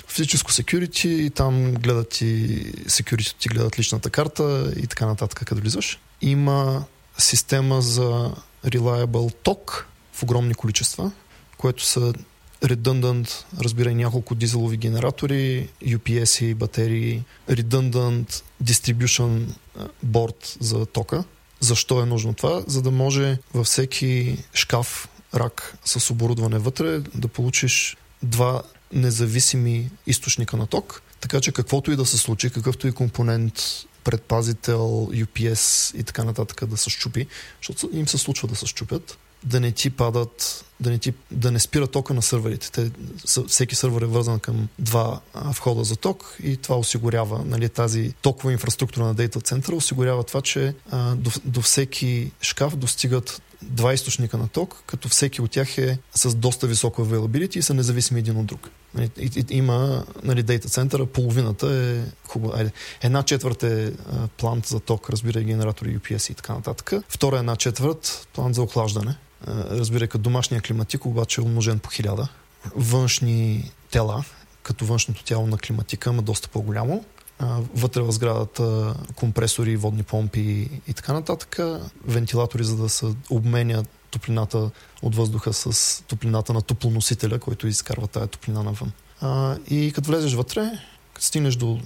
Физическо 0.08 0.52
security 0.52 1.06
и 1.06 1.30
там 1.30 1.74
гледат 1.74 2.20
и 2.20 2.62
security 2.86 3.34
ти 3.38 3.48
гледат 3.48 3.78
личната 3.78 4.10
карта 4.10 4.72
и 4.76 4.86
така 4.86 5.06
нататък, 5.06 5.38
като 5.38 5.60
влизаш. 5.60 5.98
Има 6.22 6.84
система 7.18 7.82
за 7.82 8.30
reliable 8.64 9.34
ток 9.42 9.88
в 10.12 10.22
огромни 10.22 10.54
количества, 10.54 11.12
което 11.58 11.84
са 11.84 12.12
redundant, 12.62 13.44
разбирай 13.60 13.94
няколко 13.94 14.34
дизелови 14.34 14.76
генератори, 14.76 15.68
UPS 15.84 16.44
и 16.44 16.54
батерии, 16.54 17.22
redundant 17.50 18.42
distribution 18.62 19.46
board 20.06 20.56
за 20.60 20.86
тока. 20.86 21.24
Защо 21.60 22.02
е 22.02 22.06
нужно 22.06 22.34
това? 22.34 22.62
За 22.66 22.82
да 22.82 22.90
може 22.90 23.38
във 23.54 23.66
всеки 23.66 24.38
шкаф, 24.54 25.08
рак 25.34 25.78
с 25.84 26.10
оборудване 26.10 26.58
вътре, 26.58 26.98
да 26.98 27.28
получиш 27.28 27.96
два 28.22 28.62
независими 28.92 29.90
източника 30.06 30.56
на 30.56 30.66
ток, 30.66 31.02
така 31.20 31.40
че 31.40 31.52
каквото 31.52 31.92
и 31.92 31.96
да 31.96 32.06
се 32.06 32.18
случи, 32.18 32.50
какъвто 32.50 32.86
и 32.86 32.92
компонент 32.92 33.62
предпазител, 34.04 35.08
UPS 35.12 35.96
и 35.96 36.02
така 36.02 36.24
нататък 36.24 36.66
да 36.66 36.76
се 36.76 36.90
щупи, 36.90 37.26
защото 37.60 37.90
им 37.92 38.08
се 38.08 38.18
случва 38.18 38.48
да 38.48 38.56
се 38.56 38.66
щупят, 38.66 39.18
да 39.44 39.60
не 39.60 39.72
ти 39.72 39.90
падат, 39.90 40.64
да 40.80 40.90
не, 40.90 40.98
ти, 40.98 41.12
да 41.30 41.50
не 41.50 41.58
спира 41.58 41.86
тока 41.86 42.14
на 42.14 42.22
сървърите. 42.22 42.70
Те, 42.70 42.90
всеки 43.48 43.74
сървър 43.74 44.02
е 44.02 44.06
вързан 44.06 44.40
към 44.40 44.68
два 44.78 45.20
входа 45.34 45.84
за 45.84 45.96
ток 45.96 46.36
и 46.42 46.56
това 46.56 46.78
осигурява, 46.78 47.44
нали, 47.44 47.68
тази 47.68 48.12
токова 48.22 48.52
инфраструктура 48.52 49.04
на 49.04 49.14
дейта 49.14 49.40
центъра 49.40 49.76
осигурява 49.76 50.24
това, 50.24 50.42
че 50.42 50.74
а, 50.90 51.14
до, 51.14 51.30
до 51.44 51.62
всеки 51.62 52.30
шкаф 52.40 52.76
достигат 52.76 53.42
два 53.64 53.94
източника 53.94 54.38
на 54.38 54.48
ток, 54.48 54.82
като 54.86 55.08
всеки 55.08 55.42
от 55.42 55.50
тях 55.50 55.78
е 55.78 55.98
с 56.14 56.34
доста 56.34 56.66
високо 56.66 57.04
availability 57.04 57.56
и 57.56 57.62
са 57.62 57.74
независими 57.74 58.20
един 58.20 58.36
от 58.36 58.46
друг. 58.46 58.70
И, 58.98 59.10
и, 59.18 59.44
има 59.50 60.04
нали, 60.22 60.42
дейта 60.42 60.68
центъра, 60.68 61.06
половината 61.06 61.72
е 61.72 62.10
хубаво. 62.28 62.54
Айде, 62.56 62.72
една 63.02 63.22
четвърт 63.22 63.62
е 63.62 63.86
а, 63.86 64.26
плант 64.36 64.66
за 64.66 64.80
ток, 64.80 65.10
разбира 65.10 65.42
генератори, 65.42 65.98
UPS 65.98 66.30
и 66.30 66.34
така 66.34 66.54
нататък. 66.54 66.92
Втора 67.08 67.38
една 67.38 67.56
четвърт 67.56 68.28
плант 68.32 68.54
за 68.54 68.62
охлаждане. 68.62 69.16
разбира 69.70 70.08
като 70.08 70.22
домашния 70.22 70.60
климатик, 70.60 71.06
обаче 71.06 71.40
е 71.40 71.44
умножен 71.44 71.78
по 71.78 71.90
хиляда. 71.90 72.28
Външни 72.74 73.70
тела, 73.90 74.24
като 74.62 74.84
външното 74.84 75.24
тяло 75.24 75.46
на 75.46 75.58
климатика, 75.58 76.10
ама 76.10 76.22
доста 76.22 76.48
по-голямо 76.48 77.04
вътре 77.74 78.02
в 78.02 78.12
сградата 78.12 78.94
компресори, 79.14 79.76
водни 79.76 80.02
помпи 80.02 80.68
и 80.88 80.94
така 80.94 81.12
нататък, 81.12 81.58
вентилатори, 82.04 82.64
за 82.64 82.76
да 82.76 82.88
се 82.88 83.06
обменя 83.30 83.84
топлината 84.10 84.70
от 85.02 85.16
въздуха 85.16 85.52
с 85.52 86.02
топлината 86.02 86.52
на 86.52 86.62
топлоносителя, 86.62 87.38
който 87.38 87.66
изкарва 87.66 88.08
тая 88.08 88.26
топлина 88.26 88.62
навън. 88.62 88.92
А, 89.20 89.56
и 89.70 89.92
като 89.94 90.10
влезеш 90.10 90.34
вътре, 90.34 90.70
стигнеш 91.18 91.56
до, 91.56 91.80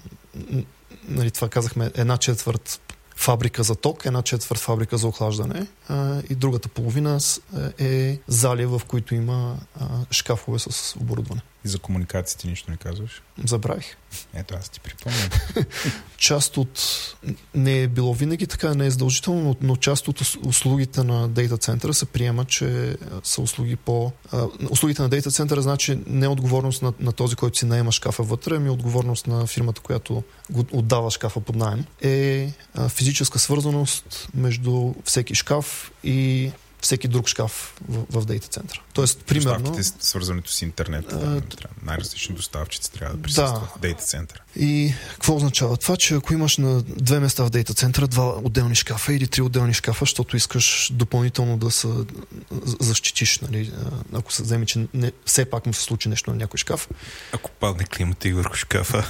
нали, 1.09 1.31
това 1.31 1.49
казахме, 1.49 1.91
една 1.95 2.17
четвърт 2.17 2.81
фабрика 3.17 3.63
за 3.63 3.75
ток, 3.75 4.05
една 4.05 4.23
четвърт 4.23 4.61
фабрика 4.61 4.99
за 4.99 5.09
охлаждане 5.09 5.67
а, 5.89 6.23
и 6.31 6.35
другата 6.35 6.69
половина 6.69 7.19
е 7.79 8.19
зали, 8.29 8.67
в 8.67 8.83
които 8.89 9.15
има 9.15 9.57
а, 9.81 9.87
шкафове 10.11 10.59
с 10.59 10.97
оборудване. 11.01 11.41
И 11.65 11.69
за 11.69 11.79
комуникациите 11.79 12.49
нищо 12.49 12.71
не 12.71 12.77
казваш? 12.77 13.23
Забравих. 13.45 13.97
Ето, 14.35 14.55
аз 14.59 14.69
ти 14.69 14.81
припомням. 14.81 15.29
част 16.17 16.57
от... 16.57 16.81
Не 17.55 17.83
е 17.83 17.89
било 17.89 18.15
винаги 18.15 18.47
така, 18.47 18.75
не 18.75 18.87
е 18.87 18.91
задължително, 18.91 19.43
но, 19.43 19.57
но 19.61 19.77
част 19.77 20.09
от 20.09 20.21
услугите 20.47 21.03
на 21.03 21.29
дейта 21.29 21.57
центъра 21.57 21.95
се 21.95 22.07
приема, 22.07 22.45
че 22.45 22.97
са 23.23 23.41
услуги 23.41 23.77
по... 23.77 24.13
А, 24.33 24.47
услугите 24.71 25.03
на 25.03 25.09
дейта 25.09 25.31
центъра 25.31 25.63
значи 25.63 25.99
не 26.07 26.27
е 26.27 26.29
отговорност 26.29 26.83
на, 26.83 26.93
на 27.01 27.13
този, 27.13 27.37
който 27.37 27.59
си 27.59 27.67
наема 27.67 27.93
шкафа 27.93 28.23
вътре, 28.23 28.57
ами 28.57 28.71
отговорност 28.71 29.27
на 29.27 29.47
фирмата, 29.47 29.81
която 29.81 30.23
го 30.51 30.65
отдава 30.73 31.11
шкафа 31.11 31.41
под 31.41 31.57
найем. 31.57 31.85
Е 32.03 32.53
а, 32.75 32.89
физическа 32.89 33.39
свързаност 33.39 34.29
между 34.35 34.95
всеки 35.05 35.35
шкаф 35.35 35.93
и 36.05 36.51
всеки 36.81 37.09
друг 37.09 37.29
шкаф 37.29 37.75
в, 37.89 38.21
в 38.21 38.25
дейта 38.25 38.49
центъра. 38.49 38.81
Тоест, 38.93 39.25
примерно... 39.25 39.71
Доставките, 39.71 40.07
свързването 40.07 40.53
с 40.53 40.63
интернет. 40.63 41.13
А, 41.13 41.43
най-различни 41.83 42.35
доставчици 42.35 42.93
трябва 42.93 43.17
да 43.17 43.23
присъстват 43.23 43.61
да. 43.61 43.67
в 43.77 43.81
дейта 43.81 44.05
центъра. 44.05 44.41
И 44.57 44.95
какво 45.11 45.37
означава 45.37 45.77
това? 45.77 45.97
Че 45.97 46.15
ако 46.15 46.33
имаш 46.33 46.57
на 46.57 46.83
две 46.83 47.21
места 47.21 47.45
в 47.45 47.51
дейта 47.51 47.75
центъра 47.75 48.07
два 48.07 48.39
отделни 48.43 48.75
шкафа 48.75 49.15
или 49.15 49.27
три 49.27 49.43
отделни 49.43 49.75
шкафа, 49.75 50.03
защото 50.03 50.37
искаш 50.37 50.91
допълнително 50.93 51.57
да 51.57 51.71
се 51.71 51.89
защитиш, 52.81 53.39
нали, 53.39 53.73
ако 54.13 54.33
се 54.33 54.43
вземе, 54.43 54.67
че 54.67 54.87
не, 54.95 55.13
все 55.25 55.45
пак 55.45 55.67
му 55.67 55.75
се 55.75 55.83
случи 55.83 56.09
нещо 56.09 56.31
на 56.31 56.37
някой 56.37 56.59
шкаф. 56.59 56.89
Ако 57.33 57.51
падне 57.51 57.85
климата 57.85 58.29
и 58.29 58.33
върху 58.33 58.55
шкафа. 58.55 59.05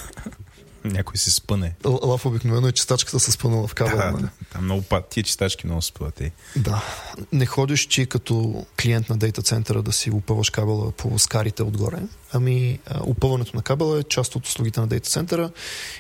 Някой 0.85 1.17
се 1.17 1.31
спъне. 1.31 1.75
Лав 1.85 2.27
обикновено 2.27 2.69
е 2.69 2.73
чистачката 2.73 3.21
се 3.21 3.33
спънала 3.33 3.67
в 3.67 3.75
кабела. 3.75 4.03
Да, 4.03 4.11
нали? 4.11 4.27
там 4.53 4.65
много 4.65 4.83
пад. 4.83 5.09
Тия 5.09 5.25
чистачки 5.25 5.67
много 5.67 5.83
спъват. 5.83 6.23
Да. 6.57 6.85
Не 7.33 7.47
ходиш 7.47 7.87
ти 7.87 8.07
като 8.07 8.67
клиент 8.83 9.09
на 9.09 9.17
дейта 9.17 9.43
центъра 9.43 9.83
да 9.83 9.93
си 9.93 10.11
опъваш 10.11 10.51
кабела 10.51 10.93
по 10.93 11.19
скарите 11.19 11.63
отгоре. 11.63 11.99
Ами 12.33 12.79
опъването 13.01 13.57
на 13.57 13.63
кабела 13.63 13.99
е 13.99 14.03
част 14.03 14.37
от 14.37 14.47
услугите 14.47 14.81
на 14.81 14.87
дейта 14.87 15.11
центъра 15.11 15.51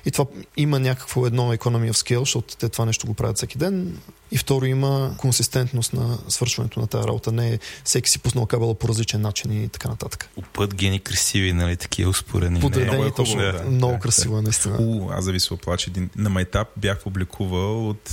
и 0.04 0.10
това 0.10 0.24
има 0.56 0.78
някакво 0.78 1.26
едно 1.26 1.54
economy 1.54 1.92
of 1.92 1.92
scale, 1.92 2.18
защото 2.18 2.56
те 2.56 2.68
това 2.68 2.84
нещо 2.84 3.06
го 3.06 3.14
правят 3.14 3.36
всеки 3.36 3.58
ден. 3.58 3.98
И 4.32 4.38
второ 4.38 4.64
има 4.64 5.14
консистентност 5.18 5.92
на 5.92 6.18
свършването 6.28 6.80
на 6.80 6.86
тази 6.86 7.08
работа. 7.08 7.32
Не 7.32 7.52
е 7.52 7.58
всеки 7.84 8.10
си 8.10 8.18
пуснал 8.18 8.46
кабела 8.46 8.74
по 8.74 8.88
различен 8.88 9.20
начин 9.20 9.64
и 9.64 9.68
така 9.68 9.88
нататък. 9.88 10.28
Опът 10.36 10.74
гени 10.74 11.00
красиви, 11.00 11.52
нали, 11.52 11.76
такива 11.76 12.10
успорени. 12.10 12.60
Подредени 12.60 13.06
е 13.06 13.10
точно. 13.10 13.40
Да, 13.40 13.64
много 13.70 13.92
да, 13.92 14.00
красиво 14.00 14.36
да. 14.36 14.42
наистина. 14.42 14.76
У, 14.80 15.10
аз 15.10 15.24
зависи 15.24 15.54
оплача. 15.54 15.90
Един... 15.90 16.10
На 16.16 16.30
майтап 16.30 16.68
бях 16.76 17.02
публикувал 17.02 17.88
от 17.88 18.10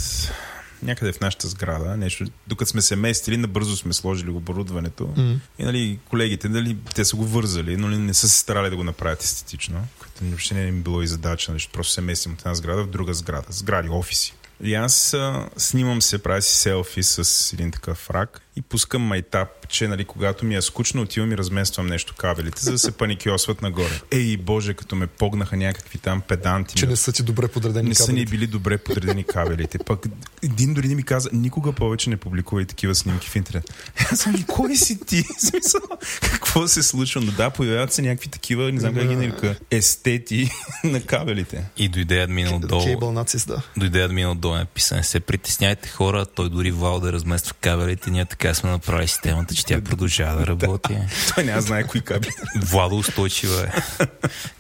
някъде 0.84 1.12
в 1.12 1.22
нашата 1.22 1.48
сграда, 1.48 1.98
нещо, 1.98 2.26
докато 2.48 2.72
сме 2.72 2.82
се 2.82 2.96
местили, 2.96 3.38
набързо 3.38 3.78
сме 3.78 3.94
сложили 3.94 4.30
оборудването 4.30 5.04
mm. 5.04 5.38
и 5.60 5.64
нали, 5.64 6.00
колегите, 6.10 6.50
нали, 6.50 6.78
те 6.96 7.06
са 7.06 7.16
го 7.16 7.26
вързали, 7.26 7.78
но 7.78 7.88
не 7.88 8.14
са 8.14 8.30
се 8.30 8.40
старали 8.40 8.70
да 8.70 8.76
го 8.76 8.84
направят 8.84 9.24
естетично, 9.24 9.88
което 10.00 10.24
въобще 10.24 10.54
не 10.54 10.68
е 10.68 10.72
било 10.72 11.02
и 11.02 11.08
задача, 11.08 11.52
нали, 11.52 11.68
просто 11.74 11.94
се 11.94 12.02
местим 12.02 12.34
от 12.34 12.40
една 12.40 12.56
сграда 12.56 12.84
в 12.84 12.90
друга 12.90 13.14
сграда, 13.14 13.48
сгради, 13.50 13.90
офиси. 13.90 14.34
И 14.64 14.76
аз 14.76 15.14
а, 15.14 15.50
снимам 15.58 16.02
се, 16.02 16.24
правя 16.24 16.42
си 16.42 16.56
селфи 16.56 17.04
с 17.04 17.54
един 17.54 17.72
такъв 17.72 18.10
рак 18.10 18.42
и 18.56 18.62
пускам 18.62 19.02
майтап, 19.02 19.68
че 19.68 19.88
нали, 19.88 20.06
когато 20.06 20.46
ми 20.46 20.56
е 20.56 20.62
скучно, 20.62 21.02
отивам 21.02 21.32
и 21.32 21.38
размествам 21.38 21.88
нещо 21.88 22.14
кабелите, 22.18 22.62
за 22.62 22.72
да 22.72 22.80
се 22.80 22.92
паникиосват 22.92 23.62
нагоре. 23.62 24.02
Ей, 24.12 24.38
боже, 24.38 24.74
като 24.74 24.96
ме 24.96 25.08
погнаха 25.08 25.58
някакви 25.58 25.98
там 26.00 26.22
педанти. 26.22 26.76
Че 26.76 26.86
не 26.88 26.96
са 26.96 27.12
ти 27.12 27.24
добре 27.24 27.48
подредени 27.48 27.90
не 27.90 27.96
са 27.96 28.04
ни 28.04 28.08
кабелите. 28.08 28.32
били 28.32 28.48
добре 28.48 28.78
подредени 28.78 29.24
кабелите. 29.24 29.78
Пък 29.78 30.06
един 30.44 30.74
дори 30.74 30.88
не 30.88 30.96
ми 30.96 31.04
каза, 31.04 31.30
никога 31.34 31.74
повече 31.74 32.10
не 32.10 32.18
публикувай 32.18 32.66
такива 32.66 32.96
снимки 32.96 33.30
в 33.30 33.36
интернет. 33.36 33.74
Аз 34.12 34.20
съм, 34.20 34.44
кой 34.44 34.76
си 34.76 35.00
ти? 35.06 35.24
Смисъл, 35.40 35.82
какво 36.22 36.68
се 36.68 36.84
случва? 36.84 37.22
Но 37.22 37.32
да, 37.32 37.50
появяват 37.50 37.94
се 37.94 38.02
някакви 38.02 38.30
такива, 38.30 38.72
не 38.72 38.80
знам 38.80 38.96
как 38.96 39.08
ги 39.08 39.16
нарека, 39.16 39.56
естети 39.72 40.52
на 40.84 41.02
кабелите. 41.02 41.66
И 41.78 41.90
дойде 41.90 42.22
админ 42.22 42.54
отдолу. 42.54 42.84
Кейбъл 42.84 43.12
нацис, 43.12 43.46
да. 43.46 43.62
Дойде 43.78 44.04
админ 44.04 44.30
отдолу 44.30 44.56
е 44.56 44.66
писан. 44.66 45.00
Se 45.00 45.20
притесняйте 45.20 45.90
хора, 45.90 46.26
той 46.26 46.50
дори 46.50 46.72
вал 46.72 47.00
да 47.00 47.14
размества 47.14 47.56
кабелите. 47.62 48.12
Ние 48.12 48.26
така 48.26 48.45
сме 48.54 48.70
направили 48.70 49.08
системата, 49.08 49.56
че 49.56 49.66
тя 49.66 49.82
продължава 49.82 50.40
да 50.40 50.48
работи. 50.48 50.98
Той 51.36 51.44
няма 51.44 51.62
знае 51.62 51.88
кои 51.88 52.02
кабели. 52.02 52.34
Владо 52.56 52.98
устойчива 52.98 53.64
е. 53.64 53.72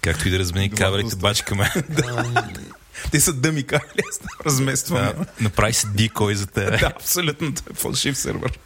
Както 0.02 0.28
и 0.28 0.32
да 0.32 0.40
размени 0.40 0.70
кабелите, 0.70 1.16
бачкаме. 1.16 1.74
Те 3.12 3.20
са 3.20 3.34
дъми 3.34 3.64
кабели, 3.64 4.02
аз 4.12 4.18
там 4.18 4.28
размествам. 4.46 5.00
Да, 5.00 5.26
направи 5.42 5.74
се 5.74 5.88
дикой 5.88 6.36
за 6.36 6.48
тебе. 6.48 6.78
Да, 6.78 6.86
абсолютно. 6.96 7.54
Това 7.54 7.72
е 7.72 7.76
фалшив 7.76 8.18
сервер. 8.18 8.60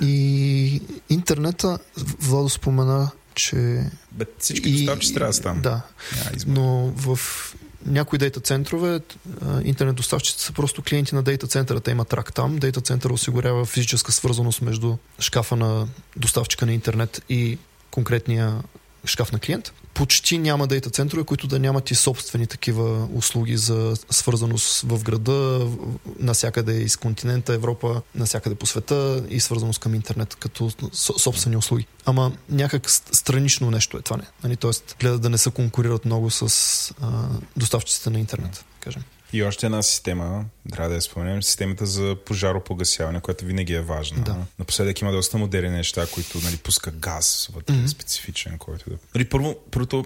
И 0.00 0.82
интернета, 1.10 1.78
Владо 2.20 2.48
спомена, 2.48 3.10
че... 3.34 3.80
Бе, 4.12 4.24
всички 4.38 4.72
доставчици 4.72 5.14
трябва 5.14 5.28
да 5.30 5.34
стават. 5.34 5.62
Да, 5.62 5.82
но 6.46 6.92
в 6.96 7.18
някои 7.86 8.18
дейта 8.18 8.40
центрове 8.40 9.00
интернет 9.64 9.96
доставчиците 9.96 10.44
са 10.44 10.52
просто 10.52 10.82
клиенти 10.82 11.14
на 11.14 11.22
дейта 11.22 11.46
центъра. 11.46 11.80
Те 11.80 11.90
имат 11.90 12.12
рак 12.12 12.34
там. 12.34 12.58
Дейта 12.58 12.80
центъра 12.80 13.12
осигурява 13.12 13.64
физическа 13.64 14.12
свързаност 14.12 14.62
между 14.62 14.96
шкафа 15.18 15.56
на 15.56 15.88
доставчика 16.16 16.66
на 16.66 16.72
интернет 16.72 17.22
и 17.28 17.58
конкретния 17.90 18.62
шкаф 19.04 19.32
на 19.32 19.38
клиент. 19.38 19.72
Почти 19.94 20.38
няма 20.38 20.66
дейта 20.66 20.90
центрове, 20.90 21.24
които 21.24 21.46
да 21.46 21.58
нямат 21.58 21.90
и 21.90 21.94
собствени 21.94 22.46
такива 22.46 23.08
услуги 23.14 23.56
за 23.56 23.96
свързаност 24.10 24.80
в 24.80 25.02
града, 25.02 25.68
насякъде 26.18 26.72
из 26.72 26.96
континента 26.96 27.54
Европа, 27.54 28.02
насякъде 28.14 28.54
по 28.54 28.66
света 28.66 29.24
и 29.30 29.40
свързаност 29.40 29.80
към 29.80 29.94
интернет 29.94 30.34
като 30.34 30.70
со- 30.70 31.18
собствени 31.18 31.56
услуги. 31.56 31.86
Ама 32.06 32.32
някак 32.50 32.90
странично 32.90 33.70
нещо 33.70 33.96
е 33.96 34.02
това 34.02 34.16
не. 34.16 34.24
Нали? 34.44 34.56
Тоест, 34.56 34.96
гледат 35.00 35.22
да 35.22 35.30
не 35.30 35.38
се 35.38 35.50
конкурират 35.50 36.04
много 36.04 36.30
с 36.30 36.94
а, 37.00 37.28
доставчиците 37.56 38.10
на 38.10 38.18
интернет, 38.18 38.64
кажем. 38.80 39.02
И 39.34 39.42
още 39.42 39.66
една 39.66 39.82
система, 39.82 40.44
трябва 40.72 40.88
да 40.88 40.94
я 40.94 41.02
споменем, 41.02 41.42
системата 41.42 41.86
за 41.86 42.16
пожаропогасяване, 42.26 43.20
която 43.20 43.44
винаги 43.44 43.74
е 43.74 43.80
важна. 43.80 44.22
Да. 44.22 44.36
Напоследък 44.58 45.00
има 45.00 45.12
доста 45.12 45.38
модерни 45.38 45.70
неща, 45.70 46.06
които 46.14 46.40
нали, 46.44 46.56
пуска 46.56 46.90
газ 46.90 47.50
вътре, 47.54 47.74
mm-hmm. 47.74 47.86
специфичен, 47.86 48.58
който 48.58 48.90
да... 48.90 48.96
Нали, 49.14 49.24
първо, 49.24 49.56
първото, 49.70 50.04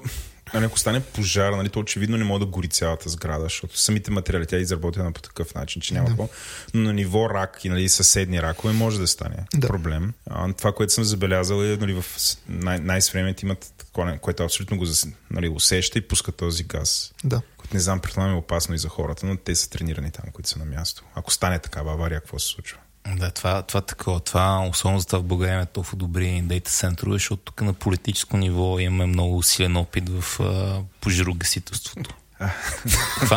нали, 0.54 0.64
ако 0.64 0.78
стане 0.78 1.00
пожар, 1.00 1.52
нали, 1.52 1.68
то 1.68 1.80
очевидно 1.80 2.16
не 2.16 2.24
може 2.24 2.40
да 2.40 2.46
гори 2.46 2.68
цялата 2.68 3.08
сграда, 3.08 3.44
защото 3.44 3.78
самите 3.78 4.10
материали, 4.10 4.46
тя 4.46 4.56
е 4.56 4.60
изработена 4.60 5.12
по 5.12 5.20
такъв 5.22 5.54
начин, 5.54 5.82
че 5.82 5.94
няма 5.94 6.04
Да. 6.04 6.10
какво. 6.10 6.28
Но 6.74 6.80
на 6.82 6.92
ниво 6.92 7.30
рак 7.30 7.64
и 7.64 7.68
нали, 7.68 7.88
съседни 7.88 8.42
ракове 8.42 8.72
може 8.72 9.00
да 9.00 9.06
стане 9.06 9.36
Да. 9.54 9.66
проблем. 9.66 10.12
А, 10.30 10.52
това, 10.52 10.72
което 10.72 10.92
съм 10.92 11.04
забелязал 11.04 11.64
е, 11.64 11.76
нали, 11.76 11.92
в 11.92 12.04
най- 12.48 12.78
най-съвременните 12.78 13.46
имат 13.46 13.72
такова, 13.78 14.18
което 14.18 14.42
абсолютно 14.42 14.78
го 14.78 14.84
нали, 15.30 15.48
усеща 15.48 15.98
и 15.98 16.08
пуска 16.08 16.32
този 16.32 16.64
газ. 16.64 17.12
Да. 17.24 17.40
Не 17.74 17.80
знам, 17.80 18.00
предполагам 18.00 18.34
е 18.34 18.38
опасно 18.38 18.74
и 18.74 18.78
за 18.78 18.88
хората, 18.88 19.26
но 19.26 19.36
те 19.36 19.54
са 19.54 19.70
тренирани 19.70 20.10
там, 20.10 20.24
които 20.32 20.48
са 20.48 20.58
на 20.58 20.64
място. 20.64 21.04
Ако 21.14 21.32
стане 21.32 21.58
такава 21.58 21.92
авария, 21.92 22.20
какво 22.20 22.38
се 22.38 22.46
случва? 22.46 22.78
Да, 23.16 23.30
това, 23.30 23.62
това 23.62 23.80
такова. 23.80 24.20
Това, 24.20 24.68
особено 24.70 25.00
за 25.00 25.06
това 25.06 25.18
в 25.18 25.24
България 25.24 25.54
има 25.54 25.66
толкова 25.66 25.96
добри 25.96 26.42
дейта 26.44 26.70
центрове, 26.70 27.14
защото 27.14 27.42
тук 27.42 27.60
на 27.60 27.72
политическо 27.72 28.36
ниво 28.36 28.78
имаме 28.78 29.06
много 29.06 29.38
усилен 29.38 29.76
опит 29.76 30.08
в 30.08 30.40
а, 30.40 30.82
пожарогасителството. 31.00 32.14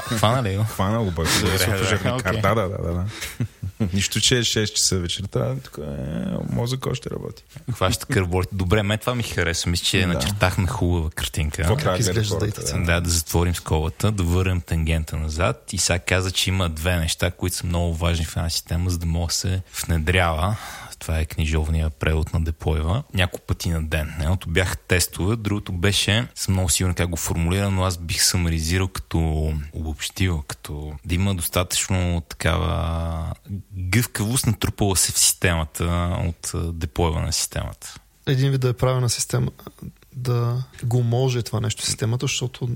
Това 0.10 0.42
нали 0.42 0.58
го? 0.58 0.64
Хвана 0.64 1.04
го 1.04 1.12
бъде. 1.12 1.30
Да, 2.42 2.56
да, 2.56 2.70
да, 2.70 2.94
да. 2.94 3.06
Нищо, 3.94 4.22
че 4.22 4.38
е 4.38 4.42
6 4.42 4.74
часа 4.74 5.00
вечерта, 5.00 5.56
тук 5.64 5.78
е, 5.78 5.92
мозък 6.50 6.86
още 6.86 7.10
работи. 7.10 7.44
Хваща 7.74 8.06
кърборите. 8.06 8.56
Добре, 8.56 8.84
мен 8.84 9.00
това 9.00 9.16
ми 9.16 9.24
хареса. 9.24 9.70
Мисля, 9.70 9.86
че 9.86 10.00
Да. 10.02 10.08
начертахме 10.08 10.68
хубава 10.68 11.10
картинка. 11.10 11.58
Какво 11.62 11.76
да 11.76 11.82
гледат 11.82 12.00
изглежда 12.00 12.38
Да. 12.38 12.84
Да, 12.86 13.02
да 13.02 13.10
затворим 13.10 13.56
сколата, 13.56 14.12
да 14.12 14.24
върнем 14.24 14.62
тангента 14.62 15.18
назад. 15.18 15.74
И 15.74 15.78
сега 15.78 16.00
каза, 16.00 16.32
че 16.32 16.50
има 16.50 16.70
две 16.70 16.96
неща, 16.98 17.32
които 17.32 17.56
са 17.56 17.66
много 17.68 17.94
важни 17.94 18.26
в 18.26 18.38
една 18.38 18.50
система, 18.50 18.90
за 18.90 18.98
да 18.98 19.06
може 19.06 19.28
да 19.28 19.34
се 19.34 19.62
внедрява. 19.86 20.56
Това 21.02 21.20
е 21.20 21.26
книжовния 21.26 21.90
превод 21.90 22.34
на 22.34 22.44
Деплойва. 22.44 23.04
Няколко 23.14 23.46
пъти 23.46 23.70
на 23.70 23.84
ден. 23.84 24.14
Едното 24.22 24.50
бяха 24.50 24.78
тестове, 24.78 25.36
другото 25.36 25.72
беше, 25.72 26.28
съм 26.36 26.54
много 26.54 26.70
сигурен 26.70 26.96
как 26.96 27.10
го 27.10 27.18
формулирам, 27.18 27.76
но 27.76 27.84
аз 27.84 27.98
бих 27.98 28.24
самаризирал 28.24 28.88
като 28.88 29.54
обобщил, 29.74 30.44
като 30.48 30.94
да 31.06 31.16
има 31.16 31.36
достатъчно 31.36 32.22
такава 32.30 33.34
гъвкавост 33.74 34.48
натрупала 34.48 34.96
се 34.96 35.12
в 35.12 35.20
системата 35.20 36.18
от 36.28 36.52
а, 36.54 36.72
деплойва 36.74 37.22
на 37.22 37.34
системата. 37.34 37.96
Един 38.28 38.52
вид 38.52 38.62
да 38.62 38.70
е 38.70 38.74
правена 38.74 39.10
система, 39.10 39.52
да 40.16 40.64
го 40.84 41.04
може 41.04 41.42
това 41.42 41.60
нещо 41.60 41.86
системата, 41.86 42.24
защото 42.26 42.70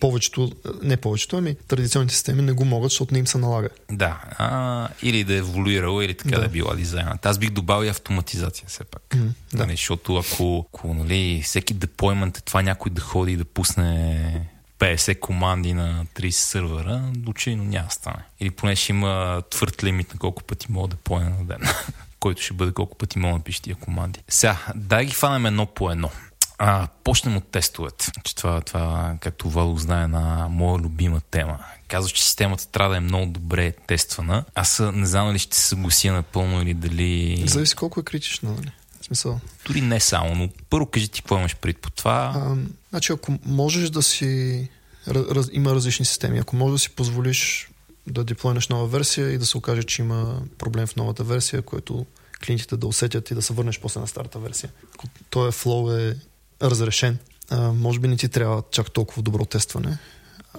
повечето, 0.00 0.52
не 0.82 0.96
повечето, 0.96 1.36
ами 1.36 1.56
традиционните 1.68 2.14
системи 2.14 2.42
не 2.42 2.52
го 2.52 2.64
могат, 2.64 2.90
защото 2.90 3.14
не 3.14 3.18
им 3.18 3.26
се 3.26 3.38
налага. 3.38 3.68
Да, 3.90 4.20
а, 4.38 4.88
или 5.02 5.24
да 5.24 5.34
е 5.34 5.38
еволюирала, 5.38 6.04
или 6.04 6.14
така 6.14 6.30
да, 6.30 6.40
Да. 6.40 6.44
е 6.46 6.48
била 6.48 6.74
дизайната. 6.74 7.28
Аз 7.28 7.38
бих 7.38 7.50
добавил 7.50 7.86
и 7.86 7.90
автоматизация 7.90 8.68
все 8.68 8.84
пак. 8.84 9.02
М, 9.16 9.32
да. 9.52 9.58
Нали, 9.58 9.70
защото 9.70 10.16
ако, 10.16 10.66
ако 10.74 10.94
нали, 10.94 11.42
всеки 11.44 11.74
деплоймент 11.74 12.38
е 12.38 12.40
това 12.40 12.62
някой 12.62 12.92
да 12.92 13.00
ходи 13.00 13.32
и 13.32 13.36
да 13.36 13.44
пусне 13.44 14.48
50 14.78 15.20
команди 15.20 15.74
на 15.74 16.06
30 16.16 16.30
сървъра, 16.30 17.12
очевидно 17.26 17.64
няма 17.64 17.86
да 17.86 17.94
стане. 17.94 18.22
Или 18.40 18.50
поне 18.50 18.76
ще 18.76 18.92
има 18.92 19.42
твърд 19.50 19.84
лимит 19.84 20.14
на 20.14 20.18
колко 20.18 20.42
пъти 20.42 20.66
мога 20.72 20.88
да 20.88 20.96
поеме 20.96 21.30
на 21.30 21.44
ден. 21.44 21.58
който 22.20 22.42
ще 22.42 22.54
бъде 22.54 22.72
колко 22.72 22.96
пъти 22.96 23.18
мога 23.18 23.32
да 23.32 23.38
напише 23.38 23.62
тия 23.62 23.76
команди. 23.76 24.20
Сега, 24.28 24.58
дай 24.74 25.04
ги 25.04 25.12
фанем 25.12 25.46
едно 25.46 25.66
по 25.66 25.90
едно. 25.90 26.10
А, 26.58 26.88
почнем 27.04 27.36
от 27.36 27.44
тестовете. 27.44 28.10
Че 28.24 28.34
това, 28.34 28.60
това, 28.60 29.16
както 29.20 29.50
Вало 29.50 29.76
знае, 29.76 30.06
на 30.06 30.48
моя 30.50 30.78
любима 30.78 31.20
тема. 31.30 31.58
Казва, 31.88 32.10
че 32.10 32.24
системата 32.24 32.68
трябва 32.68 32.90
да 32.90 32.96
е 32.96 33.00
много 33.00 33.26
добре 33.26 33.72
тествана. 33.72 34.44
Аз 34.54 34.82
не 34.92 35.06
знам 35.06 35.26
дали 35.26 35.38
ще 35.38 35.56
се 35.56 35.68
съглася 35.68 36.12
напълно 36.12 36.62
или 36.62 36.74
дали... 36.74 37.44
Зависи 37.46 37.74
колко 37.74 38.00
е 38.00 38.02
критична, 38.02 38.50
нали? 38.52 38.72
Смисъл. 39.02 39.40
Дори 39.66 39.80
не 39.80 40.00
само, 40.00 40.34
но 40.34 40.48
първо 40.70 40.86
кажи 40.86 41.08
ти 41.08 41.22
какво 41.22 41.38
имаш 41.38 41.56
пред 41.56 41.78
по 41.78 41.90
това. 41.90 42.32
А, 42.36 42.56
значи, 42.90 43.12
ако 43.12 43.38
можеш 43.46 43.90
да 43.90 44.02
си... 44.02 44.68
Раз, 45.08 45.48
има 45.52 45.74
различни 45.74 46.04
системи. 46.04 46.38
Ако 46.38 46.56
можеш 46.56 46.72
да 46.72 46.78
си 46.78 46.90
позволиш 46.90 47.70
да 48.06 48.24
деплойнеш 48.24 48.68
нова 48.68 48.86
версия 48.86 49.30
и 49.30 49.38
да 49.38 49.46
се 49.46 49.58
окаже, 49.58 49.82
че 49.82 50.02
има 50.02 50.42
проблем 50.58 50.86
в 50.86 50.96
новата 50.96 51.24
версия, 51.24 51.62
което 51.62 52.06
клиентите 52.46 52.76
да 52.76 52.86
усетят 52.86 53.30
и 53.30 53.34
да 53.34 53.42
се 53.42 53.52
върнеш 53.52 53.80
после 53.80 54.00
на 54.00 54.06
старата 54.06 54.38
версия. 54.38 54.70
Ако 54.94 55.06
този 55.30 55.58
флоу 55.58 55.90
е 55.90 56.16
разрешен, 56.62 57.18
а, 57.50 57.72
може 57.72 57.98
би 57.98 58.08
не 58.08 58.16
ти 58.16 58.28
трябва 58.28 58.62
чак 58.70 58.90
толкова 58.90 59.22
добро 59.22 59.44
тестване. 59.44 59.98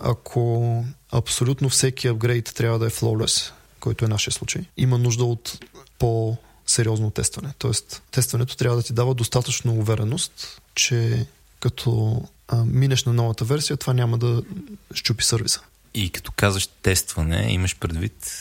Ако 0.02 0.86
абсолютно 1.12 1.70
всеки 1.70 2.08
апгрейд 2.08 2.52
трябва 2.56 2.80
да 2.80 2.86
е 2.86 2.90
flawless, 2.90 3.52
който 3.80 4.06
е 4.06 4.08
нашия 4.08 4.34
случай, 4.34 4.62
има 4.78 4.98
нужда 4.98 5.26
от 5.26 5.66
по 6.00 6.38
сериозно 6.68 7.12
тестване. 7.12 7.54
Тоест, 7.58 8.02
тестването 8.12 8.58
трябва 8.58 8.78
да 8.78 8.84
ти 8.84 8.94
дава 8.94 9.14
достатъчно 9.14 9.74
увереност, 9.74 10.62
че 10.76 11.28
като 11.60 12.22
а, 12.48 12.66
минеш 12.66 13.04
на 13.04 13.14
новата 13.14 13.46
версия, 13.46 13.78
това 13.78 13.94
няма 13.94 14.18
да 14.18 14.44
щупи 14.94 15.24
сервиса. 15.24 15.62
И 15.94 16.10
като 16.10 16.32
казваш 16.32 16.68
тестване, 16.68 17.48
имаш 17.50 17.76
предвид... 17.80 18.32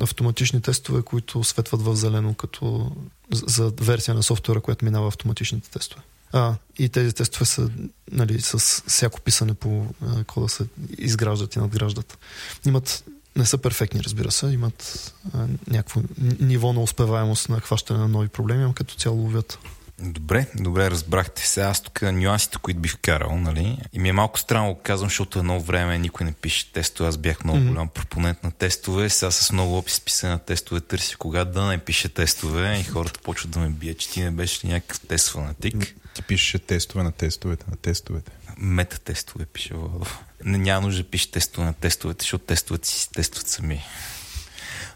Автоматични 0.00 0.62
тестове, 0.62 1.02
които 1.02 1.44
светват 1.44 1.82
в 1.82 1.96
зелено, 1.96 2.34
като 2.34 2.92
за- 3.32 3.44
за 3.46 3.72
версия 3.80 4.14
на 4.14 4.22
софтуера, 4.22 4.60
която 4.60 4.84
минава 4.84 5.08
автоматичните 5.08 5.70
тестове. 5.70 6.02
А, 6.32 6.54
и 6.78 6.88
тези 6.88 7.14
тестове 7.14 7.44
са 7.44 7.70
нали, 8.12 8.40
с 8.40 8.58
всяко 8.86 9.20
писане 9.20 9.54
по 9.54 9.86
кода 10.26 10.48
се 10.48 10.64
изграждат 10.98 11.56
и 11.56 11.58
надграждат. 11.58 12.18
Имат, 12.66 13.04
не 13.36 13.46
са 13.46 13.58
перфектни, 13.58 14.00
разбира 14.02 14.30
се, 14.30 14.46
имат 14.46 15.12
а, 15.34 15.46
някакво 15.68 16.00
ниво 16.40 16.72
на 16.72 16.82
успеваемост 16.82 17.48
на 17.48 17.60
хващане 17.60 18.00
на 18.00 18.08
нови 18.08 18.28
проблеми, 18.28 18.64
но 18.64 18.72
като 18.72 18.94
цяло 18.94 19.16
ловят. 19.16 19.58
Добре, 19.98 20.46
добре, 20.54 20.90
разбрахте 20.90 21.46
се. 21.46 21.62
Аз 21.62 21.82
тук 21.82 22.02
нюансите, 22.02 22.58
които 22.62 22.80
бих 22.80 22.96
карал, 23.02 23.38
нали? 23.38 23.78
И 23.92 23.98
ми 23.98 24.08
е 24.08 24.12
малко 24.12 24.38
странно 24.38 24.78
казвам, 24.82 25.08
защото 25.08 25.38
едно 25.38 25.60
време 25.60 25.98
никой 25.98 26.26
не 26.26 26.32
пише 26.32 26.72
тестове. 26.72 27.08
Аз 27.08 27.16
бях 27.16 27.44
много 27.44 27.68
голям 27.68 27.88
пропонент 27.88 28.44
на 28.44 28.50
тестове. 28.50 29.08
Сега 29.08 29.30
с 29.30 29.52
много 29.52 29.78
опис 29.78 30.00
писане 30.00 30.32
на 30.32 30.38
тестове 30.38 30.80
търси 30.80 31.16
кога 31.16 31.44
да 31.44 31.64
не 31.64 31.78
пише 31.78 32.08
тестове 32.08 32.78
и 32.78 32.84
хората 32.84 33.20
почват 33.20 33.50
да 33.50 33.58
ме 33.58 33.68
бият, 33.68 33.98
че 33.98 34.10
ти 34.10 34.22
не 34.22 34.30
беше 34.30 34.66
някакъв 34.66 35.00
тест 35.00 35.28
фанатик. 35.28 35.94
Ти 36.14 36.22
пишеше 36.22 36.58
тестове 36.58 37.04
на 37.04 37.12
тестовете, 37.12 37.64
на 37.70 37.76
тестовете. 37.76 38.32
Мета 38.56 38.98
тестове 38.98 39.46
пише 39.46 39.74
Владо. 39.74 40.06
Не, 40.44 40.58
няма 40.58 40.86
нужда 40.86 41.02
да 41.02 41.10
пише 41.10 41.30
тестове 41.30 41.66
на 41.66 41.72
тестовете, 41.72 42.22
защото 42.22 42.44
тестовете 42.44 42.88
си 42.88 43.10
тестват 43.10 43.46
сами. 43.48 43.84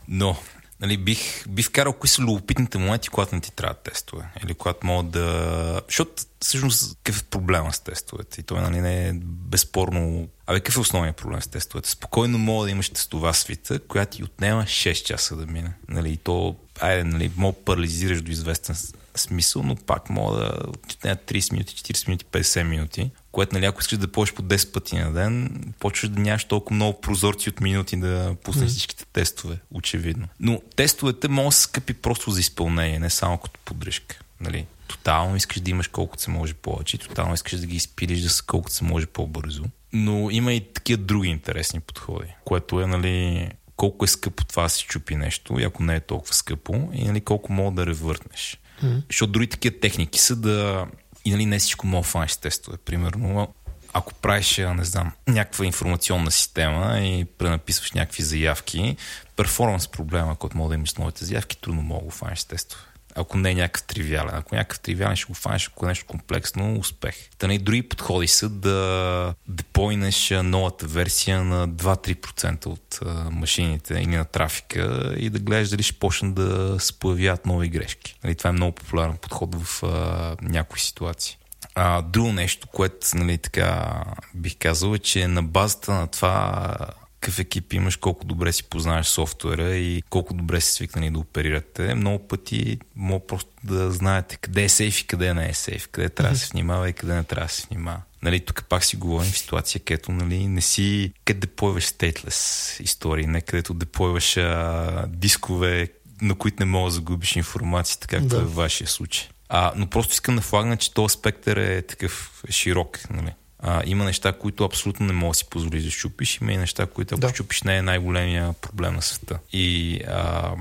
Но 0.08 0.36
нали, 0.80 0.96
бих, 0.96 1.48
бих 1.48 1.66
вкарал 1.66 1.92
кои 1.92 2.08
са 2.08 2.22
любопитните 2.22 2.78
моменти, 2.78 3.08
когато 3.08 3.34
не 3.34 3.40
ти 3.40 3.52
трябва 3.52 3.74
тестове. 3.74 4.24
Или 4.44 4.54
когато 4.54 4.86
могат 4.86 5.10
да... 5.10 5.82
Защото 5.88 6.22
всъщност 6.40 6.96
какъв 7.02 7.20
е 7.20 7.24
проблема 7.24 7.72
с 7.72 7.80
тестовете? 7.80 8.40
И 8.40 8.44
той 8.44 8.60
нали, 8.60 8.80
не 8.80 9.08
е 9.08 9.12
безспорно... 9.24 10.28
Абе, 10.46 10.60
какъв 10.60 10.76
е 10.76 10.80
основният 10.80 11.16
проблем 11.16 11.42
с 11.42 11.46
тестовете? 11.46 11.90
Спокойно 11.90 12.38
мога 12.38 12.64
да 12.64 12.70
имаш 12.70 12.90
тестова 12.90 13.34
свита, 13.34 13.80
която 13.80 14.16
ти 14.16 14.24
отнема 14.24 14.62
6 14.62 14.92
часа 14.92 15.36
да 15.36 15.46
мине. 15.46 15.72
Нали, 15.88 16.16
то, 16.16 16.56
айде, 16.80 17.04
нали, 17.04 17.30
мога 17.36 17.58
парализираш 17.64 18.22
до 18.22 18.30
известен 18.30 18.76
смисъл, 19.16 19.62
но 19.62 19.76
пак 19.76 20.10
мога 20.10 20.36
да 20.36 20.52
отнема 20.68 21.16
30 21.16 21.52
минути, 21.52 21.74
40 21.74 22.08
минути, 22.08 22.24
50 22.24 22.62
минути 22.62 23.10
което, 23.32 23.54
нали, 23.54 23.64
ако 23.64 23.80
искаш 23.80 23.98
да 23.98 24.08
поеш 24.08 24.34
по 24.34 24.42
10 24.42 24.72
пъти 24.72 24.96
на 24.96 25.12
ден, 25.12 25.62
почваш 25.78 26.10
да 26.10 26.20
нямаш 26.20 26.44
толкова 26.44 26.76
много 26.76 27.00
прозорци 27.00 27.48
от 27.48 27.60
минути 27.60 27.96
да 27.96 28.36
пуснеш 28.44 28.70
mm. 28.70 28.72
всичките 28.72 29.04
тестове, 29.12 29.58
очевидно. 29.74 30.28
Но 30.40 30.60
тестовете 30.76 31.28
могат 31.28 31.48
да 31.48 31.52
са 31.52 31.62
скъпи 31.62 31.94
просто 31.94 32.30
за 32.30 32.40
изпълнение, 32.40 32.98
не 32.98 33.10
само 33.10 33.38
като 33.38 33.60
поддръжка. 33.64 34.20
Нали? 34.40 34.66
Тотално 34.88 35.36
искаш 35.36 35.60
да 35.60 35.70
имаш 35.70 35.88
колкото 35.88 36.22
се 36.22 36.30
може 36.30 36.54
повече, 36.54 36.98
тотално 36.98 37.34
искаш 37.34 37.60
да 37.60 37.66
ги 37.66 37.76
изпилиш 37.76 38.20
да 38.20 38.30
са 38.30 38.44
колкото 38.46 38.74
се 38.74 38.84
може 38.84 39.06
по-бързо. 39.06 39.64
Но 39.92 40.30
има 40.30 40.52
и 40.52 40.72
такива 40.72 41.02
други 41.02 41.28
интересни 41.28 41.80
подходи, 41.80 42.34
което 42.44 42.80
е, 42.80 42.86
нали, 42.86 43.48
колко 43.76 44.04
е 44.04 44.08
скъпо 44.08 44.44
това 44.44 44.62
да 44.62 44.68
си 44.68 44.84
чупи 44.84 45.16
нещо, 45.16 45.60
и 45.60 45.64
ако 45.64 45.82
не 45.82 45.96
е 45.96 46.00
толкова 46.00 46.34
скъпо, 46.34 46.90
и 46.92 47.04
нали, 47.04 47.20
колко 47.20 47.52
мога 47.52 47.74
да 47.74 47.86
ревъртнеш. 47.86 48.59
Mm. 48.84 49.02
Защото 49.08 49.32
други 49.32 49.46
такива 49.46 49.80
техники 49.80 50.18
са 50.18 50.36
да 50.36 50.86
и 51.24 51.30
нали, 51.30 51.46
не 51.46 51.58
всичко 51.58 51.86
мога 51.86 52.02
фанеш 52.02 52.36
тестове. 52.36 52.76
Примерно, 52.76 53.54
ако 53.92 54.14
правиш, 54.14 54.56
не 54.56 54.84
знам, 54.84 55.12
някаква 55.28 55.66
информационна 55.66 56.30
система 56.30 56.98
и 56.98 57.24
пренаписваш 57.24 57.92
някакви 57.92 58.22
заявки, 58.22 58.96
перформанс 59.36 59.88
проблема, 59.88 60.36
който 60.36 60.56
мога 60.56 60.68
да 60.68 60.74
имаш 60.74 60.90
с 60.90 60.98
новите 60.98 61.24
заявки, 61.24 61.60
трудно 61.60 61.82
мога 61.82 62.00
да 62.00 62.04
го 62.04 62.10
фанеш 62.10 62.44
тестове. 62.44 62.82
Ако 63.14 63.38
не 63.38 63.50
е 63.50 63.54
някакъв 63.54 63.82
тривиален. 63.82 64.34
Ако 64.34 64.54
е 64.54 64.58
някакъв 64.58 64.80
тривиален, 64.80 65.16
ще 65.16 65.26
го 65.26 65.34
фанеш, 65.34 65.68
ако 65.68 65.86
е 65.86 65.88
нещо 65.88 66.06
комплексно, 66.06 66.78
успех. 66.78 67.14
Та 67.38 67.46
не 67.46 67.58
други 67.58 67.82
подходи 67.82 68.26
са 68.26 68.48
да 68.48 69.34
депойнеш 69.48 70.30
новата 70.44 70.86
версия 70.86 71.44
на 71.44 71.68
2-3% 71.68 72.66
от 72.66 72.98
а, 73.04 73.30
машините 73.30 73.94
или 73.94 74.16
на 74.16 74.24
трафика 74.24 75.14
и 75.18 75.30
да 75.30 75.38
гледаш 75.38 75.68
дали 75.68 75.82
ще 75.82 75.98
почнат 75.98 76.34
да 76.34 76.76
се 76.80 76.98
появяват 76.98 77.46
нови 77.46 77.68
грешки. 77.68 78.16
Нали, 78.24 78.34
това 78.34 78.50
е 78.50 78.52
много 78.52 78.74
популярен 78.74 79.16
подход 79.16 79.54
в 79.54 79.82
а, 79.82 80.36
някои 80.42 80.80
ситуации. 80.80 81.36
А, 81.74 82.02
друго 82.02 82.32
нещо, 82.32 82.68
което 82.68 83.06
нали, 83.14 83.38
така, 83.38 84.02
бих 84.34 84.56
казал 84.58 84.94
е, 84.94 84.98
че 84.98 85.28
на 85.28 85.42
базата 85.42 85.92
на 85.92 86.06
това 86.06 86.76
какъв 87.20 87.38
екип 87.38 87.72
имаш, 87.72 87.96
колко 87.96 88.24
добре 88.24 88.52
си 88.52 88.64
познаваш 88.64 89.06
софтуера 89.06 89.76
и 89.76 90.02
колко 90.10 90.34
добре 90.34 90.60
си 90.60 90.72
свикнали 90.72 91.10
да 91.10 91.18
оперирате. 91.18 91.94
Много 91.94 92.28
пъти 92.28 92.78
мога 92.96 93.26
просто 93.26 93.50
да 93.64 93.90
знаете 93.90 94.36
къде 94.36 94.64
е 94.64 94.68
сейф 94.68 95.00
и 95.00 95.06
къде 95.06 95.34
не 95.34 95.48
е 95.48 95.54
сейф, 95.54 95.88
къде 95.88 96.08
трябва 96.08 96.32
да 96.32 96.38
се 96.38 96.50
внимава 96.52 96.88
и 96.88 96.92
къде 96.92 97.14
не 97.14 97.24
трябва 97.24 97.46
да 97.46 97.52
се 97.52 97.66
внимава. 97.70 98.02
Нали, 98.22 98.40
тук 98.40 98.64
пак 98.68 98.84
си 98.84 98.96
говорим 98.96 99.30
в 99.30 99.38
ситуация, 99.38 99.80
където 99.80 100.12
нали, 100.12 100.48
не 100.48 100.60
си 100.60 101.12
къде 101.24 101.40
деплойваш 101.40 101.84
стейтлес 101.84 102.76
истории, 102.80 103.26
не 103.26 103.40
където 103.40 103.74
деплойваш 103.74 104.36
а, 104.36 105.04
дискове, 105.08 105.88
на 106.22 106.34
които 106.34 106.56
не 106.60 106.64
можеш 106.64 106.94
да 106.94 106.96
загубиш 106.96 107.36
информацията, 107.36 108.06
както 108.06 108.28
да. 108.28 108.36
е 108.36 108.40
в 108.40 108.54
вашия 108.54 108.88
случай. 108.88 109.28
А, 109.48 109.72
но 109.76 109.86
просто 109.86 110.12
искам 110.12 110.36
да 110.36 110.42
флагна, 110.42 110.76
че 110.76 110.94
този 110.94 111.12
спектър 111.12 111.56
е 111.56 111.82
такъв 111.82 112.42
широк. 112.50 113.10
Нали? 113.10 113.32
А, 113.62 113.82
има 113.86 114.04
неща, 114.04 114.32
които 114.32 114.64
абсолютно 114.64 115.06
не 115.06 115.12
мога 115.12 115.30
да 115.30 115.34
си 115.34 115.48
позволиш 115.50 115.84
да 115.84 115.90
щупиш. 115.90 116.40
Има 116.40 116.52
и 116.52 116.56
неща, 116.56 116.86
които 116.86 117.14
ако 117.14 117.20
да. 117.20 117.28
щупиш 117.28 117.62
не 117.62 117.76
е 117.76 117.82
най-големия 117.82 118.52
проблем 118.52 118.94
на 118.94 119.02
света. 119.02 119.38
И 119.52 120.00
а, 120.08 120.54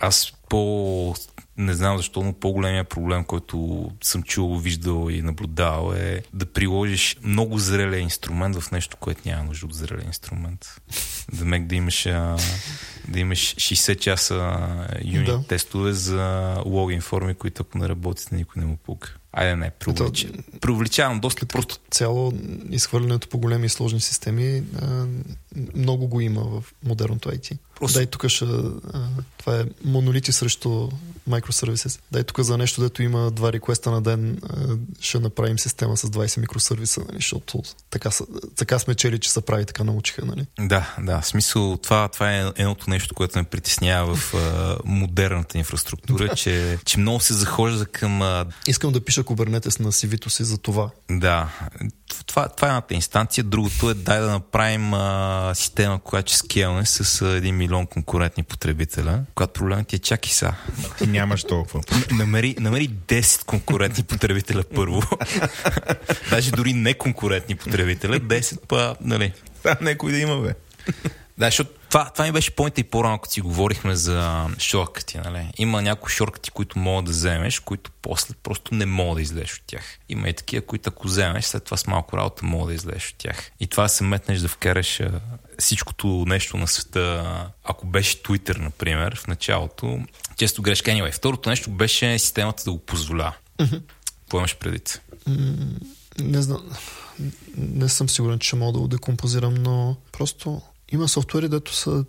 аз 0.00 0.32
по 0.48 1.14
не 1.56 1.74
знам 1.74 1.96
защо, 1.96 2.22
но 2.22 2.32
по-големия 2.32 2.84
проблем, 2.84 3.24
който 3.24 3.86
съм 4.02 4.22
чул, 4.22 4.58
виждал 4.58 5.10
и 5.10 5.22
наблюдавал 5.22 5.92
е 5.92 6.22
да 6.32 6.46
приложиш 6.46 7.16
много 7.22 7.58
зрелия 7.58 8.00
инструмент 8.00 8.56
в 8.56 8.70
нещо, 8.70 8.96
което 8.96 9.20
няма 9.26 9.44
нужда 9.44 9.66
от 9.66 9.74
зрелия 9.74 10.06
инструмент. 10.06 10.80
Да 11.32 11.44
мек 11.44 11.66
да 11.66 11.74
имаш, 11.74 12.02
да 13.08 13.18
имаш 13.18 13.54
60 13.54 13.98
часа 13.98 14.58
юнит 15.04 15.26
да. 15.26 15.42
тестове 15.42 15.92
за 15.92 16.54
логин 16.66 17.00
форми, 17.00 17.34
които 17.34 17.62
ако 17.62 17.78
не 17.78 17.88
работят, 17.88 18.32
никой 18.32 18.60
не 18.60 18.66
му 18.66 18.76
пука. 18.76 19.16
Айде 19.32 19.56
не, 19.56 19.70
преувеличавам 20.60 21.20
доста 21.20 21.46
просто. 21.46 21.78
Цяло 21.90 22.32
изхвърлянето 22.70 23.28
по 23.28 23.38
големи 23.38 23.66
и 23.66 23.68
сложни 23.68 24.00
системи 24.00 24.62
а, 24.82 25.06
много 25.74 26.06
го 26.06 26.20
има 26.20 26.40
в 26.40 26.64
модерното 26.84 27.30
IT. 27.30 27.58
Просто... 27.74 27.98
Дай 27.98 28.06
тук 28.06 28.28
ще... 28.28 28.44
А, 28.44 29.08
това 29.38 29.60
е 29.60 29.64
монолити 29.84 30.32
срещу 30.32 30.88
microservices. 31.30 32.00
Дай 32.12 32.24
тук 32.24 32.40
за 32.40 32.58
нещо, 32.58 32.80
дето 32.80 33.02
има 33.02 33.30
два 33.30 33.52
реквеста 33.52 33.90
на 33.90 34.02
ден, 34.02 34.40
ще 35.00 35.18
направим 35.18 35.58
система 35.58 35.96
с 35.96 36.10
20 36.10 36.40
микросервиса, 36.40 37.00
нали, 37.00 37.16
защото 37.16 37.62
така, 37.90 38.10
така 38.56 38.78
сме 38.78 38.94
чели, 38.94 39.18
че 39.18 39.30
се 39.30 39.40
прави, 39.40 39.64
така 39.64 39.84
научиха. 39.84 40.24
Нали? 40.24 40.46
Да, 40.60 40.94
да. 41.00 41.20
В 41.20 41.26
смисъл, 41.26 41.76
това, 41.76 42.08
това 42.08 42.36
е 42.36 42.52
едното 42.56 42.90
нещо, 42.90 43.14
което 43.14 43.38
ме 43.38 43.44
притеснява 43.44 44.16
в 44.16 44.34
а, 44.34 44.76
модерната 44.84 45.58
инфраструктура, 45.58 46.34
че, 46.34 46.78
че 46.84 46.98
много 46.98 47.20
се 47.20 47.34
захожда 47.34 47.86
към... 47.86 48.22
А... 48.22 48.46
Искам 48.66 48.92
да 48.92 49.04
пиша 49.04 49.24
Kubernetes 49.24 49.80
на 49.80 49.92
CV-то 49.92 50.30
си 50.30 50.44
за 50.44 50.58
това. 50.58 50.90
Да. 51.10 51.48
Това, 52.26 52.48
това 52.48 52.68
е 52.68 52.70
едната 52.70 52.94
инстанция. 52.94 53.44
Другото 53.44 53.90
е 53.90 53.94
дай 53.94 54.20
да 54.20 54.30
направим 54.30 54.94
а, 54.94 55.52
система, 55.54 55.98
която 55.98 56.32
ще 56.32 56.38
скелне 56.38 56.86
с 56.86 57.22
а, 57.22 57.24
1 57.24 57.50
милион 57.50 57.86
конкурентни 57.86 58.42
потребителя, 58.42 59.20
когато 59.34 59.52
проблемът 59.52 59.86
ти 59.86 59.96
е 59.96 59.98
чак 59.98 60.26
и 60.26 60.34
са. 60.34 60.54
Ти 60.98 61.06
нямаш 61.06 61.44
толкова. 61.44 61.82
Намери, 62.10 62.56
намери 62.60 62.88
10 62.88 63.44
конкурентни 63.44 64.04
потребителя 64.04 64.64
първо. 64.74 65.02
Даже 66.30 66.50
дори 66.50 66.72
не 66.72 66.94
конкурентни 66.94 67.54
потребителя, 67.54 68.20
10 68.20 68.58
па, 68.68 68.96
нали. 69.00 69.32
Да, 69.62 69.76
некой 69.80 70.12
да 70.12 70.18
има, 70.18 70.40
бе. 70.40 70.54
Да, 71.38 71.46
защото 71.46 71.79
това, 71.90 72.10
това 72.10 72.24
ми 72.24 72.32
беше 72.32 72.50
поинта 72.50 72.80
и 72.80 72.84
по-рано, 72.84 73.18
като 73.18 73.32
си 73.32 73.40
говорихме 73.40 73.96
за 73.96 74.46
шоркати. 74.58 75.18
Нали? 75.18 75.50
Има 75.58 75.82
някои 75.82 76.12
шоркати, 76.12 76.50
които 76.50 76.78
могат 76.78 77.04
да 77.04 77.10
вземеш, 77.10 77.60
които 77.60 77.90
после 78.02 78.34
просто 78.42 78.74
не 78.74 78.86
мога 78.86 79.14
да 79.14 79.22
излезеш 79.22 79.54
от 79.54 79.62
тях. 79.66 79.98
Има 80.08 80.28
и 80.28 80.34
такива, 80.34 80.66
които 80.66 80.88
ако 80.88 81.08
вземеш, 81.08 81.44
след 81.44 81.64
това 81.64 81.76
с 81.76 81.86
малко 81.86 82.16
работа 82.16 82.46
мога 82.46 82.66
да 82.66 82.74
излезеш 82.74 83.10
от 83.10 83.16
тях. 83.18 83.50
И 83.60 83.66
това 83.66 83.88
се 83.88 84.04
метнеш 84.04 84.40
да 84.40 84.48
вкараш 84.48 85.00
всичкото 85.58 86.24
нещо 86.26 86.56
на 86.56 86.68
света, 86.68 87.46
ако 87.64 87.86
беше 87.86 88.22
Twitter, 88.22 88.58
например, 88.58 89.16
в 89.16 89.26
началото, 89.26 90.00
често 90.36 90.62
грешка. 90.62 90.90
Anyway, 90.90 91.12
второто 91.12 91.48
нещо 91.48 91.70
беше 91.70 92.18
системата 92.18 92.64
да 92.64 92.72
го 92.72 92.78
позволя. 92.78 93.32
Mm-hmm. 93.58 93.82
Поемаш 94.28 94.56
предите? 94.56 95.00
Mm, 95.28 95.82
не 96.18 96.42
знам. 96.42 96.70
Не 97.56 97.88
съм 97.88 98.08
сигурен, 98.08 98.38
че 98.38 98.56
мога 98.56 98.72
да 98.72 98.78
го 98.78 98.88
декомпозирам, 98.88 99.54
но 99.54 99.96
просто 100.12 100.62
има 100.92 101.08
софтуери, 101.08 101.48
дето 101.48 101.74
са 101.74 102.04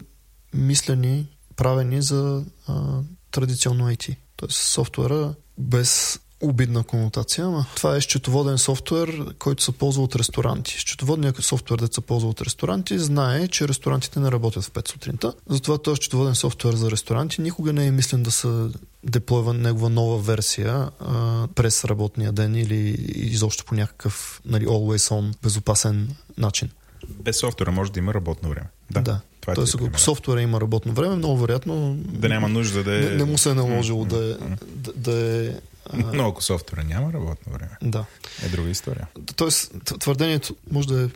мислени, 0.54 1.28
правени 1.56 2.02
за 2.02 2.44
а, 2.68 3.00
традиционно 3.32 3.90
IT. 3.90 4.16
Тоест 4.36 4.58
софтуера 4.58 5.34
без 5.58 6.20
обидна 6.42 6.84
конотация, 6.84 7.46
ама 7.46 7.66
това 7.76 7.96
е 7.96 8.02
счетоводен 8.02 8.58
софтуер, 8.58 9.36
който 9.40 9.64
се 9.64 9.72
ползва 9.72 10.04
от 10.04 10.16
ресторанти. 10.16 10.76
Счетоводният 10.80 11.44
софтуер, 11.44 11.80
да 11.80 11.88
се 11.92 12.02
ползва 12.02 12.30
от 12.30 12.42
ресторанти, 12.42 13.00
знае, 13.00 13.48
че 13.48 13.68
ресторантите 13.68 14.20
не 14.20 14.32
работят 14.32 14.64
в 14.64 14.72
5 14.72 14.92
сутринта. 14.92 15.34
Затова 15.50 15.78
този 15.78 15.96
счетоводен 15.96 16.36
софтуер 16.36 16.74
за 16.74 16.92
ресторанти 16.92 17.42
никога 17.42 17.74
не 17.74 17.88
е 17.88 17.92
мислен 17.92 18.24
да 18.24 18.32
се 18.32 18.68
деплойва 19.04 19.54
негова 19.54 19.90
нова 19.90 20.20
версия 20.20 20.90
а, 21.00 21.48
през 21.56 21.86
работния 21.86 22.32
ден 22.32 22.56
или 22.56 22.90
изобщо 23.16 23.66
по 23.66 23.76
някакъв 23.76 24.42
нали, 24.46 24.66
always 24.66 25.14
on 25.14 25.34
безопасен 25.44 26.16
начин. 26.38 26.70
Без 27.20 27.40
софтуера 27.40 27.72
може 27.72 27.92
да 27.92 28.00
има 28.00 28.14
работно 28.14 28.50
време. 28.50 28.68
Да. 28.92 29.02
да. 29.02 29.20
Това 29.42 29.54
е 29.54 29.56
Тоест, 29.56 29.76
ако 29.76 30.00
софтуера 30.00 30.42
има 30.42 30.62
работно 30.62 30.94
време, 30.94 31.16
много 31.16 31.38
вероятно. 31.38 31.96
Да 31.98 32.30
няма 32.30 32.50
нужда 32.50 32.84
да 32.84 32.98
е. 32.98 33.02
Не, 33.02 33.10
не 33.10 33.24
му 33.24 33.38
се 33.38 33.50
е 33.50 33.54
наложило 33.54 34.06
mm-hmm. 34.06 34.08
да, 34.08 34.46
е, 34.46 34.58
да, 34.66 34.94
да 34.94 35.46
е. 35.46 35.54
Но 36.14 36.28
ако 36.28 36.44
софтуера 36.44 36.84
няма 36.84 37.14
работно 37.14 37.54
време, 37.54 37.78
да. 37.82 38.06
е 38.46 38.50
друга 38.50 38.70
история. 38.70 39.08
Тоест, 39.36 39.72
твърдението 40.00 40.56
може 40.72 40.88
да 40.88 41.04
е 41.04 41.08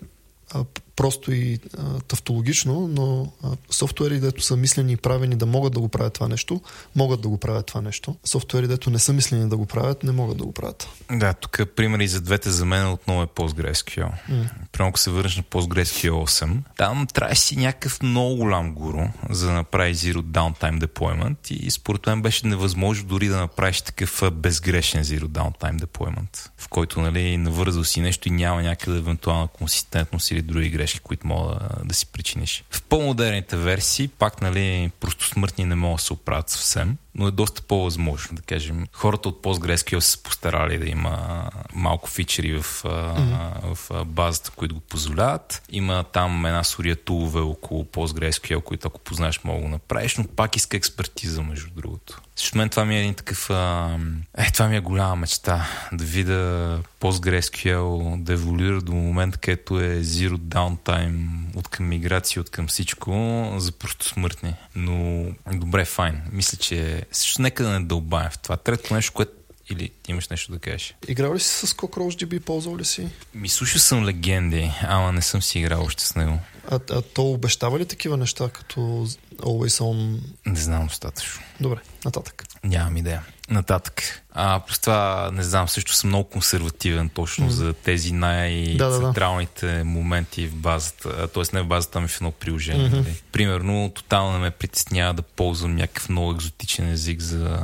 просто 0.95 1.31
и 1.31 1.59
а, 1.77 1.99
тавтологично, 1.99 2.87
но 2.87 3.31
а, 3.43 3.47
софтуери, 3.69 4.19
дето 4.19 4.41
са 4.41 4.57
мислени 4.57 4.91
и 4.91 4.97
правени 4.97 5.35
да 5.35 5.45
могат 5.45 5.73
да 5.73 5.79
го 5.79 5.89
правят 5.89 6.13
това 6.13 6.27
нещо, 6.27 6.61
могат 6.95 7.21
да 7.21 7.27
го 7.27 7.37
правят 7.37 7.65
това 7.65 7.81
нещо. 7.81 8.15
Софтуери, 8.23 8.67
дето 8.67 8.89
не 8.89 8.99
са 8.99 9.13
мислени 9.13 9.49
да 9.49 9.57
го 9.57 9.65
правят, 9.65 10.03
не 10.03 10.11
могат 10.11 10.37
да 10.37 10.43
го 10.43 10.51
правят. 10.51 10.89
Да, 11.11 11.33
тук 11.33 11.61
пример 11.75 11.99
и 11.99 12.07
за 12.07 12.21
двете 12.21 12.49
за 12.49 12.65
мен 12.65 12.91
отново 12.91 13.21
е 13.21 13.25
PostgreSQL. 13.25 14.11
Mm. 14.29 14.49
Примерно, 14.71 14.89
ако 14.89 14.99
се 14.99 15.09
върнеш 15.09 15.37
на 15.37 15.43
PostgreSQL 15.43 16.11
8, 16.11 16.57
там 16.77 17.07
трябва 17.13 17.35
си 17.35 17.55
някакъв 17.55 18.01
много 18.01 18.35
голям 18.35 18.73
гуру, 18.73 19.01
за 19.29 19.47
да 19.47 19.53
направи 19.53 19.95
Zero 19.95 20.21
Downtime 20.21 20.79
Deployment 20.85 21.51
и 21.51 21.71
според 21.71 22.07
мен 22.07 22.21
беше 22.21 22.47
невъзможно 22.47 23.07
дори 23.07 23.27
да 23.27 23.37
направиш 23.37 23.81
такъв 23.81 24.23
безгрешен 24.33 25.03
Zero 25.03 25.25
Downtime 25.25 25.79
Deployment, 25.79 26.49
в 26.57 26.67
който 26.67 27.01
нали, 27.01 27.37
навързал 27.37 27.83
си 27.83 28.01
нещо 28.01 28.27
и 28.27 28.31
няма 28.31 28.61
някъде 28.61 28.97
евентуална 28.97 29.47
консистентност 29.47 30.31
или 30.31 30.41
други 30.41 30.69
грешки, 30.69 30.84
които 30.99 31.27
мога 31.27 31.59
да 31.83 31.93
си 31.93 32.05
причиниш. 32.05 32.63
В 32.69 32.81
по-модерните 32.81 33.57
версии 33.57 34.07
пак 34.07 34.41
нали, 34.41 34.91
просто 34.99 35.27
смъртни 35.27 35.65
не 35.65 35.75
могат 35.75 35.97
да 35.97 36.03
се 36.03 36.13
оправят 36.13 36.49
съвсем 36.49 36.97
но 37.15 37.27
е 37.27 37.31
доста 37.31 37.61
по-възможно. 37.61 38.35
Да 38.35 38.41
кажем, 38.41 38.87
хората 38.93 39.29
от 39.29 39.43
PostgreSQL 39.43 39.99
са 39.99 40.11
се 40.11 40.23
постарали 40.23 40.77
да 40.77 40.89
има 40.89 41.45
малко 41.73 42.09
фичери 42.09 42.53
в, 42.53 42.83
mm-hmm. 42.83 43.73
в 43.73 44.05
базата, 44.05 44.51
които 44.51 44.75
го 44.75 44.81
позволяват. 44.81 45.61
Има 45.69 46.03
там 46.03 46.45
една 46.45 46.63
сурия 46.63 46.95
тулове 46.95 47.39
около 47.39 47.83
PostgreSQL, 47.83 48.63
които 48.63 48.87
ако 48.87 48.99
познаеш 48.99 49.43
мога 49.43 49.61
да 49.61 49.69
направиш, 49.69 50.17
но 50.17 50.23
пак 50.23 50.55
иска 50.55 50.77
експертиза, 50.77 51.41
между 51.41 51.69
другото. 51.75 52.21
Също 52.35 52.57
мен 52.57 52.69
това 52.69 52.85
ми 52.85 52.95
е 52.95 52.99
един 52.99 53.13
такъв... 53.13 53.49
А... 53.49 53.97
Е, 54.37 54.51
това 54.51 54.67
ми 54.67 54.75
е 54.75 54.79
голяма 54.79 55.15
мечта. 55.15 55.67
Да 55.93 56.03
видя 56.03 56.79
PostgreSQL 57.01 58.17
да 58.23 58.33
еволюира 58.33 58.81
до 58.81 58.91
момента, 58.91 59.37
където 59.37 59.79
е 59.79 60.01
zero 60.03 60.37
downtime 60.37 61.27
от 61.55 61.67
към 61.67 61.87
миграция, 61.87 62.41
от 62.41 62.49
към 62.49 62.67
всичко 62.67 63.53
за 63.57 63.71
просто 63.71 64.07
смъртни. 64.07 64.53
Но 64.75 65.25
добре, 65.53 65.85
файн. 65.85 66.21
Мисля, 66.31 66.57
че 66.57 67.04
също 67.11 67.41
нека 67.41 67.63
да 67.63 67.79
не 67.79 67.85
дълбаем 67.85 68.29
в 68.31 68.39
това. 68.39 68.57
Трето 68.57 68.93
нещо, 68.93 69.13
което 69.13 69.31
или 69.69 69.91
имаш 70.07 70.29
нещо 70.29 70.51
да 70.51 70.59
кажеш? 70.59 70.95
Играл 71.07 71.35
ли 71.35 71.39
си 71.39 71.67
с 71.67 71.73
CockroachDB? 71.73 72.39
Ползвал 72.39 72.77
ли 72.77 72.85
си? 72.85 73.07
Ми 73.33 73.49
слушал 73.49 73.79
съм 73.79 74.05
легенди, 74.05 74.71
ама 74.81 75.11
не 75.11 75.21
съм 75.21 75.41
си 75.41 75.59
играл 75.59 75.83
още 75.83 76.03
с 76.05 76.15
него. 76.15 76.39
А, 76.71 76.79
а 76.89 77.01
то 77.01 77.31
обещава 77.31 77.79
ли 77.79 77.85
такива 77.85 78.17
неща, 78.17 78.49
като 78.49 79.07
Always 79.37 79.83
On? 79.83 80.19
Не 80.45 80.59
знам 80.59 80.87
достатъчно. 80.87 81.43
Добре, 81.59 81.79
нататък. 82.05 82.43
Нямам 82.63 82.97
идея. 82.97 83.23
Нататък. 83.49 84.21
А, 84.31 84.59
плюс 84.59 84.79
това, 84.79 85.29
не 85.33 85.43
знам, 85.43 85.67
също 85.67 85.93
съм 85.93 86.07
много 86.07 86.29
консервативен 86.29 87.09
точно 87.09 87.45
mm. 87.45 87.49
за 87.49 87.73
тези 87.73 88.11
най-централните 88.11 89.65
да, 89.65 89.71
да, 89.71 89.77
да. 89.77 89.85
моменти 89.85 90.47
в 90.47 90.55
базата, 90.55 91.27
т.е. 91.27 91.43
не 91.53 91.61
в 91.61 91.65
базата, 91.65 91.97
ами 91.97 92.07
в 92.07 92.15
едно 92.15 92.31
приложение. 92.31 92.91
Mm-hmm. 92.91 93.21
Примерно, 93.31 93.91
тотално 93.95 94.33
не 94.33 94.39
ме 94.39 94.51
притеснява 94.51 95.13
да 95.13 95.21
ползвам 95.21 95.75
някакъв 95.75 96.09
много 96.09 96.31
екзотичен 96.31 96.89
език 96.89 97.21
за 97.21 97.59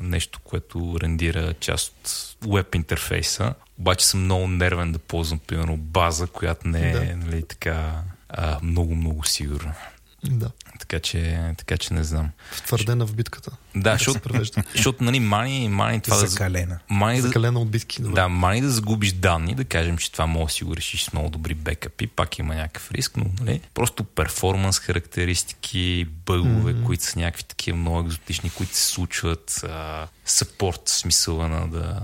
нещо, 0.00 0.40
което 0.44 0.96
рендира 1.00 1.54
част 1.54 1.88
от 1.88 2.36
веб 2.52 2.74
интерфейса. 2.74 3.54
Обаче 3.78 4.06
съм 4.06 4.24
много 4.24 4.46
нервен 4.46 4.92
да 4.92 4.98
ползвам, 4.98 5.38
примерно, 5.38 5.76
база, 5.76 6.26
която 6.26 6.68
не 6.68 6.90
е 6.90 6.92
да. 6.92 7.16
нали, 7.16 7.42
така 7.42 8.02
много-много 8.62 9.24
сигурна. 9.24 9.74
Да. 10.24 10.50
Така 10.78 11.00
че, 11.00 11.40
така 11.58 11.76
че 11.76 11.94
не 11.94 12.04
знам. 12.04 12.30
Втвърдена 12.50 13.06
в 13.06 13.14
битката. 13.14 13.50
Да, 13.76 13.92
защото, 13.92 14.44
защото 14.74 15.04
нали, 15.04 15.20
мани, 15.20 15.68
мани 15.68 16.00
това 16.00 16.16
Закалена. 16.16 16.66
да... 16.88 16.94
Мани 16.94 17.20
Закалена 17.20 17.60
от 17.60 17.70
битки. 17.70 18.02
Добре. 18.02 18.14
Да, 18.14 18.28
мани 18.28 18.60
да 18.60 18.70
загубиш 18.70 19.12
данни, 19.12 19.54
да 19.54 19.64
кажем, 19.64 19.98
че 19.98 20.12
това 20.12 20.26
може 20.26 20.46
да 20.46 20.52
си 20.52 20.64
го 20.64 20.76
решиш 20.76 21.04
с 21.04 21.12
много 21.12 21.30
добри 21.30 21.54
бекъпи, 21.54 22.06
пак 22.06 22.38
има 22.38 22.54
някакъв 22.54 22.90
риск, 22.90 23.16
но 23.16 23.24
нали, 23.40 23.60
просто 23.74 24.04
перформанс 24.04 24.78
характеристики, 24.78 26.06
бъгове, 26.26 26.74
mm-hmm. 26.74 26.84
които 26.84 27.04
са 27.04 27.18
някакви 27.18 27.44
такива 27.44 27.78
много 27.78 28.00
екзотични, 28.00 28.50
които 28.50 28.76
се 28.76 28.86
случват, 28.86 29.64
съпорт, 30.24 30.82
смисъла 30.86 31.48
на 31.48 31.68
да, 31.68 32.02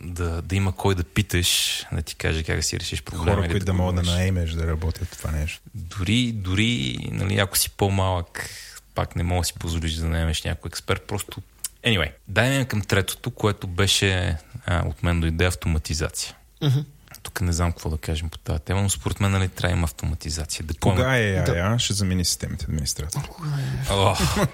да, 0.00 0.42
да 0.42 0.56
има 0.56 0.72
кой 0.72 0.94
да 0.94 1.04
питаш, 1.04 1.82
да 1.92 2.02
ти 2.02 2.14
каже 2.14 2.42
как 2.42 2.56
да 2.56 2.62
си 2.62 2.80
решиш 2.80 3.02
проблема. 3.02 3.36
Хора, 3.36 3.48
които 3.48 3.58
да, 3.58 3.64
да 3.64 3.72
могат 3.72 3.94
да 3.94 4.02
наемеш 4.02 4.50
да 4.50 4.66
работят 4.66 5.08
това 5.18 5.30
нещо. 5.30 5.60
Дори, 5.74 6.32
дори 6.32 6.98
нали, 7.12 7.38
ако 7.38 7.58
си 7.58 7.70
по-малък, 7.70 8.50
пак 8.94 9.16
не 9.16 9.22
мога 9.22 9.40
да 9.40 9.44
си 9.44 9.54
позволиш 9.54 9.94
да 9.94 10.08
наемеш 10.08 10.42
някой 10.42 10.68
експерт, 10.68 11.02
просто 11.06 11.42
Anyway, 11.84 12.10
дай 12.28 12.64
към 12.64 12.82
третото, 12.82 13.30
което 13.30 13.66
беше 13.66 14.36
а, 14.66 14.88
от 14.88 15.02
мен 15.02 15.20
дойде 15.20 15.44
автоматизация. 15.44 16.36
Mm-hmm. 16.62 16.84
Тук 17.22 17.40
не 17.40 17.52
знам 17.52 17.72
какво 17.72 17.90
да 17.90 17.98
кажем 17.98 18.28
по 18.28 18.38
тази 18.38 18.60
тема, 18.60 18.82
но 18.82 18.90
според 18.90 19.20
мен 19.20 19.30
нали, 19.30 19.48
трябва 19.48 19.72
да 19.72 19.78
има 19.78 19.84
автоматизация. 19.84 20.64
Да 20.64 20.74
Кога 20.74 21.18
е 21.18 21.20
AI? 21.20 21.72
Да. 21.72 21.78
Ще 21.78 21.92
замени 21.92 22.24
системите 22.24 22.64
администратор. 22.64 23.28
Кога 23.28 23.48
е? 23.48 23.88
Oh. 23.88 24.48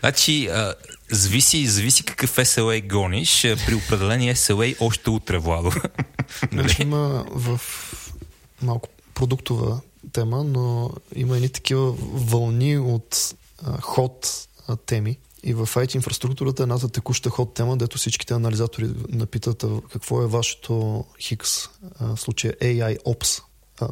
значи, 0.00 0.46
а, 0.46 0.74
зависи, 1.10 1.66
зависи 1.66 2.04
какъв 2.04 2.36
SLA 2.36 2.88
гониш. 2.88 3.42
При 3.66 3.74
определени 3.74 4.34
SLA 4.34 4.76
още 4.80 5.10
утре, 5.10 5.38
Владо. 5.38 5.72
Значи 6.52 6.82
има 6.82 7.24
в 7.30 7.60
малко 8.62 8.88
продуктова 9.14 9.80
тема, 10.12 10.44
но 10.44 10.90
има 11.14 11.36
едни 11.36 11.48
такива 11.48 11.92
вълни 12.12 12.78
от 12.78 13.34
а, 13.64 13.80
ход 13.80 14.48
а, 14.68 14.76
теми. 14.76 15.18
И 15.42 15.54
в 15.54 15.66
IT 15.66 15.94
инфраструктурата 15.94 16.62
е 16.62 16.64
едната 16.64 16.88
текуща 16.88 17.30
ход 17.30 17.54
тема, 17.54 17.76
дето 17.76 17.98
всичките 17.98 18.34
анализатори 18.34 18.90
напитат 19.08 19.64
какво 19.92 20.22
е 20.22 20.26
вашето 20.26 21.04
хикс, 21.20 21.68
в 22.00 22.16
случая 22.16 22.52
AI 22.52 22.98
Ops 23.02 23.42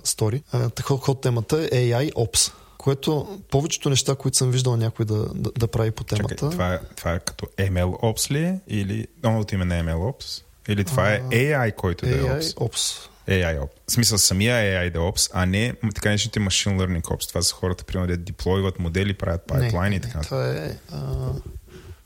стори. 0.05 0.43
Ход 0.83 1.20
темата 1.20 1.69
е 1.73 1.91
AI 1.91 2.12
Ops 2.12 2.53
което 2.86 3.41
повечето 3.51 3.91
неща, 3.91 4.15
които 4.15 4.36
съм 4.36 4.51
виждал 4.51 4.77
някой 4.77 5.05
да, 5.05 5.27
да, 5.35 5.51
да 5.59 5.67
прави 5.67 5.91
по 5.91 6.05
темата. 6.05 6.35
Чакай, 6.35 6.51
това, 6.51 6.75
е, 6.75 6.81
това 6.97 7.12
е 7.12 7.19
като 7.19 7.47
ML 7.47 8.01
Ops 8.01 8.31
ли 8.31 8.39
е? 8.39 8.61
Или 8.69 9.07
новото 9.23 9.55
име 9.55 9.65
на 9.65 9.75
ML 9.75 9.97
Ops? 9.97 10.43
Или 10.69 10.85
това 10.85 11.12
е 11.12 11.23
AI, 11.23 11.75
който 11.75 12.07
AI 12.07 12.09
да 12.09 12.17
е 12.17 12.41
Ops? 12.41 12.55
Ops. 12.55 13.09
AI 13.29 13.59
Ops. 13.59 13.71
В 13.87 13.93
смисъл 13.93 14.19
самия 14.19 14.55
AI 14.57 14.91
да 14.91 14.99
е 14.99 15.13
а 15.33 15.47
не 15.47 15.75
така 15.95 16.11
нещите 16.11 16.41
Machine 16.41 16.77
Learning 16.77 17.03
Ops. 17.03 17.29
Това 17.29 17.43
са 17.43 17.55
хората, 17.55 17.85
примерно, 17.85 18.07
да 18.07 18.17
деплойват 18.17 18.79
модели, 18.79 19.15
правят 19.15 19.47
пайплайни 19.47 19.97
и 19.97 20.01
така. 20.01 20.21
Това 20.21 20.49
е 20.49 20.77
а, 20.93 21.33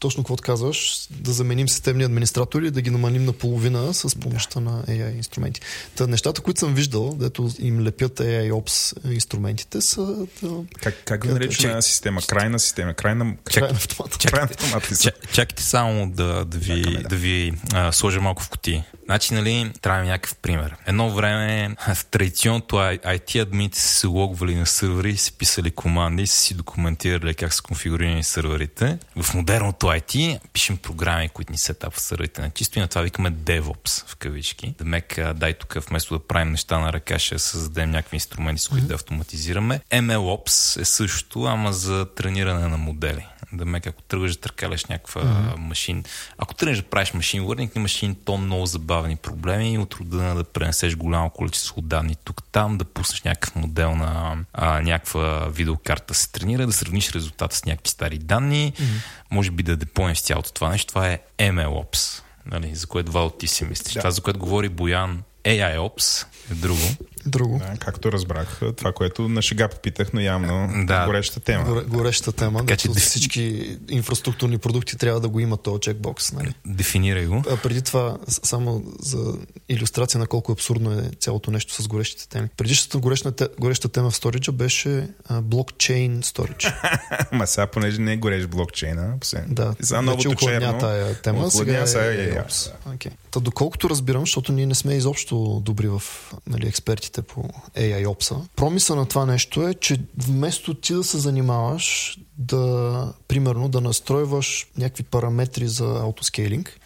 точно 0.00 0.22
какво 0.22 0.36
казваш, 0.36 1.06
да 1.10 1.32
заменим 1.32 1.68
системни 1.68 2.04
администратори 2.04 2.66
и 2.66 2.70
да 2.70 2.82
ги 2.82 2.90
намалим 2.90 3.24
на 3.24 3.32
половина 3.32 3.94
с 3.94 4.20
помощта 4.20 4.60
да. 4.60 4.70
на 4.70 4.82
AI 4.82 5.16
инструменти. 5.16 5.60
Та 5.94 6.06
нещата, 6.06 6.40
които 6.40 6.60
съм 6.60 6.74
виждал, 6.74 7.14
дето 7.14 7.50
им 7.58 7.80
лепят 7.80 8.20
AI 8.20 8.52
Ops 8.52 9.10
инструментите 9.12 9.80
са... 9.80 10.26
Да, 10.42 10.50
как, 10.82 10.94
как 11.04 11.26
да 11.26 11.32
наречем 11.32 11.70
една 11.70 11.82
система? 11.82 12.20
Крайна 12.22 12.58
система? 12.58 12.94
Крайна, 12.94 13.36
крайна 13.44 13.76
автомат. 13.76 14.18
Крайна 14.30 14.48
автомат. 14.50 14.90
Чакайте 15.32 15.62
само 15.62 16.10
да, 16.10 16.44
да 16.44 16.58
ви, 16.58 16.82
Чакаме, 16.82 17.02
да. 17.02 17.08
да 17.08 17.16
ви 17.16 17.52
а, 17.72 17.92
сложа 17.92 18.20
малко 18.20 18.42
в 18.42 18.48
кутии. 18.48 18.82
Значи, 19.04 19.34
нали, 19.34 19.72
трябва 19.80 20.04
някакъв 20.04 20.36
пример. 20.36 20.76
Едно 20.86 21.10
време 21.10 21.76
в 21.94 22.06
традиционното 22.06 22.76
IT 22.76 23.42
админите 23.42 23.80
са 23.80 23.88
се 23.88 24.06
логвали 24.06 24.54
на 24.54 24.66
сървъри, 24.66 25.16
са 25.16 25.32
писали 25.32 25.70
команди, 25.70 26.26
са 26.26 26.40
си 26.40 26.54
документирали 26.54 27.34
как 27.34 27.54
са 27.54 27.62
конфигурирани 27.62 28.24
сървърите. 28.24 28.98
В 29.22 29.34
модерното 29.34 29.86
IT 29.90 30.40
пишем 30.52 30.76
програми, 30.76 31.28
които 31.28 31.52
ни 31.52 31.58
се 31.58 31.74
в 31.90 32.00
сървърите 32.00 32.40
на 32.40 32.50
чисто 32.50 32.78
и 32.78 32.82
на 32.82 32.88
това 32.88 33.02
викаме 33.02 33.32
DevOps 33.32 34.06
в 34.06 34.16
кавички. 34.16 34.74
Да 34.78 34.84
мек, 34.84 35.18
дай 35.34 35.54
тук 35.54 35.76
вместо 35.88 36.18
да 36.18 36.26
правим 36.26 36.50
неща 36.50 36.78
на 36.78 36.92
ръка, 36.92 37.18
ще 37.18 37.38
създадем 37.38 37.90
някакви 37.90 38.16
инструменти, 38.16 38.62
с 38.62 38.68
които 38.68 38.84
mm-hmm. 38.84 38.88
да 38.88 38.94
автоматизираме. 38.94 39.80
MLOps 39.90 40.80
е 40.80 40.84
също, 40.84 41.44
ама 41.44 41.72
за 41.72 42.06
трениране 42.14 42.68
на 42.68 42.76
модели 42.76 43.26
да 43.52 43.64
ме 43.64 43.80
ако 43.86 44.02
тръгваш 44.02 44.34
да 44.34 44.40
търкаляш 44.40 44.84
някаква 44.84 45.22
mm-hmm. 45.22 45.56
машин. 45.56 46.04
Ако 46.38 46.54
тръгнеш 46.54 46.78
да 46.78 46.82
правиш 46.82 47.12
машин 47.12 47.42
learning, 47.42 47.76
имаш 47.76 48.02
един 48.02 48.14
тон 48.24 48.44
много 48.44 48.66
забавни 48.66 49.16
проблеми 49.16 49.78
от 49.78 49.94
рода 49.94 50.34
да 50.34 50.44
пренесеш 50.44 50.96
голямо 50.96 51.30
количество 51.30 51.80
данни 51.80 52.16
тук 52.24 52.42
там, 52.52 52.78
да 52.78 52.84
пуснеш 52.84 53.22
някакъв 53.22 53.54
модел 53.54 53.94
на 53.94 54.36
а, 54.52 54.80
някаква 54.80 55.48
видеокарта 55.48 56.14
се 56.14 56.32
тренира, 56.32 56.66
да 56.66 56.72
сравниш 56.72 57.10
резултата 57.10 57.56
с 57.56 57.64
някакви 57.64 57.88
стари 57.88 58.18
данни, 58.18 58.72
mm-hmm. 58.72 59.02
може 59.30 59.50
би 59.50 59.62
да 59.62 59.76
депонеш 59.76 60.20
цялото 60.20 60.52
това 60.52 60.68
нещо. 60.68 60.88
Това 60.88 61.08
е 61.08 61.20
MLOps, 61.38 62.22
нали, 62.46 62.74
за 62.74 62.86
което 62.86 63.12
Вал 63.12 63.30
ти 63.30 63.46
си 63.46 63.64
мислиш. 63.64 63.94
Да. 63.94 64.00
Това, 64.00 64.10
за 64.10 64.20
което 64.20 64.38
говори 64.38 64.68
Боян 64.68 65.22
AIOps 65.44 66.26
е 66.50 66.54
друго. 66.54 66.82
Друго. 67.26 67.58
Да, 67.58 67.76
както 67.78 68.12
разбрах, 68.12 68.60
това, 68.76 68.92
което 68.92 69.28
на 69.28 69.42
шега 69.42 69.68
попитах, 69.68 70.12
но 70.12 70.20
явно 70.20 70.68
да. 70.86 71.06
гореща 71.06 71.40
тема. 71.40 71.64
Горе, 71.64 71.84
гореща 71.84 72.32
тема, 72.32 72.58
така, 72.58 72.76
че 72.76 72.88
деф... 72.88 73.02
всички 73.02 73.76
инфраструктурни 73.88 74.58
продукти 74.58 74.96
трябва 74.96 75.20
да 75.20 75.28
го 75.28 75.40
имат 75.40 75.62
този 75.62 75.80
чекбокс. 75.80 76.32
Нали? 76.32 76.54
Дефинирай 76.66 77.26
го. 77.26 77.42
А 77.50 77.56
преди 77.56 77.82
това, 77.82 78.18
само 78.26 78.82
за 79.02 79.34
иллюстрация 79.68 80.18
на 80.18 80.26
колко 80.26 80.52
абсурдно 80.52 80.92
е 80.92 81.10
цялото 81.20 81.50
нещо 81.50 81.82
с 81.82 81.88
горещите 81.88 82.28
теми. 82.28 82.48
Предишната 82.56 82.98
гореща, 82.98 83.48
гореща 83.58 83.88
тема 83.88 84.10
в 84.10 84.16
сториджа 84.16 84.52
беше 84.52 85.08
блокчейн 85.42 86.22
сторидж. 86.22 86.66
Ма 87.32 87.46
сега, 87.46 87.66
понеже 87.66 88.00
не 88.00 88.12
е 88.12 88.16
горещ 88.16 88.48
блокчейна, 88.48 89.14
да, 89.46 89.74
за 89.80 90.02
новото 90.02 90.34
черно, 90.34 90.78
тая 90.78 91.14
тема, 91.14 91.50
сега 91.50 91.72
е, 91.72 91.76
е, 91.76 92.20
е, 92.20 92.24
е, 92.24 92.42
okay. 92.88 93.10
Та 93.30 93.40
доколкото 93.40 93.90
разбирам, 93.90 94.22
защото 94.22 94.52
ние 94.52 94.66
не 94.66 94.74
сме 94.74 94.94
изобщо 94.94 95.62
добри 95.64 95.88
в 95.88 96.02
нали, 96.46 96.68
експертите 96.68 97.22
по 97.22 97.40
AI 97.76 98.06
Ops. 98.06 98.48
Промисъл 98.56 98.96
на 98.96 99.06
това 99.06 99.26
нещо 99.26 99.68
е, 99.68 99.74
че 99.74 100.00
вместо 100.18 100.74
ти 100.74 100.94
да 100.94 101.04
се 101.04 101.18
занимаваш 101.18 102.18
да, 102.38 103.12
примерно, 103.28 103.68
да 103.68 103.80
настройваш 103.80 104.66
някакви 104.78 105.02
параметри 105.02 105.68
за 105.68 105.84
аутоскейлинг, 105.84 106.80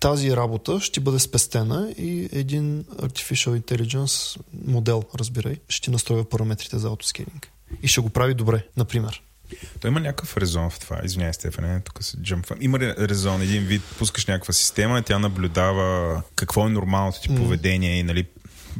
тази 0.00 0.36
работа 0.36 0.80
ще 0.80 1.00
бъде 1.00 1.18
спестена 1.18 1.94
и 1.98 2.28
един 2.32 2.84
Artificial 2.84 3.60
Intelligence 3.60 4.40
модел, 4.66 5.02
разбирай, 5.14 5.56
ще 5.68 5.90
настройва 5.90 6.24
параметрите 6.24 6.78
за 6.78 6.88
аутоскейлинг. 6.88 7.52
И 7.82 7.88
ще 7.88 8.00
го 8.00 8.10
прави 8.10 8.34
добре, 8.34 8.66
например. 8.76 9.22
То 9.80 9.88
има 9.88 10.00
някакъв 10.00 10.36
резон 10.36 10.70
в 10.70 10.78
това. 10.80 11.00
Извинявай, 11.04 11.32
Стефане, 11.32 11.80
тук 11.80 12.04
се 12.04 12.16
джамфа. 12.16 12.54
Има 12.60 12.78
резон? 12.78 13.42
Един 13.42 13.62
вид 13.62 13.82
пускаш 13.98 14.26
някаква 14.26 14.52
система, 14.52 15.02
тя 15.02 15.18
наблюдава 15.18 16.22
какво 16.36 16.66
е 16.66 16.70
нормалното 16.70 17.20
ти 17.20 17.36
поведение 17.36 17.98
и 17.98 18.02
нали, 18.02 18.26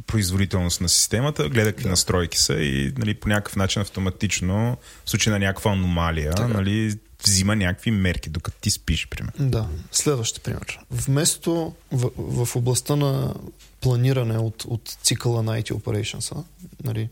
производителност 0.06 0.80
на 0.80 0.88
системата, 0.88 1.48
гледа 1.48 1.72
какви 1.72 1.84
да. 1.84 1.90
настройки 1.90 2.38
са 2.38 2.54
и 2.54 2.92
нали, 2.98 3.14
по 3.14 3.28
някакъв 3.28 3.56
начин 3.56 3.82
автоматично, 3.82 4.76
в 5.04 5.10
случай 5.10 5.32
на 5.32 5.38
някаква 5.38 5.72
аномалия, 5.72 6.34
така. 6.34 6.48
нали, 6.48 6.98
взима 7.24 7.56
някакви 7.56 7.90
мерки, 7.90 8.30
докато 8.30 8.56
ти 8.60 8.70
спиш, 8.70 9.08
примерно. 9.08 9.50
Да. 9.50 9.68
Следващия 9.92 10.42
пример. 10.42 10.78
Вместо 10.90 11.74
в, 11.92 12.10
в 12.18 12.56
областта 12.56 12.96
на 12.96 13.34
планиране 13.80 14.38
от, 14.38 14.64
от 14.64 14.96
цикъла 15.02 15.42
на 15.42 15.62
IT 15.62 15.72
Operations, 15.72 16.44
нали, 16.84 17.08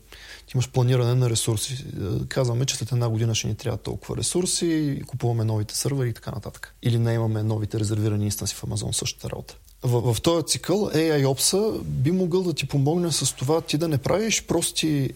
имаш 0.55 0.69
планиране 0.69 1.15
на 1.15 1.29
ресурси. 1.29 1.85
Казваме, 2.27 2.65
че 2.65 2.75
след 2.75 2.91
една 2.91 3.09
година 3.09 3.35
ще 3.35 3.47
ни 3.47 3.55
трябва 3.55 3.77
толкова 3.77 4.17
ресурси, 4.17 5.01
купуваме 5.07 5.43
новите 5.43 5.77
сървъри 5.77 6.09
и 6.09 6.13
така 6.13 6.31
нататък. 6.31 6.75
Или 6.83 6.99
не 6.99 7.13
имаме 7.13 7.43
новите 7.43 7.79
резервирани 7.79 8.25
инстанси 8.25 8.55
в 8.55 8.61
Amazon, 8.61 8.91
същата 8.91 9.29
работа. 9.29 9.55
В, 9.83 10.13
в 10.13 10.21
този 10.21 10.45
цикъл 10.45 10.77
AI 10.77 11.25
Ops 11.25 11.81
би 11.81 12.11
могъл 12.11 12.43
да 12.43 12.53
ти 12.53 12.67
помогне 12.67 13.11
с 13.11 13.35
това 13.35 13.61
ти 13.61 13.77
да 13.77 13.87
не 13.87 13.97
правиш 13.97 14.43
прости, 14.43 14.87
е, 14.87 15.09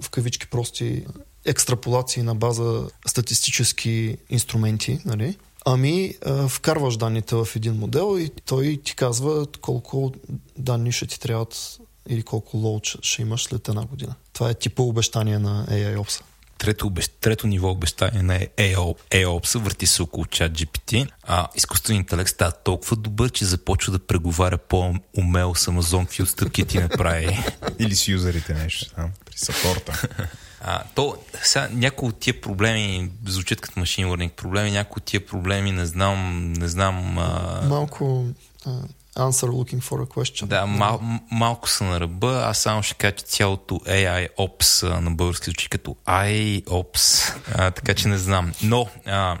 в 0.00 0.10
кавички 0.10 0.50
прости 0.50 1.06
екстраполации 1.44 2.22
на 2.22 2.34
база 2.34 2.88
статистически 3.06 4.16
инструменти, 4.30 4.98
нали? 5.04 5.36
Ами, 5.64 6.04
е, 6.04 6.14
вкарваш 6.48 6.96
данните 6.96 7.34
в 7.34 7.48
един 7.56 7.74
модел 7.74 8.18
и 8.18 8.30
той 8.44 8.80
ти 8.84 8.96
казва 8.96 9.46
колко 9.60 10.12
данни 10.58 10.92
ще 10.92 11.06
ти 11.06 11.20
трябват 11.20 11.78
или 12.08 12.22
колко 12.22 12.56
лоуд 12.56 12.82
ще 13.02 13.22
имаш 13.22 13.42
след 13.42 13.68
една 13.68 13.84
година. 13.86 14.14
Това 14.40 14.50
е 14.50 14.54
типа 14.54 14.82
обещание 14.82 15.38
на 15.38 15.66
AIOps. 15.66 16.22
Трето, 16.58 16.92
трето 17.20 17.46
ниво 17.46 17.70
обещание 17.70 18.22
на 18.22 18.38
AOPS 18.38 19.58
върти 19.58 19.86
се 19.86 20.02
около 20.02 20.26
чат 20.26 20.52
GPT. 20.52 21.08
А 21.22 21.48
изкуственият 21.54 22.04
интелект 22.04 22.30
става 22.30 22.52
толкова 22.52 22.96
добър, 22.96 23.30
че 23.30 23.44
започва 23.44 23.92
да 23.92 23.98
преговаря 23.98 24.58
по-умело 24.58 25.54
с 25.54 25.66
Amazon, 25.66 26.04
какви 26.04 26.22
отстъпки 26.22 26.64
ти 26.64 26.78
направи. 26.78 27.38
Или 27.78 27.96
с 27.96 28.08
юзерите 28.08 28.54
нещо 28.54 28.94
там, 28.94 29.10
при 29.24 29.38
сапорта. 29.38 30.08
А, 30.62 30.82
то, 30.94 31.16
сега, 31.42 31.68
някои 31.72 32.08
от 32.08 32.18
тия 32.18 32.40
проблеми 32.40 33.10
звучат 33.26 33.60
като 33.60 33.80
машин 33.80 34.06
learning 34.06 34.30
проблеми, 34.30 34.70
някои 34.70 35.00
от 35.00 35.04
тия 35.04 35.26
проблеми 35.26 35.72
не 35.72 35.86
знам, 35.86 36.52
не 36.52 36.68
знам... 36.68 37.18
А... 37.18 37.62
Малко 37.68 38.26
а, 38.66 38.82
answer 39.16 39.48
looking 39.48 39.80
for 39.80 40.02
a 40.02 40.06
question. 40.06 40.46
Да, 40.46 40.66
мал, 40.66 41.00
малко 41.30 41.68
са 41.68 41.84
на 41.84 42.00
ръба. 42.00 42.42
Аз 42.46 42.58
само 42.58 42.82
ще 42.82 42.94
кажа, 42.94 43.14
че 43.14 43.24
цялото 43.24 43.74
AI 43.74 44.28
Ops 44.38 45.00
на 45.00 45.10
български 45.10 45.44
звучи 45.44 45.68
като 45.68 45.96
IOPS, 46.06 47.34
а, 47.54 47.70
така 47.70 47.94
че 47.94 48.08
не 48.08 48.18
знам. 48.18 48.52
Но 48.62 48.86
а, 49.06 49.38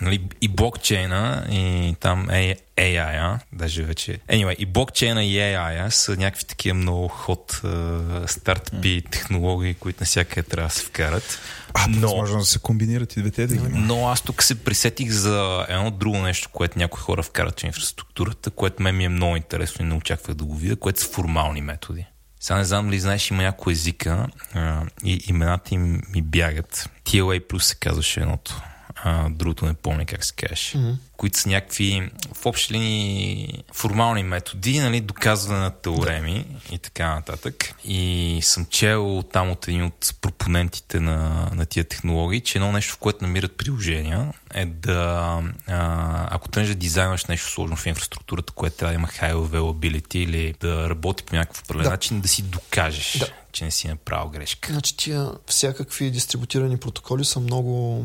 нали, 0.00 0.22
и 0.40 0.48
блокчейна, 0.48 1.46
и 1.50 1.94
там 2.00 2.28
AI, 2.76 3.38
даже 3.52 3.82
вече... 3.82 4.18
Anyway, 4.30 4.54
и 4.56 4.66
блокчейна 4.66 5.24
и 5.24 5.36
AI 5.36 5.88
са 5.88 6.16
някакви 6.16 6.44
такива 6.44 6.74
много 6.74 7.08
ход 7.08 7.62
стартъпи, 8.26 9.02
технологии, 9.10 9.74
които 9.74 10.00
навсякъде 10.00 10.42
трябва 10.42 10.68
да 10.68 10.74
се 10.74 10.84
вкарат. 10.84 11.40
А, 11.74 11.86
но, 11.88 12.00
възможно 12.00 12.38
да 12.38 12.44
се 12.44 12.58
комбинират 12.58 13.16
и 13.16 13.20
двете 13.20 13.46
да 13.46 13.56
ги 13.56 13.68
Но 13.72 14.08
аз 14.08 14.22
тук 14.22 14.42
се 14.42 14.64
присетих 14.64 15.10
за 15.10 15.66
едно 15.68 15.90
друго 15.90 16.18
нещо, 16.18 16.48
което 16.52 16.78
някои 16.78 17.00
хора 17.00 17.22
вкарат 17.22 17.60
в 17.60 17.64
инфраструктурата, 17.64 18.50
което 18.50 18.82
мен 18.82 18.96
ми 18.96 19.04
е 19.04 19.08
много 19.08 19.36
интересно 19.36 19.84
и 19.84 19.88
не 19.88 19.94
очаквах 19.94 20.36
да 20.36 20.44
го 20.44 20.56
видя, 20.56 20.76
което 20.76 21.00
са 21.00 21.08
формални 21.08 21.60
методи. 21.60 22.06
Сега 22.40 22.58
не 22.58 22.64
знам 22.64 22.86
дали 22.86 23.00
знаеш, 23.00 23.30
има 23.30 23.42
някои 23.42 23.72
езика 23.72 24.26
а, 24.54 24.82
и 25.04 25.24
имената 25.28 25.74
им 25.74 26.02
ми 26.14 26.22
бягат. 26.22 26.90
TLA 27.04 27.46
плюс 27.46 27.66
се 27.66 27.74
казваше 27.74 28.20
едното 28.20 28.62
а, 28.96 29.28
другото 29.30 29.66
не 29.66 29.74
помня 29.74 30.06
как 30.06 30.24
се 30.24 30.34
каже, 30.34 30.78
mm-hmm. 30.78 30.96
Които 31.22 31.38
са 31.38 31.48
някакви 31.48 32.10
в 32.34 32.46
общи 32.46 32.74
линии 32.74 33.64
формални 33.72 34.22
методи, 34.22 34.80
нали, 34.80 35.00
доказване 35.00 35.60
на 35.60 35.70
теореми 35.70 36.46
да. 36.48 36.74
и 36.74 36.78
така 36.78 37.14
нататък. 37.14 37.74
И 37.84 38.38
съм 38.42 38.66
чел 38.66 39.24
там 39.32 39.50
от 39.50 39.68
един 39.68 39.84
от 39.84 40.14
пропонентите 40.20 41.00
на, 41.00 41.50
на 41.54 41.66
тия 41.66 41.84
технологии, 41.84 42.40
че 42.40 42.58
едно 42.58 42.72
нещо, 42.72 42.94
в 42.94 42.96
което 42.96 43.24
намират 43.24 43.56
приложения, 43.56 44.32
е 44.54 44.66
да, 44.66 45.42
а, 45.66 46.28
ако 46.30 46.48
тръгнеш 46.48 46.68
да 46.68 46.74
дизайнваш 46.74 47.24
нещо 47.24 47.50
сложно 47.50 47.76
в 47.76 47.86
инфраструктурата, 47.86 48.52
което 48.52 48.76
трябва 48.76 48.92
да 48.92 48.98
има 48.98 49.08
high 49.08 49.34
availability 49.34 50.16
или 50.16 50.54
да 50.60 50.90
работи 50.90 51.24
по 51.24 51.36
някакъв 51.36 51.62
определен 51.62 51.84
да. 51.84 51.90
начин, 51.90 52.20
да 52.20 52.28
си 52.28 52.42
докажеш. 52.42 53.18
Да 53.18 53.26
че 53.52 53.64
не 53.64 53.70
си 53.70 53.88
направил 53.88 54.28
грешка. 54.28 54.72
Значи 54.72 54.96
тия 54.96 55.30
всякакви 55.46 56.10
дистрибутирани 56.10 56.76
протоколи 56.76 57.24
са 57.24 57.40
много... 57.40 58.04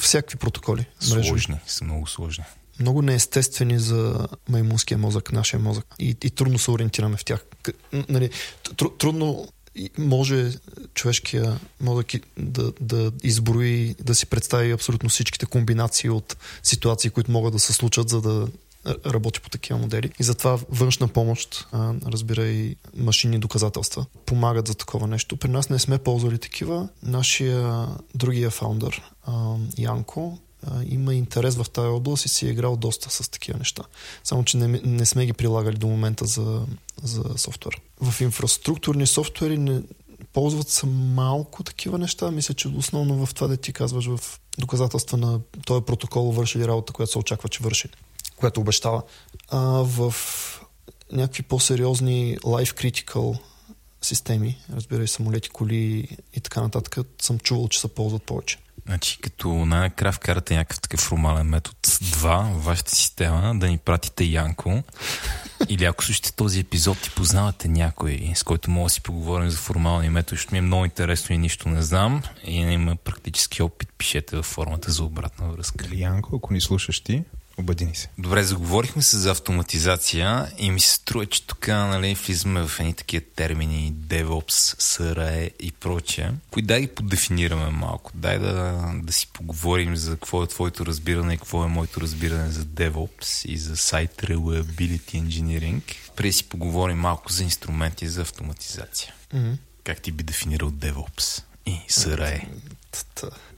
Всякакви 0.00 0.38
протоколи. 0.38 0.86
Сложни, 1.00 1.32
мрежови. 1.32 1.60
са 1.66 1.84
много 1.84 2.06
сложни. 2.06 2.43
Много 2.80 3.02
неестествени 3.02 3.78
за 3.78 4.28
маймунския 4.48 4.98
мозък, 4.98 5.32
нашия 5.32 5.60
мозък. 5.60 5.86
И, 5.98 6.16
и 6.24 6.30
трудно 6.30 6.58
се 6.58 6.70
ориентираме 6.70 7.16
в 7.16 7.24
тях. 7.24 7.44
Нали, 8.08 8.30
трудно 8.98 9.48
може 9.98 10.52
човешкия 10.94 11.60
мозък 11.80 12.06
да, 12.38 12.72
да 12.80 13.12
изброи, 13.22 13.94
да 14.00 14.14
си 14.14 14.26
представи 14.26 14.72
абсолютно 14.72 15.08
всичките 15.08 15.46
комбинации 15.46 16.10
от 16.10 16.36
ситуации, 16.62 17.10
които 17.10 17.30
могат 17.30 17.52
да 17.52 17.58
се 17.58 17.72
случат, 17.72 18.08
за 18.08 18.20
да 18.20 18.48
работи 19.06 19.40
по 19.40 19.50
такива 19.50 19.78
модели. 19.78 20.10
И 20.20 20.22
затова 20.22 20.58
външна 20.70 21.08
помощ, 21.08 21.66
разбира 22.06 22.46
и 22.46 22.76
машинни 22.96 23.38
доказателства, 23.38 24.06
помагат 24.26 24.68
за 24.68 24.74
такова 24.74 25.06
нещо. 25.06 25.36
При 25.36 25.48
нас 25.48 25.70
не 25.70 25.78
сме 25.78 25.98
ползвали 25.98 26.38
такива. 26.38 26.88
Нашия 27.02 27.88
другия 28.14 28.50
фаундър, 28.50 29.02
Янко, 29.78 30.38
има 30.88 31.14
интерес 31.14 31.56
в 31.56 31.70
тази 31.70 31.88
област 31.88 32.24
и 32.24 32.28
си 32.28 32.46
е 32.46 32.50
играл 32.50 32.76
доста 32.76 33.10
с 33.10 33.28
такива 33.28 33.58
неща. 33.58 33.82
Само, 34.24 34.44
че 34.44 34.56
не, 34.56 34.80
не 34.84 35.06
сме 35.06 35.26
ги 35.26 35.32
прилагали 35.32 35.76
до 35.76 35.86
момента 35.86 36.24
за, 36.24 36.66
за 37.02 37.24
софтуер. 37.36 37.80
В 38.00 38.20
инфраструктурни 38.20 39.06
софтуери 39.06 39.58
не, 39.58 39.82
ползват 40.32 40.68
се 40.68 40.86
малко 40.86 41.62
такива 41.62 41.98
неща. 41.98 42.30
Мисля, 42.30 42.54
че 42.54 42.68
основно 42.68 43.26
в 43.26 43.34
това 43.34 43.46
да 43.46 43.56
ти 43.56 43.72
казваш 43.72 44.06
в 44.06 44.40
доказателства 44.58 45.18
на 45.18 45.40
този 45.66 45.84
протокол 45.84 46.32
върши 46.32 46.58
ли 46.58 46.66
работа, 46.66 46.92
която 46.92 47.12
се 47.12 47.18
очаква, 47.18 47.48
че 47.48 47.62
върши 47.62 47.88
която 48.36 48.60
обещава. 48.60 49.02
А, 49.48 49.58
в 49.82 50.14
някакви 51.12 51.42
по-сериозни 51.42 52.38
life 52.38 52.72
critical 52.72 53.38
системи, 54.02 54.58
разбира 54.76 55.04
и 55.04 55.08
самолети, 55.08 55.48
коли 55.48 56.08
и 56.34 56.40
така 56.40 56.62
нататък, 56.62 57.06
съм 57.22 57.38
чувал, 57.38 57.68
че 57.68 57.80
се 57.80 57.88
ползват 57.88 58.22
повече. 58.22 58.58
Значи, 58.86 59.18
като 59.20 59.48
най-накрая 59.48 60.12
вкарате 60.12 60.56
някакъв 60.56 60.80
такъв 60.80 61.00
формален 61.00 61.46
метод 61.46 61.76
2 61.82 62.52
в 62.52 62.64
вашата 62.64 62.96
система, 62.96 63.58
да 63.58 63.68
ни 63.68 63.78
пратите 63.78 64.24
Янко. 64.24 64.82
Или 65.68 65.84
ако 65.84 66.04
слушате 66.04 66.32
този 66.32 66.60
епизод 66.60 67.06
и 67.06 67.10
познавате 67.10 67.68
някой, 67.68 68.32
с 68.34 68.42
който 68.42 68.70
мога 68.70 68.86
да 68.86 68.90
си 68.90 69.00
поговорим 69.00 69.50
за 69.50 69.56
формални 69.56 70.08
методи, 70.08 70.40
ще 70.40 70.54
ми 70.54 70.58
е 70.58 70.62
много 70.62 70.84
интересно 70.84 71.34
и 71.34 71.38
нищо 71.38 71.68
не 71.68 71.82
знам. 71.82 72.22
И 72.44 72.64
не 72.64 72.72
има 72.72 72.96
практически 72.96 73.62
опит, 73.62 73.88
пишете 73.98 74.36
във 74.36 74.46
формата 74.46 74.92
за 74.92 75.04
обратна 75.04 75.48
връзка. 75.48 75.86
Янко, 75.92 76.36
ако 76.36 76.52
ни 76.52 76.60
слушаш 76.60 77.00
ти, 77.00 77.24
Обадини 77.58 77.94
се. 77.94 78.08
Добре, 78.18 78.42
заговорихме 78.42 79.02
се 79.02 79.18
за 79.18 79.30
автоматизация 79.30 80.52
и 80.58 80.70
ми 80.70 80.80
се 80.80 80.94
струва, 80.94 81.26
че 81.26 81.46
тук 81.46 81.68
нали, 81.68 82.14
влизаме 82.14 82.66
в 82.68 82.80
едни 82.80 82.94
такива 82.94 83.24
термини 83.36 83.92
DevOps, 83.92 84.80
SRE 84.80 85.50
и 85.60 85.72
прочее. 85.72 86.30
Кои 86.50 86.62
дай 86.62 86.80
ги 86.80 86.86
подефинираме 86.86 87.70
малко. 87.70 88.10
Дай 88.14 88.38
да, 88.38 88.90
да 89.02 89.12
си 89.12 89.28
поговорим 89.32 89.96
за 89.96 90.10
какво 90.10 90.42
е 90.42 90.46
твоето 90.46 90.86
разбиране 90.86 91.34
и 91.34 91.38
какво 91.38 91.64
е 91.64 91.68
моето 91.68 92.00
разбиране 92.00 92.50
за 92.50 92.64
DevOps 92.64 93.46
и 93.48 93.58
за 93.58 93.76
Site 93.76 94.22
Reliability 94.22 95.22
Engineering. 95.22 95.82
Преди 96.16 96.32
си 96.32 96.44
поговорим 96.44 96.98
малко 96.98 97.32
за 97.32 97.42
инструменти 97.42 98.08
за 98.08 98.22
автоматизация. 98.22 99.14
Mm-hmm. 99.34 99.56
Как 99.84 100.00
ти 100.00 100.12
би 100.12 100.24
дефинирал 100.24 100.70
DevOps 100.70 101.42
и 101.66 101.80
SRE? 101.90 102.46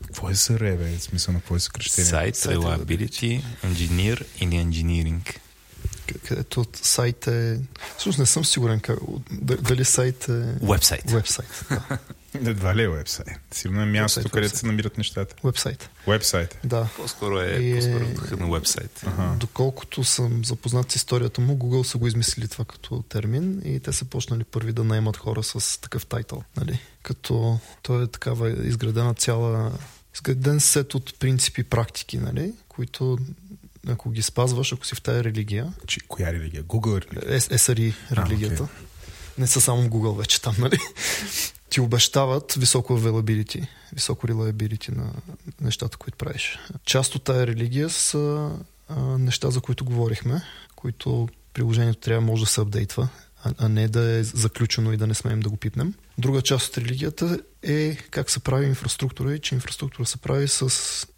Какво 0.07 0.31
е 0.31 0.35
СРЕ, 0.35 0.77
бе? 0.77 0.99
Смисъл 0.99 1.35
на 1.35 1.41
какво 1.41 1.57
е 1.57 1.61
съкръщение? 1.61 2.11
Сайт, 2.11 2.35
Reliability, 2.37 3.43
Engineer 3.65 4.27
или 4.41 4.51
Engineering. 4.51 5.37
Където 6.25 6.67
сайт 6.83 7.27
е... 7.27 7.61
Всъщност 7.97 8.19
не 8.19 8.27
съм 8.27 8.45
сигурен 8.45 8.81
как... 8.81 8.99
дали 9.41 9.85
сайт 9.85 10.29
е... 10.29 10.55
Вебсайт. 10.63 11.11
Вебсайт, 11.11 11.65
да. 11.71 11.99
Едва 12.41 12.77
ли 12.77 12.83
е 12.83 12.89
вебсайт? 12.89 13.29
Сигурно 13.51 13.83
е 13.83 13.87
мястото, 13.87 14.03
Вебсайт, 14.21 14.25
където 14.25 14.43
вебсайт. 14.43 14.61
се 14.61 14.67
намират 14.67 14.99
нещата. 14.99 15.35
Вебсайт. 15.45 15.91
Вебсайт. 16.07 16.59
Да. 16.65 16.89
По-скоро 16.97 17.41
е, 17.41 17.47
И 17.47 17.73
е- 17.73 17.75
по-скоро 17.77 18.15
духа 18.15 18.37
на 18.37 18.51
вебсайт. 18.51 19.01
Ага. 19.07 19.35
Доколкото 19.37 20.05
съм 20.05 20.45
запознат 20.45 20.93
с 20.93 20.97
историята 20.97 21.41
му, 21.41 21.55
Google 21.55 21.83
са 21.83 21.99
го 21.99 22.07
измислили 22.07 22.49
това 22.49 22.65
като 22.65 23.03
термин 23.03 23.63
и 23.65 23.81
те 23.81 23.93
са 23.93 24.05
почнали 24.05 24.45
първи 24.45 24.73
да 24.73 24.85
наемат 24.85 25.17
хора 25.17 25.43
с 25.43 25.81
такъв 25.81 26.07
тайтъл. 26.07 26.43
Нали? 26.57 26.79
Като 27.03 27.59
той 27.83 28.05
е 28.05 28.07
такава 28.07 28.67
изградена 28.67 29.15
цяла 29.15 29.73
изграден 30.15 30.61
сет 30.61 30.95
от 30.95 31.19
принципи 31.19 31.61
и 31.61 31.65
практики, 31.65 32.19
нали? 32.19 32.53
които 32.69 33.19
ако 33.89 34.11
ги 34.11 34.23
спазваш, 34.23 34.73
ако 34.73 34.87
си 34.87 34.95
в 34.95 35.03
тая 35.03 35.25
религия, 35.25 35.73
Чи, 35.87 36.01
коя 36.01 36.33
религия? 36.33 36.65
Google 36.65 37.01
религия. 37.03 37.37
е, 37.37 37.41
SRE 37.41 37.95
религията, 38.13 38.63
окей. 38.63 38.77
не 39.39 39.47
са 39.47 39.61
само 39.61 39.83
в 39.83 39.89
Google 39.89 40.19
вече 40.19 40.43
там, 40.43 40.55
нали? 40.59 40.79
Ти 41.71 41.81
обещават 41.81 42.53
високо 42.53 42.99
availability, 42.99 43.67
високо 43.93 44.27
reliability 44.27 44.97
на 44.97 45.13
нещата, 45.61 45.97
които 45.97 46.19
правиш. 46.19 46.59
Част 46.85 47.15
от 47.15 47.25
тая 47.25 47.47
религия 47.47 47.91
са 47.91 48.51
а, 48.89 49.01
неща, 49.01 49.51
за 49.51 49.61
които 49.61 49.85
говорихме, 49.85 50.43
които 50.77 51.29
приложението 51.53 52.01
трябва 52.01 52.21
може 52.21 52.43
да 52.43 52.51
се 52.51 52.61
апдейтва, 52.61 53.09
а, 53.45 53.55
а 53.59 53.69
не 53.69 53.89
да 53.89 54.11
е 54.11 54.23
заключено 54.23 54.93
и 54.93 54.97
да 54.97 55.07
не 55.07 55.15
смеем 55.15 55.41
да 55.41 55.49
го 55.49 55.57
пипнем. 55.57 55.95
Друга 56.19 56.43
част 56.43 56.69
от 56.69 56.79
религията 56.79 57.41
е 57.63 57.97
как 57.97 58.31
се 58.31 58.41
прави 58.41 58.67
инфраструктура 58.67 59.35
и 59.35 59.39
че 59.39 59.55
инфраструктура 59.55 60.07
се 60.07 60.19
прави 60.19 60.49
с 60.49 60.71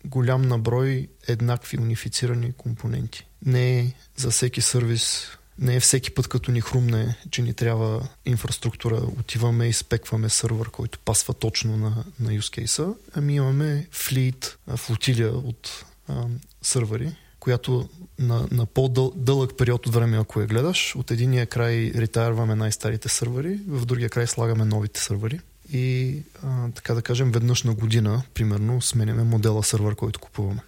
голям 0.04 0.42
наброй 0.42 1.08
еднакви 1.28 1.78
унифицирани 1.78 2.52
компоненти. 2.52 3.26
Не 3.46 3.80
е 3.80 3.92
за 4.16 4.30
всеки 4.30 4.60
сервис 4.60 5.30
не 5.58 5.76
е 5.76 5.80
всеки 5.80 6.10
път, 6.10 6.28
като 6.28 6.52
ни 6.52 6.60
хрумне, 6.60 7.16
че 7.30 7.42
ни 7.42 7.54
трябва 7.54 8.08
инфраструктура, 8.26 8.96
отиваме 8.96 9.68
и 9.68 9.72
спекваме 9.72 10.28
сървър, 10.28 10.70
който 10.70 10.98
пасва 10.98 11.34
точно 11.34 11.76
на, 11.76 12.04
на 12.20 12.30
use 12.30 12.64
case 12.64 12.94
ами 13.14 13.34
имаме 13.34 13.86
флит, 13.90 14.58
флотилия 14.76 15.30
от 15.30 15.84
а, 16.08 16.24
сървъри, 16.62 17.16
която 17.40 17.88
на, 18.18 18.48
на 18.50 18.66
по-дълъг 18.66 19.56
период 19.58 19.86
от 19.86 19.94
време, 19.94 20.18
ако 20.18 20.40
я 20.40 20.46
гледаш, 20.46 20.96
от 20.96 21.10
единия 21.10 21.46
край 21.46 21.92
ретайрваме 21.94 22.54
най-старите 22.54 23.08
сървъри, 23.08 23.58
в 23.68 23.86
другия 23.86 24.08
край 24.08 24.26
слагаме 24.26 24.64
новите 24.64 25.00
сървъри. 25.00 25.40
И 25.72 26.16
а, 26.42 26.70
така 26.70 26.94
да 26.94 27.02
кажем, 27.02 27.32
веднъж 27.32 27.62
на 27.62 27.74
година, 27.74 28.22
примерно, 28.34 28.80
сменяме 28.80 29.22
модела 29.22 29.64
сървър, 29.64 29.94
който 29.94 30.20
купуваме. 30.20 30.60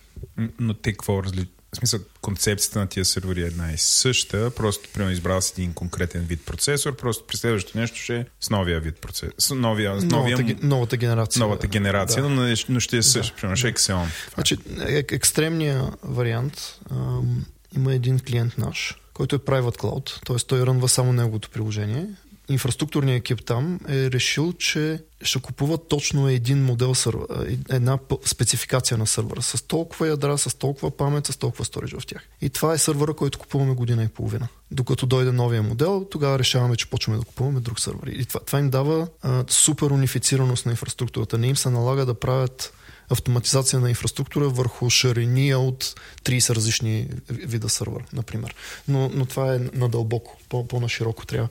Но 0.58 0.74
те 0.74 0.92
какво 0.92 1.22
разли... 1.22 1.46
В 1.72 1.76
смисъл, 1.76 2.00
концепцията 2.20 2.78
на 2.78 2.86
тия 2.86 3.04
сервери 3.04 3.42
е 3.42 3.46
една 3.46 3.72
и 3.72 3.78
съща, 3.78 4.50
просто, 4.50 4.88
примерно, 4.94 5.12
избрал 5.12 5.40
си 5.40 5.52
един 5.56 5.72
конкретен 5.72 6.22
вид 6.22 6.46
процесор, 6.46 6.96
просто 6.96 7.24
при 7.26 7.36
следващото 7.36 7.78
нещо 7.78 7.96
ще 7.96 8.16
е 8.16 8.24
с 8.40 8.50
новия 8.50 8.80
вид 8.80 8.96
процесор. 8.96 9.34
С 9.38 9.54
новия, 9.54 10.00
с 10.00 10.04
новия 10.04 10.36
Новата, 10.36 10.54
ге- 10.54 10.62
новата 10.62 10.96
генерация. 10.96 11.40
новата 11.40 11.66
генерация, 11.66 12.22
Да. 12.22 12.28
но, 12.28 12.54
но 12.68 12.80
ще 12.80 12.96
е 12.96 13.02
същ, 13.02 13.36
примерно, 13.36 13.56
ще 13.56 13.68
е 13.68 13.72
Xeon. 13.72 14.06
Значи, 14.34 14.56
е- 14.80 15.04
екстремния 15.10 15.84
вариант 16.02 16.78
ам, 16.90 17.44
има 17.76 17.94
един 17.94 18.18
клиент 18.18 18.58
наш, 18.58 18.98
който 19.12 19.36
е 19.36 19.38
private 19.38 19.76
cloud, 19.76 20.26
т.е. 20.26 20.36
той 20.38 20.60
рънва 20.60 20.88
само 20.88 21.12
неговото 21.12 21.50
приложение. 21.50 22.06
Инфраструктурният 22.50 23.20
екип 23.20 23.44
там 23.44 23.80
е 23.88 24.10
решил, 24.10 24.52
че 24.52 24.98
ще 25.22 25.40
купува 25.40 25.78
точно 25.78 26.28
един 26.28 26.64
модел 26.64 26.94
сървър, 26.94 27.26
а, 27.30 27.74
една 27.74 27.98
спецификация 28.24 28.98
на 28.98 29.06
сървъра 29.06 29.42
с 29.42 29.62
толкова 29.62 30.08
ядра, 30.08 30.38
с 30.38 30.58
толкова 30.58 30.96
памет, 30.96 31.26
с 31.26 31.36
толкова 31.36 31.64
сторидж 31.64 31.94
в 31.94 32.06
тях. 32.06 32.22
И 32.40 32.50
това 32.50 32.72
е 32.72 32.78
сървъра, 32.78 33.14
който 33.14 33.38
купуваме 33.38 33.74
година 33.74 34.04
и 34.04 34.08
половина. 34.08 34.48
Докато 34.70 35.06
дойде 35.06 35.32
новия 35.32 35.62
модел, 35.62 36.06
тогава 36.10 36.38
решаваме, 36.38 36.76
че 36.76 36.90
почваме 36.90 37.18
да 37.18 37.24
купуваме 37.24 37.60
друг 37.60 37.80
сървър. 37.80 38.06
И 38.06 38.24
това, 38.24 38.40
това 38.40 38.58
им 38.58 38.70
дава 38.70 39.08
а, 39.22 39.44
супер 39.48 39.90
унифицираност 39.90 40.66
на 40.66 40.72
инфраструктурата. 40.72 41.38
Не 41.38 41.46
им 41.46 41.56
се 41.56 41.70
налага 41.70 42.06
да 42.06 42.14
правят 42.14 42.72
автоматизация 43.10 43.80
на 43.80 43.88
инфраструктура 43.88 44.48
върху 44.48 44.90
шарения 44.90 45.58
от 45.58 45.94
30 46.24 46.54
различни 46.54 47.08
вида 47.28 47.68
сървър, 47.68 48.02
например. 48.12 48.54
Но, 48.88 49.08
но 49.14 49.26
това 49.26 49.54
е 49.54 49.58
надълбоко, 49.58 50.36
по- 50.48 50.68
по-нашироко 50.68 51.26
трябва. 51.26 51.48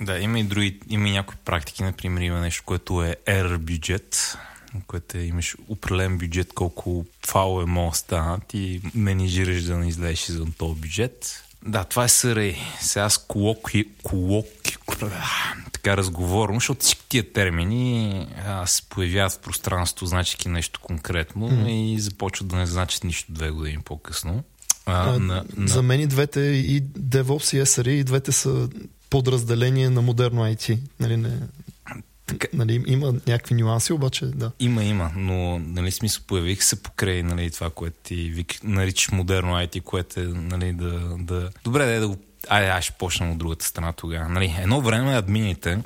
Да, 0.00 0.18
има 0.18 0.40
и 0.40 0.44
други, 0.44 0.80
има 0.88 1.08
и 1.08 1.12
някои 1.12 1.36
практики, 1.44 1.82
например 1.82 2.20
има 2.20 2.40
нещо, 2.40 2.62
което 2.66 3.02
е 3.02 3.16
error 3.26 3.58
бюджет, 3.58 4.38
което 4.86 5.18
е, 5.18 5.20
имаш 5.20 5.56
определен 5.68 6.18
бюджет, 6.18 6.52
колко 6.52 7.06
файлове 7.26 7.64
могат 7.64 7.92
да 7.92 7.98
станат 7.98 8.54
и 8.54 8.80
менижираш 8.94 9.62
да 9.62 9.76
не 9.76 9.88
излезеш 9.88 10.28
извън 10.28 10.52
този 10.58 10.80
бюджет. 10.80 11.44
Да, 11.66 11.84
това 11.84 12.04
е 12.04 12.08
SRA. 12.08 12.56
Сега 12.80 13.10
с 13.10 13.18
колоки, 13.18 13.84
колоки, 14.02 14.76
така 15.82 15.96
разговорно, 15.96 16.54
защото 16.54 16.80
всички 16.80 17.08
тия 17.08 17.32
термини 17.32 18.26
а, 18.46 18.66
се 18.66 18.82
появяват 18.82 19.32
в 19.32 19.38
пространството, 19.38 20.06
значики 20.06 20.48
нещо 20.48 20.80
конкретно 20.80 21.50
mm. 21.50 21.68
и 21.70 22.00
започват 22.00 22.48
да 22.48 22.56
не 22.56 22.66
значат 22.66 23.04
нищо 23.04 23.32
две 23.32 23.50
години 23.50 23.78
по-късно. 23.84 24.44
А, 24.86 25.10
А, 25.10 25.18
на, 25.18 25.44
на... 25.56 25.68
За 25.68 25.82
мен 25.82 26.00
и 26.00 26.06
двете, 26.06 26.40
и 26.40 26.82
DevOps 26.82 27.56
и 27.56 27.60
SRE, 27.60 27.88
и 27.88 28.04
двете 28.04 28.32
са 28.32 28.68
подразделение 29.10 29.90
на 29.90 30.02
модерно 30.02 30.42
IT. 30.42 30.78
Нали, 31.00 31.16
не, 31.16 31.30
Така- 32.26 32.48
нали, 32.52 32.84
има 32.86 33.14
някакви 33.26 33.54
нюанси, 33.54 33.92
обаче 33.92 34.26
да. 34.26 34.52
Има, 34.60 34.84
има, 34.84 35.12
но 35.16 35.58
нали, 35.58 35.90
смисъл 35.90 36.22
появих 36.26 36.64
се 36.64 36.82
покрай 36.82 37.22
нали, 37.22 37.50
това, 37.50 37.70
което 37.70 37.96
ти 38.02 38.14
вик, 38.14 38.64
наричаш 38.64 39.10
модерно 39.10 39.52
IT, 39.52 39.82
което 39.82 40.20
е 40.20 40.24
нали, 40.24 40.72
да, 40.72 41.16
да... 41.18 41.50
Добре, 41.64 41.86
да, 41.86 41.92
е 41.92 42.00
да 42.00 42.08
го... 42.08 42.16
Айде, 42.48 42.68
аз 42.68 42.84
ще 42.84 42.92
почна 42.92 43.32
от 43.32 43.38
другата 43.38 43.64
страна 43.64 43.92
тогава. 43.92 44.28
Нали, 44.28 44.56
едно 44.60 44.80
време 44.80 45.16
админите, 45.16 45.78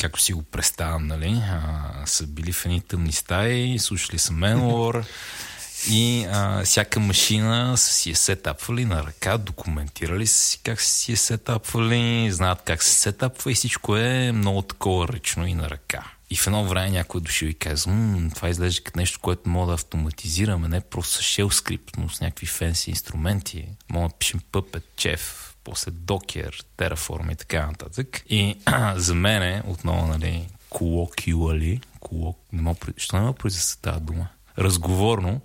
както 0.00 0.20
си 0.20 0.32
го 0.32 0.42
представям, 0.42 1.06
нали, 1.06 1.42
а, 1.50 2.06
са 2.06 2.26
били 2.26 2.52
в 2.52 2.64
едни 2.66 2.80
тъмни 2.80 3.12
стаи, 3.12 3.78
слушали 3.78 4.18
са 4.18 4.32
Manowar 4.32 5.04
и 5.90 6.26
а, 6.32 6.64
всяка 6.64 7.00
машина 7.00 7.76
са 7.76 7.92
си 7.92 8.10
е 8.10 8.14
сетапвали 8.14 8.84
на 8.84 9.02
ръка, 9.02 9.38
документирали 9.38 10.26
са 10.26 10.38
си 10.38 10.60
как 10.64 10.80
са 10.80 10.90
си 10.90 11.12
е 11.12 11.16
сетапвали, 11.16 12.30
знаят 12.32 12.62
как 12.64 12.82
се 12.82 12.94
сетапва 12.94 13.52
и 13.52 13.54
всичко 13.54 13.96
е 13.96 14.32
много 14.32 14.62
такова 14.62 15.08
ръчно 15.08 15.46
и 15.46 15.54
на 15.54 15.70
ръка. 15.70 16.04
И 16.30 16.36
в 16.36 16.46
едно 16.46 16.64
време 16.64 16.90
някой 16.90 17.18
е 17.18 17.22
дошъл 17.22 17.46
и 17.46 17.54
казва, 17.54 17.92
"М, 17.92 18.30
това 18.34 18.48
изглежда 18.48 18.82
като 18.84 18.98
нещо, 18.98 19.20
което 19.20 19.48
мога 19.48 19.66
да 19.66 19.74
автоматизираме, 19.74 20.68
не 20.68 20.80
просто 20.80 21.14
с 21.14 21.26
shell 21.26 21.50
скрипт, 21.50 21.96
но 21.96 22.08
с 22.08 22.20
някакви 22.20 22.46
фенси 22.46 22.90
инструменти. 22.90 23.68
Мога 23.90 24.08
да 24.08 24.14
пишем 24.14 24.40
Puppet, 24.52 24.82
Chef, 24.96 25.20
после 25.68 25.92
Docker, 25.92 26.62
Terraform 26.78 27.32
и 27.32 27.36
така 27.36 27.66
нататък. 27.66 28.22
И 28.28 28.56
за 28.96 29.14
мен 29.14 29.42
е, 29.42 29.62
отново, 29.66 30.06
нали, 30.06 30.48
colloquially, 30.70 31.82
colloq... 32.00 32.36
не 32.52 32.62
мога, 32.62 32.78
що 32.96 33.16
не 33.16 33.22
мога 33.22 33.38
произнеса 33.38 33.80
тази 33.80 34.00
дума? 34.00 34.28
Разговорно, 34.58 35.40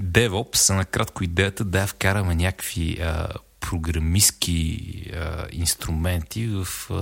DevOps 0.00 0.56
са 0.56 0.74
накратко 0.74 1.24
идеята 1.24 1.64
да 1.64 1.80
я 1.80 1.86
вкараме 1.86 2.34
някакви 2.34 2.98
а, 3.00 3.28
програмистски 3.60 5.12
а, 5.14 5.46
инструменти 5.52 6.46
в 6.46 6.66
а, 6.90 6.94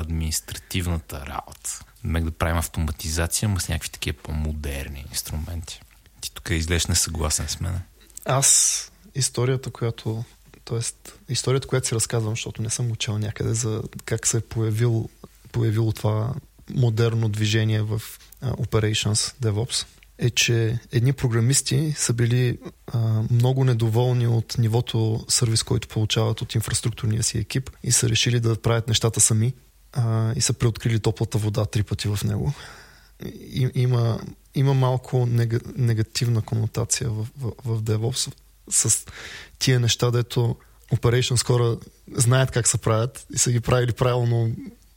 административната 0.00 1.26
работа. 1.26 1.80
Мек 2.04 2.24
да 2.24 2.30
правим 2.30 2.58
автоматизация, 2.58 3.48
но 3.48 3.60
с 3.60 3.68
някакви 3.68 3.90
такива 3.90 4.18
по-модерни 4.22 5.04
инструменти. 5.10 5.80
Ти 6.20 6.34
тук 6.34 6.50
изглеждаш 6.50 6.86
несъгласен 6.86 7.48
с 7.48 7.60
мен. 7.60 7.80
Аз 8.24 8.90
историята, 9.14 9.70
която 9.70 10.24
Тоест, 10.68 11.18
историята, 11.28 11.68
която 11.68 11.88
си 11.88 11.94
разказвам, 11.94 12.32
защото 12.32 12.62
не 12.62 12.70
съм 12.70 12.90
учил 12.90 13.18
някъде 13.18 13.54
за 13.54 13.82
как 14.04 14.26
се 14.26 14.36
е 14.36 14.40
появил, 14.40 15.08
появило 15.52 15.92
това 15.92 16.34
модерно 16.70 17.28
движение 17.28 17.82
в 17.82 18.02
а, 18.40 18.52
Operations 18.52 19.34
DevOps, 19.42 19.86
е, 20.18 20.30
че 20.30 20.78
едни 20.92 21.12
програмисти 21.12 21.94
са 21.96 22.12
били 22.12 22.58
а, 22.86 23.22
много 23.30 23.64
недоволни 23.64 24.26
от 24.26 24.58
нивото 24.58 25.24
сервис, 25.28 25.62
който 25.62 25.88
получават 25.88 26.42
от 26.42 26.54
инфраструктурния 26.54 27.22
си 27.22 27.38
екип 27.38 27.70
и 27.82 27.92
са 27.92 28.08
решили 28.08 28.40
да 28.40 28.56
правят 28.62 28.88
нещата 28.88 29.20
сами 29.20 29.54
а, 29.92 30.32
и 30.36 30.40
са 30.40 30.52
преоткрили 30.52 31.00
топлата 31.00 31.38
вода 31.38 31.64
три 31.64 31.82
пъти 31.82 32.08
в 32.08 32.24
него. 32.24 32.52
И, 33.24 33.70
има, 33.74 34.20
има 34.54 34.74
малко 34.74 35.26
нега, 35.26 35.60
негативна 35.76 36.42
конотация 36.42 37.10
в, 37.10 37.26
в, 37.40 37.52
в 37.64 37.82
DevOps 37.82 38.32
с 38.70 39.04
тия 39.58 39.80
неща, 39.80 40.10
дето 40.10 40.56
Operations 40.92 41.46
хора 41.46 41.76
знаят 42.14 42.50
как 42.50 42.68
се 42.68 42.78
правят 42.78 43.26
и 43.34 43.38
са 43.38 43.52
ги 43.52 43.60
правили 43.60 43.92
правилно 43.92 44.50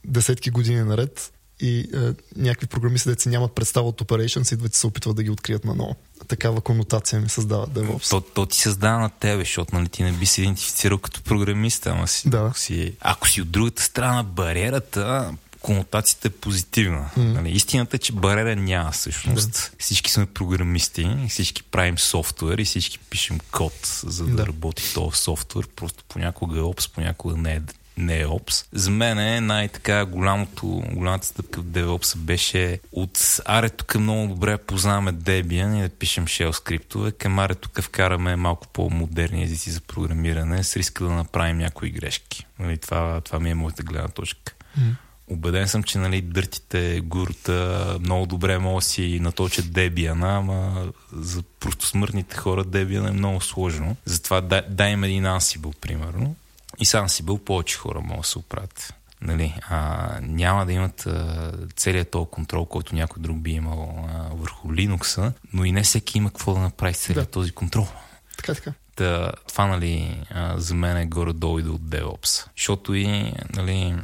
десетки 0.04 0.50
години 0.50 0.82
наред 0.82 1.32
и 1.60 1.80
е, 1.80 2.14
някакви 2.36 2.66
програмисти, 2.66 3.08
деца 3.08 3.30
нямат 3.30 3.54
представа 3.54 3.88
от 3.88 4.00
Operations, 4.00 4.52
идват 4.52 4.74
и 4.74 4.78
се 4.78 4.86
опитват 4.86 5.16
да 5.16 5.22
ги 5.22 5.30
открият 5.30 5.64
наново. 5.64 5.96
Такава 6.28 6.60
конотация 6.60 7.20
ми 7.20 7.28
създава 7.28 7.66
DevOps. 7.66 8.10
То, 8.10 8.20
то 8.20 8.46
ти 8.46 8.58
създава 8.58 8.98
на 8.98 9.10
тебе, 9.10 9.42
защото 9.42 9.74
нали, 9.74 9.88
ти 9.88 10.02
не 10.02 10.12
би 10.12 10.26
се 10.26 10.42
идентифицирал 10.42 10.98
като 10.98 11.22
програмист, 11.22 11.86
ама 11.86 12.08
си, 12.08 12.28
Да. 12.28 12.38
ако, 12.38 12.58
си, 12.58 12.94
ако 13.00 13.28
си 13.28 13.42
от 13.42 13.50
другата 13.50 13.82
страна 13.82 14.22
бариерата, 14.22 15.34
конотацията 15.62 16.28
е 16.28 16.30
позитивна. 16.30 17.10
Mm. 17.18 17.32
Нали, 17.32 17.50
истината 17.50 17.96
е, 17.96 17.98
че 17.98 18.12
бариера 18.12 18.56
няма 18.56 18.90
всъщност. 18.90 19.50
Да. 19.50 19.70
Всички 19.78 20.10
сме 20.10 20.26
програмисти, 20.26 21.16
всички 21.28 21.62
правим 21.62 21.98
софтуер 21.98 22.58
и 22.58 22.64
всички 22.64 22.98
пишем 22.98 23.38
код, 23.50 24.02
за 24.06 24.24
да, 24.26 24.36
Да. 24.36 24.46
работи 24.46 24.94
този 24.94 25.18
софтуер. 25.18 25.68
Просто 25.76 26.04
понякога 26.08 26.58
е 26.58 26.62
опс, 26.62 26.88
понякога 26.88 27.36
не 27.36 27.54
е 27.54 27.60
не 27.96 28.20
е 28.20 28.26
опс. 28.26 28.64
За 28.72 28.90
мен 28.90 29.18
е 29.18 29.40
най-така 29.40 30.04
голямото, 30.04 30.82
голямата 30.92 31.26
стъпка 31.26 31.60
в 31.60 31.64
DevOps 31.64 32.16
беше 32.16 32.80
от 32.92 33.40
аре 33.44 33.70
тук 33.70 33.94
много 33.94 34.34
добре 34.34 34.58
познаваме 34.58 35.12
Debian 35.12 35.78
и 35.78 35.82
да 35.82 35.88
пишем 35.88 36.26
shell 36.26 36.52
скриптове, 36.52 37.12
към 37.12 37.38
аре 37.38 37.54
тук 37.54 37.82
вкараме 37.82 38.36
малко 38.36 38.68
по-модерни 38.68 39.42
езици 39.42 39.70
за 39.70 39.80
програмиране 39.80 40.64
с 40.64 40.76
риска 40.76 41.04
да 41.04 41.10
направим 41.10 41.58
някои 41.58 41.90
грешки. 41.90 42.46
Нали, 42.58 42.78
това, 42.78 43.20
това 43.20 43.40
ми 43.40 43.50
е 43.50 43.54
моята 43.54 43.82
гледна 43.82 44.08
точка. 44.08 44.52
Mm. 44.78 44.94
Убеден 45.32 45.68
съм, 45.68 45.82
че 45.82 45.98
нали, 45.98 46.20
дъртите 46.20 47.00
гурта 47.00 47.96
много 48.00 48.26
добре 48.26 48.58
могат 48.58 48.84
си 48.84 49.18
наточат 49.20 49.64
Debian, 49.64 50.38
ама 50.38 50.86
за 51.12 51.42
простосмъртните 51.60 52.36
хора 52.36 52.64
Debian 52.64 53.08
е 53.08 53.12
много 53.12 53.40
сложно. 53.40 53.96
Затова 54.04 54.40
дай, 54.40 54.62
дай 54.68 54.90
им 54.90 55.04
един 55.04 55.24
Ansible, 55.24 55.76
примерно. 55.76 56.36
И 56.78 56.84
с 56.84 56.98
Ansible 56.98 57.44
повече 57.44 57.78
хора 57.78 58.00
могат 58.00 58.22
да 58.22 58.28
се 58.28 58.38
оправят. 58.38 58.94
Нали, 59.20 59.54
а, 59.68 60.08
няма 60.22 60.66
да 60.66 60.72
имат 60.72 61.06
а, 61.06 61.52
целият 61.76 62.10
този 62.10 62.30
контрол, 62.30 62.64
който 62.64 62.94
някой 62.94 63.22
друг 63.22 63.38
би 63.38 63.50
имал 63.50 64.08
а, 64.08 64.34
върху 64.34 64.68
Linux, 64.68 65.32
но 65.52 65.64
и 65.64 65.72
не 65.72 65.82
всеки 65.82 66.18
има 66.18 66.30
какво 66.30 66.54
да 66.54 66.60
направи 66.60 66.94
целият 66.94 67.28
да. 67.28 67.30
този 67.30 67.52
контрол. 67.52 67.88
Така, 68.36 68.54
така. 68.54 68.72
Та, 68.96 69.32
това, 69.48 69.66
нали, 69.66 70.24
а, 70.30 70.58
за 70.58 70.74
мен 70.74 70.96
е 70.96 71.06
горе-долу 71.06 71.58
и 71.58 71.62
от 71.62 71.82
DevOps. 71.82 72.46
Защото 72.56 72.94
и, 72.94 73.34
нали, 73.54 73.94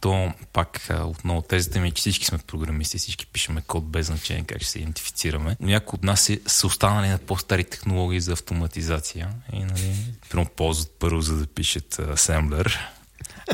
то 0.00 0.32
пак 0.52 0.88
отново 1.04 1.42
тезата 1.42 1.80
ми 1.80 1.88
е, 1.88 1.90
че 1.90 2.00
всички 2.00 2.26
сме 2.26 2.38
програмисти, 2.38 2.98
всички 2.98 3.26
пишеме 3.26 3.62
код 3.66 3.90
без 3.90 4.06
значение 4.06 4.44
как 4.44 4.62
ще 4.62 4.70
се 4.70 4.78
идентифицираме. 4.78 5.56
Но 5.60 5.66
някои 5.66 5.96
от 5.96 6.04
нас 6.04 6.30
са 6.46 6.66
останали 6.66 7.08
на 7.08 7.18
по-стари 7.18 7.64
технологии 7.64 8.20
за 8.20 8.32
автоматизация 8.32 9.28
и 9.52 9.58
нали, 9.58 9.96
прямо 10.30 10.46
ползват 10.46 10.90
първо 10.98 11.20
за 11.20 11.36
да 11.36 11.46
пишат 11.46 11.98
асемблер. 11.98 12.78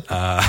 А, 0.09 0.45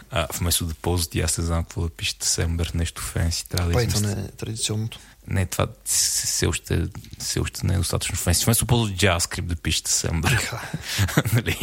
а, 0.10 0.26
вместо 0.38 0.64
да 0.64 0.74
ползват 0.74 1.14
и 1.14 1.20
аз 1.20 1.38
не 1.38 1.44
знам 1.44 1.64
какво 1.64 1.82
да 1.82 1.88
пишат 1.88 2.22
асемблер, 2.22 2.70
нещо 2.74 3.02
фенси. 3.02 3.48
Трябва 3.48 3.72
да 3.72 3.78
Python 3.78 4.26
е 4.26 4.30
традиционното. 4.30 4.98
Не, 5.28 5.46
това 5.46 5.66
все 5.84 6.46
още, 6.46 6.86
все 7.18 7.40
още 7.40 7.66
не 7.66 7.74
е 7.74 7.76
достатъчно 7.76 8.16
фенси. 8.16 8.44
Вместо 8.44 8.66
ползват 8.66 8.98
JavaScript 8.98 9.40
да 9.40 9.56
пишете 9.56 9.88
асемблер. 9.88 10.50
нали? 11.32 11.58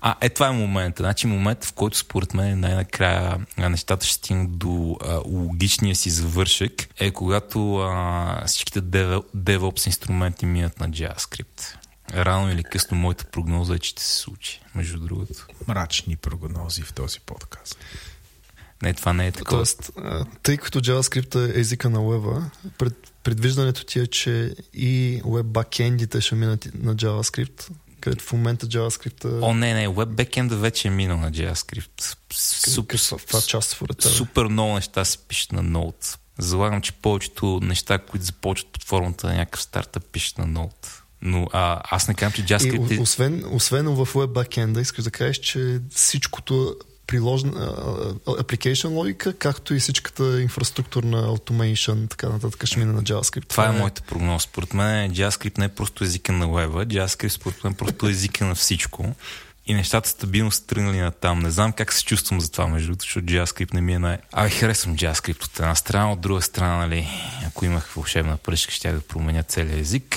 А, 0.00 0.16
е, 0.20 0.28
това 0.28 0.48
е 0.48 0.52
момента. 0.52 1.02
Значи 1.02 1.26
момент, 1.26 1.64
в 1.64 1.72
който 1.72 1.98
според 1.98 2.34
мен 2.34 2.60
най-накрая 2.60 3.46
нещата 3.58 4.06
ще 4.06 4.14
стигнат 4.14 4.58
до 4.58 4.96
а, 5.00 5.20
логичния 5.26 5.96
си 5.96 6.10
завършек, 6.10 6.88
е 6.98 7.10
когато 7.10 7.76
а, 7.76 8.42
всичките 8.46 8.82
DevOps 8.82 9.86
инструменти 9.86 10.46
минат 10.46 10.80
на 10.80 10.90
JavaScript. 10.90 11.74
Рано 12.14 12.50
или 12.50 12.64
късно 12.64 12.96
моята 12.96 13.24
прогноза 13.24 13.74
е, 13.74 13.78
че 13.78 13.90
ще 13.90 14.02
се 14.02 14.14
случи, 14.14 14.60
между 14.74 14.98
другото. 14.98 15.46
Мрачни 15.68 16.16
прогнози 16.16 16.82
в 16.82 16.92
този 16.92 17.20
подкаст. 17.20 17.78
Не, 18.82 18.94
това 18.94 19.12
не 19.12 19.26
е 19.26 19.32
така. 19.32 19.50
Тоест, 19.50 19.90
тъй 20.42 20.56
като 20.56 20.80
JavaScript 20.80 21.56
е 21.56 21.60
езика 21.60 21.90
на 21.90 22.08
веба, 22.08 22.50
пред, 22.78 22.94
предвиждането 23.22 23.84
ти 23.84 24.00
е, 24.00 24.06
че 24.06 24.54
и 24.74 25.22
веб 25.26 25.46
бакендите 25.46 26.20
ще 26.20 26.34
минат 26.34 26.68
на 26.74 26.96
JavaScript, 26.96 27.70
където 28.00 28.24
в 28.24 28.32
момента 28.32 28.66
JavaScript... 28.66 29.42
О, 29.42 29.54
не, 29.54 29.74
не, 29.74 29.88
Web 29.88 30.06
Backend 30.06 30.54
вече 30.54 30.88
е 30.88 30.90
минал 30.90 31.18
на 31.18 31.32
JavaScript. 31.32 32.16
Супер, 32.32 32.98
това 33.26 33.40
част 33.40 33.70
според 33.70 33.98
теб? 33.98 34.10
Супер 34.10 34.44
много 34.44 34.74
неща 34.74 35.04
се 35.04 35.18
пишат 35.18 35.52
на 35.52 35.64
Node. 35.64 36.18
Залагам, 36.38 36.82
че 36.82 36.92
повечето 36.92 37.60
неща, 37.62 37.98
които 37.98 38.26
започват 38.26 38.72
под 38.72 38.84
формата 38.84 39.26
на 39.26 39.34
някакъв 39.34 39.62
стартъп, 39.62 40.04
пишат 40.04 40.38
на 40.38 40.46
Node. 40.46 40.88
Но 41.22 41.48
а, 41.52 41.82
аз 41.90 42.08
не 42.08 42.14
казвам, 42.14 42.32
че 42.32 42.54
JavaScript... 42.54 42.96
И, 42.96 43.00
освен, 43.00 43.44
освен 43.50 43.86
в 43.86 44.06
Web 44.06 44.26
Backend, 44.26 44.80
искаш 44.80 45.04
да 45.04 45.10
кажеш, 45.10 45.36
че 45.36 45.80
всичкото 45.94 46.76
приложна 47.08 47.72
application 48.26 48.88
логика, 48.88 49.32
както 49.32 49.74
и 49.74 49.80
всичката 49.80 50.42
инфраструктурна 50.42 51.28
automation, 51.28 52.10
така 52.10 52.28
нататък 52.28 52.66
ще 52.66 52.78
мине 52.78 52.92
на 52.92 53.02
JavaScript. 53.02 53.48
Това, 53.48 53.64
Това 53.64 53.66
е, 53.66 53.76
е 53.76 53.78
моята 53.78 54.02
прогноз. 54.02 54.42
Според 54.42 54.74
мен 54.74 55.12
JavaScript 55.12 55.58
не 55.58 55.64
е 55.64 55.68
просто 55.68 56.04
езика 56.04 56.32
на 56.32 56.48
веба, 56.48 56.86
JavaScript 56.86 57.28
според 57.28 57.64
мен 57.64 57.72
е 57.72 57.76
просто 57.76 58.08
езика 58.08 58.46
на 58.46 58.54
всичко. 58.54 59.14
И 59.66 59.74
нещата 59.74 60.08
стабилно 60.08 60.50
са 60.50 60.66
тръгнали 60.66 60.98
на 60.98 61.10
там. 61.10 61.38
Не 61.38 61.50
знам 61.50 61.72
как 61.72 61.92
се 61.92 62.04
чувствам 62.04 62.40
за 62.40 62.50
това, 62.50 62.66
между 62.66 62.86
другото, 62.86 63.02
защото 63.02 63.26
JavaScript 63.26 63.74
не 63.74 63.80
ми 63.80 63.94
е 63.94 63.98
най... 63.98 64.18
Абе, 64.32 64.50
харесвам 64.50 64.96
JavaScript 64.96 65.44
от 65.44 65.58
една 65.58 65.74
страна, 65.74 66.12
от 66.12 66.20
друга 66.20 66.42
страна, 66.42 66.76
нали, 66.76 67.08
ако 67.46 67.64
имах 67.64 67.92
вълшебна 67.94 68.36
пръчка, 68.36 68.72
ще 68.72 68.92
да 68.92 69.00
променя 69.00 69.42
целият 69.42 69.80
език. 69.80 70.16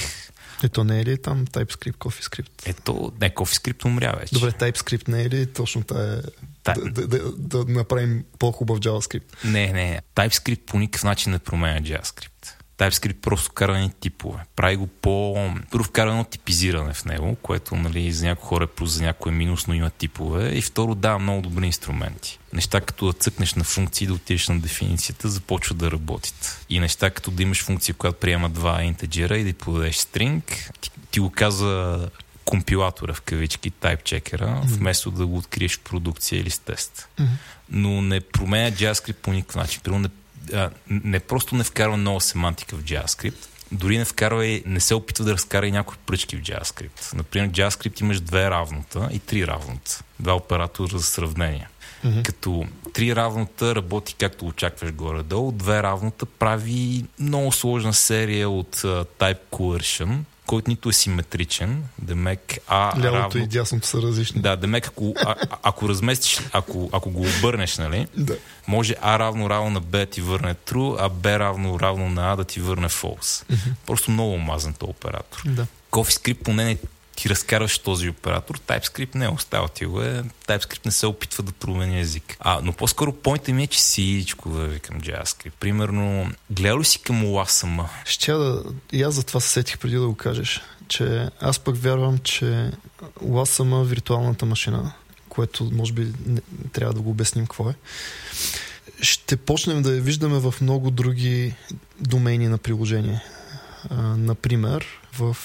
Ето 0.64 0.84
не 0.84 1.00
е 1.00 1.06
ли 1.06 1.22
там 1.22 1.48
TypeScript, 1.48 1.98
CoffeeScript? 1.98 2.50
Ето, 2.66 3.12
не, 3.22 3.30
CoffeeScript 3.30 3.86
умря 3.86 4.16
вече. 4.20 4.34
Добре, 4.34 4.52
TypeScript 4.52 5.08
не 5.08 5.24
е 5.24 5.30
ли 5.30 5.46
точно 5.46 5.84
тая 5.84 6.22
да, 6.64 7.08
да, 7.08 7.32
да, 7.38 7.66
направим 7.74 8.24
по-хубав 8.40 8.80
JavaScript. 8.80 9.46
Не, 9.46 9.74
не. 9.74 10.02
TypeScript 10.16 10.66
по 10.66 10.80
никакъв 10.80 11.04
начин 11.04 11.32
не 11.32 11.40
променя 11.40 11.82
JavaScript. 11.82 12.62
TypeScript 12.78 13.22
просто 13.22 13.52
кара 13.52 13.78
ни 13.78 13.92
типове. 14.00 14.40
Прави 14.56 14.76
го 14.76 14.88
по... 14.88 15.50
Първо 15.72 15.84
вкара 15.84 16.10
едно 16.10 16.24
типизиране 16.24 16.94
в 16.94 17.06
него, 17.06 17.36
което 17.36 17.76
нали, 17.76 18.12
за 18.12 18.26
някои 18.26 18.48
хора 18.48 18.64
е 18.64 18.68
плюс, 18.68 18.92
за 18.92 19.04
някои 19.04 19.32
е 19.32 19.36
минус, 19.36 19.68
но 19.68 19.74
има 19.74 19.90
типове. 19.90 20.52
И 20.58 20.62
второ 20.62 20.96
дава 20.96 21.20
много 21.20 21.42
добри 21.42 21.66
инструменти. 21.66 22.40
Неща 22.54 22.82
като 22.82 23.06
да 23.08 23.14
цъкнеш 23.14 23.54
на 23.54 23.64
функции, 23.64 24.08
да 24.08 24.14
отидеш 24.14 24.48
на 24.48 24.60
дефиницията, 24.60 25.30
започват 25.30 25.78
да 25.78 25.92
работят. 25.92 26.66
И 26.70 26.80
неща 26.80 27.10
като 27.10 27.32
да 27.32 27.44
имаш 27.44 27.64
функция, 27.64 27.96
която 27.96 28.20
приема 28.20 28.50
два 28.50 28.84
интеджера 28.84 29.38
и 29.38 29.44
да 29.44 29.54
подадеш 29.54 29.96
стринг, 29.96 30.72
ти, 30.82 30.92
ти 31.12 31.20
го 31.20 31.30
каза 31.30 32.10
компилатора 32.52 33.14
в 33.14 33.22
кавички, 33.22 33.72
тайпчекера, 33.72 34.46
mm-hmm. 34.46 34.68
вместо 34.68 35.12
да 35.12 35.26
го 35.26 35.38
откриеш 35.38 35.78
в 35.78 35.80
продукция 35.80 36.40
или 36.40 36.50
с 36.50 36.60
тест. 36.60 37.08
Mm-hmm. 37.18 37.28
Но 37.70 38.02
не 38.02 38.22
променя 38.22 38.72
JavaScript 38.72 39.14
по 39.14 39.34
никакъв 39.34 39.56
начин. 39.56 39.82
Примерно 39.84 40.10
не, 40.10 40.58
а, 40.58 40.70
не 40.90 41.20
просто 41.20 41.56
не 41.56 41.64
вкарва 41.64 41.98
нова 41.98 42.22
семантика 42.22 42.76
в 42.76 42.84
JavaScript, 42.84 43.48
дори 43.72 43.98
не 43.98 44.06
вкарва 44.06 44.46
и 44.46 44.64
не 44.66 44.80
се 44.80 44.96
опитва 44.96 45.26
да 45.26 45.34
разкара 45.34 45.68
и 45.68 45.72
някои 45.72 45.98
пръчки 46.06 46.38
в 46.38 46.42
JavaScript. 46.42 47.14
Например, 47.14 47.48
в 47.48 47.52
JavaScript 47.52 48.02
имаш 48.02 48.20
две 48.20 48.50
равнота 48.50 49.10
и 49.14 49.20
три 49.20 49.48
равнота. 49.48 50.04
Два 50.20 50.34
оператора 50.34 50.98
за 50.98 51.04
сравнение. 51.04 51.68
Mm-hmm. 52.06 52.24
Като 52.24 52.66
три 52.94 53.16
равнота 53.16 53.76
работи 53.76 54.16
както 54.20 54.48
очакваш 54.48 54.92
горе-долу, 54.92 55.52
две 55.52 55.84
равнота 55.84 56.26
прави 56.26 57.06
много 57.20 57.52
сложна 57.52 57.94
серия 57.94 58.50
от 58.50 58.76
uh, 58.76 59.06
type 59.20 59.40
coercion, 59.52 60.18
който 60.52 60.70
нито 60.70 60.90
е 60.90 60.94
симетричен, 60.94 61.84
демек 62.02 62.58
А 62.68 62.94
Лявото 63.00 63.38
равно... 63.38 63.44
и 63.44 63.48
дясното 63.48 63.88
са 63.88 64.02
различни. 64.02 64.42
Да, 64.42 64.56
демек 64.56 64.88
ако, 64.88 65.14
а, 65.26 65.36
ако 65.64 65.90
разместиш, 65.90 66.40
ако, 66.54 66.90
ако 66.94 67.10
го 67.10 67.26
обърнеш, 67.38 67.78
нали, 67.78 68.08
да. 68.18 68.38
може 68.68 68.96
А 69.02 69.20
равно 69.20 69.50
равно 69.50 69.70
на 69.70 69.80
Б 69.80 69.98
да 69.98 70.06
ти 70.06 70.22
върне 70.22 70.56
true, 70.56 70.96
а 71.00 71.10
Б 71.10 71.40
равно 71.40 71.80
равно 71.80 72.10
на 72.10 72.32
А 72.32 72.36
да 72.36 72.44
ти 72.44 72.60
върне 72.60 72.90
false. 72.90 73.20
Mm-hmm. 73.20 73.74
Просто 73.86 74.12
много 74.12 74.34
омазан 74.34 74.74
този 74.74 74.90
оператор. 74.90 75.42
Да. 75.46 75.68
CoffeeScript 75.92 76.44
поне 76.44 76.64
не 76.64 76.78
ти 77.22 77.30
разкарваш 77.30 77.80
този 77.80 78.10
оператор, 78.10 78.60
TypeScript 78.60 79.16
не 79.16 79.26
е 79.26 79.30
остава 79.30 79.68
ти 79.68 79.86
го 79.86 80.02
е. 80.02 80.24
TypeScript 80.48 80.86
не 80.86 80.92
се 80.92 81.06
опитва 81.06 81.44
да 81.44 81.52
промени 81.52 82.00
език. 82.00 82.38
А, 82.40 82.60
но 82.64 82.74
по-скоро 82.74 83.14
поинта 83.14 83.54
ми 83.54 83.64
е, 83.64 83.68
че 83.68 83.82
си 83.82 84.26
да 84.46 84.80
към 84.80 85.02
JavaScript. 85.02 85.52
Примерно, 85.60 86.32
гледал 86.50 86.80
ли 86.80 86.86
си 86.86 87.00
към 87.00 87.24
OASM? 87.24 87.86
Ще 88.06 88.32
да... 88.32 88.64
И 88.92 89.04
аз 89.04 89.14
за 89.14 89.24
това 89.24 89.40
се 89.40 89.50
сетих 89.50 89.80
преди 89.80 89.96
да 89.96 90.08
го 90.08 90.16
кажеш, 90.16 90.62
че 90.88 91.30
аз 91.42 91.60
пък 91.60 91.78
вярвам, 91.78 92.18
че 92.18 92.72
OASM 93.24 93.84
виртуалната 93.84 94.46
машина, 94.46 94.94
което 95.30 95.70
може 95.74 95.94
би 95.94 96.14
не, 96.26 96.42
трябва 96.74 96.94
да 96.94 97.02
го 97.02 97.10
обясним 97.10 97.46
какво 97.46 97.70
е, 97.70 97.76
ще 99.02 99.36
почнем 99.38 99.82
да 99.82 99.96
я 99.96 100.02
виждаме 100.02 100.40
в 100.40 100.54
много 100.62 100.92
други 100.92 101.56
домейни 102.00 102.48
на 102.48 102.58
приложение. 102.58 103.24
А, 103.90 104.02
например, 104.02 104.86
в 105.14 105.38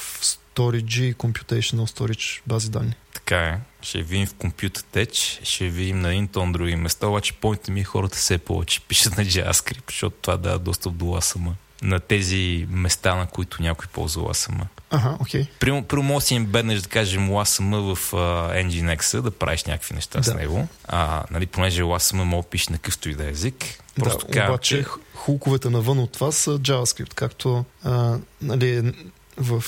Storage 0.57 1.02
и 1.02 1.15
Computational 1.15 1.86
Storage 1.86 2.41
бази 2.47 2.70
данни. 2.70 2.94
Така 3.15 3.39
е. 3.39 3.59
Ще 3.83 4.02
видим 4.02 4.26
в 4.26 4.35
Computer 4.35 4.78
Tech, 4.78 5.44
ще 5.44 5.68
видим 5.68 6.01
на 6.01 6.28
тон 6.28 6.52
други 6.52 6.76
места, 6.76 7.07
обаче 7.07 7.33
поинта 7.33 7.73
ми 7.73 7.85
хората 7.85 8.17
все 8.17 8.39
повече 8.39 8.81
пишат 8.81 9.17
на 9.17 9.25
JavaScript, 9.25 9.91
защото 9.91 10.17
това 10.23 10.36
дава 10.36 10.59
достъп 10.59 10.94
до 10.94 11.05
ASM 11.05 11.52
на 11.83 12.01
тези 12.01 12.67
места, 12.70 13.15
на 13.15 13.26
които 13.26 13.62
някой 13.62 13.86
ползва 13.86 14.23
ASM. 14.23 14.60
Ага, 14.91 15.17
окей. 15.20 15.43
Okay. 15.43 15.49
Прямо, 15.59 15.85
прямо 15.85 16.02
може 16.02 16.23
да 16.23 16.26
си 16.26 16.35
им 16.35 16.47
беднеш, 16.47 16.81
да 16.81 16.89
кажем, 16.89 17.28
ASM 17.28 17.94
в 17.94 18.12
uh, 18.12 18.67
Nginx, 18.67 19.20
да 19.20 19.31
правиш 19.31 19.65
някакви 19.65 19.94
неща 19.94 20.18
да. 20.18 20.25
с 20.25 20.35
него. 20.35 20.68
А, 20.85 21.25
нали, 21.31 21.47
понеже 21.47 21.83
ASM 21.83 22.23
може 22.23 22.43
да 22.43 22.49
пише 22.49 22.73
на 22.73 22.78
къвто 22.78 23.09
и 23.09 23.15
да 23.15 23.25
е 23.25 23.31
език. 23.31 23.65
Просто 24.01 24.26
да, 24.26 24.33
така, 24.33 24.49
обаче 24.49 24.76
че... 24.76 24.85
хулковете 25.15 25.70
навън 25.70 25.99
от 25.99 26.12
това 26.12 26.33
са 26.33 26.59
JavaScript, 26.59 27.15
както 27.15 27.65
а, 27.85 28.18
нали, 28.43 28.93
в 29.36 29.65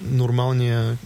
нормалния 0.00 0.98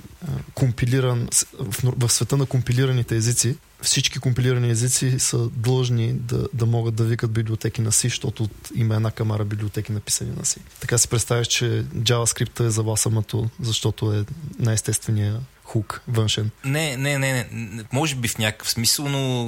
компилиран, 0.54 1.28
в, 1.58 1.92
в 1.96 2.12
света 2.12 2.36
на 2.36 2.46
компилираните 2.46 3.16
езици, 3.16 3.56
всички 3.82 4.18
компилирани 4.18 4.70
езици 4.70 5.18
са 5.18 5.48
длъжни 5.48 6.12
да, 6.12 6.48
да 6.54 6.66
могат 6.66 6.94
да 6.94 7.04
викат 7.04 7.30
библиотеки 7.30 7.80
на 7.80 7.92
C, 7.92 8.02
защото 8.02 8.48
има 8.74 8.94
една 8.94 9.10
камара 9.10 9.44
библиотеки 9.44 9.92
написани 9.92 10.30
на 10.30 10.42
C. 10.42 10.58
Така 10.80 10.98
си 10.98 11.08
представяш, 11.08 11.46
че 11.46 11.84
JavaScript 11.96 12.60
е 12.60 12.70
за 12.70 12.82
ласамато, 12.82 13.48
защото 13.60 14.12
е 14.12 14.24
най-естественият 14.58 15.42
хук 15.66 16.02
външен. 16.08 16.50
Не, 16.64 16.96
не, 16.96 17.18
не, 17.18 17.48
не. 17.52 17.84
Може 17.92 18.14
би 18.14 18.28
в 18.28 18.38
някакъв 18.38 18.70
смисъл, 18.70 19.08
но 19.08 19.44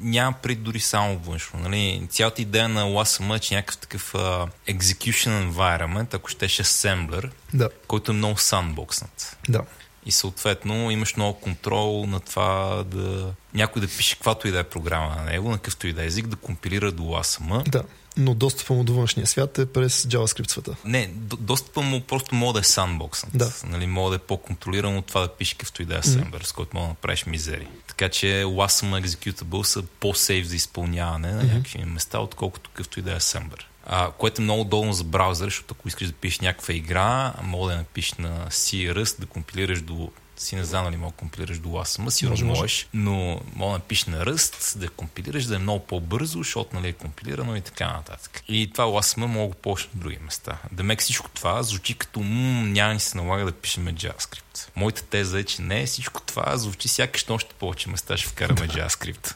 няма 0.00 0.32
пред 0.32 0.62
дори 0.62 0.80
само 0.80 1.18
външно. 1.18 1.60
Нали? 1.60 2.06
Цялата 2.10 2.42
идея 2.42 2.68
на 2.68 2.84
OASM 2.84 3.36
е, 3.36 3.38
че 3.38 3.54
някакъв 3.54 3.78
такъв 3.78 4.12
uh, 4.12 4.48
execution 4.68 5.50
environment, 5.50 6.14
ако 6.14 6.28
щеше 6.28 6.64
assembler, 6.64 7.30
Да, 7.54 7.68
който 7.86 8.12
е 8.12 8.14
много 8.14 8.38
sandboxнат. 8.38 9.36
да. 9.48 9.60
И 10.06 10.12
съответно 10.12 10.90
имаш 10.90 11.16
много 11.16 11.40
контрол 11.40 12.06
на 12.06 12.20
това 12.20 12.82
да 12.86 13.32
някой 13.54 13.82
да 13.82 13.88
пише 13.88 14.14
каквато 14.14 14.48
и 14.48 14.50
да 14.50 14.58
е 14.58 14.64
програма 14.64 15.16
на 15.16 15.22
него, 15.22 15.50
на 15.50 15.56
какъвто 15.56 15.86
и 15.86 15.92
да 15.92 16.02
е 16.02 16.06
език, 16.06 16.26
да 16.26 16.36
компилира 16.36 16.92
до 16.92 17.02
ASM. 17.02 17.68
Да, 17.68 17.82
но 18.16 18.34
достъпа 18.34 18.74
му 18.74 18.84
до 18.84 18.94
външния 18.94 19.26
свят 19.26 19.58
е 19.58 19.66
през 19.66 20.02
JavaScript 20.02 20.50
света. 20.50 20.76
Не, 20.84 21.06
до- 21.06 21.36
достъпа 21.36 21.82
му 21.82 22.00
просто 22.00 22.34
мога 22.34 22.52
да 22.52 22.58
е 22.58 22.62
sandboxнат. 22.62 23.28
Да. 23.34 23.52
Нали, 23.66 23.86
мога 23.86 24.10
да 24.10 24.16
е 24.16 24.18
по-контролиран 24.18 24.96
от 24.96 25.06
това 25.06 25.20
да 25.20 25.28
пише 25.28 25.54
какъвто 25.54 25.82
и 25.82 25.84
да 25.84 25.94
е 25.94 25.98
асемблер, 25.98 26.40
с 26.40 26.52
който 26.52 26.76
мога 26.76 26.84
да 26.84 26.88
направиш 26.88 27.26
мизери. 27.26 27.68
Така 27.86 28.08
че 28.08 28.26
WASM 28.26 29.04
executable 29.04 29.62
са 29.62 29.82
по-сейф 29.82 30.46
за 30.46 30.56
изпълняване 30.56 31.32
на 31.32 31.44
някакви 31.44 31.84
места, 31.84 32.18
отколкото 32.18 32.70
какъвто 32.70 32.98
и 32.98 33.02
да 33.02 33.12
е 33.12 33.16
асемблер. 33.16 33.68
А, 33.86 34.10
което 34.10 34.42
е 34.42 34.44
много 34.44 34.60
удобно 34.60 34.92
за 34.92 35.04
браузър, 35.04 35.46
защото 35.46 35.74
ако 35.78 35.88
искаш 35.88 36.06
да 36.06 36.12
пишеш 36.12 36.40
някаква 36.40 36.74
игра, 36.74 37.32
мога 37.42 37.66
да 37.66 37.72
я 37.72 37.78
напишеш 37.78 38.14
на 38.14 38.46
C 38.46 38.92
Rust, 38.94 39.20
да 39.20 39.26
компилираш 39.26 39.80
до 39.80 40.10
си 40.36 40.56
не 40.56 40.64
знам 40.64 40.84
дали 40.84 40.96
мога 40.96 41.10
да 41.10 41.16
компилираш 41.16 41.58
до 41.58 41.68
ASM, 41.68 42.08
сигурно 42.08 42.32
Може, 42.32 42.44
може. 42.44 42.60
можеш, 42.60 42.88
но 42.94 43.40
мога 43.56 43.72
да 43.72 43.78
напишеш 43.78 44.04
на 44.04 44.24
Rust, 44.26 44.78
да 44.78 44.88
компилираш, 44.88 45.44
да 45.44 45.54
е 45.54 45.58
много 45.58 45.86
по-бързо, 45.86 46.38
защото 46.38 46.76
нали, 46.76 46.88
е 46.88 46.92
компилирано 46.92 47.56
и 47.56 47.60
така 47.60 47.92
нататък. 47.92 48.42
И 48.48 48.70
това 48.72 48.84
ASM 48.84 49.26
мога 49.26 49.54
да 49.54 49.60
ползваш 49.60 49.88
на 49.94 50.00
други 50.00 50.18
места. 50.24 50.58
Демек 50.72 51.00
всичко 51.00 51.30
това 51.30 51.62
звучи 51.62 51.94
като 51.94 52.20
м- 52.20 52.66
няма 52.66 52.94
ни 52.94 53.00
се 53.00 53.18
налага 53.18 53.44
да 53.44 53.52
пишеме 53.52 53.94
JavaScript. 53.94 54.68
Моята 54.76 55.02
теза 55.02 55.38
е, 55.40 55.44
че 55.44 55.62
не, 55.62 55.86
всичко 55.86 56.22
това 56.22 56.56
звучи 56.56 56.88
сякаш 56.88 57.24
още 57.30 57.54
повече 57.54 57.90
места 57.90 58.16
ще 58.16 58.28
вкараме 58.28 58.60
JavaScript. 58.68 59.34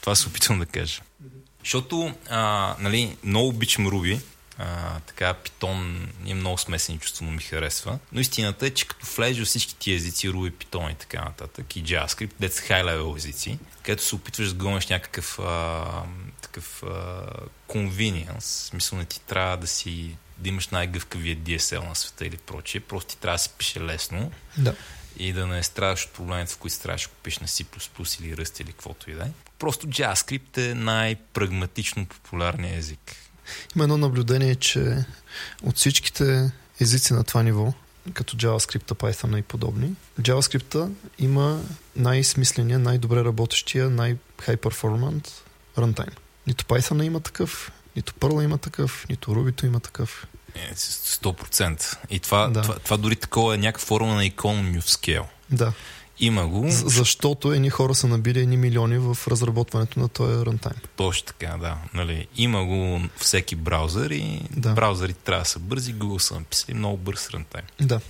Това 0.00 0.14
се 0.14 0.28
опитвам 0.28 0.58
да 0.58 0.66
кажа. 0.66 1.02
Защото, 1.60 2.14
а, 2.30 2.74
нали, 2.78 3.16
много 3.24 3.48
обичам 3.48 3.86
Ruby, 3.86 4.20
а, 4.60 5.00
така 5.00 5.34
Python 5.34 6.06
е 6.26 6.34
много 6.34 6.58
смесени 6.58 6.98
чувства, 6.98 7.26
но 7.26 7.32
ми 7.32 7.42
харесва. 7.42 7.98
Но 8.12 8.20
истината 8.20 8.66
е, 8.66 8.70
че 8.70 8.88
като 8.88 9.06
влезеш 9.16 9.46
всички 9.46 9.76
тия 9.76 9.96
езици, 9.96 10.30
Ruby, 10.30 10.52
Python 10.52 10.92
и 10.92 10.94
така 10.94 11.24
нататък, 11.24 11.76
и 11.76 11.84
JavaScript, 11.84 12.30
дет 12.40 12.54
са 12.54 12.62
high 12.62 12.84
level 12.84 13.16
езици, 13.16 13.58
където 13.82 14.04
се 14.04 14.14
опитваш 14.14 14.48
да 14.48 14.54
гониш 14.54 14.86
някакъв 14.86 15.38
а, 15.38 15.84
такъв 16.42 16.82
а, 16.82 17.22
convenience, 17.68 18.40
в 18.40 18.44
смисъл 18.44 18.98
не 18.98 19.04
ти 19.04 19.20
трябва 19.20 19.56
да 19.56 19.66
си 19.66 20.16
да 20.38 20.48
имаш 20.48 20.68
най-гъвкавия 20.68 21.36
DSL 21.36 21.88
на 21.88 21.94
света 21.96 22.26
или 22.26 22.36
прочие, 22.36 22.80
просто 22.80 23.10
ти 23.10 23.20
трябва 23.20 23.34
да 23.34 23.42
се 23.42 23.48
пише 23.48 23.80
лесно 23.80 24.32
Да. 24.58 24.74
и 25.16 25.32
да 25.32 25.46
не 25.46 25.62
страдаш 25.62 26.04
от 26.04 26.12
проблемите, 26.12 26.52
в 26.52 26.56
които 26.56 26.76
страдаш, 26.76 27.06
ако 27.06 27.14
пишеш 27.14 27.38
на 27.38 27.46
C++ 27.46 27.64
или 28.22 28.36
Rust 28.36 28.60
или 28.60 28.72
каквото 28.72 29.10
и 29.10 29.14
да 29.14 29.22
е. 29.22 29.28
Просто 29.58 29.86
JavaScript 29.86 30.58
е 30.70 30.74
най-прагматично 30.74 32.06
популярният 32.06 32.78
език. 32.78 33.16
Има 33.76 33.84
едно 33.84 33.96
наблюдение, 33.96 34.54
че 34.54 35.04
от 35.62 35.76
всичките 35.76 36.50
езици 36.80 37.12
на 37.12 37.24
това 37.24 37.42
ниво, 37.42 37.72
като 38.14 38.36
JavaScript, 38.36 38.94
Python 38.94 39.38
и 39.38 39.42
подобни, 39.42 39.92
JavaScript 40.20 40.88
има 41.18 41.60
най-смисления, 41.96 42.78
най-добре 42.78 43.24
работещия, 43.24 43.90
най-high 43.90 44.56
performant 44.56 45.28
runtime. 45.78 46.16
Нито 46.46 46.64
Python 46.64 47.02
има 47.02 47.20
такъв, 47.20 47.72
нито 47.96 48.12
Perl 48.12 48.44
има 48.44 48.58
такъв, 48.58 49.06
нито 49.10 49.30
Ruby 49.30 49.66
има 49.66 49.80
такъв. 49.80 50.26
Е, 50.54 50.70
с- 50.74 51.18
100%. 51.18 51.96
И 52.10 52.20
това, 52.20 52.48
Да. 52.48 52.62
това, 52.62 52.78
това 52.78 52.96
дори 52.96 53.16
такова 53.16 53.54
е 53.54 53.58
някаква 53.58 53.86
форма 53.86 54.14
на 54.14 54.22
economy 54.22 54.80
of 54.80 54.88
scale. 54.88 55.24
Да. 55.50 55.72
Има 56.22 56.46
го, 56.46 56.64
защото 56.70 57.52
едни 57.52 57.70
хора 57.70 57.94
са 57.94 58.06
набили 58.08 58.40
едни 58.40 58.56
милиони 58.56 58.98
в 58.98 59.18
разработването 59.28 60.00
на 60.00 60.08
този 60.08 60.32
runtime. 60.34 60.76
точно 60.96 61.26
така, 61.26 61.56
да. 61.56 61.76
Нали, 61.94 62.26
има 62.36 62.64
го 62.64 63.00
всеки 63.16 63.56
браузър 63.56 64.10
и 64.10 64.40
Да. 64.50 64.72
браузърите 64.72 65.20
трябва 65.20 65.42
да 65.42 65.48
са 65.48 65.58
бързи. 65.58 65.94
Google 65.94 66.18
са 66.18 66.34
написали 66.34 66.74
много 66.74 66.96
бърз 66.96 67.30
рантайм. 67.30 67.64
Да. 67.80 68.00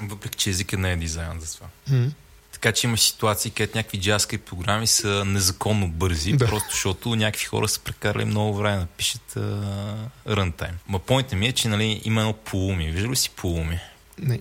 Въпреки, 0.00 0.38
че 0.38 0.50
езикът 0.50 0.80
не 0.80 0.92
е 0.92 0.96
дизайн 0.96 1.40
за 1.40 1.54
това. 1.54 1.66
М. 1.90 2.06
Така 2.52 2.72
че 2.72 2.86
има 2.86 2.98
ситуации, 2.98 3.50
където 3.50 3.78
някакви 3.78 4.00
JavaScript 4.00 4.38
програми 4.38 4.86
са 4.86 5.24
незаконно 5.24 5.88
бързи, 5.88 6.32
Да. 6.32 6.46
просто 6.46 6.68
защото 6.70 7.16
някакви 7.16 7.44
хора 7.46 7.68
са 7.68 7.80
прекарали 7.80 8.24
много 8.24 8.54
време 8.54 8.76
да 8.76 8.86
пишат 8.86 9.36
рънтайм. 10.28 10.74
Ма 10.88 10.98
поинтът 10.98 11.38
ми 11.38 11.46
е, 11.46 11.52
че 11.52 11.68
нали, 11.68 12.02
има 12.04 12.20
едно 12.20 12.32
полуми. 12.32 12.90
Вижда 12.90 13.08
ли 13.08 13.16
си 13.16 13.30
полуми? 13.30 13.78
Не. 14.18 14.40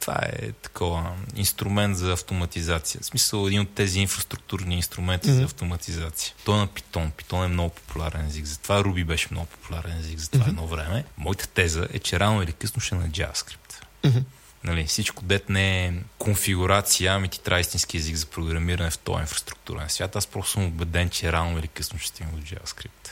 Това 0.00 0.18
е 0.22 0.52
такова 0.52 1.12
инструмент 1.36 1.96
за 1.96 2.12
автоматизация. 2.12 3.00
В 3.00 3.06
смисъл 3.06 3.46
един 3.46 3.60
от 3.60 3.74
тези 3.74 4.00
инфраструктурни 4.00 4.76
инструменти 4.76 5.28
Мгм. 5.30 5.38
за 5.38 5.44
автоматизация. 5.44 6.34
Той 6.44 6.54
е 6.56 6.60
на 6.60 6.68
Python. 6.68 7.10
Python 7.12 7.44
е 7.44 7.48
много 7.48 7.70
популярен 7.70 8.26
език. 8.26 8.46
Затова 8.46 8.82
Ruby 8.82 9.04
беше 9.04 9.28
много 9.30 9.46
популярен 9.46 9.98
език 9.98 10.18
за 10.18 10.28
това 10.30 10.40
Мгм. 10.44 10.50
едно 10.50 10.66
време. 10.66 11.04
Моята 11.18 11.46
теза 11.48 11.88
е, 11.92 11.98
че 11.98 12.20
рано 12.20 12.42
или 12.42 12.52
късно 12.52 12.80
ще 12.80 12.94
е 12.94 12.98
на 12.98 13.08
JavaScript. 13.08 13.74
Мгм. 14.04 14.18
Нали, 14.64 14.84
всичко 14.86 15.22
дет 15.24 15.48
не 15.48 15.86
е 15.86 15.92
конфигурация, 16.18 17.12
ами 17.14 17.28
ти 17.28 17.40
трябва 17.40 17.60
истински 17.60 17.96
език 17.96 18.16
за 18.16 18.26
програмиране 18.26 18.90
в 18.90 18.98
този 18.98 19.20
инфраструктурен 19.20 19.88
свят. 19.88 20.16
Аз 20.16 20.26
просто 20.26 20.52
съм 20.52 20.64
убеден, 20.64 21.10
че 21.10 21.32
рано 21.32 21.58
или 21.58 21.68
късно 21.68 21.98
ще 21.98 22.08
стигне 22.08 22.32
до 22.32 22.38
JavaScript. 22.46 23.08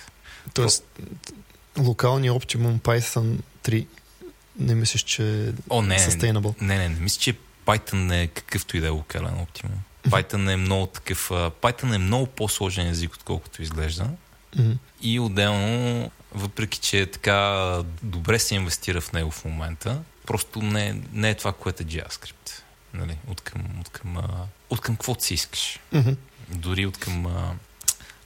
Тоест, 0.55 0.85
локалния 1.79 2.35
оптимум 2.35 2.79
Python 2.81 3.39
3 3.65 3.87
не 4.59 4.75
мислиш, 4.75 5.03
че 5.03 5.49
е 5.49 5.53
О, 5.71 5.83
не, 5.83 5.89
не, 5.89 6.01
sustainable? 6.01 6.63
не, 6.63 6.79
не, 6.79 6.89
не 6.89 7.01
мисля, 7.01 7.21
че 7.21 7.35
Python 7.67 7.95
не 7.95 8.23
е 8.23 8.27
какъвто 8.27 8.77
и 8.77 8.81
да 8.81 8.87
е 8.87 8.91
локален 8.91 9.41
оптимум. 9.41 9.79
Python 10.09 10.53
е 10.53 10.57
много 10.57 10.87
такъв. 10.87 11.29
Python 11.31 11.95
е 11.95 11.99
много 11.99 12.27
по-сложен 12.27 12.89
език, 12.89 13.15
отколкото 13.15 13.63
изглежда. 13.63 14.11
И 15.03 15.21
отделно, 15.21 16.11
въпреки 16.35 16.79
че 16.79 17.07
така 17.07 17.83
добре 18.03 18.39
се 18.39 18.55
инвестира 18.55 19.01
в 19.01 19.13
него 19.13 19.31
в 19.31 19.45
момента, 19.45 20.03
просто 20.27 20.63
не, 20.63 21.03
не 21.13 21.31
е 21.31 21.35
това, 21.35 21.53
което 21.53 21.83
е 21.83 21.87
JavaScript. 21.87 22.51
Нали? 22.95 23.17
От 23.27 23.41
към, 23.41 23.63
от 23.81 23.89
към, 23.89 24.17
от 24.71 24.81
към 24.81 24.97
каквото 24.97 25.25
си 25.25 25.35
искаш. 25.35 25.79
Дори 26.49 26.87
от 26.87 26.97
към... 26.97 27.27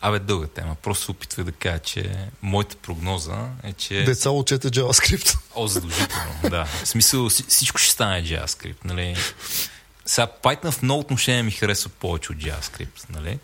Абе, 0.02 0.18
дълга 0.18 0.46
тема. 0.46 0.76
Просто 0.82 1.04
се 1.04 1.10
опитвах 1.10 1.46
да 1.46 1.52
кажа, 1.52 1.78
че 1.78 2.28
моята 2.42 2.76
прогноза 2.76 3.48
е, 3.62 3.72
че... 3.72 4.02
Деца 4.04 4.30
учете 4.30 4.70
JavaScript. 4.70 5.38
О, 5.54 5.66
задължително, 5.66 6.34
да. 6.50 6.64
В 6.64 6.88
смисъл, 6.88 7.30
вси- 7.30 7.48
всичко 7.48 7.78
ще 7.78 7.92
стане 7.92 8.24
JavaScript, 8.24 8.84
нали? 8.84 9.16
Сега, 10.06 10.28
Python 10.42 10.70
в 10.70 10.82
много 10.82 11.00
отношения 11.00 11.44
ми 11.44 11.50
харесва 11.50 11.90
повече 11.90 12.32
от 12.32 12.38
JavaScript, 12.38 13.10
нали? 13.10 13.38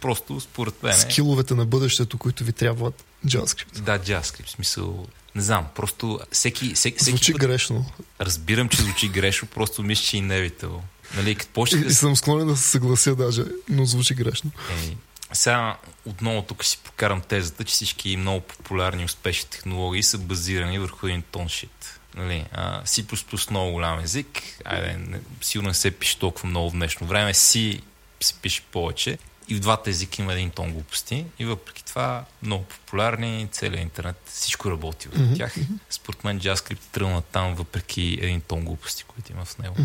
Просто 0.00 0.40
според 0.40 0.82
мен... 0.82 0.98
Скиловете 0.98 1.54
на 1.54 1.66
бъдещето, 1.66 2.18
които 2.18 2.44
ви 2.44 2.52
трябват 2.52 3.04
JavaScript. 3.26 3.80
Да, 3.80 3.98
JavaScript, 3.98 4.46
в 4.46 4.50
смисъл... 4.50 5.06
Не 5.34 5.42
знам, 5.42 5.66
просто 5.74 6.20
всеки, 6.32 6.74
всеки, 6.74 6.98
всеки 6.98 7.16
Звучи 7.16 7.32
път 7.32 7.40
грешно. 7.40 7.86
разбирам, 8.20 8.68
че 8.68 8.82
звучи 8.82 9.08
грешно, 9.08 9.48
просто 9.48 9.82
мисля, 9.82 10.04
че 10.04 10.16
е 10.16 10.20
inevitable. 10.20 10.80
Нали, 11.16 11.34
като 11.34 11.52
почнах 11.52 11.80
И, 11.80 11.84
да 11.84 11.90
и 11.90 11.94
съм 11.94 12.16
склонен 12.16 12.46
да 12.46 12.56
се 12.56 12.68
съглася 12.68 13.14
даже, 13.16 13.42
но 13.68 13.84
звучи 13.84 14.14
грешно. 14.14 14.50
Еми, 14.70 14.96
сега 15.32 15.76
отново 16.06 16.42
тук 16.42 16.64
си 16.64 16.78
прокарам 16.84 17.20
тезата, 17.20 17.64
че 17.64 17.72
всички 17.72 18.16
много 18.16 18.40
популярни 18.40 19.04
успешни 19.04 19.50
технологии 19.50 20.02
са 20.02 20.18
базирани 20.18 20.78
върху 20.78 21.06
един 21.06 21.22
тон 21.22 21.48
шит. 21.48 22.00
Нали, 22.14 22.46
а, 22.52 22.82
C++ 22.84 23.50
много 23.50 23.72
голям 23.72 24.00
език, 24.00 24.42
айде, 24.64 24.96
не, 24.96 25.20
сигурно 25.40 25.68
не 25.68 25.74
се 25.74 25.90
пише 25.90 26.18
толкова 26.18 26.48
много 26.48 26.70
в 26.70 26.72
днешно 26.72 27.06
време, 27.06 27.34
C 27.34 27.80
се 28.20 28.34
пише 28.34 28.62
повече 28.62 29.18
и 29.48 29.54
в 29.54 29.60
двата 29.60 29.90
езика 29.90 30.22
има 30.22 30.32
един 30.32 30.50
тон 30.50 30.72
глупости 30.72 31.26
и 31.38 31.44
въпреки 31.44 31.84
това 31.84 32.24
много 32.42 32.64
популярни, 32.64 33.48
целият 33.52 33.82
интернет, 33.82 34.16
всичко 34.26 34.70
работи 34.70 35.08
от 35.08 35.16
Мгм, 35.16 35.34
тях. 35.34 35.54
Според 35.90 36.24
мен 36.24 36.40
JavaScript 36.40 36.80
тръгна 36.92 37.22
там 37.22 37.54
въпреки 37.54 38.18
един 38.22 38.40
тон 38.40 38.64
глупости, 38.64 39.04
които 39.04 39.32
има 39.32 39.44
в 39.44 39.58
него. 39.58 39.76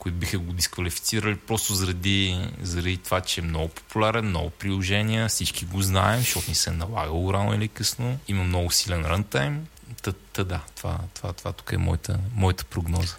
Които 0.00 0.18
биха 0.18 0.38
го 0.38 0.52
дисквалифицирали 0.52 1.36
просто 1.36 1.74
заради, 1.74 2.48
заради 2.62 2.96
това, 2.96 3.20
че 3.20 3.40
е 3.40 3.44
много 3.44 3.68
популярен, 3.68 4.24
много 4.24 4.50
приложения, 4.50 5.28
всички 5.28 5.64
го 5.64 5.82
знаем, 5.82 6.20
защото 6.20 6.48
ни 6.48 6.54
се 6.54 6.70
е 6.70 6.72
налагало 6.72 7.32
рано 7.32 7.54
или 7.54 7.68
късно. 7.68 8.18
Има 8.28 8.44
много 8.44 8.70
силен 8.70 9.04
рънтайм. 9.04 9.66
Та, 10.02 10.12
та 10.12 10.44
да, 10.44 10.60
това, 10.76 10.98
това, 11.14 11.32
това 11.32 11.52
тук 11.52 11.72
е 11.72 11.76
моята, 11.76 12.18
моята 12.34 12.64
прогноза. 12.64 13.14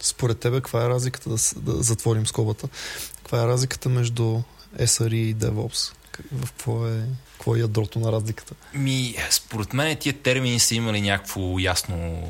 Според 0.00 0.40
тебе, 0.40 0.56
каква 0.56 0.84
е 0.84 0.88
разликата, 0.88 1.30
да, 1.30 1.36
да 1.56 1.82
затворим 1.82 2.26
скобата, 2.26 2.68
каква 3.16 3.42
е 3.42 3.46
разликата 3.46 3.88
между 3.88 4.42
SRE 4.78 5.14
и 5.14 5.36
DevOps? 5.36 5.92
В 6.32 6.52
какво 6.52 6.86
е, 6.86 7.04
какво 7.32 7.56
е 7.56 7.58
ядрото 7.58 7.98
на 7.98 8.12
разликата? 8.12 8.54
Ми, 8.74 9.16
според 9.30 9.72
мен 9.72 9.96
тия 9.96 10.12
термини 10.12 10.60
са 10.60 10.74
имали 10.74 11.00
някакво 11.00 11.58
ясно 11.58 12.22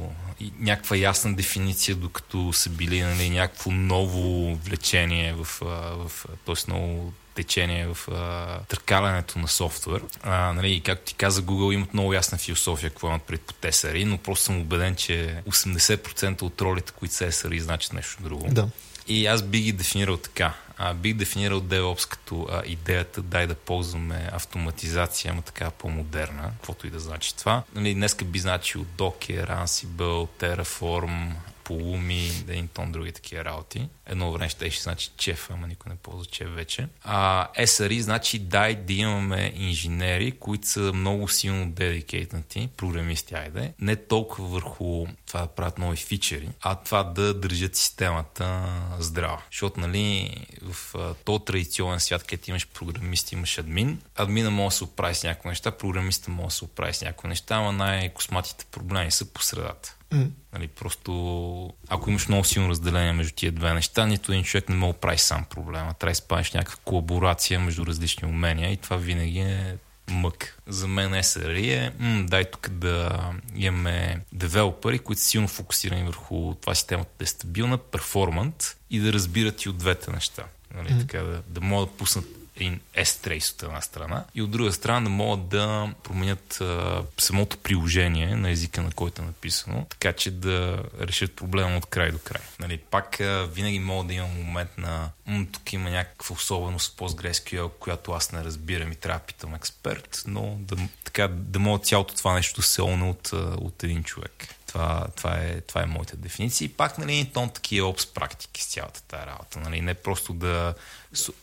някаква 0.58 0.97
ясна 0.97 1.34
дефиниция, 1.34 1.97
докато 1.97 2.52
са 2.52 2.70
били 2.70 3.02
нали, 3.02 3.31
някакво 3.31 3.70
ново 3.70 4.56
влечение 4.56 5.32
в, 5.32 5.44
в 5.65 6.26
т.е. 6.47 6.70
ново 6.70 7.12
течение 7.34 7.86
в 7.86 8.08
а, 8.12 8.58
търкалянето 8.68 9.39
на 9.39 9.48
софтуер. 9.48 10.02
А, 10.23 10.52
нали, 10.52 10.81
както 10.81 11.05
ти 11.05 11.15
каза, 11.15 11.42
Google 11.42 11.74
имат 11.74 11.94
много 11.94 12.12
ясна 12.12 12.39
философия, 12.39 12.90
какво 12.90 13.08
имат 13.08 13.23
пред 13.23 13.52
SRE, 13.62 14.05
но 14.05 14.18
просто 14.18 14.44
съм 14.44 14.60
убеден, 14.60 14.97
че 14.97 15.42
80% 15.48 16.42
от 16.42 16.60
ролите, 16.60 16.92
които 16.92 17.15
са 17.15 17.24
SRE, 17.24 17.58
значат 17.58 17.92
нещо 17.92 18.23
друго. 18.23 18.47
Да. 18.50 18.68
И 19.08 19.26
аз 19.26 19.42
би 19.42 19.60
ги 19.60 19.73
дефинирал 19.73 20.16
така. 20.16 20.55
А, 20.79 20.95
бих 20.95 21.15
дефинирал 21.15 21.61
DevOps 21.61 22.09
като 22.09 22.49
а, 22.51 22.63
идеята 22.67 23.23
дай 23.23 23.47
да 23.47 23.55
ползваме 23.55 24.31
автоматизация, 24.33 25.31
ама 25.31 25.43
така 25.43 25.71
по-модерна, 25.71 26.51
каквото 26.57 26.87
и 26.87 26.91
да 26.91 26.99
значи 27.01 27.37
това. 27.37 27.63
Нали, 27.75 27.95
днеска 27.95 28.25
би 28.25 28.39
значил 28.39 28.85
Docker, 28.99 29.65
Ansible, 29.65 30.29
Terraform, 30.41 31.33
полуми, 31.67 32.31
да 32.47 32.53
един 32.53 32.69
тон 32.69 32.93
други 32.93 33.12
такива 33.12 33.45
работи. 33.45 33.89
Едно 34.07 34.33
време 34.33 34.49
ще 34.49 34.70
ще 34.70 34.83
значи 34.83 35.11
чеф, 35.17 35.49
ама 35.51 35.67
никой 35.67 35.91
не 35.91 35.97
ползва 35.97 36.25
чеф 36.25 36.49
вече. 36.51 36.89
А 37.05 37.49
SRE 37.59 38.01
значи 38.01 38.39
дай 38.39 38.75
да 38.75 38.93
имаме 38.93 39.53
инженери, 39.57 40.33
които 40.33 40.69
са 40.69 40.81
много 40.81 41.28
силно 41.28 41.70
дедикейтнати, 41.70 42.69
програмисти, 42.77 43.35
айде, 43.35 43.73
не 43.81 43.97
толкова 43.97 44.49
върху 44.49 45.07
това 45.27 45.41
да 45.41 45.47
правят 45.47 45.78
нови 45.78 45.97
фичери, 45.97 46.49
а 46.61 46.75
това 46.75 47.05
да 47.05 47.35
държат 47.35 47.77
системата 47.77 48.65
здрава. 48.99 49.43
Защото, 49.51 49.81
нали, 49.81 50.35
в 50.62 50.95
този 51.25 51.45
традиционен 51.45 52.01
свят, 52.01 52.23
където 52.23 52.51
имаш 52.51 52.67
програмист, 52.67 53.33
имаш 53.33 53.59
админ, 53.59 54.01
админа 54.17 54.51
може 54.51 54.75
да 54.75 54.77
се 54.77 54.85
оправи 54.85 55.15
с 55.15 55.23
някои 55.23 55.49
неща, 55.49 55.70
програмиста 55.70 56.31
може 56.31 56.47
да 56.47 56.51
се 56.51 56.65
оправи 56.65 56.95
с 56.95 57.03
някои 57.03 57.28
неща, 57.28 57.55
ама 57.55 57.73
най-косматите 57.73 58.65
проблеми 58.65 59.11
са 59.11 59.25
по 59.25 59.43
средата. 59.43 59.95
Mm. 60.12 60.31
Нали, 60.52 60.68
просто 60.68 61.75
ако 61.89 62.10
имаш 62.10 62.28
много 62.28 62.44
силно 62.44 62.68
разделение 62.68 63.12
между 63.12 63.33
тия 63.35 63.52
две 63.52 63.75
неща, 63.75 64.07
нито 64.07 64.33
един 64.33 64.44
човек 64.44 64.68
не 64.68 64.76
може 64.76 64.93
да 64.93 64.99
прави 64.99 65.18
сам 65.18 65.44
проблема. 65.51 65.94
Трябва 65.94 66.10
да 66.10 66.15
спадеш 66.15 66.52
някаква 66.52 66.76
колаборация 66.85 67.60
между 67.60 67.86
различни 67.86 68.28
умения 68.28 68.73
и 68.73 68.76
това 68.76 68.97
винаги 68.97 69.39
е 69.39 69.76
мък. 70.10 70.59
За 70.67 70.89
мен 70.89 71.10
SRE 71.10 71.86
е, 71.86 71.93
м- 71.99 72.25
дай 72.28 72.44
тук 72.51 72.68
да 72.68 73.20
имаме 73.57 74.20
девелопери, 74.33 74.99
които 74.99 75.20
са 75.20 75.26
силно 75.26 75.49
фокусирани 75.49 76.05
върху 76.05 76.55
това 76.55 76.75
системата 76.75 77.10
да 77.18 77.25
е 77.25 77.26
стабилна, 77.26 77.78
перформант 77.78 78.76
и 78.91 79.01
да 79.01 79.12
разбират 79.12 79.65
и 79.65 79.68
от 79.68 79.78
двете 79.78 80.10
неща. 80.10 80.44
Нали, 80.75 80.89
mm. 80.89 81.01
така, 81.01 81.23
да, 81.23 81.43
да 81.49 81.60
могат 81.60 81.89
да 81.91 81.97
пуснат 81.97 82.25
един 82.57 82.81
S-Trace 82.97 83.55
от 83.55 83.62
една 83.62 83.81
страна 83.81 84.25
и 84.35 84.43
от 84.43 84.51
друга 84.51 84.73
страна 84.73 85.01
да 85.01 85.10
могат 85.10 85.49
да 85.49 85.94
променят 86.02 86.59
а, 86.60 87.02
самото 87.18 87.59
приложение 87.59 88.36
на 88.36 88.51
езика, 88.51 88.83
на 88.83 88.91
който 88.91 89.23
е 89.23 89.25
написано, 89.25 89.86
така 89.91 90.12
че 90.12 90.31
да 90.31 90.83
решат 91.01 91.36
проблема 91.36 91.76
от 91.76 91.86
край 91.86 92.10
до 92.10 92.18
край. 92.18 92.43
Нали, 92.60 92.78
пак 92.78 93.20
а, 93.20 93.49
винаги 93.52 93.78
мога 93.78 94.09
да 94.09 94.15
има 94.15 94.26
момент 94.26 94.78
на 94.78 95.10
м, 95.26 95.47
тук 95.52 95.73
има 95.73 95.91
някаква 95.91 96.35
особеност 96.35 96.93
в 96.93 96.97
PostgreSQL, 96.97 97.70
която 97.70 98.12
аз 98.12 98.33
не 98.33 98.44
разбирам 98.44 98.93
и 98.93 98.97
трябва 98.97 99.18
да 99.18 99.25
питам 99.25 99.55
експерт, 99.55 100.23
но 100.26 100.57
да, 100.60 100.76
така, 101.05 101.28
да 101.28 101.59
мога 101.59 101.85
цялото 101.85 102.15
това 102.15 102.35
нещо 102.35 102.60
да 102.60 102.67
се 102.67 102.83
от, 102.83 103.33
от 103.33 103.85
един 103.85 104.05
човек. 104.05 104.56
Това, 104.67 105.07
това, 105.17 105.35
е, 105.35 105.61
това 105.61 105.83
е 105.83 105.86
моята 105.86 106.17
дефиниция. 106.17 106.67
И 106.67 106.69
пак, 106.69 106.99
нали, 106.99 107.31
тон 107.35 107.51
такива 107.51 107.89
опс 107.89 108.07
практики 108.07 108.62
с 108.62 108.67
цялата 108.67 109.03
тази 109.03 109.27
работа. 109.27 109.61
Нали, 109.61 109.81
не 109.81 109.95
просто 109.95 110.33
да, 110.33 110.75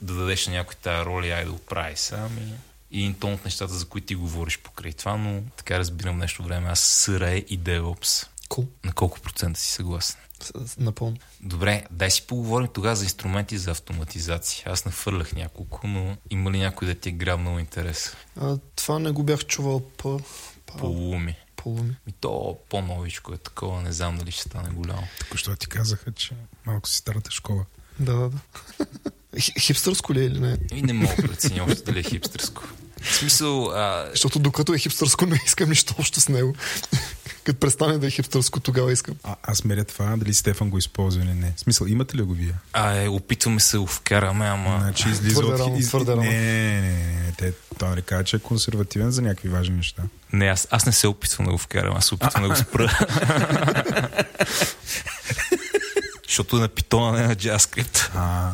да 0.02 0.14
дадеш 0.14 0.48
на 0.48 0.54
някой 0.54 0.76
тази 0.76 1.06
роля 1.06 1.28
и 1.28 1.32
ай 1.32 1.46
да 1.46 1.52
го 1.52 1.58
прави 1.58 1.98
сами. 1.98 2.54
И 2.92 3.00
един 3.00 3.14
тон 3.14 3.34
от 3.34 3.46
нещата, 3.46 3.74
за 3.74 3.86
които 3.86 4.08
ти 4.08 4.16
говориш 4.16 4.60
покрай 4.60 4.94
това, 4.94 5.18
но 5.18 5.42
така 5.58 5.80
разбирам 5.80 6.18
нещо 6.18 6.44
време. 6.44 6.70
Аз 6.70 6.80
съре 6.80 7.36
и 7.36 7.60
DevOps. 7.60 8.28
Cool. 8.50 8.68
На 8.84 8.94
колко 8.94 9.20
процента 9.20 9.60
си 9.60 9.72
съгласен? 9.72 10.20
Напълно. 10.78 11.18
Добре, 11.42 11.84
дай 11.92 12.12
си 12.12 12.28
поговорим 12.28 12.68
тогава 12.74 12.96
за 12.96 13.04
инструменти 13.04 13.58
за 13.58 13.72
автоматизация. 13.72 14.64
Аз 14.66 14.86
нафърлях 14.86 15.34
няколко, 15.34 15.88
но 15.88 16.18
има 16.30 16.52
ли 16.52 16.60
някой 16.60 16.88
да 16.88 16.96
ти 16.96 17.10
е 17.10 17.12
грабнал 17.12 17.60
интерес? 17.60 18.16
А, 18.42 18.58
това 18.76 19.00
не 19.00 19.12
го 19.12 19.24
бях 19.24 19.46
чувал 19.46 19.80
по... 19.98 20.22
Полуми 20.66 21.36
полуми. 21.64 21.96
И 22.08 22.12
то 22.12 22.58
по-новичко 22.70 23.34
е 23.34 23.38
такова, 23.38 23.82
не 23.82 23.94
знам 23.94 24.18
дали 24.18 24.32
ще 24.32 24.42
стане 24.42 24.70
голямо. 24.70 25.08
Току 25.20 25.38
що 25.38 25.56
ти 25.56 25.68
казаха, 25.68 26.12
че 26.12 26.32
малко 26.66 26.90
си 26.90 26.98
старата 26.98 27.32
школа. 27.32 27.66
Да, 28.00 28.14
да, 28.14 28.30
да. 28.30 28.38
Хипстърско 29.60 30.14
ли 30.14 30.22
е 30.22 30.24
или 30.24 30.40
не? 30.40 30.58
И 30.74 30.82
не 30.82 30.94
мога 30.94 31.16
да 31.16 31.28
преценя 31.28 31.64
още 31.64 31.84
дали 31.84 32.00
е 32.00 32.04
хипстърско. 32.04 32.64
В 33.02 33.16
смисъл... 33.16 33.70
А... 33.70 34.10
Защото 34.12 34.40
докато 34.40 34.74
е 34.74 34.80
хипстърско, 34.80 35.26
не 35.26 35.40
искам 35.46 35.70
нищо 35.70 35.96
общо 36.00 36.22
с 36.22 36.30
него. 36.30 36.56
Като 37.44 37.60
престане 37.60 37.98
да 37.98 38.08
е 38.08 38.10
хипстърско, 38.10 38.60
тогава 38.60 38.92
искам. 38.92 39.16
А, 39.24 39.36
аз 39.44 39.64
меря 39.64 39.84
това, 39.84 40.16
дали 40.18 40.34
Стефан 40.34 40.70
го 40.70 40.78
използва 40.78 41.24
или 41.24 41.34
не. 41.34 41.54
В 41.56 41.60
смисъл, 41.60 41.86
имате 41.86 42.18
ли 42.18 42.22
го 42.22 42.34
вие? 42.34 42.54
А, 42.74 43.02
е, 43.02 43.08
опитваме 43.08 43.60
се 43.60 43.78
го 43.78 43.88
вкараме, 43.88 44.46
ама... 44.46 44.80
Значи 44.82 45.10
излиза 45.10 45.42
твърде 45.42 45.54
от... 45.54 45.60
Рано, 45.60 45.78
из... 45.78 45.88
твърде 45.88 46.12
рано. 46.12 46.22
Не, 46.22 46.30
не, 46.30 46.82
не, 46.82 46.92
не. 46.92 47.34
Те, 47.38 47.54
той 47.78 47.96
не 47.96 48.02
казва, 48.02 48.24
че 48.24 48.36
е 48.36 48.40
консервативен 48.40 49.12
за 49.12 49.22
някакви 49.22 49.50
важни 49.50 49.76
неща. 49.76 50.04
Не, 50.34 50.46
аз, 50.46 50.68
аз 50.72 50.86
не 50.86 50.92
се 50.92 51.08
опитвам 51.08 51.46
да 51.46 51.52
го 51.52 51.58
вкарам, 51.58 51.98
аз 51.98 52.06
се 52.06 52.16
опитвам 52.16 52.44
да 52.44 52.50
го 52.50 52.56
спра. 52.56 52.98
Защото 56.34 56.56
на 56.56 56.68
питона, 56.68 57.12
не 57.12 57.28
на 57.28 57.36
JavaScript. 57.36 58.10
А, 58.16 58.52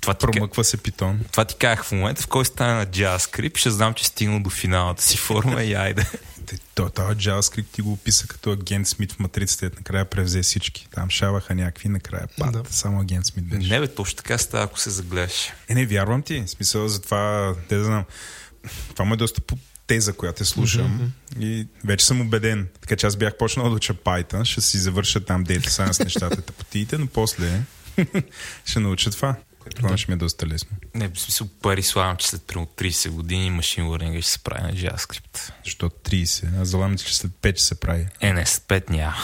това 0.00 0.14
промъква 0.14 0.64
се 0.64 0.76
питон. 0.76 1.20
Това 1.30 1.44
ти 1.44 1.54
казах 1.54 1.84
в 1.84 1.92
момента, 1.92 2.22
в 2.22 2.26
който 2.26 2.50
стане 2.50 2.74
на 2.74 2.86
JavaScript, 2.86 3.56
ще 3.56 3.70
знам, 3.70 3.94
че 3.94 4.04
стигна 4.04 4.42
до 4.42 4.50
финалната 4.50 5.02
си 5.02 5.16
форма 5.16 5.62
и 5.64 5.74
айде. 5.74 6.06
То, 6.74 6.90
това 6.90 7.14
JavaScript 7.14 7.66
ти 7.72 7.82
го 7.82 7.92
описа 7.92 8.26
като 8.26 8.50
агент 8.50 8.88
Смит 8.88 9.12
в 9.12 9.18
матрицата, 9.18 9.70
накрая 9.76 10.04
превзе 10.04 10.42
всички. 10.42 10.88
Там 10.94 11.10
шаваха 11.10 11.54
някакви, 11.54 11.88
накрая 11.88 12.26
пад. 12.38 12.52
Да. 12.52 12.62
Само 12.70 13.00
агент 13.00 13.26
Смит 13.26 13.44
беше. 13.44 13.68
Не 13.68 13.80
бе, 13.80 13.94
точно 13.94 14.16
така 14.16 14.38
става, 14.38 14.64
ако 14.64 14.78
се 14.78 14.90
загледаш. 14.90 15.52
Е, 15.68 15.74
не, 15.74 15.86
вярвам 15.86 16.22
ти. 16.22 16.40
В 16.40 16.50
смисъл 16.50 16.88
за 16.88 17.02
това, 17.02 17.54
те 17.68 17.76
да 17.76 17.84
знам. 17.84 18.04
Това 18.92 19.04
му 19.04 19.14
е 19.14 19.16
доста 19.16 19.40
теза, 19.86 20.12
която 20.12 20.42
я 20.42 20.46
слушам 20.46 21.12
mm-hmm. 21.36 21.44
и 21.44 21.66
вече 21.84 22.06
съм 22.06 22.20
убеден. 22.20 22.68
Така 22.80 22.96
че 22.96 23.06
аз 23.06 23.16
бях 23.16 23.36
почнал 23.36 23.70
да 23.70 23.76
уча 23.76 23.94
Python, 23.94 24.44
ще 24.44 24.60
си 24.60 24.78
завърша 24.78 25.24
там 25.24 25.46
Data 25.46 25.68
Science 25.68 26.04
нещата, 26.04 26.42
тъпотиите, 26.42 26.98
но 26.98 27.06
после 27.06 27.62
ще 28.64 28.80
науча 28.80 29.10
това. 29.10 29.36
Това 29.76 29.88
да. 29.88 29.96
ще 29.96 30.10
ми 30.10 30.14
е 30.14 30.16
доста 30.16 30.46
лесно. 30.46 30.70
Не, 30.94 31.08
в 31.08 31.20
смисъл, 31.20 31.48
пари 31.62 31.82
славам, 31.82 32.16
че 32.16 32.28
след 32.28 32.42
примерно 32.42 32.68
30 32.78 33.10
години 33.10 33.50
машин 33.50 33.84
learning 33.84 34.20
ще 34.20 34.30
се 34.30 34.38
прави 34.38 34.62
на 34.62 34.72
JavaScript. 34.72 35.52
Що 35.64 35.88
30? 35.88 36.60
Аз 36.60 36.68
залагам, 36.68 36.98
че 36.98 37.16
след 37.16 37.32
5 37.32 37.52
ще 37.52 37.64
се 37.64 37.80
прави. 37.80 38.06
Е, 38.20 38.32
не, 38.32 38.46
след 38.46 38.64
5 38.64 38.90
няма. 38.90 39.16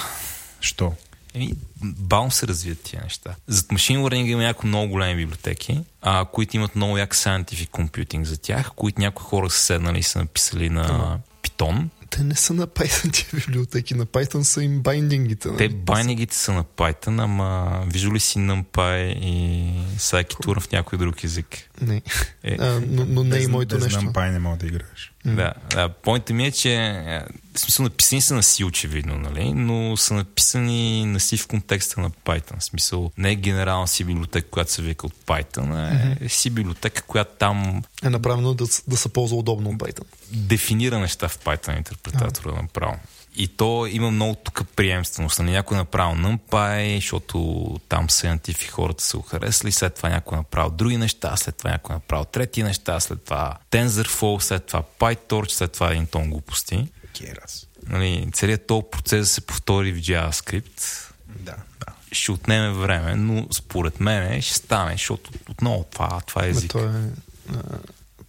Що? 0.60 0.94
Еми, 1.35 1.52
баум 1.83 2.33
се 2.33 2.47
развият 2.47 2.81
тия 2.81 3.02
неща. 3.02 3.35
Зад 3.47 3.73
машин 3.73 4.01
learning 4.01 4.27
има 4.27 4.43
някои 4.43 4.69
много 4.69 4.89
големи 4.89 5.17
библиотеки, 5.17 5.81
а, 6.02 6.25
които 6.25 6.57
имат 6.57 6.77
много 6.77 6.99
як 6.99 7.15
scientific 7.15 7.70
computing 7.70 8.23
за 8.23 8.36
тях, 8.36 8.70
които 8.77 9.01
някои 9.01 9.25
хора 9.25 9.51
са 9.51 9.59
седнали 9.59 9.99
и 9.99 10.02
са 10.02 10.19
написали 10.19 10.70
на 10.70 11.19
Python 11.43 11.89
те 12.12 12.25
не 12.25 12.35
са 12.35 12.55
на 12.55 12.67
Python 12.67 13.12
тия 13.12 13.41
библиотеки. 13.41 13.94
На 13.94 14.07
Python 14.07 14.43
са 14.43 14.62
им 14.62 14.81
байдингите. 14.81 15.49
Те 15.57 15.69
байдингите 15.69 16.36
са 16.36 16.52
на 16.52 16.65
Python, 16.65 17.25
ама 17.25 17.83
виждали 17.86 18.20
си 18.20 18.39
NumPy 18.39 19.15
и 19.15 19.73
Scikit 19.99 20.61
в 20.61 20.73
някой 20.73 20.99
друг 20.99 21.25
език? 21.25 21.47
Не. 21.81 22.02
Е. 22.43 22.57
А, 22.61 22.81
но, 22.89 23.05
но 23.05 23.25
не 23.25 23.36
е 23.36 23.43
и 23.43 23.47
моето 23.47 23.78
нещо. 23.78 24.01
NumPy 24.01 24.31
не 24.31 24.39
мога 24.39 24.57
да 24.57 24.67
играеш. 24.67 25.11
Да, 25.25 25.52
да. 25.70 25.89
Поинтът 25.89 26.36
ми 26.36 26.47
е, 26.47 26.52
че 26.52 26.75
е, 26.75 27.20
в 27.55 27.60
смисъл 27.60 27.83
написани 27.83 28.20
са 28.20 28.34
на 28.34 28.42
си 28.42 28.65
очевидно, 28.65 29.18
нали? 29.18 29.52
но 29.52 29.97
са 29.97 30.15
написани 30.15 31.07
на 31.07 31.20
си 31.20 31.36
в 31.36 31.47
контекста 31.47 32.01
на 32.01 32.10
Python. 32.10 32.59
В 32.59 32.65
смисъл 32.65 33.10
не 33.18 33.31
е 33.31 33.34
генерална 33.34 33.89
си 33.89 34.05
библиотека, 34.05 34.51
която 34.51 34.73
се 34.73 34.83
вика 34.83 35.07
от 35.07 35.15
Python, 35.26 35.91
е 35.91 36.17
mm-hmm. 36.18 36.28
си 36.28 36.51
библиотека, 36.51 37.02
която 37.02 37.31
там... 37.39 37.83
Е 38.05 38.10
направено 38.10 38.55
да, 38.55 38.65
да 38.89 38.97
се 38.97 39.09
ползва 39.09 39.36
удобно 39.36 39.70
от 39.70 39.76
Python. 39.76 40.05
Дефинира 40.33 40.99
неща 40.99 41.28
в 41.28 41.39
Python 41.39 41.76
интерпретатора 41.76 42.62
направо. 42.62 42.99
И 43.36 43.49
то 43.49 43.86
има 43.86 44.11
много 44.11 44.35
тук 44.35 44.62
приемственост. 44.77 45.39
Нали, 45.39 45.51
някой 45.51 45.77
направил 45.77 46.17
NumPy, 46.17 46.94
защото 46.94 47.81
там 47.89 48.09
Scientific 48.09 48.70
хората 48.70 49.05
са 49.05 49.17
го 49.17 49.23
харесали, 49.23 49.73
след 49.73 49.94
това 49.94 50.09
някой 50.09 50.39
направил 50.39 50.70
други 50.70 50.97
неща, 50.97 51.36
след 51.36 51.57
това 51.57 51.70
някой 51.70 51.94
направил 51.94 52.25
трети 52.25 52.62
неща, 52.62 53.01
след 53.01 53.25
това 53.25 53.59
TensorFlow, 53.70 54.39
след 54.39 54.67
това 54.67 54.83
PyTorch, 54.99 55.51
след 55.51 55.73
това 55.73 55.91
един 55.91 56.07
тон 56.07 56.31
глупости. 56.31 56.89
Керас. 57.12 57.67
Нали, 57.86 58.28
целият 58.33 58.67
този 58.67 58.86
процес 58.91 59.20
да 59.20 59.27
се 59.27 59.41
повтори 59.41 59.93
в 59.93 59.97
JavaScript. 59.97 61.11
Да, 61.28 61.57
да. 61.81 61.86
Ще 62.12 62.33
отнеме 62.33 62.73
време, 62.73 63.15
но 63.15 63.47
според 63.52 64.01
мен 64.01 64.43
ще 64.43 64.55
стане, 64.55 64.93
защото 64.93 65.31
отново 65.51 65.86
това, 65.91 66.20
това 66.27 66.44
е 66.44 66.49
език. 66.49 66.70
Това 66.70 66.83
е 66.83 67.11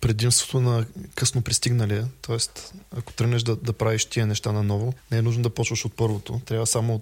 предимството 0.04 0.62
на 0.62 0.86
късно 1.16 1.42
пристигналия. 1.42 2.08
Тоест, 2.22 2.74
ако 2.98 3.14
тръгнеш 3.14 3.44
да, 3.44 3.56
да 3.56 3.74
правиш 3.74 4.06
тия 4.06 4.28
неща 4.28 4.52
наново, 4.52 4.94
не 5.12 5.18
е 5.18 5.22
нужно 5.22 5.44
да 5.44 5.50
почваш 5.50 5.86
от 5.86 5.96
първото. 5.96 6.42
Трябва 6.46 6.68
само 6.68 7.02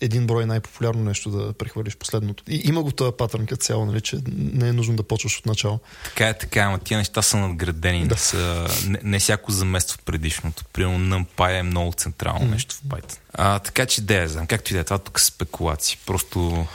един 0.00 0.26
брой 0.26 0.46
най-популярно 0.46 1.04
нещо 1.04 1.30
да 1.30 1.52
прехвърлиш 1.52 1.96
последното. 1.96 2.44
И 2.48 2.62
има 2.64 2.82
го 2.82 2.92
този 2.92 3.12
патърн 3.18 3.46
като 3.46 3.62
цяло, 3.62 3.86
нали, 3.86 4.00
че 4.00 4.18
не 4.36 4.68
е 4.68 4.72
нужно 4.72 4.96
да 4.96 5.02
почваш 5.02 5.38
от 5.38 5.46
начало. 5.46 5.78
Така 6.04 6.28
е, 6.28 6.38
така, 6.38 6.60
ама 6.60 6.78
тия 6.78 6.98
неща 6.98 7.22
са 7.22 7.36
надградени. 7.36 8.08
Да. 8.08 8.16
Са, 8.16 8.68
не, 8.86 9.00
не 9.02 9.18
всяко 9.18 9.52
замества 9.52 9.98
предишното. 10.04 10.64
Примерно 10.72 10.98
NumPy 10.98 11.58
е 11.58 11.62
много 11.62 11.92
централно 11.92 12.46
mm-hmm. 12.46 12.50
нещо 12.50 12.74
в 12.74 12.82
Python. 12.88 13.18
А, 13.34 13.58
така 13.58 13.86
че 13.86 14.00
да, 14.00 14.28
знам, 14.28 14.46
както 14.46 14.72
и 14.72 14.74
да 14.74 14.80
е, 14.80 14.84
това 14.84 14.98
тук 14.98 15.20
са 15.20 15.26
спекулации. 15.26 15.98
Просто 16.06 16.66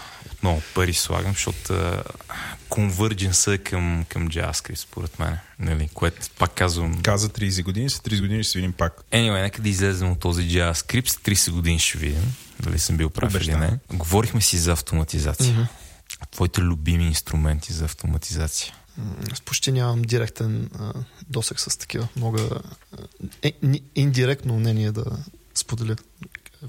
много 0.43 0.61
пари 0.75 0.93
слагам, 0.93 1.31
защото 1.31 1.73
конвърдженса 2.69 3.53
е 3.53 3.57
към, 3.57 4.05
към 4.09 4.29
JavaScript, 4.29 4.75
според 4.75 5.19
мен. 5.19 5.37
Нали, 5.59 5.89
което 5.93 6.17
пак 6.39 6.55
казвам... 6.55 7.01
Каза 7.01 7.29
30 7.29 7.63
години, 7.63 7.89
след 7.89 8.13
30 8.13 8.21
години 8.21 8.43
ще 8.43 8.57
видим 8.57 8.73
пак. 8.73 9.03
Anyway, 9.11 9.41
нека 9.41 9.61
да 9.61 9.69
излезем 9.69 10.11
от 10.11 10.19
този 10.19 10.41
JavaScript, 10.41 11.07
с 11.07 11.15
30 11.15 11.51
години 11.51 11.79
ще 11.79 11.97
видим 11.97 12.33
дали 12.59 12.79
съм 12.79 12.97
бил 12.97 13.09
прав 13.09 13.35
или 13.35 13.55
не. 13.55 13.79
Говорихме 13.93 14.41
си 14.41 14.57
за 14.57 14.71
автоматизация. 14.71 15.55
Mm-hmm. 15.55 16.31
твоите 16.31 16.61
любими 16.61 17.05
инструменти 17.05 17.73
за 17.73 17.85
автоматизация? 17.85 18.73
Аз 19.31 19.41
почти 19.41 19.71
нямам 19.71 20.01
директен 20.01 20.69
а, 20.79 20.93
досек 21.29 21.59
с 21.59 21.77
такива. 21.77 22.07
Мога 22.15 22.49
е, 23.41 23.53
е, 23.63 23.81
индиректно 23.95 24.59
мнение 24.59 24.91
да 24.91 25.05
споделя 25.55 25.95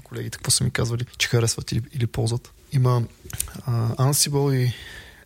колегите, 0.03 0.37
какво 0.37 0.51
са 0.51 0.63
ми 0.63 0.71
казвали, 0.71 1.05
че 1.17 1.27
харесват 1.27 1.71
или, 1.71 1.81
или 1.93 2.07
ползват. 2.07 2.51
Има 2.71 3.03
а, 3.65 3.95
Ansible 3.95 4.53
и 4.53 4.73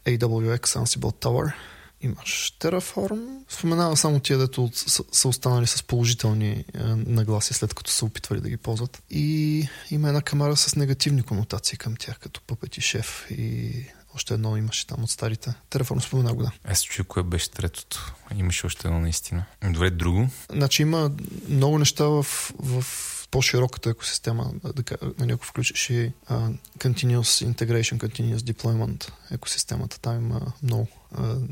AWX 0.05 0.59
Ansible 0.59 1.13
Tower. 1.23 1.53
Имаш 2.01 2.53
Terraform. 2.59 3.43
Споменава 3.49 3.97
само 3.97 4.19
тия, 4.19 4.37
дето 4.37 4.69
са 5.11 5.27
останали 5.27 5.67
с 5.67 5.83
положителни 5.83 6.65
а, 6.77 6.95
нагласи, 6.95 7.53
след 7.53 7.73
като 7.73 7.91
са 7.91 8.05
опитвали 8.05 8.41
да 8.41 8.49
ги 8.49 8.57
ползват. 8.57 9.03
И 9.09 9.67
има 9.91 10.07
една 10.07 10.21
камера 10.21 10.55
с 10.55 10.75
негативни 10.75 11.23
конотации 11.23 11.77
към 11.77 11.95
тях, 11.95 12.19
като 12.19 12.41
Puppet 12.41 12.77
и 12.77 12.81
Chef 12.81 13.31
и 13.31 13.71
още 14.15 14.33
едно 14.33 14.57
имаше 14.57 14.87
там 14.87 15.03
от 15.03 15.09
старите. 15.09 15.53
Телефон 15.69 16.01
спомена 16.01 16.33
го, 16.33 16.43
да. 16.43 16.51
Аз 16.63 16.83
чуя 16.83 17.05
кое 17.05 17.23
беше 17.23 17.51
третото. 17.51 18.13
Имаше 18.35 18.65
още 18.65 18.87
едно 18.87 18.99
наистина. 18.99 19.45
Добре, 19.69 19.89
друго? 19.89 20.29
Значи 20.51 20.81
има 20.81 21.11
много 21.49 21.79
неща 21.79 22.05
в, 22.05 22.23
в 22.59 22.85
по-широката 23.33 23.89
екосистема, 23.89 24.51
да, 24.75 24.83
нали, 25.19 25.31
ако 25.31 25.45
включиш 25.45 25.89
и 25.89 26.11
uh, 26.31 26.57
Continuous 26.77 27.53
Integration, 27.53 27.97
Continuous 27.97 28.37
Deployment 28.37 29.11
екосистемата, 29.31 29.99
там 29.99 30.17
има 30.17 30.41
много. 30.63 30.87
Uh, 31.15 31.47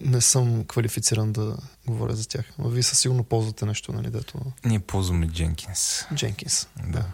не 0.00 0.20
съм 0.20 0.64
квалифициран 0.64 1.32
да 1.32 1.56
говоря 1.86 2.16
за 2.16 2.28
тях. 2.28 2.44
Но 2.58 2.68
вие 2.68 2.82
със 2.82 2.98
сигурно 2.98 3.24
ползвате 3.24 3.66
нещо, 3.66 3.92
нали, 3.92 4.10
дето... 4.10 4.38
Ние 4.64 4.78
ползваме 4.78 5.28
Jenkins. 5.28 6.14
Jenkins, 6.14 6.66
да. 6.86 6.92
да. 6.92 7.04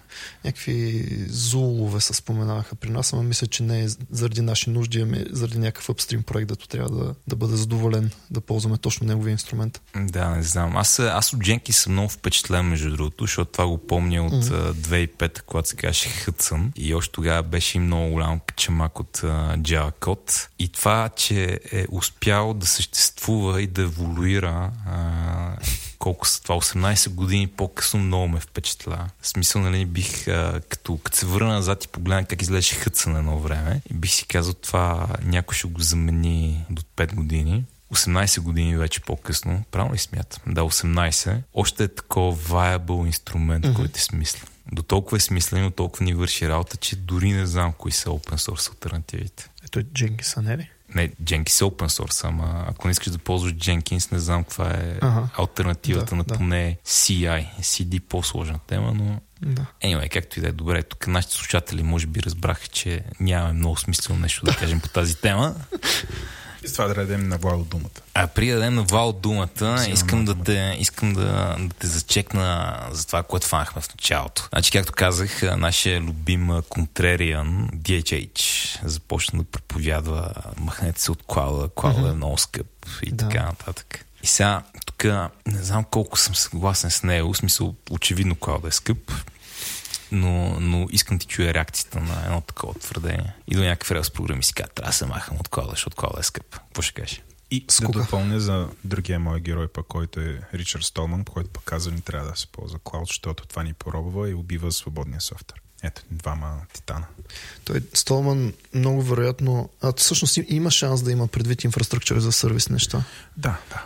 Някакви 0.44 1.06
зулове 1.28 2.00
се 2.00 2.14
споменаваха 2.14 2.74
при 2.74 2.90
нас, 2.90 3.12
ама 3.12 3.22
мисля, 3.22 3.46
че 3.46 3.62
не 3.62 3.84
е 3.84 3.88
заради 4.10 4.40
наши 4.40 4.70
нужди, 4.70 5.00
ами 5.00 5.24
заради 5.30 5.58
някакъв 5.58 5.90
апстрим 5.90 6.22
проект, 6.22 6.48
дето 6.48 6.68
трябва 6.68 7.04
да, 7.04 7.14
да 7.28 7.36
бъде 7.36 7.56
задоволен 7.56 8.10
да 8.30 8.40
ползваме 8.40 8.78
точно 8.78 9.06
неговия 9.06 9.32
инструмент. 9.32 9.80
Да, 9.96 10.28
не 10.28 10.42
знам. 10.42 10.76
Аз, 10.76 10.98
аз 10.98 11.32
от 11.32 11.40
Jenkins 11.40 11.70
съм 11.70 11.92
много 11.92 12.08
впечатлен, 12.08 12.66
между 12.66 12.96
другото, 12.96 13.24
защото 13.24 13.52
това 13.52 13.66
го 13.66 13.78
помня 13.78 14.26
от 14.26 14.32
mm-hmm. 14.32 14.72
2005, 14.72 15.42
когато 15.42 15.68
се 15.68 15.76
казваше 15.76 16.08
Hudson 16.08 16.72
и 16.76 16.94
още 16.94 17.12
тогава 17.12 17.42
беше 17.42 17.78
и 17.78 17.80
много 17.80 18.12
голям 18.12 18.40
чамак 18.56 19.00
от 19.00 19.18
uh, 19.18 19.58
Java 19.58 19.92
код. 20.00 20.48
И 20.58 20.68
това, 20.68 21.08
че 21.08 21.60
е 21.72 21.86
успял 21.90 22.54
да 22.54 22.66
съществува 22.76 23.62
и 23.62 23.66
да 23.66 23.82
еволюира 23.82 24.72
а, 24.86 25.56
колко 25.98 26.28
са 26.28 26.42
това, 26.42 26.54
18 26.54 27.08
години 27.08 27.46
по-късно 27.46 28.00
много 28.00 28.28
ме 28.28 28.40
впечатля. 28.40 29.08
В 29.20 29.28
смисъл, 29.28 29.62
нали, 29.62 29.86
бих, 29.86 30.28
а, 30.28 30.60
като, 30.68 30.98
като 30.98 31.16
се 31.16 31.26
върна 31.26 31.52
назад 31.52 31.84
и 31.84 31.88
погледна 31.88 32.24
как 32.24 32.42
изглеждаше 32.42 32.74
хътса 32.74 33.10
на 33.10 33.18
едно 33.18 33.38
време, 33.38 33.80
и 33.90 33.94
бих 33.94 34.10
си 34.10 34.26
казал, 34.26 34.54
това 34.54 35.08
някой 35.22 35.54
ще 35.54 35.68
го 35.68 35.80
замени 35.80 36.64
до 36.70 36.82
5 36.96 37.14
години. 37.14 37.64
18 37.94 38.40
години 38.40 38.76
вече 38.76 39.00
по-късно, 39.00 39.64
правилно 39.70 39.94
ли 39.94 39.98
смятам? 39.98 40.54
Да, 40.54 40.60
18. 40.60 41.42
Още 41.54 41.84
е 41.84 41.88
такова 41.88 42.36
viable 42.36 43.06
инструмент, 43.06 43.64
mm-hmm. 43.64 43.74
който 43.76 43.96
е 43.96 44.00
смислен. 44.00 44.48
До 44.72 44.82
толкова 44.82 45.16
е 45.16 45.20
смислен, 45.20 45.62
но 45.62 45.70
толкова 45.70 46.04
ни 46.04 46.14
върши 46.14 46.48
работа, 46.48 46.76
че 46.76 46.96
дори 46.96 47.32
не 47.32 47.46
знам 47.46 47.72
кои 47.72 47.92
са 47.92 48.08
open 48.08 48.36
source 48.36 48.70
альтернативите. 48.70 49.50
Ето 49.64 49.82
Jenkins, 49.82 50.42
не 50.42 50.58
ли? 50.58 50.70
Не, 50.96 51.08
Jenkins 51.08 51.60
е 51.60 51.64
open 51.64 51.88
source, 51.88 52.24
ама 52.24 52.64
ако 52.68 52.88
не 52.88 52.92
искаш 52.92 53.12
да 53.12 53.18
ползваш 53.18 53.52
Jenkins, 53.52 54.12
не 54.12 54.18
знам 54.18 54.44
каква 54.44 54.70
е 54.70 54.98
ага. 55.00 55.28
альтернативата 55.38 56.10
да, 56.10 56.16
на 56.16 56.24
да. 56.24 56.34
поне 56.34 56.78
CI. 56.86 57.46
CD 57.60 58.00
по-сложна 58.00 58.58
тема, 58.66 58.92
но 58.94 59.20
да. 59.42 59.66
Anyway, 59.84 60.10
както 60.10 60.38
и 60.38 60.42
да 60.42 60.48
е 60.48 60.52
добре, 60.52 60.82
тук 60.82 61.06
нашите 61.06 61.34
слушатели 61.34 61.82
може 61.82 62.06
би 62.06 62.22
разбраха, 62.22 62.68
че 62.68 63.04
нямаме 63.20 63.52
много 63.52 63.76
смислено 63.76 64.20
нещо 64.20 64.44
да 64.44 64.56
кажем 64.56 64.80
по 64.80 64.88
тази 64.88 65.16
тема. 65.16 65.54
С 66.66 66.72
това 66.72 66.86
да 66.86 66.94
дадем 66.94 67.28
на 67.28 67.38
Вал 67.38 67.64
думата. 67.64 68.00
А 68.14 68.26
при 68.26 68.48
да 68.48 68.54
дадем 68.54 68.74
на 68.74 68.82
Вал 68.82 69.12
думата, 69.12 69.86
искам, 69.88 70.24
да 70.24 70.34
те, 70.34 70.76
искам 70.78 71.12
да, 71.12 71.56
да 71.58 71.74
те 71.78 71.86
зачекна 71.86 72.76
за 72.90 73.06
това, 73.06 73.22
което 73.22 73.46
фанахме 73.46 73.82
в 73.82 73.88
началото. 73.88 74.48
Значи, 74.48 74.72
както 74.72 74.92
казах, 74.92 75.42
нашия 75.42 76.00
любим 76.00 76.50
контрериан 76.68 77.68
DHH 77.74 78.78
започна 78.84 79.38
да 79.38 79.44
проповядва 79.44 80.32
махнете 80.56 81.02
се 81.02 81.12
от 81.12 81.22
клауда, 81.26 81.68
клауда 81.74 82.00
mm-hmm. 82.00 82.12
е 82.12 82.14
много 82.14 82.38
скъп 82.38 82.66
и 83.02 83.10
да. 83.10 83.28
така 83.28 83.44
нататък. 83.44 84.04
И 84.22 84.26
сега, 84.26 84.62
тук 84.86 85.04
не 85.46 85.62
знам 85.62 85.84
колко 85.84 86.18
съм 86.18 86.34
съгласен 86.34 86.90
с 86.90 87.02
него, 87.02 87.32
в 87.32 87.36
смисъл, 87.36 87.74
очевидно 87.90 88.34
клауда 88.34 88.68
е 88.68 88.72
скъп, 88.72 89.12
но, 90.12 90.60
но 90.60 90.86
искам 90.90 91.18
ти 91.18 91.26
чуя 91.26 91.54
реакцията 91.54 92.00
на 92.00 92.22
едно 92.24 92.40
такова 92.40 92.74
твърдение. 92.74 93.34
И 93.48 93.54
до 93.54 93.62
някакъв 93.62 93.90
релс 93.90 94.10
програми 94.10 94.44
си 94.44 94.54
казва, 94.54 94.72
трябва 94.74 94.90
да 94.90 94.96
се 94.96 95.06
махам 95.06 95.36
от 95.40 95.48
кола, 95.48 95.66
защото 95.70 95.96
кола 95.96 96.20
е 96.20 96.22
скъп. 96.22 96.50
Какво 96.50 96.82
ще 96.82 96.94
кажеш? 96.94 97.22
И 97.50 97.64
да 97.80 97.88
допълня 97.88 98.40
за 98.40 98.68
другия 98.84 99.20
мой 99.20 99.40
герой, 99.40 99.68
пък, 99.68 99.86
който 99.86 100.20
е 100.20 100.40
Ричард 100.54 100.84
Столман, 100.84 101.24
който 101.24 101.50
пък 101.50 101.64
каза, 101.64 101.90
не 101.90 102.00
трябва 102.00 102.30
да 102.30 102.36
се 102.36 102.46
ползва 102.46 102.78
клауд, 102.84 103.08
защото 103.08 103.46
това 103.46 103.62
ни 103.62 103.72
поробва 103.72 104.30
и 104.30 104.34
убива 104.34 104.72
свободния 104.72 105.20
софтуер. 105.20 105.60
Ето, 105.82 106.02
двама 106.10 106.60
титана. 106.72 107.06
Той 107.64 107.80
Столман 107.94 108.52
много 108.74 109.02
вероятно... 109.02 109.70
А 109.82 109.92
всъщност 109.96 110.38
има 110.48 110.70
шанс 110.70 111.02
да 111.02 111.12
има 111.12 111.28
предвид 111.28 111.64
инфраструктура 111.64 112.20
за 112.20 112.32
сервис 112.32 112.68
неща. 112.68 113.04
Да, 113.36 113.56
да. 113.70 113.84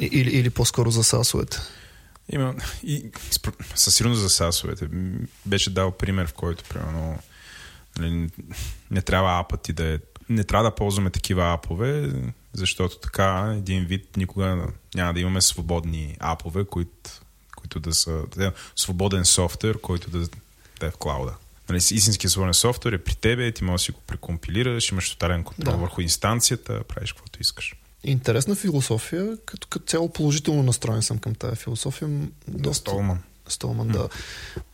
Или, 0.00 0.30
или 0.30 0.50
по-скоро 0.50 0.90
за 0.90 1.04
сасовете. 1.04 1.60
Има 2.32 2.54
и 2.82 3.10
със 3.74 3.94
сигурност 3.94 4.22
за 4.22 4.30
сасовете. 4.30 4.88
Беше 5.46 5.70
дал 5.70 5.90
пример, 5.90 6.26
в 6.26 6.32
който 6.32 6.64
примерно 6.64 7.18
нали, 7.98 8.30
не 8.90 9.02
трябва 9.02 9.40
апът 9.40 9.62
ти 9.62 9.72
да 9.72 9.84
е 9.84 9.98
не 10.28 10.44
трябва 10.44 10.70
да 10.70 10.74
ползваме 10.74 11.10
такива 11.10 11.52
апове, 11.52 12.12
защото 12.52 12.98
така 12.98 13.54
един 13.58 13.84
вид 13.84 14.16
никога 14.16 14.66
няма 14.94 15.14
да 15.14 15.20
имаме 15.20 15.40
свободни 15.40 16.16
апове, 16.20 16.64
които, 16.64 17.10
които 17.56 17.80
да 17.80 17.94
са 17.94 18.22
да, 18.36 18.52
свободен 18.76 19.24
софтуер, 19.24 19.80
който 19.80 20.10
да, 20.10 20.28
да 20.80 20.86
е 20.86 20.90
в 20.90 20.96
клауда. 20.96 21.34
Нали, 21.68 21.76
истински 21.76 22.28
свободен 22.28 22.54
софтуер 22.54 22.92
е 22.92 23.04
при 23.04 23.14
тебе, 23.14 23.52
ти 23.52 23.64
можеш 23.64 23.82
да 23.82 23.84
си 23.84 23.92
го 23.92 24.00
прекомпилираш, 24.06 24.90
имаш 24.90 25.10
тотален 25.10 25.44
контрол 25.44 25.72
да. 25.72 25.78
върху 25.78 26.00
инстанцията, 26.00 26.84
правиш 26.84 27.12
каквото 27.12 27.42
искаш. 27.42 27.74
Интересна 28.04 28.54
философия, 28.54 29.36
като, 29.46 29.68
като 29.68 29.86
цяло 29.86 30.08
положително 30.08 30.62
настроен 30.62 31.02
съм 31.02 31.18
към 31.18 31.34
тази 31.34 31.56
философия. 31.56 32.08
Доста... 32.48 32.90
Столман. 32.90 33.18
Столман, 33.48 33.88
да. 33.88 34.08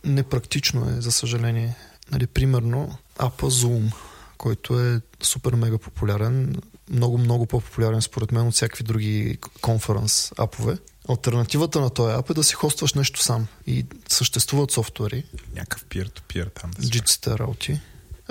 Непрактично 0.03 0.89
е, 0.89 1.01
за 1.01 1.11
съжаление. 1.11 1.75
Нали, 2.11 2.27
примерно, 2.27 2.97
апа 3.17 3.45
Zoom, 3.45 3.93
който 4.37 4.79
е 4.79 5.01
супер 5.23 5.53
мега 5.53 5.77
популярен, 5.77 6.55
много, 6.89 7.17
много 7.17 7.45
по-популярен 7.45 8.01
според 8.01 8.31
мен 8.31 8.47
от 8.47 8.53
всякакви 8.53 8.83
други 8.83 9.37
конференс 9.61 10.31
апове. 10.37 10.77
Альтернативата 11.09 11.81
на 11.81 11.89
този 11.89 12.13
ап 12.13 12.29
е 12.29 12.33
да 12.33 12.43
си 12.43 12.53
хостваш 12.53 12.93
нещо 12.93 13.21
сам. 13.21 13.47
И 13.67 13.85
съществуват 14.09 14.71
софтуери. 14.71 15.23
Някакъв 15.55 15.85
peer-to-peer 15.85 16.61
там 16.61 16.71
да 16.71 16.87
Jitsi 16.87 17.39
работи. 17.39 17.79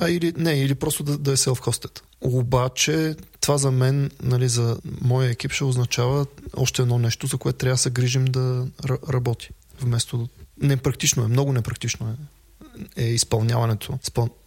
А 0.01 0.11
или 0.11 0.33
не, 0.37 0.53
или 0.53 0.75
просто 0.75 1.03
да, 1.03 1.19
да 1.19 1.33
е 1.33 1.37
self-hosted. 1.37 2.01
Обаче 2.21 3.17
това 3.41 3.59
за 3.59 3.71
мен, 3.71 4.11
нали, 4.23 4.49
за 4.49 4.79
моя 5.01 5.31
екип 5.31 5.53
ще 5.53 5.65
означава 5.65 6.27
още 6.57 6.83
едно 6.83 6.99
нещо, 6.99 7.27
за 7.27 7.37
което 7.37 7.59
трябва 7.59 7.75
да 7.75 7.79
се 7.79 7.91
грижим 7.91 8.25
да 8.25 8.67
работи. 9.09 9.51
Вместо... 9.81 10.29
Непрактично 10.63 11.25
е, 11.25 11.29
много 11.29 11.53
непрактично 11.53 12.09
е 12.09 12.15
е 12.97 13.05
изпълняването 13.05 13.99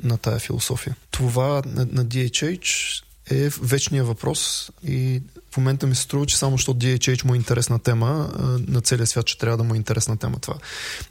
на 0.04 0.18
тая 0.18 0.40
философия. 0.40 0.96
Това 1.12 1.62
на, 1.66 1.86
на 1.92 2.06
DHH 2.06 3.04
е 3.32 3.50
вечния 3.62 4.04
въпрос 4.04 4.72
и 4.88 5.22
в 5.54 5.58
момента 5.58 5.88
ми 5.88 5.96
се 5.96 6.02
струва, 6.02 6.26
че 6.26 6.38
само 6.38 6.58
защото 6.58 6.80
DHH 6.80 7.26
му 7.26 7.34
е 7.34 7.38
интересна 7.38 7.80
тема, 7.80 8.30
на 8.68 8.82
целия 8.82 9.08
свят, 9.08 9.26
че 9.26 9.38
трябва 9.38 9.58
да 9.58 9.64
му 9.64 9.74
е 9.74 9.78
интересна 9.78 10.18
тема 10.18 10.40
това. 10.40 10.56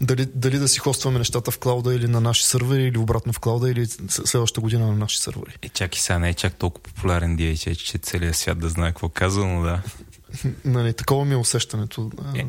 Дали, 0.01 0.27
дали 0.35 0.59
да 0.59 0.69
си 0.69 0.79
хостваме 0.79 1.19
нещата 1.19 1.51
в 1.51 1.59
клауда 1.59 1.95
или 1.95 2.09
на 2.09 2.21
наши 2.21 2.47
сървъри, 2.47 2.83
или 2.83 2.99
обратно 2.99 3.33
в 3.33 3.41
клауда, 3.41 3.71
или 3.71 3.87
следващата 4.09 4.61
година 4.61 4.87
на 4.87 4.93
наши 4.93 5.19
сървъри. 5.19 5.57
Е, 5.63 5.69
чак 5.69 5.97
и 5.97 6.01
сега 6.01 6.19
не 6.19 6.29
е 6.29 6.35
чак 6.35 6.55
толкова 6.55 6.83
популярен 6.83 7.37
DHH, 7.39 7.77
че 7.77 7.99
целият 7.99 8.37
свят 8.37 8.59
да 8.59 8.69
знае 8.69 8.91
какво 8.91 9.09
казва, 9.09 9.47
но 9.47 9.63
да. 9.63 9.83
нали, 10.65 10.93
такова 10.93 11.25
ми 11.25 11.35
е 11.35 11.37
усещането. 11.37 12.11
Е, 12.35 12.47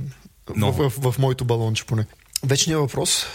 но... 0.55 0.71
в, 0.71 0.89
в, 0.89 1.01
в, 1.01 1.11
в 1.11 1.19
моето 1.19 1.45
балонче 1.45 1.85
поне. 1.85 2.05
Вечният 2.43 2.81
въпрос 2.81 3.25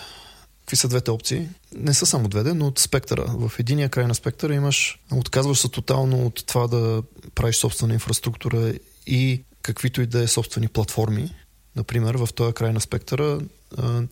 Какви 0.68 0.76
са 0.76 0.88
двете 0.88 1.10
опции? 1.10 1.48
Не 1.74 1.94
са 1.94 2.06
само 2.06 2.28
двете, 2.28 2.54
но 2.54 2.66
от 2.66 2.78
спектъра. 2.78 3.24
В 3.28 3.52
единия 3.58 3.88
край 3.88 4.06
на 4.06 4.14
спектъра 4.14 4.54
имаш, 4.54 4.98
отказваш 5.12 5.58
се 5.58 5.68
тотално 5.68 6.26
от 6.26 6.46
това 6.46 6.66
да 6.66 7.02
правиш 7.34 7.56
собствена 7.56 7.94
инфраструктура 7.94 8.72
и 9.06 9.42
каквито 9.62 10.02
и 10.02 10.06
да 10.06 10.22
е 10.22 10.26
собствени 10.26 10.68
платформи. 10.68 11.34
Например, 11.76 12.14
в 12.14 12.28
този 12.34 12.52
край 12.52 12.72
на 12.72 12.80
спектъра 12.80 13.40
а, 13.78 14.02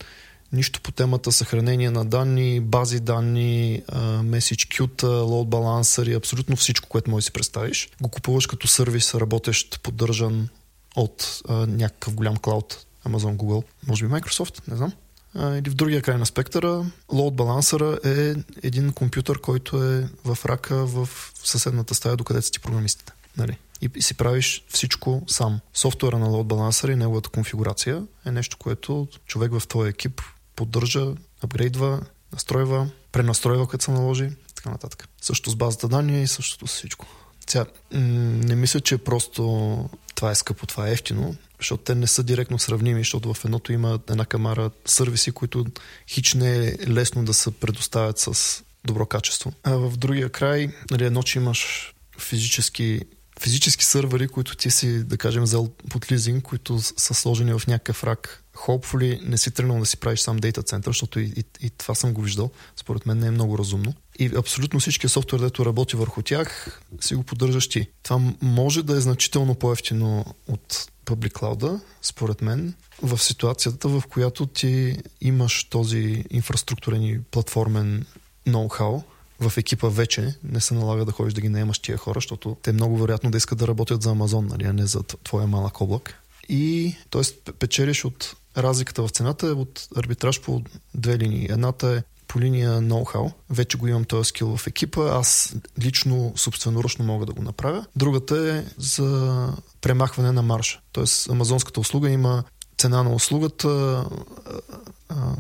нищо 0.53 0.81
по 0.81 0.93
темата 0.93 1.33
съхранение 1.33 1.91
на 1.91 2.05
данни, 2.05 2.61
бази 2.61 3.01
данни, 3.01 3.83
message 4.23 4.81
queue, 4.81 5.03
load 5.03 5.49
balancer 5.49 6.11
и 6.11 6.15
абсолютно 6.15 6.57
всичко, 6.57 6.89
което 6.89 7.11
можеш 7.11 7.25
да 7.25 7.27
си 7.27 7.33
представиш. 7.33 7.89
Го 8.01 8.09
купуваш 8.09 8.47
като 8.47 8.69
сервис, 8.69 9.15
работещ, 9.15 9.81
поддържан 9.83 10.49
от 10.97 11.41
а, 11.49 11.67
някакъв 11.67 12.15
голям 12.15 12.37
клауд, 12.37 12.87
Amazon, 13.09 13.37
Google, 13.37 13.65
може 13.87 14.07
би 14.07 14.13
Microsoft, 14.13 14.69
не 14.69 14.77
знам 14.77 14.93
или 15.39 15.71
в 15.71 15.75
другия 15.75 16.03
край 16.03 16.19
на 16.19 16.27
спектъра, 16.27 16.87
load 17.09 17.35
балансъра 17.35 17.99
е 18.05 18.35
един 18.63 18.93
компютър, 18.93 19.41
който 19.41 19.85
е 19.85 20.09
в 20.25 20.39
рака 20.45 20.87
в 20.87 21.09
съседната 21.45 21.95
стая, 21.95 22.17
докъде 22.17 22.43
са 22.43 22.51
ти 22.51 22.61
програмистите. 22.61 23.13
Нали? 23.37 23.59
И, 23.81 23.91
и 23.97 24.03
си 24.03 24.15
правиш 24.15 24.65
всичко 24.69 25.23
сам. 25.27 25.61
Софтуера 25.75 26.19
на 26.19 26.27
load 26.27 26.45
балансъра 26.45 26.93
и 26.93 26.97
неговата 26.97 27.29
конфигурация 27.29 28.03
е 28.27 28.33
нещо, 28.33 28.57
което 28.57 29.09
човек 29.27 29.53
в 29.53 29.69
твоя 29.69 29.89
екип 29.91 30.21
поддържа, 30.57 31.07
апгрейдва, 31.43 32.01
настройва, 32.33 32.89
пренастройва, 33.13 33.69
като 33.69 33.85
се 33.85 33.91
наложи, 33.91 34.31
така 34.55 34.71
нататък. 34.71 35.09
Също 35.23 35.51
с 35.51 35.57
базата 35.57 35.89
данни 35.89 36.23
и 36.23 36.27
същото 36.27 36.67
с 36.67 36.75
всичко. 36.75 37.07
Сега, 37.47 37.67
не 37.93 38.57
мисля, 38.57 38.81
че 38.81 38.99
просто 38.99 39.89
това 40.15 40.31
е 40.31 40.35
скъпо, 40.35 40.67
това 40.67 40.89
е 40.89 40.93
ефтино, 40.93 41.37
защото 41.61 41.83
те 41.83 41.95
не 41.95 42.07
са 42.07 42.23
директно 42.23 42.59
сравними, 42.59 43.01
защото 43.01 43.35
в 43.35 43.45
едното 43.45 43.73
има 43.73 43.99
една 44.11 44.25
камара 44.25 44.71
сервиси, 44.87 45.33
които 45.33 45.67
хич 46.09 46.35
не 46.35 46.67
е 46.67 46.89
лесно 46.89 47.25
да 47.25 47.35
се 47.35 47.51
предоставят 47.51 48.19
с 48.19 48.63
добро 48.85 49.07
качество. 49.07 49.53
А 49.63 49.77
в 49.77 49.97
другия 49.97 50.29
край, 50.29 50.69
нали, 50.91 51.05
едно, 51.05 51.23
че 51.23 51.39
имаш 51.39 51.93
физически 52.19 53.01
физически 53.41 53.85
сървъри, 53.85 54.29
които 54.29 54.57
ти 54.57 54.71
си, 54.71 55.05
да 55.05 55.17
кажем, 55.17 55.43
взел 55.43 55.69
под 55.91 56.13
лизинг, 56.13 56.45
които 56.45 56.79
са 56.81 57.15
сложени 57.15 57.53
в 57.53 57.67
някакъв 57.67 58.05
рак. 58.05 58.45
Hopefully 58.55 59.29
не 59.29 59.39
си 59.39 59.51
тръгнал 59.51 59.79
да 59.79 59.87
си 59.87 59.97
правиш 59.97 60.21
сам 60.21 60.37
дейта 60.37 60.63
център, 60.63 60.91
защото 60.91 61.21
и, 61.21 61.25
и, 61.37 61.45
и 61.67 61.71
това 61.71 61.95
съм 61.95 62.13
го 62.13 62.23
виждал. 62.23 62.51
Според 62.77 63.07
мен 63.07 63.19
не 63.19 63.27
е 63.27 63.31
много 63.31 63.59
разумно. 63.59 63.95
И 64.19 64.31
абсолютно 64.37 64.81
всички 64.81 65.09
софтуер, 65.09 65.41
дето 65.41 65.67
работи 65.67 65.97
върху 65.97 66.23
тях, 66.23 66.81
си 67.01 67.15
го 67.15 67.23
поддържаш 67.23 67.69
ти. 67.69 67.89
Това 68.03 68.21
може 68.43 68.83
да 68.83 68.97
е 68.97 69.01
значително 69.01 69.55
по-ефтино 69.55 70.25
от 70.49 70.89
Public 71.07 71.33
Cloud, 71.33 71.81
според 72.03 72.43
мен, 72.43 72.75
в 73.03 73.19
ситуацията, 73.19 73.89
в 73.89 74.03
която 74.11 74.47
ти 74.47 74.97
имаш 75.21 75.65
този 75.65 76.25
инфраструктурен 76.31 77.03
и 77.03 77.21
платформен 77.23 78.07
ноу-хау, 78.47 79.03
в 79.41 79.53
екипа 79.57 79.89
вече 79.89 80.35
не 80.45 80.61
се 80.61 80.75
налага 80.75 81.05
да 81.05 81.13
ходиш 81.13 81.35
да 81.35 81.41
ги 81.41 81.49
наемаш 81.49 81.79
тия 81.79 81.99
хора, 81.99 82.17
защото 82.17 82.57
те 82.63 82.73
много 82.73 82.99
вероятно 82.99 83.31
да 83.31 83.39
искат 83.39 83.59
да 83.59 83.69
работят 83.69 84.03
за 84.03 84.11
Амазон, 84.11 84.47
нали, 84.47 84.65
а 84.65 84.73
не 84.73 84.87
за 84.87 85.03
твоя 85.03 85.47
малък 85.47 85.81
облак. 85.81 86.23
И, 86.49 86.97
т.е. 87.11 87.53
печелиш 87.53 88.05
от 88.05 88.37
разликата 88.57 89.03
в 89.03 89.11
цената 89.11 89.47
е 89.47 89.51
от 89.51 89.89
арбитраж 89.97 90.41
по 90.41 90.63
две 90.95 91.19
линии. 91.19 91.47
Едната 91.51 91.89
е 91.89 92.03
по 92.29 92.41
линия 92.41 92.81
ноу-хау. 92.81 93.33
Вече 93.51 93.79
го 93.79 93.87
имам 93.87 94.05
този 94.05 94.29
скил 94.29 94.57
в 94.57 94.67
екипа. 94.67 95.01
Аз 95.01 95.57
лично, 95.83 96.33
собственоръчно 96.37 97.05
мога 97.05 97.27
да 97.27 97.33
го 97.33 97.43
направя. 97.43 97.87
Другата 97.97 98.37
е 98.57 98.65
за 98.79 99.49
премахване 99.81 100.33
на 100.33 100.43
марша. 100.43 100.81
Тоест, 100.93 101.31
амазонската 101.31 101.81
услуга 101.81 102.11
има 102.11 102.45
цена 102.79 103.03
на 103.03 103.15
услугата, 103.15 104.05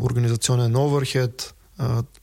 организационен 0.00 0.76
оверхед, 0.76 1.54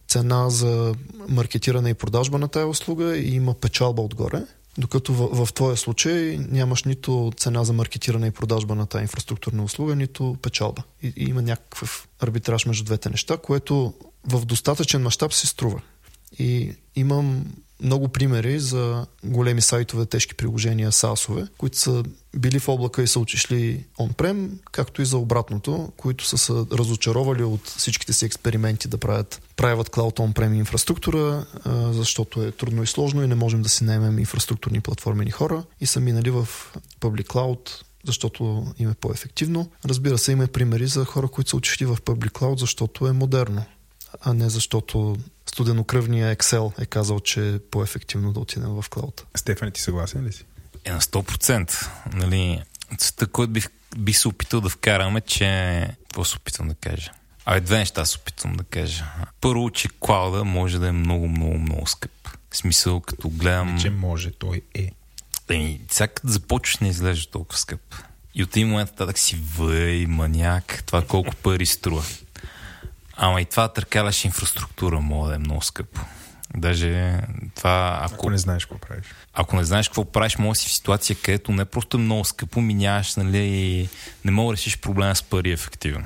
цена 0.08 0.50
за 0.50 0.95
маркетиране 1.30 1.90
и 1.90 1.93
продажба 1.93 2.38
на 2.38 2.48
тази 2.48 2.66
услуга 2.66 3.17
и 3.17 3.35
има 3.35 3.53
печалба 3.53 4.01
отгоре. 4.01 4.43
Докато 4.77 5.14
в, 5.14 5.45
в 5.45 5.53
твоя 5.53 5.77
случай 5.77 6.38
нямаш 6.50 6.84
нито 6.84 7.32
цена 7.38 7.64
за 7.64 7.74
маркетиране 7.74 8.27
и 8.27 8.32
продажба 8.32 8.76
на 8.76 8.85
тази 8.85 9.02
инфраструктурна 9.02 9.64
услуга, 9.64 9.95
нито 9.95 10.38
печалба. 10.42 10.84
И, 11.02 11.14
и 11.18 11.24
има 11.30 11.42
някакъв 11.42 12.08
арбитраж 12.19 12.66
между 12.66 12.84
двете 12.84 13.10
неща, 13.10 13.38
което 13.38 13.93
в 14.27 14.45
достатъчен 14.45 15.02
мащаб 15.02 15.34
се 15.34 15.48
струва. 15.48 15.82
И 16.40 16.76
имам 16.95 17.45
много 17.83 18.07
примери 18.07 18.59
за 18.59 19.05
големи 19.23 19.61
сайтове, 19.61 20.05
тежки 20.05 20.35
приложения, 20.35 20.91
SaaS-ове, 20.91 21.47
които 21.57 21.77
са 21.77 22.03
били 22.37 22.59
в 22.59 22.69
облака 22.69 23.03
и 23.03 23.07
са 23.07 23.19
отишли 23.19 23.85
on-prem, 23.99 24.49
както 24.71 25.01
и 25.01 25.05
за 25.05 25.17
обратното, 25.17 25.91
които 25.97 26.25
са 26.25 26.37
се 26.37 26.53
разочаровали 26.53 27.43
от 27.43 27.67
всичките 27.67 28.13
си 28.13 28.25
експерименти 28.25 28.87
да 28.87 28.97
правят 28.97 29.41
правят 29.55 29.89
Cloud 29.89 30.19
on-prem 30.19 30.53
инфраструктура, 30.53 31.45
защото 31.91 32.43
е 32.43 32.51
трудно 32.51 32.83
и 32.83 32.87
сложно 32.87 33.23
и 33.23 33.27
не 33.27 33.35
можем 33.35 33.61
да 33.61 33.69
си 33.69 33.83
наемем 33.83 34.19
инфраструктурни 34.19 34.81
платформени 34.81 35.31
хора 35.31 35.63
и 35.81 35.85
са 35.85 35.99
минали 35.99 36.29
в 36.29 36.47
Public 37.01 37.27
Cloud, 37.27 37.83
защото 38.05 38.67
им 38.79 38.89
е 38.89 38.93
по-ефективно. 38.93 39.69
Разбира 39.85 40.17
се, 40.17 40.31
има 40.31 40.47
примери 40.47 40.87
за 40.87 41.05
хора, 41.05 41.27
които 41.27 41.49
са 41.49 41.57
отишли 41.57 41.85
в 41.85 41.97
Public 42.05 42.31
Cloud, 42.31 42.59
защото 42.59 43.07
е 43.07 43.11
модерно, 43.11 43.65
а 44.24 44.34
не 44.34 44.50
защото 44.50 45.18
студенокръвния 45.45 46.35
Excel 46.35 46.82
е 46.82 46.85
казал, 46.85 47.19
че 47.19 47.50
е 47.50 47.60
по-ефективно 47.60 48.34
да 48.34 48.40
отидем 48.40 48.69
в 48.69 48.85
клауд. 48.90 49.26
Стефан, 49.35 49.72
ти 49.72 49.82
съгласен 49.82 50.26
ли 50.26 50.32
си? 50.32 50.45
Е 50.85 50.92
на 50.92 51.02
100%. 51.02 51.88
Нали, 52.14 52.64
цвета, 52.98 53.27
който 53.27 53.53
бих, 53.53 53.69
бих 53.98 54.18
се 54.18 54.27
опитал 54.27 54.61
да 54.61 54.69
вкараме, 54.69 55.22
че... 55.22 55.88
Какво 56.03 56.26
се 56.26 56.38
опитам 56.38 56.68
да 56.68 56.76
кажа? 56.76 57.11
Абе, 57.45 57.60
две 57.60 57.77
неща 57.77 58.06
се 58.06 58.18
опитвам 58.18 58.53
да 58.53 58.64
кажа. 58.64 59.06
Първо, 59.42 59.69
че 59.69 59.90
клауда 60.00 60.43
може 60.43 60.80
да 60.80 60.88
е 60.88 60.92
много, 60.92 61.27
много, 61.27 61.58
много 61.58 61.88
скъп. 61.88 62.11
В 62.52 62.58
смисъл, 62.58 63.00
като 63.00 63.30
гледам... 63.30 63.74
Не, 63.74 63.82
че 63.82 63.90
може, 63.90 64.32
той 64.32 64.61
е. 64.74 64.92
Еми, 65.50 65.82
сега 65.92 66.08
като 66.08 66.27
започваш 66.27 66.77
не 66.77 66.90
изглежда 66.90 67.32
толкова 67.32 67.60
скъп. 67.60 67.95
И 68.35 68.43
от 68.43 68.50
един 68.50 68.68
момент 68.68 68.95
татък 68.95 69.19
си 69.19 69.40
въй, 69.56 70.06
маняк, 70.06 70.84
това 70.85 71.06
колко 71.06 71.35
пари 71.35 71.66
струва. 71.66 72.03
Ама 73.16 73.42
и 73.42 73.45
това 73.45 73.67
търкаляш 73.67 74.25
инфраструктура 74.25 75.00
може 75.00 75.30
да 75.30 75.35
е 75.35 75.40
много 75.40 75.61
скъпо. 75.61 76.01
Даже 76.58 77.19
това, 77.56 78.00
ако... 78.01 78.14
Ако 78.14 78.30
не 78.30 78.38
знаеш 78.38 78.66
какво 78.66 78.88
правиш. 78.88 79.06
Ако 79.33 79.56
не 79.56 79.64
знаеш 79.64 79.88
какво 79.88 80.06
правиш, 80.06 80.38
може 80.38 80.59
си 80.59 80.69
в 80.69 80.74
ситуация, 80.74 81.16
където 81.24 81.51
не 81.51 81.66
просто 81.66 81.98
е 81.98 82.00
много 82.00 82.25
скъпо, 82.25 82.61
миняваш, 82.61 83.16
нали, 83.16 83.38
и 83.38 83.90
не 84.25 84.32
мога 84.32 84.51
да 84.51 84.58
решиш 84.58 84.77
проблема 84.77 85.16
с 85.16 85.24
пари 85.24 85.51
ефективно. 85.51 86.06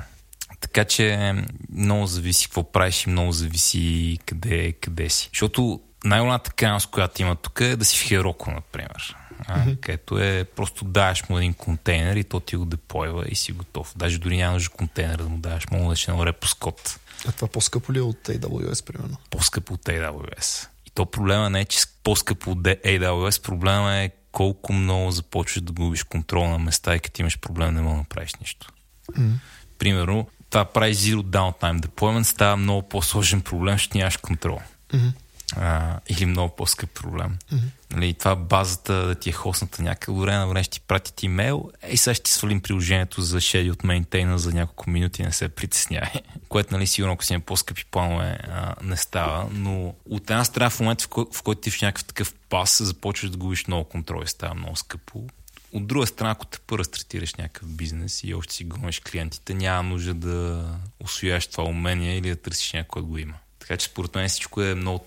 Така 0.60 0.84
че 0.84 1.34
много 1.72 2.06
зависи 2.06 2.46
какво 2.46 2.72
правиш 2.72 3.06
и 3.06 3.10
много 3.10 3.32
зависи 3.32 4.18
къде, 4.26 4.72
къде 4.72 5.08
си. 5.08 5.28
Защото 5.32 5.80
най-голямата 6.04 6.50
крайност, 6.50 6.86
която 6.86 7.22
има 7.22 7.36
тук 7.36 7.60
е 7.60 7.76
да 7.76 7.84
си 7.84 7.98
в 7.98 8.08
Хероко, 8.08 8.50
например. 8.50 9.16
А, 9.46 9.58
mm-hmm. 9.58 9.80
където 9.80 10.18
е 10.18 10.44
просто 10.56 10.84
даваш 10.84 11.28
му 11.28 11.38
един 11.38 11.54
контейнер 11.54 12.16
и 12.16 12.24
то 12.24 12.40
ти 12.40 12.56
го 12.56 12.64
депойва 12.64 13.24
и 13.28 13.34
си 13.34 13.52
готов. 13.52 13.92
Даже 13.96 14.18
дори 14.18 14.36
няма 14.36 14.52
нужда 14.52 14.70
контейнер 14.70 15.16
да 15.16 15.28
му 15.28 15.36
даваш, 15.36 15.70
мога 15.70 15.88
да 15.88 15.96
ще 15.96 16.12
на 16.12 16.26
репоскот. 16.26 17.00
А 17.28 17.32
това 17.32 17.48
по-скъпо 17.48 17.92
ли 17.92 17.98
е 17.98 18.02
от 18.02 18.28
AWS, 18.28 18.84
примерно? 18.84 19.16
По-скъпо 19.30 19.74
от 19.74 19.84
AWS. 19.84 20.68
И 20.86 20.90
то 20.90 21.06
проблема 21.06 21.50
не 21.50 21.60
е, 21.60 21.64
че 21.64 21.78
по-скъпо 22.04 22.50
от 22.50 22.58
AWS, 22.58 23.42
проблема 23.42 23.96
е 23.96 24.10
колко 24.32 24.72
много 24.72 25.10
започваш 25.10 25.62
да 25.62 25.72
губиш 25.72 26.02
контрол 26.02 26.48
на 26.48 26.58
места 26.58 26.94
и 26.94 27.00
като 27.00 27.22
имаш 27.22 27.38
проблем 27.38 27.74
не 27.74 27.80
мога 27.80 27.94
да 27.94 27.98
направиш 27.98 28.34
нищо. 28.34 28.72
Mm-hmm. 29.12 29.32
Примерно, 29.78 30.28
това 30.50 30.64
прави 30.64 30.94
Zero 30.94 31.22
Downtime 31.22 31.80
Deployment 31.80 32.22
става 32.22 32.56
много 32.56 32.88
по-сложен 32.88 33.40
проблем, 33.40 33.78
ще 33.78 33.98
нямаш 33.98 34.16
контрол. 34.16 34.60
Mm-hmm 34.92 35.12
а, 35.56 36.00
или 36.08 36.26
много 36.26 36.56
по-скъп 36.56 36.90
проблем. 36.90 37.38
Mm-hmm. 37.52 37.58
Нали, 37.90 38.14
това 38.14 38.36
базата 38.36 39.06
да 39.06 39.14
ти 39.14 39.28
е 39.28 39.32
хостната 39.32 39.82
някакъв 39.82 40.16
време 40.16 40.38
на 40.38 40.46
време 40.46 40.62
ще 40.62 40.70
ти 40.70 40.80
пратят 40.80 41.22
имейл, 41.22 41.70
ей 41.82 41.96
сега 41.96 42.14
ще 42.14 42.22
ти 42.22 42.30
свалим 42.30 42.60
приложението 42.60 43.22
за 43.22 43.40
шеди 43.40 43.70
от 43.70 43.84
мейнтейна 43.84 44.38
за 44.38 44.52
няколко 44.52 44.90
минути, 44.90 45.22
не 45.22 45.32
се 45.32 45.48
притеснявай. 45.48 46.10
Което, 46.48 46.74
нали, 46.74 46.86
сигурно, 46.86 47.12
ако 47.12 47.24
си 47.24 47.32
има 47.32 47.40
по-скъпи 47.40 47.84
планове, 47.84 48.38
а, 48.42 48.74
не 48.82 48.96
става. 48.96 49.48
Но 49.52 49.94
от 50.10 50.30
една 50.30 50.44
страна, 50.44 50.70
в 50.70 50.80
момента, 50.80 51.04
в, 51.04 51.08
кой, 51.08 51.24
в 51.32 51.42
който 51.42 51.60
ти 51.60 51.70
в 51.70 51.82
някакъв 51.82 52.04
такъв 52.04 52.34
пас, 52.48 52.82
започваш 52.82 53.30
да 53.30 53.36
губиш 53.36 53.66
много 53.66 53.84
контрол 53.84 54.22
и 54.24 54.28
става 54.28 54.54
много 54.54 54.76
скъпо. 54.76 55.24
От 55.72 55.86
друга 55.86 56.06
страна, 56.06 56.30
ако 56.30 56.46
те 56.46 56.58
първо 56.66 56.84
стартираш 56.84 57.34
някакъв 57.34 57.68
бизнес 57.68 58.24
и 58.24 58.34
още 58.34 58.54
си 58.54 58.64
гониш 58.64 59.00
клиентите, 59.00 59.54
няма 59.54 59.82
нужда 59.82 60.14
да 60.14 60.64
освояваш 61.00 61.46
това 61.46 61.64
умение 61.64 62.18
или 62.18 62.28
да 62.28 62.36
търсиш 62.36 62.72
някой 62.72 63.02
да 63.02 63.08
го 63.08 63.18
има. 63.18 63.34
Така 63.58 63.76
че 63.76 63.86
според 63.86 64.14
мен 64.14 64.28
всичко 64.28 64.62
е 64.62 64.74
много 64.74 65.04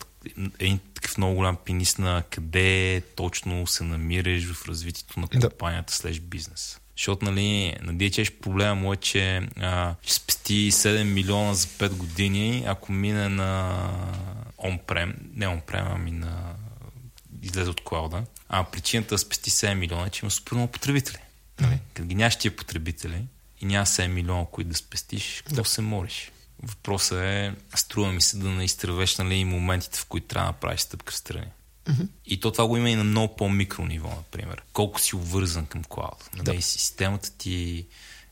един 0.60 0.80
такъв 0.94 1.18
много 1.18 1.36
голям 1.36 1.58
пенис 1.66 1.98
на 1.98 2.24
къде 2.30 3.02
точно 3.16 3.68
се 3.68 3.84
намираш 3.84 4.54
в 4.54 4.68
развитието 4.68 5.20
на 5.20 5.28
компанията 5.28 5.94
слеж 5.94 6.20
бизнес. 6.20 6.80
Защото, 6.98 7.26
нали, 7.26 7.76
на 7.82 7.96
DHH 7.96 8.40
проблема 8.40 8.76
му 8.76 8.94
е, 8.94 8.98
че 8.98 9.48
а, 9.60 9.96
ще 10.02 10.14
спести 10.14 10.72
7 10.72 11.04
милиона 11.04 11.54
за 11.54 11.68
5 11.68 11.90
години, 11.90 12.64
ако 12.68 12.92
мине 12.92 13.30
на 13.30 13.80
on-prem, 14.58 15.14
не 15.34 15.46
on-prem, 15.46 15.88
ами 15.96 16.12
на 16.12 16.54
излезе 17.42 17.70
от 17.70 17.84
клауда. 17.84 18.24
А 18.50 18.64
причината 18.64 19.16
да 19.16 19.20
спести 19.20 19.52
7 19.52 19.74
милиона 19.74 20.06
е, 20.06 20.10
че 20.10 20.26
има 20.26 20.32
супер 20.32 20.56
много 20.56 20.72
потребители. 20.72 21.18
Нали? 21.60 21.80
Като 21.94 22.08
ги 22.08 22.16
нямаш 22.16 22.36
тия 22.36 22.56
потребители 22.56 23.26
и 23.62 23.66
няма 23.66 23.86
7 23.86 24.08
милиона, 24.08 24.46
които 24.52 24.70
да 24.70 24.76
спестиш, 24.78 25.44
какво 25.46 25.64
да. 25.64 25.70
се 25.70 25.82
молиш? 25.82 26.32
Въпросът 26.64 27.20
е, 27.20 27.54
струва 27.76 28.12
ми 28.12 28.22
се 28.22 28.38
да 28.38 28.50
не 28.50 28.64
изтървеш 28.64 29.18
нали, 29.18 29.46
моментите, 29.46 30.00
в 30.00 30.06
които 30.06 30.28
трябва 30.28 30.46
да 30.46 30.52
направиш 30.52 30.80
стъпка 30.80 31.14
в 31.14 31.16
страни. 31.16 31.48
Mm-hmm. 31.86 32.08
И 32.26 32.40
то 32.40 32.52
това 32.52 32.68
го 32.68 32.78
има 32.78 32.90
и 32.90 32.96
на 32.96 33.04
много 33.04 33.36
по-микро 33.36 33.86
ниво, 33.86 34.10
например. 34.10 34.64
Колко 34.74 35.00
си 35.02 35.16
обвързан 35.16 35.66
към 35.66 35.84
клауд. 35.84 36.30
Нали, 36.34 36.56
да. 36.56 36.62
Системата 36.62 37.32
ти 37.38 37.86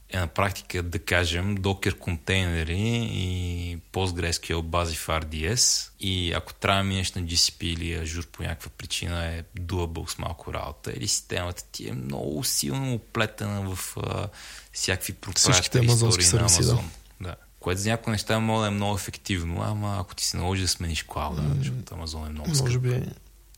е 0.10 0.20
на 0.20 0.28
практика, 0.28 0.84
да 0.84 1.00
кажем, 1.00 1.56
докер 1.56 1.98
контейнери 1.98 3.10
и 3.12 3.78
PostgreSQL 3.94 4.62
бази 4.62 4.96
в 4.96 5.08
RDS 5.08 5.90
и 6.00 6.34
ако 6.34 6.54
трябва 6.54 6.80
да 6.80 6.84
минеш 6.84 7.14
на 7.14 7.22
GCP 7.22 7.64
или 7.64 7.98
Azure 7.98 8.28
по 8.28 8.44
някаква 8.44 8.72
причина 8.78 9.26
е 9.26 9.44
doable 9.60 10.10
с 10.10 10.18
малко 10.18 10.54
работа 10.54 10.92
или 10.92 11.08
системата 11.08 11.64
ти 11.72 11.90
е 11.90 11.94
много 11.94 12.44
силно 12.44 12.94
оплетена 12.94 13.76
в 13.76 13.98
а, 13.98 14.28
всякакви 14.74 15.14
проприятни 15.14 15.86
истории 15.86 16.26
на 16.26 16.50
Amazon. 16.50 16.76
Да. 16.76 16.84
Което 17.60 17.82
за 17.82 17.90
някои 17.90 18.12
неща 18.12 18.40
може 18.40 18.62
да 18.62 18.68
е 18.68 18.70
много 18.70 18.96
ефективно, 18.96 19.62
ама 19.62 19.98
ако 20.00 20.16
ти 20.16 20.26
се 20.26 20.38
наложи 20.38 20.62
да 20.62 20.68
смениш 20.68 21.04
клауда, 21.04 21.42
mm. 21.42 21.58
защото 21.58 21.94
Амазон 21.94 22.26
е 22.26 22.30
много 22.30 22.56
скъп. 22.56 22.66
Може 22.66 22.80
би 22.80 23.04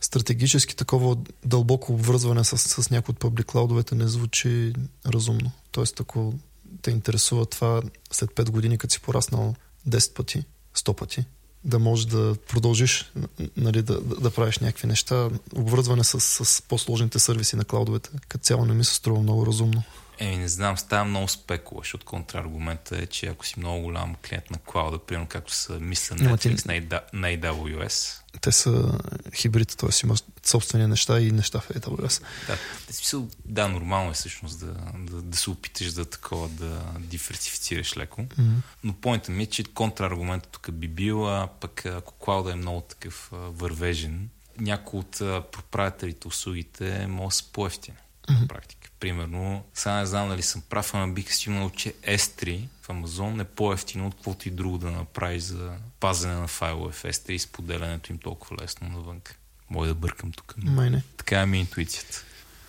стратегически 0.02 0.76
такова 0.76 1.18
дълбоко 1.46 1.94
обвързване 1.94 2.44
с, 2.44 2.58
с 2.58 2.90
някои 2.90 3.12
от 3.12 3.20
публик 3.20 3.46
клаудовете 3.46 3.96
не 3.96 4.08
звучи 4.08 4.74
разумно. 5.06 5.52
Тоест, 5.72 6.00
ако 6.00 6.34
те 6.82 6.92
интересува 6.92 7.46
това 7.46 7.82
след 8.12 8.30
5 8.30 8.50
години, 8.50 8.78
като 8.78 8.94
си 8.94 9.02
пораснал 9.02 9.56
10 9.90 10.14
пъти, 10.14 10.44
100 10.76 10.96
пъти, 10.96 11.26
да 11.64 11.80
можеш 11.80 12.06
да 12.06 12.36
продължиш 12.48 13.12
нали, 13.58 13.82
да, 13.82 14.02
да, 14.02 14.16
да 14.16 14.32
правиш 14.32 14.60
някакви 14.60 14.88
неща. 14.88 15.30
Обвързване 15.56 16.04
с, 16.04 16.20
с 16.20 16.62
по-сложните 16.62 17.20
сервиси 17.20 17.56
на 17.56 17.66
клаудовете, 17.66 18.10
като 18.28 18.44
цяло 18.44 18.66
не 18.66 18.74
ми 18.74 18.84
се 18.84 18.96
струва 18.96 19.22
много 19.22 19.46
разумно. 19.46 19.84
Еми, 20.22 20.38
не 20.38 20.48
знам, 20.48 20.78
става 20.78 21.06
много 21.06 21.28
спекула, 21.28 21.82
защото 21.82 22.06
контраргумента 22.06 22.98
е, 22.98 23.06
че 23.06 23.28
ако 23.28 23.46
си 23.46 23.60
много 23.60 23.82
голям 23.82 24.16
клиент 24.16 24.52
на 24.52 24.58
клауда, 24.58 25.00
примерно 25.00 25.28
както 25.28 25.54
са 25.54 25.80
мисля 25.80 26.16
Netflix 26.16 26.66
на 27.14 27.28
AWS, 27.28 28.22
те 28.42 28.52
са 28.52 29.00
хибрид, 29.34 29.78
т.е. 29.78 29.90
имаш 30.04 30.20
собствени 30.44 30.88
неща 30.88 31.20
и 31.20 31.32
неща 31.32 31.60
в 31.60 31.70
AWS. 31.70 32.22
Да, 32.48 32.58
смисъл, 32.94 33.28
да, 33.46 33.68
нормално 33.68 34.12
е 34.12 34.14
всъщност 34.14 34.60
да, 34.60 34.74
да, 34.98 35.22
да 35.22 35.38
се 35.38 35.50
опиташ 35.50 35.94
да 35.94 36.06
такова 36.06 36.50
да 36.50 36.82
диверсифицираш 37.00 37.98
леко. 37.98 38.22
Mm-hmm. 38.22 38.56
Но 38.84 38.94
поинтът 38.94 39.30
ми 39.30 39.44
е, 39.44 39.46
че 39.46 39.64
контраргументът 39.64 40.52
тук 40.52 40.72
би 40.72 40.88
бил, 40.88 41.30
а 41.30 41.48
пък 41.60 41.86
ако 41.86 42.14
клауда 42.14 42.52
е 42.52 42.56
много 42.56 42.82
такъв 42.82 43.30
вървежен, 43.32 44.30
някои 44.60 45.00
от 45.00 45.18
проправителите 45.52 46.28
услугите 46.28 47.08
могат 47.08 47.30
да 47.30 47.36
са 47.36 47.44
по-ефтини 47.54 47.98
mm-hmm. 48.28 48.48
практика. 48.48 48.81
Примерно, 49.02 49.64
сега 49.74 49.96
не 49.96 50.06
знам 50.06 50.30
дали 50.30 50.42
съм 50.42 50.62
прав, 50.70 50.94
ама 50.94 51.14
бих 51.14 51.34
стигнал, 51.34 51.70
че 51.70 51.94
S3 51.94 52.68
в 52.82 52.88
Amazon 52.88 53.42
е 53.42 53.44
по-ефтино 53.44 54.08
от 54.08 54.16
каквото 54.16 54.48
и 54.48 54.52
друго 54.52 54.78
да 54.78 54.92
направиш 54.92 55.44
за 55.44 55.72
пазене 56.00 56.34
на 56.34 56.48
файлове 56.48 56.94
в 56.94 57.04
S3 57.04 57.32
и 57.32 57.40
споделянето 57.40 58.12
им 58.12 58.18
толкова 58.18 58.58
лесно 58.64 58.90
навън. 58.90 59.22
Мога 59.70 59.88
да 59.88 59.96
бъркам 59.96 60.32
тук. 60.32 60.56
Май 60.58 60.90
не. 60.90 61.04
Така 61.18 61.42
е 61.42 61.46
ми 61.46 61.60
интуицията. 61.60 62.24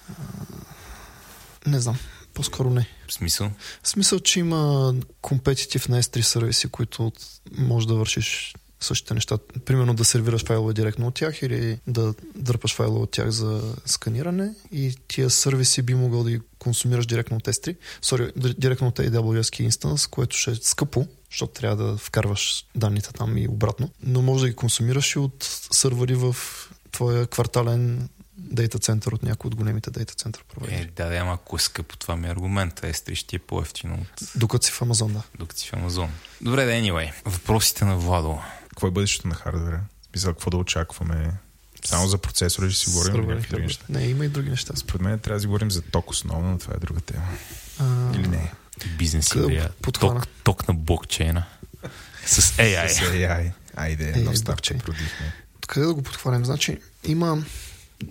А, 0.08 0.14
не 1.66 1.80
знам. 1.80 1.98
По-скоро 2.34 2.70
не. 2.70 2.88
В 3.08 3.12
смисъл? 3.12 3.50
В 3.82 3.88
смисъл, 3.88 4.20
че 4.20 4.40
има 4.40 4.94
компетитив 5.20 5.88
на 5.88 6.02
S3 6.02 6.20
сервиси, 6.20 6.68
които 6.68 7.12
може 7.58 7.88
да 7.88 7.94
вършиш 7.94 8.54
същите 8.84 9.14
неща. 9.14 9.38
Примерно 9.64 9.94
да 9.94 10.04
сервираш 10.04 10.44
файлове 10.44 10.72
директно 10.72 11.06
от 11.06 11.14
тях 11.14 11.42
или 11.42 11.78
да 11.86 12.14
дърпаш 12.34 12.74
файлове 12.74 13.00
от 13.00 13.10
тях 13.10 13.30
за 13.30 13.74
сканиране 13.86 14.54
и 14.72 14.94
тия 15.08 15.30
сервиси 15.30 15.82
би 15.82 15.94
могъл 15.94 16.24
да 16.24 16.30
ги 16.30 16.40
консумираш 16.58 17.06
директно 17.06 17.36
от 17.36 17.44
S3, 17.44 17.76
sorry, 18.02 18.54
директно 18.58 18.88
от 18.88 18.98
AWS 18.98 19.68
Instance, 19.68 20.10
което 20.10 20.36
ще 20.36 20.50
е 20.50 20.54
скъпо, 20.54 21.06
защото 21.30 21.52
трябва 21.52 21.84
да 21.84 21.96
вкарваш 21.96 22.66
данните 22.74 23.12
там 23.12 23.36
и 23.36 23.48
обратно, 23.48 23.90
но 24.02 24.22
може 24.22 24.44
да 24.44 24.48
ги 24.48 24.56
консумираш 24.56 25.14
и 25.14 25.18
от 25.18 25.66
сървъри 25.72 26.14
в 26.14 26.36
твоя 26.92 27.26
квартален 27.26 28.08
дейта 28.36 28.78
център 28.78 29.12
от 29.12 29.22
някои 29.22 29.48
от 29.48 29.54
големите 29.54 29.90
дейта 29.90 30.14
център 30.14 30.44
провайдери. 30.54 30.82
Е, 30.82 30.90
да, 30.96 31.08
да, 31.08 31.16
ама 31.16 31.32
ако 31.32 31.56
е 31.56 31.58
скъпо, 31.58 31.96
това 31.96 32.16
ми 32.16 32.26
е 32.26 32.30
аргумент. 32.30 32.80
S3 32.80 33.14
ще 33.14 33.36
е 33.36 33.38
по-ефтино 33.38 33.94
от... 33.94 34.30
Докато 34.36 34.66
си 34.66 34.72
в 34.72 34.82
Амазон, 34.82 35.12
да. 35.12 35.22
Докато 35.38 35.60
си 35.60 35.68
в 35.68 35.72
Амазон. 35.72 36.10
Добре, 36.40 36.64
да, 36.64 36.72
anyway. 36.72 37.12
Въпросите 37.24 37.84
на 37.84 37.98
Владо. 37.98 38.38
Какво 38.72 38.86
е 38.86 38.90
бъдещето 38.90 39.28
на 39.28 39.34
хардвера? 39.34 39.80
Смисъл, 40.10 40.32
какво 40.32 40.50
да 40.50 40.56
очакваме? 40.56 41.32
Само 41.84 42.08
за 42.08 42.18
процесори 42.18 42.70
ще 42.70 42.80
си 42.80 42.90
говорим 42.90 43.30
или 43.30 43.40
други 43.40 43.62
неща? 43.62 43.84
Не, 43.88 44.06
има 44.06 44.24
и 44.24 44.28
други 44.28 44.50
неща. 44.50 44.76
Според 44.76 45.02
мен 45.02 45.18
трябва 45.18 45.36
да 45.36 45.40
си 45.40 45.46
говорим 45.46 45.70
за 45.70 45.82
ток 45.82 46.10
основно, 46.10 46.50
но 46.50 46.58
това 46.58 46.74
е 46.74 46.78
друга 46.78 47.00
тема. 47.00 47.28
А... 47.78 48.14
Или 48.14 48.28
не? 48.28 48.52
Бизнес 48.98 49.34
идея. 49.34 49.70
Ток, 49.92 50.26
ток 50.44 50.68
на 50.68 50.74
блокчейна. 50.74 51.44
С 52.26 52.40
AI. 52.42 52.88
С 52.88 53.00
AI. 53.00 53.52
Айде, 53.76 54.08
едно 54.08 54.36
старче 54.36 54.78
продихме. 54.78 55.34
Къде 55.66 55.86
да 55.86 55.94
го 55.94 56.02
подхванем? 56.02 56.44
Значи, 56.44 56.78
има, 57.04 57.44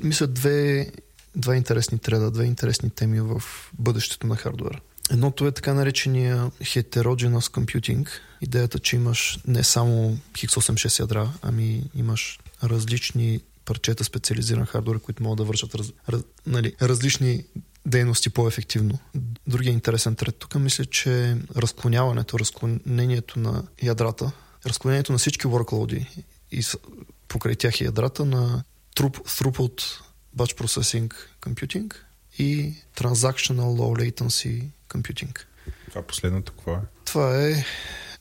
мисля, 0.04 0.28
две, 0.28 0.92
два 1.36 1.56
интересни 1.56 2.00
треда, 2.00 2.32
две 2.32 2.46
интересни 2.46 2.90
теми 2.90 3.22
в 3.22 3.44
бъдещето 3.74 4.28
на 4.28 4.36
хардвера. 4.36 4.80
Едното 5.12 5.48
е 5.48 5.52
така 5.52 5.74
наречения 5.74 6.52
heterogeneous 6.62 7.40
computing. 7.40 8.10
Идеята, 8.42 8.80
че 8.80 8.96
имаш 8.96 9.40
не 9.48 9.64
само 9.64 10.18
X86 10.34 11.00
ядра, 11.00 11.34
ами 11.42 11.84
имаш 11.96 12.40
различни 12.64 13.40
парчета 13.66 14.04
специализиран 14.04 14.66
хардвер, 14.66 15.00
които 15.00 15.24
могат 15.24 15.38
да 15.38 15.44
вършат 15.44 15.76
раз, 15.76 15.92
раз, 16.10 16.22
нали, 16.48 16.76
различни 16.82 17.44
дейности 17.86 18.30
по-ефективно. 18.30 19.00
Другия 19.48 19.74
интересен 19.74 20.16
трет 20.16 20.36
тук 20.36 20.56
мисля, 20.56 20.86
че 20.86 21.38
разклоняването, 21.56 22.40
разклонението 22.40 23.40
на 23.40 23.64
ядрата, 23.84 24.32
разклонението 24.66 25.12
на 25.12 25.18
всички 25.18 25.48
workload 25.48 26.08
и 26.52 26.64
покрай 27.28 27.56
тях 27.56 27.82
ядрата 27.82 28.26
на 28.26 28.64
throughput 28.96 29.82
batch 30.38 30.58
processing 30.58 31.14
computing 31.42 31.94
и 32.40 32.74
transactional 32.98 33.78
low 33.80 34.12
latency 34.12 34.64
computing. 34.94 35.40
Това 35.90 36.02
последното 36.02 36.52
какво 36.52 36.74
е? 36.74 36.80
Това 37.06 37.48
е, 37.48 37.66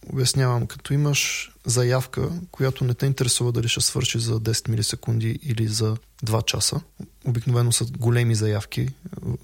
обяснявам, 0.08 0.66
като 0.66 0.94
имаш 0.94 1.52
заявка, 1.66 2.30
която 2.50 2.84
не 2.84 2.94
те 2.94 3.06
интересува 3.06 3.52
дали 3.52 3.68
ще 3.68 3.80
свърши 3.80 4.18
за 4.18 4.40
10 4.40 4.68
милисекунди 4.68 5.38
или 5.42 5.68
за 5.68 5.96
2 6.24 6.44
часа. 6.44 6.80
Обикновено 7.24 7.72
са 7.72 7.84
големи 7.84 8.34
заявки, 8.34 8.88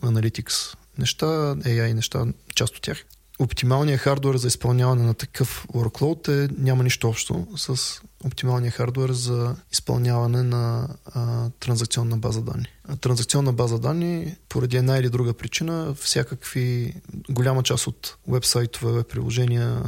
Analytics 0.03 0.77
неща, 0.99 1.27
AI 1.55 1.93
неща, 1.93 2.25
част 2.55 2.77
от 2.77 2.83
тях. 2.83 3.05
Оптималният 3.39 4.01
хардвер 4.01 4.37
за 4.37 4.49
изпълняване 4.49 5.03
на 5.03 5.15
такъв 5.15 5.67
workload 5.75 6.45
е, 6.45 6.49
няма 6.59 6.83
нищо 6.83 7.09
общо 7.09 7.47
с 7.57 8.01
оптималния 8.25 8.71
хардвер 8.71 9.13
за 9.13 9.57
изпълняване 9.73 10.43
на 10.43 10.89
а, 11.07 11.51
транзакционна 11.61 12.17
база 12.17 12.43
данни. 12.43 12.67
А, 12.85 12.97
транзакционна 12.97 13.53
база 13.53 13.79
данни, 13.79 14.37
поради 14.49 14.77
една 14.77 14.99
или 14.99 15.09
друга 15.09 15.35
причина, 15.35 15.95
всякакви, 16.01 16.95
голяма 17.31 17.63
част 17.63 17.87
от 17.87 18.17
вебсайтове, 18.29 18.93
веб 18.93 19.09
приложения, 19.09 19.83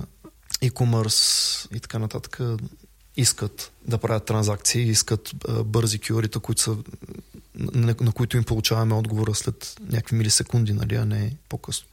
e-commerce 0.62 1.76
и 1.76 1.80
така 1.80 1.98
нататък 1.98 2.40
искат 3.16 3.72
да 3.86 3.98
правят 3.98 4.24
транзакции, 4.24 4.82
искат 4.82 5.32
а, 5.48 5.64
бързи 5.64 5.98
кюрита, 5.98 6.40
които 6.40 6.62
са, 6.62 6.76
на, 7.58 7.94
на 8.00 8.12
които 8.12 8.36
им 8.36 8.44
получаваме 8.44 8.94
отговора 8.94 9.34
след 9.34 9.76
някакви 9.92 10.16
милисекунди, 10.16 10.72
нали, 10.72 10.94
а 10.94 11.04
не 11.04 11.36
по-късно. 11.48 11.86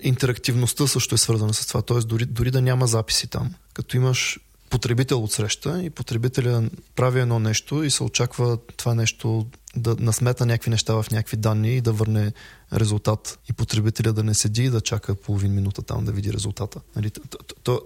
Интерактивността 0.00 0.86
също 0.86 1.14
е 1.14 1.18
свързана 1.18 1.54
с 1.54 1.66
това, 1.66 1.82
т.е. 1.82 1.98
Дори, 1.98 2.24
дори 2.24 2.50
да 2.50 2.62
няма 2.62 2.86
записи 2.86 3.26
там, 3.26 3.54
като 3.74 3.96
имаш 3.96 4.38
потребител 4.70 5.22
от 5.22 5.32
среща 5.32 5.82
и 5.82 5.90
потребителя 5.90 6.70
прави 6.96 7.20
едно 7.20 7.38
нещо 7.38 7.82
и 7.82 7.90
се 7.90 8.02
очаква 8.02 8.58
това 8.76 8.94
нещо 8.94 9.46
да 9.76 9.96
насмета 9.98 10.46
някакви 10.46 10.70
неща 10.70 10.94
в 10.94 11.06
някакви 11.10 11.36
данни 11.36 11.76
и 11.76 11.80
да 11.80 11.92
върне 11.92 12.32
резултат 12.72 13.38
и 13.50 13.52
потребителя 13.52 14.12
да 14.12 14.22
не 14.22 14.34
седи 14.34 14.64
и 14.64 14.70
да 14.70 14.80
чака 14.80 15.14
половин 15.14 15.54
минута 15.54 15.82
там 15.82 16.04
да 16.04 16.12
види 16.12 16.32
резултата. 16.32 16.80
Нали, 16.96 17.10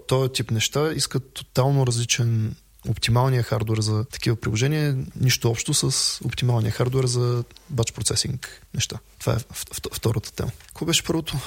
този 0.07 0.31
тип 0.33 0.51
неща 0.51 0.91
искат 0.93 1.33
тотално 1.33 1.87
различен 1.87 2.55
оптималния 2.89 3.43
хардвер 3.43 3.79
за 3.79 4.05
такива 4.05 4.35
приложения, 4.35 4.97
нищо 5.15 5.49
общо 5.49 5.73
с 5.73 6.19
оптималния 6.25 6.71
хардвер 6.71 7.05
за 7.05 7.43
батч 7.69 7.91
процесинг 7.91 8.61
неща. 8.73 8.99
Това 9.19 9.33
е 9.33 9.37
втората 9.93 10.33
тема. 10.33 10.51
Какво 10.67 10.85
беше 10.85 11.03
първото? 11.03 11.39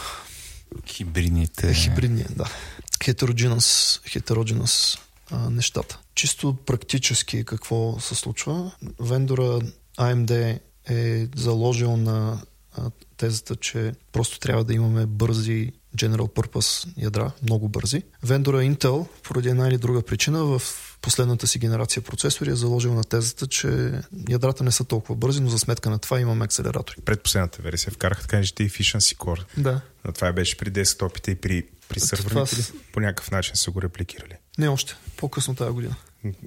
Хибридните. 0.87 1.75
Хибридния, 1.75 2.27
да. 2.31 2.51
Heterogeneous, 2.99 4.01
heterogeneous 4.09 4.99
а, 5.31 5.51
нещата. 5.51 5.99
Чисто 6.15 6.57
практически 6.67 7.45
какво 7.45 8.01
се 8.01 8.15
случва? 8.15 8.73
Вендора 9.01 9.61
AMD 9.99 10.59
е 10.89 11.29
заложил 11.37 11.97
на 11.97 12.43
а, 12.77 12.91
тезата, 13.17 13.57
че 13.57 13.93
просто 14.13 14.39
трябва 14.39 14.65
да 14.65 14.75
имаме 14.75 15.07
бързи 15.07 15.73
General 15.97 16.35
Purpose 16.35 16.89
ядра, 16.97 17.33
много 17.43 17.69
бързи. 17.69 18.03
Вендора 18.23 18.63
Intel, 18.63 19.07
поради 19.23 19.49
една 19.49 19.69
или 19.69 19.79
друга 19.79 20.03
причина, 20.03 20.45
в 20.45 20.63
последната 21.05 21.47
си 21.47 21.59
генерация 21.59 22.03
процесори 22.03 22.51
е 22.51 22.55
заложил 22.55 22.95
на 22.95 23.05
тезата, 23.05 23.47
че 23.47 23.93
ядрата 24.29 24.65
не 24.65 24.71
са 24.71 24.85
толкова 24.85 25.15
бързи, 25.15 25.41
но 25.41 25.49
за 25.49 25.59
сметка 25.59 25.91
на 25.91 25.99
това 25.99 26.21
имаме 26.21 26.45
акселератори. 26.45 26.97
Предпоследната 27.05 27.63
версия 27.63 27.93
вкараха 27.93 28.23
така 28.23 28.41
и 28.41 28.45
Efficiency 28.45 29.17
Core. 29.17 29.45
Да. 29.57 29.81
Но 30.05 30.13
това 30.13 30.33
беше 30.33 30.57
при 30.57 30.71
десктопите 30.71 31.31
и 31.31 31.35
при, 31.35 31.67
при 31.89 32.01
сървърите. 32.01 32.57
Това... 32.63 32.79
По 32.93 33.01
някакъв 33.01 33.31
начин 33.31 33.57
са 33.57 33.71
го 33.71 33.83
репликирали. 33.83 34.35
Не 34.59 34.69
още. 34.69 34.97
По-късно 35.17 35.55
тази 35.55 35.71
година. 35.71 35.97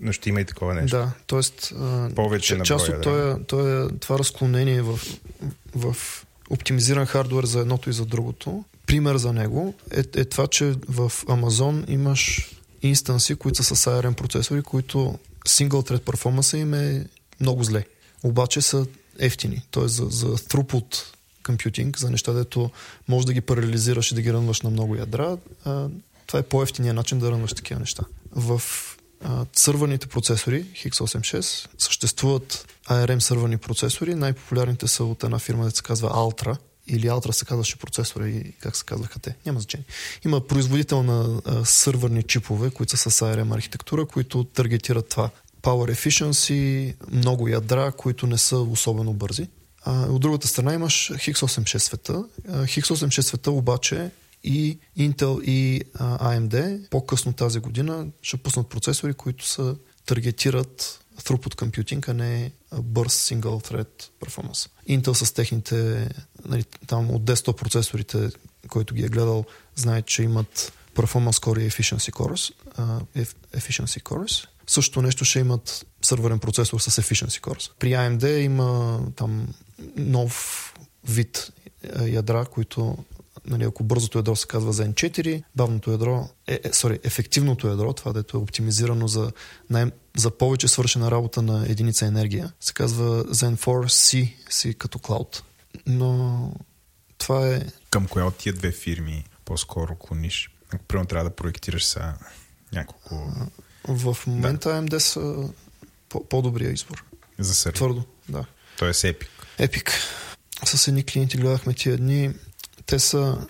Но 0.02 0.12
ще 0.12 0.30
има 0.30 0.42
и 0.42 0.46
такова 0.46 0.74
нещо. 0.74 0.98
Да, 0.98 1.12
т.е. 1.28 2.16
повече 2.16 2.56
на 2.56 2.66
част 2.66 2.88
от 2.88 3.02
това, 3.02 3.40
това, 3.48 3.90
това 4.00 4.20
разклонение 4.20 4.82
в, 4.82 5.00
в 5.76 5.96
оптимизиран 6.50 7.06
хардвер 7.06 7.46
за 7.46 7.60
едното 7.60 7.90
и 7.90 7.94
за 7.94 8.06
другото. 8.06 8.64
Пример 8.86 9.18
за 9.18 9.34
него 9.34 9.74
е, 9.92 10.00
е 10.00 10.26
това, 10.26 10.48
че 10.48 10.66
в 10.88 11.12
Amazon 11.26 11.90
имаш 11.90 12.52
инстанси, 12.82 13.36
които 13.36 13.64
са 13.64 13.76
с 13.76 13.86
ARM 13.86 14.14
процесори, 14.14 14.62
които 14.62 15.20
single 15.48 15.90
thread 15.90 16.02
performance 16.02 16.58
им 16.58 16.74
е 16.74 17.06
много 17.40 17.64
зле. 17.64 17.86
Обаче 18.24 18.62
са 18.62 18.86
ефтини. 19.20 19.62
Т.е. 19.72 19.88
за, 19.88 20.06
за 20.06 20.28
throughput 20.28 21.04
computing, 21.44 21.98
за 21.98 22.12
неща, 22.12 22.34
дето 22.34 22.70
може 23.08 23.26
да 23.26 23.34
ги 23.34 23.42
парализираш 23.42 24.12
и 24.12 24.16
да 24.16 24.22
ги 24.22 24.34
рънваш 24.34 24.62
на 24.62 24.70
много 24.70 24.96
ядра, 24.96 25.38
а, 25.66 25.88
Това 26.28 26.40
е 26.40 26.44
по-ефтиният 26.44 26.96
начин 26.96 27.20
да 27.20 27.32
рънваш 27.32 27.54
такива 27.54 27.80
неща. 27.80 28.04
В 28.32 28.62
а, 29.24 29.46
сървърните 29.56 30.08
процесори 30.08 30.64
X86 30.64 31.68
съществуват 31.78 32.66
ARM 32.90 33.20
сървърни 33.20 33.58
процесори. 33.58 34.16
Най-популярните 34.16 34.88
са 34.88 35.04
от 35.04 35.24
една 35.24 35.40
фирма, 35.40 35.64
да 35.64 35.72
се 35.72 35.84
казва 35.84 36.10
Altra, 36.10 36.58
или 36.88 37.08
Altra 37.08 37.32
се 37.32 37.46
казваше 37.46 37.80
процесора 37.80 38.30
и 38.30 38.54
как 38.60 38.76
се 38.76 38.86
казваха 38.86 39.20
те. 39.20 39.36
Няма 39.46 39.60
значение. 39.60 39.86
Има 40.26 40.48
производител 40.48 41.04
на 41.04 41.42
а, 41.46 41.66
сървърни 41.66 42.24
чипове, 42.24 42.70
които 42.70 42.98
са 42.98 43.12
с 43.12 43.26
ARM 43.26 43.56
архитектура, 43.56 44.06
които 44.06 44.44
таргетират 44.44 45.10
това. 45.10 45.30
Power 45.62 45.94
efficiency, 45.94 46.94
много 47.12 47.48
ядра, 47.48 47.92
които 47.92 48.28
не 48.28 48.38
са 48.38 48.58
особено 48.58 49.14
бързи. 49.14 49.48
А, 49.84 50.06
от 50.06 50.22
другата 50.22 50.48
страна 50.48 50.74
имаш 50.74 51.12
X86 51.14 51.78
света. 51.78 52.24
X86 52.48 53.22
света 53.22 53.52
обаче 53.52 54.12
и 54.44 54.78
Intel 55.00 55.42
и 55.44 55.82
а, 55.94 56.36
AMD 56.36 56.90
по-късно 56.90 57.34
тази 57.34 57.60
година 57.60 58.08
ще 58.22 58.38
пуснат 58.38 58.68
процесори, 58.68 59.14
които 59.14 59.46
са 59.46 59.76
таргетират 60.06 61.00
throughput 61.22 61.56
computing, 61.56 62.10
а 62.10 62.14
не 62.14 62.52
burst 62.74 63.36
single 63.36 63.72
thread 63.72 63.88
performance. 64.26 64.70
Intel 64.90 65.14
с 65.14 65.34
техните, 65.34 66.10
нали, 66.46 66.64
там 66.88 67.12
от 67.12 67.24
10 67.24 67.56
процесорите, 67.56 68.30
който 68.68 68.94
ги 68.94 69.06
е 69.06 69.10
гледал, 69.10 69.46
знае, 69.76 70.02
че 70.02 70.24
имат 70.24 70.74
performance 70.96 71.32
core 71.32 71.60
и 71.60 71.72
efficiency 71.72 72.12
cores. 72.12 72.54
Uh, 72.80 73.34
efficiency 73.56 74.02
cores. 74.04 74.48
Също 74.68 75.02
нещо 75.02 75.26
ще 75.26 75.40
имат 75.40 75.86
сървърен 76.02 76.40
процесор 76.40 76.80
с 76.80 77.02
efficiency 77.02 77.42
cores. 77.42 77.72
При 77.80 77.92
AMD 77.92 78.38
има 78.38 79.02
там 79.16 79.48
нов 79.96 80.74
вид 81.04 81.52
ядра, 82.08 82.46
които 82.46 82.98
нали, 83.48 83.64
ако 83.64 83.84
бързото 83.84 84.18
ядро 84.18 84.36
се 84.36 84.48
казва 84.48 84.74
Zen 84.74 84.94
4, 84.94 85.44
бавното 85.56 85.92
ядро, 85.92 86.30
е, 86.48 86.54
е, 86.64 86.70
sorry, 86.70 87.00
ефективното 87.04 87.68
ядро, 87.68 87.94
това 87.94 88.14
дето 88.14 88.38
е 88.38 88.40
оптимизирано 88.40 89.08
за, 89.08 89.32
най- 89.70 89.92
за 90.18 90.32
повече 90.32 90.68
свършена 90.68 91.12
работа 91.12 91.42
на 91.42 91.66
единица 91.70 92.06
енергия, 92.06 92.52
се 92.60 92.74
казва 92.74 93.24
Zen 93.24 93.58
4 93.58 93.86
C, 93.86 94.34
C 94.50 94.78
като 94.78 95.00
клауд. 95.00 95.44
Но 95.86 96.52
това 97.18 97.48
е... 97.48 97.62
Към 97.90 98.08
коя 98.08 98.26
от 98.26 98.38
тия 98.38 98.54
две 98.54 98.72
фирми 98.72 99.26
по-скоро 99.46 99.96
клониш? 99.96 100.52
Ако 100.74 100.84
примерно 100.84 101.08
трябва 101.08 101.30
да 101.30 101.36
проектираш 101.36 101.86
са 101.86 102.14
няколко... 102.74 103.34
В 103.88 104.18
момента 104.28 104.70
да. 104.70 104.82
AMD 104.82 104.98
са 104.98 105.50
по-добрия 106.30 106.72
избор. 106.72 107.04
За 107.40 107.56
сервер. 107.56 107.76
Твърдо, 107.76 108.04
да. 108.30 108.46
Тоест 108.78 109.04
Epic. 109.04 109.28
Epic. 109.60 109.92
С 110.66 110.88
едни 110.88 111.04
клиенти 111.04 111.38
гледахме 111.38 111.74
тия 111.74 111.98
дни 111.98 112.34
те 112.86 113.00
са 113.00 113.48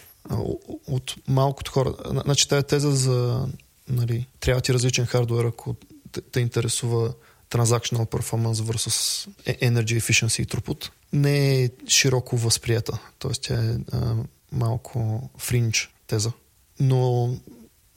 от 0.88 1.16
малкото 1.28 1.72
хора. 1.72 1.94
Значи 2.06 2.48
тая 2.48 2.64
теза 2.64 2.92
за 2.92 3.48
нали, 3.90 4.28
трябва 4.40 4.62
ти 4.62 4.74
различен 4.74 5.06
хардуер, 5.06 5.46
ако 5.46 5.76
те, 6.12 6.22
те 6.22 6.40
интересува 6.40 7.14
transactional 7.50 8.06
performance 8.06 8.62
versus 8.62 9.30
e-, 9.46 9.58
energy 9.70 9.98
efficiency 10.02 10.42
и 10.42 10.46
throughput, 10.46 10.90
не 11.14 11.64
е 11.64 11.70
широко 11.88 12.38
възприята. 12.38 13.00
Тоест 13.20 13.42
тя 13.42 13.64
е 13.64 13.76
а, 13.92 14.16
малко 14.52 15.30
фринч 15.38 15.90
теза. 16.08 16.32
Но 16.80 17.34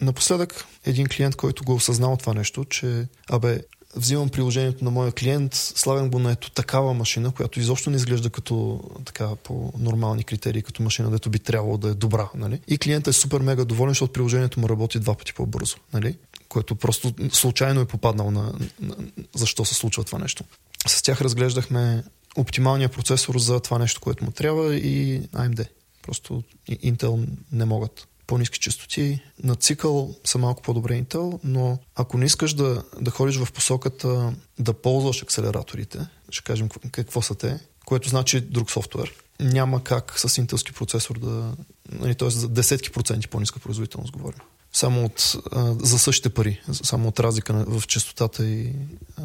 напоследък 0.01 0.65
един 0.85 1.07
клиент, 1.07 1.37
който 1.37 1.65
го 1.65 1.75
осъзнал 1.75 2.17
това 2.17 2.35
нещо, 2.35 2.65
че 2.65 3.07
абе, 3.31 3.63
взимам 3.97 4.29
приложението 4.29 4.85
на 4.85 4.91
моя 4.91 5.13
клиент, 5.13 5.55
славям 5.55 6.11
го 6.11 6.19
на 6.19 6.33
ето 6.33 6.51
такава 6.51 6.95
машина, 6.95 7.33
която 7.33 7.61
изобщо 7.61 7.91
не 7.91 7.97
изглежда 7.97 8.31
като 8.31 8.81
така 9.05 9.37
по 9.37 9.73
нормални 9.79 10.25
критерии, 10.25 10.63
като 10.63 10.83
машина, 10.83 11.11
дето 11.11 11.31
би 11.31 11.39
трябвало 11.39 11.79
да 11.79 11.89
е 11.89 11.95
добра. 11.95 12.29
Нали? 12.35 12.61
И 12.69 12.79
клиентът 12.79 13.15
е 13.15 13.19
супер 13.19 13.41
мега 13.41 13.65
доволен, 13.65 13.91
защото 13.91 14.13
приложението 14.13 14.61
му 14.61 14.69
работи 14.69 14.99
два 14.99 15.15
пъти 15.15 15.35
по-бързо. 15.35 15.77
Нали? 15.93 16.17
Което 16.51 16.77
просто 16.77 17.15
случайно 17.33 17.81
е 17.81 17.87
попаднал 17.87 18.31
на, 18.31 18.53
на 18.81 18.97
защо 19.35 19.65
се 19.65 19.75
случва 19.75 20.05
това 20.05 20.19
нещо. 20.19 20.45
С 20.87 21.03
тях 21.03 21.21
разглеждахме 21.21 22.05
оптималния 22.37 22.89
процесор 22.89 23.39
за 23.39 23.61
това 23.61 23.79
нещо, 23.79 24.01
което 24.01 24.25
му 24.25 24.31
трябва 24.31 24.75
и 24.75 25.23
AMD. 25.23 25.67
Просто 26.03 26.43
Intel 26.69 27.29
не 27.53 27.65
могат 27.65 28.09
по-низки 28.27 28.61
частоти. 28.61 29.21
На 29.43 29.55
цикъл 29.55 30.15
са 30.25 30.39
малко 30.39 30.63
по-добре 30.63 31.03
Intel, 31.03 31.41
но 31.45 31.79
ако 31.95 32.19
не 32.19 32.25
искаш 32.25 32.55
да, 32.55 32.85
да 33.01 33.11
ходиш 33.11 33.37
в 33.37 33.53
посоката 33.53 34.33
да 34.59 34.73
ползваш 34.73 35.23
акселераторите, 35.23 35.99
ще 36.31 36.45
кажем 36.45 36.69
какво 36.91 37.23
са 37.23 37.35
те, 37.35 37.59
което 37.85 38.09
значи 38.09 38.41
друг 38.41 38.71
софтуер, 38.71 39.13
няма 39.41 39.85
как 39.85 40.19
с 40.19 40.39
интелски 40.39 40.73
процесор 40.73 41.19
да... 41.19 41.53
Нали, 41.93 42.15
т.е. 42.15 42.31
за 42.31 42.49
десетки 42.49 42.91
проценти 42.91 43.29
по-ниска 43.29 43.61
производителност 43.61 44.13
говорим. 44.13 44.41
Само 44.73 45.05
от, 45.05 45.37
а, 45.53 45.75
за 45.79 45.99
същите 45.99 46.31
пари, 46.31 46.61
само 46.73 47.09
от 47.09 47.21
разлика 47.21 47.53
в 47.53 47.87
частотата 47.87 48.47
и 48.47 48.73
а, 49.17 49.23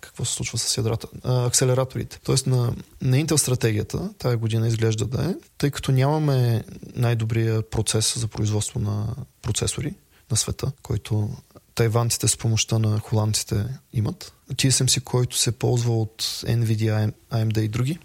какво 0.00 0.24
се 0.24 0.32
случва 0.32 0.58
с 0.58 0.76
ядрата, 0.76 1.08
а, 1.24 1.46
акселераторите. 1.46 2.20
Тоест 2.24 2.46
на, 2.46 2.74
на 3.00 3.16
Intel 3.16 3.36
стратегията 3.36 4.10
тази 4.18 4.36
година 4.36 4.68
изглежда 4.68 5.06
да 5.06 5.24
е, 5.24 5.34
тъй 5.58 5.70
като 5.70 5.92
нямаме 5.92 6.64
най-добрия 6.94 7.70
процес 7.70 8.18
за 8.18 8.28
производство 8.28 8.80
на 8.80 9.06
процесори 9.42 9.94
на 10.30 10.36
света, 10.36 10.72
който 10.82 11.30
тайванците 11.74 12.28
с 12.28 12.36
помощта 12.36 12.78
на 12.78 12.98
холандците 12.98 13.64
имат. 13.92 14.32
TSMC, 14.52 15.02
който 15.02 15.36
се 15.36 15.52
ползва 15.52 16.00
от 16.00 16.22
NVIDIA, 16.46 17.12
AMD 17.30 17.60
и 17.60 17.68
други. 17.68 17.98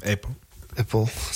Apple. 0.00 0.28
Apple, 0.76 1.32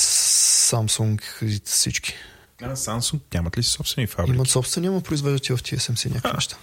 Samsung 0.70 1.44
и 1.44 1.60
всички. 1.64 2.14
А, 2.62 2.76
Samsung 2.76 3.20
нямат 3.34 3.58
ли 3.58 3.62
си 3.62 3.70
собствени 3.70 4.06
фабрики? 4.06 4.34
Имат 4.34 4.48
собствени, 4.48 4.88
но 4.88 5.00
произвеждат 5.00 5.48
и 5.48 5.52
в 5.52 5.58
TSMC 5.58 6.14
някакви 6.14 6.36
неща. 6.36 6.56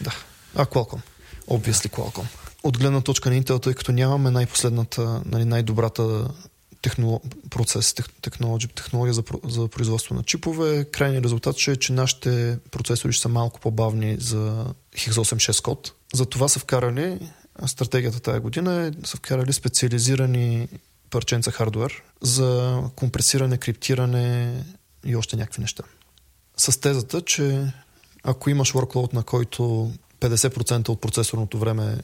Да. 0.00 0.12
А, 0.54 0.66
Qualcomm 0.66 1.00
obviously 1.46 1.88
Qualcomm. 1.88 2.26
От 2.62 2.78
гледна 2.78 3.00
точка 3.00 3.30
на 3.30 3.42
Intel, 3.42 3.62
тъй 3.62 3.74
като 3.74 3.92
нямаме 3.92 4.30
най-последната, 4.30 5.22
нали, 5.24 5.44
най-добрата 5.44 6.28
технолог... 6.82 7.22
процес, 7.50 7.94
технология, 8.22 8.68
технология 8.68 9.14
за, 9.14 9.22
за 9.44 9.68
производство 9.68 10.14
на 10.14 10.22
чипове, 10.22 10.84
крайният 10.84 11.24
резултат 11.24 11.58
ще 11.58 11.72
е, 11.72 11.76
че 11.76 11.92
нашите 11.92 12.58
процесори 12.70 13.12
ще 13.12 13.22
са 13.22 13.28
малко 13.28 13.60
по-бавни 13.60 14.16
за 14.20 14.66
X86 14.96 15.62
код. 15.62 15.92
За 16.14 16.26
това 16.26 16.48
са 16.48 16.58
вкарали, 16.58 17.18
стратегията 17.66 18.20
тази 18.20 18.40
година 18.40 18.86
е, 18.86 19.06
са 19.06 19.16
вкарали 19.16 19.52
специализирани 19.52 20.68
парченца 21.10 21.50
хардвер 21.50 22.02
за 22.22 22.80
компресиране, 22.96 23.58
криптиране 23.58 24.54
и 25.06 25.16
още 25.16 25.36
някакви 25.36 25.60
неща. 25.60 25.82
С 26.56 26.80
тезата, 26.80 27.20
че 27.20 27.72
ако 28.22 28.50
имаш 28.50 28.72
workload, 28.72 29.14
на 29.14 29.22
който 29.22 29.92
50% 30.20 30.88
от 30.88 31.00
процесорното 31.00 31.58
време 31.58 31.98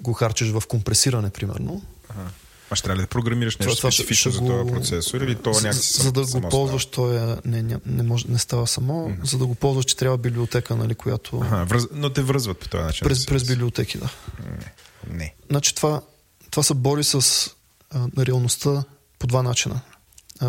го 0.00 0.12
харчиш 0.12 0.50
в 0.50 0.62
компресиране, 0.68 1.30
примерно. 1.30 1.82
Ага. 2.08 2.30
А 2.70 2.76
ще 2.76 2.84
трябва 2.84 2.96
ли 2.96 3.04
да 3.04 3.08
програмираш 3.08 3.56
нещо 3.56 3.76
това, 3.76 3.90
специфично 3.90 4.30
за 4.30 4.38
този 4.38 4.72
процесор 4.72 5.20
или 5.20 5.34
това 5.34 5.60
някакси 5.60 5.92
За, 5.92 6.02
за 6.02 6.12
да 6.12 6.26
го 6.26 6.48
ползваш, 6.48 6.86
той 6.86 7.16
е, 7.16 7.36
не, 7.44 7.62
не, 7.62 7.76
не, 7.86 8.02
може, 8.02 8.24
не 8.28 8.38
става 8.38 8.66
само. 8.66 8.92
Mm-hmm. 8.92 9.24
За 9.24 9.38
да 9.38 9.46
го 9.46 9.54
ползваш, 9.54 9.84
че 9.84 9.96
трябва 9.96 10.18
библиотека, 10.18 10.76
нали, 10.76 10.94
която... 10.94 11.40
Ага, 11.44 11.64
връз... 11.64 11.86
Но 11.92 12.10
те 12.10 12.22
връзват 12.22 12.58
по 12.58 12.68
този 12.68 12.82
начин. 12.82 13.04
През, 13.04 13.26
през 13.26 13.44
библиотеки, 13.44 13.98
да. 13.98 14.10
Не. 15.08 15.16
не. 15.16 15.34
Значи 15.50 15.74
това, 15.74 16.00
това 16.50 16.62
се 16.62 16.74
бори 16.74 17.04
с 17.04 17.50
а, 17.90 18.08
реалността 18.18 18.84
по 19.18 19.26
два 19.26 19.42
начина 19.42 19.80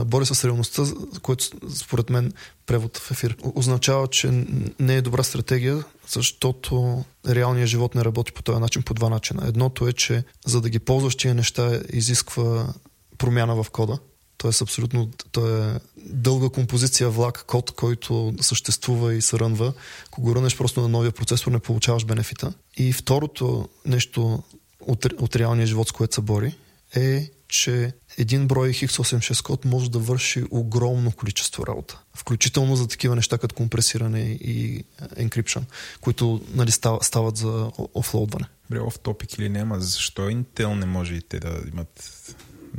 бори 0.06 0.26
с 0.26 0.46
реалността, 0.46 0.84
което 1.22 1.46
според 1.76 2.10
мен 2.10 2.34
превод 2.66 2.98
в 2.98 3.12
ефир 3.12 3.36
означава, 3.56 4.08
че 4.08 4.46
не 4.80 4.96
е 4.96 5.02
добра 5.02 5.24
стратегия, 5.24 5.84
защото 6.08 7.04
реалният 7.28 7.70
живот 7.70 7.96
не 7.96 8.06
работи 8.06 8.32
по 8.32 8.44
този 8.44 8.60
начин 8.60 8.82
по 8.82 8.94
два 8.94 9.10
начина. 9.10 9.48
Едното 9.48 9.88
е, 9.88 9.94
че 9.94 10.24
за 10.46 10.62
да 10.62 10.70
ги 10.70 10.80
ползваш 10.80 11.16
тия 11.16 11.36
неща 11.36 11.80
изисква 11.94 12.74
промяна 13.18 13.64
в 13.64 13.70
кода. 13.70 13.98
Тоест 14.38 14.62
абсолютно 14.62 15.12
то 15.32 15.48
е 15.48 15.80
дълга 15.98 16.50
композиция 16.50 17.10
влак, 17.10 17.44
код, 17.48 17.72
който 17.72 18.34
съществува 18.42 19.14
и 19.14 19.22
се 19.22 19.40
рънва. 19.40 19.74
Ако 20.08 20.22
го 20.22 20.36
рънеш 20.36 20.58
просто 20.58 20.82
на 20.82 20.88
новия 20.88 21.12
процесор, 21.12 21.52
не 21.52 21.60
получаваш 21.60 22.06
бенефита. 22.06 22.54
И 22.78 22.94
второто 22.94 23.70
нещо 23.86 24.44
от, 24.82 25.06
от 25.06 25.36
реалния 25.36 25.68
живот, 25.68 25.90
с 25.90 25.92
което 25.92 26.16
се 26.16 26.22
бори, 26.22 26.56
е, 26.96 27.30
че 27.56 27.94
един 28.18 28.48
брой 28.48 28.70
X86 28.70 29.44
код 29.44 29.66
може 29.66 29.92
да 29.92 30.00
върши 30.00 30.44
огромно 30.52 31.12
количество 31.12 31.68
работа. 31.68 32.00
Включително 32.16 32.76
за 32.76 32.88
такива 32.88 33.16
неща 33.16 33.38
като 33.38 33.56
компресиране 33.56 34.22
и 34.22 34.84
encryption, 35.02 35.64
които 36.02 36.42
нали, 36.54 36.72
стават 37.02 37.38
за 37.38 37.72
офлоудване. 37.94 38.46
Бре, 38.70 38.80
оф 38.80 39.00
топик 39.00 39.38
или 39.38 39.50
няма, 39.50 39.80
защо 39.80 40.22
Intel 40.22 40.74
не 40.74 40.86
може 40.86 41.14
и 41.14 41.22
те 41.22 41.40
да 41.40 41.62
имат 41.74 42.12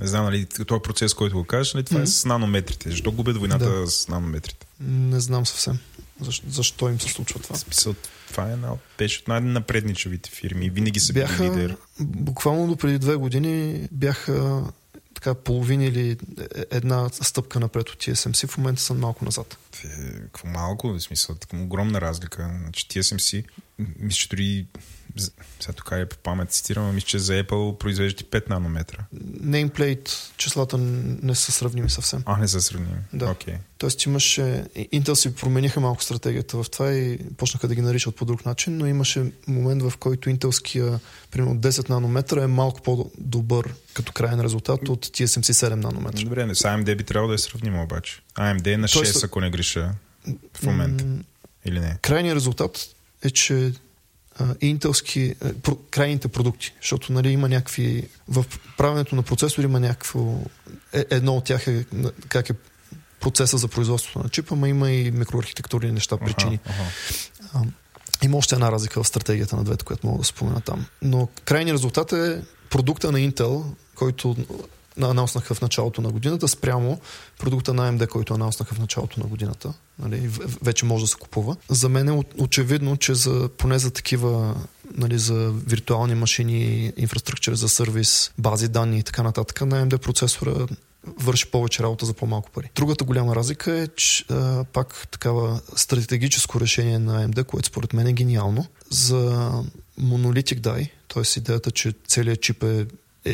не 0.00 0.06
знам, 0.06 0.24
нали, 0.24 0.46
този 0.46 0.82
процес, 0.82 1.14
който 1.14 1.36
го 1.36 1.44
кажеш, 1.44 1.74
нали, 1.74 1.84
това 1.84 2.00
mm-hmm. 2.00 2.02
е 2.02 2.06
с 2.06 2.24
нанометрите. 2.24 2.90
Защо 2.90 3.12
губят 3.12 3.36
войната 3.36 3.70
да. 3.70 3.86
с 3.86 4.08
нанометрите? 4.08 4.66
Не 4.80 5.20
знам 5.20 5.46
съвсем. 5.46 5.78
Защо, 6.20 6.46
защо 6.48 6.88
им 6.88 7.00
се 7.00 7.08
случва 7.08 7.40
това? 7.40 7.56
Смисъл, 7.56 7.94
това 8.28 8.48
е 8.48 8.52
една 8.52 8.72
от, 8.72 8.80
беше 8.98 9.20
от 9.20 9.28
най-напредничавите 9.28 10.30
фирми. 10.30 10.70
Винаги 10.70 11.00
са 11.00 11.12
бяха, 11.12 11.42
били 11.42 11.50
лидер. 11.50 11.76
Буквално 12.00 12.66
до 12.66 12.76
преди 12.76 12.98
две 12.98 13.16
години 13.16 13.88
бяха 13.92 14.64
така 15.14 15.34
половин 15.34 15.80
или 15.80 16.10
е- 16.10 16.16
една 16.70 17.08
стъпка 17.08 17.60
напред 17.60 17.88
от 17.88 17.96
TSMC, 17.96 18.46
в 18.46 18.58
момента 18.58 18.82
са 18.82 18.94
малко 18.94 19.24
назад. 19.24 19.58
Е, 19.84 19.88
какво 20.12 20.48
малко, 20.48 20.88
в 20.88 21.00
смисъл, 21.00 21.36
огромна 21.54 22.00
разлика. 22.00 22.50
Значи 22.62 22.86
TSMC, 22.88 23.44
мисля, 23.78 24.18
че 24.18 24.28
дори 24.28 24.66
сега 25.20 25.72
тук 25.76 25.88
е 25.92 26.06
по 26.06 26.16
памет 26.18 26.50
цитирам, 26.50 26.94
мисля, 26.94 27.06
че 27.06 27.18
за 27.18 27.32
Apple 27.32 27.78
произвеждат 27.78 28.20
и 28.20 28.24
5 28.24 28.50
нанометра. 28.50 28.98
Nameplate 29.42 30.10
числата 30.36 30.78
не 30.78 31.34
са 31.34 31.52
сравними 31.52 31.90
съвсем. 31.90 32.22
А, 32.26 32.36
не 32.36 32.48
са 32.48 32.60
сравними. 32.62 32.98
Да. 33.12 33.30
Окей. 33.30 33.54
Тоест 33.78 34.04
имаше... 34.04 34.64
Intel 34.76 35.14
си 35.14 35.34
промениха 35.34 35.80
малко 35.80 36.02
стратегията 36.02 36.62
в 36.62 36.70
това 36.70 36.92
и 36.92 37.18
почнаха 37.36 37.68
да 37.68 37.74
ги 37.74 37.80
наричат 37.80 38.16
по 38.16 38.24
друг 38.24 38.46
начин, 38.46 38.76
но 38.76 38.86
имаше 38.86 39.32
момент, 39.46 39.82
в 39.82 39.92
който 39.96 40.30
интелския, 40.30 41.00
примерно 41.30 41.56
10 41.56 41.88
нанометра 41.88 42.42
е 42.42 42.46
малко 42.46 42.82
по-добър 42.82 43.74
като 43.94 44.12
крайен 44.12 44.40
резултат 44.40 44.88
от 44.88 45.06
TSMC 45.06 45.52
7 45.52 45.74
нанометра. 45.74 46.22
Добре, 46.22 46.46
не, 46.46 46.54
с 46.54 46.62
AMD 46.62 46.96
би 46.96 47.04
трябвало 47.04 47.28
да 47.28 47.34
е 47.34 47.38
сравнимо 47.38 47.82
обаче. 47.82 48.22
AMD 48.34 48.74
е 48.74 48.76
на 48.76 48.88
6, 48.88 48.92
Тоест- 48.92 49.24
ако 49.24 49.40
не 49.40 49.50
греша 49.50 49.92
в 50.54 50.62
момента. 50.62 51.04
Или 51.64 51.80
не? 51.80 51.98
Крайният 52.02 52.36
резултат 52.36 52.88
е, 53.22 53.30
че 53.30 53.72
интелски, 54.60 55.34
крайните 55.90 56.28
продукти, 56.28 56.74
защото 56.80 57.12
нали, 57.12 57.28
има 57.28 57.48
някакви... 57.48 58.08
В 58.28 58.44
правенето 58.76 59.16
на 59.16 59.22
процесори 59.22 59.64
има 59.64 59.80
някакво... 59.80 60.40
Е, 60.92 61.04
едно 61.10 61.36
от 61.36 61.44
тях 61.44 61.66
е 61.66 61.84
как 62.28 62.50
е 62.50 62.54
процеса 63.20 63.58
за 63.58 63.68
производството 63.68 64.18
на 64.18 64.28
чипа, 64.28 64.54
ама 64.54 64.68
има 64.68 64.90
и 64.90 65.10
микроархитектурни 65.10 65.92
неща, 65.92 66.16
причини. 66.16 66.60
Аха, 66.66 66.82
аха. 66.82 66.90
А, 67.54 67.62
има 68.24 68.36
още 68.36 68.54
една 68.54 68.72
разлика 68.72 69.02
в 69.02 69.08
стратегията 69.08 69.56
на 69.56 69.64
двете, 69.64 69.84
която 69.84 70.06
мога 70.06 70.18
да 70.18 70.24
спомена 70.24 70.60
там. 70.60 70.86
Но 71.02 71.28
крайният 71.44 71.76
резултат 71.76 72.12
е 72.12 72.42
продукта 72.70 73.12
на 73.12 73.18
Intel, 73.18 73.64
който 73.94 74.36
анонснаха 75.02 75.54
в 75.54 75.60
началото 75.60 76.00
на 76.00 76.10
годината, 76.10 76.48
спрямо 76.48 77.00
продукта 77.38 77.74
на 77.74 77.92
AMD, 77.92 78.08
който 78.08 78.34
анонснаха 78.34 78.74
в 78.74 78.78
началото 78.78 79.20
на 79.20 79.26
годината. 79.26 79.72
Нали, 79.98 80.30
вече 80.62 80.84
може 80.84 81.04
да 81.04 81.08
се 81.08 81.16
купува. 81.16 81.56
За 81.68 81.88
мен 81.88 82.08
е 82.08 82.22
очевидно, 82.38 82.96
че 82.96 83.14
за, 83.14 83.48
поне 83.58 83.78
за 83.78 83.90
такива 83.90 84.54
нали, 84.94 85.18
за 85.18 85.52
виртуални 85.66 86.14
машини, 86.14 86.92
инфраструктура 86.96 87.56
за 87.56 87.68
сервис, 87.68 88.32
бази 88.38 88.68
данни 88.68 88.98
и 88.98 89.02
така 89.02 89.22
нататък, 89.22 89.60
на 89.60 89.86
AMD 89.86 89.98
процесора 89.98 90.66
върши 91.06 91.50
повече 91.50 91.82
работа 91.82 92.06
за 92.06 92.14
по-малко 92.14 92.50
пари. 92.50 92.70
Другата 92.74 93.04
голяма 93.04 93.36
разлика 93.36 93.72
е, 93.72 93.88
че 93.88 94.24
а, 94.30 94.64
пак 94.64 95.08
такава 95.10 95.60
стратегическо 95.76 96.60
решение 96.60 96.98
на 96.98 97.28
AMD, 97.28 97.44
което 97.44 97.68
според 97.68 97.92
мен 97.92 98.06
е 98.06 98.12
гениално, 98.12 98.66
за 98.90 99.50
монолитик 99.98 100.60
дай, 100.60 100.90
т.е. 101.14 101.38
идеята, 101.38 101.70
че 101.70 101.92
целият 102.06 102.40
чип 102.42 102.62
е- 102.62 102.86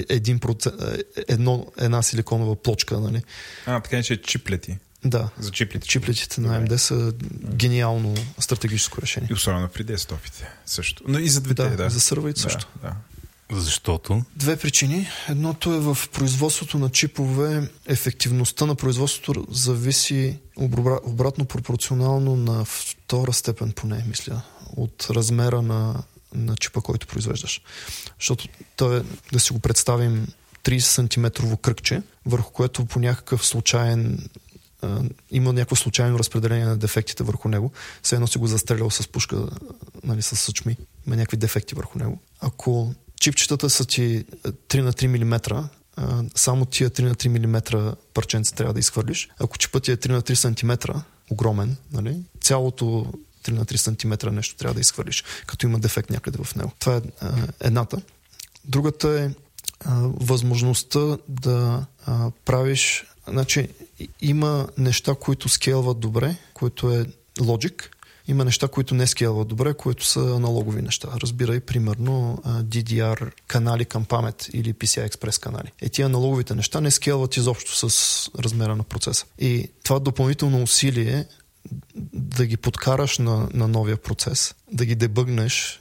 един 0.09 0.39
процент, 0.39 0.75
е- 0.83 1.03
едно, 1.29 1.67
една 1.79 2.03
силиконова 2.03 2.57
плочка, 2.57 3.01
нали? 3.01 3.23
А, 3.67 3.81
така 3.81 4.03
че 4.03 4.23
чиплети. 4.23 4.79
Да. 5.05 5.29
За 5.39 5.51
чиплите. 5.51 5.89
Чиплетите 5.89 6.41
на 6.41 6.61
AMD 6.61 6.77
са 6.77 7.13
гениално 7.55 8.15
стратегическо 8.39 9.03
решение. 9.03 9.29
И 9.31 9.35
особено 9.35 9.69
при 9.69 9.85
десктопите 9.85 10.49
също. 10.67 11.03
Но 11.09 11.19
и 11.19 11.29
за 11.29 11.41
двете, 11.41 11.63
Да, 11.63 11.77
да. 11.77 11.91
за 11.91 12.01
сървърите 12.01 12.43
да, 12.43 12.51
също. 12.51 12.69
Да. 12.83 12.93
Защото 13.53 14.23
Две 14.37 14.57
причини. 14.57 15.09
Едното 15.29 15.75
е 15.75 15.81
в 15.81 15.99
производството 16.13 16.79
на 16.79 16.91
чипове. 16.91 17.71
Ефективността 17.87 18.67
на 18.67 18.75
производството 18.75 19.47
зависи 19.51 20.39
обра- 20.59 21.01
обратно 21.05 21.45
пропорционално 21.45 22.37
на 22.37 22.65
втора 22.65 23.33
степен, 23.33 23.73
поне, 23.73 24.05
мисля, 24.09 24.43
от 24.77 25.07
размера 25.11 25.63
на, 25.63 26.03
на 26.35 26.57
чипа, 26.57 26.81
който 26.81 27.07
произвеждаш. 27.07 27.61
Защото 28.19 28.49
то 28.77 28.97
е, 28.97 29.03
да 29.33 29.41
си 29.41 29.53
го 29.53 29.59
представим, 29.59 30.27
30 30.65 30.79
см 30.79 31.57
кръгче, 31.57 32.03
върху 32.27 32.53
което 32.53 32.85
по 32.85 32.99
някакъв 32.99 33.47
случайен 33.47 34.29
има 35.31 35.53
някакво 35.53 35.77
случайно 35.77 36.19
разпределение 36.19 36.65
на 36.65 36.77
дефектите 36.77 37.23
върху 37.23 37.49
него. 37.49 37.73
Все 38.03 38.15
едно 38.15 38.27
си 38.27 38.39
го 38.39 38.47
застрелял 38.47 38.91
с 38.91 39.09
пушка, 39.09 39.49
нали, 40.05 40.23
с 40.23 40.37
съчми. 40.37 40.77
Има 41.07 41.17
някакви 41.17 41.37
дефекти 41.37 41.75
върху 41.75 41.99
него. 41.99 42.21
Ако 42.41 42.95
чипчетата 43.21 43.71
са 43.71 43.85
ти 43.85 44.25
а, 44.45 44.53
3 44.53 44.81
на 44.81 44.93
3 44.93 45.07
мм, 45.07 45.69
само 46.35 46.65
тия 46.67 46.91
3 46.91 47.03
на 47.03 47.15
3 47.15 47.47
мм 47.47 47.95
парченца 48.15 48.55
трябва 48.55 48.75
да 48.75 48.81
изхвърлиш. 48.81 49.29
Ако 49.39 49.59
чипът 49.59 49.83
ти 49.83 49.93
е 49.93 49.97
3 49.97 50.09
на 50.09 50.23
3 50.23 50.35
см, 50.35 50.93
огромен, 51.31 51.77
нали, 51.93 52.17
цялото 52.41 53.13
3 53.43 53.51
на 53.51 53.65
3 53.65 53.77
см 53.77 54.35
нещо 54.35 54.57
трябва 54.57 54.75
да 54.75 54.81
изхвърлиш, 54.81 55.25
като 55.47 55.67
има 55.67 55.79
дефект 55.79 56.11
някъде 56.11 56.45
в 56.45 56.55
него. 56.55 56.73
Това 56.79 56.97
е 56.97 57.01
едната. 57.61 58.03
Другата 58.65 59.21
е 59.21 59.31
възможността 60.21 61.19
да 61.29 61.87
правиш. 62.45 63.05
Значи, 63.29 63.69
има 64.21 64.69
неща, 64.79 65.15
които 65.21 65.49
скелват 65.49 66.01
добре, 66.01 66.37
които 66.55 66.93
е 66.93 67.07
Logic. 67.39 67.83
Има 68.29 68.45
неща, 68.45 68.69
които 68.69 68.95
не 68.95 69.07
скелват 69.07 69.49
добре, 69.49 69.75
които 69.75 70.07
са 70.07 70.21
аналогови 70.21 70.83
неща. 70.83 71.09
Разбирай, 71.23 71.61
примерно, 71.61 72.43
DDR 72.47 73.33
канали 73.47 73.85
към 73.85 74.05
памет 74.05 74.49
или 74.53 74.75
PCI 74.75 75.11
Express 75.11 75.41
канали. 75.41 75.73
Е, 75.81 75.89
тия 75.89 76.07
аналоговите 76.07 76.55
неща 76.55 76.81
не 76.81 76.91
скелват 76.91 77.37
изобщо 77.37 77.91
с 77.91 78.31
размера 78.39 78.77
на 78.77 78.85
процеса. 78.85 79.25
И 79.39 79.69
това 79.85 79.99
допълнително 79.99 80.63
усилие 80.63 81.27
да 82.13 82.47
ги 82.47 82.57
подкараш 82.57 83.19
на, 83.19 83.49
на 83.55 83.69
новия 83.69 83.97
процес, 83.97 84.55
да 84.73 84.85
ги 84.85 84.95
дебъгнеш, 84.95 85.81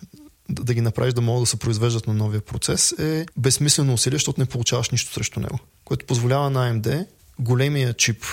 да, 0.49 0.63
да 0.63 0.73
ги 0.73 0.81
направиш 0.81 1.13
да 1.13 1.21
могат 1.21 1.43
да 1.43 1.47
се 1.47 1.57
произвеждат 1.57 2.07
на 2.07 2.13
новия 2.13 2.41
процес 2.41 2.91
е 2.91 3.25
безсмислено 3.37 3.93
усилие, 3.93 4.15
защото 4.15 4.41
не 4.41 4.45
получаваш 4.45 4.89
нищо 4.89 5.13
срещу 5.13 5.39
него. 5.39 5.59
Което 5.85 6.05
позволява 6.05 6.49
на 6.49 6.73
AMD 6.73 7.05
големия 7.39 7.93
чип 7.93 8.25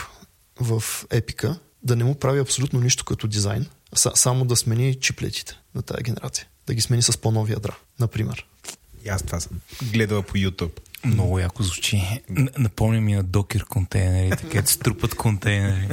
в 0.60 0.83
епика 1.10 1.59
да 1.83 1.97
не 1.97 2.05
му 2.05 2.15
прави 2.15 2.41
абсолютно 2.41 2.81
нищо 2.81 3.05
като 3.05 3.27
дизайн, 3.27 3.67
а 3.93 3.97
са, 3.97 4.12
само 4.15 4.44
да 4.44 4.57
смени 4.57 4.94
чиплетите 4.94 5.59
на 5.75 5.83
тази 5.83 6.02
генерация. 6.02 6.47
Да 6.67 6.75
ги 6.75 6.81
смени 6.81 7.02
с 7.02 7.18
по-нови 7.18 7.52
ядра, 7.52 7.77
например. 8.01 8.47
И 9.05 9.09
аз 9.09 9.23
това 9.23 9.41
съм 9.41 9.60
гледала 9.93 10.23
по 10.23 10.35
YouTube. 10.35 10.81
Много 11.05 11.39
яко 11.39 11.62
звучи. 11.62 12.23
Напомня 12.59 13.01
ми 13.01 13.15
на 13.15 13.23
докер 13.23 13.65
контейнерите, 13.65 14.43
където 14.43 14.70
се 14.70 14.78
трупат 14.78 15.15
контейнери. 15.15 15.89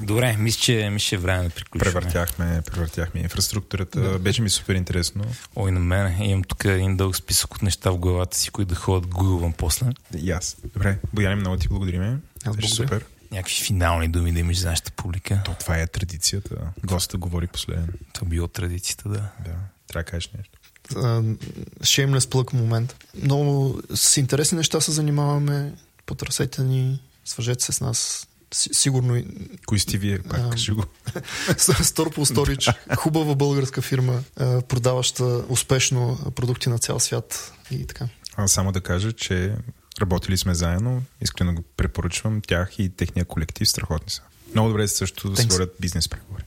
Добре, 0.00 0.36
мисля, 0.36 0.60
че, 0.60 0.90
мисля, 0.90 1.06
че 1.06 1.14
е 1.14 1.18
време 1.18 1.44
да 1.44 1.50
приключим. 1.50 1.92
Превъртяхме, 1.92 2.62
превъртяхме 2.66 3.20
инфраструктурата. 3.20 4.00
Да. 4.00 4.18
Беше 4.18 4.42
ми 4.42 4.50
супер 4.50 4.74
интересно. 4.74 5.24
Ой, 5.56 5.72
на 5.72 5.80
мен 5.80 6.22
имам 6.22 6.44
тук 6.44 6.64
един 6.64 6.96
дълъг 6.96 7.16
списък 7.16 7.54
от 7.54 7.62
неща 7.62 7.90
в 7.90 7.98
главата 7.98 8.36
си, 8.36 8.50
които 8.50 8.68
да 8.68 8.74
ходят 8.74 9.06
гугълвам 9.06 9.52
после. 9.52 9.86
И 10.18 10.30
аз. 10.30 10.56
Добре, 10.74 10.98
Бояни, 11.12 11.34
много 11.34 11.56
ти 11.56 11.68
благодариме. 11.68 12.18
Аз 12.44 12.56
Беше 12.56 12.68
супер. 12.68 13.04
Някакви 13.32 13.64
финални 13.64 14.08
думи 14.08 14.32
да 14.32 14.40
имаш 14.40 14.58
за 14.58 14.70
нашата 14.70 14.92
публика. 14.92 15.42
То 15.44 15.54
това 15.54 15.78
е 15.78 15.86
традицията. 15.86 16.56
Гостът 16.84 17.20
говори 17.20 17.46
последен. 17.46 17.88
Това 18.12 18.28
било 18.28 18.48
традицията, 18.48 19.08
да. 19.08 19.18
Да. 19.18 19.54
Трябва 19.88 20.04
да 20.04 20.04
кажеш 20.04 20.30
нещо. 20.38 20.58
Shameless 20.94 22.28
плък 22.28 22.52
момент. 22.52 22.96
Много 23.22 23.80
с 23.94 24.16
интересни 24.16 24.56
неща 24.56 24.80
се 24.80 24.92
занимаваме. 24.92 25.72
Потърсете 26.06 26.62
ни, 26.62 27.00
свържете 27.24 27.64
се 27.64 27.72
с 27.72 27.80
нас. 27.80 28.28
Си- 28.54 28.70
Сигурно 28.72 29.22
Кои 29.66 29.78
сте 29.78 29.98
вие? 29.98 30.18
Пак 30.18 30.50
кажи 30.50 30.72
го. 30.72 30.84
Storpool 31.48 32.34
Storage, 32.34 32.96
хубава 32.96 33.34
българска 33.34 33.82
фирма, 33.82 34.22
а, 34.36 34.60
продаваща 34.62 35.24
успешно 35.48 36.18
продукти 36.34 36.68
на 36.68 36.78
цял 36.78 37.00
свят 37.00 37.52
и 37.70 37.86
така. 37.86 38.08
А 38.36 38.48
само 38.48 38.72
да 38.72 38.80
кажа, 38.80 39.12
че 39.12 39.54
работили 40.00 40.38
сме 40.38 40.54
заедно. 40.54 41.02
Искрено 41.20 41.54
го 41.54 41.62
препоръчвам. 41.76 42.40
Тях 42.40 42.78
и 42.78 42.88
техния 42.88 43.24
колектив 43.24 43.68
страхотни 43.68 44.10
са. 44.10 44.22
Много 44.52 44.68
добре 44.68 44.88
също 44.88 45.30
да 45.30 45.36
се 45.36 45.46
водят 45.48 45.74
бизнес 45.80 46.08
преговори. 46.08 46.43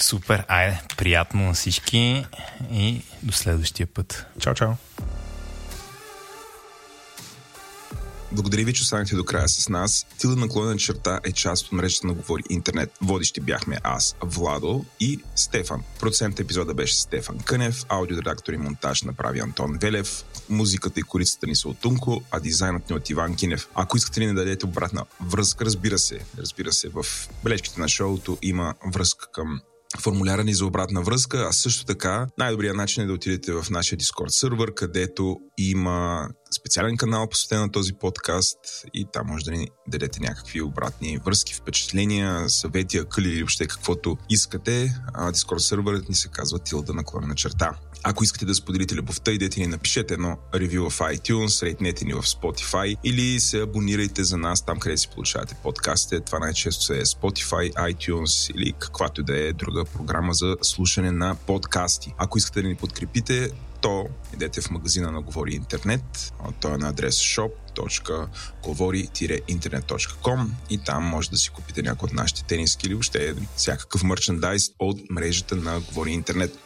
Супер, 0.00 0.44
айде, 0.48 0.80
приятно 0.96 1.42
на 1.42 1.54
всички 1.54 2.26
и 2.72 3.02
до 3.22 3.32
следващия 3.32 3.86
път. 3.86 4.26
Чао, 4.40 4.54
чао. 4.54 4.72
Благодаря 8.32 8.64
ви, 8.64 8.72
че 8.72 8.82
останахте 8.82 9.16
до 9.16 9.24
края 9.24 9.48
с 9.48 9.68
нас. 9.68 10.06
Тила 10.18 10.36
наклонена 10.36 10.76
черта 10.76 11.20
е 11.24 11.32
част 11.32 11.66
от 11.66 11.72
мрежата 11.72 12.06
на 12.06 12.12
Говори 12.12 12.42
Интернет. 12.50 12.90
Водещи 13.02 13.40
бяхме 13.40 13.78
аз, 13.82 14.16
Владо 14.22 14.84
и 15.00 15.20
Стефан. 15.36 15.82
Продуцент 16.00 16.40
епизода 16.40 16.74
беше 16.74 16.96
Стефан 16.96 17.38
Кънев, 17.38 17.84
аудиоредактор 17.88 18.52
и 18.52 18.56
монтаж 18.56 19.02
направи 19.02 19.40
Антон 19.40 19.78
Велев, 19.80 20.24
музиката 20.48 21.00
и 21.00 21.02
корицата 21.02 21.46
ни 21.46 21.56
са 21.56 21.68
от 21.68 21.78
Тунко, 21.78 22.22
а 22.30 22.40
дизайнът 22.40 22.90
ни 22.90 22.96
от 22.96 23.10
Иван 23.10 23.36
Кинев. 23.36 23.68
Ако 23.74 23.96
искате 23.96 24.20
ли 24.20 24.26
да 24.26 24.34
дадете 24.34 24.66
обратна 24.66 25.04
връзка, 25.20 25.64
разбира 25.64 25.98
се, 25.98 26.18
разбира 26.38 26.72
се, 26.72 26.88
в 26.88 27.06
бележките 27.44 27.80
на 27.80 27.88
шоуто 27.88 28.38
има 28.42 28.74
връзка 28.86 29.26
към 29.32 29.60
формуляра 30.00 30.44
ни 30.44 30.54
за 30.54 30.66
обратна 30.66 31.02
връзка, 31.02 31.46
а 31.48 31.52
също 31.52 31.84
така 31.84 32.26
най-добрият 32.38 32.76
начин 32.76 33.02
е 33.02 33.06
да 33.06 33.12
отидете 33.12 33.52
в 33.52 33.66
нашия 33.70 33.98
Discord 33.98 34.28
сервер, 34.28 34.74
където 34.74 35.36
има 35.58 36.28
специален 36.58 36.96
канал, 36.96 37.28
посветен 37.28 37.60
на 37.60 37.70
този 37.70 37.92
подкаст 37.92 38.58
и 38.94 39.06
там 39.12 39.26
може 39.26 39.44
да 39.44 39.50
ни 39.50 39.68
дадете 39.88 40.20
някакви 40.20 40.62
обратни 40.62 41.18
връзки, 41.24 41.54
впечатления, 41.54 42.50
съвети, 42.50 42.98
акъли 42.98 43.28
или 43.28 43.42
въобще 43.42 43.66
каквото 43.66 44.16
искате. 44.30 44.94
Дискорд 45.32 45.60
серверът 45.60 46.08
ни 46.08 46.14
се 46.14 46.28
казва 46.28 46.58
Тилда 46.58 46.94
наклонена 46.94 47.34
черта. 47.34 47.70
Ако 48.06 48.24
искате 48.24 48.44
да 48.44 48.54
споделите 48.54 48.94
любовта, 48.94 49.32
идете 49.32 49.60
ни 49.60 49.66
напишете 49.66 50.14
едно 50.14 50.38
ревю 50.54 50.90
в 50.90 50.98
iTunes, 50.98 51.62
рейтнете 51.62 52.04
ни 52.04 52.12
в 52.12 52.22
Spotify 52.22 52.96
или 53.04 53.40
се 53.40 53.62
абонирайте 53.62 54.24
за 54.24 54.36
нас 54.36 54.66
там, 54.66 54.78
къде 54.78 54.96
си 54.96 55.08
получавате 55.08 55.56
подкастите. 55.62 56.20
Това 56.20 56.38
най-често 56.38 56.92
е 56.92 57.00
Spotify, 57.00 57.72
iTunes 57.72 58.54
или 58.54 58.72
каквато 58.78 59.22
да 59.22 59.38
е 59.38 59.52
друга 59.52 59.84
програма 59.84 60.34
за 60.34 60.56
слушане 60.62 61.10
на 61.10 61.36
подкасти. 61.46 62.14
Ако 62.18 62.38
искате 62.38 62.62
да 62.62 62.68
ни 62.68 62.74
подкрепите, 62.74 63.50
то 63.80 64.06
идете 64.34 64.60
в 64.60 64.70
магазина 64.70 65.12
на 65.12 65.22
Говори 65.22 65.54
Интернет. 65.54 66.32
Той 66.60 66.74
е 66.74 66.78
на 66.78 66.88
адрес 66.88 67.14
shop 67.14 67.50
www.govori-internet.com 67.74 70.46
и 70.70 70.78
там 70.78 71.04
може 71.04 71.30
да 71.30 71.36
си 71.36 71.50
купите 71.50 71.82
някои 71.82 72.06
от 72.06 72.12
нашите 72.12 72.44
тениски 72.44 72.86
или 72.86 72.94
въобще 72.94 73.34
всякакъв 73.56 74.04
мерчендайз 74.04 74.70
от 74.78 75.00
мрежата 75.10 75.56
на 75.56 75.80
Говори 75.80 76.10
Интернет. 76.10 76.58